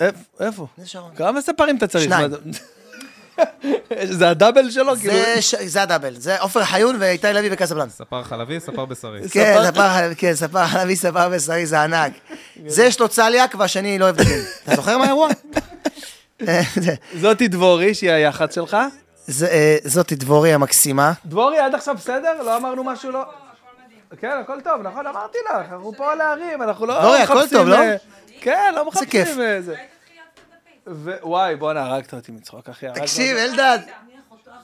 איפ- 0.00 0.40
איפה? 0.40 0.66
זה 0.78 0.86
שרון. 0.88 1.10
כמה 1.16 1.40
ספרים 1.42 1.76
אתה 1.76 1.86
צריך? 1.86 2.04
שניים. 2.04 2.30
זה- 4.06 4.14
זה 4.18 4.28
הדאבל 4.30 4.70
שלו? 4.70 4.96
כאילו... 4.96 5.14
זה 5.14 5.66
זה 5.66 5.82
הדאבל, 5.82 6.14
זה 6.18 6.40
עופר 6.40 6.64
חיון 6.64 6.96
ואיתי 6.98 7.32
לוי 7.32 7.48
וקסבלן. 7.52 7.88
ספר 7.88 8.22
חלבי, 8.22 8.60
ספר 8.60 8.84
בשרי. 8.84 9.28
כן, 9.32 9.58
ספר- 9.64 10.14
כן, 10.16 10.34
ספר 10.34 10.66
חלבי, 10.66 10.96
ספר 10.96 11.28
בשרי, 11.28 11.66
זה 11.66 11.80
ענק. 11.82 12.12
זה 12.66 12.84
יש 12.84 13.00
לו 13.00 13.08
צליאק 13.08 13.54
והשני 13.58 13.98
לא 13.98 14.04
אוהב 14.04 14.16
דגים. 14.16 14.38
אתה 14.64 14.76
זוכר 14.76 14.98
מה 14.98 15.04
האירוע? 15.04 15.28
אה, 16.48 16.60
זה- 16.76 16.94
זאתי 17.20 17.48
דבורי, 17.48 17.94
שהיא 17.94 18.10
היח"צ 18.10 18.54
שלך. 18.54 18.76
זה, 19.26 19.46
אה, 19.46 19.76
זאתי 19.84 20.14
דבורי 20.14 20.52
המקסימה. 20.54 21.12
דבורי, 21.26 21.58
עד 21.58 21.74
עכשיו 21.74 21.94
בסדר? 21.94 22.42
לא 22.42 22.56
אמרנו 22.56 22.84
משהו 22.84 23.10
לא... 23.10 23.22
כן, 24.20 24.30
הכל 24.40 24.60
טוב, 24.64 24.82
נכון, 24.82 25.06
אמרתי 25.06 25.38
לך, 25.50 25.56
אנחנו 25.72 25.92
פה 25.96 26.14
להרים, 26.14 26.62
אנחנו 26.62 26.86
לא 26.86 27.00
דבורי, 27.00 27.18
הכל 27.18 27.34
מחפשים, 27.34 27.58
טוב, 27.58 27.68
לא? 27.68 27.76
אה, 27.78 27.96
כן, 28.40 28.72
לא 28.76 28.86
מחפשים 28.88 29.08
כיף. 29.08 29.28
וואי, 31.22 31.56
בואנה, 31.56 31.86
הרגת 31.86 32.14
אותי 32.14 32.32
מצחוק, 32.32 32.68
אחי. 32.68 32.86
הרגת 32.86 33.02
תקשיב, 33.02 33.36
אותי. 33.36 33.50
אלדד, 33.50 33.78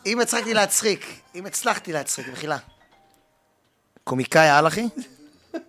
אם 0.06 0.20
הצחקתי 0.20 0.54
להצחיק, 0.54 1.20
אם 1.34 1.46
הצלחתי 1.46 1.92
להצחיק, 1.92 2.28
מחילה. 2.28 2.56
קומיקאי 4.04 4.48
על 4.48 4.66
אחי? 4.66 4.88
מה 5.52 5.60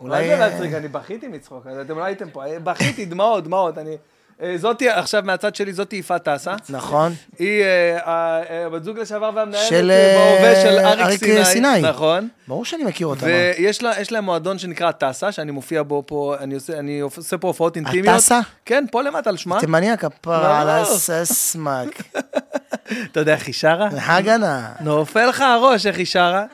אולי... 0.00 0.26
זה 0.26 0.34
אה, 0.34 0.48
להצחיק? 0.48 0.72
אני 0.72 0.88
בכיתי 0.88 1.28
מצחוק, 1.28 1.66
אז 1.66 1.78
אתם 1.78 1.98
לא 1.98 2.04
הייתם 2.04 2.30
פה. 2.30 2.46
אה, 2.46 2.58
בכיתי, 2.60 3.04
דמעות, 3.04 3.44
דמעות. 3.44 3.78
אני... 3.78 3.96
אה, 4.42 4.54
זאתי, 4.56 4.88
עכשיו 4.88 5.22
מהצד 5.24 5.54
שלי, 5.54 5.72
זאתי 5.72 5.96
יפעת 5.96 6.28
טסה. 6.28 6.54
נכון. 6.68 7.14
היא 7.38 7.62
אה, 7.62 8.42
אה, 8.50 8.68
בת 8.68 8.84
זוג 8.84 8.98
לשעבר 8.98 9.30
והמנהלת 9.34 9.68
של, 9.68 9.90
בהווה 10.38 10.62
של 10.62 10.78
אריק 10.78 11.24
סיני. 11.24 11.44
סיני. 11.44 11.82
נכון. 11.82 12.28
ברור 12.48 12.64
שאני 12.64 12.84
מכיר 12.84 13.06
אותה. 13.06 13.26
ויש 13.26 13.82
לה, 13.82 14.00
יש 14.00 14.12
להם 14.12 14.24
מועדון 14.24 14.58
שנקרא 14.58 14.90
טסה, 14.90 15.32
שאני 15.32 15.50
מופיע 15.50 15.82
בו 15.82 16.02
פה, 16.06 16.34
אני 16.40 16.54
עושה, 16.54 16.78
אני 16.78 17.00
עושה 17.00 17.38
פה 17.38 17.48
הופעות 17.48 17.76
אינטימיות. 17.76 18.14
הטסה? 18.14 18.40
כן, 18.64 18.84
פה 18.90 19.02
למטה 19.02 19.30
על 19.30 19.36
שמה. 19.36 19.60
תימני 19.60 19.98
כפרה 19.98 20.60
על. 20.60 20.68
הססמק. 20.68 22.02
אתה 23.12 23.20
יודע 23.20 23.34
איך 23.34 23.46
היא 23.46 23.54
שרה? 23.54 23.88
הגנה. 23.92 24.72
נופל 24.80 25.26
לך 25.26 25.40
הראש 25.40 25.86
איך 25.86 25.98
היא 25.98 26.06
שרה. 26.06 26.44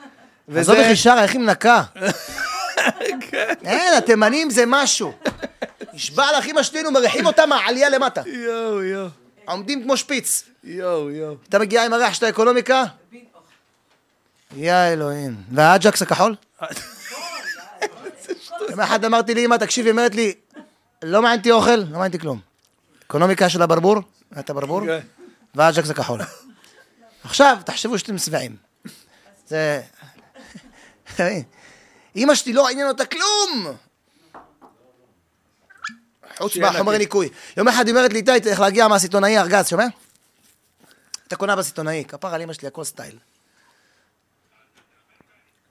עזוב 0.55 0.75
איך 0.75 0.87
היא 0.87 0.95
שרה, 0.95 1.23
איך 1.23 1.31
היא 1.31 1.41
מנקה. 1.41 1.83
כן. 3.29 3.53
אין, 3.65 3.93
התימנים 3.97 4.49
זה 4.49 4.63
משהו. 4.67 5.13
נשבע 5.93 6.37
לך, 6.37 6.45
אמא 6.45 6.63
שתינו 6.63 6.91
מריחים 6.91 7.25
אותה 7.25 7.45
מהעלייה 7.45 7.89
למטה. 7.89 8.21
יואו, 8.25 8.83
יואו, 8.83 9.07
עומדים 9.45 9.83
כמו 9.83 9.97
שפיץ. 9.97 10.43
יואו, 10.63 11.11
יואו. 11.11 11.35
אתה 11.49 11.59
מגיע 11.59 11.85
עם 11.85 11.93
הריח 11.93 12.13
של 12.13 12.25
האקונומיקה? 12.25 12.83
יא 14.55 14.73
אלוהים. 14.73 15.35
והאג'קס 15.51 16.01
הכחול? 16.01 16.35
יום 18.69 18.79
אחד 18.79 19.05
אמרתי 19.05 19.33
לי, 19.33 19.45
אמא, 19.45 19.55
תקשיבי, 19.55 19.89
היא 19.89 19.91
אומרת 19.91 20.15
לי, 20.15 20.33
לא 21.03 21.21
מעניין 21.21 21.39
אותי 21.39 21.51
אוכל, 21.51 21.75
לא 21.75 21.83
מעניין 21.85 22.05
אותי 22.05 22.19
כלום. 22.19 22.39
אקונומיקה 23.07 23.49
של 23.49 23.61
הברבור, 23.61 23.95
את 24.39 24.49
הברבור, 24.49 24.81
כן. 24.85 24.99
והאג'קס 25.55 25.89
הכחול. 25.89 26.19
עכשיו, 27.23 27.57
תחשבו 27.65 27.99
שאתם 27.99 28.17
שבעים. 28.17 28.55
זה... 29.47 29.81
אמא 32.15 32.35
שלי 32.35 32.53
לא 32.53 32.69
עניין 32.69 32.87
אותה 32.87 33.05
כלום! 33.05 33.75
חוץ 36.37 36.57
מהחומרי. 36.57 36.97
ניקוי. 36.97 37.29
יום 37.57 37.67
אחד 37.67 37.87
היא 37.87 37.95
אומרת 37.95 38.13
לי, 38.13 38.19
איתי, 38.19 38.39
צריך 38.41 38.59
להגיע 38.59 38.87
מהסיטונאי 38.87 39.37
ארגז, 39.37 39.67
שומע? 39.67 39.85
הייתה 41.23 41.35
קונה 41.35 41.55
בסיטונאי, 41.55 42.03
כפר 42.07 42.33
על 42.33 42.41
אמא 42.41 42.53
שלי, 42.53 42.67
הכל 42.67 42.83
סטייל. 42.83 43.17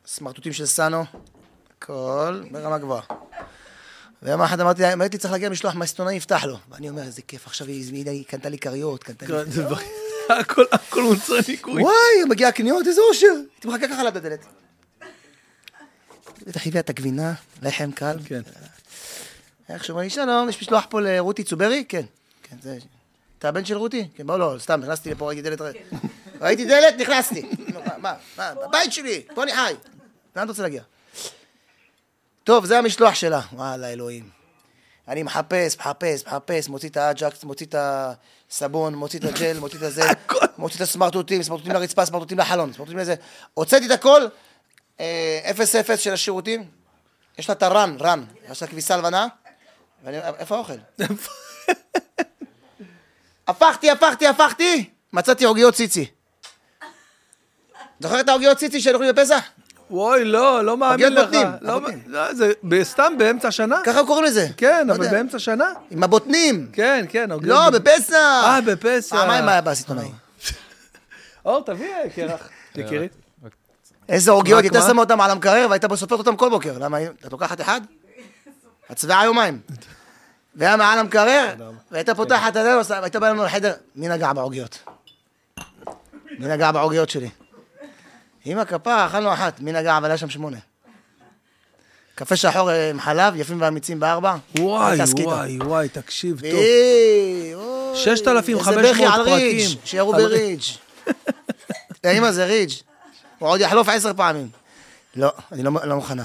סמרטוטים 0.07 0.53
של 0.53 0.67
סאנו, 0.67 1.05
הכל 1.79 2.43
ברמה 2.51 2.79
גבוהה. 2.79 3.03
ויום 4.23 4.43
אחד 4.43 4.61
אמרתי 4.61 4.83
לה, 4.83 4.93
אמרתי, 4.93 5.19
צריך 5.19 5.33
להגיע 5.33 5.49
משלוח 5.49 5.75
מהסיטונאי, 5.75 6.15
יפתח 6.15 6.45
לו. 6.45 6.59
ואני 6.71 6.89
אומר, 6.89 7.03
איזה 7.03 7.23
כיף, 7.23 7.47
עכשיו 7.47 7.67
היא 7.67 7.81
הזמינה, 7.81 8.11
היא 8.11 8.25
קנתה 8.25 8.49
לי 8.49 8.59
כריות, 8.59 9.05
קנתה 9.05 9.27
לי... 9.27 9.53
הכל 10.41 10.65
הכל 10.73 11.03
מוצרי 11.03 11.41
ניקוי. 11.49 11.83
וואי, 11.83 12.25
מגיע 12.29 12.53
קניות, 12.53 12.87
איזה 12.87 13.01
אושר. 13.11 13.27
הייתי 13.27 13.69
מחכה 13.69 13.89
ככה 13.89 14.03
ליד 14.03 14.17
הדלת. 14.17 14.47
בטח 16.47 16.67
הביאה 16.67 16.81
את 16.81 16.91
הגבינה, 16.91 17.35
לחם 17.63 17.93
קל. 17.93 18.17
כן. 18.25 18.43
איך 19.73 19.85
שאומר 19.85 20.03
לי, 20.03 20.11
שלום, 20.11 20.49
יש 20.49 20.63
משלוח 20.63 20.87
פה 20.89 21.01
לרותי 21.01 21.45
צוברי? 21.45 21.85
כן. 21.89 22.03
כן, 22.43 22.57
זה... 22.63 22.79
אתה 23.39 23.49
הבן 23.49 23.65
של 23.65 23.77
רותי? 23.77 24.09
כן, 24.15 24.27
בוא, 24.27 24.37
לא, 24.37 24.55
סתם, 24.59 24.81
נכנסתי 24.81 25.11
לפה, 25.11 25.27
ראיתי 25.27 25.43
דלת... 25.43 25.61
ראיתי 26.41 26.65
דלת, 26.65 26.95
נכנסתי. 26.99 27.43
מה, 27.75 27.99
מה, 27.99 28.15
מה, 28.39 28.55
בבית 28.55 28.93
שלי, 28.93 29.23
פה 29.35 29.43
אני 29.43 29.53
חי. 29.55 29.75
לאן 30.37 30.45
אתה 30.45 30.53
רוצה 30.53 30.63
להגיע? 30.63 30.83
טוב, 32.45 32.65
זה 32.65 32.79
המשלוח 32.79 33.15
שלה. 33.15 33.41
וואלה, 33.53 33.93
אלוהים. 33.93 34.29
אני 35.09 35.23
מחפש, 35.23 35.77
מחפש, 35.79 36.27
מחפש, 36.27 36.69
מוציא 36.69 36.89
את 36.89 36.97
האג'קס, 36.97 37.45
מוציא 37.45 37.67
את 37.67 37.75
הסבון, 37.79 38.95
מוציא 38.95 39.19
את 39.19 39.25
הג'ל, 39.25 39.59
מוציא 39.59 39.79
את 39.79 39.83
הזה, 39.83 40.03
מוציא 40.59 40.77
את 40.77 40.81
הסמרטוטים, 40.81 41.43
סמרטוטים 41.43 41.73
לרצפה, 41.73 42.05
סמרטוטים 42.05 42.39
לחלון, 42.39 42.73
סמרטוטים 42.73 42.99
לזה. 42.99 43.15
הוצאתי 43.55 43.87
את 43.87 43.91
הכל, 43.91 44.23
אה, 45.01 45.41
אפס 45.51 45.75
אפס 45.75 46.01
של 46.01 46.13
השירותים. 46.13 46.65
יש 47.39 47.49
לה 47.49 47.55
את 47.55 47.63
הרן, 47.63 47.97
רן, 48.01 48.25
יש 48.51 48.63
לה 48.63 48.69
כביסה 48.69 48.97
לבנה. 48.97 49.27
ואני 50.05 50.19
אומר, 50.19 50.33
איפה 50.39 50.55
האוכל? 50.57 50.73
הפכתי, 53.49 53.91
הפכתי, 53.91 54.27
הפכתי, 54.27 54.91
מצאתי 55.13 55.45
עוגיות 55.45 55.75
ציצי. 55.75 56.07
זוכר 58.01 58.21
את 58.21 58.29
העוגיות 58.29 58.59
ציצי 58.59 58.81
שהיו 58.81 58.95
אוכלים 58.95 59.15
בפסח? 59.15 59.45
וואי, 59.91 60.25
לא, 60.25 60.65
לא 60.65 60.77
מאמין 60.77 61.15
לך. 61.15 61.25
בוטנים, 61.25 61.47
לא. 61.61 61.81
לא, 62.07 62.35
זה 62.35 62.53
ב- 62.69 62.83
סתם 62.83 63.13
באמצע 63.19 63.49
השנה? 63.49 63.81
ככה 63.85 64.07
קוראים 64.07 64.25
לזה. 64.25 64.49
כן, 64.57 64.87
לא 64.87 64.95
אבל. 64.95 65.09
באמצע 65.09 65.37
השנה? 65.37 65.73
עם 65.91 66.03
הבוטנים. 66.03 66.69
כן, 66.73 67.05
כן. 67.09 67.31
לא, 67.43 67.71
בפסח. 67.71 68.15
אה, 68.45 68.59
בפסח. 68.67 69.17
פעמיים 69.17 69.49
היה 69.49 69.61
בסיטונאי. 69.61 70.09
אור, 71.47 71.61
תביא 71.65 71.87
קרח. 72.15 72.49
יקירי. 72.77 73.09
איזה 74.09 74.31
עוגיות, 74.31 74.63
הייתה 74.63 74.79
מה? 74.79 74.87
שמה 74.89 75.01
אותם 75.01 75.21
על 75.21 75.31
המקרר 75.31 75.67
והייתה 75.71 75.97
סופרת 75.97 76.19
אותם 76.19 76.37
כל 76.37 76.51
בוקר. 76.51 76.79
למה, 76.79 77.03
את 77.03 77.33
לוקחת 77.33 77.61
אחד? 77.61 77.81
את 78.93 78.99
שבעה 78.99 79.25
יומיים. 79.25 79.61
והיה 80.55 80.77
מעל 80.77 80.99
המקרר, 80.99 81.55
והייתה 81.91 82.15
פותחת 82.15 82.57
הדלת, 82.57 82.87
והייתה 82.91 83.21
באה 83.21 83.31
לנו 83.31 83.45
לחדר, 83.45 83.73
מי 83.97 84.09
נגע 84.09 84.33
בעוגיות? 84.33 84.79
מי 86.39 86.47
נגע 86.47 86.73
בעוגיות 86.73 87.11
שלי? 87.11 87.31
אמא 88.47 88.65
כפרה, 88.65 89.07
אכלנו 89.07 89.33
אחת, 89.33 89.61
מי 89.61 89.73
נגע, 89.73 89.97
אבל 89.97 90.09
היה 90.09 90.19
שם 90.19 90.31
שמונה. 90.31 90.57
קפה 92.15 92.37
שחור 92.37 92.71
עם 92.71 93.01
חלב, 93.01 93.37
יפים 93.37 93.61
ואמיצים 93.61 94.01
בארבע. 94.01 94.37
וואי. 94.59 94.99
וואי, 95.25 95.59
וואי, 95.59 95.89
תקשיב 95.89 96.41
טוב. 96.41 96.51
וי, 96.51 97.55
אוי, 97.55 97.97
6,500 97.97 98.69
איזה 98.69 98.93
בכי 98.93 99.05
על 99.05 99.25
פרקים. 99.25 99.35
רידג', 99.35 99.79
שירו 99.85 100.13
ברידג'. 100.13 100.63
אמא 102.19 102.31
זה 102.33 102.45
רידג'. 102.45 102.73
הוא 103.39 103.49
עוד 103.49 103.61
יחלוף 103.61 103.89
עשר 103.89 104.15
פעמים. 104.15 104.49
לא, 105.17 105.33
אני 105.53 105.63
לא 105.63 105.71
לא 105.85 105.95
מוכנה. 105.97 106.25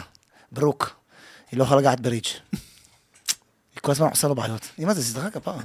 ברוק, 0.51 0.96
היא 1.51 1.59
לא 1.59 1.63
יכולה 1.63 1.81
לגעת 1.81 1.99
ברידג'. 1.99 2.25
היא 3.75 3.81
כל 3.81 3.91
הזמן 3.91 4.07
עושה 4.07 4.27
לו 4.27 4.35
בעיות. 4.35 4.67
אמא 4.79 4.93
זה 4.93 5.03
סדרה 5.03 5.29
כפרה. 5.29 5.61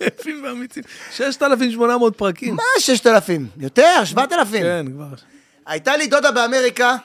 יפים 0.00 0.44
ואמיצים. 0.44 0.82
6,800 1.12 2.16
פרקים. 2.18 2.54
מה 2.54 2.62
ששת 2.78 3.06
אלפים? 3.06 3.48
יותר, 3.56 4.04
שבעת 4.04 4.32
אלפים. 4.32 4.62
כן, 4.62 4.86
כבר. 4.92 5.06
הייתה 5.66 5.96
לי 5.96 6.06
דודה 6.06 6.30
באמריקה, 6.32 6.96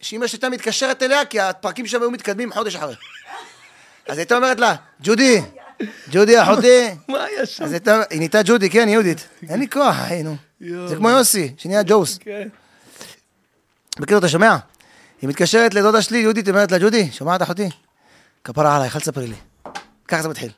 שאמא 0.00 0.26
שלי 0.26 0.36
הייתה 0.36 0.48
מתקשרת 0.48 1.02
אליה, 1.02 1.24
כי 1.24 1.40
הפרקים 1.40 1.86
שם 1.86 2.00
היו 2.02 2.10
מתקדמים 2.10 2.52
חודש 2.52 2.76
אחרי. 2.76 2.94
אז 4.08 4.18
הייתה 4.18 4.36
אומרת 4.36 4.60
לה, 4.60 4.74
ג'ודי, 5.02 5.40
ג'ודי 6.10 6.40
אחותי. 6.42 6.86
מה 7.08 7.24
היה 7.24 7.46
שם? 7.46 7.64
אז 7.64 7.72
הייתה, 7.72 8.02
היא 8.10 8.18
נהייתה 8.18 8.40
ג'ודי, 8.44 8.70
כן, 8.70 8.88
יהודית. 8.88 9.28
אין 9.48 9.60
לי 9.60 9.68
כוח, 9.68 9.96
אחי, 10.04 10.22
נו. 10.22 10.36
יואו. 10.60 10.88
זה 10.88 10.96
כמו 10.96 11.10
יוסי, 11.10 11.54
שנהיה 11.56 11.82
ג'וס. 11.86 12.18
כן. 12.18 12.48
בקיצור, 13.98 14.18
אתה 14.18 14.28
שומע? 14.28 14.56
היא 15.20 15.28
מתקשרת 15.28 15.74
לדודה 15.74 16.02
שלי, 16.02 16.18
יהודית, 16.18 16.46
היא 16.46 16.54
אומרת 16.54 16.72
לה, 16.72 16.78
ג'ודי, 16.78 17.12
שומעת 17.12 17.42
אחותי? 17.42 17.68
כפרה 18.44 18.76
עלייך, 18.76 18.96
אל 18.96 19.00
תספרי 19.00 19.26
לי. 19.26 19.34
ככה 20.08 20.22
זה 20.22 20.28
מתחיל. 20.28 20.50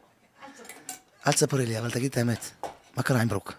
אל 1.26 1.32
תספרי 1.32 1.66
לי, 1.66 1.78
אבל 1.78 1.90
תגיד 1.90 2.10
את 2.10 2.16
האמת. 2.16 2.50
מה 2.96 3.02
קרה 3.02 3.20
עם 3.20 3.28
ברוק? 3.28 3.52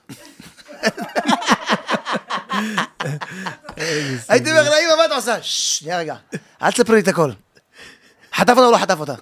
הייתי 4.30 4.52
אומר 4.52 4.70
לה, 4.70 4.78
אמא, 4.80 4.96
מה 4.98 5.06
אתה 5.06 5.16
עושה? 5.16 5.42
שנייה 5.42 5.98
רגע. 5.98 6.16
אל 6.62 6.72
תספרי 6.72 6.96
לי 6.96 7.02
את 7.02 7.08
הכל. 7.08 7.32
חטף 8.36 8.50
אותה 8.50 8.66
או 8.66 8.72
לא 8.72 8.78
חטף 8.78 9.00
אותה? 9.00 9.14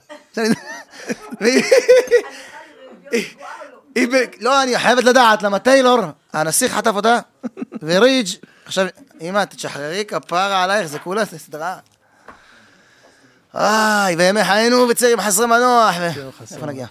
לא, 4.40 4.64
אני 4.64 4.80
חייבת 4.80 5.04
לדעת, 5.04 5.44
למה 5.44 5.60
טיילור, 5.60 6.00
הנסיך 6.34 6.74
חטף 6.74 6.92
אותה, 6.96 7.20
וריג' 7.82 8.28
עכשיו, 8.72 8.88
אמא, 9.22 9.44
תשחררי 9.46 10.06
כפרה 10.06 10.64
עלייך, 10.64 10.88
זה 10.88 11.00
כולה 11.00 11.26
סדרה. 11.26 11.78
איי, 13.56 14.16
וימי 14.16 14.44
חיינו 14.44 14.88
וצעירים 14.90 15.22
חסרי 15.22 15.46
מנוח. 15.46 15.96
איפה 16.52 16.66
נגיע? 16.66 16.88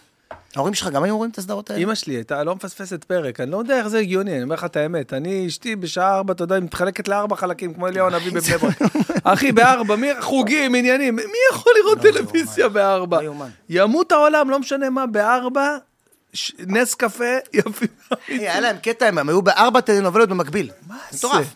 ההורים 0.57 0.75
שלך 0.75 0.89
גם 0.89 1.03
היו 1.03 1.17
רואים 1.17 1.31
את 1.31 1.39
הסדרות 1.39 1.71
האלה? 1.71 1.83
אמא 1.83 1.95
שלי 1.95 2.15
הייתה 2.15 2.45
לא 2.45 2.55
מפספסת 2.55 3.05
פרק, 3.05 3.41
אני 3.41 3.51
לא 3.51 3.57
יודע 3.57 3.79
איך 3.79 3.89
זה 3.89 3.99
הגיוני, 3.99 4.35
אני 4.35 4.43
אומר 4.43 4.55
לך 4.55 4.65
את 4.65 4.77
האמת. 4.77 5.13
אני, 5.13 5.47
אשתי 5.47 5.77
בשעה 5.77 6.17
ארבע, 6.17 6.33
אתה 6.33 6.45
יודע, 6.45 6.55
היא 6.55 6.63
מתחלקת 6.63 7.09
לארבע 7.09 7.37
חלקים, 7.37 7.75
כמו 7.75 7.89
אליהו 7.89 8.07
הנביא 8.07 8.33
בבני 8.33 8.57
ברק. 8.59 8.79
אחי, 9.25 9.53
בארבע, 9.53 9.97
מי, 9.97 10.09
חוגים, 10.21 10.75
עניינים, 10.75 11.17
מי 11.17 11.23
יכול 11.53 11.73
לראות 11.83 11.99
טלוויזיה 11.99 12.69
בארבע? 12.69 13.17
לא 13.17 13.23
יאומן. 13.23 13.49
ימות 13.69 14.13
העולם, 14.13 14.51
לא 14.51 14.59
משנה 14.59 14.91
מה, 14.91 15.07
בארבע, 15.07 15.77
נס 16.59 16.95
קפה, 16.95 17.35
יפים. 17.53 17.89
אחי, 18.15 18.39
היה 18.39 18.61
להם 18.61 18.77
קטע, 18.77 19.07
הם 19.07 19.29
היו 19.29 19.43
בארבע 19.43 19.81
טלנובלות 19.81 20.29
במקביל. 20.29 20.71
מה 20.89 20.97
מטורף. 21.15 21.55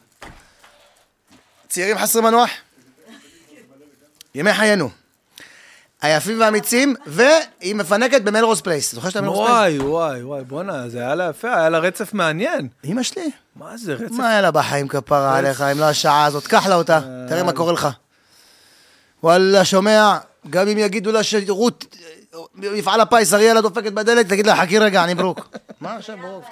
צעירים 1.74 1.98
חסרי 1.98 2.22
מנוח. 2.22 2.50
ימי 4.34 4.54
חיינו. 4.54 4.90
היפים 6.02 6.40
והאמיצים, 6.40 6.94
והיא 7.06 7.74
מפנקת 7.74 8.22
במלרוס 8.22 8.60
פלייס. 8.60 8.94
זוכר 8.94 9.08
שאתה 9.08 9.20
מלרוס 9.20 9.48
פלייס? 9.48 9.80
וואי, 9.80 9.90
וואי, 9.90 10.22
וואי, 10.22 10.44
בואנה, 10.44 10.88
זה 10.88 10.98
היה 10.98 11.14
לה 11.14 11.30
יפה, 11.30 11.56
היה 11.56 11.68
לה 11.68 11.78
רצף 11.78 12.14
מעניין. 12.14 12.68
אמא 12.84 13.02
שלי. 13.02 13.30
מה 13.56 13.76
זה, 13.76 13.94
רצף? 13.94 14.10
מה 14.10 14.28
היה 14.28 14.40
לה 14.40 14.50
בחיים 14.50 14.88
כפרה 14.88 15.38
עליך, 15.38 15.60
אם 15.60 15.78
לא 15.78 15.84
השעה 15.84 16.24
הזאת? 16.24 16.46
קח 16.46 16.66
לה 16.66 16.74
אותה, 16.74 17.00
תראה 17.28 17.42
מה 17.42 17.52
קורה 17.52 17.72
לך. 17.72 17.88
וואלה, 19.22 19.64
שומע, 19.64 20.18
גם 20.50 20.68
אם 20.68 20.78
יגידו 20.78 21.12
לה 21.12 21.22
שרות, 21.22 21.96
מפעל 22.54 23.00
הפיס, 23.00 23.34
אריאלה 23.34 23.60
דופקת 23.60 23.92
בדלת, 23.92 24.28
תגיד 24.28 24.46
לה, 24.46 24.56
חכי 24.56 24.78
רגע, 24.78 25.04
אני 25.04 25.14
ברוק. 25.14 25.48
מה 25.80 25.96
עכשיו 25.96 26.16
ברוק? 26.22 26.44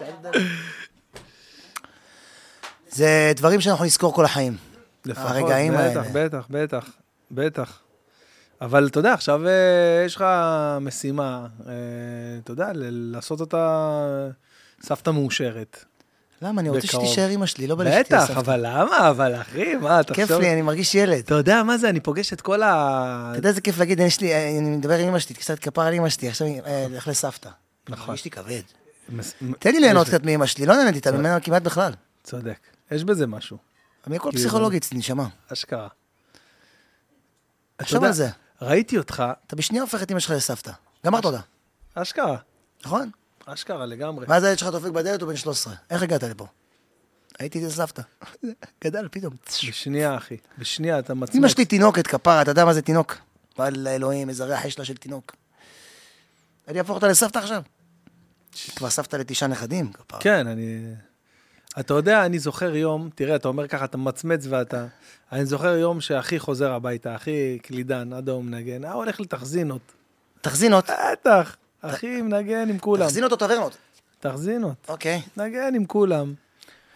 זה 2.90 3.32
דברים 3.36 3.60
שאנחנו 3.60 3.84
נזכור 3.84 4.14
כל 4.14 4.24
החיים. 4.24 4.71
לפחות, 5.06 5.26
הרגעים 5.30 5.72
בטח, 5.72 5.80
האלה. 5.80 6.10
בטח, 6.12 6.46
בטח, 6.50 6.90
בטח. 7.30 7.78
אבל 8.60 8.86
אתה 8.86 8.98
יודע, 8.98 9.12
עכשיו 9.12 9.46
אה, 9.46 10.02
יש 10.06 10.16
לך 10.16 10.24
משימה, 10.80 11.46
אה, 11.66 11.72
אתה 12.44 12.52
יודע, 12.52 12.70
לעשות 12.74 13.40
אותה 13.40 14.06
סבתא 14.82 15.10
מאושרת. 15.10 15.84
למה? 16.42 16.60
אני 16.60 16.68
רוצה 16.68 16.86
בקרוב. 16.86 17.06
שתישאר 17.06 17.30
אמא 17.30 17.46
שלי, 17.46 17.66
לא 17.66 17.76
לי 17.78 17.90
שתהיה 18.04 18.24
בטח. 18.24 18.36
אבל 18.36 18.60
למה? 18.62 19.10
אבל 19.10 19.34
אחי, 19.40 19.74
מה, 19.74 20.02
תחשוב... 20.02 20.26
כיף 20.26 20.38
לי, 20.38 20.52
אני 20.52 20.62
מרגיש 20.62 20.94
ילד. 20.94 21.18
אתה 21.18 21.34
יודע 21.34 21.62
מה 21.62 21.78
זה, 21.78 21.88
אני 21.88 22.00
פוגש 22.00 22.32
את 22.32 22.40
כל 22.40 22.62
ה... 22.62 23.28
אתה 23.30 23.38
יודע 23.38 23.48
איזה 23.48 23.60
כיף 23.60 23.78
להגיד, 23.78 24.00
יש 24.00 24.20
לי, 24.20 24.58
אני 24.58 24.76
מדבר 24.76 24.98
עם 24.98 25.08
אמא 25.08 25.18
שלי, 25.18 25.34
קצת 25.34 25.58
כפר 25.58 25.82
על 25.82 25.94
אמא 25.94 26.08
שלי, 26.08 26.28
עכשיו 26.28 26.48
אה, 26.66 26.86
לך 26.90 27.08
לסבתא. 27.08 27.48
נכון. 27.88 28.06
מרגיש 28.06 28.24
לי 28.24 28.30
כבד. 28.30 28.62
תן 29.58 29.72
לי 29.72 29.80
ליהנות 29.80 30.06
קצת 30.06 30.24
מאמא 30.24 30.46
שלי, 30.46 30.66
לא 30.66 30.74
נהניתי 30.76 30.96
איתה 30.96 31.12
ממנה 31.12 31.40
כמעט 31.40 31.62
בכלל. 31.62 31.92
צודק, 32.24 32.58
יש 32.90 33.04
בזה 33.04 33.26
משהו, 33.26 33.56
אני 34.06 34.16
הכל 34.16 34.30
כאילו- 34.30 34.42
פסיכולוגית, 34.42 34.88
נשמה. 34.92 35.28
אשכרה. 35.52 35.88
תחשוב 37.76 37.94
יודע, 37.94 38.06
על 38.06 38.12
זה. 38.12 38.28
ראיתי 38.62 38.98
אותך, 38.98 39.24
אתה 39.46 39.56
בשנייה 39.56 39.82
הופך 39.82 40.02
את 40.02 40.10
אמא 40.10 40.20
שלך 40.20 40.30
לסבתא. 40.30 40.72
גמרת 41.06 41.24
אותה, 41.24 41.40
אשכרה, 41.94 42.36
נכון? 42.84 43.10
אשכרה 43.46 43.86
לגמרי. 43.86 44.26
ואז 44.28 44.44
הילד 44.44 44.58
שלך 44.58 44.68
דופק 44.68 44.90
בדלת, 44.90 45.22
הוא 45.22 45.28
בן 45.28 45.36
13. 45.36 45.74
איך 45.90 46.02
הגעת 46.02 46.22
לפה? 46.22 46.46
הייתי 47.38 47.66
אצל 47.66 47.74
סבתא. 47.74 48.02
גדל 48.84 49.08
פתאום. 49.10 49.36
בשנייה, 49.68 50.16
אחי, 50.16 50.36
בשנייה 50.58 50.98
אתה 50.98 51.14
מצמץ. 51.14 51.34
אמא 51.34 51.48
שלי 51.48 51.64
תינוקת, 51.64 52.06
כפרה, 52.06 52.42
אתה 52.42 52.50
יודע 52.50 52.64
מה 52.64 52.74
זה 52.74 52.82
תינוק? 52.82 53.16
וואלה, 53.58 53.94
אלוהים, 53.94 54.28
איזה 54.28 54.44
ריח 54.44 54.64
יש 54.64 54.78
לה 54.78 54.84
של 54.84 54.96
תינוק. 54.96 55.36
אני 56.68 56.78
אהפוך 56.78 56.94
אותה 56.94 57.08
לסבתא 57.08 57.38
עכשיו. 57.38 57.62
כבר 58.76 58.90
סבתא 58.90 59.16
לתשעה 59.16 59.48
נכדים, 59.48 59.92
כפרה. 59.92 60.20
כן, 60.20 60.46
אני... 60.46 60.94
אתה 61.80 61.94
יודע, 61.94 62.26
אני 62.26 62.38
זוכר 62.38 62.76
יום, 62.76 63.10
תראה, 63.14 63.36
אתה 63.36 63.48
אומר 63.48 63.68
ככה, 63.68 63.84
אתה 63.84 63.96
ממצמץ 63.96 64.46
ואתה... 64.48 64.86
אני 65.32 65.46
זוכר 65.46 65.76
יום 65.76 66.00
שאחי 66.00 66.38
חוזר 66.38 66.72
הביתה, 66.72 67.16
אחי 67.16 67.58
קלידן, 67.62 68.12
עד 68.12 68.28
היום 68.28 68.46
מנגן, 68.46 68.84
היה 68.84 68.92
הולך 68.92 69.20
לתחזינות. 69.20 69.80
תחזינות. 70.40 70.90
בטח, 71.12 71.56
אחי 71.82 72.22
מנגן 72.22 72.68
עם 72.68 72.78
כולם. 72.78 73.06
תחזינות 73.06 73.32
או 73.32 73.36
טברנות? 73.36 73.76
תחזינות. 74.20 74.74
אוקיי. 74.88 75.22
נגן 75.36 75.74
עם 75.74 75.84
כולם. 75.84 76.34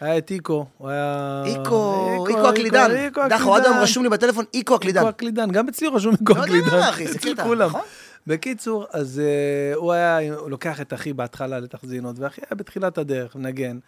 היה 0.01 0.17
את 0.17 0.31
איקו, 0.31 0.65
הוא 0.77 0.89
היה... 0.89 1.43
איקו, 1.45 2.25
איקו 2.29 2.47
הקלידן. 2.47 3.09
דחו, 3.29 3.55
עד 3.55 3.65
היום. 3.65 3.77
רשום 3.77 4.03
לי 4.03 4.09
בטלפון 4.09 4.45
איקו 4.53 4.75
הקלידן. 4.75 4.99
איקו 4.99 5.09
הקלידן, 5.09 5.51
גם 5.51 5.67
אצלי 5.67 5.87
רשום 5.87 6.15
איקו 6.19 6.33
לא 6.33 6.43
הקלידן. 6.43 6.69
מה, 6.69 6.89
אחי, 6.89 7.07
זה 7.07 7.19
קטע. 7.19 7.55
נכון? 7.55 7.81
בקיצור, 8.27 8.85
אז 8.93 9.19
אה, 9.19 9.75
הוא 9.75 9.91
היה, 9.91 10.33
הוא 10.35 10.49
לוקח 10.49 10.81
את 10.81 10.93
אחי 10.93 11.13
בהתחלה 11.13 11.59
לתחזינות, 11.59 12.19
ואחי 12.19 12.41
היה 12.49 12.55
בתחילת 12.57 12.97
הדרך, 12.97 13.35
מנגן. 13.35 13.79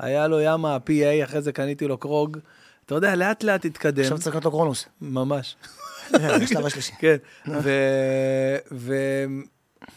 היה 0.00 0.28
לו 0.28 0.40
ימה 0.40 0.76
PA, 0.86 0.90
אחרי 1.24 1.42
זה 1.42 1.52
קניתי 1.52 1.88
לו 1.88 1.98
קרוג. 1.98 2.38
אתה 2.86 2.94
יודע, 2.94 3.14
לאט 3.16 3.42
לאט 3.44 3.64
התקדם. 3.64 4.02
עכשיו 4.02 4.18
צריך 4.18 4.26
לקנות 4.28 4.44
לו 4.44 4.50
קרונוס. 4.50 4.84
ממש. 5.00 5.56
זה 6.10 6.34
השלב 6.34 6.66
השלישי. 6.66 6.92
כן. 6.98 7.16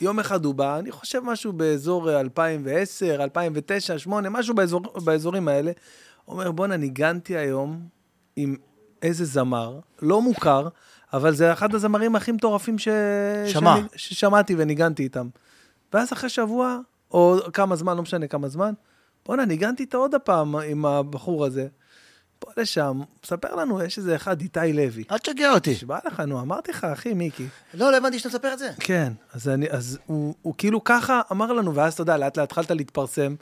ויום 0.02 0.20
אחד 0.20 0.46
הוא 0.46 0.56
בא, 0.56 0.80
אני 0.80 0.92
חושב 0.92 1.20
משהו 1.24 1.54
באזור 1.54 2.12
2010, 2.20 3.24
2009, 3.24 3.94
2008, 3.94 4.30
משהו 4.30 4.56
באזור, 4.56 4.82
באזורים 5.04 5.48
האלה. 5.48 5.72
אומר, 6.28 6.52
בואנה, 6.52 6.78
ניגנתי 6.78 7.38
היום 7.38 7.88
עם 8.36 8.56
איזה 9.02 9.26
זמר, 9.26 9.80
לא 10.02 10.22
מוכר, 10.22 10.68
אבל 11.14 11.34
זה 11.36 11.54
אחד 11.54 11.76
הזמרים 11.76 12.16
הכי 12.16 12.32
מטורפים 12.32 12.80
ש... 12.80 12.88
שמע. 13.46 13.76
שאני- 13.76 13.88
ששמעתי 13.96 14.56
וניגנתי 14.58 15.04
איתם. 15.04 15.28
ואז 15.94 16.14
אחרי 16.14 16.30
שבוע, 16.30 16.78
או 17.12 17.38
כמה 17.54 17.76
זמן, 17.76 17.96
לא 17.96 18.02
משנה 18.02 18.28
כמה 18.28 18.48
זמן, 18.48 18.74
בואנה, 19.26 19.46
ניגנתי 19.46 19.84
איתו 19.84 19.98
עוד 19.98 20.16
הפעם 20.16 20.56
עם 20.56 20.86
הבחור 20.86 21.46
הזה. 21.46 21.68
פה 22.40 22.52
לשם, 22.58 23.02
מספר 23.24 23.56
לנו, 23.56 23.84
יש 23.84 23.98
איזה 23.98 24.16
אחד, 24.16 24.42
איתי 24.42 24.74
לוי. 24.74 25.04
אל 25.12 25.18
תשגע 25.18 25.52
אותי. 25.54 25.76
שבא 25.76 26.00
לך, 26.06 26.20
נו, 26.20 26.42
אמרתי 26.42 26.72
לך, 26.72 26.84
אחי, 26.84 27.14
מיקי. 27.14 27.48
לא, 27.74 27.92
לא 27.92 27.98
הבנתי 27.98 28.20
שאתה 28.20 28.30
מספר 28.30 28.54
את 28.54 28.60
זה. 28.60 28.70
כן, 28.80 29.14
אז, 29.34 29.50
אני, 29.50 29.70
אז 29.70 30.00
הוא, 30.06 30.36
הוא 30.42 30.54
כאילו 30.58 30.84
ככה 30.84 31.22
אמר 31.32 31.54
לנו, 31.54 31.76
ואז 31.76 31.94
אתה 31.94 32.02
יודע, 32.02 32.18
לאט 32.18 32.38
לאט 32.38 32.48
התחלת 32.48 32.72
להתפרסם. 32.72 33.36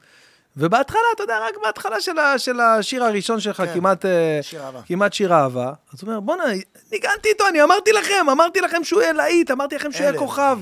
ובהתחלה, 0.58 1.02
אתה 1.16 1.24
יודע, 1.24 1.40
רק 1.48 1.54
בהתחלה 1.64 2.02
של, 2.02 2.20
ה, 2.20 2.40
של 2.40 2.60
השיר 2.60 3.04
הראשון 3.04 3.40
שלך, 3.40 3.58
כן. 3.58 3.74
כמעט, 3.74 4.06
אה, 4.06 4.40
שיר 4.42 4.64
אהבה. 4.64 4.82
כמעט 4.86 5.14
שיר 5.14 5.34
אהבה, 5.34 5.74
אז 5.94 6.02
הוא 6.02 6.10
אומר, 6.10 6.20
בואנה, 6.20 6.44
ניגנתי 6.92 7.30
איתו, 7.30 7.44
אני 7.50 7.64
אמרתי 7.64 7.92
לכם, 7.92 8.30
אמרתי 8.32 8.62
לכם 8.62 8.84
שהוא 8.84 9.02
יהיה 9.02 9.14
להיט, 9.14 9.52
אמרתי 9.52 9.76
לכם 9.76 9.92
שהוא 9.92 10.04
יהיה. 10.04 10.20
כוכב. 10.20 10.60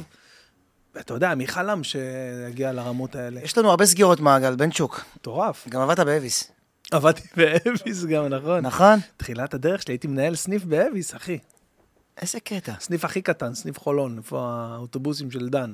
ואתה 0.95 1.13
יודע, 1.13 1.35
מי 1.35 1.47
חלם 1.47 1.81
שיגיע 1.83 2.71
לרמות 2.71 3.15
האלה? 3.15 3.41
יש 3.41 3.57
לנו 3.57 3.69
הרבה 3.69 3.85
סגירות 3.85 4.19
מעגל, 4.19 4.55
בנצ'וק. 4.55 5.01
מטורף. 5.15 5.67
גם 5.69 5.81
עבדת 5.81 5.99
באביס. 5.99 6.51
עבדתי 6.91 7.21
באביס 7.37 8.05
גם, 8.05 8.25
נכון? 8.25 8.59
נכון? 8.59 8.99
תחילת 9.17 9.53
הדרך 9.53 9.81
שלי 9.81 9.93
הייתי 9.93 10.07
מנהל 10.07 10.35
סניף 10.35 10.63
באביס, 10.63 11.15
אחי. 11.15 11.37
איזה 12.21 12.39
קטע. 12.39 12.73
סניף 12.79 13.05
הכי 13.05 13.21
קטן, 13.21 13.53
סניף 13.53 13.79
חולון, 13.79 14.17
איפה 14.17 14.49
האוטובוסים 14.49 15.31
של 15.31 15.49
דן. 15.49 15.73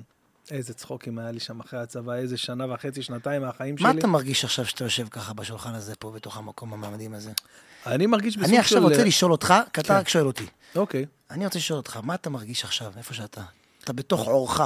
איזה 0.52 0.74
צחוקים 0.74 1.20
היה 1.20 1.32
לי 1.32 1.40
שם 1.40 1.60
אחרי 1.60 1.80
הצבא, 1.80 2.14
איזה 2.14 2.38
שנה 2.38 2.74
וחצי, 2.74 3.02
שנתיים 3.02 3.42
מהחיים 3.42 3.78
שלי. 3.78 3.94
מה 3.94 4.00
אתה 4.00 4.08
מרגיש 4.08 4.44
עכשיו 4.46 4.66
שאתה 4.66 4.84
יושב 4.84 5.08
ככה 5.08 5.34
בשולחן 5.34 5.74
הזה 5.74 5.96
פה, 5.96 6.12
בתוך 6.12 6.38
המקום 6.38 6.74
המעמדים 6.74 7.14
הזה? 7.14 7.32
אני 7.86 8.06
מרגיש 8.06 8.38
בסוג 8.38 8.48
של... 8.48 8.54
אני 8.54 8.60
עכשיו 8.60 8.82
רוצה 8.82 9.04
לשאול 9.04 9.32
אותך, 9.32 9.54
כי 9.74 9.82
אתה 9.82 9.88
כן. 9.88 10.00
רק 10.00 10.08
שואל 10.08 10.28
אותי. 10.28 10.46
אוקיי. 10.76 11.06
אני 11.32 11.46
רוצה 11.46 11.60
לשאול 11.60 11.78
אותך, 11.78 12.00
מה 12.04 12.16
אתה 12.16 12.30
מרגיש 12.30 12.64
עכשיו, 12.64 12.92
איפה 12.98 13.14
שאתה? 13.14 13.42
אתה 13.84 13.94
בתוך 13.94 14.28
עורך. 14.28 14.62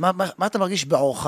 מה- 0.00 0.12
מה 0.12 0.26
מה 0.38 0.46
אתה 0.46 0.58
מרגיש 0.58 0.84
בעורך? 0.84 1.26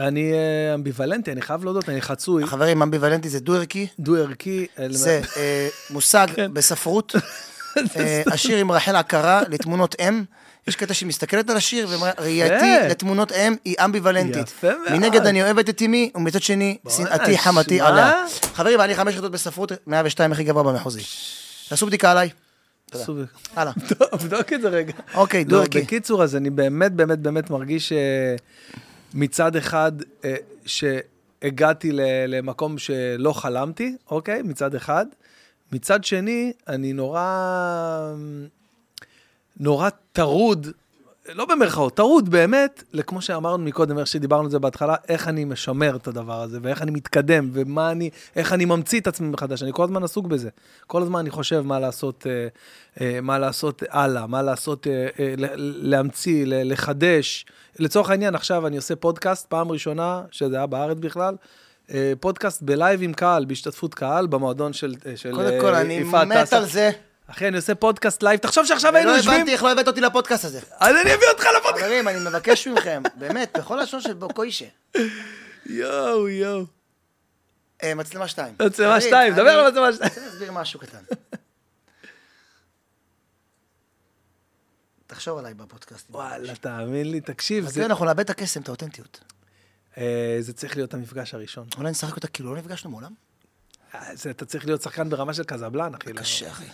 אני 0.00 0.32
אה, 0.32 0.74
אמביוולנטי, 0.74 1.32
אני 1.32 1.42
חייב 1.42 1.64
להודות, 1.64 1.88
אני 1.88 2.00
חצוי, 2.00 2.46
חברים, 2.46 2.82
אמביוולנטי 2.82 3.28
זה 3.28 3.40
דו-ערכי. 3.40 3.86
דו-ערכי. 3.98 4.66
זה 4.90 5.20
אה, 5.36 5.68
מושג 5.90 6.26
כן. 6.36 6.54
בספרות. 6.54 7.14
אה, 7.96 8.22
השיר 8.32 8.58
עם 8.58 8.72
רחל 8.72 8.96
עקרה 8.96 9.42
לתמונות 9.48 9.96
אם. 10.00 10.24
יש 10.68 10.76
קטע 10.76 10.94
שהיא 10.94 11.06
מסתכלת 11.08 11.50
על 11.50 11.56
השיר 11.56 11.86
ואומרה, 11.90 12.10
ראייתי 12.18 12.66
יפה. 12.66 12.88
לתמונות 12.88 13.32
אם 13.32 13.54
היא 13.64 13.76
אמביוולנטית. 13.84 14.48
יפה 14.48 14.68
מאוד. 14.86 14.92
מנגד 14.98 15.26
אני 15.26 15.42
אוהבת 15.42 15.68
את 15.68 15.82
אמי, 15.82 16.10
ומצד 16.14 16.42
שני, 16.42 16.78
שנאתי 16.96 17.38
חמתי. 17.38 17.80
עליה. 17.80 18.12
חברים, 18.54 18.80
לי 18.80 18.94
חמש 18.94 19.12
יחידות 19.12 19.32
בספרות, 19.32 19.72
102 19.86 20.32
הכי 20.32 20.44
גבוה 20.44 20.62
במחוזי. 20.62 21.02
תעשו 21.68 21.86
בדיקה 21.86 22.10
עליי. 22.10 22.30
תודה. 23.06 23.24
הלאה. 23.56 23.72
טוב, 23.98 24.20
בדוק 24.26 24.52
את 24.52 24.60
זה 24.60 24.68
רגע. 24.68 24.92
אוקיי, 25.14 25.44
לא, 25.44 25.50
דו-ערכי. 25.50 25.80
בקיצור, 25.80 26.22
אז 26.22 26.36
אני 26.36 26.50
באמת, 26.50 26.92
באמת, 26.92 27.18
באמת 27.18 27.50
מרגיש 27.50 27.92
אה, 27.92 28.36
מצד 29.14 29.56
אחד 29.56 29.92
אה, 30.24 30.34
שהגעתי 30.66 31.90
למקום 32.28 32.78
שלא 32.78 33.32
חלמתי, 33.32 33.96
אוקיי? 34.10 34.42
מצד 34.42 34.74
אחד. 34.74 35.06
מצד 35.72 36.04
שני, 36.04 36.52
אני 36.68 36.92
נורא... 36.92 38.14
נורא 39.60 39.88
טרוד, 40.12 40.66
לא 41.32 41.44
במרכאות, 41.44 41.96
טרוד 41.96 42.28
באמת, 42.28 42.82
לכמו 42.92 43.22
שאמרנו 43.22 43.64
מקודם, 43.64 43.98
איך 43.98 44.06
שדיברנו 44.06 44.44
על 44.44 44.50
זה 44.50 44.58
בהתחלה, 44.58 44.94
איך 45.08 45.28
אני 45.28 45.44
משמר 45.44 45.96
את 45.96 46.06
הדבר 46.06 46.42
הזה, 46.42 46.58
ואיך 46.62 46.82
אני 46.82 46.90
מתקדם, 46.90 47.50
ומה 47.52 47.90
אני, 47.90 48.10
איך 48.36 48.52
אני 48.52 48.64
ממציא 48.64 49.00
את 49.00 49.06
עצמי 49.06 49.28
מחדש. 49.28 49.62
אני 49.62 49.70
כל 49.74 49.84
הזמן 49.84 50.04
עסוק 50.04 50.26
בזה. 50.26 50.48
כל 50.86 51.02
הזמן 51.02 51.18
אני 51.18 51.30
חושב 51.30 51.60
מה 51.60 51.80
לעשות, 51.80 52.26
אה, 52.26 52.48
אה, 53.00 53.20
מה 53.20 53.38
לעשות 53.38 53.82
הלאה, 53.90 54.26
מה 54.26 54.42
לעשות, 54.42 54.86
אה, 54.86 55.34
להמציא, 55.58 56.44
לחדש. 56.46 57.46
לצורך 57.78 58.10
העניין, 58.10 58.34
עכשיו 58.34 58.66
אני 58.66 58.76
עושה 58.76 58.96
פודקאסט, 58.96 59.46
פעם 59.46 59.72
ראשונה, 59.72 60.22
שזה 60.30 60.56
היה 60.56 60.66
בארץ 60.66 60.98
בכלל, 61.00 61.36
פודקאסט 62.20 62.62
ב 62.62 62.70
live 62.70 63.02
עם 63.02 63.12
קהל, 63.12 63.44
בהשתתפות 63.44 63.94
קהל, 63.94 64.26
במועדון 64.26 64.72
של, 64.72 64.94
אה, 65.06 65.16
של 65.16 65.34
קודם 65.34 65.60
כל, 65.60 65.74
אני 65.74 65.94
יפעת 65.94 66.28
מת 66.28 66.36
טסה. 66.36 66.56
על 66.56 66.64
זה. 66.64 66.90
אחי, 67.26 67.48
אני 67.48 67.56
עושה 67.56 67.74
פודקאסט 67.74 68.22
live, 68.22 68.40
תחשוב 68.40 68.66
שעכשיו 68.66 68.96
היינו 68.96 69.10
לא 69.10 69.16
יושבים, 69.16 69.34
הבנתי 69.34 69.52
איך 69.52 69.62
לא 69.62 69.72
הבאת 69.72 69.86
אותי 69.88 70.00
לפודקאסט 70.00 70.44
הזה. 70.44 70.60
אז 70.80 70.96
אני 71.02 71.14
אביא 71.14 71.26
אותך 71.32 71.44
לפודקאסט. 71.56 71.84
חברים, 71.84 72.08
אני 72.08 72.18
מבקש 72.18 72.68
מכם, 72.68 73.02
באמת, 73.20 73.56
בכל 73.58 73.78
לשון 73.82 74.00
של 74.00 74.12
בקשה. 74.14 74.66
יואו, 75.66 76.28
יואו. 76.28 76.64
אה, 77.82 77.94
מצלמה 77.94 78.28
שתיים. 78.28 78.54
מצלמה 78.66 79.00
שתיים, 79.00 79.32
דבר 79.34 79.42
אני 79.42 79.66
על 79.66 79.70
מצלמה 79.70 79.92
שתיים. 79.92 80.08
רוצה 80.10 80.24
להסביר 80.26 80.52
משהו 80.52 80.80
קטן. 80.80 80.98
תחשוב 85.06 85.38
עליי 85.38 85.54
בפודקאסט. 85.54 86.06
וואלה, 86.10 86.54
תאמין 86.56 87.10
לי, 87.10 87.20
תקשיב, 87.20 87.64
אז 87.66 87.70
זה- 87.74 87.80
זה... 87.80 87.86
אנחנו 87.86 88.04
נאבד 88.04 88.20
את 88.20 88.30
הקסם, 88.30 88.60
את 88.60 88.68
האותנטיות. 88.68 89.20
אה, 89.98 90.36
זה 90.40 90.52
צריך 90.52 90.76
להיות 90.76 90.94
המפגש 90.94 91.34
הראשון. 91.34 91.66
אולי 91.78 91.90
נשחק 91.90 92.16
אותה 92.16 92.28
כאילו 92.28 92.54
לא 92.54 92.58
נפגשנו 92.60 92.90
מעולם? 92.90 93.12
זה- 94.14 94.30
אתה 94.30 94.44
צריך 94.44 94.66
להיות 94.66 94.82
שחקן 94.82 95.10
ברמה 95.10 95.34
של 95.34 95.44
קזבלן, 95.44 95.92
אחי. 95.94 96.12
קשה, 96.12 96.50
אחי. 96.50 96.64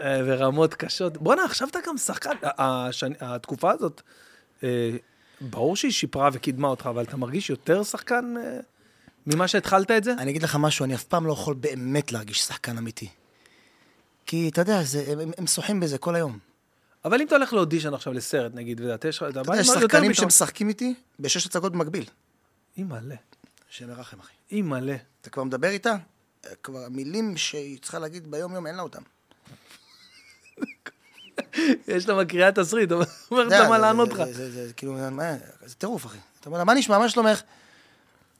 אה, 0.00 0.22
ברמות 0.22 0.74
קשות. 0.74 1.16
בואנה, 1.16 1.44
עכשיו 1.44 1.68
אתה 1.68 1.78
גם 1.86 1.98
שחקן. 1.98 2.30
השני- 2.42 3.14
התקופה 3.20 3.70
הזאת, 3.72 4.02
אה, 4.62 4.90
ברור 5.40 5.76
שהיא 5.76 5.92
שיפרה 5.92 6.28
וקידמה 6.32 6.68
אותך, 6.68 6.86
אבל 6.86 7.02
אתה 7.04 7.16
מרגיש 7.16 7.50
יותר 7.50 7.82
שחקן 7.84 8.34
אה, 8.36 8.58
ממה 9.26 9.48
שהתחלת 9.48 9.90
את 9.90 10.04
זה? 10.04 10.12
אני 10.18 10.30
אגיד 10.30 10.42
לך 10.42 10.56
משהו, 10.60 10.84
אני 10.84 10.94
אף 10.94 11.04
פעם 11.04 11.26
לא 11.26 11.32
יכול 11.32 11.54
באמת 11.54 12.12
להרגיש 12.12 12.40
שחקן 12.40 12.78
אמיתי. 12.78 13.08
כי 14.26 14.48
אתה 14.48 14.60
יודע, 14.60 14.82
זה- 14.82 15.04
הם- 15.22 15.30
הם 15.38 15.46
שוחים 15.46 15.80
בזה 15.80 15.98
כל 15.98 16.14
היום. 16.14 16.38
אבל 17.04 17.20
אם 17.20 17.26
אתה 17.26 17.34
הולך 17.36 17.52
לאודישן 17.52 17.94
עכשיו 17.94 18.12
לסרט, 18.12 18.52
נגיד, 18.54 18.80
ואתה 18.80 19.08
יש 19.08 19.16
לך... 19.16 19.22
אתה 19.30 19.40
יודע, 19.40 19.52
יש 19.60 19.66
שחקנים 19.66 20.14
שמשחקים 20.14 20.68
איתי 20.68 20.94
בשש 21.20 21.46
הצגות 21.46 21.72
במקביל. 21.72 22.04
אימא'לה, 22.76 23.14
השם 23.70 23.88
ירחם, 23.90 24.20
אחי. 24.20 24.32
אימא'לה. 24.52 24.96
אתה 25.20 25.30
כבר 25.30 25.44
מדבר 25.44 25.68
איתה, 25.68 25.94
כבר 26.62 26.84
המילים 26.84 27.36
שהיא 27.36 27.78
צריכה 27.82 27.98
להגיד 27.98 28.30
ביום-יום, 28.30 28.66
אין 28.66 28.74
לה 28.76 28.82
אותם. 28.82 29.02
יש 31.88 32.08
לה 32.08 32.14
מקריאה 32.22 32.52
תסריט, 32.52 32.92
אומרת 32.92 33.06
לה 33.50 33.68
מה 33.68 33.78
לענות 33.78 34.08
לך. 34.08 34.22
זה- 34.32 34.72
כאילו, 34.76 34.92
מה, 35.10 35.32
זה 35.64 35.74
טירוף, 35.74 36.06
אחי. 36.06 36.18
אתה 36.40 36.46
אומר 36.46 36.58
לה, 36.58 36.64
מה 36.64 36.74
נשמע, 36.74 36.98
מה 36.98 37.08
שלומך? 37.08 37.42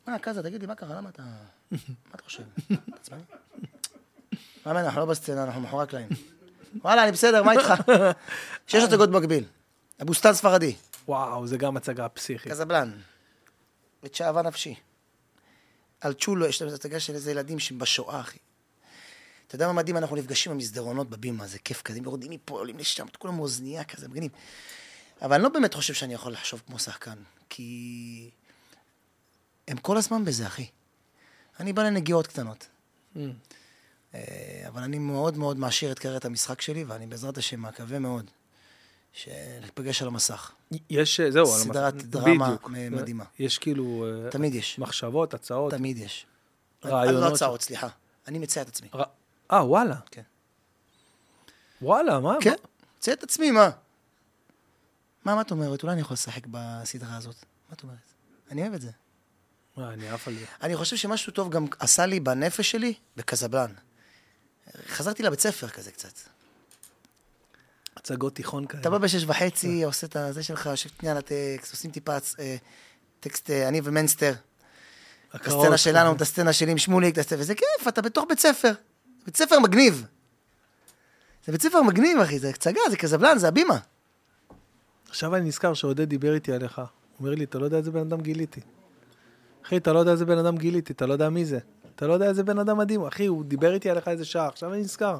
מה, 0.07 0.18
קזה, 0.18 0.43
תגיד 0.43 0.60
לי, 0.60 0.67
מה 0.67 0.75
קרה? 0.75 0.97
למה 0.97 1.09
אתה... 1.09 1.23
מה 1.70 1.78
אתה 2.15 2.23
חושב? 2.25 2.43
מה, 4.67 4.73
מה, 4.73 4.81
אנחנו 4.81 5.01
לא 5.01 5.07
בסצנה, 5.07 5.44
אנחנו 5.44 5.60
מאחורי 5.60 5.83
הקלעים. 5.83 6.09
וואלה, 6.83 7.02
אני 7.05 7.12
בסדר, 7.12 7.43
מה 7.43 7.52
איתך? 7.52 7.75
שש 8.67 8.83
הצגות 8.83 9.10
במקביל. 9.10 9.44
אבוסתן 10.02 10.33
ספרדי, 10.33 10.75
וואו, 11.09 11.47
זה 11.47 11.57
גם 11.57 11.77
הצגה 11.77 12.09
פסיכית. 12.09 12.52
קזבלן, 12.52 12.91
את 14.05 14.15
שאהבה 14.15 14.43
נפשי. 14.43 14.75
על 16.01 16.12
צ'ולו, 16.12 16.47
יש 16.47 16.62
להם 16.62 16.75
הצגה 16.75 17.01
של 17.01 17.15
איזה 17.15 17.31
ילדים 17.31 17.59
שהם 17.59 17.78
בשואה, 17.78 18.20
אחי. 18.20 18.39
אתה 19.47 19.55
יודע 19.55 19.67
מה 19.67 19.73
מדהים? 19.73 19.97
אנחנו 19.97 20.17
נפגשים 20.17 20.52
במסדרונות 20.52 21.10
בבימה, 21.10 21.47
זה 21.47 21.59
כיף 21.59 21.83
כזה, 21.83 21.99
יורדים 22.05 22.31
מפה, 22.31 22.59
עולים 22.59 22.78
לשם, 22.78 23.07
כולם 23.18 23.36
מאוזנייה 23.36 23.85
כזה, 23.85 24.09
מגניב. 24.09 24.31
אבל 25.23 25.35
אני 25.35 25.43
לא 25.43 25.49
באמת 25.49 25.75
חושב 25.75 25.94
שאני 25.94 26.15
יכול 26.15 26.33
לחשוב 26.33 26.62
כמו 26.67 26.78
שחקן, 26.78 27.17
כי 27.49 28.31
הם 29.68 29.77
כל 29.77 29.97
הזמן 29.97 30.25
בזה, 30.25 30.47
אחי. 30.47 30.67
אני 31.60 31.73
בא 31.73 31.83
לנגיעות 31.83 32.27
קטנות. 32.27 32.68
Mm. 33.17 33.18
אה, 34.15 34.65
אבל 34.68 34.83
אני 34.83 34.99
מאוד 34.99 35.36
מאוד 35.36 35.59
מעשיר 35.59 35.93
את 35.93 35.99
קריירת 35.99 36.25
המשחק 36.25 36.60
שלי, 36.60 36.85
ואני 36.85 37.07
בעזרת 37.07 37.39
השם 37.39 37.62
מקווה 37.62 37.99
מאוד 37.99 38.31
שניפגש 39.12 40.03
על 40.03 40.09
המסך. 40.09 40.53
יש, 40.91 41.20
אה, 41.20 41.31
זהו, 41.31 41.55
על 41.55 41.61
סדרת 41.61 41.95
המס- 41.95 42.03
דרמה 42.03 42.47
בדיוק. 42.47 42.69
מדהימה. 42.91 43.25
יש 43.39 43.59
כאילו 43.59 44.07
אה, 44.25 44.31
תמיד 44.31 44.55
יש. 44.55 44.78
מחשבות, 44.78 45.35
הצעות. 45.35 45.70
תמיד 45.73 45.99
יש. 45.99 46.27
רעיונות 46.85 47.23
לא 47.23 47.28
ש- 47.31 47.33
הצעות, 47.33 47.62
סליחה. 47.62 47.89
אני 48.27 48.39
מציע 48.39 48.62
את 48.62 48.69
עצמי. 48.69 48.89
אה, 49.53 49.65
וואלה. 49.67 49.97
כן. 50.11 50.23
וואלה, 51.83 52.20
מה? 52.20 52.35
כן, 52.41 52.55
מציע 52.99 53.15
את 53.15 53.23
עצמי, 53.23 53.51
מה? 53.51 53.70
מה, 55.25 55.35
מה 55.35 55.41
את 55.41 55.51
אומרת? 55.51 55.83
אולי 55.83 55.93
אני 55.93 56.01
יכול 56.01 56.15
לשחק 56.15 56.47
בסדרה 56.51 57.17
הזאת. 57.17 57.37
מה 57.69 57.75
את 57.75 57.83
אומרת? 57.83 57.99
אני 58.51 58.62
אוהב 58.62 58.75
את 58.75 58.81
זה. 58.81 58.91
מה, 59.77 59.93
אני 59.93 60.09
עף 60.09 60.28
על 60.28 60.35
זה. 60.35 60.45
אני 60.62 60.77
חושב 60.77 60.97
שמשהו 60.97 61.33
טוב 61.33 61.51
גם 61.51 61.67
עשה 61.78 62.07
לי 62.07 62.20
בנפש 62.20 62.70
שלי, 62.70 62.95
בקזבלן. 63.17 63.73
חזרתי 64.89 65.23
לבית 65.23 65.41
ספר 65.41 65.69
כזה 65.69 65.91
קצת. 65.93 66.12
הצגות 67.99 68.35
תיכון 68.35 68.67
כאלה. 68.67 68.81
אתה 68.81 68.91
בא 68.91 68.99
בשש 68.99 69.25
וחצי, 69.27 69.85
עושה 69.85 70.07
את 70.07 70.17
הזה 70.17 70.43
שלך, 70.43 70.67
יושב 70.67 70.89
שנייה 70.99 71.12
על 71.12 71.18
הטקסט, 71.18 71.73
עושים 71.73 71.91
טיפה 71.91 72.12
אה, 72.39 72.57
טקסט, 73.20 73.51
אה, 73.51 73.68
אני 73.68 73.81
ומנסטר. 73.85 74.33
את. 75.36 75.47
הסצנה 75.47 75.77
שלנו, 75.77 76.12
את 76.12 76.20
הסצנה 76.20 76.52
שלי 76.52 76.70
עם 76.70 76.78
שמוליק, 76.78 77.17
וזה 77.39 77.55
כיף, 77.55 77.89
אתה 77.89 78.02
בתוך 78.02 78.25
בית 78.28 78.39
ספר. 78.39 78.73
בית 79.27 79.36
ספר 79.36 79.59
מגניב. 79.60 80.07
זה 81.47 81.52
בית 81.52 81.62
ספר 81.62 81.83
מגניב, 81.83 82.18
אחי, 82.18 82.39
זה 82.39 82.49
הצגה, 82.49 82.81
זה 82.91 82.97
קזבלן, 82.97 83.39
זה 83.39 83.49
הבימה. 83.49 83.78
עכשיו 85.09 85.36
אני 85.36 85.49
נזכר 85.49 85.75
שעודד 85.75 86.09
דיבר 86.09 86.35
איתי 86.35 86.52
עליך. 86.52 86.78
הוא 86.78 86.86
אומר 87.20 87.35
לי, 87.35 87.44
אתה 87.44 87.59
לא 87.59 87.65
יודע 87.65 87.77
איזה 87.77 87.91
בן 87.91 88.01
אדם 88.01 88.20
גיליתי. 88.20 88.60
אחי, 89.67 89.77
אתה 89.77 89.93
לא 89.93 89.99
יודע 89.99 90.12
איזה 90.12 90.25
בן 90.25 90.39
אדם 90.39 90.57
גיליתי, 90.57 90.93
אתה 90.93 91.07
לא 91.07 91.12
יודע 91.12 91.28
מי 91.28 91.44
זה. 91.44 91.59
אתה 91.97 92.07
לא 92.07 92.12
יודע 92.12 92.27
איזה 92.27 92.43
בן 92.43 92.59
אדם 92.59 92.78
מדהים. 92.78 93.07
אחי, 93.07 93.27
הוא 93.27 93.44
דיבר 93.44 93.75
איתי 93.75 93.91
עליך 93.91 94.09
איזה 94.09 94.25
שעה, 94.25 94.47
עכשיו 94.47 94.73
אני 94.75 94.81
נזכר. 94.81 95.18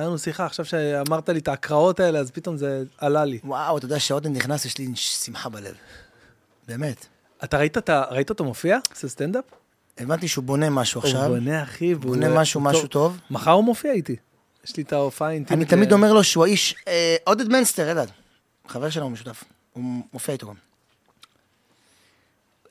היה 0.00 0.08
לנו 0.08 0.18
שיחה, 0.18 0.46
עכשיו 0.46 0.64
שאמרת 0.64 1.28
לי 1.28 1.38
את 1.38 1.48
ההקראות 1.48 2.00
האלה, 2.00 2.18
אז 2.18 2.30
פתאום 2.30 2.56
זה 2.56 2.82
עלה 2.98 3.24
לי. 3.24 3.38
וואו, 3.44 3.78
אתה 3.78 3.84
יודע 3.86 3.98
שעודד 4.00 4.30
נכנס, 4.30 4.64
יש 4.64 4.78
לי 4.78 4.96
שמחה 4.96 5.48
בלב. 5.48 5.74
באמת. 6.68 7.06
אתה 7.44 7.58
ראית, 7.58 7.78
את 7.78 7.88
ה- 7.88 8.04
ראית 8.10 8.30
אותו 8.30 8.44
מופיע? 8.44 8.78
עושה 8.94 9.08
סטנדאפ? 9.08 9.44
הבנתי 9.98 10.28
שהוא 10.28 10.44
בונה 10.44 10.70
משהו 10.70 11.00
עכשיו. 11.00 11.24
הוא 11.24 11.38
בונה, 11.38 11.62
אחי, 11.62 11.94
והוא... 11.94 12.14
בונה 12.14 12.28
משהו, 12.28 12.60
הוא 12.60 12.70
משהו 12.70 12.86
טוב. 12.86 13.18
מחר 13.30 13.50
הוא 13.50 13.64
מופיע 13.64 13.92
איתי. 13.92 14.16
יש 14.64 14.76
לי 14.76 14.82
את 14.82 14.92
ההופעה 14.92 15.28
האינטימית. 15.28 15.68
אני 15.72 15.76
תמיד 15.76 15.92
אומר 15.92 16.12
לו 16.12 16.24
שהוא 16.24 16.44
האיש, 16.44 16.74
אה, 16.88 17.16
עודד 17.24 17.48
מנסטר, 17.48 17.90
אלעד, 17.90 18.10
חבר 18.68 18.90
שלנו 18.90 19.10
משותף, 19.10 19.44
הוא 19.72 19.84
מופיע 20.12 20.32
איתו 20.32 20.46
גם. 20.46 20.54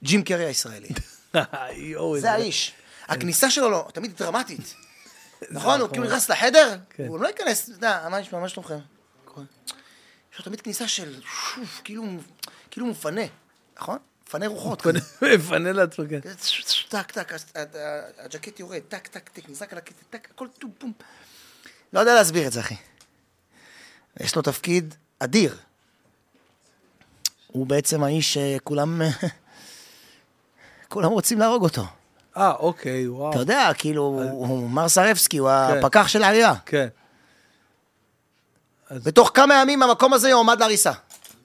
ג'ים 0.03 0.23
קרי 0.23 0.45
הישראלי. 0.45 0.87
זה 2.21 2.31
האיש. 2.31 2.73
הכניסה 3.07 3.51
שלו 3.51 3.69
לא, 3.69 3.87
תמיד 3.93 4.11
דרמטית. 4.17 4.75
נכון? 5.49 5.81
הוא 5.81 5.89
כאילו 5.89 6.05
נכנס 6.05 6.29
לחדר, 6.29 6.77
כן. 6.89 7.07
הוא 7.07 7.19
לא 7.19 7.27
ייכנס, 7.27 7.63
אתה 7.63 7.77
יודע, 7.77 8.07
מה 8.11 8.19
נשמע, 8.19 8.39
מה 8.39 8.49
שלומכם? 8.49 8.77
יש 10.33 10.39
לו 10.39 10.45
תמיד 10.45 10.61
כניסה 10.61 10.87
של, 10.87 11.21
כאילו 11.83 12.03
כאילו 12.71 12.87
מפנה, 12.87 13.21
נכון? 13.77 13.97
מפנה 14.27 14.47
רוחות. 14.47 14.85
מפנה 15.35 15.71
לעצמו, 15.71 16.05
כן. 16.09 16.19
טק, 16.89 17.11
טק, 17.11 17.33
הג'קט 18.17 18.59
יורד, 18.59 18.79
טק, 18.87 19.07
טק, 19.07 19.29
טק, 19.29 19.49
נזרק 19.49 19.71
על 19.71 19.77
הקטע, 19.77 20.03
טק, 20.09 20.27
הכל 20.31 20.47
טום, 20.59 20.71
פום. 20.77 20.91
לא 21.93 21.99
יודע 21.99 22.15
להסביר 22.15 22.47
את 22.47 22.51
זה, 22.51 22.59
אחי. 22.59 22.75
יש 24.19 24.35
לו 24.35 24.41
תפקיד 24.41 24.95
אדיר. 25.19 25.57
הוא 27.47 27.67
בעצם 27.67 28.03
האיש 28.03 28.33
שכולם... 28.33 29.01
כולם 30.89 31.11
רוצים 31.11 31.39
להרוג 31.39 31.63
אותו. 31.63 31.85
אה, 32.37 32.51
אוקיי, 32.51 33.07
וואו. 33.07 33.29
אתה 33.29 33.39
יודע, 33.39 33.71
כאילו, 33.77 34.01
הוא 34.31 34.69
מר 34.69 34.89
סרבסקי, 34.89 35.37
הוא 35.37 35.49
כן. 35.49 35.77
הפקח 35.77 36.07
של 36.07 36.23
העירייה. 36.23 36.53
כן. 36.65 36.87
בתוך 38.91 39.31
כמה 39.33 39.61
ימים 39.61 39.83
המקום 39.83 40.13
הזה 40.13 40.29
יועמד 40.29 40.59
להריסה. 40.59 40.91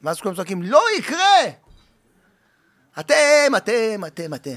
ואז 0.02 0.20
כולם 0.20 0.34
צועקים, 0.34 0.62
לא 0.62 0.82
יקרה! 0.98 1.40
אתם, 3.00 3.56
אתם, 3.56 4.04
אתם, 4.06 4.34
אתם. 4.34 4.56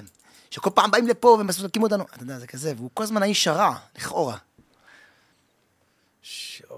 שכל 0.50 0.70
פעם 0.70 0.92
באים 0.92 1.08
לפה 1.08 1.38
ומסלקים 1.40 1.84
אותנו. 1.84 2.04
אתה 2.04 2.24
יודע, 2.24 2.40
זה 2.40 2.48
כזה, 2.48 2.74
והוא 2.78 2.90
כל 2.94 3.04
הזמן 3.04 3.24
האיש 3.24 3.48
הרע, 3.48 3.76
לכאורה. 3.98 4.38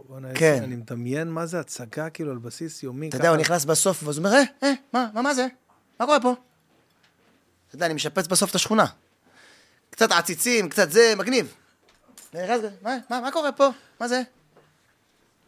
בוא'נה, 0.08 0.28
כן. 0.36 0.64
אני 0.64 0.76
מדמיין 0.76 1.28
מה 1.28 1.46
זה 1.46 1.60
הצגה, 1.60 2.10
כאילו, 2.10 2.32
על 2.32 2.38
בסיס 2.38 2.84
יומי. 2.84 3.10
אתה 3.10 3.18
יודע, 3.18 3.30
הוא 3.30 3.38
נכנס 3.38 3.66
בסוף, 3.66 4.04
ואז 4.04 4.18
הוא 4.18 4.26
אומר, 4.26 4.38
אה, 4.38 4.44
אה, 4.64 4.74
מה, 4.94 5.08
מה, 5.14 5.22
מה 5.22 5.34
זה? 5.34 5.48
מה 6.00 6.06
קורה 6.06 6.20
פה? 6.20 6.36
אתה 7.68 7.76
יודע, 7.76 7.86
אני 7.86 7.94
משפץ 7.94 8.28
בסוף 8.28 8.50
את 8.50 8.56
השכונה. 8.56 8.86
קצת 9.96 10.12
עציצים, 10.12 10.70
קצת 10.70 10.92
זה, 10.92 11.14
מגניב. 11.18 11.54
נכנס, 12.34 12.62
מה, 12.82 12.98
מה, 13.10 13.22
מה 13.22 13.32
קורה 13.32 13.52
פה? 13.52 13.70
מה 14.00 14.08
זה? 14.08 14.22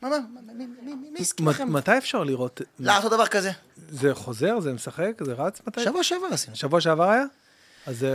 מה, 0.01 0.09
מה, 0.09 0.17
מי- 0.53 1.19
הסכים 1.19 1.45
מ- 1.45 1.49
לכם? 1.49 1.73
מתי 1.73 1.97
אפשר 1.97 2.23
לראות? 2.23 2.61
לעשות 2.79 3.11
דבר 3.11 3.25
כזה. 3.27 3.51
זה 3.89 4.15
חוזר? 4.15 4.59
זה 4.59 4.73
משחק? 4.73 5.11
זה 5.25 5.33
רץ? 5.33 5.61
מתי? 5.67 5.83
שבוע 5.83 6.03
שעבר 6.03 6.25
עשינו. 6.31 6.55
שבוע 6.55 6.81
שעבר 6.81 7.09
היה? 7.09 7.23
אז 7.85 8.03
אה, 8.03 8.09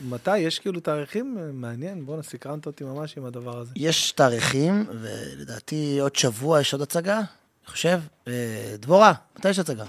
מתי? 0.00 0.38
יש 0.38 0.58
כאילו 0.58 0.80
תאריכים? 0.80 1.36
אה, 1.38 1.44
מעניין, 1.52 2.06
בואנה, 2.06 2.22
סקרנת 2.22 2.66
אותי 2.66 2.84
ממש 2.84 3.16
עם 3.18 3.24
הדבר 3.24 3.58
הזה. 3.58 3.72
יש 3.76 4.12
תאריכים, 4.12 4.86
ולדעתי 5.00 5.98
עוד 6.00 6.16
שבוע 6.16 6.60
יש 6.60 6.72
עוד 6.72 6.82
הצגה, 6.82 7.16
אני 7.16 7.24
חושב. 7.66 8.00
אה, 8.28 8.32
דבורה, 8.78 9.12
מתי 9.38 9.48
יש 9.50 9.58
הצגה? 9.58 9.84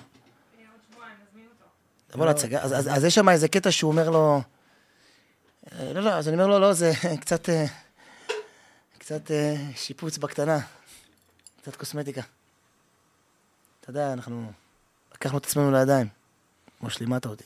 תבוא 2.07 2.25
להצגה. 2.25 2.61
אז- 2.61 2.73
אז 2.73 2.87
אז 2.87 3.03
יש 3.03 3.15
שם 3.15 3.29
איזה 3.29 3.47
קטע 3.47 3.71
שהוא 3.71 3.91
אומר 3.91 4.09
לו... 4.09 4.41
לא, 5.72 6.01
לא, 6.01 6.09
אז 6.09 6.27
אני 6.27 6.35
אומר 6.35 6.48
לו, 6.48 6.59
לא, 6.59 6.74
זה 6.74 6.92
קצת... 7.22 7.50
אה, 7.50 7.66
קצת 8.98 9.32
אה, 9.32 9.56
שיפוץ 9.75 10.17
בקטנה. 10.17 10.59
קצת 11.61 11.75
קוסמטיקה. 11.75 12.22
אתה 13.82 13.90
יודע, 13.90 14.14
אנחנו 14.14 14.51
לקחנו 15.14 15.38
את 15.38 15.45
עצמנו 15.45 15.72
לידיים. 15.72 16.08
כמו 16.80 16.90
שלימדת 16.90 17.25
אותי. 17.25 17.43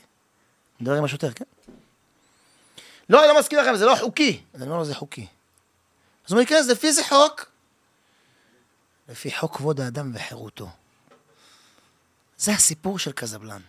מדבר 0.80 0.94
עם 0.94 1.04
השוטר, 1.04 1.32
כן? 1.32 1.44
לא, 3.08 3.20
אני 3.20 3.28
לא 3.28 3.38
מסכים 3.40 3.58
לכם, 3.58 3.76
זה 3.76 3.86
לא 3.86 3.96
חוקי. 4.00 4.42
אז 4.54 4.62
אני 4.62 4.68
אומר 4.68 4.78
לו, 4.78 4.84
זה 4.84 4.94
חוקי. 4.94 5.26
אז 6.26 6.32
הוא 6.32 6.38
אומר, 6.38 6.48
כן, 6.48 6.62
לפי 6.70 6.86
איזה 6.86 7.04
חוק? 7.04 7.50
לפי 9.08 9.36
חוק 9.36 9.56
כבוד 9.56 9.80
האדם 9.80 10.10
וחירותו. 10.14 10.68
זה 12.38 12.52
הסיפור 12.52 12.98
של 12.98 13.12
קזבלן. 13.12 13.60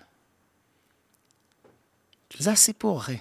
זה 2.38 2.52
הסיפור, 2.52 3.00
אחי. 3.00 3.18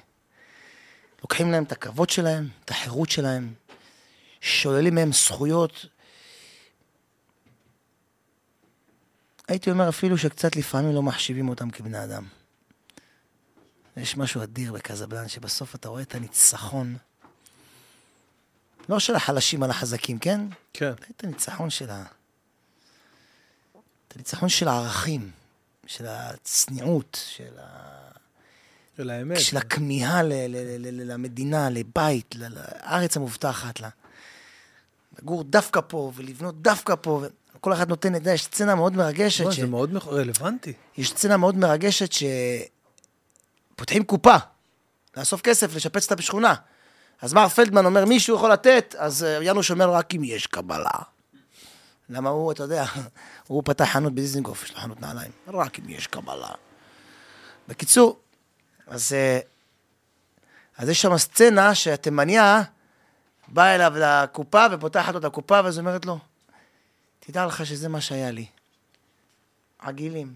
לוקחים 1.22 1.50
להם 1.50 1.64
את 1.64 1.72
הכבוד 1.72 2.10
שלהם, 2.10 2.48
את 2.64 2.70
החירות 2.70 3.10
שלהם, 3.10 3.54
שוללים 4.40 4.94
מהם 4.94 5.12
זכויות. 5.12 5.86
הייתי 9.48 9.70
אומר 9.70 9.88
אפילו 9.88 10.18
שקצת 10.18 10.56
לפעמים 10.56 10.94
לא 10.94 11.02
מחשיבים 11.02 11.48
אותם 11.48 11.70
כבני 11.70 12.04
אדם. 12.04 12.24
יש 13.96 14.16
משהו 14.16 14.42
אדיר 14.42 14.72
בקזבלן, 14.72 15.28
שבסוף 15.28 15.74
אתה 15.74 15.88
רואה 15.88 16.02
את 16.02 16.14
הניצחון, 16.14 16.96
לא 18.88 18.98
של 18.98 19.14
החלשים 19.14 19.62
על 19.62 19.70
החזקים, 19.70 20.18
כן? 20.18 20.40
כן. 20.72 20.92
את 21.16 21.24
הניצחון 21.24 21.70
של 21.70 21.90
ה... 21.90 22.04
את 24.08 24.16
הניצחון 24.16 24.48
של 24.48 24.68
הערכים, 24.68 25.30
של 25.86 26.06
הצניעות, 26.06 27.20
של, 27.30 27.58
ה... 27.58 28.10
של 28.98 29.10
האמת. 29.10 29.40
של 29.40 29.56
הכמיהה. 29.56 30.22
למדינה, 30.92 31.70
לבית. 31.70 32.34
לארץ 32.38 33.16
המובטחת, 33.16 33.80
לה. 33.80 33.88
לגור 35.22 35.44
דווקא 35.44 35.80
פה, 35.88 36.12
ולבנות 36.14 36.62
דווקא 36.62 36.94
פה, 37.00 37.22
וכל 37.56 37.72
אחד 37.72 37.88
נותן, 37.88 38.08
אתה 38.14 38.18
יודע, 38.18 38.32
יש 38.32 38.44
סצנה 38.44 38.74
מאוד 38.74 38.96
מרגשת, 38.96 39.52
ש... 39.52 39.60
זה 39.60 39.66
מאוד 39.66 39.90
רלוונטי. 40.06 40.72
יש 40.96 41.10
סצנה 41.10 41.36
מאוד 41.36 41.56
מרגשת 41.56 42.10
שפותחים 43.74 44.04
קופה, 44.04 44.36
לאסוף 45.16 45.40
כסף, 45.40 45.74
לשפץ 45.74 46.12
את 46.12 46.18
השכונה. 46.18 46.54
אז 47.22 47.34
מר 47.34 47.48
פלדמן 47.48 47.86
אומר, 47.86 48.04
מישהו 48.04 48.36
יכול 48.36 48.52
לתת, 48.52 48.94
אז 48.98 49.24
אה, 49.24 49.44
יאנוש 49.44 49.70
אומר, 49.70 49.90
רק 49.90 50.14
אם 50.14 50.24
יש 50.24 50.46
קבלה. 50.46 50.90
למה 52.10 52.30
הוא, 52.30 52.52
אתה 52.52 52.62
יודע, 52.62 52.84
הוא 53.46 53.62
פתח 53.64 53.84
חנות 53.84 54.12
בדיזנגוף, 54.12 54.64
יש 54.64 54.74
לו 54.74 54.80
חנות 54.80 55.00
נעליים. 55.00 55.30
רק 55.48 55.78
אם 55.78 55.88
יש 55.88 56.06
קבלה. 56.06 56.50
בקיצור, 57.68 58.18
אז, 58.88 59.12
אה, 59.12 59.38
אז 60.76 60.88
יש 60.88 61.02
שם 61.02 61.18
סצנה 61.18 61.74
שהתימניה 61.74 62.62
באה 63.48 63.74
אליו 63.74 63.92
לקופה 63.96 64.66
ופותחת 64.72 65.12
לו 65.12 65.18
את 65.18 65.24
הקופה, 65.24 65.60
ואז 65.64 65.78
אומרת 65.78 66.04
לו, 66.04 66.18
תדע 67.20 67.46
לך 67.46 67.66
שזה 67.66 67.88
מה 67.88 68.00
שהיה 68.00 68.30
לי. 68.30 68.46
עגילים. 69.78 70.34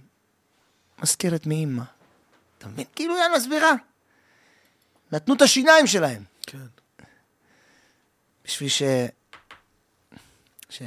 מזכרת 1.03 1.47
מאימא. 1.47 1.83
אתה 2.59 2.69
מבין? 2.69 2.85
כאילו 2.95 3.15
היא 3.17 3.25
מסבירה. 3.37 3.73
נתנו 5.13 5.35
את 5.35 5.43
השיניים 5.43 5.87
שלהם. 5.87 6.25
כן. 6.47 6.59
בשביל 8.45 8.69
ש... 8.69 8.83
ש... 10.71 10.83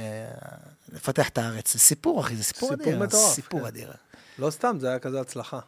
לפתח 0.92 1.28
את 1.28 1.38
הארץ. 1.38 1.72
זה 1.72 1.78
סיפור, 1.78 2.20
אחי, 2.20 2.36
זה 2.36 2.44
סיפור 2.44 2.70
סיפור 2.70 2.86
אדיר. 2.86 2.98
מטורף, 2.98 3.34
סיפור 3.34 3.60
כן. 3.60 3.66
אדיר. 3.66 3.92
לא 4.38 4.50
סתם, 4.50 4.76
זה 4.80 4.88
היה 4.88 4.98
כזה 4.98 5.20
הצלחה. 5.20 5.60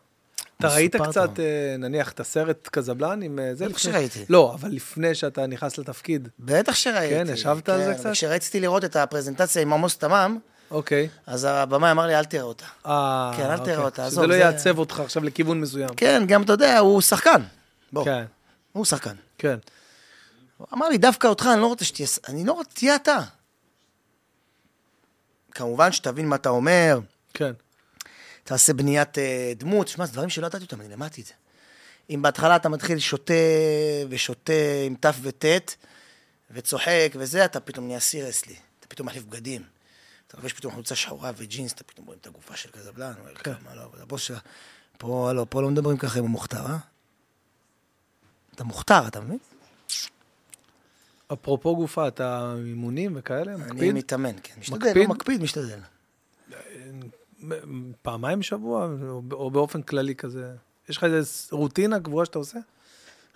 אתה 0.61 0.69
ראית. 0.69 0.97
קצת, 0.97 1.41
אה, 1.41 1.77
נניח, 1.79 2.13
את 2.13 2.21
הסרט 2.21 2.69
קזבלן 2.73 3.23
עם 3.23 3.39
אה, 3.39 3.55
זה? 3.55 3.69
בטח 3.69 3.79
שראיתי. 3.79 4.25
לא, 4.29 4.55
אבל 4.55 4.69
לפני 4.71 5.15
שאתה 5.15 5.47
נכנס 5.47 5.79
לתפקיד. 5.79 6.29
בטח 6.39 6.75
שראיתי. 6.75 7.15
כן, 7.27 7.33
ישבת 7.33 7.69
על 7.69 7.85
זה 7.85 7.95
קצת? 7.95 8.07
וכשרציתי 8.11 8.61
לראות 8.61 8.85
את 8.85 8.97
הפרזנטציה 8.97 9.63
עם 9.63 9.73
עמוס 9.73 9.97
תמם, 9.99 10.39
אוקיי. 10.71 11.09
אז 11.27 11.45
הבמאי 11.51 11.91
אמר 11.91 12.07
לי, 12.07 12.15
אל 12.19 12.25
תראה 12.25 12.43
אותה. 12.43 12.65
אה, 12.87 13.33
כן, 13.37 13.43
אל 13.43 13.57
תראה 13.57 13.61
אוקיי. 13.61 13.77
אותה, 13.77 13.97
שזה 14.03 14.07
עזוב, 14.07 14.25
לא 14.25 14.35
זה- 14.35 14.41
יעצב 14.41 14.79
אותך 14.79 15.01
עכשיו 15.01 15.25
לכיוון 15.25 15.61
מסוים. 15.61 15.89
כן, 15.97 16.23
גם, 16.29 16.43
אתה 16.43 16.53
יודע, 16.53 16.79
הוא 16.79 17.01
שחקן. 17.01 17.43
בוא, 17.93 18.05
כן, 18.05 18.25
הוא 18.73 18.85
שחקן. 18.85 19.15
כן. 19.39 19.57
הוא 20.59 20.67
אמר 20.75 20.89
לי, 20.89 20.99
דווקא 20.99 21.27
אותך, 21.27 21.49
אני 21.53 21.61
לא 21.61 21.67
רוצה 21.67 21.85
שתהיה... 21.85 22.09
אני 22.29 22.45
לא 22.45 22.53
רוצה, 22.53 22.71
תהיה 22.75 22.97
אתה. 22.97 23.19
כמובן 25.51 25.93
שתבין 25.93 26.29
מה 26.29 26.37
אתה 26.37 26.49
אומר, 26.49 26.99
כן. 27.35 27.53
תעשה 28.49 28.73
בניית 28.73 29.19
אה, 29.19 29.53
דמות. 29.57 29.89
שמע, 29.89 30.07
זה 30.07 30.13
דברים 30.13 30.29
שלא 30.29 30.47
ידעתי 30.47 30.65
אותם, 30.65 30.81
אני 30.81 30.89
למדתי 30.89 31.21
את 31.21 31.27
זה. 31.27 31.33
אם 32.11 32.23
בהתחלה 32.23 32.57
אתה 32.57 32.69
מתחיל 32.69 32.99
שותה 32.99 33.35
ושותה 34.09 34.53
עם 34.87 34.95
ת' 34.95 35.07
וט' 35.23 35.45
וצוחק 36.51 37.13
וזה, 37.15 37.45
אתה 37.45 37.61
פתאום 37.61 37.87
נהיה 37.87 38.01
סירסלי. 38.01 38.57
אתה 38.81 38.87
פתאום 38.89 39.09
מחליף 39.09 39.25
בגדים. 39.25 39.63
אתה 40.27 40.37
לובש 40.37 40.53
פתאום 40.53 40.73
חולצה 40.75 40.95
שחורה 40.95 41.33
וג'ינס, 41.37 41.73
אתה 41.73 41.85
פתאום 41.85 42.07
רואים 42.07 42.21
את 42.21 42.27
הגופה 42.27 42.57
של 42.57 42.71
קזבלן, 42.71 43.13
אומר 43.21 43.33
לך, 43.33 43.49
מה 43.65 43.75
לא, 43.75 43.85
אבל 43.85 44.03
הבוס 44.03 44.23
שלה... 44.23 44.39
פה, 44.99 45.33
לא, 45.33 45.47
פה 45.51 45.63
לא 45.63 45.71
מדברים 45.71 45.97
ככה 45.97 46.19
עם 46.19 46.25
המוכתר, 46.25 46.67
אה? 46.67 46.79
אתה 48.55 48.65
מוכתר, 48.65 49.09
אתה 49.09 49.21
מבין? 49.21 49.39
אפרופו 51.33 51.77
גופה, 51.77 52.09
אתה 52.09 52.55
אימונים 52.67 53.13
וכאלה? 53.17 53.55
אני 53.55 53.65
מקפיד? 53.65 53.95
מתאמן, 53.95 54.37
כן. 54.43 54.55
משתדל, 54.61 54.77
מקפיד? 54.77 54.97
לא 54.97 55.15
מקפיד, 55.15 55.43
משתדל. 55.43 55.79
פעמיים 58.03 58.39
בשבוע, 58.39 58.89
או- 59.09 59.23
או 59.33 59.51
באופן 59.51 59.83
כללי 59.83 60.15
כזה? 60.15 60.51
יש 60.89 60.97
לך 60.97 61.05
איזה 61.05 61.31
רוטינה 61.51 62.01
קבועה 62.01 62.27
שאתה 62.27 62.39
עושה? 62.39 62.59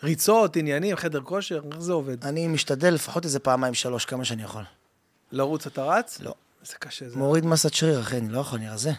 ריצות, 0.02 0.56
עניינים, 0.56 0.96
חדר 0.96 1.20
כושר, 1.20 1.60
איך 1.72 1.80
זה 1.80 1.92
עובד? 1.92 2.24
אני 2.24 2.48
משתדל 2.48 2.90
לפחות 2.90 3.24
איזה 3.24 3.38
פעמיים, 3.38 3.74
שלוש, 3.74 4.04
כמה 4.04 4.24
שאני 4.24 4.42
יכול. 4.42 4.62
לרוץ 5.32 5.66
אתה 5.66 5.84
רץ? 5.84 6.20
לא. 6.20 6.34
זה 6.64 6.74
קשה, 6.78 7.08
זה... 7.08 7.16
מוריד 7.16 7.46
מסת 7.46 7.74
שריר, 7.74 8.00
אחי, 8.00 8.16
אני 8.16 8.28
לא 8.28 8.40
יכול, 8.40 8.58
אני 8.58 8.68
רזה. 8.68 8.92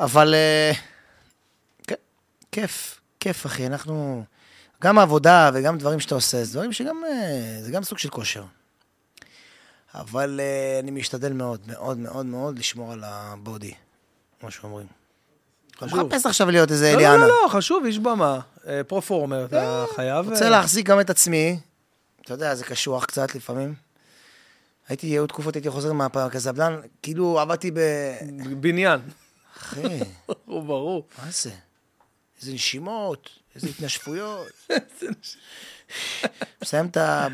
אבל 0.00 0.34
אה, 0.34 0.72
כן, 1.86 1.94
כיף, 2.52 3.00
כיף, 3.20 3.46
אחי. 3.46 3.66
אנחנו... 3.66 4.24
גם 4.82 4.98
העבודה 4.98 5.50
וגם 5.54 5.78
דברים 5.78 6.00
שאתה 6.00 6.14
עושה, 6.14 6.44
זה 6.44 6.52
דברים 6.52 6.72
שגם... 6.72 6.96
אה, 7.04 7.58
זה 7.62 7.70
גם 7.70 7.82
סוג 7.82 7.98
של 7.98 8.08
כושר. 8.08 8.44
אבל 9.94 10.40
אה, 10.42 10.78
אני 10.78 10.90
משתדל 10.90 11.32
מאוד, 11.32 11.60
מאוד, 11.66 11.98
מאוד, 11.98 12.26
מאוד 12.26 12.58
לשמור 12.58 12.92
על 12.92 13.04
הבודי, 13.04 13.74
כמו 14.40 14.50
שאומרים. 14.50 14.86
חשוב. 15.76 16.02
מחפש 16.02 16.26
עכשיו 16.26 16.50
להיות 16.50 16.70
איזה 16.70 16.92
לא, 16.92 16.96
אליאנה. 16.96 17.16
לא, 17.16 17.28
לא, 17.28 17.48
חשוב, 17.48 17.84
איש 17.84 17.98
במה. 17.98 18.40
אה, 18.66 18.84
פרופורמר, 18.84 19.44
אתה 19.44 19.84
חייב... 19.96 20.30
רוצה 20.30 20.44
אה, 20.44 20.50
להחזיק 20.50 20.86
גם 20.86 21.00
את 21.00 21.10
עצמי, 21.10 21.58
אתה 22.20 22.34
יודע, 22.34 22.54
זה 22.54 22.64
קשוח 22.64 23.04
קצת 23.04 23.34
לפעמים. 23.34 23.74
הייתי, 24.88 25.06
היו 25.06 25.26
תקופות, 25.26 25.54
הייתי 25.54 25.70
חוזר 25.70 25.92
מהקזבלן, 25.92 26.80
כאילו 27.02 27.40
עבדתי 27.40 27.70
ב... 27.70 27.80
בניין. 28.60 29.00
אחי, 29.58 29.80
ברור, 30.46 30.62
ברור. 30.62 31.06
מה 31.18 31.30
זה? 31.30 31.50
איזה 32.40 32.52
נשימות, 32.52 33.30
איזה 33.58 33.68
התנשפויות. 33.68 34.48
מסיים 36.62 36.88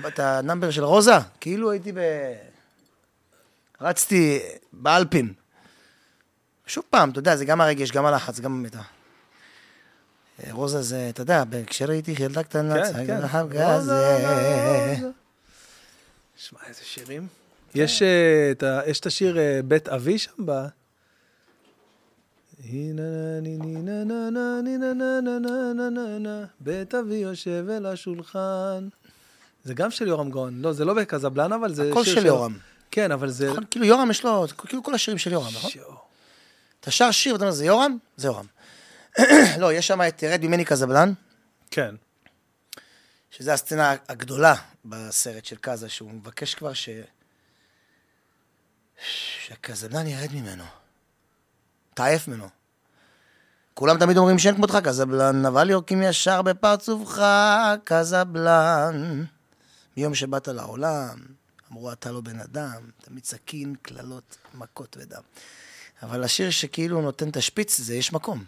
את 0.07 0.19
ה 0.18 0.26
number 0.26 0.70
של 0.70 0.85
רוזה, 0.85 1.12
כאילו 1.41 1.70
הייתי 1.70 1.93
ב... 1.93 1.99
רצתי 3.81 4.41
באלפים. 4.73 5.35
שוב 6.67 6.85
פעם, 6.91 7.11
אתה 7.11 7.19
יודע, 7.19 7.36
זה 7.36 7.44
גם 7.44 7.61
הרגש, 7.61 7.91
גם 7.91 8.07
הלחץ, 8.07 8.41
גם 8.41 8.62
באמת. 8.62 8.75
ה- 8.75 8.83
רוזה 10.51 10.83
זה, 10.83 11.07
אתה 11.09 11.23
יודע, 11.23 11.43
כשהייתי 11.67 12.15
ילדה 12.19 12.43
קטנה, 12.43 12.75
כן, 12.93 13.07
כן. 13.07 13.20
רוזה. 13.75 14.97
שמע, 16.36 16.59
איזה 16.69 16.81
שירים. 16.85 17.27
יש 17.75 18.03
אה, 18.03 18.51
את 18.51 18.62
יש 18.86 19.01
את 19.01 19.07
השיר 19.07 19.39
אה, 19.39 19.61
בית 19.65 19.89
אבי 19.89 20.19
שם. 20.19 20.33
בית 26.60 26.94
אבי 26.94 27.15
יושב 27.15 27.65
אל 27.70 27.86
השולחן. 27.86 28.89
זה 29.65 29.75
גם 29.75 29.91
של 29.91 30.09
יורם 30.09 30.31
גאון. 30.31 30.62
לא, 30.62 30.73
זה 30.73 30.84
לא 30.84 30.94
בקזבלן, 30.94 31.52
אבל 31.52 31.75
זה 31.75 31.91
הכל 31.91 32.05
של. 32.05 32.26
יורם. 32.26 32.59
כן, 32.91 33.12
אבל 33.12 33.31
זה... 33.31 33.51
נכון? 33.51 33.65
כאילו 33.70 33.86
יורם 33.86 34.10
יש 34.10 34.25
לו, 34.25 34.47
כאילו 34.67 34.83
כל 34.83 34.94
השירים 34.94 35.18
של 35.18 35.33
יורם, 35.33 35.52
נכון? 35.55 35.70
אתה 36.81 36.91
שר 36.91 37.10
שיר 37.10 37.33
ואתה 37.33 37.44
אומר, 37.44 37.55
זה 37.55 37.65
יורם? 37.65 37.99
זה 38.17 38.26
יורם. 38.26 38.47
לא, 39.60 39.73
יש 39.73 39.86
שם 39.86 40.01
את 40.09 40.23
ירד 40.23 40.47
ממני 40.47 40.65
קזבלן, 40.65 41.12
כן. 41.70 41.94
שזו 43.31 43.51
הסצנה 43.51 43.94
הגדולה 44.09 44.55
בסרט 44.84 45.44
של 45.44 45.57
קאזה, 45.57 45.89
שהוא 45.89 46.10
מבקש 46.10 46.55
כבר 46.55 46.73
ש... 46.73 46.89
שהקזבלן 49.07 50.07
ירד 50.07 50.33
ממנו. 50.33 50.65
תעף 51.94 52.28
ממנו. 52.28 52.48
כולם 53.74 53.98
תמיד 53.98 54.16
אומרים 54.16 54.39
שאין 54.39 54.55
כמותך 54.55 54.78
קזבלן, 54.84 55.47
אבל 55.47 55.70
יורקים 55.70 56.02
ישר 56.02 56.42
בפרצופך 56.42 57.23
קזבלן. 57.84 59.24
מיום 59.97 60.14
שבאת 60.14 60.48
לעולם, 60.48 61.18
אמרו 61.73 61.92
אתה 61.92 62.12
לא 62.12 62.20
בן 62.20 62.40
אדם, 62.40 62.82
תמיד 63.05 63.24
סכין, 63.24 63.74
קללות, 63.82 64.36
מכות 64.55 64.97
ודם. 65.00 65.23
אבל 66.02 66.24
השיר 66.24 66.50
שכאילו 66.50 67.00
נותן 67.00 67.28
את 67.28 67.36
השפיץ, 67.36 67.81
זה 67.81 67.94
יש 67.94 68.12
מקום. 68.12 68.44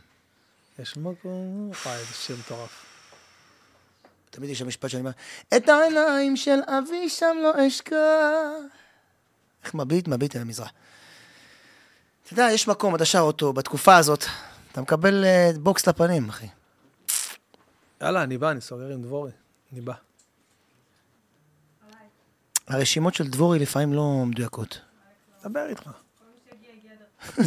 יש 0.78 0.96
מקום... 0.96 1.70
וואי, 1.84 1.96
איזה 1.96 2.14
שיר 2.14 2.36
מטורף. 2.36 2.84
תמיד 4.30 4.50
יש 4.50 4.62
המשפט 4.62 4.90
שאני 4.90 5.00
אומר, 5.00 5.10
את 5.56 5.68
העיניים 5.68 6.36
של 6.36 6.58
אבי 6.66 7.08
שם 7.08 7.36
לא 7.42 7.66
אשכח. 7.68 7.96
איך 9.64 9.74
מביט? 9.74 10.08
מביט 10.08 10.36
אל 10.36 10.40
המזרח. 10.40 10.70
אתה 12.26 12.32
יודע, 12.32 12.48
יש 12.52 12.68
מקום, 12.68 12.94
אתה 12.94 13.04
שר 13.04 13.20
אותו, 13.20 13.52
בתקופה 13.52 13.96
הזאת, 13.96 14.24
אתה 14.72 14.80
מקבל 14.80 15.24
אה, 15.24 15.50
בוקס 15.60 15.88
לפנים, 15.88 16.28
אחי. 16.28 16.46
יאללה, 18.00 18.22
אני 18.22 18.38
בא, 18.38 18.50
אני 18.50 18.60
סוגר 18.60 18.92
עם 18.92 19.02
דבורי. 19.02 19.30
אני 19.72 19.80
בא. 19.80 19.92
הרשימות 22.68 23.14
של 23.14 23.28
דבורי 23.28 23.58
לפעמים 23.58 23.92
לא 23.92 24.24
מדויקות. 24.26 24.80
דבר 25.44 25.66
איתך. 25.68 25.90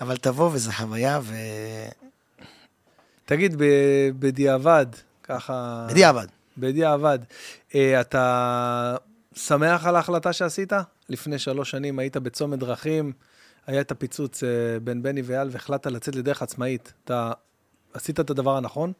אבל 0.00 0.16
תבוא 0.16 0.50
וזו 0.52 0.72
חוויה 0.72 1.20
ו... 1.22 1.34
תגיד, 3.24 3.54
בדיעבד, 4.18 4.86
ככה... 5.22 5.86
בדיעבד. 5.90 6.26
בדיעבד. 6.58 7.18
אה, 7.74 8.00
אתה 8.00 8.96
שמח 9.34 9.86
על 9.86 9.96
ההחלטה 9.96 10.32
שעשית? 10.32 10.72
לפני 11.08 11.38
שלוש 11.38 11.70
שנים 11.70 11.98
היית 11.98 12.16
בצומת 12.16 12.58
דרכים, 12.58 13.12
היה 13.66 13.80
את 13.80 13.90
הפיצוץ 13.90 14.44
אה, 14.44 14.48
בין 14.84 15.02
בני 15.02 15.22
ואייל 15.22 15.48
והחלטת 15.52 15.86
לצאת 15.86 16.14
לדרך 16.14 16.42
עצמאית. 16.42 16.92
אתה 17.04 17.32
עשית 17.94 18.20
את 18.20 18.30
הדבר 18.30 18.56
הנכון? 18.56 18.92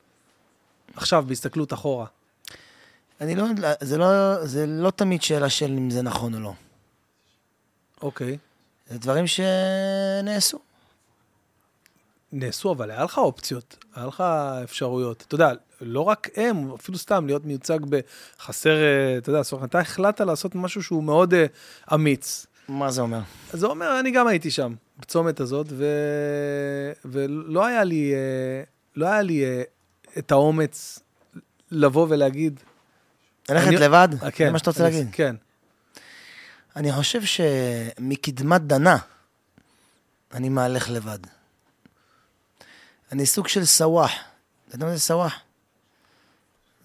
עכשיו, 0.96 1.24
בהסתכלות 1.26 1.72
אחורה. 1.72 2.06
אני 3.20 3.34
לא, 3.34 3.44
זה 3.80 3.98
לא, 3.98 4.46
זה 4.46 4.66
לא 4.66 4.90
תמיד 4.90 5.22
שאלה 5.22 5.50
של 5.50 5.70
אם 5.70 5.90
זה 5.90 6.02
נכון 6.02 6.34
או 6.34 6.40
לא. 6.40 6.52
אוקיי. 8.02 8.38
זה 8.88 8.98
דברים 8.98 9.24
שנעשו. 9.26 10.58
נעשו, 12.32 12.72
אבל 12.72 12.90
היה 12.90 13.04
לך 13.04 13.18
אופציות, 13.18 13.84
היה 13.94 14.06
לך 14.06 14.20
אפשרויות. 14.64 15.24
אתה 15.26 15.34
יודע, 15.34 15.52
לא 15.80 16.00
רק 16.00 16.28
הם, 16.36 16.72
אפילו 16.74 16.98
סתם 16.98 17.26
להיות 17.26 17.44
מיוצג 17.44 17.78
בחסר, 17.88 18.76
אה, 18.76 19.18
אתה 19.18 19.30
יודע, 19.30 19.42
סוף, 19.42 19.64
אתה 19.64 19.78
החלטת 19.78 20.20
לעשות 20.20 20.54
משהו 20.54 20.82
שהוא 20.82 21.02
מאוד 21.04 21.34
אה, 21.34 21.46
אמיץ. 21.94 22.46
מה 22.68 22.90
זה 22.90 23.00
אומר? 23.00 23.20
זה 23.52 23.66
אומר, 23.66 24.00
אני 24.00 24.10
גם 24.10 24.26
הייתי 24.26 24.50
שם, 24.50 24.74
בצומת 24.98 25.40
הזאת, 25.40 25.66
ו... 25.70 25.84
ולא 27.04 27.66
היה 27.66 27.84
לי, 27.84 28.12
אה, 28.14 28.62
לא 28.96 29.06
היה 29.06 29.22
לי 29.22 29.44
את 30.18 30.32
האומץ 30.32 30.98
לבוא 31.70 32.06
ולהגיד... 32.10 32.60
ללכת 33.48 33.66
אני- 33.66 33.76
לבד? 33.76 34.08
כן, 34.32 34.44
זה 34.46 34.50
מה 34.52 34.58
שאתה 34.58 34.70
רוצה 34.70 34.82
להגיד? 34.82 35.06
כן. 35.12 35.36
אני 36.76 36.92
חושב 36.92 37.20
שמקדמת 37.24 38.60
דנה, 38.62 38.96
אני 40.34 40.48
מהלך 40.48 40.90
לבד. 40.90 41.18
אני 43.12 43.26
סוג 43.26 43.48
של 43.48 43.64
סוואח. 43.64 44.12
אתה 44.68 44.76
יודע 44.76 44.86
מה 44.86 44.92
זה 44.94 45.00
סוואח? 45.00 45.40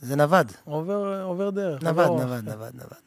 זה 0.03 0.15
נווד. 0.15 0.51
עובר, 0.65 1.23
עובר 1.23 1.49
דרך. 1.49 1.83
נווד, 1.83 2.07
נווד, 2.07 2.21
נווד, 2.21 2.45
נווד, 2.45 2.75
נווד. 2.75 2.97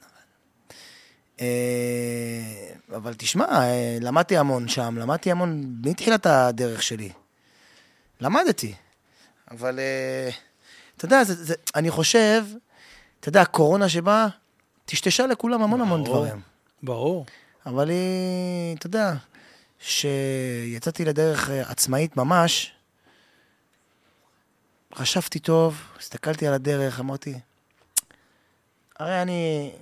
אה, 1.40 2.96
אבל 2.96 3.14
תשמע, 3.14 3.44
אה, 3.44 3.98
למדתי 4.00 4.36
המון 4.36 4.68
שם, 4.68 4.96
למדתי 4.98 5.30
המון 5.30 5.76
מתחילת 5.84 6.26
הדרך 6.26 6.82
שלי. 6.82 7.10
למדתי. 8.20 8.74
אבל 9.50 9.78
אה, 9.78 10.28
אתה 10.96 11.04
יודע, 11.04 11.24
זה, 11.24 11.44
זה, 11.44 11.54
אני 11.74 11.90
חושב, 11.90 12.44
אתה 13.20 13.28
יודע, 13.28 13.42
הקורונה 13.42 13.88
שבאה, 13.88 14.26
טשטשה 14.84 15.26
לכולם 15.26 15.62
המון 15.62 15.80
המון 15.80 16.04
ברור. 16.04 16.24
דברים. 16.24 16.40
ברור. 16.82 17.26
אבל 17.66 17.88
היא, 17.90 18.76
אתה 18.76 18.86
יודע, 18.86 19.14
שיצאתי 19.78 21.04
לדרך 21.04 21.50
עצמאית 21.50 22.16
ממש, 22.16 22.72
חשבתי 24.96 25.38
טוב, 25.38 25.82
הסתכלתי 25.98 26.46
על 26.46 26.54
הדרך, 26.54 27.00
אמרתי, 27.00 27.34
הרי 28.98 29.22
אני... 29.22 29.72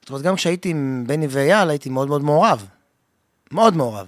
זאת 0.00 0.10
אומרת, 0.10 0.22
גם 0.24 0.36
כשהייתי 0.36 0.68
עם 0.68 1.04
בני 1.06 1.26
ואייל, 1.30 1.70
הייתי 1.70 1.88
מאוד 1.90 2.08
מאוד 2.08 2.22
מעורב. 2.22 2.66
מאוד 3.50 3.76
מעורב. 3.76 4.06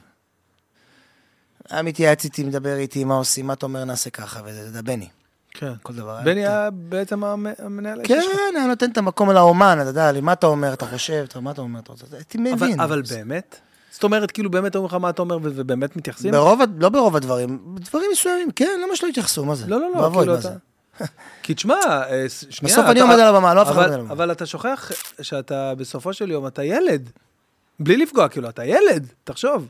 היה 1.71 1.83
מתייעץ 1.83 2.25
איתי, 2.25 2.45
מדבר 2.45 2.77
איתי, 2.77 3.05
מה 3.05 3.15
עושים, 3.15 3.47
מה 3.47 3.53
אתה 3.53 3.67
אומר, 3.67 3.85
נעשה 3.85 4.11
ככה, 4.11 4.41
וזה 4.45 4.71
זה 4.71 4.83
בני. 4.83 5.09
כן. 5.51 5.67
כן. 5.67 5.73
כל 5.83 5.93
דבר. 5.95 6.21
בני 6.25 6.47
היה 6.47 6.69
בעצם 6.73 7.25
המ- 7.25 7.47
המנהל 7.59 7.99
האישי 7.99 8.15
כן, 8.15 8.21
שלך. 8.23 8.39
היה 8.57 8.67
נותן 8.67 8.91
את 8.93 8.99
המקום 8.99 9.31
לאומן, 9.31 9.79
אתה 9.81 9.89
יודע, 9.89 10.11
מה 10.23 10.33
אתה 10.33 10.47
אומר, 10.47 10.73
אתה 10.73 10.87
חושב, 10.87 11.25
מה 11.41 11.51
אתה 11.51 11.61
אומר, 11.61 11.81
אתה 11.81 11.93
רוצה, 11.93 12.05
הייתי 12.13 12.39
אבל, 12.39 12.53
מבין. 12.53 12.81
אבל 12.81 13.03
באמת? 13.03 13.61
זאת 13.95 14.05
אומרת, 14.05 14.31
כאילו 14.31 14.51
באמת 14.51 14.77
אומרים 14.77 14.89
לך 14.89 14.95
מה 14.95 15.11
אתה 15.11 15.23
אומר 15.23 15.39
ובאמת 15.43 15.97
מתייחסים? 15.97 16.33
ברוב, 16.33 16.61
לא 16.79 16.89
ברוב 16.89 17.17
הדברים, 17.17 17.59
דברים 17.77 18.11
מסוימים, 18.13 18.51
כן, 18.51 18.81
למה 18.85 18.97
שלא 18.97 19.09
יתייחסו, 19.09 19.45
מה 19.45 19.55
זה? 19.55 19.67
לא, 19.67 19.81
לא, 19.81 19.93
לא, 19.95 20.11
כאילו 20.13 20.35
אתה... 20.35 20.41
זה? 20.41 20.51
כי 21.43 21.55
תשמע, 21.55 21.75
אה, 21.75 22.27
שנייה... 22.51 22.75
בסוף 22.75 22.91
אני 22.91 23.01
עומד 23.01 23.15
על 23.15 23.35
הבמה, 23.35 23.55
לא 23.55 23.63
אף 23.63 23.67
אחד 23.71 23.77
עומד 23.77 23.93
על 23.93 24.01
הבמה. 24.01 24.13
אבל 24.13 24.33
אתה 24.33 24.47
שוכח 24.47 24.91
שאתה 25.23 25.75
בסופו 25.75 26.13
של 26.13 26.31
יום, 26.31 26.47
אתה 26.47 26.65
ילד. 26.65 27.11
בלי 27.81 27.97
לפגוע, 27.97 28.29
כאילו, 28.29 28.49
אתה 28.49 28.65
ילד, 28.65 29.07
תחשוב. 29.25 29.69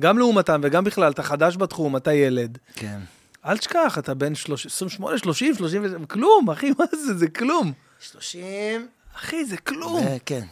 גם 0.00 0.18
לעומתם 0.18 0.60
וגם 0.64 0.84
בכלל, 0.84 1.12
אתה 1.12 1.22
חדש 1.22 1.56
בתחום, 1.56 1.96
אתה 1.96 2.12
ילד. 2.12 2.58
כן. 2.74 2.98
אל 3.46 3.58
תשכח, 3.58 3.98
אתה 3.98 4.14
בן 4.14 4.34
30, 4.34 4.70
28, 4.70 5.18
30, 5.18 5.54
30, 5.54 6.04
כלום, 6.04 6.50
אחי, 6.50 6.70
מה 6.78 6.84
זה? 6.92 7.14
זה 7.14 7.28
כלום. 7.28 7.72
30, 8.00 8.86
אחי, 9.16 9.44
זה 9.44 9.56
כלום. 9.56 10.04
כן. 10.26 10.44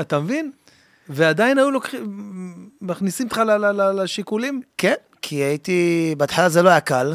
אתה 0.00 0.20
מבין? 0.20 0.50
ועדיין 1.08 1.58
היו 1.58 1.70
לוקחים, 1.70 2.70
מכניסים 2.80 3.26
אותך 3.26 3.40
לשיקולים? 3.94 4.62
כן, 4.78 4.94
כי 5.22 5.34
הייתי, 5.36 6.14
בהתחלה 6.18 6.48
זה 6.48 6.62
לא 6.62 6.68
היה 6.68 6.80
קל. 6.80 7.14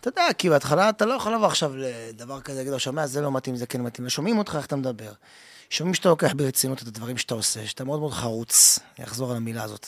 אתה 0.00 0.08
יודע, 0.08 0.22
כי 0.38 0.48
בהתחלה 0.50 0.88
אתה 0.88 1.06
לא 1.06 1.14
יכול 1.14 1.34
לבוא 1.34 1.46
עכשיו 1.46 1.72
לדבר 1.76 2.40
כזה, 2.40 2.56
להגיד 2.58 2.72
לו, 2.72 2.78
שומע, 2.80 3.06
זה 3.06 3.20
לא 3.20 3.32
מתאים, 3.32 3.56
זה 3.56 3.66
כן 3.66 3.80
מתאים. 3.82 4.06
ושומעים 4.06 4.38
אותך 4.38 4.54
איך 4.56 4.66
אתה 4.66 4.76
מדבר. 4.76 5.12
שומעים 5.70 5.94
שאתה 5.94 6.08
לוקח 6.08 6.32
ברצינות 6.36 6.82
את 6.82 6.86
הדברים 6.88 7.16
שאתה 7.18 7.34
עושה, 7.34 7.66
שאתה 7.66 7.84
מאוד 7.84 8.00
מאוד 8.00 8.12
חרוץ. 8.12 8.78
אני 8.98 9.06
אחזור 9.06 9.30
על 9.30 9.36
המילה 9.36 9.62
הזאת. 9.62 9.86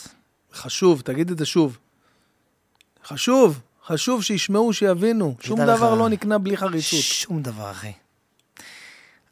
חשוב, 0.53 1.01
תגיד 1.01 1.31
את 1.31 1.37
זה 1.37 1.45
שוב. 1.45 1.77
חשוב, 3.05 3.59
חשוב 3.85 4.23
שישמעו, 4.23 4.73
שיבינו. 4.73 5.35
שום 5.41 5.57
תדע 5.61 5.73
לך- 5.73 5.77
דבר 5.79 5.95
לא 5.95 6.09
נקנה 6.09 6.37
בלי 6.37 6.57
חריצות. 6.57 6.99
שום 6.99 7.41
דבר, 7.41 7.71
אחי. 7.71 7.91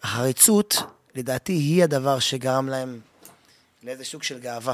החריצות, 0.03 0.77
לדעתי, 1.15 1.53
היא 1.53 1.83
הדבר 1.83 2.19
שגרם 2.19 2.69
להם 2.69 2.99
לאיזה 3.85 4.05
שוק 4.05 4.23
של 4.23 4.39
גאווה. 4.39 4.73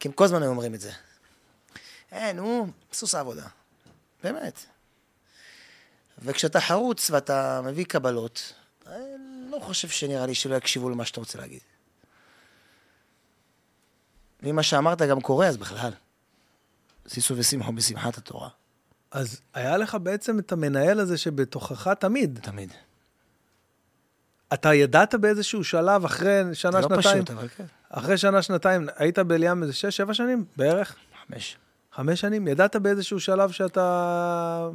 כי 0.00 0.08
הם 0.08 0.12
כל 0.12 0.24
הזמן 0.24 0.42
היו 0.42 0.50
אומרים 0.50 0.74
את 0.74 0.80
זה. 0.80 0.92
אין, 2.12 2.38
הוא 2.38 2.68
סוס 2.92 3.14
העבודה. 3.14 3.46
באמת. 4.22 4.64
וכשאתה 6.18 6.60
חרוץ 6.60 7.10
ואתה 7.10 7.60
מביא 7.64 7.84
קבלות, 7.84 8.52
אני 8.86 9.50
לא 9.50 9.58
חושב 9.62 9.88
שנראה 9.88 10.26
לי 10.26 10.34
שלא 10.34 10.54
יקשיבו 10.54 10.90
למה 10.90 11.04
שאתה 11.04 11.20
רוצה 11.20 11.38
להגיד. 11.38 11.60
ואם 14.42 14.56
מה 14.56 14.62
שאמרת 14.62 15.02
גם 15.02 15.20
קורה, 15.20 15.46
אז 15.46 15.56
בכלל. 15.56 15.92
שישו 17.08 17.36
ושמחו 17.36 17.72
בשמחת 17.72 18.18
התורה. 18.18 18.48
אז 19.10 19.40
היה 19.54 19.76
לך 19.76 19.96
בעצם 20.02 20.38
את 20.38 20.52
המנהל 20.52 21.00
הזה 21.00 21.18
שבתוכך 21.18 21.88
תמיד. 21.88 22.38
תמיד. 22.42 22.72
אתה 24.54 24.74
ידעת 24.74 25.14
באיזשהו 25.14 25.64
שלב, 25.64 26.04
אחרי 26.04 26.42
שנה, 26.52 26.80
לא 26.80 26.82
שנתיים, 26.82 27.24
פשוט, 27.24 27.30
אבל 27.30 27.48
כן. 27.48 27.64
אחרי 27.90 28.18
שנה, 28.18 28.42
שנתיים, 28.42 28.88
היית 28.96 29.18
באליאם 29.18 29.62
איזה 29.62 29.72
שש, 29.72 29.96
שבע 29.96 30.14
שנים 30.14 30.44
בערך? 30.56 30.96
חמש. 31.26 31.56
חמש 31.92 32.20
שנים? 32.20 32.48
ידעת 32.48 32.76
באיזשהו 32.76 33.20
שלב 33.20 33.50
שאתה 33.50 34.68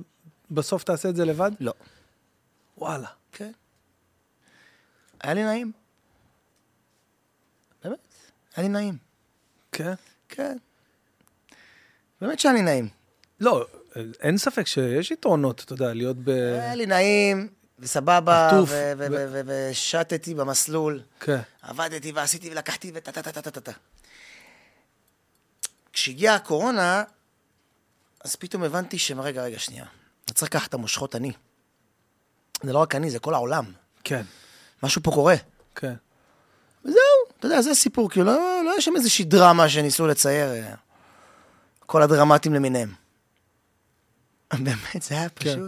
בסוף 0.52 0.84
תעשה 0.84 1.10
את 1.10 1.16
זה 1.16 1.26
לבד? 1.26 1.52
לא. 1.60 1.74
וואלה. 2.78 3.08
כן. 3.32 3.52
היה 5.22 5.34
לי 5.34 5.44
נעים. 5.44 5.72
באמת, 7.84 7.98
היה 8.56 8.68
לי 8.68 8.70
נעים. 8.70 8.98
כן? 9.72 9.94
כן. 10.30 10.58
באמת 12.22 12.40
שהיה 12.40 12.54
לי 12.54 12.62
נעים. 12.62 12.90
לא, 13.40 13.66
אין 14.20 14.38
ספק 14.38 14.68
שיש 14.68 15.12
יתרונות, 15.12 15.64
אתה 15.66 15.74
יודע, 15.74 15.94
להיות 15.94 16.18
ב... 16.24 16.30
היה 16.30 16.76
לי 16.76 16.86
נעים, 16.86 17.48
וסבבה, 17.80 18.62
ושטתי 19.46 20.36
במסלול. 20.36 21.02
כן. 21.20 21.40
עבדתי 21.62 22.12
ועשיתי 22.12 22.50
ולקחתי 22.50 22.92
וטה 22.94 23.12
טה 23.12 23.32
טה 23.32 23.52
טה 23.52 23.62
טה. 23.62 23.72
כשהגיעה 25.94 26.36
הקורונה, 26.36 27.04
אז 28.24 28.36
פתאום 28.36 28.64
הבנתי 28.64 29.00
שרגע, 29.00 29.44
רגע, 29.44 29.60
שנייה. 29.60 29.86
אני 30.28 30.34
צריך 30.34 30.52
לקחת 30.52 30.70
את 30.70 30.74
המושכות 30.74 31.16
אני. 31.16 31.32
זה 32.64 32.74
לא 32.74 32.80
רק 32.80 32.96
אני, 32.96 33.12
זה 33.12 33.20
כל 33.20 33.34
העולם. 33.34 33.66
כן, 34.04 34.22
משהו 34.84 35.04
פה 35.04 35.12
קורה. 35.12 35.36
כן. 35.76 35.94
וזהו, 36.86 37.00
אתה 37.40 37.46
יודע, 37.46 37.62
זה 37.62 37.72
הסיפור, 37.72 38.10
כאילו, 38.10 38.26
לא, 38.26 38.62
לא 38.66 38.72
היה 38.72 38.82
שם 38.82 38.96
איזושהי 38.96 39.26
דרמה 39.26 39.70
שניסו 39.70 40.08
לצייר, 40.08 40.52
אה, 40.54 40.74
כל 41.86 42.02
הדרמטים 42.02 42.54
למיניהם. 42.54 42.94
באמת, 44.66 45.02
זה 45.02 45.16
היה 45.16 45.30
כן. 45.30 45.60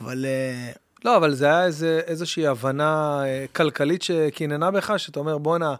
אבל 0.00 0.24
אה, 0.24 0.72
לא, 1.04 1.16
אבל 1.16 1.34
זה 1.34 1.44
היה 1.46 1.64
איזה, 1.64 2.00
איזושהי 2.06 2.46
הבנה 2.46 3.22
אה, 3.24 3.44
כלכלית 3.52 4.02
שקיננה 4.02 4.70
בך, 4.70 4.94
שאתה 4.96 5.20
אומר, 5.20 5.38
בואנה, 5.38 5.74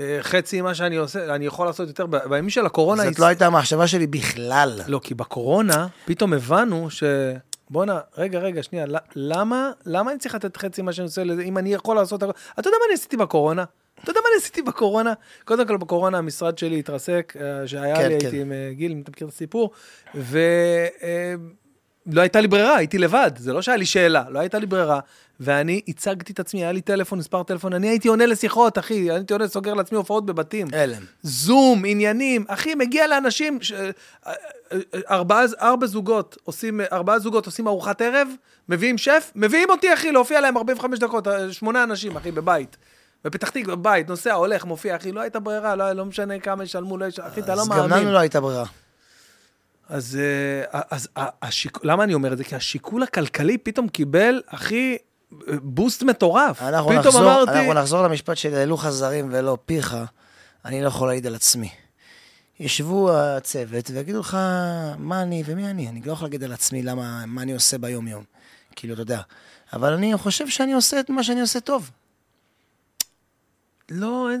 אה, 0.00 0.18
חצי 0.20 0.60
ממה 0.60 0.74
שאני 0.74 0.96
עושה, 0.96 1.34
אני 1.34 1.46
יכול 1.46 1.66
לעשות 1.66 1.88
יותר. 1.88 2.06
בימים 2.06 2.50
של 2.50 2.66
הקורונה... 2.66 3.04
זאת 3.04 3.16
הצ- 3.16 3.20
לא 3.20 3.26
הייתה 3.26 3.46
המחשבה 3.46 3.86
שלי 3.86 4.06
בכלל. 4.06 4.80
לא, 4.86 5.00
כי 5.04 5.14
בקורונה 5.14 5.86
פתאום 6.04 6.32
הבנו 6.32 6.90
ש... 6.90 7.02
בואנה, 7.70 8.00
רגע, 8.18 8.38
רגע, 8.38 8.62
שנייה, 8.62 8.86
למה, 9.14 9.70
למה 9.86 10.10
אני 10.10 10.18
צריך 10.18 10.34
לתת 10.34 10.56
חצי 10.56 10.82
ממה 10.82 10.92
שאני 10.92 11.04
עושה 11.06 11.24
לזה, 11.24 11.42
אם 11.42 11.58
אני 11.58 11.74
יכול 11.74 11.96
לעשות... 11.96 12.22
אתה 12.22 12.28
יודע 12.58 12.76
מה 12.80 12.84
אני 12.88 12.94
עשיתי 12.94 13.16
בקורונה? 13.16 13.64
אתה 14.02 14.10
יודע 14.10 14.20
מה 14.20 14.26
אני 14.32 14.42
עשיתי 14.42 14.62
בקורונה? 14.62 15.12
קודם 15.44 15.66
כל, 15.66 15.76
בקורונה 15.76 16.18
המשרד 16.18 16.58
שלי 16.58 16.78
התרסק, 16.78 17.34
שהיה 17.66 17.96
כן, 17.96 18.08
לי, 18.08 18.20
כן. 18.20 18.26
הייתי 18.26 18.40
עם 18.40 18.52
גיל, 18.72 18.92
אם 18.92 19.00
אתה 19.00 19.10
מכיר 19.10 19.26
את 19.26 19.32
הסיפור, 19.32 19.70
ו... 20.14 20.38
לא 22.06 22.20
הייתה 22.20 22.40
לי 22.40 22.48
ברירה, 22.48 22.76
הייתי 22.76 22.98
לבד, 22.98 23.30
זה 23.36 23.52
לא 23.52 23.62
שהיה 23.62 23.76
לי 23.76 23.86
שאלה, 23.86 24.24
לא 24.30 24.38
הייתה 24.38 24.58
לי 24.58 24.66
ברירה, 24.66 25.00
ואני 25.40 25.80
הצגתי 25.88 26.32
את 26.32 26.40
עצמי, 26.40 26.60
היה 26.64 26.72
לי 26.72 26.80
טלפון, 26.80 27.18
מספר 27.18 27.42
טלפון, 27.42 27.72
אני 27.72 27.88
הייתי 27.88 28.08
עונה 28.08 28.26
לשיחות, 28.26 28.78
אחי, 28.78 29.10
הייתי 29.10 29.32
עונה, 29.32 29.48
סוגר 29.48 29.74
לעצמי 29.74 29.98
הופעות 29.98 30.26
בבתים. 30.26 30.66
הלם. 30.72 31.02
זום, 31.22 31.82
עניינים, 31.86 32.44
אחי, 32.48 32.74
מגיע 32.74 33.06
לאנשים, 33.06 33.58
ש... 33.62 33.72
ארבעה, 35.10 35.44
ארבע 35.60 35.86
זוגות 35.86 36.36
עושים, 36.44 36.80
ארבעה 36.92 37.18
זוגות 37.18 37.46
עושים 37.46 37.68
ארוחת 37.68 38.00
ערב, 38.00 38.28
מביאים 38.68 38.98
שף, 38.98 39.32
מביאים 39.36 39.70
אותי, 39.70 39.94
אחי, 39.94 40.12
להופיע 40.12 40.40
להם 40.40 40.56
45 40.56 40.98
דקות, 40.98 41.28
שמונה 41.50 41.82
אנשים, 41.82 42.16
אחי, 42.16 42.30
בבית. 42.30 42.76
בפתח 43.24 43.50
תקווה, 43.50 43.76
בבית, 43.76 44.08
נוסע, 44.08 44.32
הולך, 44.32 44.64
מופיע, 44.64 44.96
אחי, 44.96 45.12
לא 45.12 45.20
הייתה 45.20 45.40
ברירה, 45.40 45.76
לא, 45.76 45.92
לא 45.92 46.04
משנה 46.04 46.38
כמה 46.38 46.64
ישלמו, 46.64 46.98
לא 46.98 47.04
יש... 47.04 47.18
אחי, 47.18 47.40
אתה 47.40 47.54
לא 47.54 47.60
אז 47.60 47.68
גם 47.68 47.76
מאמין. 47.76 47.98
לנו 48.04 48.12
לא 48.12 48.18
הייתה 48.18 48.40
ברירה. 48.40 48.64
אז, 49.88 50.18
אה, 50.20 50.80
אז 50.90 51.08
ה- 51.16 51.46
השיק... 51.46 51.78
למה 51.84 52.04
אני 52.04 52.14
אומר 52.14 52.32
את 52.32 52.38
זה? 52.38 52.44
כי 52.44 52.56
השיקול 52.56 53.02
הכלכלי 53.02 53.58
פתאום 53.58 53.88
קיבל, 53.88 54.42
אחי, 54.46 54.96
בוסט 55.62 56.02
מטורף. 56.02 56.62
אנחנו 56.62 56.90
פתאום 56.90 57.06
נחזור, 57.06 57.22
אמרתי... 57.22 57.58
אנחנו 57.58 57.72
נחזור 57.74 58.02
למשפט 58.02 58.36
של 58.36 58.54
העלו 58.54 58.76
חזרים 58.76 59.28
ולא 59.32 59.58
פיך, 59.66 59.96
אני 60.64 60.82
לא 60.82 60.88
יכול 60.88 61.08
להעיד 61.08 61.26
על 61.26 61.34
עצמי. 61.34 61.70
ישבו 62.60 63.12
הצוות 63.12 63.90
ויגידו 63.90 64.20
לך 64.20 64.34
מה 64.98 65.22
אני 65.22 65.42
ומי 65.46 65.70
אני. 65.70 65.88
אני 65.88 66.02
לא 66.04 66.12
יכול 66.12 66.26
להגיד 66.26 66.44
על 66.44 66.52
עצמי 66.52 66.82
למה, 66.82 67.26
מה 67.26 67.42
אני 67.42 67.52
עושה 67.52 67.78
ביום-יום. 67.78 68.24
כאילו, 68.76 68.94
אתה 68.94 69.02
יודע. 69.02 69.20
אבל 69.72 69.92
אני 69.92 70.16
חושב 70.16 70.48
שאני 70.48 70.72
עושה 70.72 71.00
את 71.00 71.10
מה 71.10 71.22
שאני 71.22 71.40
עושה 71.40 71.60
טוב. 71.60 71.90
לא, 73.90 74.30
אין... 74.32 74.40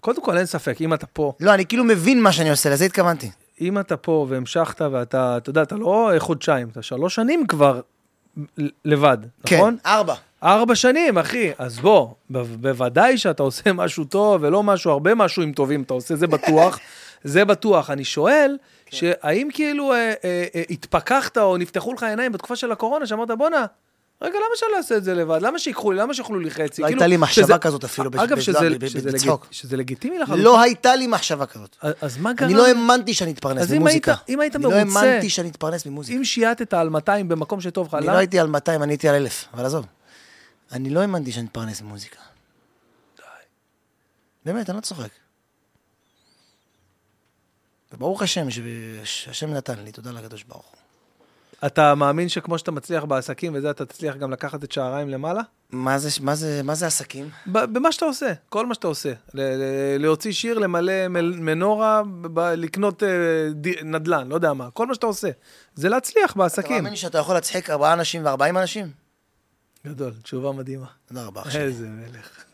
קודם 0.00 0.22
כל, 0.22 0.38
אין 0.38 0.46
ספק, 0.46 0.76
אם 0.80 0.94
אתה 0.94 1.06
פה, 1.06 1.32
לא, 1.40 1.54
אני 1.54 1.66
כאילו 1.66 1.84
מבין 1.84 2.22
מה 2.22 2.32
שאני 2.32 2.50
עושה, 2.50 2.70
לזה 2.70 2.84
התכוונתי. 2.84 3.30
אם 3.60 3.78
אתה 3.78 3.96
פה 3.96 4.26
והמשכת 4.28 4.80
ואתה, 4.80 5.36
אתה 5.36 5.50
יודע, 5.50 5.62
אתה 5.62 5.76
לא 5.76 6.10
חודשיים, 6.18 6.68
אתה 6.68 6.82
שלוש 6.82 7.14
שנים 7.14 7.46
כבר 7.46 7.80
לבד, 8.84 9.18
נכון? 9.44 9.76
כן, 9.82 9.88
ארבע. 9.88 10.14
ארבע 10.42 10.74
שנים, 10.74 11.18
אחי. 11.18 11.50
אז 11.58 11.78
בוא, 11.78 12.08
ב- 12.30 12.62
בוודאי 12.62 13.18
שאתה 13.18 13.42
עושה 13.42 13.72
משהו 13.82 14.04
טוב, 14.04 14.42
ולא 14.42 14.62
משהו, 14.62 14.90
הרבה 14.90 15.14
משהו 15.14 15.42
טובים 15.54 15.82
אתה 15.82 15.94
עושה, 15.94 16.16
זה 16.16 16.26
בטוח. 16.26 16.78
זה 17.24 17.44
בטוח. 17.44 17.90
אני 17.90 18.04
שואל, 18.04 18.56
כן. 18.86 18.96
שהאם 18.96 19.48
כאילו 19.52 19.92
אה, 19.92 20.14
אה, 20.24 20.44
אה, 20.54 20.62
התפכחת 20.70 21.38
או 21.38 21.56
נפתחו 21.56 21.92
לך 21.92 22.02
עיניים 22.02 22.32
בתקופה 22.32 22.56
של 22.56 22.72
הקורונה, 22.72 23.06
שאמרת, 23.06 23.30
בואנה, 23.30 23.64
רגע, 24.22 24.34
למה 24.38 24.56
שאני 24.56 24.70
לא 24.72 24.76
אעשה 24.76 24.96
את 24.96 25.04
זה 25.04 25.14
לבד? 25.14 25.38
למה 25.42 25.58
שיקחו 25.58 25.92
לי? 25.92 25.98
למה 25.98 26.14
שיאכלו 26.14 26.38
לי 26.38 26.50
חצי? 26.50 26.62
לא 26.62 26.86
כאילו, 26.86 26.88
הייתה 26.88 27.06
לי 27.06 27.16
מחשבה 27.16 27.58
כזאת 27.58 27.84
אפילו, 27.84 28.10
בש- 28.10 28.20
אגב, 28.20 28.40
שזה, 28.40 28.68
בצחוק. 29.12 29.46
לגיטימי 29.72 30.18
לחלוטין. 30.18 30.44
לא 30.44 30.60
הייתה 30.60 30.96
לי 30.96 31.06
מחשבה 31.06 31.46
כזאת. 31.46 31.76
אז- 31.80 31.94
אז 32.00 32.16
מה 32.18 32.32
גרם? 32.32 32.48
אני 32.48 32.56
לא 32.58 32.66
האמנתי 32.66 33.14
שאני 33.14 33.32
אתפרנס 33.32 33.62
אז 33.62 33.72
אם 33.72 33.78
ממוזיקה. 33.78 34.10
היית- 34.12 34.22
אם 34.28 34.40
היית 34.40 34.56
אני 34.56 34.64
לא 34.64 34.70
מרוצה- 34.70 35.00
האמנתי 35.00 35.30
שאני 35.30 35.48
אתפרנס 35.48 35.86
ממוזיקה. 35.86 36.18
אם 36.18 36.24
שייטת 36.24 36.74
על 36.74 36.88
200 36.88 37.28
במקום 37.28 37.60
שטוב 37.60 37.86
לך, 37.88 37.94
אני? 37.94 38.06
לא 38.06 38.12
הייתי 38.12 38.38
על 38.38 38.46
200, 38.46 38.82
אני 38.82 38.92
הייתי 38.92 39.08
על 39.08 39.14
1,000, 39.14 39.44
אבל 39.54 39.64
עזוב. 39.64 39.86
אני 40.72 40.90
לא 40.90 41.00
האמנתי 41.00 41.32
שאני 41.32 41.46
אתפרנס 41.46 41.82
ממוזיקה. 41.82 42.20
באמת, 44.44 44.70
אני 44.70 44.76
לא 44.76 44.82
צוחק. 44.82 45.08
וברוך 47.92 48.22
השם 48.22 48.46
שהשם 49.04 49.50
נתן 49.54 49.78
לי, 49.84 49.92
תודה 49.92 50.10
לקדוש 50.10 50.42
ברוך. 50.44 50.75
אתה 51.66 51.94
מאמין 51.94 52.28
שכמו 52.28 52.58
שאתה 52.58 52.70
מצליח 52.70 53.04
בעסקים 53.04 53.52
וזה, 53.54 53.70
אתה 53.70 53.84
תצליח 53.84 54.16
גם 54.16 54.30
לקחת 54.30 54.64
את 54.64 54.72
שעריים 54.72 55.08
למעלה? 55.08 55.42
מה 55.70 55.98
זה, 55.98 56.08
מה 56.20 56.34
זה, 56.34 56.60
מה 56.64 56.74
זה 56.74 56.86
עסקים? 56.86 57.28
במה 57.46 57.92
שאתה 57.92 58.04
עושה, 58.04 58.32
כל 58.48 58.66
מה 58.66 58.74
שאתה 58.74 58.86
עושה. 58.86 59.12
ל- 59.34 59.40
ל- 59.40 60.02
להוציא 60.02 60.32
שיר, 60.32 60.58
למלא 60.58 61.08
מל- 61.08 61.36
מנורה, 61.38 62.02
ב- 62.20 62.40
לקנות 62.40 63.02
אה, 63.02 63.08
ד- 63.54 63.84
נדל"ן, 63.84 64.28
לא 64.28 64.34
יודע 64.34 64.52
מה. 64.52 64.70
כל 64.70 64.86
מה 64.86 64.94
שאתה 64.94 65.06
עושה. 65.06 65.28
זה 65.74 65.88
להצליח 65.88 66.30
אתה 66.30 66.38
בעסקים. 66.38 66.76
מאמין 66.84 66.96
שאתה 66.96 67.18
יכול 67.18 67.34
להצחיק 67.34 67.70
ארבעה 67.70 67.92
אנשים 67.92 68.24
וארבעים 68.24 68.58
אנשים? 68.58 68.90
גדול, 69.86 70.12
תשובה 70.22 70.52
מדהימה. 70.52 70.86
תודה 71.08 71.24
רבה, 71.24 71.42
אח 71.42 71.50
שלי. 71.50 71.62
איזה 71.62 71.86
מלך. 71.88 72.44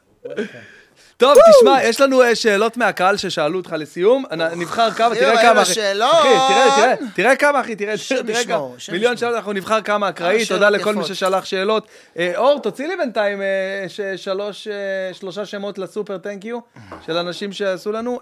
טוב, 1.22 1.36
תשמע, 1.50 1.82
יש 1.82 2.00
לנו 2.00 2.22
אה, 2.22 2.34
שאלות 2.34 2.76
מהקהל 2.76 3.16
ששאלו 3.16 3.58
אותך 3.58 3.74
לסיום. 3.78 4.24
נבחר 4.56 4.90
כמה, 4.90 5.14
תראה 5.14 5.42
כמה, 5.42 5.62
אחי. 5.62 5.74
תראה, 5.74 6.68
תראה, 6.76 6.94
תראה 7.14 7.36
כמה, 7.36 7.60
אחי, 7.60 7.76
תראה, 7.76 7.94
תראה 8.26 8.44
כמה. 8.44 8.68
מיליון. 8.92 9.16
שאלות, 9.16 9.34
אנחנו 9.34 9.52
נבחר 9.52 9.82
כמה 9.82 10.08
אקראי. 10.08 10.46
תודה 10.46 10.70
לכל 10.70 10.94
מי. 10.94 11.04
ששלח 11.04 11.44
שאלות. 11.44 11.86
אה, 12.18 12.32
אור, 12.36 12.60
תוציא 12.60 12.86
לי 12.86 12.96
בינתיים 12.96 13.42
אה, 13.42 13.86
שלושה 15.12 15.46
שמות 15.46 15.78
לסופר 15.78 16.18
טנק 16.18 16.44
יו 16.44 16.58
של 17.06 17.16
אנשים 17.16 17.52
שעשו 17.52 17.92
לנו. 17.92 18.20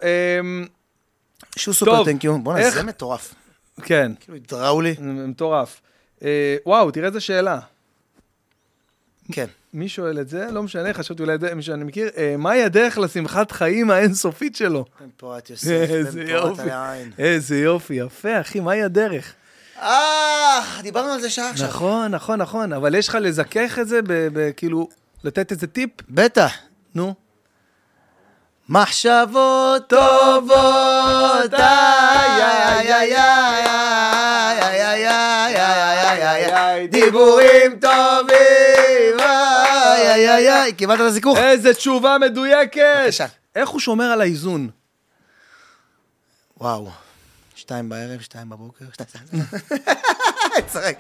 שהוא 1.57 1.75
סופר 1.75 1.97
טוב, 1.97 2.07
טנקיו. 2.07 2.39
בואנה, 2.39 2.71
זה 2.71 2.83
מטורף. 2.83 3.35
כן, 3.83 4.13
כאילו, 4.21 4.39
התראו 4.39 4.81
לי. 4.81 4.95
מטורף. 5.01 5.81
וואו, 6.67 6.91
תראה 6.91 7.09
איזה 7.09 7.21
שאלה. 7.21 7.59
כן. 9.33 9.47
מי 9.75 9.89
שואל 9.89 10.21
את 10.21 10.29
זה? 10.29 10.47
לא 10.51 10.63
משנה, 10.63 10.95
חשבתי 10.95 11.23
אולי 11.23 11.37
מישהו 11.55 11.73
שאני 11.73 11.85
מכיר. 11.85 12.11
אה, 12.17 12.35
מהי 12.39 12.63
הדרך 12.63 12.99
לשמחת 12.99 13.53
חיים 13.53 13.91
האינסופית 13.91 14.57
שלו? 14.57 14.85
בן 15.01 15.07
פורת 15.17 15.51
יוסף, 15.51 15.87
בן 16.15 16.41
פורת. 16.41 16.59
היין. 16.59 17.11
איזה 17.19 17.59
יופי, 17.59 17.95
יפה, 17.95 18.41
אחי, 18.41 18.61
מהי 18.61 18.83
הדרך? 18.83 19.35
אה, 19.83 20.61
דיברנו 20.83 21.13
על 21.13 21.21
זה 21.21 21.31
שעה 21.31 21.51
עכשיו. 21.51 21.69
נכון, 21.69 22.11
נכון, 22.11 22.41
נכון, 22.41 22.73
אבל 22.73 22.95
יש 22.95 23.09
לך 23.09 23.19
לזכך 23.21 23.79
את 23.79 23.89
זה, 23.89 24.01
כאילו, 24.57 24.89
לתת 25.25 25.51
איזה 25.53 25.67
טיפ? 25.67 25.91
בטח. 26.09 26.53
נו. 26.95 27.15
מחשבות 28.71 29.89
טובות, 29.89 31.55
איי, 31.55 32.43
איי, 32.43 32.95
איי, 32.95 33.17
איי, 33.17 33.67
איי, 34.63 34.87
איי, 34.87 35.09
איי, 35.09 35.57
איי, 35.57 36.29
איי, 36.29 36.57
איי, 36.57 36.87
דיבורים 36.89 37.79
טובים, 37.81 38.40
איי, 40.11 40.31
איי, 40.31 40.49
איי, 40.49 40.63
איי, 40.63 40.73
קיבלת 40.73 41.01
את 41.01 41.05
הזיכוך? 41.05 41.39
איזה 41.39 41.75
תשובה 41.75 42.17
מדויקת! 42.21 42.83
בבקשה. 43.03 43.27
איך 43.57 43.69
הוא 43.69 43.81
שומר 43.81 44.05
על 44.05 44.21
האיזון? 44.21 44.71
וואו. 46.57 46.91
שתיים 47.55 47.89
בערב, 47.89 48.21
שתיים 48.21 48.49
בבוקר, 48.49 48.85
שתיים... 48.93 49.25
צחק. 50.73 50.99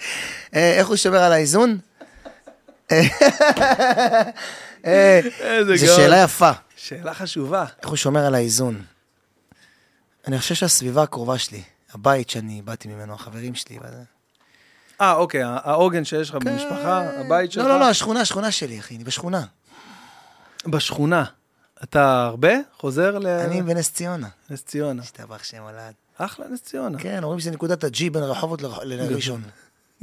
אה, 0.55 0.72
איך 0.78 0.89
הוא 0.89 0.97
שומר 0.97 1.18
על 1.18 1.32
האיזון? 1.32 1.78
אה, 4.84 5.20
איזה 5.40 5.76
זו 5.76 5.86
גאון. 5.86 5.97
שאלה 5.97 6.22
יפה. 6.22 6.50
שאלה 6.76 7.14
חשובה. 7.14 7.64
איך 7.80 7.89
הוא 7.89 7.97
שומר 7.97 8.26
על 8.26 8.34
האיזון? 8.34 8.82
אני 10.26 10.39
חושב 10.39 10.55
שהסביבה 10.55 11.02
הקרובה 11.02 11.39
שלי, 11.39 11.62
הבית 11.92 12.30
שאני 12.30 12.62
באתי 12.62 12.89
ממנו, 12.89 13.14
החברים 13.14 13.55
שלי. 13.55 13.78
אה, 15.00 15.12
אוקיי, 15.12 15.42
העוגן 15.44 16.04
שיש 16.04 16.30
לך 16.30 16.36
במשפחה, 16.36 17.02
הבית 17.20 17.52
שלך. 17.52 17.64
לא, 17.64 17.70
לא, 17.70 17.80
לא, 17.80 17.88
השכונה, 17.88 18.20
השכונה 18.20 18.50
שלי, 18.50 18.78
אחי, 18.78 18.96
אני 18.96 19.04
בשכונה. 19.04 19.44
בשכונה. 20.66 21.24
אתה 21.82 22.24
הרבה 22.24 22.52
חוזר 22.78 23.16
אני 23.44 23.62
בנס 23.62 23.92
ציונה. 23.92 24.28
לנס 24.50 24.64
ציונה. 24.64 25.02
השתבח 25.02 25.44
שם 25.44 25.62
הולד. 25.62 25.92
אחלה 26.18 26.46
נס 26.48 26.62
ציונה. 26.62 26.98
כן, 26.98 27.22
אומרים 27.22 27.40
שזה 27.40 27.50
נקודת 27.50 27.84
הג'י 27.84 28.10
בין 28.10 28.22
רחובות 28.22 28.62
לראשון. 28.82 29.42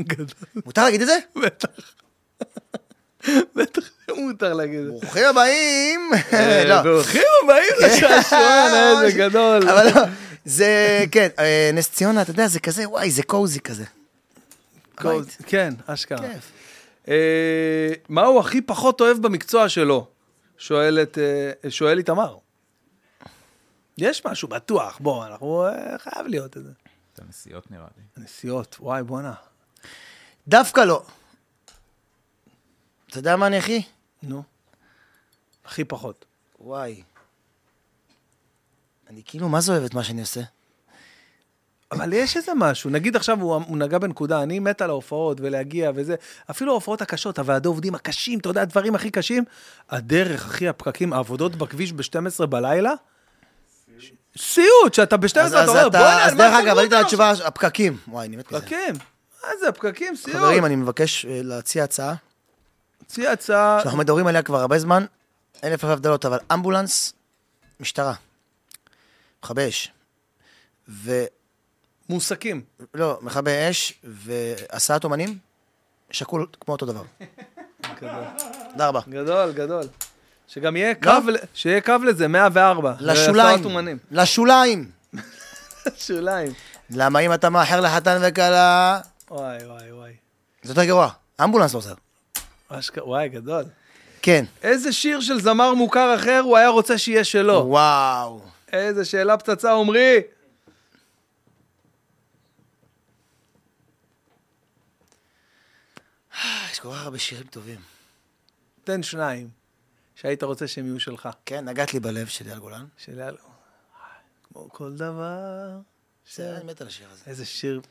גדול. 0.01 0.26
מותר 0.66 0.84
להגיד 0.84 1.01
את 1.01 1.08
זה? 1.08 1.17
בטח. 1.35 1.69
בטח 3.56 3.82
מותר 4.17 4.53
להגיד 4.53 4.80
את 4.80 4.85
זה. 4.85 4.92
ברוכים 4.92 5.24
הבאים. 5.26 6.11
אה, 6.34 6.64
לא. 6.69 6.82
ברוכים 6.82 7.22
הבאים 7.43 7.74
לשעשועון, 7.85 9.03
איזה 9.03 9.17
גדול. 9.17 9.69
אבל 9.69 9.85
לא, 9.85 10.01
זה, 10.45 11.06
כן, 11.11 11.27
אה, 11.40 11.69
נס 11.74 11.90
ציונה, 11.90 12.22
אתה 12.22 12.32
יודע, 12.32 12.48
זה 12.48 12.59
כזה, 12.59 12.90
וואי, 12.90 13.11
זה 13.11 13.24
קוזי 13.24 13.59
כזה. 13.59 13.84
הבית. 14.98 15.38
כן, 15.45 15.74
אשכרה. 15.85 16.34
כיף. 16.34 16.51
אה, 17.08 17.93
מה 18.09 18.26
הוא 18.26 18.40
הכי 18.40 18.61
פחות 18.61 19.01
אוהב 19.01 19.17
במקצוע 19.17 19.69
שלו? 19.69 20.08
שואלת, 20.58 21.17
אה, 21.17 21.69
שואל 21.69 21.98
איתמר. 21.98 22.38
יש 23.98 24.26
משהו 24.26 24.48
בטוח, 24.48 24.98
בוא, 25.00 25.26
אנחנו, 25.26 25.66
אה, 25.66 25.98
חייב 25.98 26.27
להיות 26.27 26.58
את 26.58 26.64
זה. 26.64 26.72
את 27.14 27.19
הנסיעות 27.19 27.72
נראה 27.72 27.88
לי. 27.98 28.24
נסיעות, 28.24 28.77
וואי, 28.80 29.03
בואנה. 29.03 29.34
דווקא 30.48 30.82
לא. 30.82 31.06
אתה 33.09 33.19
יודע 33.19 33.35
מה 33.35 33.48
אני 33.48 33.58
הכי? 33.58 33.82
נו. 34.24 34.43
הכי 35.66 35.84
פחות. 35.84 36.26
וואי. 36.59 37.03
אני 39.09 39.22
כאילו, 39.26 39.50
מה 39.50 39.61
זה 39.61 39.72
אוהב 39.72 39.84
את 39.84 39.93
מה 39.93 40.03
שאני 40.03 40.22
עושה? 40.22 40.42
אבל 41.91 42.14
יש 42.14 42.38
איזה 42.38 42.51
משהו, 42.56 42.90
נגיד 42.90 43.16
עכשיו 43.16 43.41
הוא, 43.41 43.56
הוא 43.67 43.77
נגע 43.77 43.98
בנקודה, 43.98 44.43
אני 44.43 44.59
מת 44.59 44.82
על 44.82 44.90
ההופעות 44.90 45.38
ולהגיע 45.41 45.91
וזה, 45.95 46.16
אפילו 46.51 46.72
ההופעות 46.72 47.01
הקשות, 47.01 47.40
הוועדי 47.40 47.67
עובדים 47.67 47.95
הקשים, 47.95 48.40
אתה 48.40 48.49
יודע, 48.49 48.61
הדברים 48.61 48.95
הכי 48.95 49.11
קשים, 49.11 49.43
הדרך, 49.90 50.45
אחי, 50.45 50.67
הפקקים, 50.67 51.14
העבודות 51.14 51.56
בכביש 51.56 51.93
ב-12 51.93 52.45
בלילה, 52.45 52.91
סיוט, 54.38 54.93
שאתה 54.93 55.17
ב-12, 55.17 55.40
אז, 55.40 55.53
אתה 55.53 55.67
אומר, 55.67 55.90
בוא'נה, 55.90 56.25
אז 56.25 56.35
דרך 56.35 56.53
אגב, 56.53 56.77
אותנו 56.77 56.98
על 56.98 57.03
התשובה, 57.03 57.32
הפקקים. 57.45 57.98
וואי, 58.07 58.27
אני 58.27 58.35
מת 58.35 58.51
מזה. 58.51 58.61
פקקים, 58.61 58.95
מה 59.43 59.49
זה, 59.59 59.69
הפקקים, 59.69 60.16
סיוט. 60.16 60.35
חברים, 60.35 60.66
אני 60.66 60.75
מבקש 60.75 61.25
אה, 61.25 61.40
להציע 61.43 61.83
הצעה, 61.83 62.14
תציע 63.07 63.32
הצעה, 63.32 63.80
שאנחנו 63.82 63.98
מדברים 63.98 64.27
עליה 64.27 64.41
כבר 64.41 64.59
הרבה 64.59 64.80
זמן, 64.80 65.06
אלף 65.64 65.83
אלף 65.83 65.91
הבדלות, 65.91 66.25
אבל 66.25 66.40
אמבולנס, 66.53 67.14
משטרה, 67.80 68.14
מכבי 69.43 69.69
אש, 69.69 69.91
מועסקים. 72.10 72.61
מכבי 73.22 73.52
אש 73.69 73.94
והסעת 74.03 75.03
אומנים, 75.03 75.38
שקול 76.11 76.48
כמו 76.61 76.74
אותו 76.74 76.86
דבר. 76.86 77.02
תודה 78.00 78.88
רבה. 78.88 79.00
גדול, 79.10 79.52
גדול. 79.52 79.84
שגם 80.48 80.76
יהיה 80.76 80.95
קו, 80.95 81.11
ל- 81.27 81.36
שיהיה 81.53 81.82
קו 81.82 81.94
לזה, 82.06 82.27
104. 82.27 82.94
לשוליים. 83.00 84.00
לשוליים. 84.11 84.92
שוליים. 86.08 86.53
למה 86.90 87.19
אם 87.19 87.34
אתה 87.34 87.50
מאחר 87.50 87.82
לחתן 87.82 88.18
וכלה, 88.22 89.00
וואי, 89.32 89.66
וואי, 89.66 89.92
וואי. 89.94 90.11
זה 90.64 90.72
יותר 90.72 90.84
גרוע. 90.84 91.10
אמבולנס 91.44 91.74
לא 91.74 91.77
עוזר. 91.80 91.94
וואי, 92.98 93.30
גדול. 93.30 93.64
כן. 94.22 94.45
איזה 94.64 94.92
שיר 94.94 95.22
של 95.22 95.42
זמר 95.42 95.74
מוכר 95.74 96.16
אחר 96.16 96.42
הוא 96.44 96.58
היה 96.58 96.69
רוצה 96.69 96.98
שיהיה 96.98 97.24
שלו? 97.24 97.64
וואו. 97.68 98.42
איזה 98.74 99.06
שאלה 99.06 99.38
פצצה, 99.38 99.74
עמרי. 99.74 100.19
כל 106.88 106.93
כך 106.93 107.03
הרבה 107.03 107.19
שירים 107.19 107.48
טובים. 107.48 107.80
תן 108.83 109.03
שניים, 109.03 109.49
שהיית 110.16 110.43
רוצה 110.43 110.67
שהם 110.67 110.85
יהיו 110.85 110.99
שלך. 110.99 111.30
כן, 111.45 111.69
נגעת 111.69 111.93
לי 111.93 111.99
בלב 111.99 112.27
של 112.27 112.48
אייל 112.48 112.59
גולן. 112.59 112.85
של 112.98 113.19
יאללה. 113.19 113.38
כמו 114.43 114.69
כל 114.72 114.93
דבר. 114.93 115.80
בסדר, 116.25 116.57
אני 116.57 116.66
מת 116.66 116.82
על 116.82 116.88
השיר 116.88 117.07
הזה. 117.11 117.24
איזה 117.27 117.45
שיר. 117.45 117.82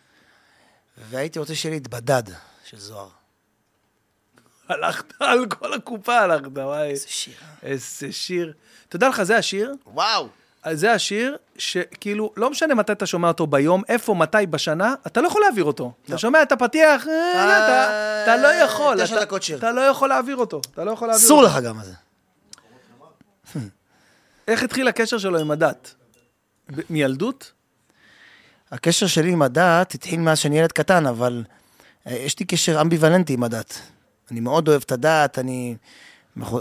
והייתי 0.98 1.38
רוצה 1.38 1.54
שיהיה 1.54 1.70
לי 1.70 1.76
התבדד 1.76 2.22
של 2.64 2.78
זוהר. 2.78 3.08
הלכת 4.68 5.12
על 5.20 5.46
כל 5.48 5.72
הקופה, 5.74 6.18
הלכת, 6.18 6.46
וואי. 6.46 6.90
איזה 6.90 7.08
שיר. 7.08 7.34
אה? 7.42 7.54
איזה 7.62 8.12
שיר. 8.12 8.54
תדע 8.88 9.08
לך, 9.08 9.22
זה 9.22 9.36
השיר, 9.36 9.74
וואו. 9.86 10.28
זה 10.72 10.92
השיר 10.92 11.36
שכאילו, 11.58 12.32
לא 12.36 12.50
משנה 12.50 12.74
מתי 12.74 12.92
אתה 12.92 13.06
שומע 13.06 13.28
אותו 13.28 13.46
ביום, 13.46 13.82
איפה, 13.88 14.14
מתי, 14.14 14.46
בשנה, 14.50 14.94
אתה 15.06 15.20
לא 15.20 15.28
יכול 15.28 15.40
להעביר 15.42 15.64
אותו. 15.64 15.92
אתה 16.06 16.18
שומע 16.18 16.42
את 16.42 16.52
הפתיח, 16.52 17.06
אה, 17.08 17.42
אתה- 17.42 17.90
אתה 18.24 18.36
לא 18.42 18.48
יכול. 18.48 19.02
תשע 19.04 19.14
אתה- 19.16 19.24
דקות 19.24 19.42
שיר. 19.42 19.58
אתה 19.58 19.72
לא 19.72 19.80
יכול 19.80 20.08
להעביר 20.08 20.36
אותו. 20.36 20.60
אתה 20.74 20.84
לא 20.84 20.90
יכול 20.90 21.08
להעביר 21.08 21.26
אסור 21.26 21.42
אותו. 21.44 21.48
לך 21.58 21.64
גם 21.64 21.78
על 21.80 21.84
זה. 21.86 21.92
איך 24.48 24.62
התחיל 24.62 24.88
הקשר 24.88 25.18
שלו 25.18 25.38
עם 25.38 25.50
הדת? 25.50 25.94
מילדות? 26.90 27.52
הקשר 28.72 29.06
שלי 29.06 29.30
עם 29.32 29.42
הדת 29.42 29.94
התחיל 29.94 30.20
מאז 30.20 30.38
שאני 30.38 30.58
ילד 30.58 30.72
קטן, 30.72 31.06
אבל 31.06 31.44
אה, 32.06 32.12
יש 32.12 32.38
לי 32.38 32.46
קשר 32.46 32.80
אמביוולנטי 32.80 33.32
עם 33.32 33.42
הדת. 33.42 33.78
אני 34.30 34.40
מאוד 34.40 34.68
אוהב 34.68 34.82
את 34.86 34.92
הדת, 34.92 35.38
אני, 35.38 35.76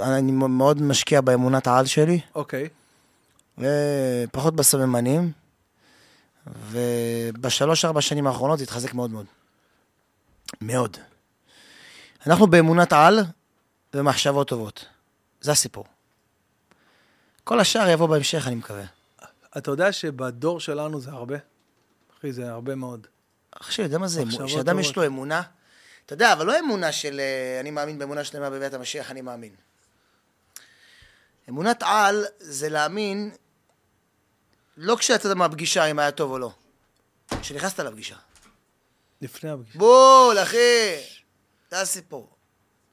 אני 0.01 0.31
מאוד 0.31 0.81
משקיע 0.81 1.21
באמונת 1.21 1.67
העל 1.67 1.85
שלי, 1.85 2.19
אוקיי. 2.35 2.67
ופחות 3.57 4.55
בסממנים, 4.55 5.31
ובשלוש-ארבע 6.47 8.01
שנים 8.01 8.27
האחרונות 8.27 8.57
זה 8.57 8.63
התחזק 8.63 8.93
מאוד 8.93 9.11
מאוד. 9.11 9.25
מאוד. 10.61 10.97
אנחנו 12.27 12.47
באמונת 12.47 12.93
על 12.93 13.19
ומחשבות 13.93 14.47
טובות. 14.47 14.85
זה 15.41 15.51
הסיפור. 15.51 15.85
כל 17.43 17.59
השאר 17.59 17.89
יבוא 17.89 18.07
בהמשך, 18.07 18.47
אני 18.47 18.55
מקווה. 18.55 18.85
אתה 19.57 19.71
יודע 19.71 19.91
שבדור 19.91 20.59
שלנו 20.59 21.01
זה 21.01 21.11
הרבה? 21.11 21.35
אחי, 22.19 22.33
זה 22.33 22.51
הרבה 22.51 22.75
מאוד. 22.75 23.07
עכשיו, 23.51 23.85
יודע 23.85 23.97
מה 23.97 24.07
זה? 24.07 24.25
מחשבות 24.25 24.49
שאדם 24.49 24.79
יש. 24.79 24.97
לו 24.97 25.05
אמונה, 25.05 25.41
אתה 26.05 26.13
יודע, 26.13 26.33
אבל 26.33 26.45
לא 26.45 26.59
אמונה 26.59 26.91
של 26.91 27.19
אה, 27.19 27.59
אני 27.59 27.71
מאמין 27.71 27.99
באמונה 27.99 28.23
שלמה 28.23 28.49
בבית 28.49 28.73
המשיח, 28.73 29.11
אני 29.11 29.21
מאמין. 29.21 29.51
אמונת 31.49 31.83
על 31.85 32.25
זה 32.39 32.69
להאמין, 32.69 33.31
לא 34.77 34.95
כשיצאת 34.95 35.35
מהפגישה 35.37 35.85
אם 35.85 35.99
היה 35.99 36.11
טוב 36.11 36.31
או 36.31 36.39
לא, 36.39 36.51
כשנכנסת 37.41 37.79
לפגישה. 37.79 38.15
לפני 39.21 39.49
הפגישה. 39.49 39.79
בול, 39.79 40.37
אחי, 40.43 40.95
זה 41.71 41.81
הסיפור. 41.81 42.29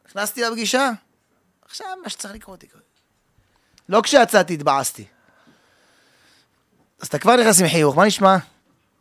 נכנסתי 0.06 0.42
לפגישה, 0.42 0.90
עכשיו 1.64 1.86
מה 2.02 2.08
שצריך 2.08 2.34
לקרות 2.34 2.64
יקרה. 2.64 2.80
לא 3.88 4.00
כשיצאתי 4.02 4.54
התבאסתי. 4.54 5.04
אז 7.00 7.06
אתה 7.06 7.18
כבר 7.18 7.36
נכנס 7.36 7.60
עם 7.60 7.68
חיוך, 7.68 7.96
מה 7.96 8.06
נשמע? 8.06 8.36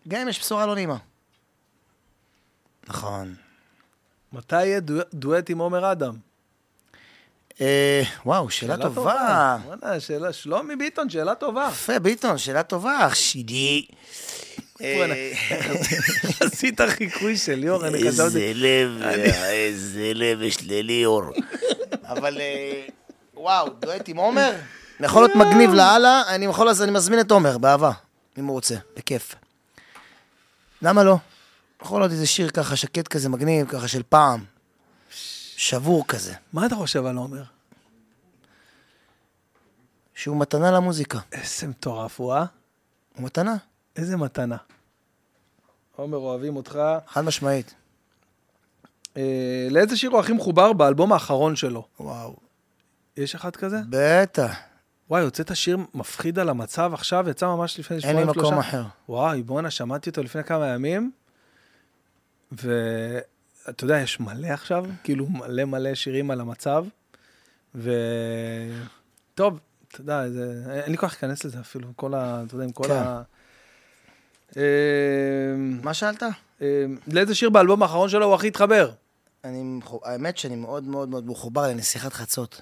גם 0.08 0.22
אם 0.22 0.27
יש 0.27 0.40
בשורה 0.40 0.66
לא 0.66 0.76
נעימה. 0.76 0.98
נכון. 2.88 3.35
מתי 4.34 4.66
יהיה 4.66 4.80
דו- 4.80 5.01
דואט 5.14 5.50
עם 5.50 5.58
עומר 5.58 5.92
אדם? 5.92 6.14
אה, 7.61 8.03
וואו, 8.25 8.49
שאלה 8.49 8.77
טובה. 8.77 9.57
וואלה, 9.65 9.99
שאלה, 9.99 10.33
שלומי 10.33 10.75
ביטון, 10.75 11.09
שאלה 11.09 11.35
טובה. 11.35 11.69
יפה, 11.72 11.99
ביטון, 11.99 12.38
שאלה 12.38 12.64
טובה, 12.64 13.07
אח. 13.07 13.15
וואלה. 14.81 15.14
אה, 15.14 15.31
עשית 16.48 16.81
חיקוי 16.81 17.38
של 17.38 17.56
ליאור, 17.56 17.88
אני 17.88 17.98
חשבתי... 17.98 18.23
איזה 18.23 18.51
לב, 18.56 19.01
איזה 19.49 20.11
לב 20.15 20.41
יש 20.41 20.57
לליאור. 20.67 21.23
אבל 22.14 22.38
אה, 22.41 22.85
וואו, 23.33 23.69
דואט 23.80 24.09
עם 24.09 24.17
עומר? 24.17 24.51
יכול 24.99 25.22
להיות 25.23 25.35
מגניב 25.35 25.73
לאללה, 25.73 26.23
אני 26.27 26.45
יכול, 26.45 26.69
אז 26.69 26.81
אני 26.81 26.91
מזמין 26.91 27.19
את 27.19 27.31
עומר, 27.31 27.57
באהבה, 27.57 27.91
אם 28.38 28.45
הוא 28.45 28.53
רוצה, 28.53 28.75
בכיף. 28.98 29.35
למה 30.81 31.03
לא? 31.03 31.17
יכול 31.81 32.01
להיות 32.01 32.11
איזה 32.11 32.27
שיר 32.27 32.49
ככה 32.49 32.75
שקט 32.75 33.07
כזה, 33.07 33.30
מגניב, 33.30 33.67
ככה 33.67 33.88
של 33.88 34.01
פעם. 34.09 34.50
שבור 35.61 36.07
כזה. 36.07 36.33
מה 36.53 36.65
אתה 36.65 36.75
חושב 36.75 37.06
על 37.06 37.17
עומר? 37.17 37.43
שהוא 40.14 40.38
מתנה 40.38 40.72
למוזיקה. 40.72 41.19
איזה 41.31 41.67
מטורף 41.67 42.19
הוא, 42.19 42.33
אה? 42.33 42.45
הוא 43.15 43.25
מתנה, 43.25 43.56
איזה 43.95 44.17
מתנה. 44.17 44.57
עומר, 45.95 46.17
אוהבים 46.17 46.56
אותך. 46.56 46.80
חד 47.07 47.22
משמעית. 47.22 47.73
אה, 49.17 49.67
לאיזה 49.72 49.98
שיר 49.98 50.09
הוא 50.11 50.19
הכי 50.19 50.33
מחובר 50.33 50.73
באלבום 50.73 51.14
האחרון 51.14 51.56
שלו? 51.56 51.88
וואו. 51.99 52.35
יש 53.17 53.35
אחד 53.35 53.56
כזה? 53.56 53.77
בטח, 53.90 54.56
וואי, 55.09 55.23
הוצאת 55.23 55.56
שיר 55.56 55.77
מפחיד 55.93 56.40
על 56.40 56.49
המצב 56.49 56.91
עכשיו, 56.93 57.30
יצא 57.30 57.48
ממש 57.48 57.80
לפני 57.80 57.98
אין 58.03 58.15
לי 58.15 58.22
שבועיים 58.22 58.40
מקום 58.40 58.59
אחר. 58.59 58.83
וואי, 59.09 59.43
בואנה, 59.43 59.72
שמעתי 59.72 60.09
אותו 60.09 60.23
לפני 60.23 60.43
כמה 60.43 60.67
ימים, 60.67 61.11
ואתה 63.67 63.83
יודע, 63.83 63.99
יש 63.99 64.19
מלא 64.19 64.48
עכשיו, 64.48 64.85
כאילו 65.03 65.27
מלא 65.30 65.65
מלא 65.65 65.95
שירים 65.95 66.31
על 66.31 66.41
המצב, 66.41 66.85
ו... 67.75 67.91
טוב, 69.35 69.59
אתה 69.88 70.01
יודע, 70.01 70.30
זה... 70.30 70.64
אין 70.83 70.91
לי 70.91 70.98
כוח 70.98 71.11
להיכנס 71.11 71.43
לזה 71.45 71.59
אפילו, 71.59 71.88
כל 71.95 72.14
ה... 72.14 72.43
אתה 72.48 72.56
יודע, 72.56 72.65
עם 72.65 72.72
כל 72.72 72.83
כן. 72.88 72.93
ה... 72.93 73.22
אה, 74.57 74.64
מה 75.83 75.93
שאלת? 75.93 76.23
אה, 76.61 76.85
לאיזה 77.07 77.35
שיר 77.35 77.49
באלבום 77.49 77.83
האחרון 77.83 78.09
שלו 78.09 78.25
הוא 78.25 78.35
הכי 78.35 78.48
התחבר? 78.48 78.91
אני, 79.43 79.80
האמת 80.03 80.38
שאני 80.38 80.56
מאוד 80.56 80.83
מאוד 80.83 81.09
מאוד 81.09 81.27
מחובר 81.27 81.67
לנסיכת 81.67 82.14
חצות. 82.14 82.61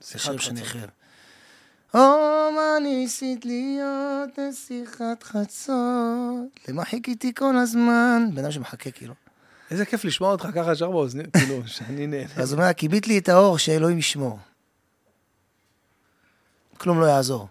שאני 0.00 0.64
חצות. 0.64 0.90
או, 1.94 2.00
מה 2.52 2.78
ניסית 2.82 3.44
להיות 3.44 4.38
נסיכת 4.38 5.22
חצות? 5.22 6.68
למה 6.68 6.84
חיכיתי 6.84 7.34
כל 7.34 7.56
הזמן? 7.56 8.28
בן 8.34 8.38
אדם 8.38 8.52
שמחכה 8.52 8.90
כאילו. 8.90 9.14
איזה 9.72 9.86
כיף 9.86 10.04
לשמוע 10.04 10.32
אותך 10.32 10.46
ככה 10.54 10.72
ישר 10.72 10.90
באוזנים, 10.90 11.30
כאילו, 11.38 11.62
שאני 11.66 12.06
נהנה. 12.06 12.32
אז 12.36 12.52
הוא 12.52 12.60
אומר, 12.60 12.72
כיבית 12.72 13.06
לי 13.06 13.18
את 13.18 13.28
האור, 13.28 13.58
שאלוהים 13.58 13.98
ישמור. 13.98 14.38
כלום 16.78 17.00
לא 17.00 17.06
יעזור. 17.06 17.48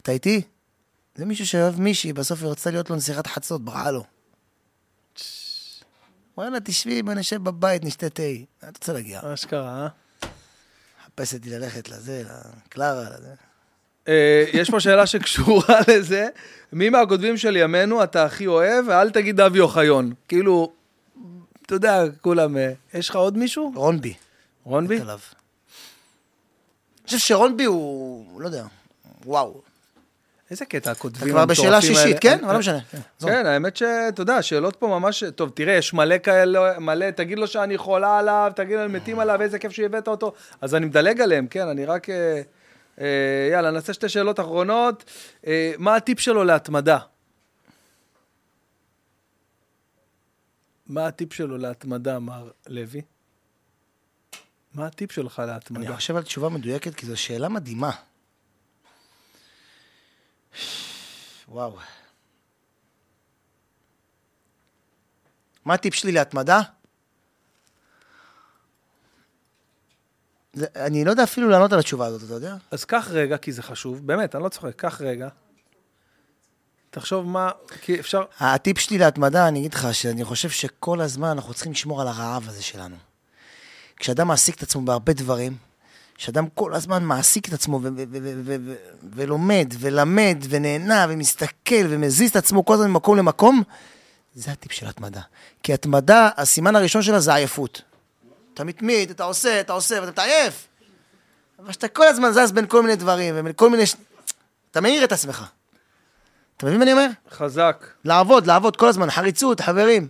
אתה 0.00 0.12
איתי? 0.12 0.42
זה 1.14 1.24
מישהו 1.24 1.46
שאוהב 1.46 1.80
מישהי, 1.80 2.12
בסוף 2.12 2.42
היא 2.42 2.50
רצתה 2.50 2.70
להיות 2.70 2.90
לו 2.90 2.96
נסיכת 2.96 3.26
חצות, 3.26 3.64
ברעה 3.64 3.90
לו. 3.90 4.04
וואלה, 6.36 6.60
תשבי, 6.60 7.02
בוא 7.02 7.14
נשב 7.14 7.44
בבית, 7.44 7.84
נשתה 7.84 8.10
תה. 8.10 8.22
אתה 8.58 8.66
רוצה 8.66 8.92
להגיע? 8.92 9.20
אשכרה, 9.34 9.82
אה? 9.82 9.88
מחפשת 11.00 11.44
לי 11.44 11.58
ללכת 11.58 11.88
לזה, 11.88 12.22
לקלרה, 12.66 13.10
לזה. 13.10 13.34
אה, 14.08 14.44
יש 14.52 14.70
פה 14.70 14.80
שאלה 14.80 15.06
שקשורה 15.06 15.80
לזה. 15.88 16.28
מי 16.72 16.90
מהכותבים 16.90 17.36
של 17.36 17.56
ימינו 17.56 18.02
אתה 18.02 18.24
הכי 18.24 18.46
אוהב, 18.46 18.84
ואל 18.88 19.10
תגיד 19.10 19.40
אבי 19.40 19.60
אוחיון. 19.60 20.12
כאילו, 20.28 20.72
אתה 21.66 21.74
יודע, 21.74 22.02
כולם... 22.20 22.56
אה, 22.56 22.72
יש 22.94 23.08
לך 23.08 23.16
עוד 23.16 23.38
מישהו? 23.38 23.72
רונבי. 23.74 24.14
רונבי? 24.64 25.00
אני 25.00 25.06
חושב 27.04 27.18
שרונבי 27.18 27.64
הוא, 27.64 28.40
לא 28.40 28.46
יודע, 28.46 28.64
וואו. 29.24 29.60
איזה 30.50 30.64
קטע 30.64 30.78
אתה 30.78 30.90
הכותבים 30.90 31.28
כבר 31.28 31.46
בשאלה 31.46 31.76
המטורפים 31.76 31.94
שישית, 31.94 32.06
האלה. 32.06 32.18
כן? 32.20 32.44
אבל 32.44 32.52
לא 32.52 32.58
משנה. 32.58 32.78
עזוב. 33.18 33.30
כן, 33.30 33.46
האמת 33.46 33.76
שאתה 33.76 34.22
יודע, 34.22 34.42
שאלות 34.42 34.76
פה 34.76 34.86
ממש... 34.86 35.24
טוב, 35.24 35.50
תראה, 35.54 35.74
יש 35.74 35.94
מלא 35.94 36.18
כאלה, 36.18 36.78
מלא, 36.78 37.10
תגיד 37.10 37.38
לו 37.38 37.46
שאני 37.46 37.78
חולה 37.78 38.18
עליו, 38.18 38.52
תגיד 38.56 38.78
לו, 38.78 38.88
מתים 38.88 39.18
עליו, 39.18 39.42
איזה 39.42 39.58
כיף 39.58 39.72
שהבאת 39.72 40.08
אותו. 40.08 40.32
אז 40.60 40.74
אני 40.74 40.86
מדלג 40.86 41.20
עליהם, 41.20 41.46
כן, 41.46 41.68
אני 41.68 41.84
רק... 41.84 42.06
אה, 43.00 43.48
יאללה, 43.52 43.70
נעשה 43.70 43.92
שתי 43.92 44.08
שאלות 44.08 44.40
אחרונות. 44.40 45.04
אה, 45.46 45.72
מה 45.78 45.96
הטיפ 45.96 46.20
שלו 46.20 46.44
להתמדה? 46.44 46.98
מה 50.86 51.06
הטיפ 51.06 51.32
שלו 51.32 51.58
להתמדה, 51.58 52.18
מר 52.18 52.50
לוי? 52.66 53.02
מה 54.74 54.86
הטיפ 54.86 55.12
שלך 55.12 55.38
אני 55.38 55.46
להתמדה? 55.52 55.96
חושב 55.96 56.16
על 56.16 56.22
תשובה 56.22 56.48
מדויקת, 56.48 56.94
כי 56.94 57.06
זו 57.06 57.16
שאלה 57.16 57.48
מדהימה. 57.48 57.90
וואו. 61.48 61.78
מה 65.64 65.74
הטיפ 65.74 65.94
שלי 65.94 66.12
להתמדה? 66.12 66.60
זה, 70.52 70.66
אני 70.76 71.04
לא 71.04 71.10
יודע 71.10 71.22
אפילו 71.22 71.48
לענות 71.48 71.72
על 71.72 71.78
התשובה 71.78 72.06
הזאת, 72.06 72.22
אתה 72.24 72.34
יודע? 72.34 72.56
אז 72.70 72.84
קח 72.84 73.08
רגע, 73.10 73.36
כי 73.36 73.52
זה 73.52 73.62
חשוב, 73.62 74.06
באמת, 74.06 74.34
אני 74.34 74.44
לא 74.44 74.48
צוחק, 74.48 74.74
קח 74.76 75.00
רגע. 75.00 75.28
תחשוב 76.90 77.26
מה, 77.26 77.50
כי 77.80 78.00
אפשר... 78.00 78.22
הטיפ 78.40 78.78
שלי 78.78 78.98
להתמדה, 78.98 79.48
אני 79.48 79.58
אגיד 79.58 79.74
לך, 79.74 79.94
שאני 79.94 80.24
חושב 80.24 80.50
שכל 80.50 81.00
הזמן 81.00 81.28
אנחנו 81.28 81.54
צריכים 81.54 81.72
לשמור 81.72 82.00
על 82.00 82.08
הרעב 82.08 82.48
הזה 82.48 82.62
שלנו. 82.62 82.96
כשאדם 83.96 84.28
מעסיק 84.28 84.56
את 84.56 84.62
עצמו 84.62 84.82
בהרבה 84.82 85.12
דברים, 85.12 85.56
כשאדם 86.14 86.46
כל 86.54 86.74
הזמן 86.74 87.04
מעסיק 87.04 87.48
את 87.48 87.52
עצמו 87.52 87.80
ולומד 89.12 89.74
ולמד 89.78 90.44
ונהנה 90.48 91.06
ומסתכל 91.08 91.86
ומזיז 91.88 92.30
את 92.30 92.36
עצמו 92.36 92.64
כל 92.64 92.74
הזמן 92.74 92.90
ממקום 92.90 93.16
למקום, 93.16 93.62
זה 94.34 94.50
הטיפ 94.50 94.72
של 94.72 94.86
התמדה. 94.86 95.20
כי 95.62 95.74
התמדה, 95.74 96.28
הסימן 96.36 96.76
הראשון 96.76 97.02
שלה 97.02 97.20
זה 97.20 97.34
עייפות. 97.34 97.82
אתה 98.58 98.64
מתמיד, 98.64 99.10
אתה 99.10 99.24
עושה, 99.24 99.60
אתה 99.60 99.72
עושה, 99.72 99.98
ואתה 100.02 100.22
עייף. 100.22 100.66
אבל 101.58 101.70
כשאתה 101.70 101.88
כל 101.88 102.06
הזמן 102.06 102.32
זז 102.32 102.52
בין 102.52 102.66
כל 102.66 102.82
מיני 102.82 102.96
דברים 102.96 103.34
ובין 103.38 103.52
כל 103.56 103.70
מיני... 103.70 103.86
ש- 103.86 103.94
אתה 104.70 104.80
מאיר 104.80 105.04
את 105.04 105.12
עצמך. 105.12 105.44
אתה 106.56 106.66
מבין 106.66 106.78
מה 106.78 106.84
אני 106.84 106.92
אומר? 106.92 107.06
חזק. 107.30 107.86
לעבוד, 108.04 108.46
לעבוד 108.46 108.76
כל 108.76 108.88
הזמן, 108.88 109.10
חריצות, 109.10 109.60
חברים. 109.60 110.08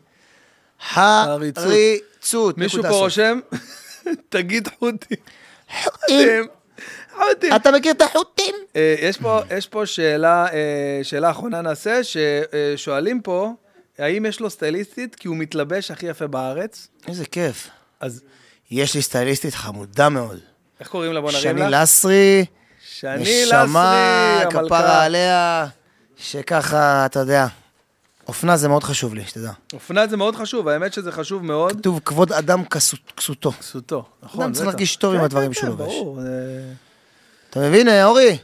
חריצות. 0.90 1.64
חריצות. 1.64 2.58
מישהו 2.58 2.82
פה. 2.82 2.88
רושם, 2.88 3.40
תגיד 4.28 4.68
חוטים. 4.78 5.18
חוטים. 5.82 6.46
חוטים. 7.16 7.56
אתה 7.56 7.70
מכיר 7.72 7.92
את 7.92 8.02
החוטים? 8.02 8.54
אה, 8.76 8.94
יש 9.00 9.18
פה, 9.18 9.40
יש 9.56 9.66
פה 9.66 9.86
שאלה, 9.86 10.46
אה, 10.52 11.00
שאלה 11.02 11.30
אחרונה 11.30 11.60
נעשה, 11.60 12.00
ששואלים 12.04 13.20
פה, 13.22 13.52
האם 13.98 14.26
יש 14.26 14.40
לו 14.40 14.50
סטייליסטית 14.50 15.14
כי 15.14 15.28
הוא 15.28 15.36
מתלבש 15.36 15.90
הכי 15.90 16.06
יפה 16.06 16.26
בארץ? 16.26 16.88
איזה 17.08 17.24
כיף. 17.26 17.68
אז 18.00 18.22
יש 18.70 18.94
לי 18.94 19.02
סטייליסטית 19.02 19.54
חמודה 19.54 20.08
מאוד. 20.08 20.38
איך 20.80 20.88
קוראים 20.88 21.12
לה? 21.12 21.20
בוא 21.20 21.30
נרים 21.30 21.42
שני 21.42 21.70
לה. 21.70 21.82
לסרי, 21.82 22.44
שני 22.90 23.16
לסרי, 23.20 23.44
נשמה, 23.44 24.40
המלכה. 24.42 24.64
כפרה 24.66 25.04
עליה, 25.04 25.66
שככה, 26.16 27.06
אתה 27.06 27.20
יודע, 27.20 27.46
אופנה 28.28 28.56
זה 28.56 28.68
מאוד 28.68 28.84
חשוב 28.84 29.14
לי, 29.14 29.24
שתדע. 29.26 29.50
אופנה 29.72 30.06
זה 30.06 30.16
מאוד 30.16 30.36
חשוב, 30.36 30.68
האמת 30.68 30.92
שזה 30.92 31.12
חשוב 31.12 31.44
מאוד. 31.44 31.72
כתוב 31.78 32.00
כבוד 32.04 32.32
אדם 32.32 32.64
כסות- 32.64 33.12
כסותו. 33.16 33.52
כסותו, 33.52 34.04
נכון. 34.22 34.42
אדם 34.44 34.52
צריך. 34.52 34.66
להרגיש 34.66 34.96
טוב 34.96 35.12
עם 35.12 35.18
כן, 35.18 35.24
הדברים 35.24 35.52
כן, 35.52 35.60
שהוא 35.60 35.76
כן, 35.76 35.82
לובש. 35.82 35.94
אה, 36.26 36.72
אתה 37.50 37.60
מבין, 37.60 37.88
אה, 37.88 38.04
אורי? 38.04 38.38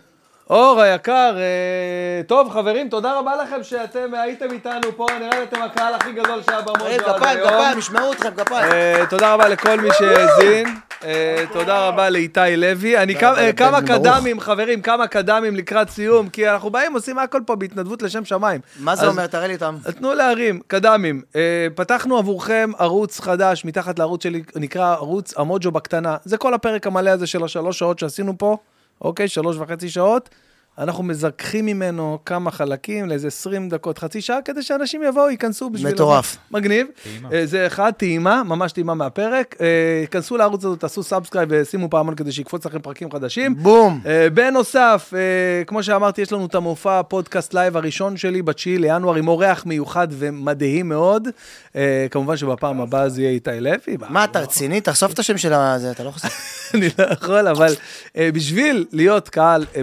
אור 0.50 0.80
היקר, 0.80 1.36
אה, 1.36 2.22
טוב 2.26 2.50
חברים, 2.50 2.88
תודה 2.88 3.18
רבה 3.18 3.36
לכם 3.36 3.62
שאתם 3.62 4.14
הייתם 4.14 4.50
איתנו 4.50 4.96
פה, 4.96 5.06
נראה 5.20 5.38
לי 5.38 5.42
אתם 5.42 5.62
הקהל 5.62 5.94
הכי 5.94 6.12
גדול 6.12 6.42
שהיה 6.46 6.60
במוזו 6.60 6.84
עד 6.86 7.00
כפיים, 7.00 7.38
היום. 7.38 7.48
כפיים, 7.48 7.78
ישמעו 7.78 8.12
אתכם, 8.12 8.30
כפיים. 8.36 8.72
אה, 8.72 9.04
תודה 9.10 9.34
רבה 9.34 9.48
לכל 9.48 9.80
מי 9.80 9.88
שהאזין. 9.98 10.66
אה, 11.04 11.44
תודה 11.52 11.88
רבה 11.88 12.10
לאיתי 12.10 12.56
לוי. 12.56 12.98
אני 12.98 13.14
כמה-. 13.56 13.80
קדמים, 13.86 14.40
חברים, 14.40 14.82
כמה 14.82 15.06
קידומים 15.06 15.56
לקראת 15.56 15.90
סיום, 15.90 16.28
כי 16.28 16.50
אנחנו 16.50 16.70
באים, 16.70 16.92
עושים 16.92 17.18
הכל 17.18 17.40
פה 17.46 17.56
בהתנדבות 17.56 18.02
לשם 18.02 18.24
שמיים. 18.24 18.60
מה 18.80 18.96
זה 18.96 19.06
אומר? 19.08 19.26
תראה 19.26 19.46
לי 19.46 19.54
אותם. 19.54 19.76
תנו 19.98 20.14
להרים, 20.14 20.60
קידומים. 20.66 21.22
אה, 21.36 21.66
פתחנו 21.74 22.18
עבורכם 22.18 22.70
ערוץ 22.78 23.20
חדש, 23.20 23.64
מתחת 23.64 23.98
לערוץ 23.98 24.22
שלי, 24.22 24.42
נקרא 24.56 24.92
ערוץ 24.92 25.38
המוג'ו 25.38 25.70
בקטנה. 25.70 26.16
זה 26.24 26.36
כל 26.36 26.54
הפרק 26.54 26.86
המלא 26.86 27.10
הזה 27.10 27.26
של 27.26 27.44
השלוש 27.44 27.78
שעות 27.78 27.98
שעשינו 27.98 28.38
פה, 28.38 28.56
אוקיי? 29.00 29.28
שלוש 29.28 29.56
וחצי 29.56 29.90
שעות. 29.90 30.28
אנחנו 30.78 31.02
מזככים 31.04 31.66
ממנו 31.66 32.18
כמה 32.26 32.50
חלקים 32.50 33.08
לאיזה 33.08 33.26
20 33.28 33.68
דקות, 33.68 33.98
חצי 33.98 34.20
שעה, 34.20 34.42
כדי 34.44 34.62
שאנשים 34.62 35.02
יבואו, 35.02 35.30
ייכנסו 35.30 35.70
בשביל... 35.70 35.92
מטורף. 35.92 36.36
מגניב. 36.50 36.86
טעימה. 37.02 37.28
אה, 37.32 37.46
זה 37.46 37.66
אחד, 37.66 37.92
טעימה, 37.96 38.42
ממש 38.42 38.72
טעימה 38.72 38.94
מהפרק. 38.94 39.56
אה, 39.60 40.04
כנסו 40.10 40.36
לערוץ 40.36 40.64
הזה, 40.64 40.76
תעשו 40.76 41.02
subscribe 41.02 41.48
ושימו 41.52 41.90
פעמון 41.90 42.14
כדי 42.14 42.32
שיקפוץ 42.32 42.66
לכם 42.66 42.78
פרקים 42.78 43.12
חדשים. 43.12 43.54
בום. 43.56 44.00
אה, 44.06 44.30
בנוסף, 44.30 45.12
אה, 45.16 45.64
כמו 45.64 45.82
שאמרתי, 45.82 46.22
יש 46.22 46.32
לנו 46.32 46.46
את 46.46 46.54
המופע 46.54 46.98
הפודקאסט 46.98 47.54
live 47.54 47.76
הראשון 47.76 48.16
שלי 48.16 48.42
ב-9 48.42 48.54
לינואר 48.66 49.14
עם 49.14 49.28
אורח 49.28 49.66
מיוחד 49.66 50.08
ומדהים 50.10 50.88
מאוד. 50.88 51.28
אה, 51.76 52.06
כמובן 52.10 52.36
שבפעם 52.36 52.80
הבאה 52.80 53.08
זה 53.08 53.22
יהיה 53.22 53.30
איתי 53.30 53.50
לוי. 53.60 53.96
מה, 54.08 54.24
אתה 54.24 54.40
רציני? 54.40 54.80
תחשוף 54.80 55.12
את 55.12 55.18
השם 55.18 55.38
של 55.38 55.52
הזה, 55.52 55.90
אתה 55.90 56.04
לא 56.04 56.10
חושב. 56.10 56.28
אני 56.74 56.88
לא 56.98 57.04
יכול, 57.04 57.48
אבל 57.48 57.74
אה, 58.16 58.30
בשביל 58.32 58.86
להיות 58.92 59.28
קהל, 59.28 59.66
אה, 59.76 59.82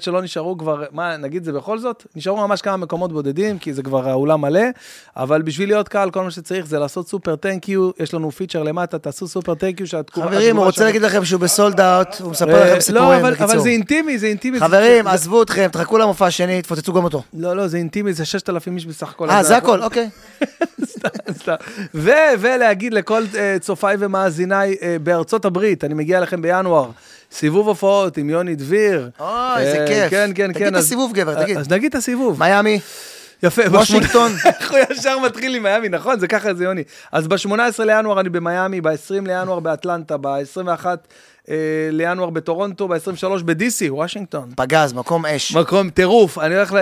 האמת 0.00 0.04
שלא 0.04 0.22
נשארו 0.22 0.58
כבר, 0.58 0.84
מה, 0.92 1.16
נגיד 1.16 1.44
זה 1.44 1.52
בכל 1.52 1.78
זאת? 1.78 2.04
נשארו 2.16 2.36
ממש 2.48 2.62
כמה 2.62 2.76
מקומות 2.76 3.12
בודדים, 3.12 3.58
כי 3.58 3.72
זה 3.72 3.82
כבר 3.82 4.08
האולם 4.08 4.40
מלא, 4.40 4.60
אבל 5.16 5.42
בשביל 5.42 5.68
להיות 5.68 5.88
קהל, 5.88 6.10
כל 6.10 6.22
מה 6.22 6.30
שצריך 6.30 6.66
זה 6.66 6.78
לעשות 6.78 7.08
super 7.08 7.36
thank 7.36 7.68
you, 7.68 7.90
יש 7.98 8.14
לנו 8.14 8.30
feature 8.30 8.62
למטה, 8.62 8.98
תעשו 8.98 9.28
super 9.28 9.54
thank 9.54 9.80
you 9.80 9.86
שהתגובה... 9.86 10.26
חברים, 10.26 10.56
הוא 10.56 10.64
רוצה 10.64 10.84
להגיד 10.84 11.02
לכם 11.02 11.24
שהוא 11.24 11.40
ב 11.40 11.48
sold 11.48 11.80
out, 11.80 12.08
הוא 12.20 12.30
מספר 12.30 12.54
אה, 12.54 12.60
לכם 12.64 12.74
לא, 12.74 12.80
סיפורים, 12.80 13.06
אבל- 13.08 13.18
אבל 13.34 13.34
בקיצור. 13.46 13.62
זה 13.62 13.68
אינטימי, 13.68 14.18
זה 14.18 14.26
אינטימי. 14.26 14.60
חברים, 14.60 15.06
עזבו 15.06 15.42
אתכם, 15.42 15.68
תחכו 15.72 15.98
למופע 15.98 16.26
השני, 16.26 16.62
תפוצצו 16.62 16.92
גם 16.92 17.04
אותו. 17.04 17.22
לא, 17.34 17.56
לא, 17.56 17.66
זה 17.66 17.76
אינטימי, 17.76 18.12
זה 18.12 18.24
6,000 18.24 18.74
איש 18.76 18.86
בסך 18.86 19.10
הכל. 19.10 19.30
אה, 19.30 19.42
זה 19.42 19.56
הכל, 19.56 19.82
אוקיי. 19.82 20.08
סתם, 20.84 21.08
סתם. 21.32 21.54
ו- 21.94 22.10
ולהגיד 22.38 22.94
לכל 22.94 23.22
אה, 23.38 23.56
צופיי 23.60 23.96
ומאזיניי 23.98 24.76
אה, 24.82 24.96
בארצות 25.02 25.44
הברית, 25.44 25.84
אני 25.84 25.94
מגיע 25.94 26.18
אליכם 26.18 26.42
בינואר, 26.42 26.90
סיבוב 27.32 27.68
הופעות 27.68 28.16
עם 28.16 28.30
יוני 28.30 28.54
דביר. 28.54 29.10
אוי, 29.20 29.28
איזה 29.58 29.80
אה, 29.80 29.86
כיף. 29.86 30.10
כן, 30.10 30.30
כן, 30.34 30.52
תגיד 30.52 30.62
כן. 30.66 30.68
את 30.72 30.78
אז- 30.78 30.84
הסיבוב, 30.84 31.12
גבר, 31.12 31.42
תגיד. 31.42 31.56
אז 31.58 31.68
נגיד 31.70 31.88
את 31.90 31.94
הסיבוב. 31.94 32.38
מיאמי, 32.40 32.80
יפה. 33.42 33.62
וושינגטון. 33.70 34.32
איך 34.60 34.70
הוא 34.70 34.78
ישר 34.90 35.18
מתחיל 35.18 35.54
עם 35.54 35.62
מיאמי, 35.62 35.88
נכון? 35.88 36.20
זה 36.20 36.26
ככה 36.28 36.54
זה 36.54 36.64
יוני. 36.64 36.82
אז 37.12 37.26
ב-18 37.28 37.50
לינואר 37.84 38.20
אני 38.20 38.28
במיאמי, 38.28 38.80
ב-20 38.80 38.94
לינואר 39.26 39.60
באטלנטה, 39.60 40.16
ב-21 40.20 40.86
אה, 41.50 41.54
לינואר 41.90 42.30
בטורונטו, 42.30 42.88
ב-23 42.88 43.42
בדי.סי, 43.44 43.90
וושינגטון. 43.90 44.50
פגז, 44.56 44.92
מקום 44.92 45.26
אש. 45.26 45.56
מקום 45.56 45.90
טירוף, 45.90 46.38
אני 46.38 46.56
הולך 46.56 46.72
ל... 46.72 46.78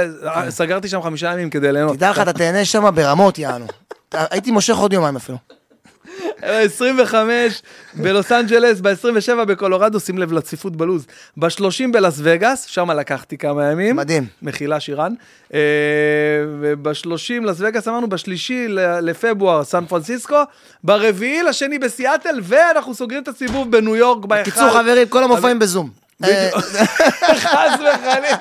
סגרתי 0.51 0.89
שם 0.89 1.03
חמישה 1.03 1.33
ימים 1.33 1.51
כדי 1.51 1.73
ליהנות. 1.73 1.97
תדע 1.97 2.11
לך, 2.11 2.19
אתה 2.21 2.33
תהנה 2.33 2.65
שם 2.65 2.95
ברמות, 2.95 3.39
יענו. 3.39 3.67
הייתי 4.13 4.51
מושך 4.51 4.77
עוד 4.77 4.93
יומיים 4.93 5.17
אפילו. 5.17 5.39
ב-25 6.43 7.15
בלוס 7.95 8.33
אנג'לס, 8.33 8.81
ב-27 8.81 9.45
בקולורדו, 9.45 10.01
שים 10.01 10.19
לב 10.19 10.33
לצפיפות 10.33 10.77
בלוז. 10.77 11.07
ב-30 11.37 11.93
בלאס 11.93 12.15
וגאס, 12.23 12.65
שם 12.65 12.91
לקחתי 12.91 13.39
כמה 13.39 13.71
ימים. 13.71 13.97
מדהים. 13.97 14.27
מחילה 14.43 14.81
שירן. 14.81 15.13
אה, 15.55 15.59
וב-30 16.61 17.45
לס 17.45 17.57
וגאס 17.59 17.89
אמרנו, 17.89 18.09
בשלישי 18.09 18.67
לפברואר 19.03 19.65
סן 19.65 19.85
פרנסיסקו, 19.87 20.43
ברביעי 20.85 21.43
לשני 21.43 21.79
בסיאטל, 21.79 22.41
ואנחנו 22.43 22.95
סוגרים 22.95 23.23
את 23.23 23.29
הסיבוב 23.29 23.71
בניו 23.71 23.97
יורק 23.97 24.25
בהיכל. 24.25 24.51
קיצור, 24.51 24.71
חברים, 24.71 25.09
כל 25.09 25.25
המופעים 25.25 25.59
בזום. 25.59 26.08
אה, 26.25 26.51
חס 27.43 27.81
וחלילה. 27.81 28.37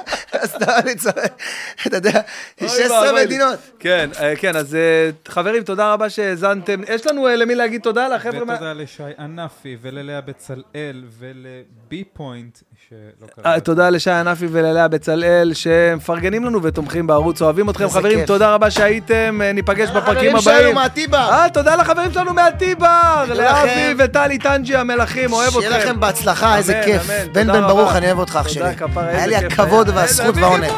סתם 0.46 0.66
אני 0.84 0.96
צוחק. 0.96 1.42
אתה 1.88 1.98
יודע, 1.98 2.22
אוי 2.62 2.70
16 2.70 3.02
ואבוי 3.02 3.20
לי. 3.20 3.26
מדינות. 3.26 3.60
כן, 3.80 4.10
אה, 4.20 4.36
כן, 4.36 4.56
אז 4.56 4.76
אה, 4.76 5.10
חברים, 5.28 5.64
תודה 5.64 5.94
רבה 5.94 6.10
שהאזנתם. 6.10 6.82
יש 6.88 7.08
לנו 7.08 7.28
למי 7.28 7.56
להגיד 7.56 7.82
תודה 7.82 8.08
לחבר'ה. 8.08 8.54
ותודה 8.54 8.74
לשי 8.74 9.04
ענפי 9.20 9.78
וללאה 9.82 10.22
בצלאל 10.22 11.04
ולבי 11.20 12.04
פוינט, 12.14 12.60
שלא 12.90 13.28
קרה. 13.36 13.54
אה, 13.54 13.60
תודה 13.60 13.90
לשי 13.90 14.12
ענפי 14.12 14.48
וללאה 14.52 14.88
בצלאל 14.88 15.52
שמפרגנים 15.54 16.46
לנו 16.46 16.64
ותומכים 16.64 17.08
בערוץ, 17.08 17.42
אוהבים 17.42 17.70
אתכם 17.70 17.90
חברים, 17.90 18.20
כיף. 18.20 18.28
תודה 18.28 18.54
רבה 18.54 18.72
שהייתם, 18.72 19.40
אה, 19.44 19.52
ניפגש 19.52 19.90
בפרקים 19.90 20.36
החברים 20.36 20.42
שלנו 20.42 20.58
הבאים. 20.58 20.76
מהטיבר. 20.76 21.30
אה, 21.32 21.50
תודה 21.54 21.76
לחברים 21.76 22.12
שלנו 22.12 22.34
מהטיבר, 22.34 23.24
לאבי. 23.36 23.94
וטלי 23.98 24.38
טנג'י 24.38 24.76
המלכים, 24.76 25.34
אוהב 25.34 25.48
אתכם. 25.48 25.62
שיהיה 25.62 25.78
לכם 25.78 26.00
בהצלחה, 26.00 26.58
איזה 26.58 26.82
כיף. 26.86 27.08
בן 27.32 27.48
בן 27.48 27.62
ברוך. 27.62 27.96
אני 27.96 28.06
אוהב 28.06 28.20
אותך, 28.20 28.40
אח 28.42 28.48
שלי. 28.48 28.70
היה 28.96 29.28
לי 29.28 29.36
הכבוד. 29.36 29.90
והזכות 29.94 30.36
והעונג. 30.36 30.72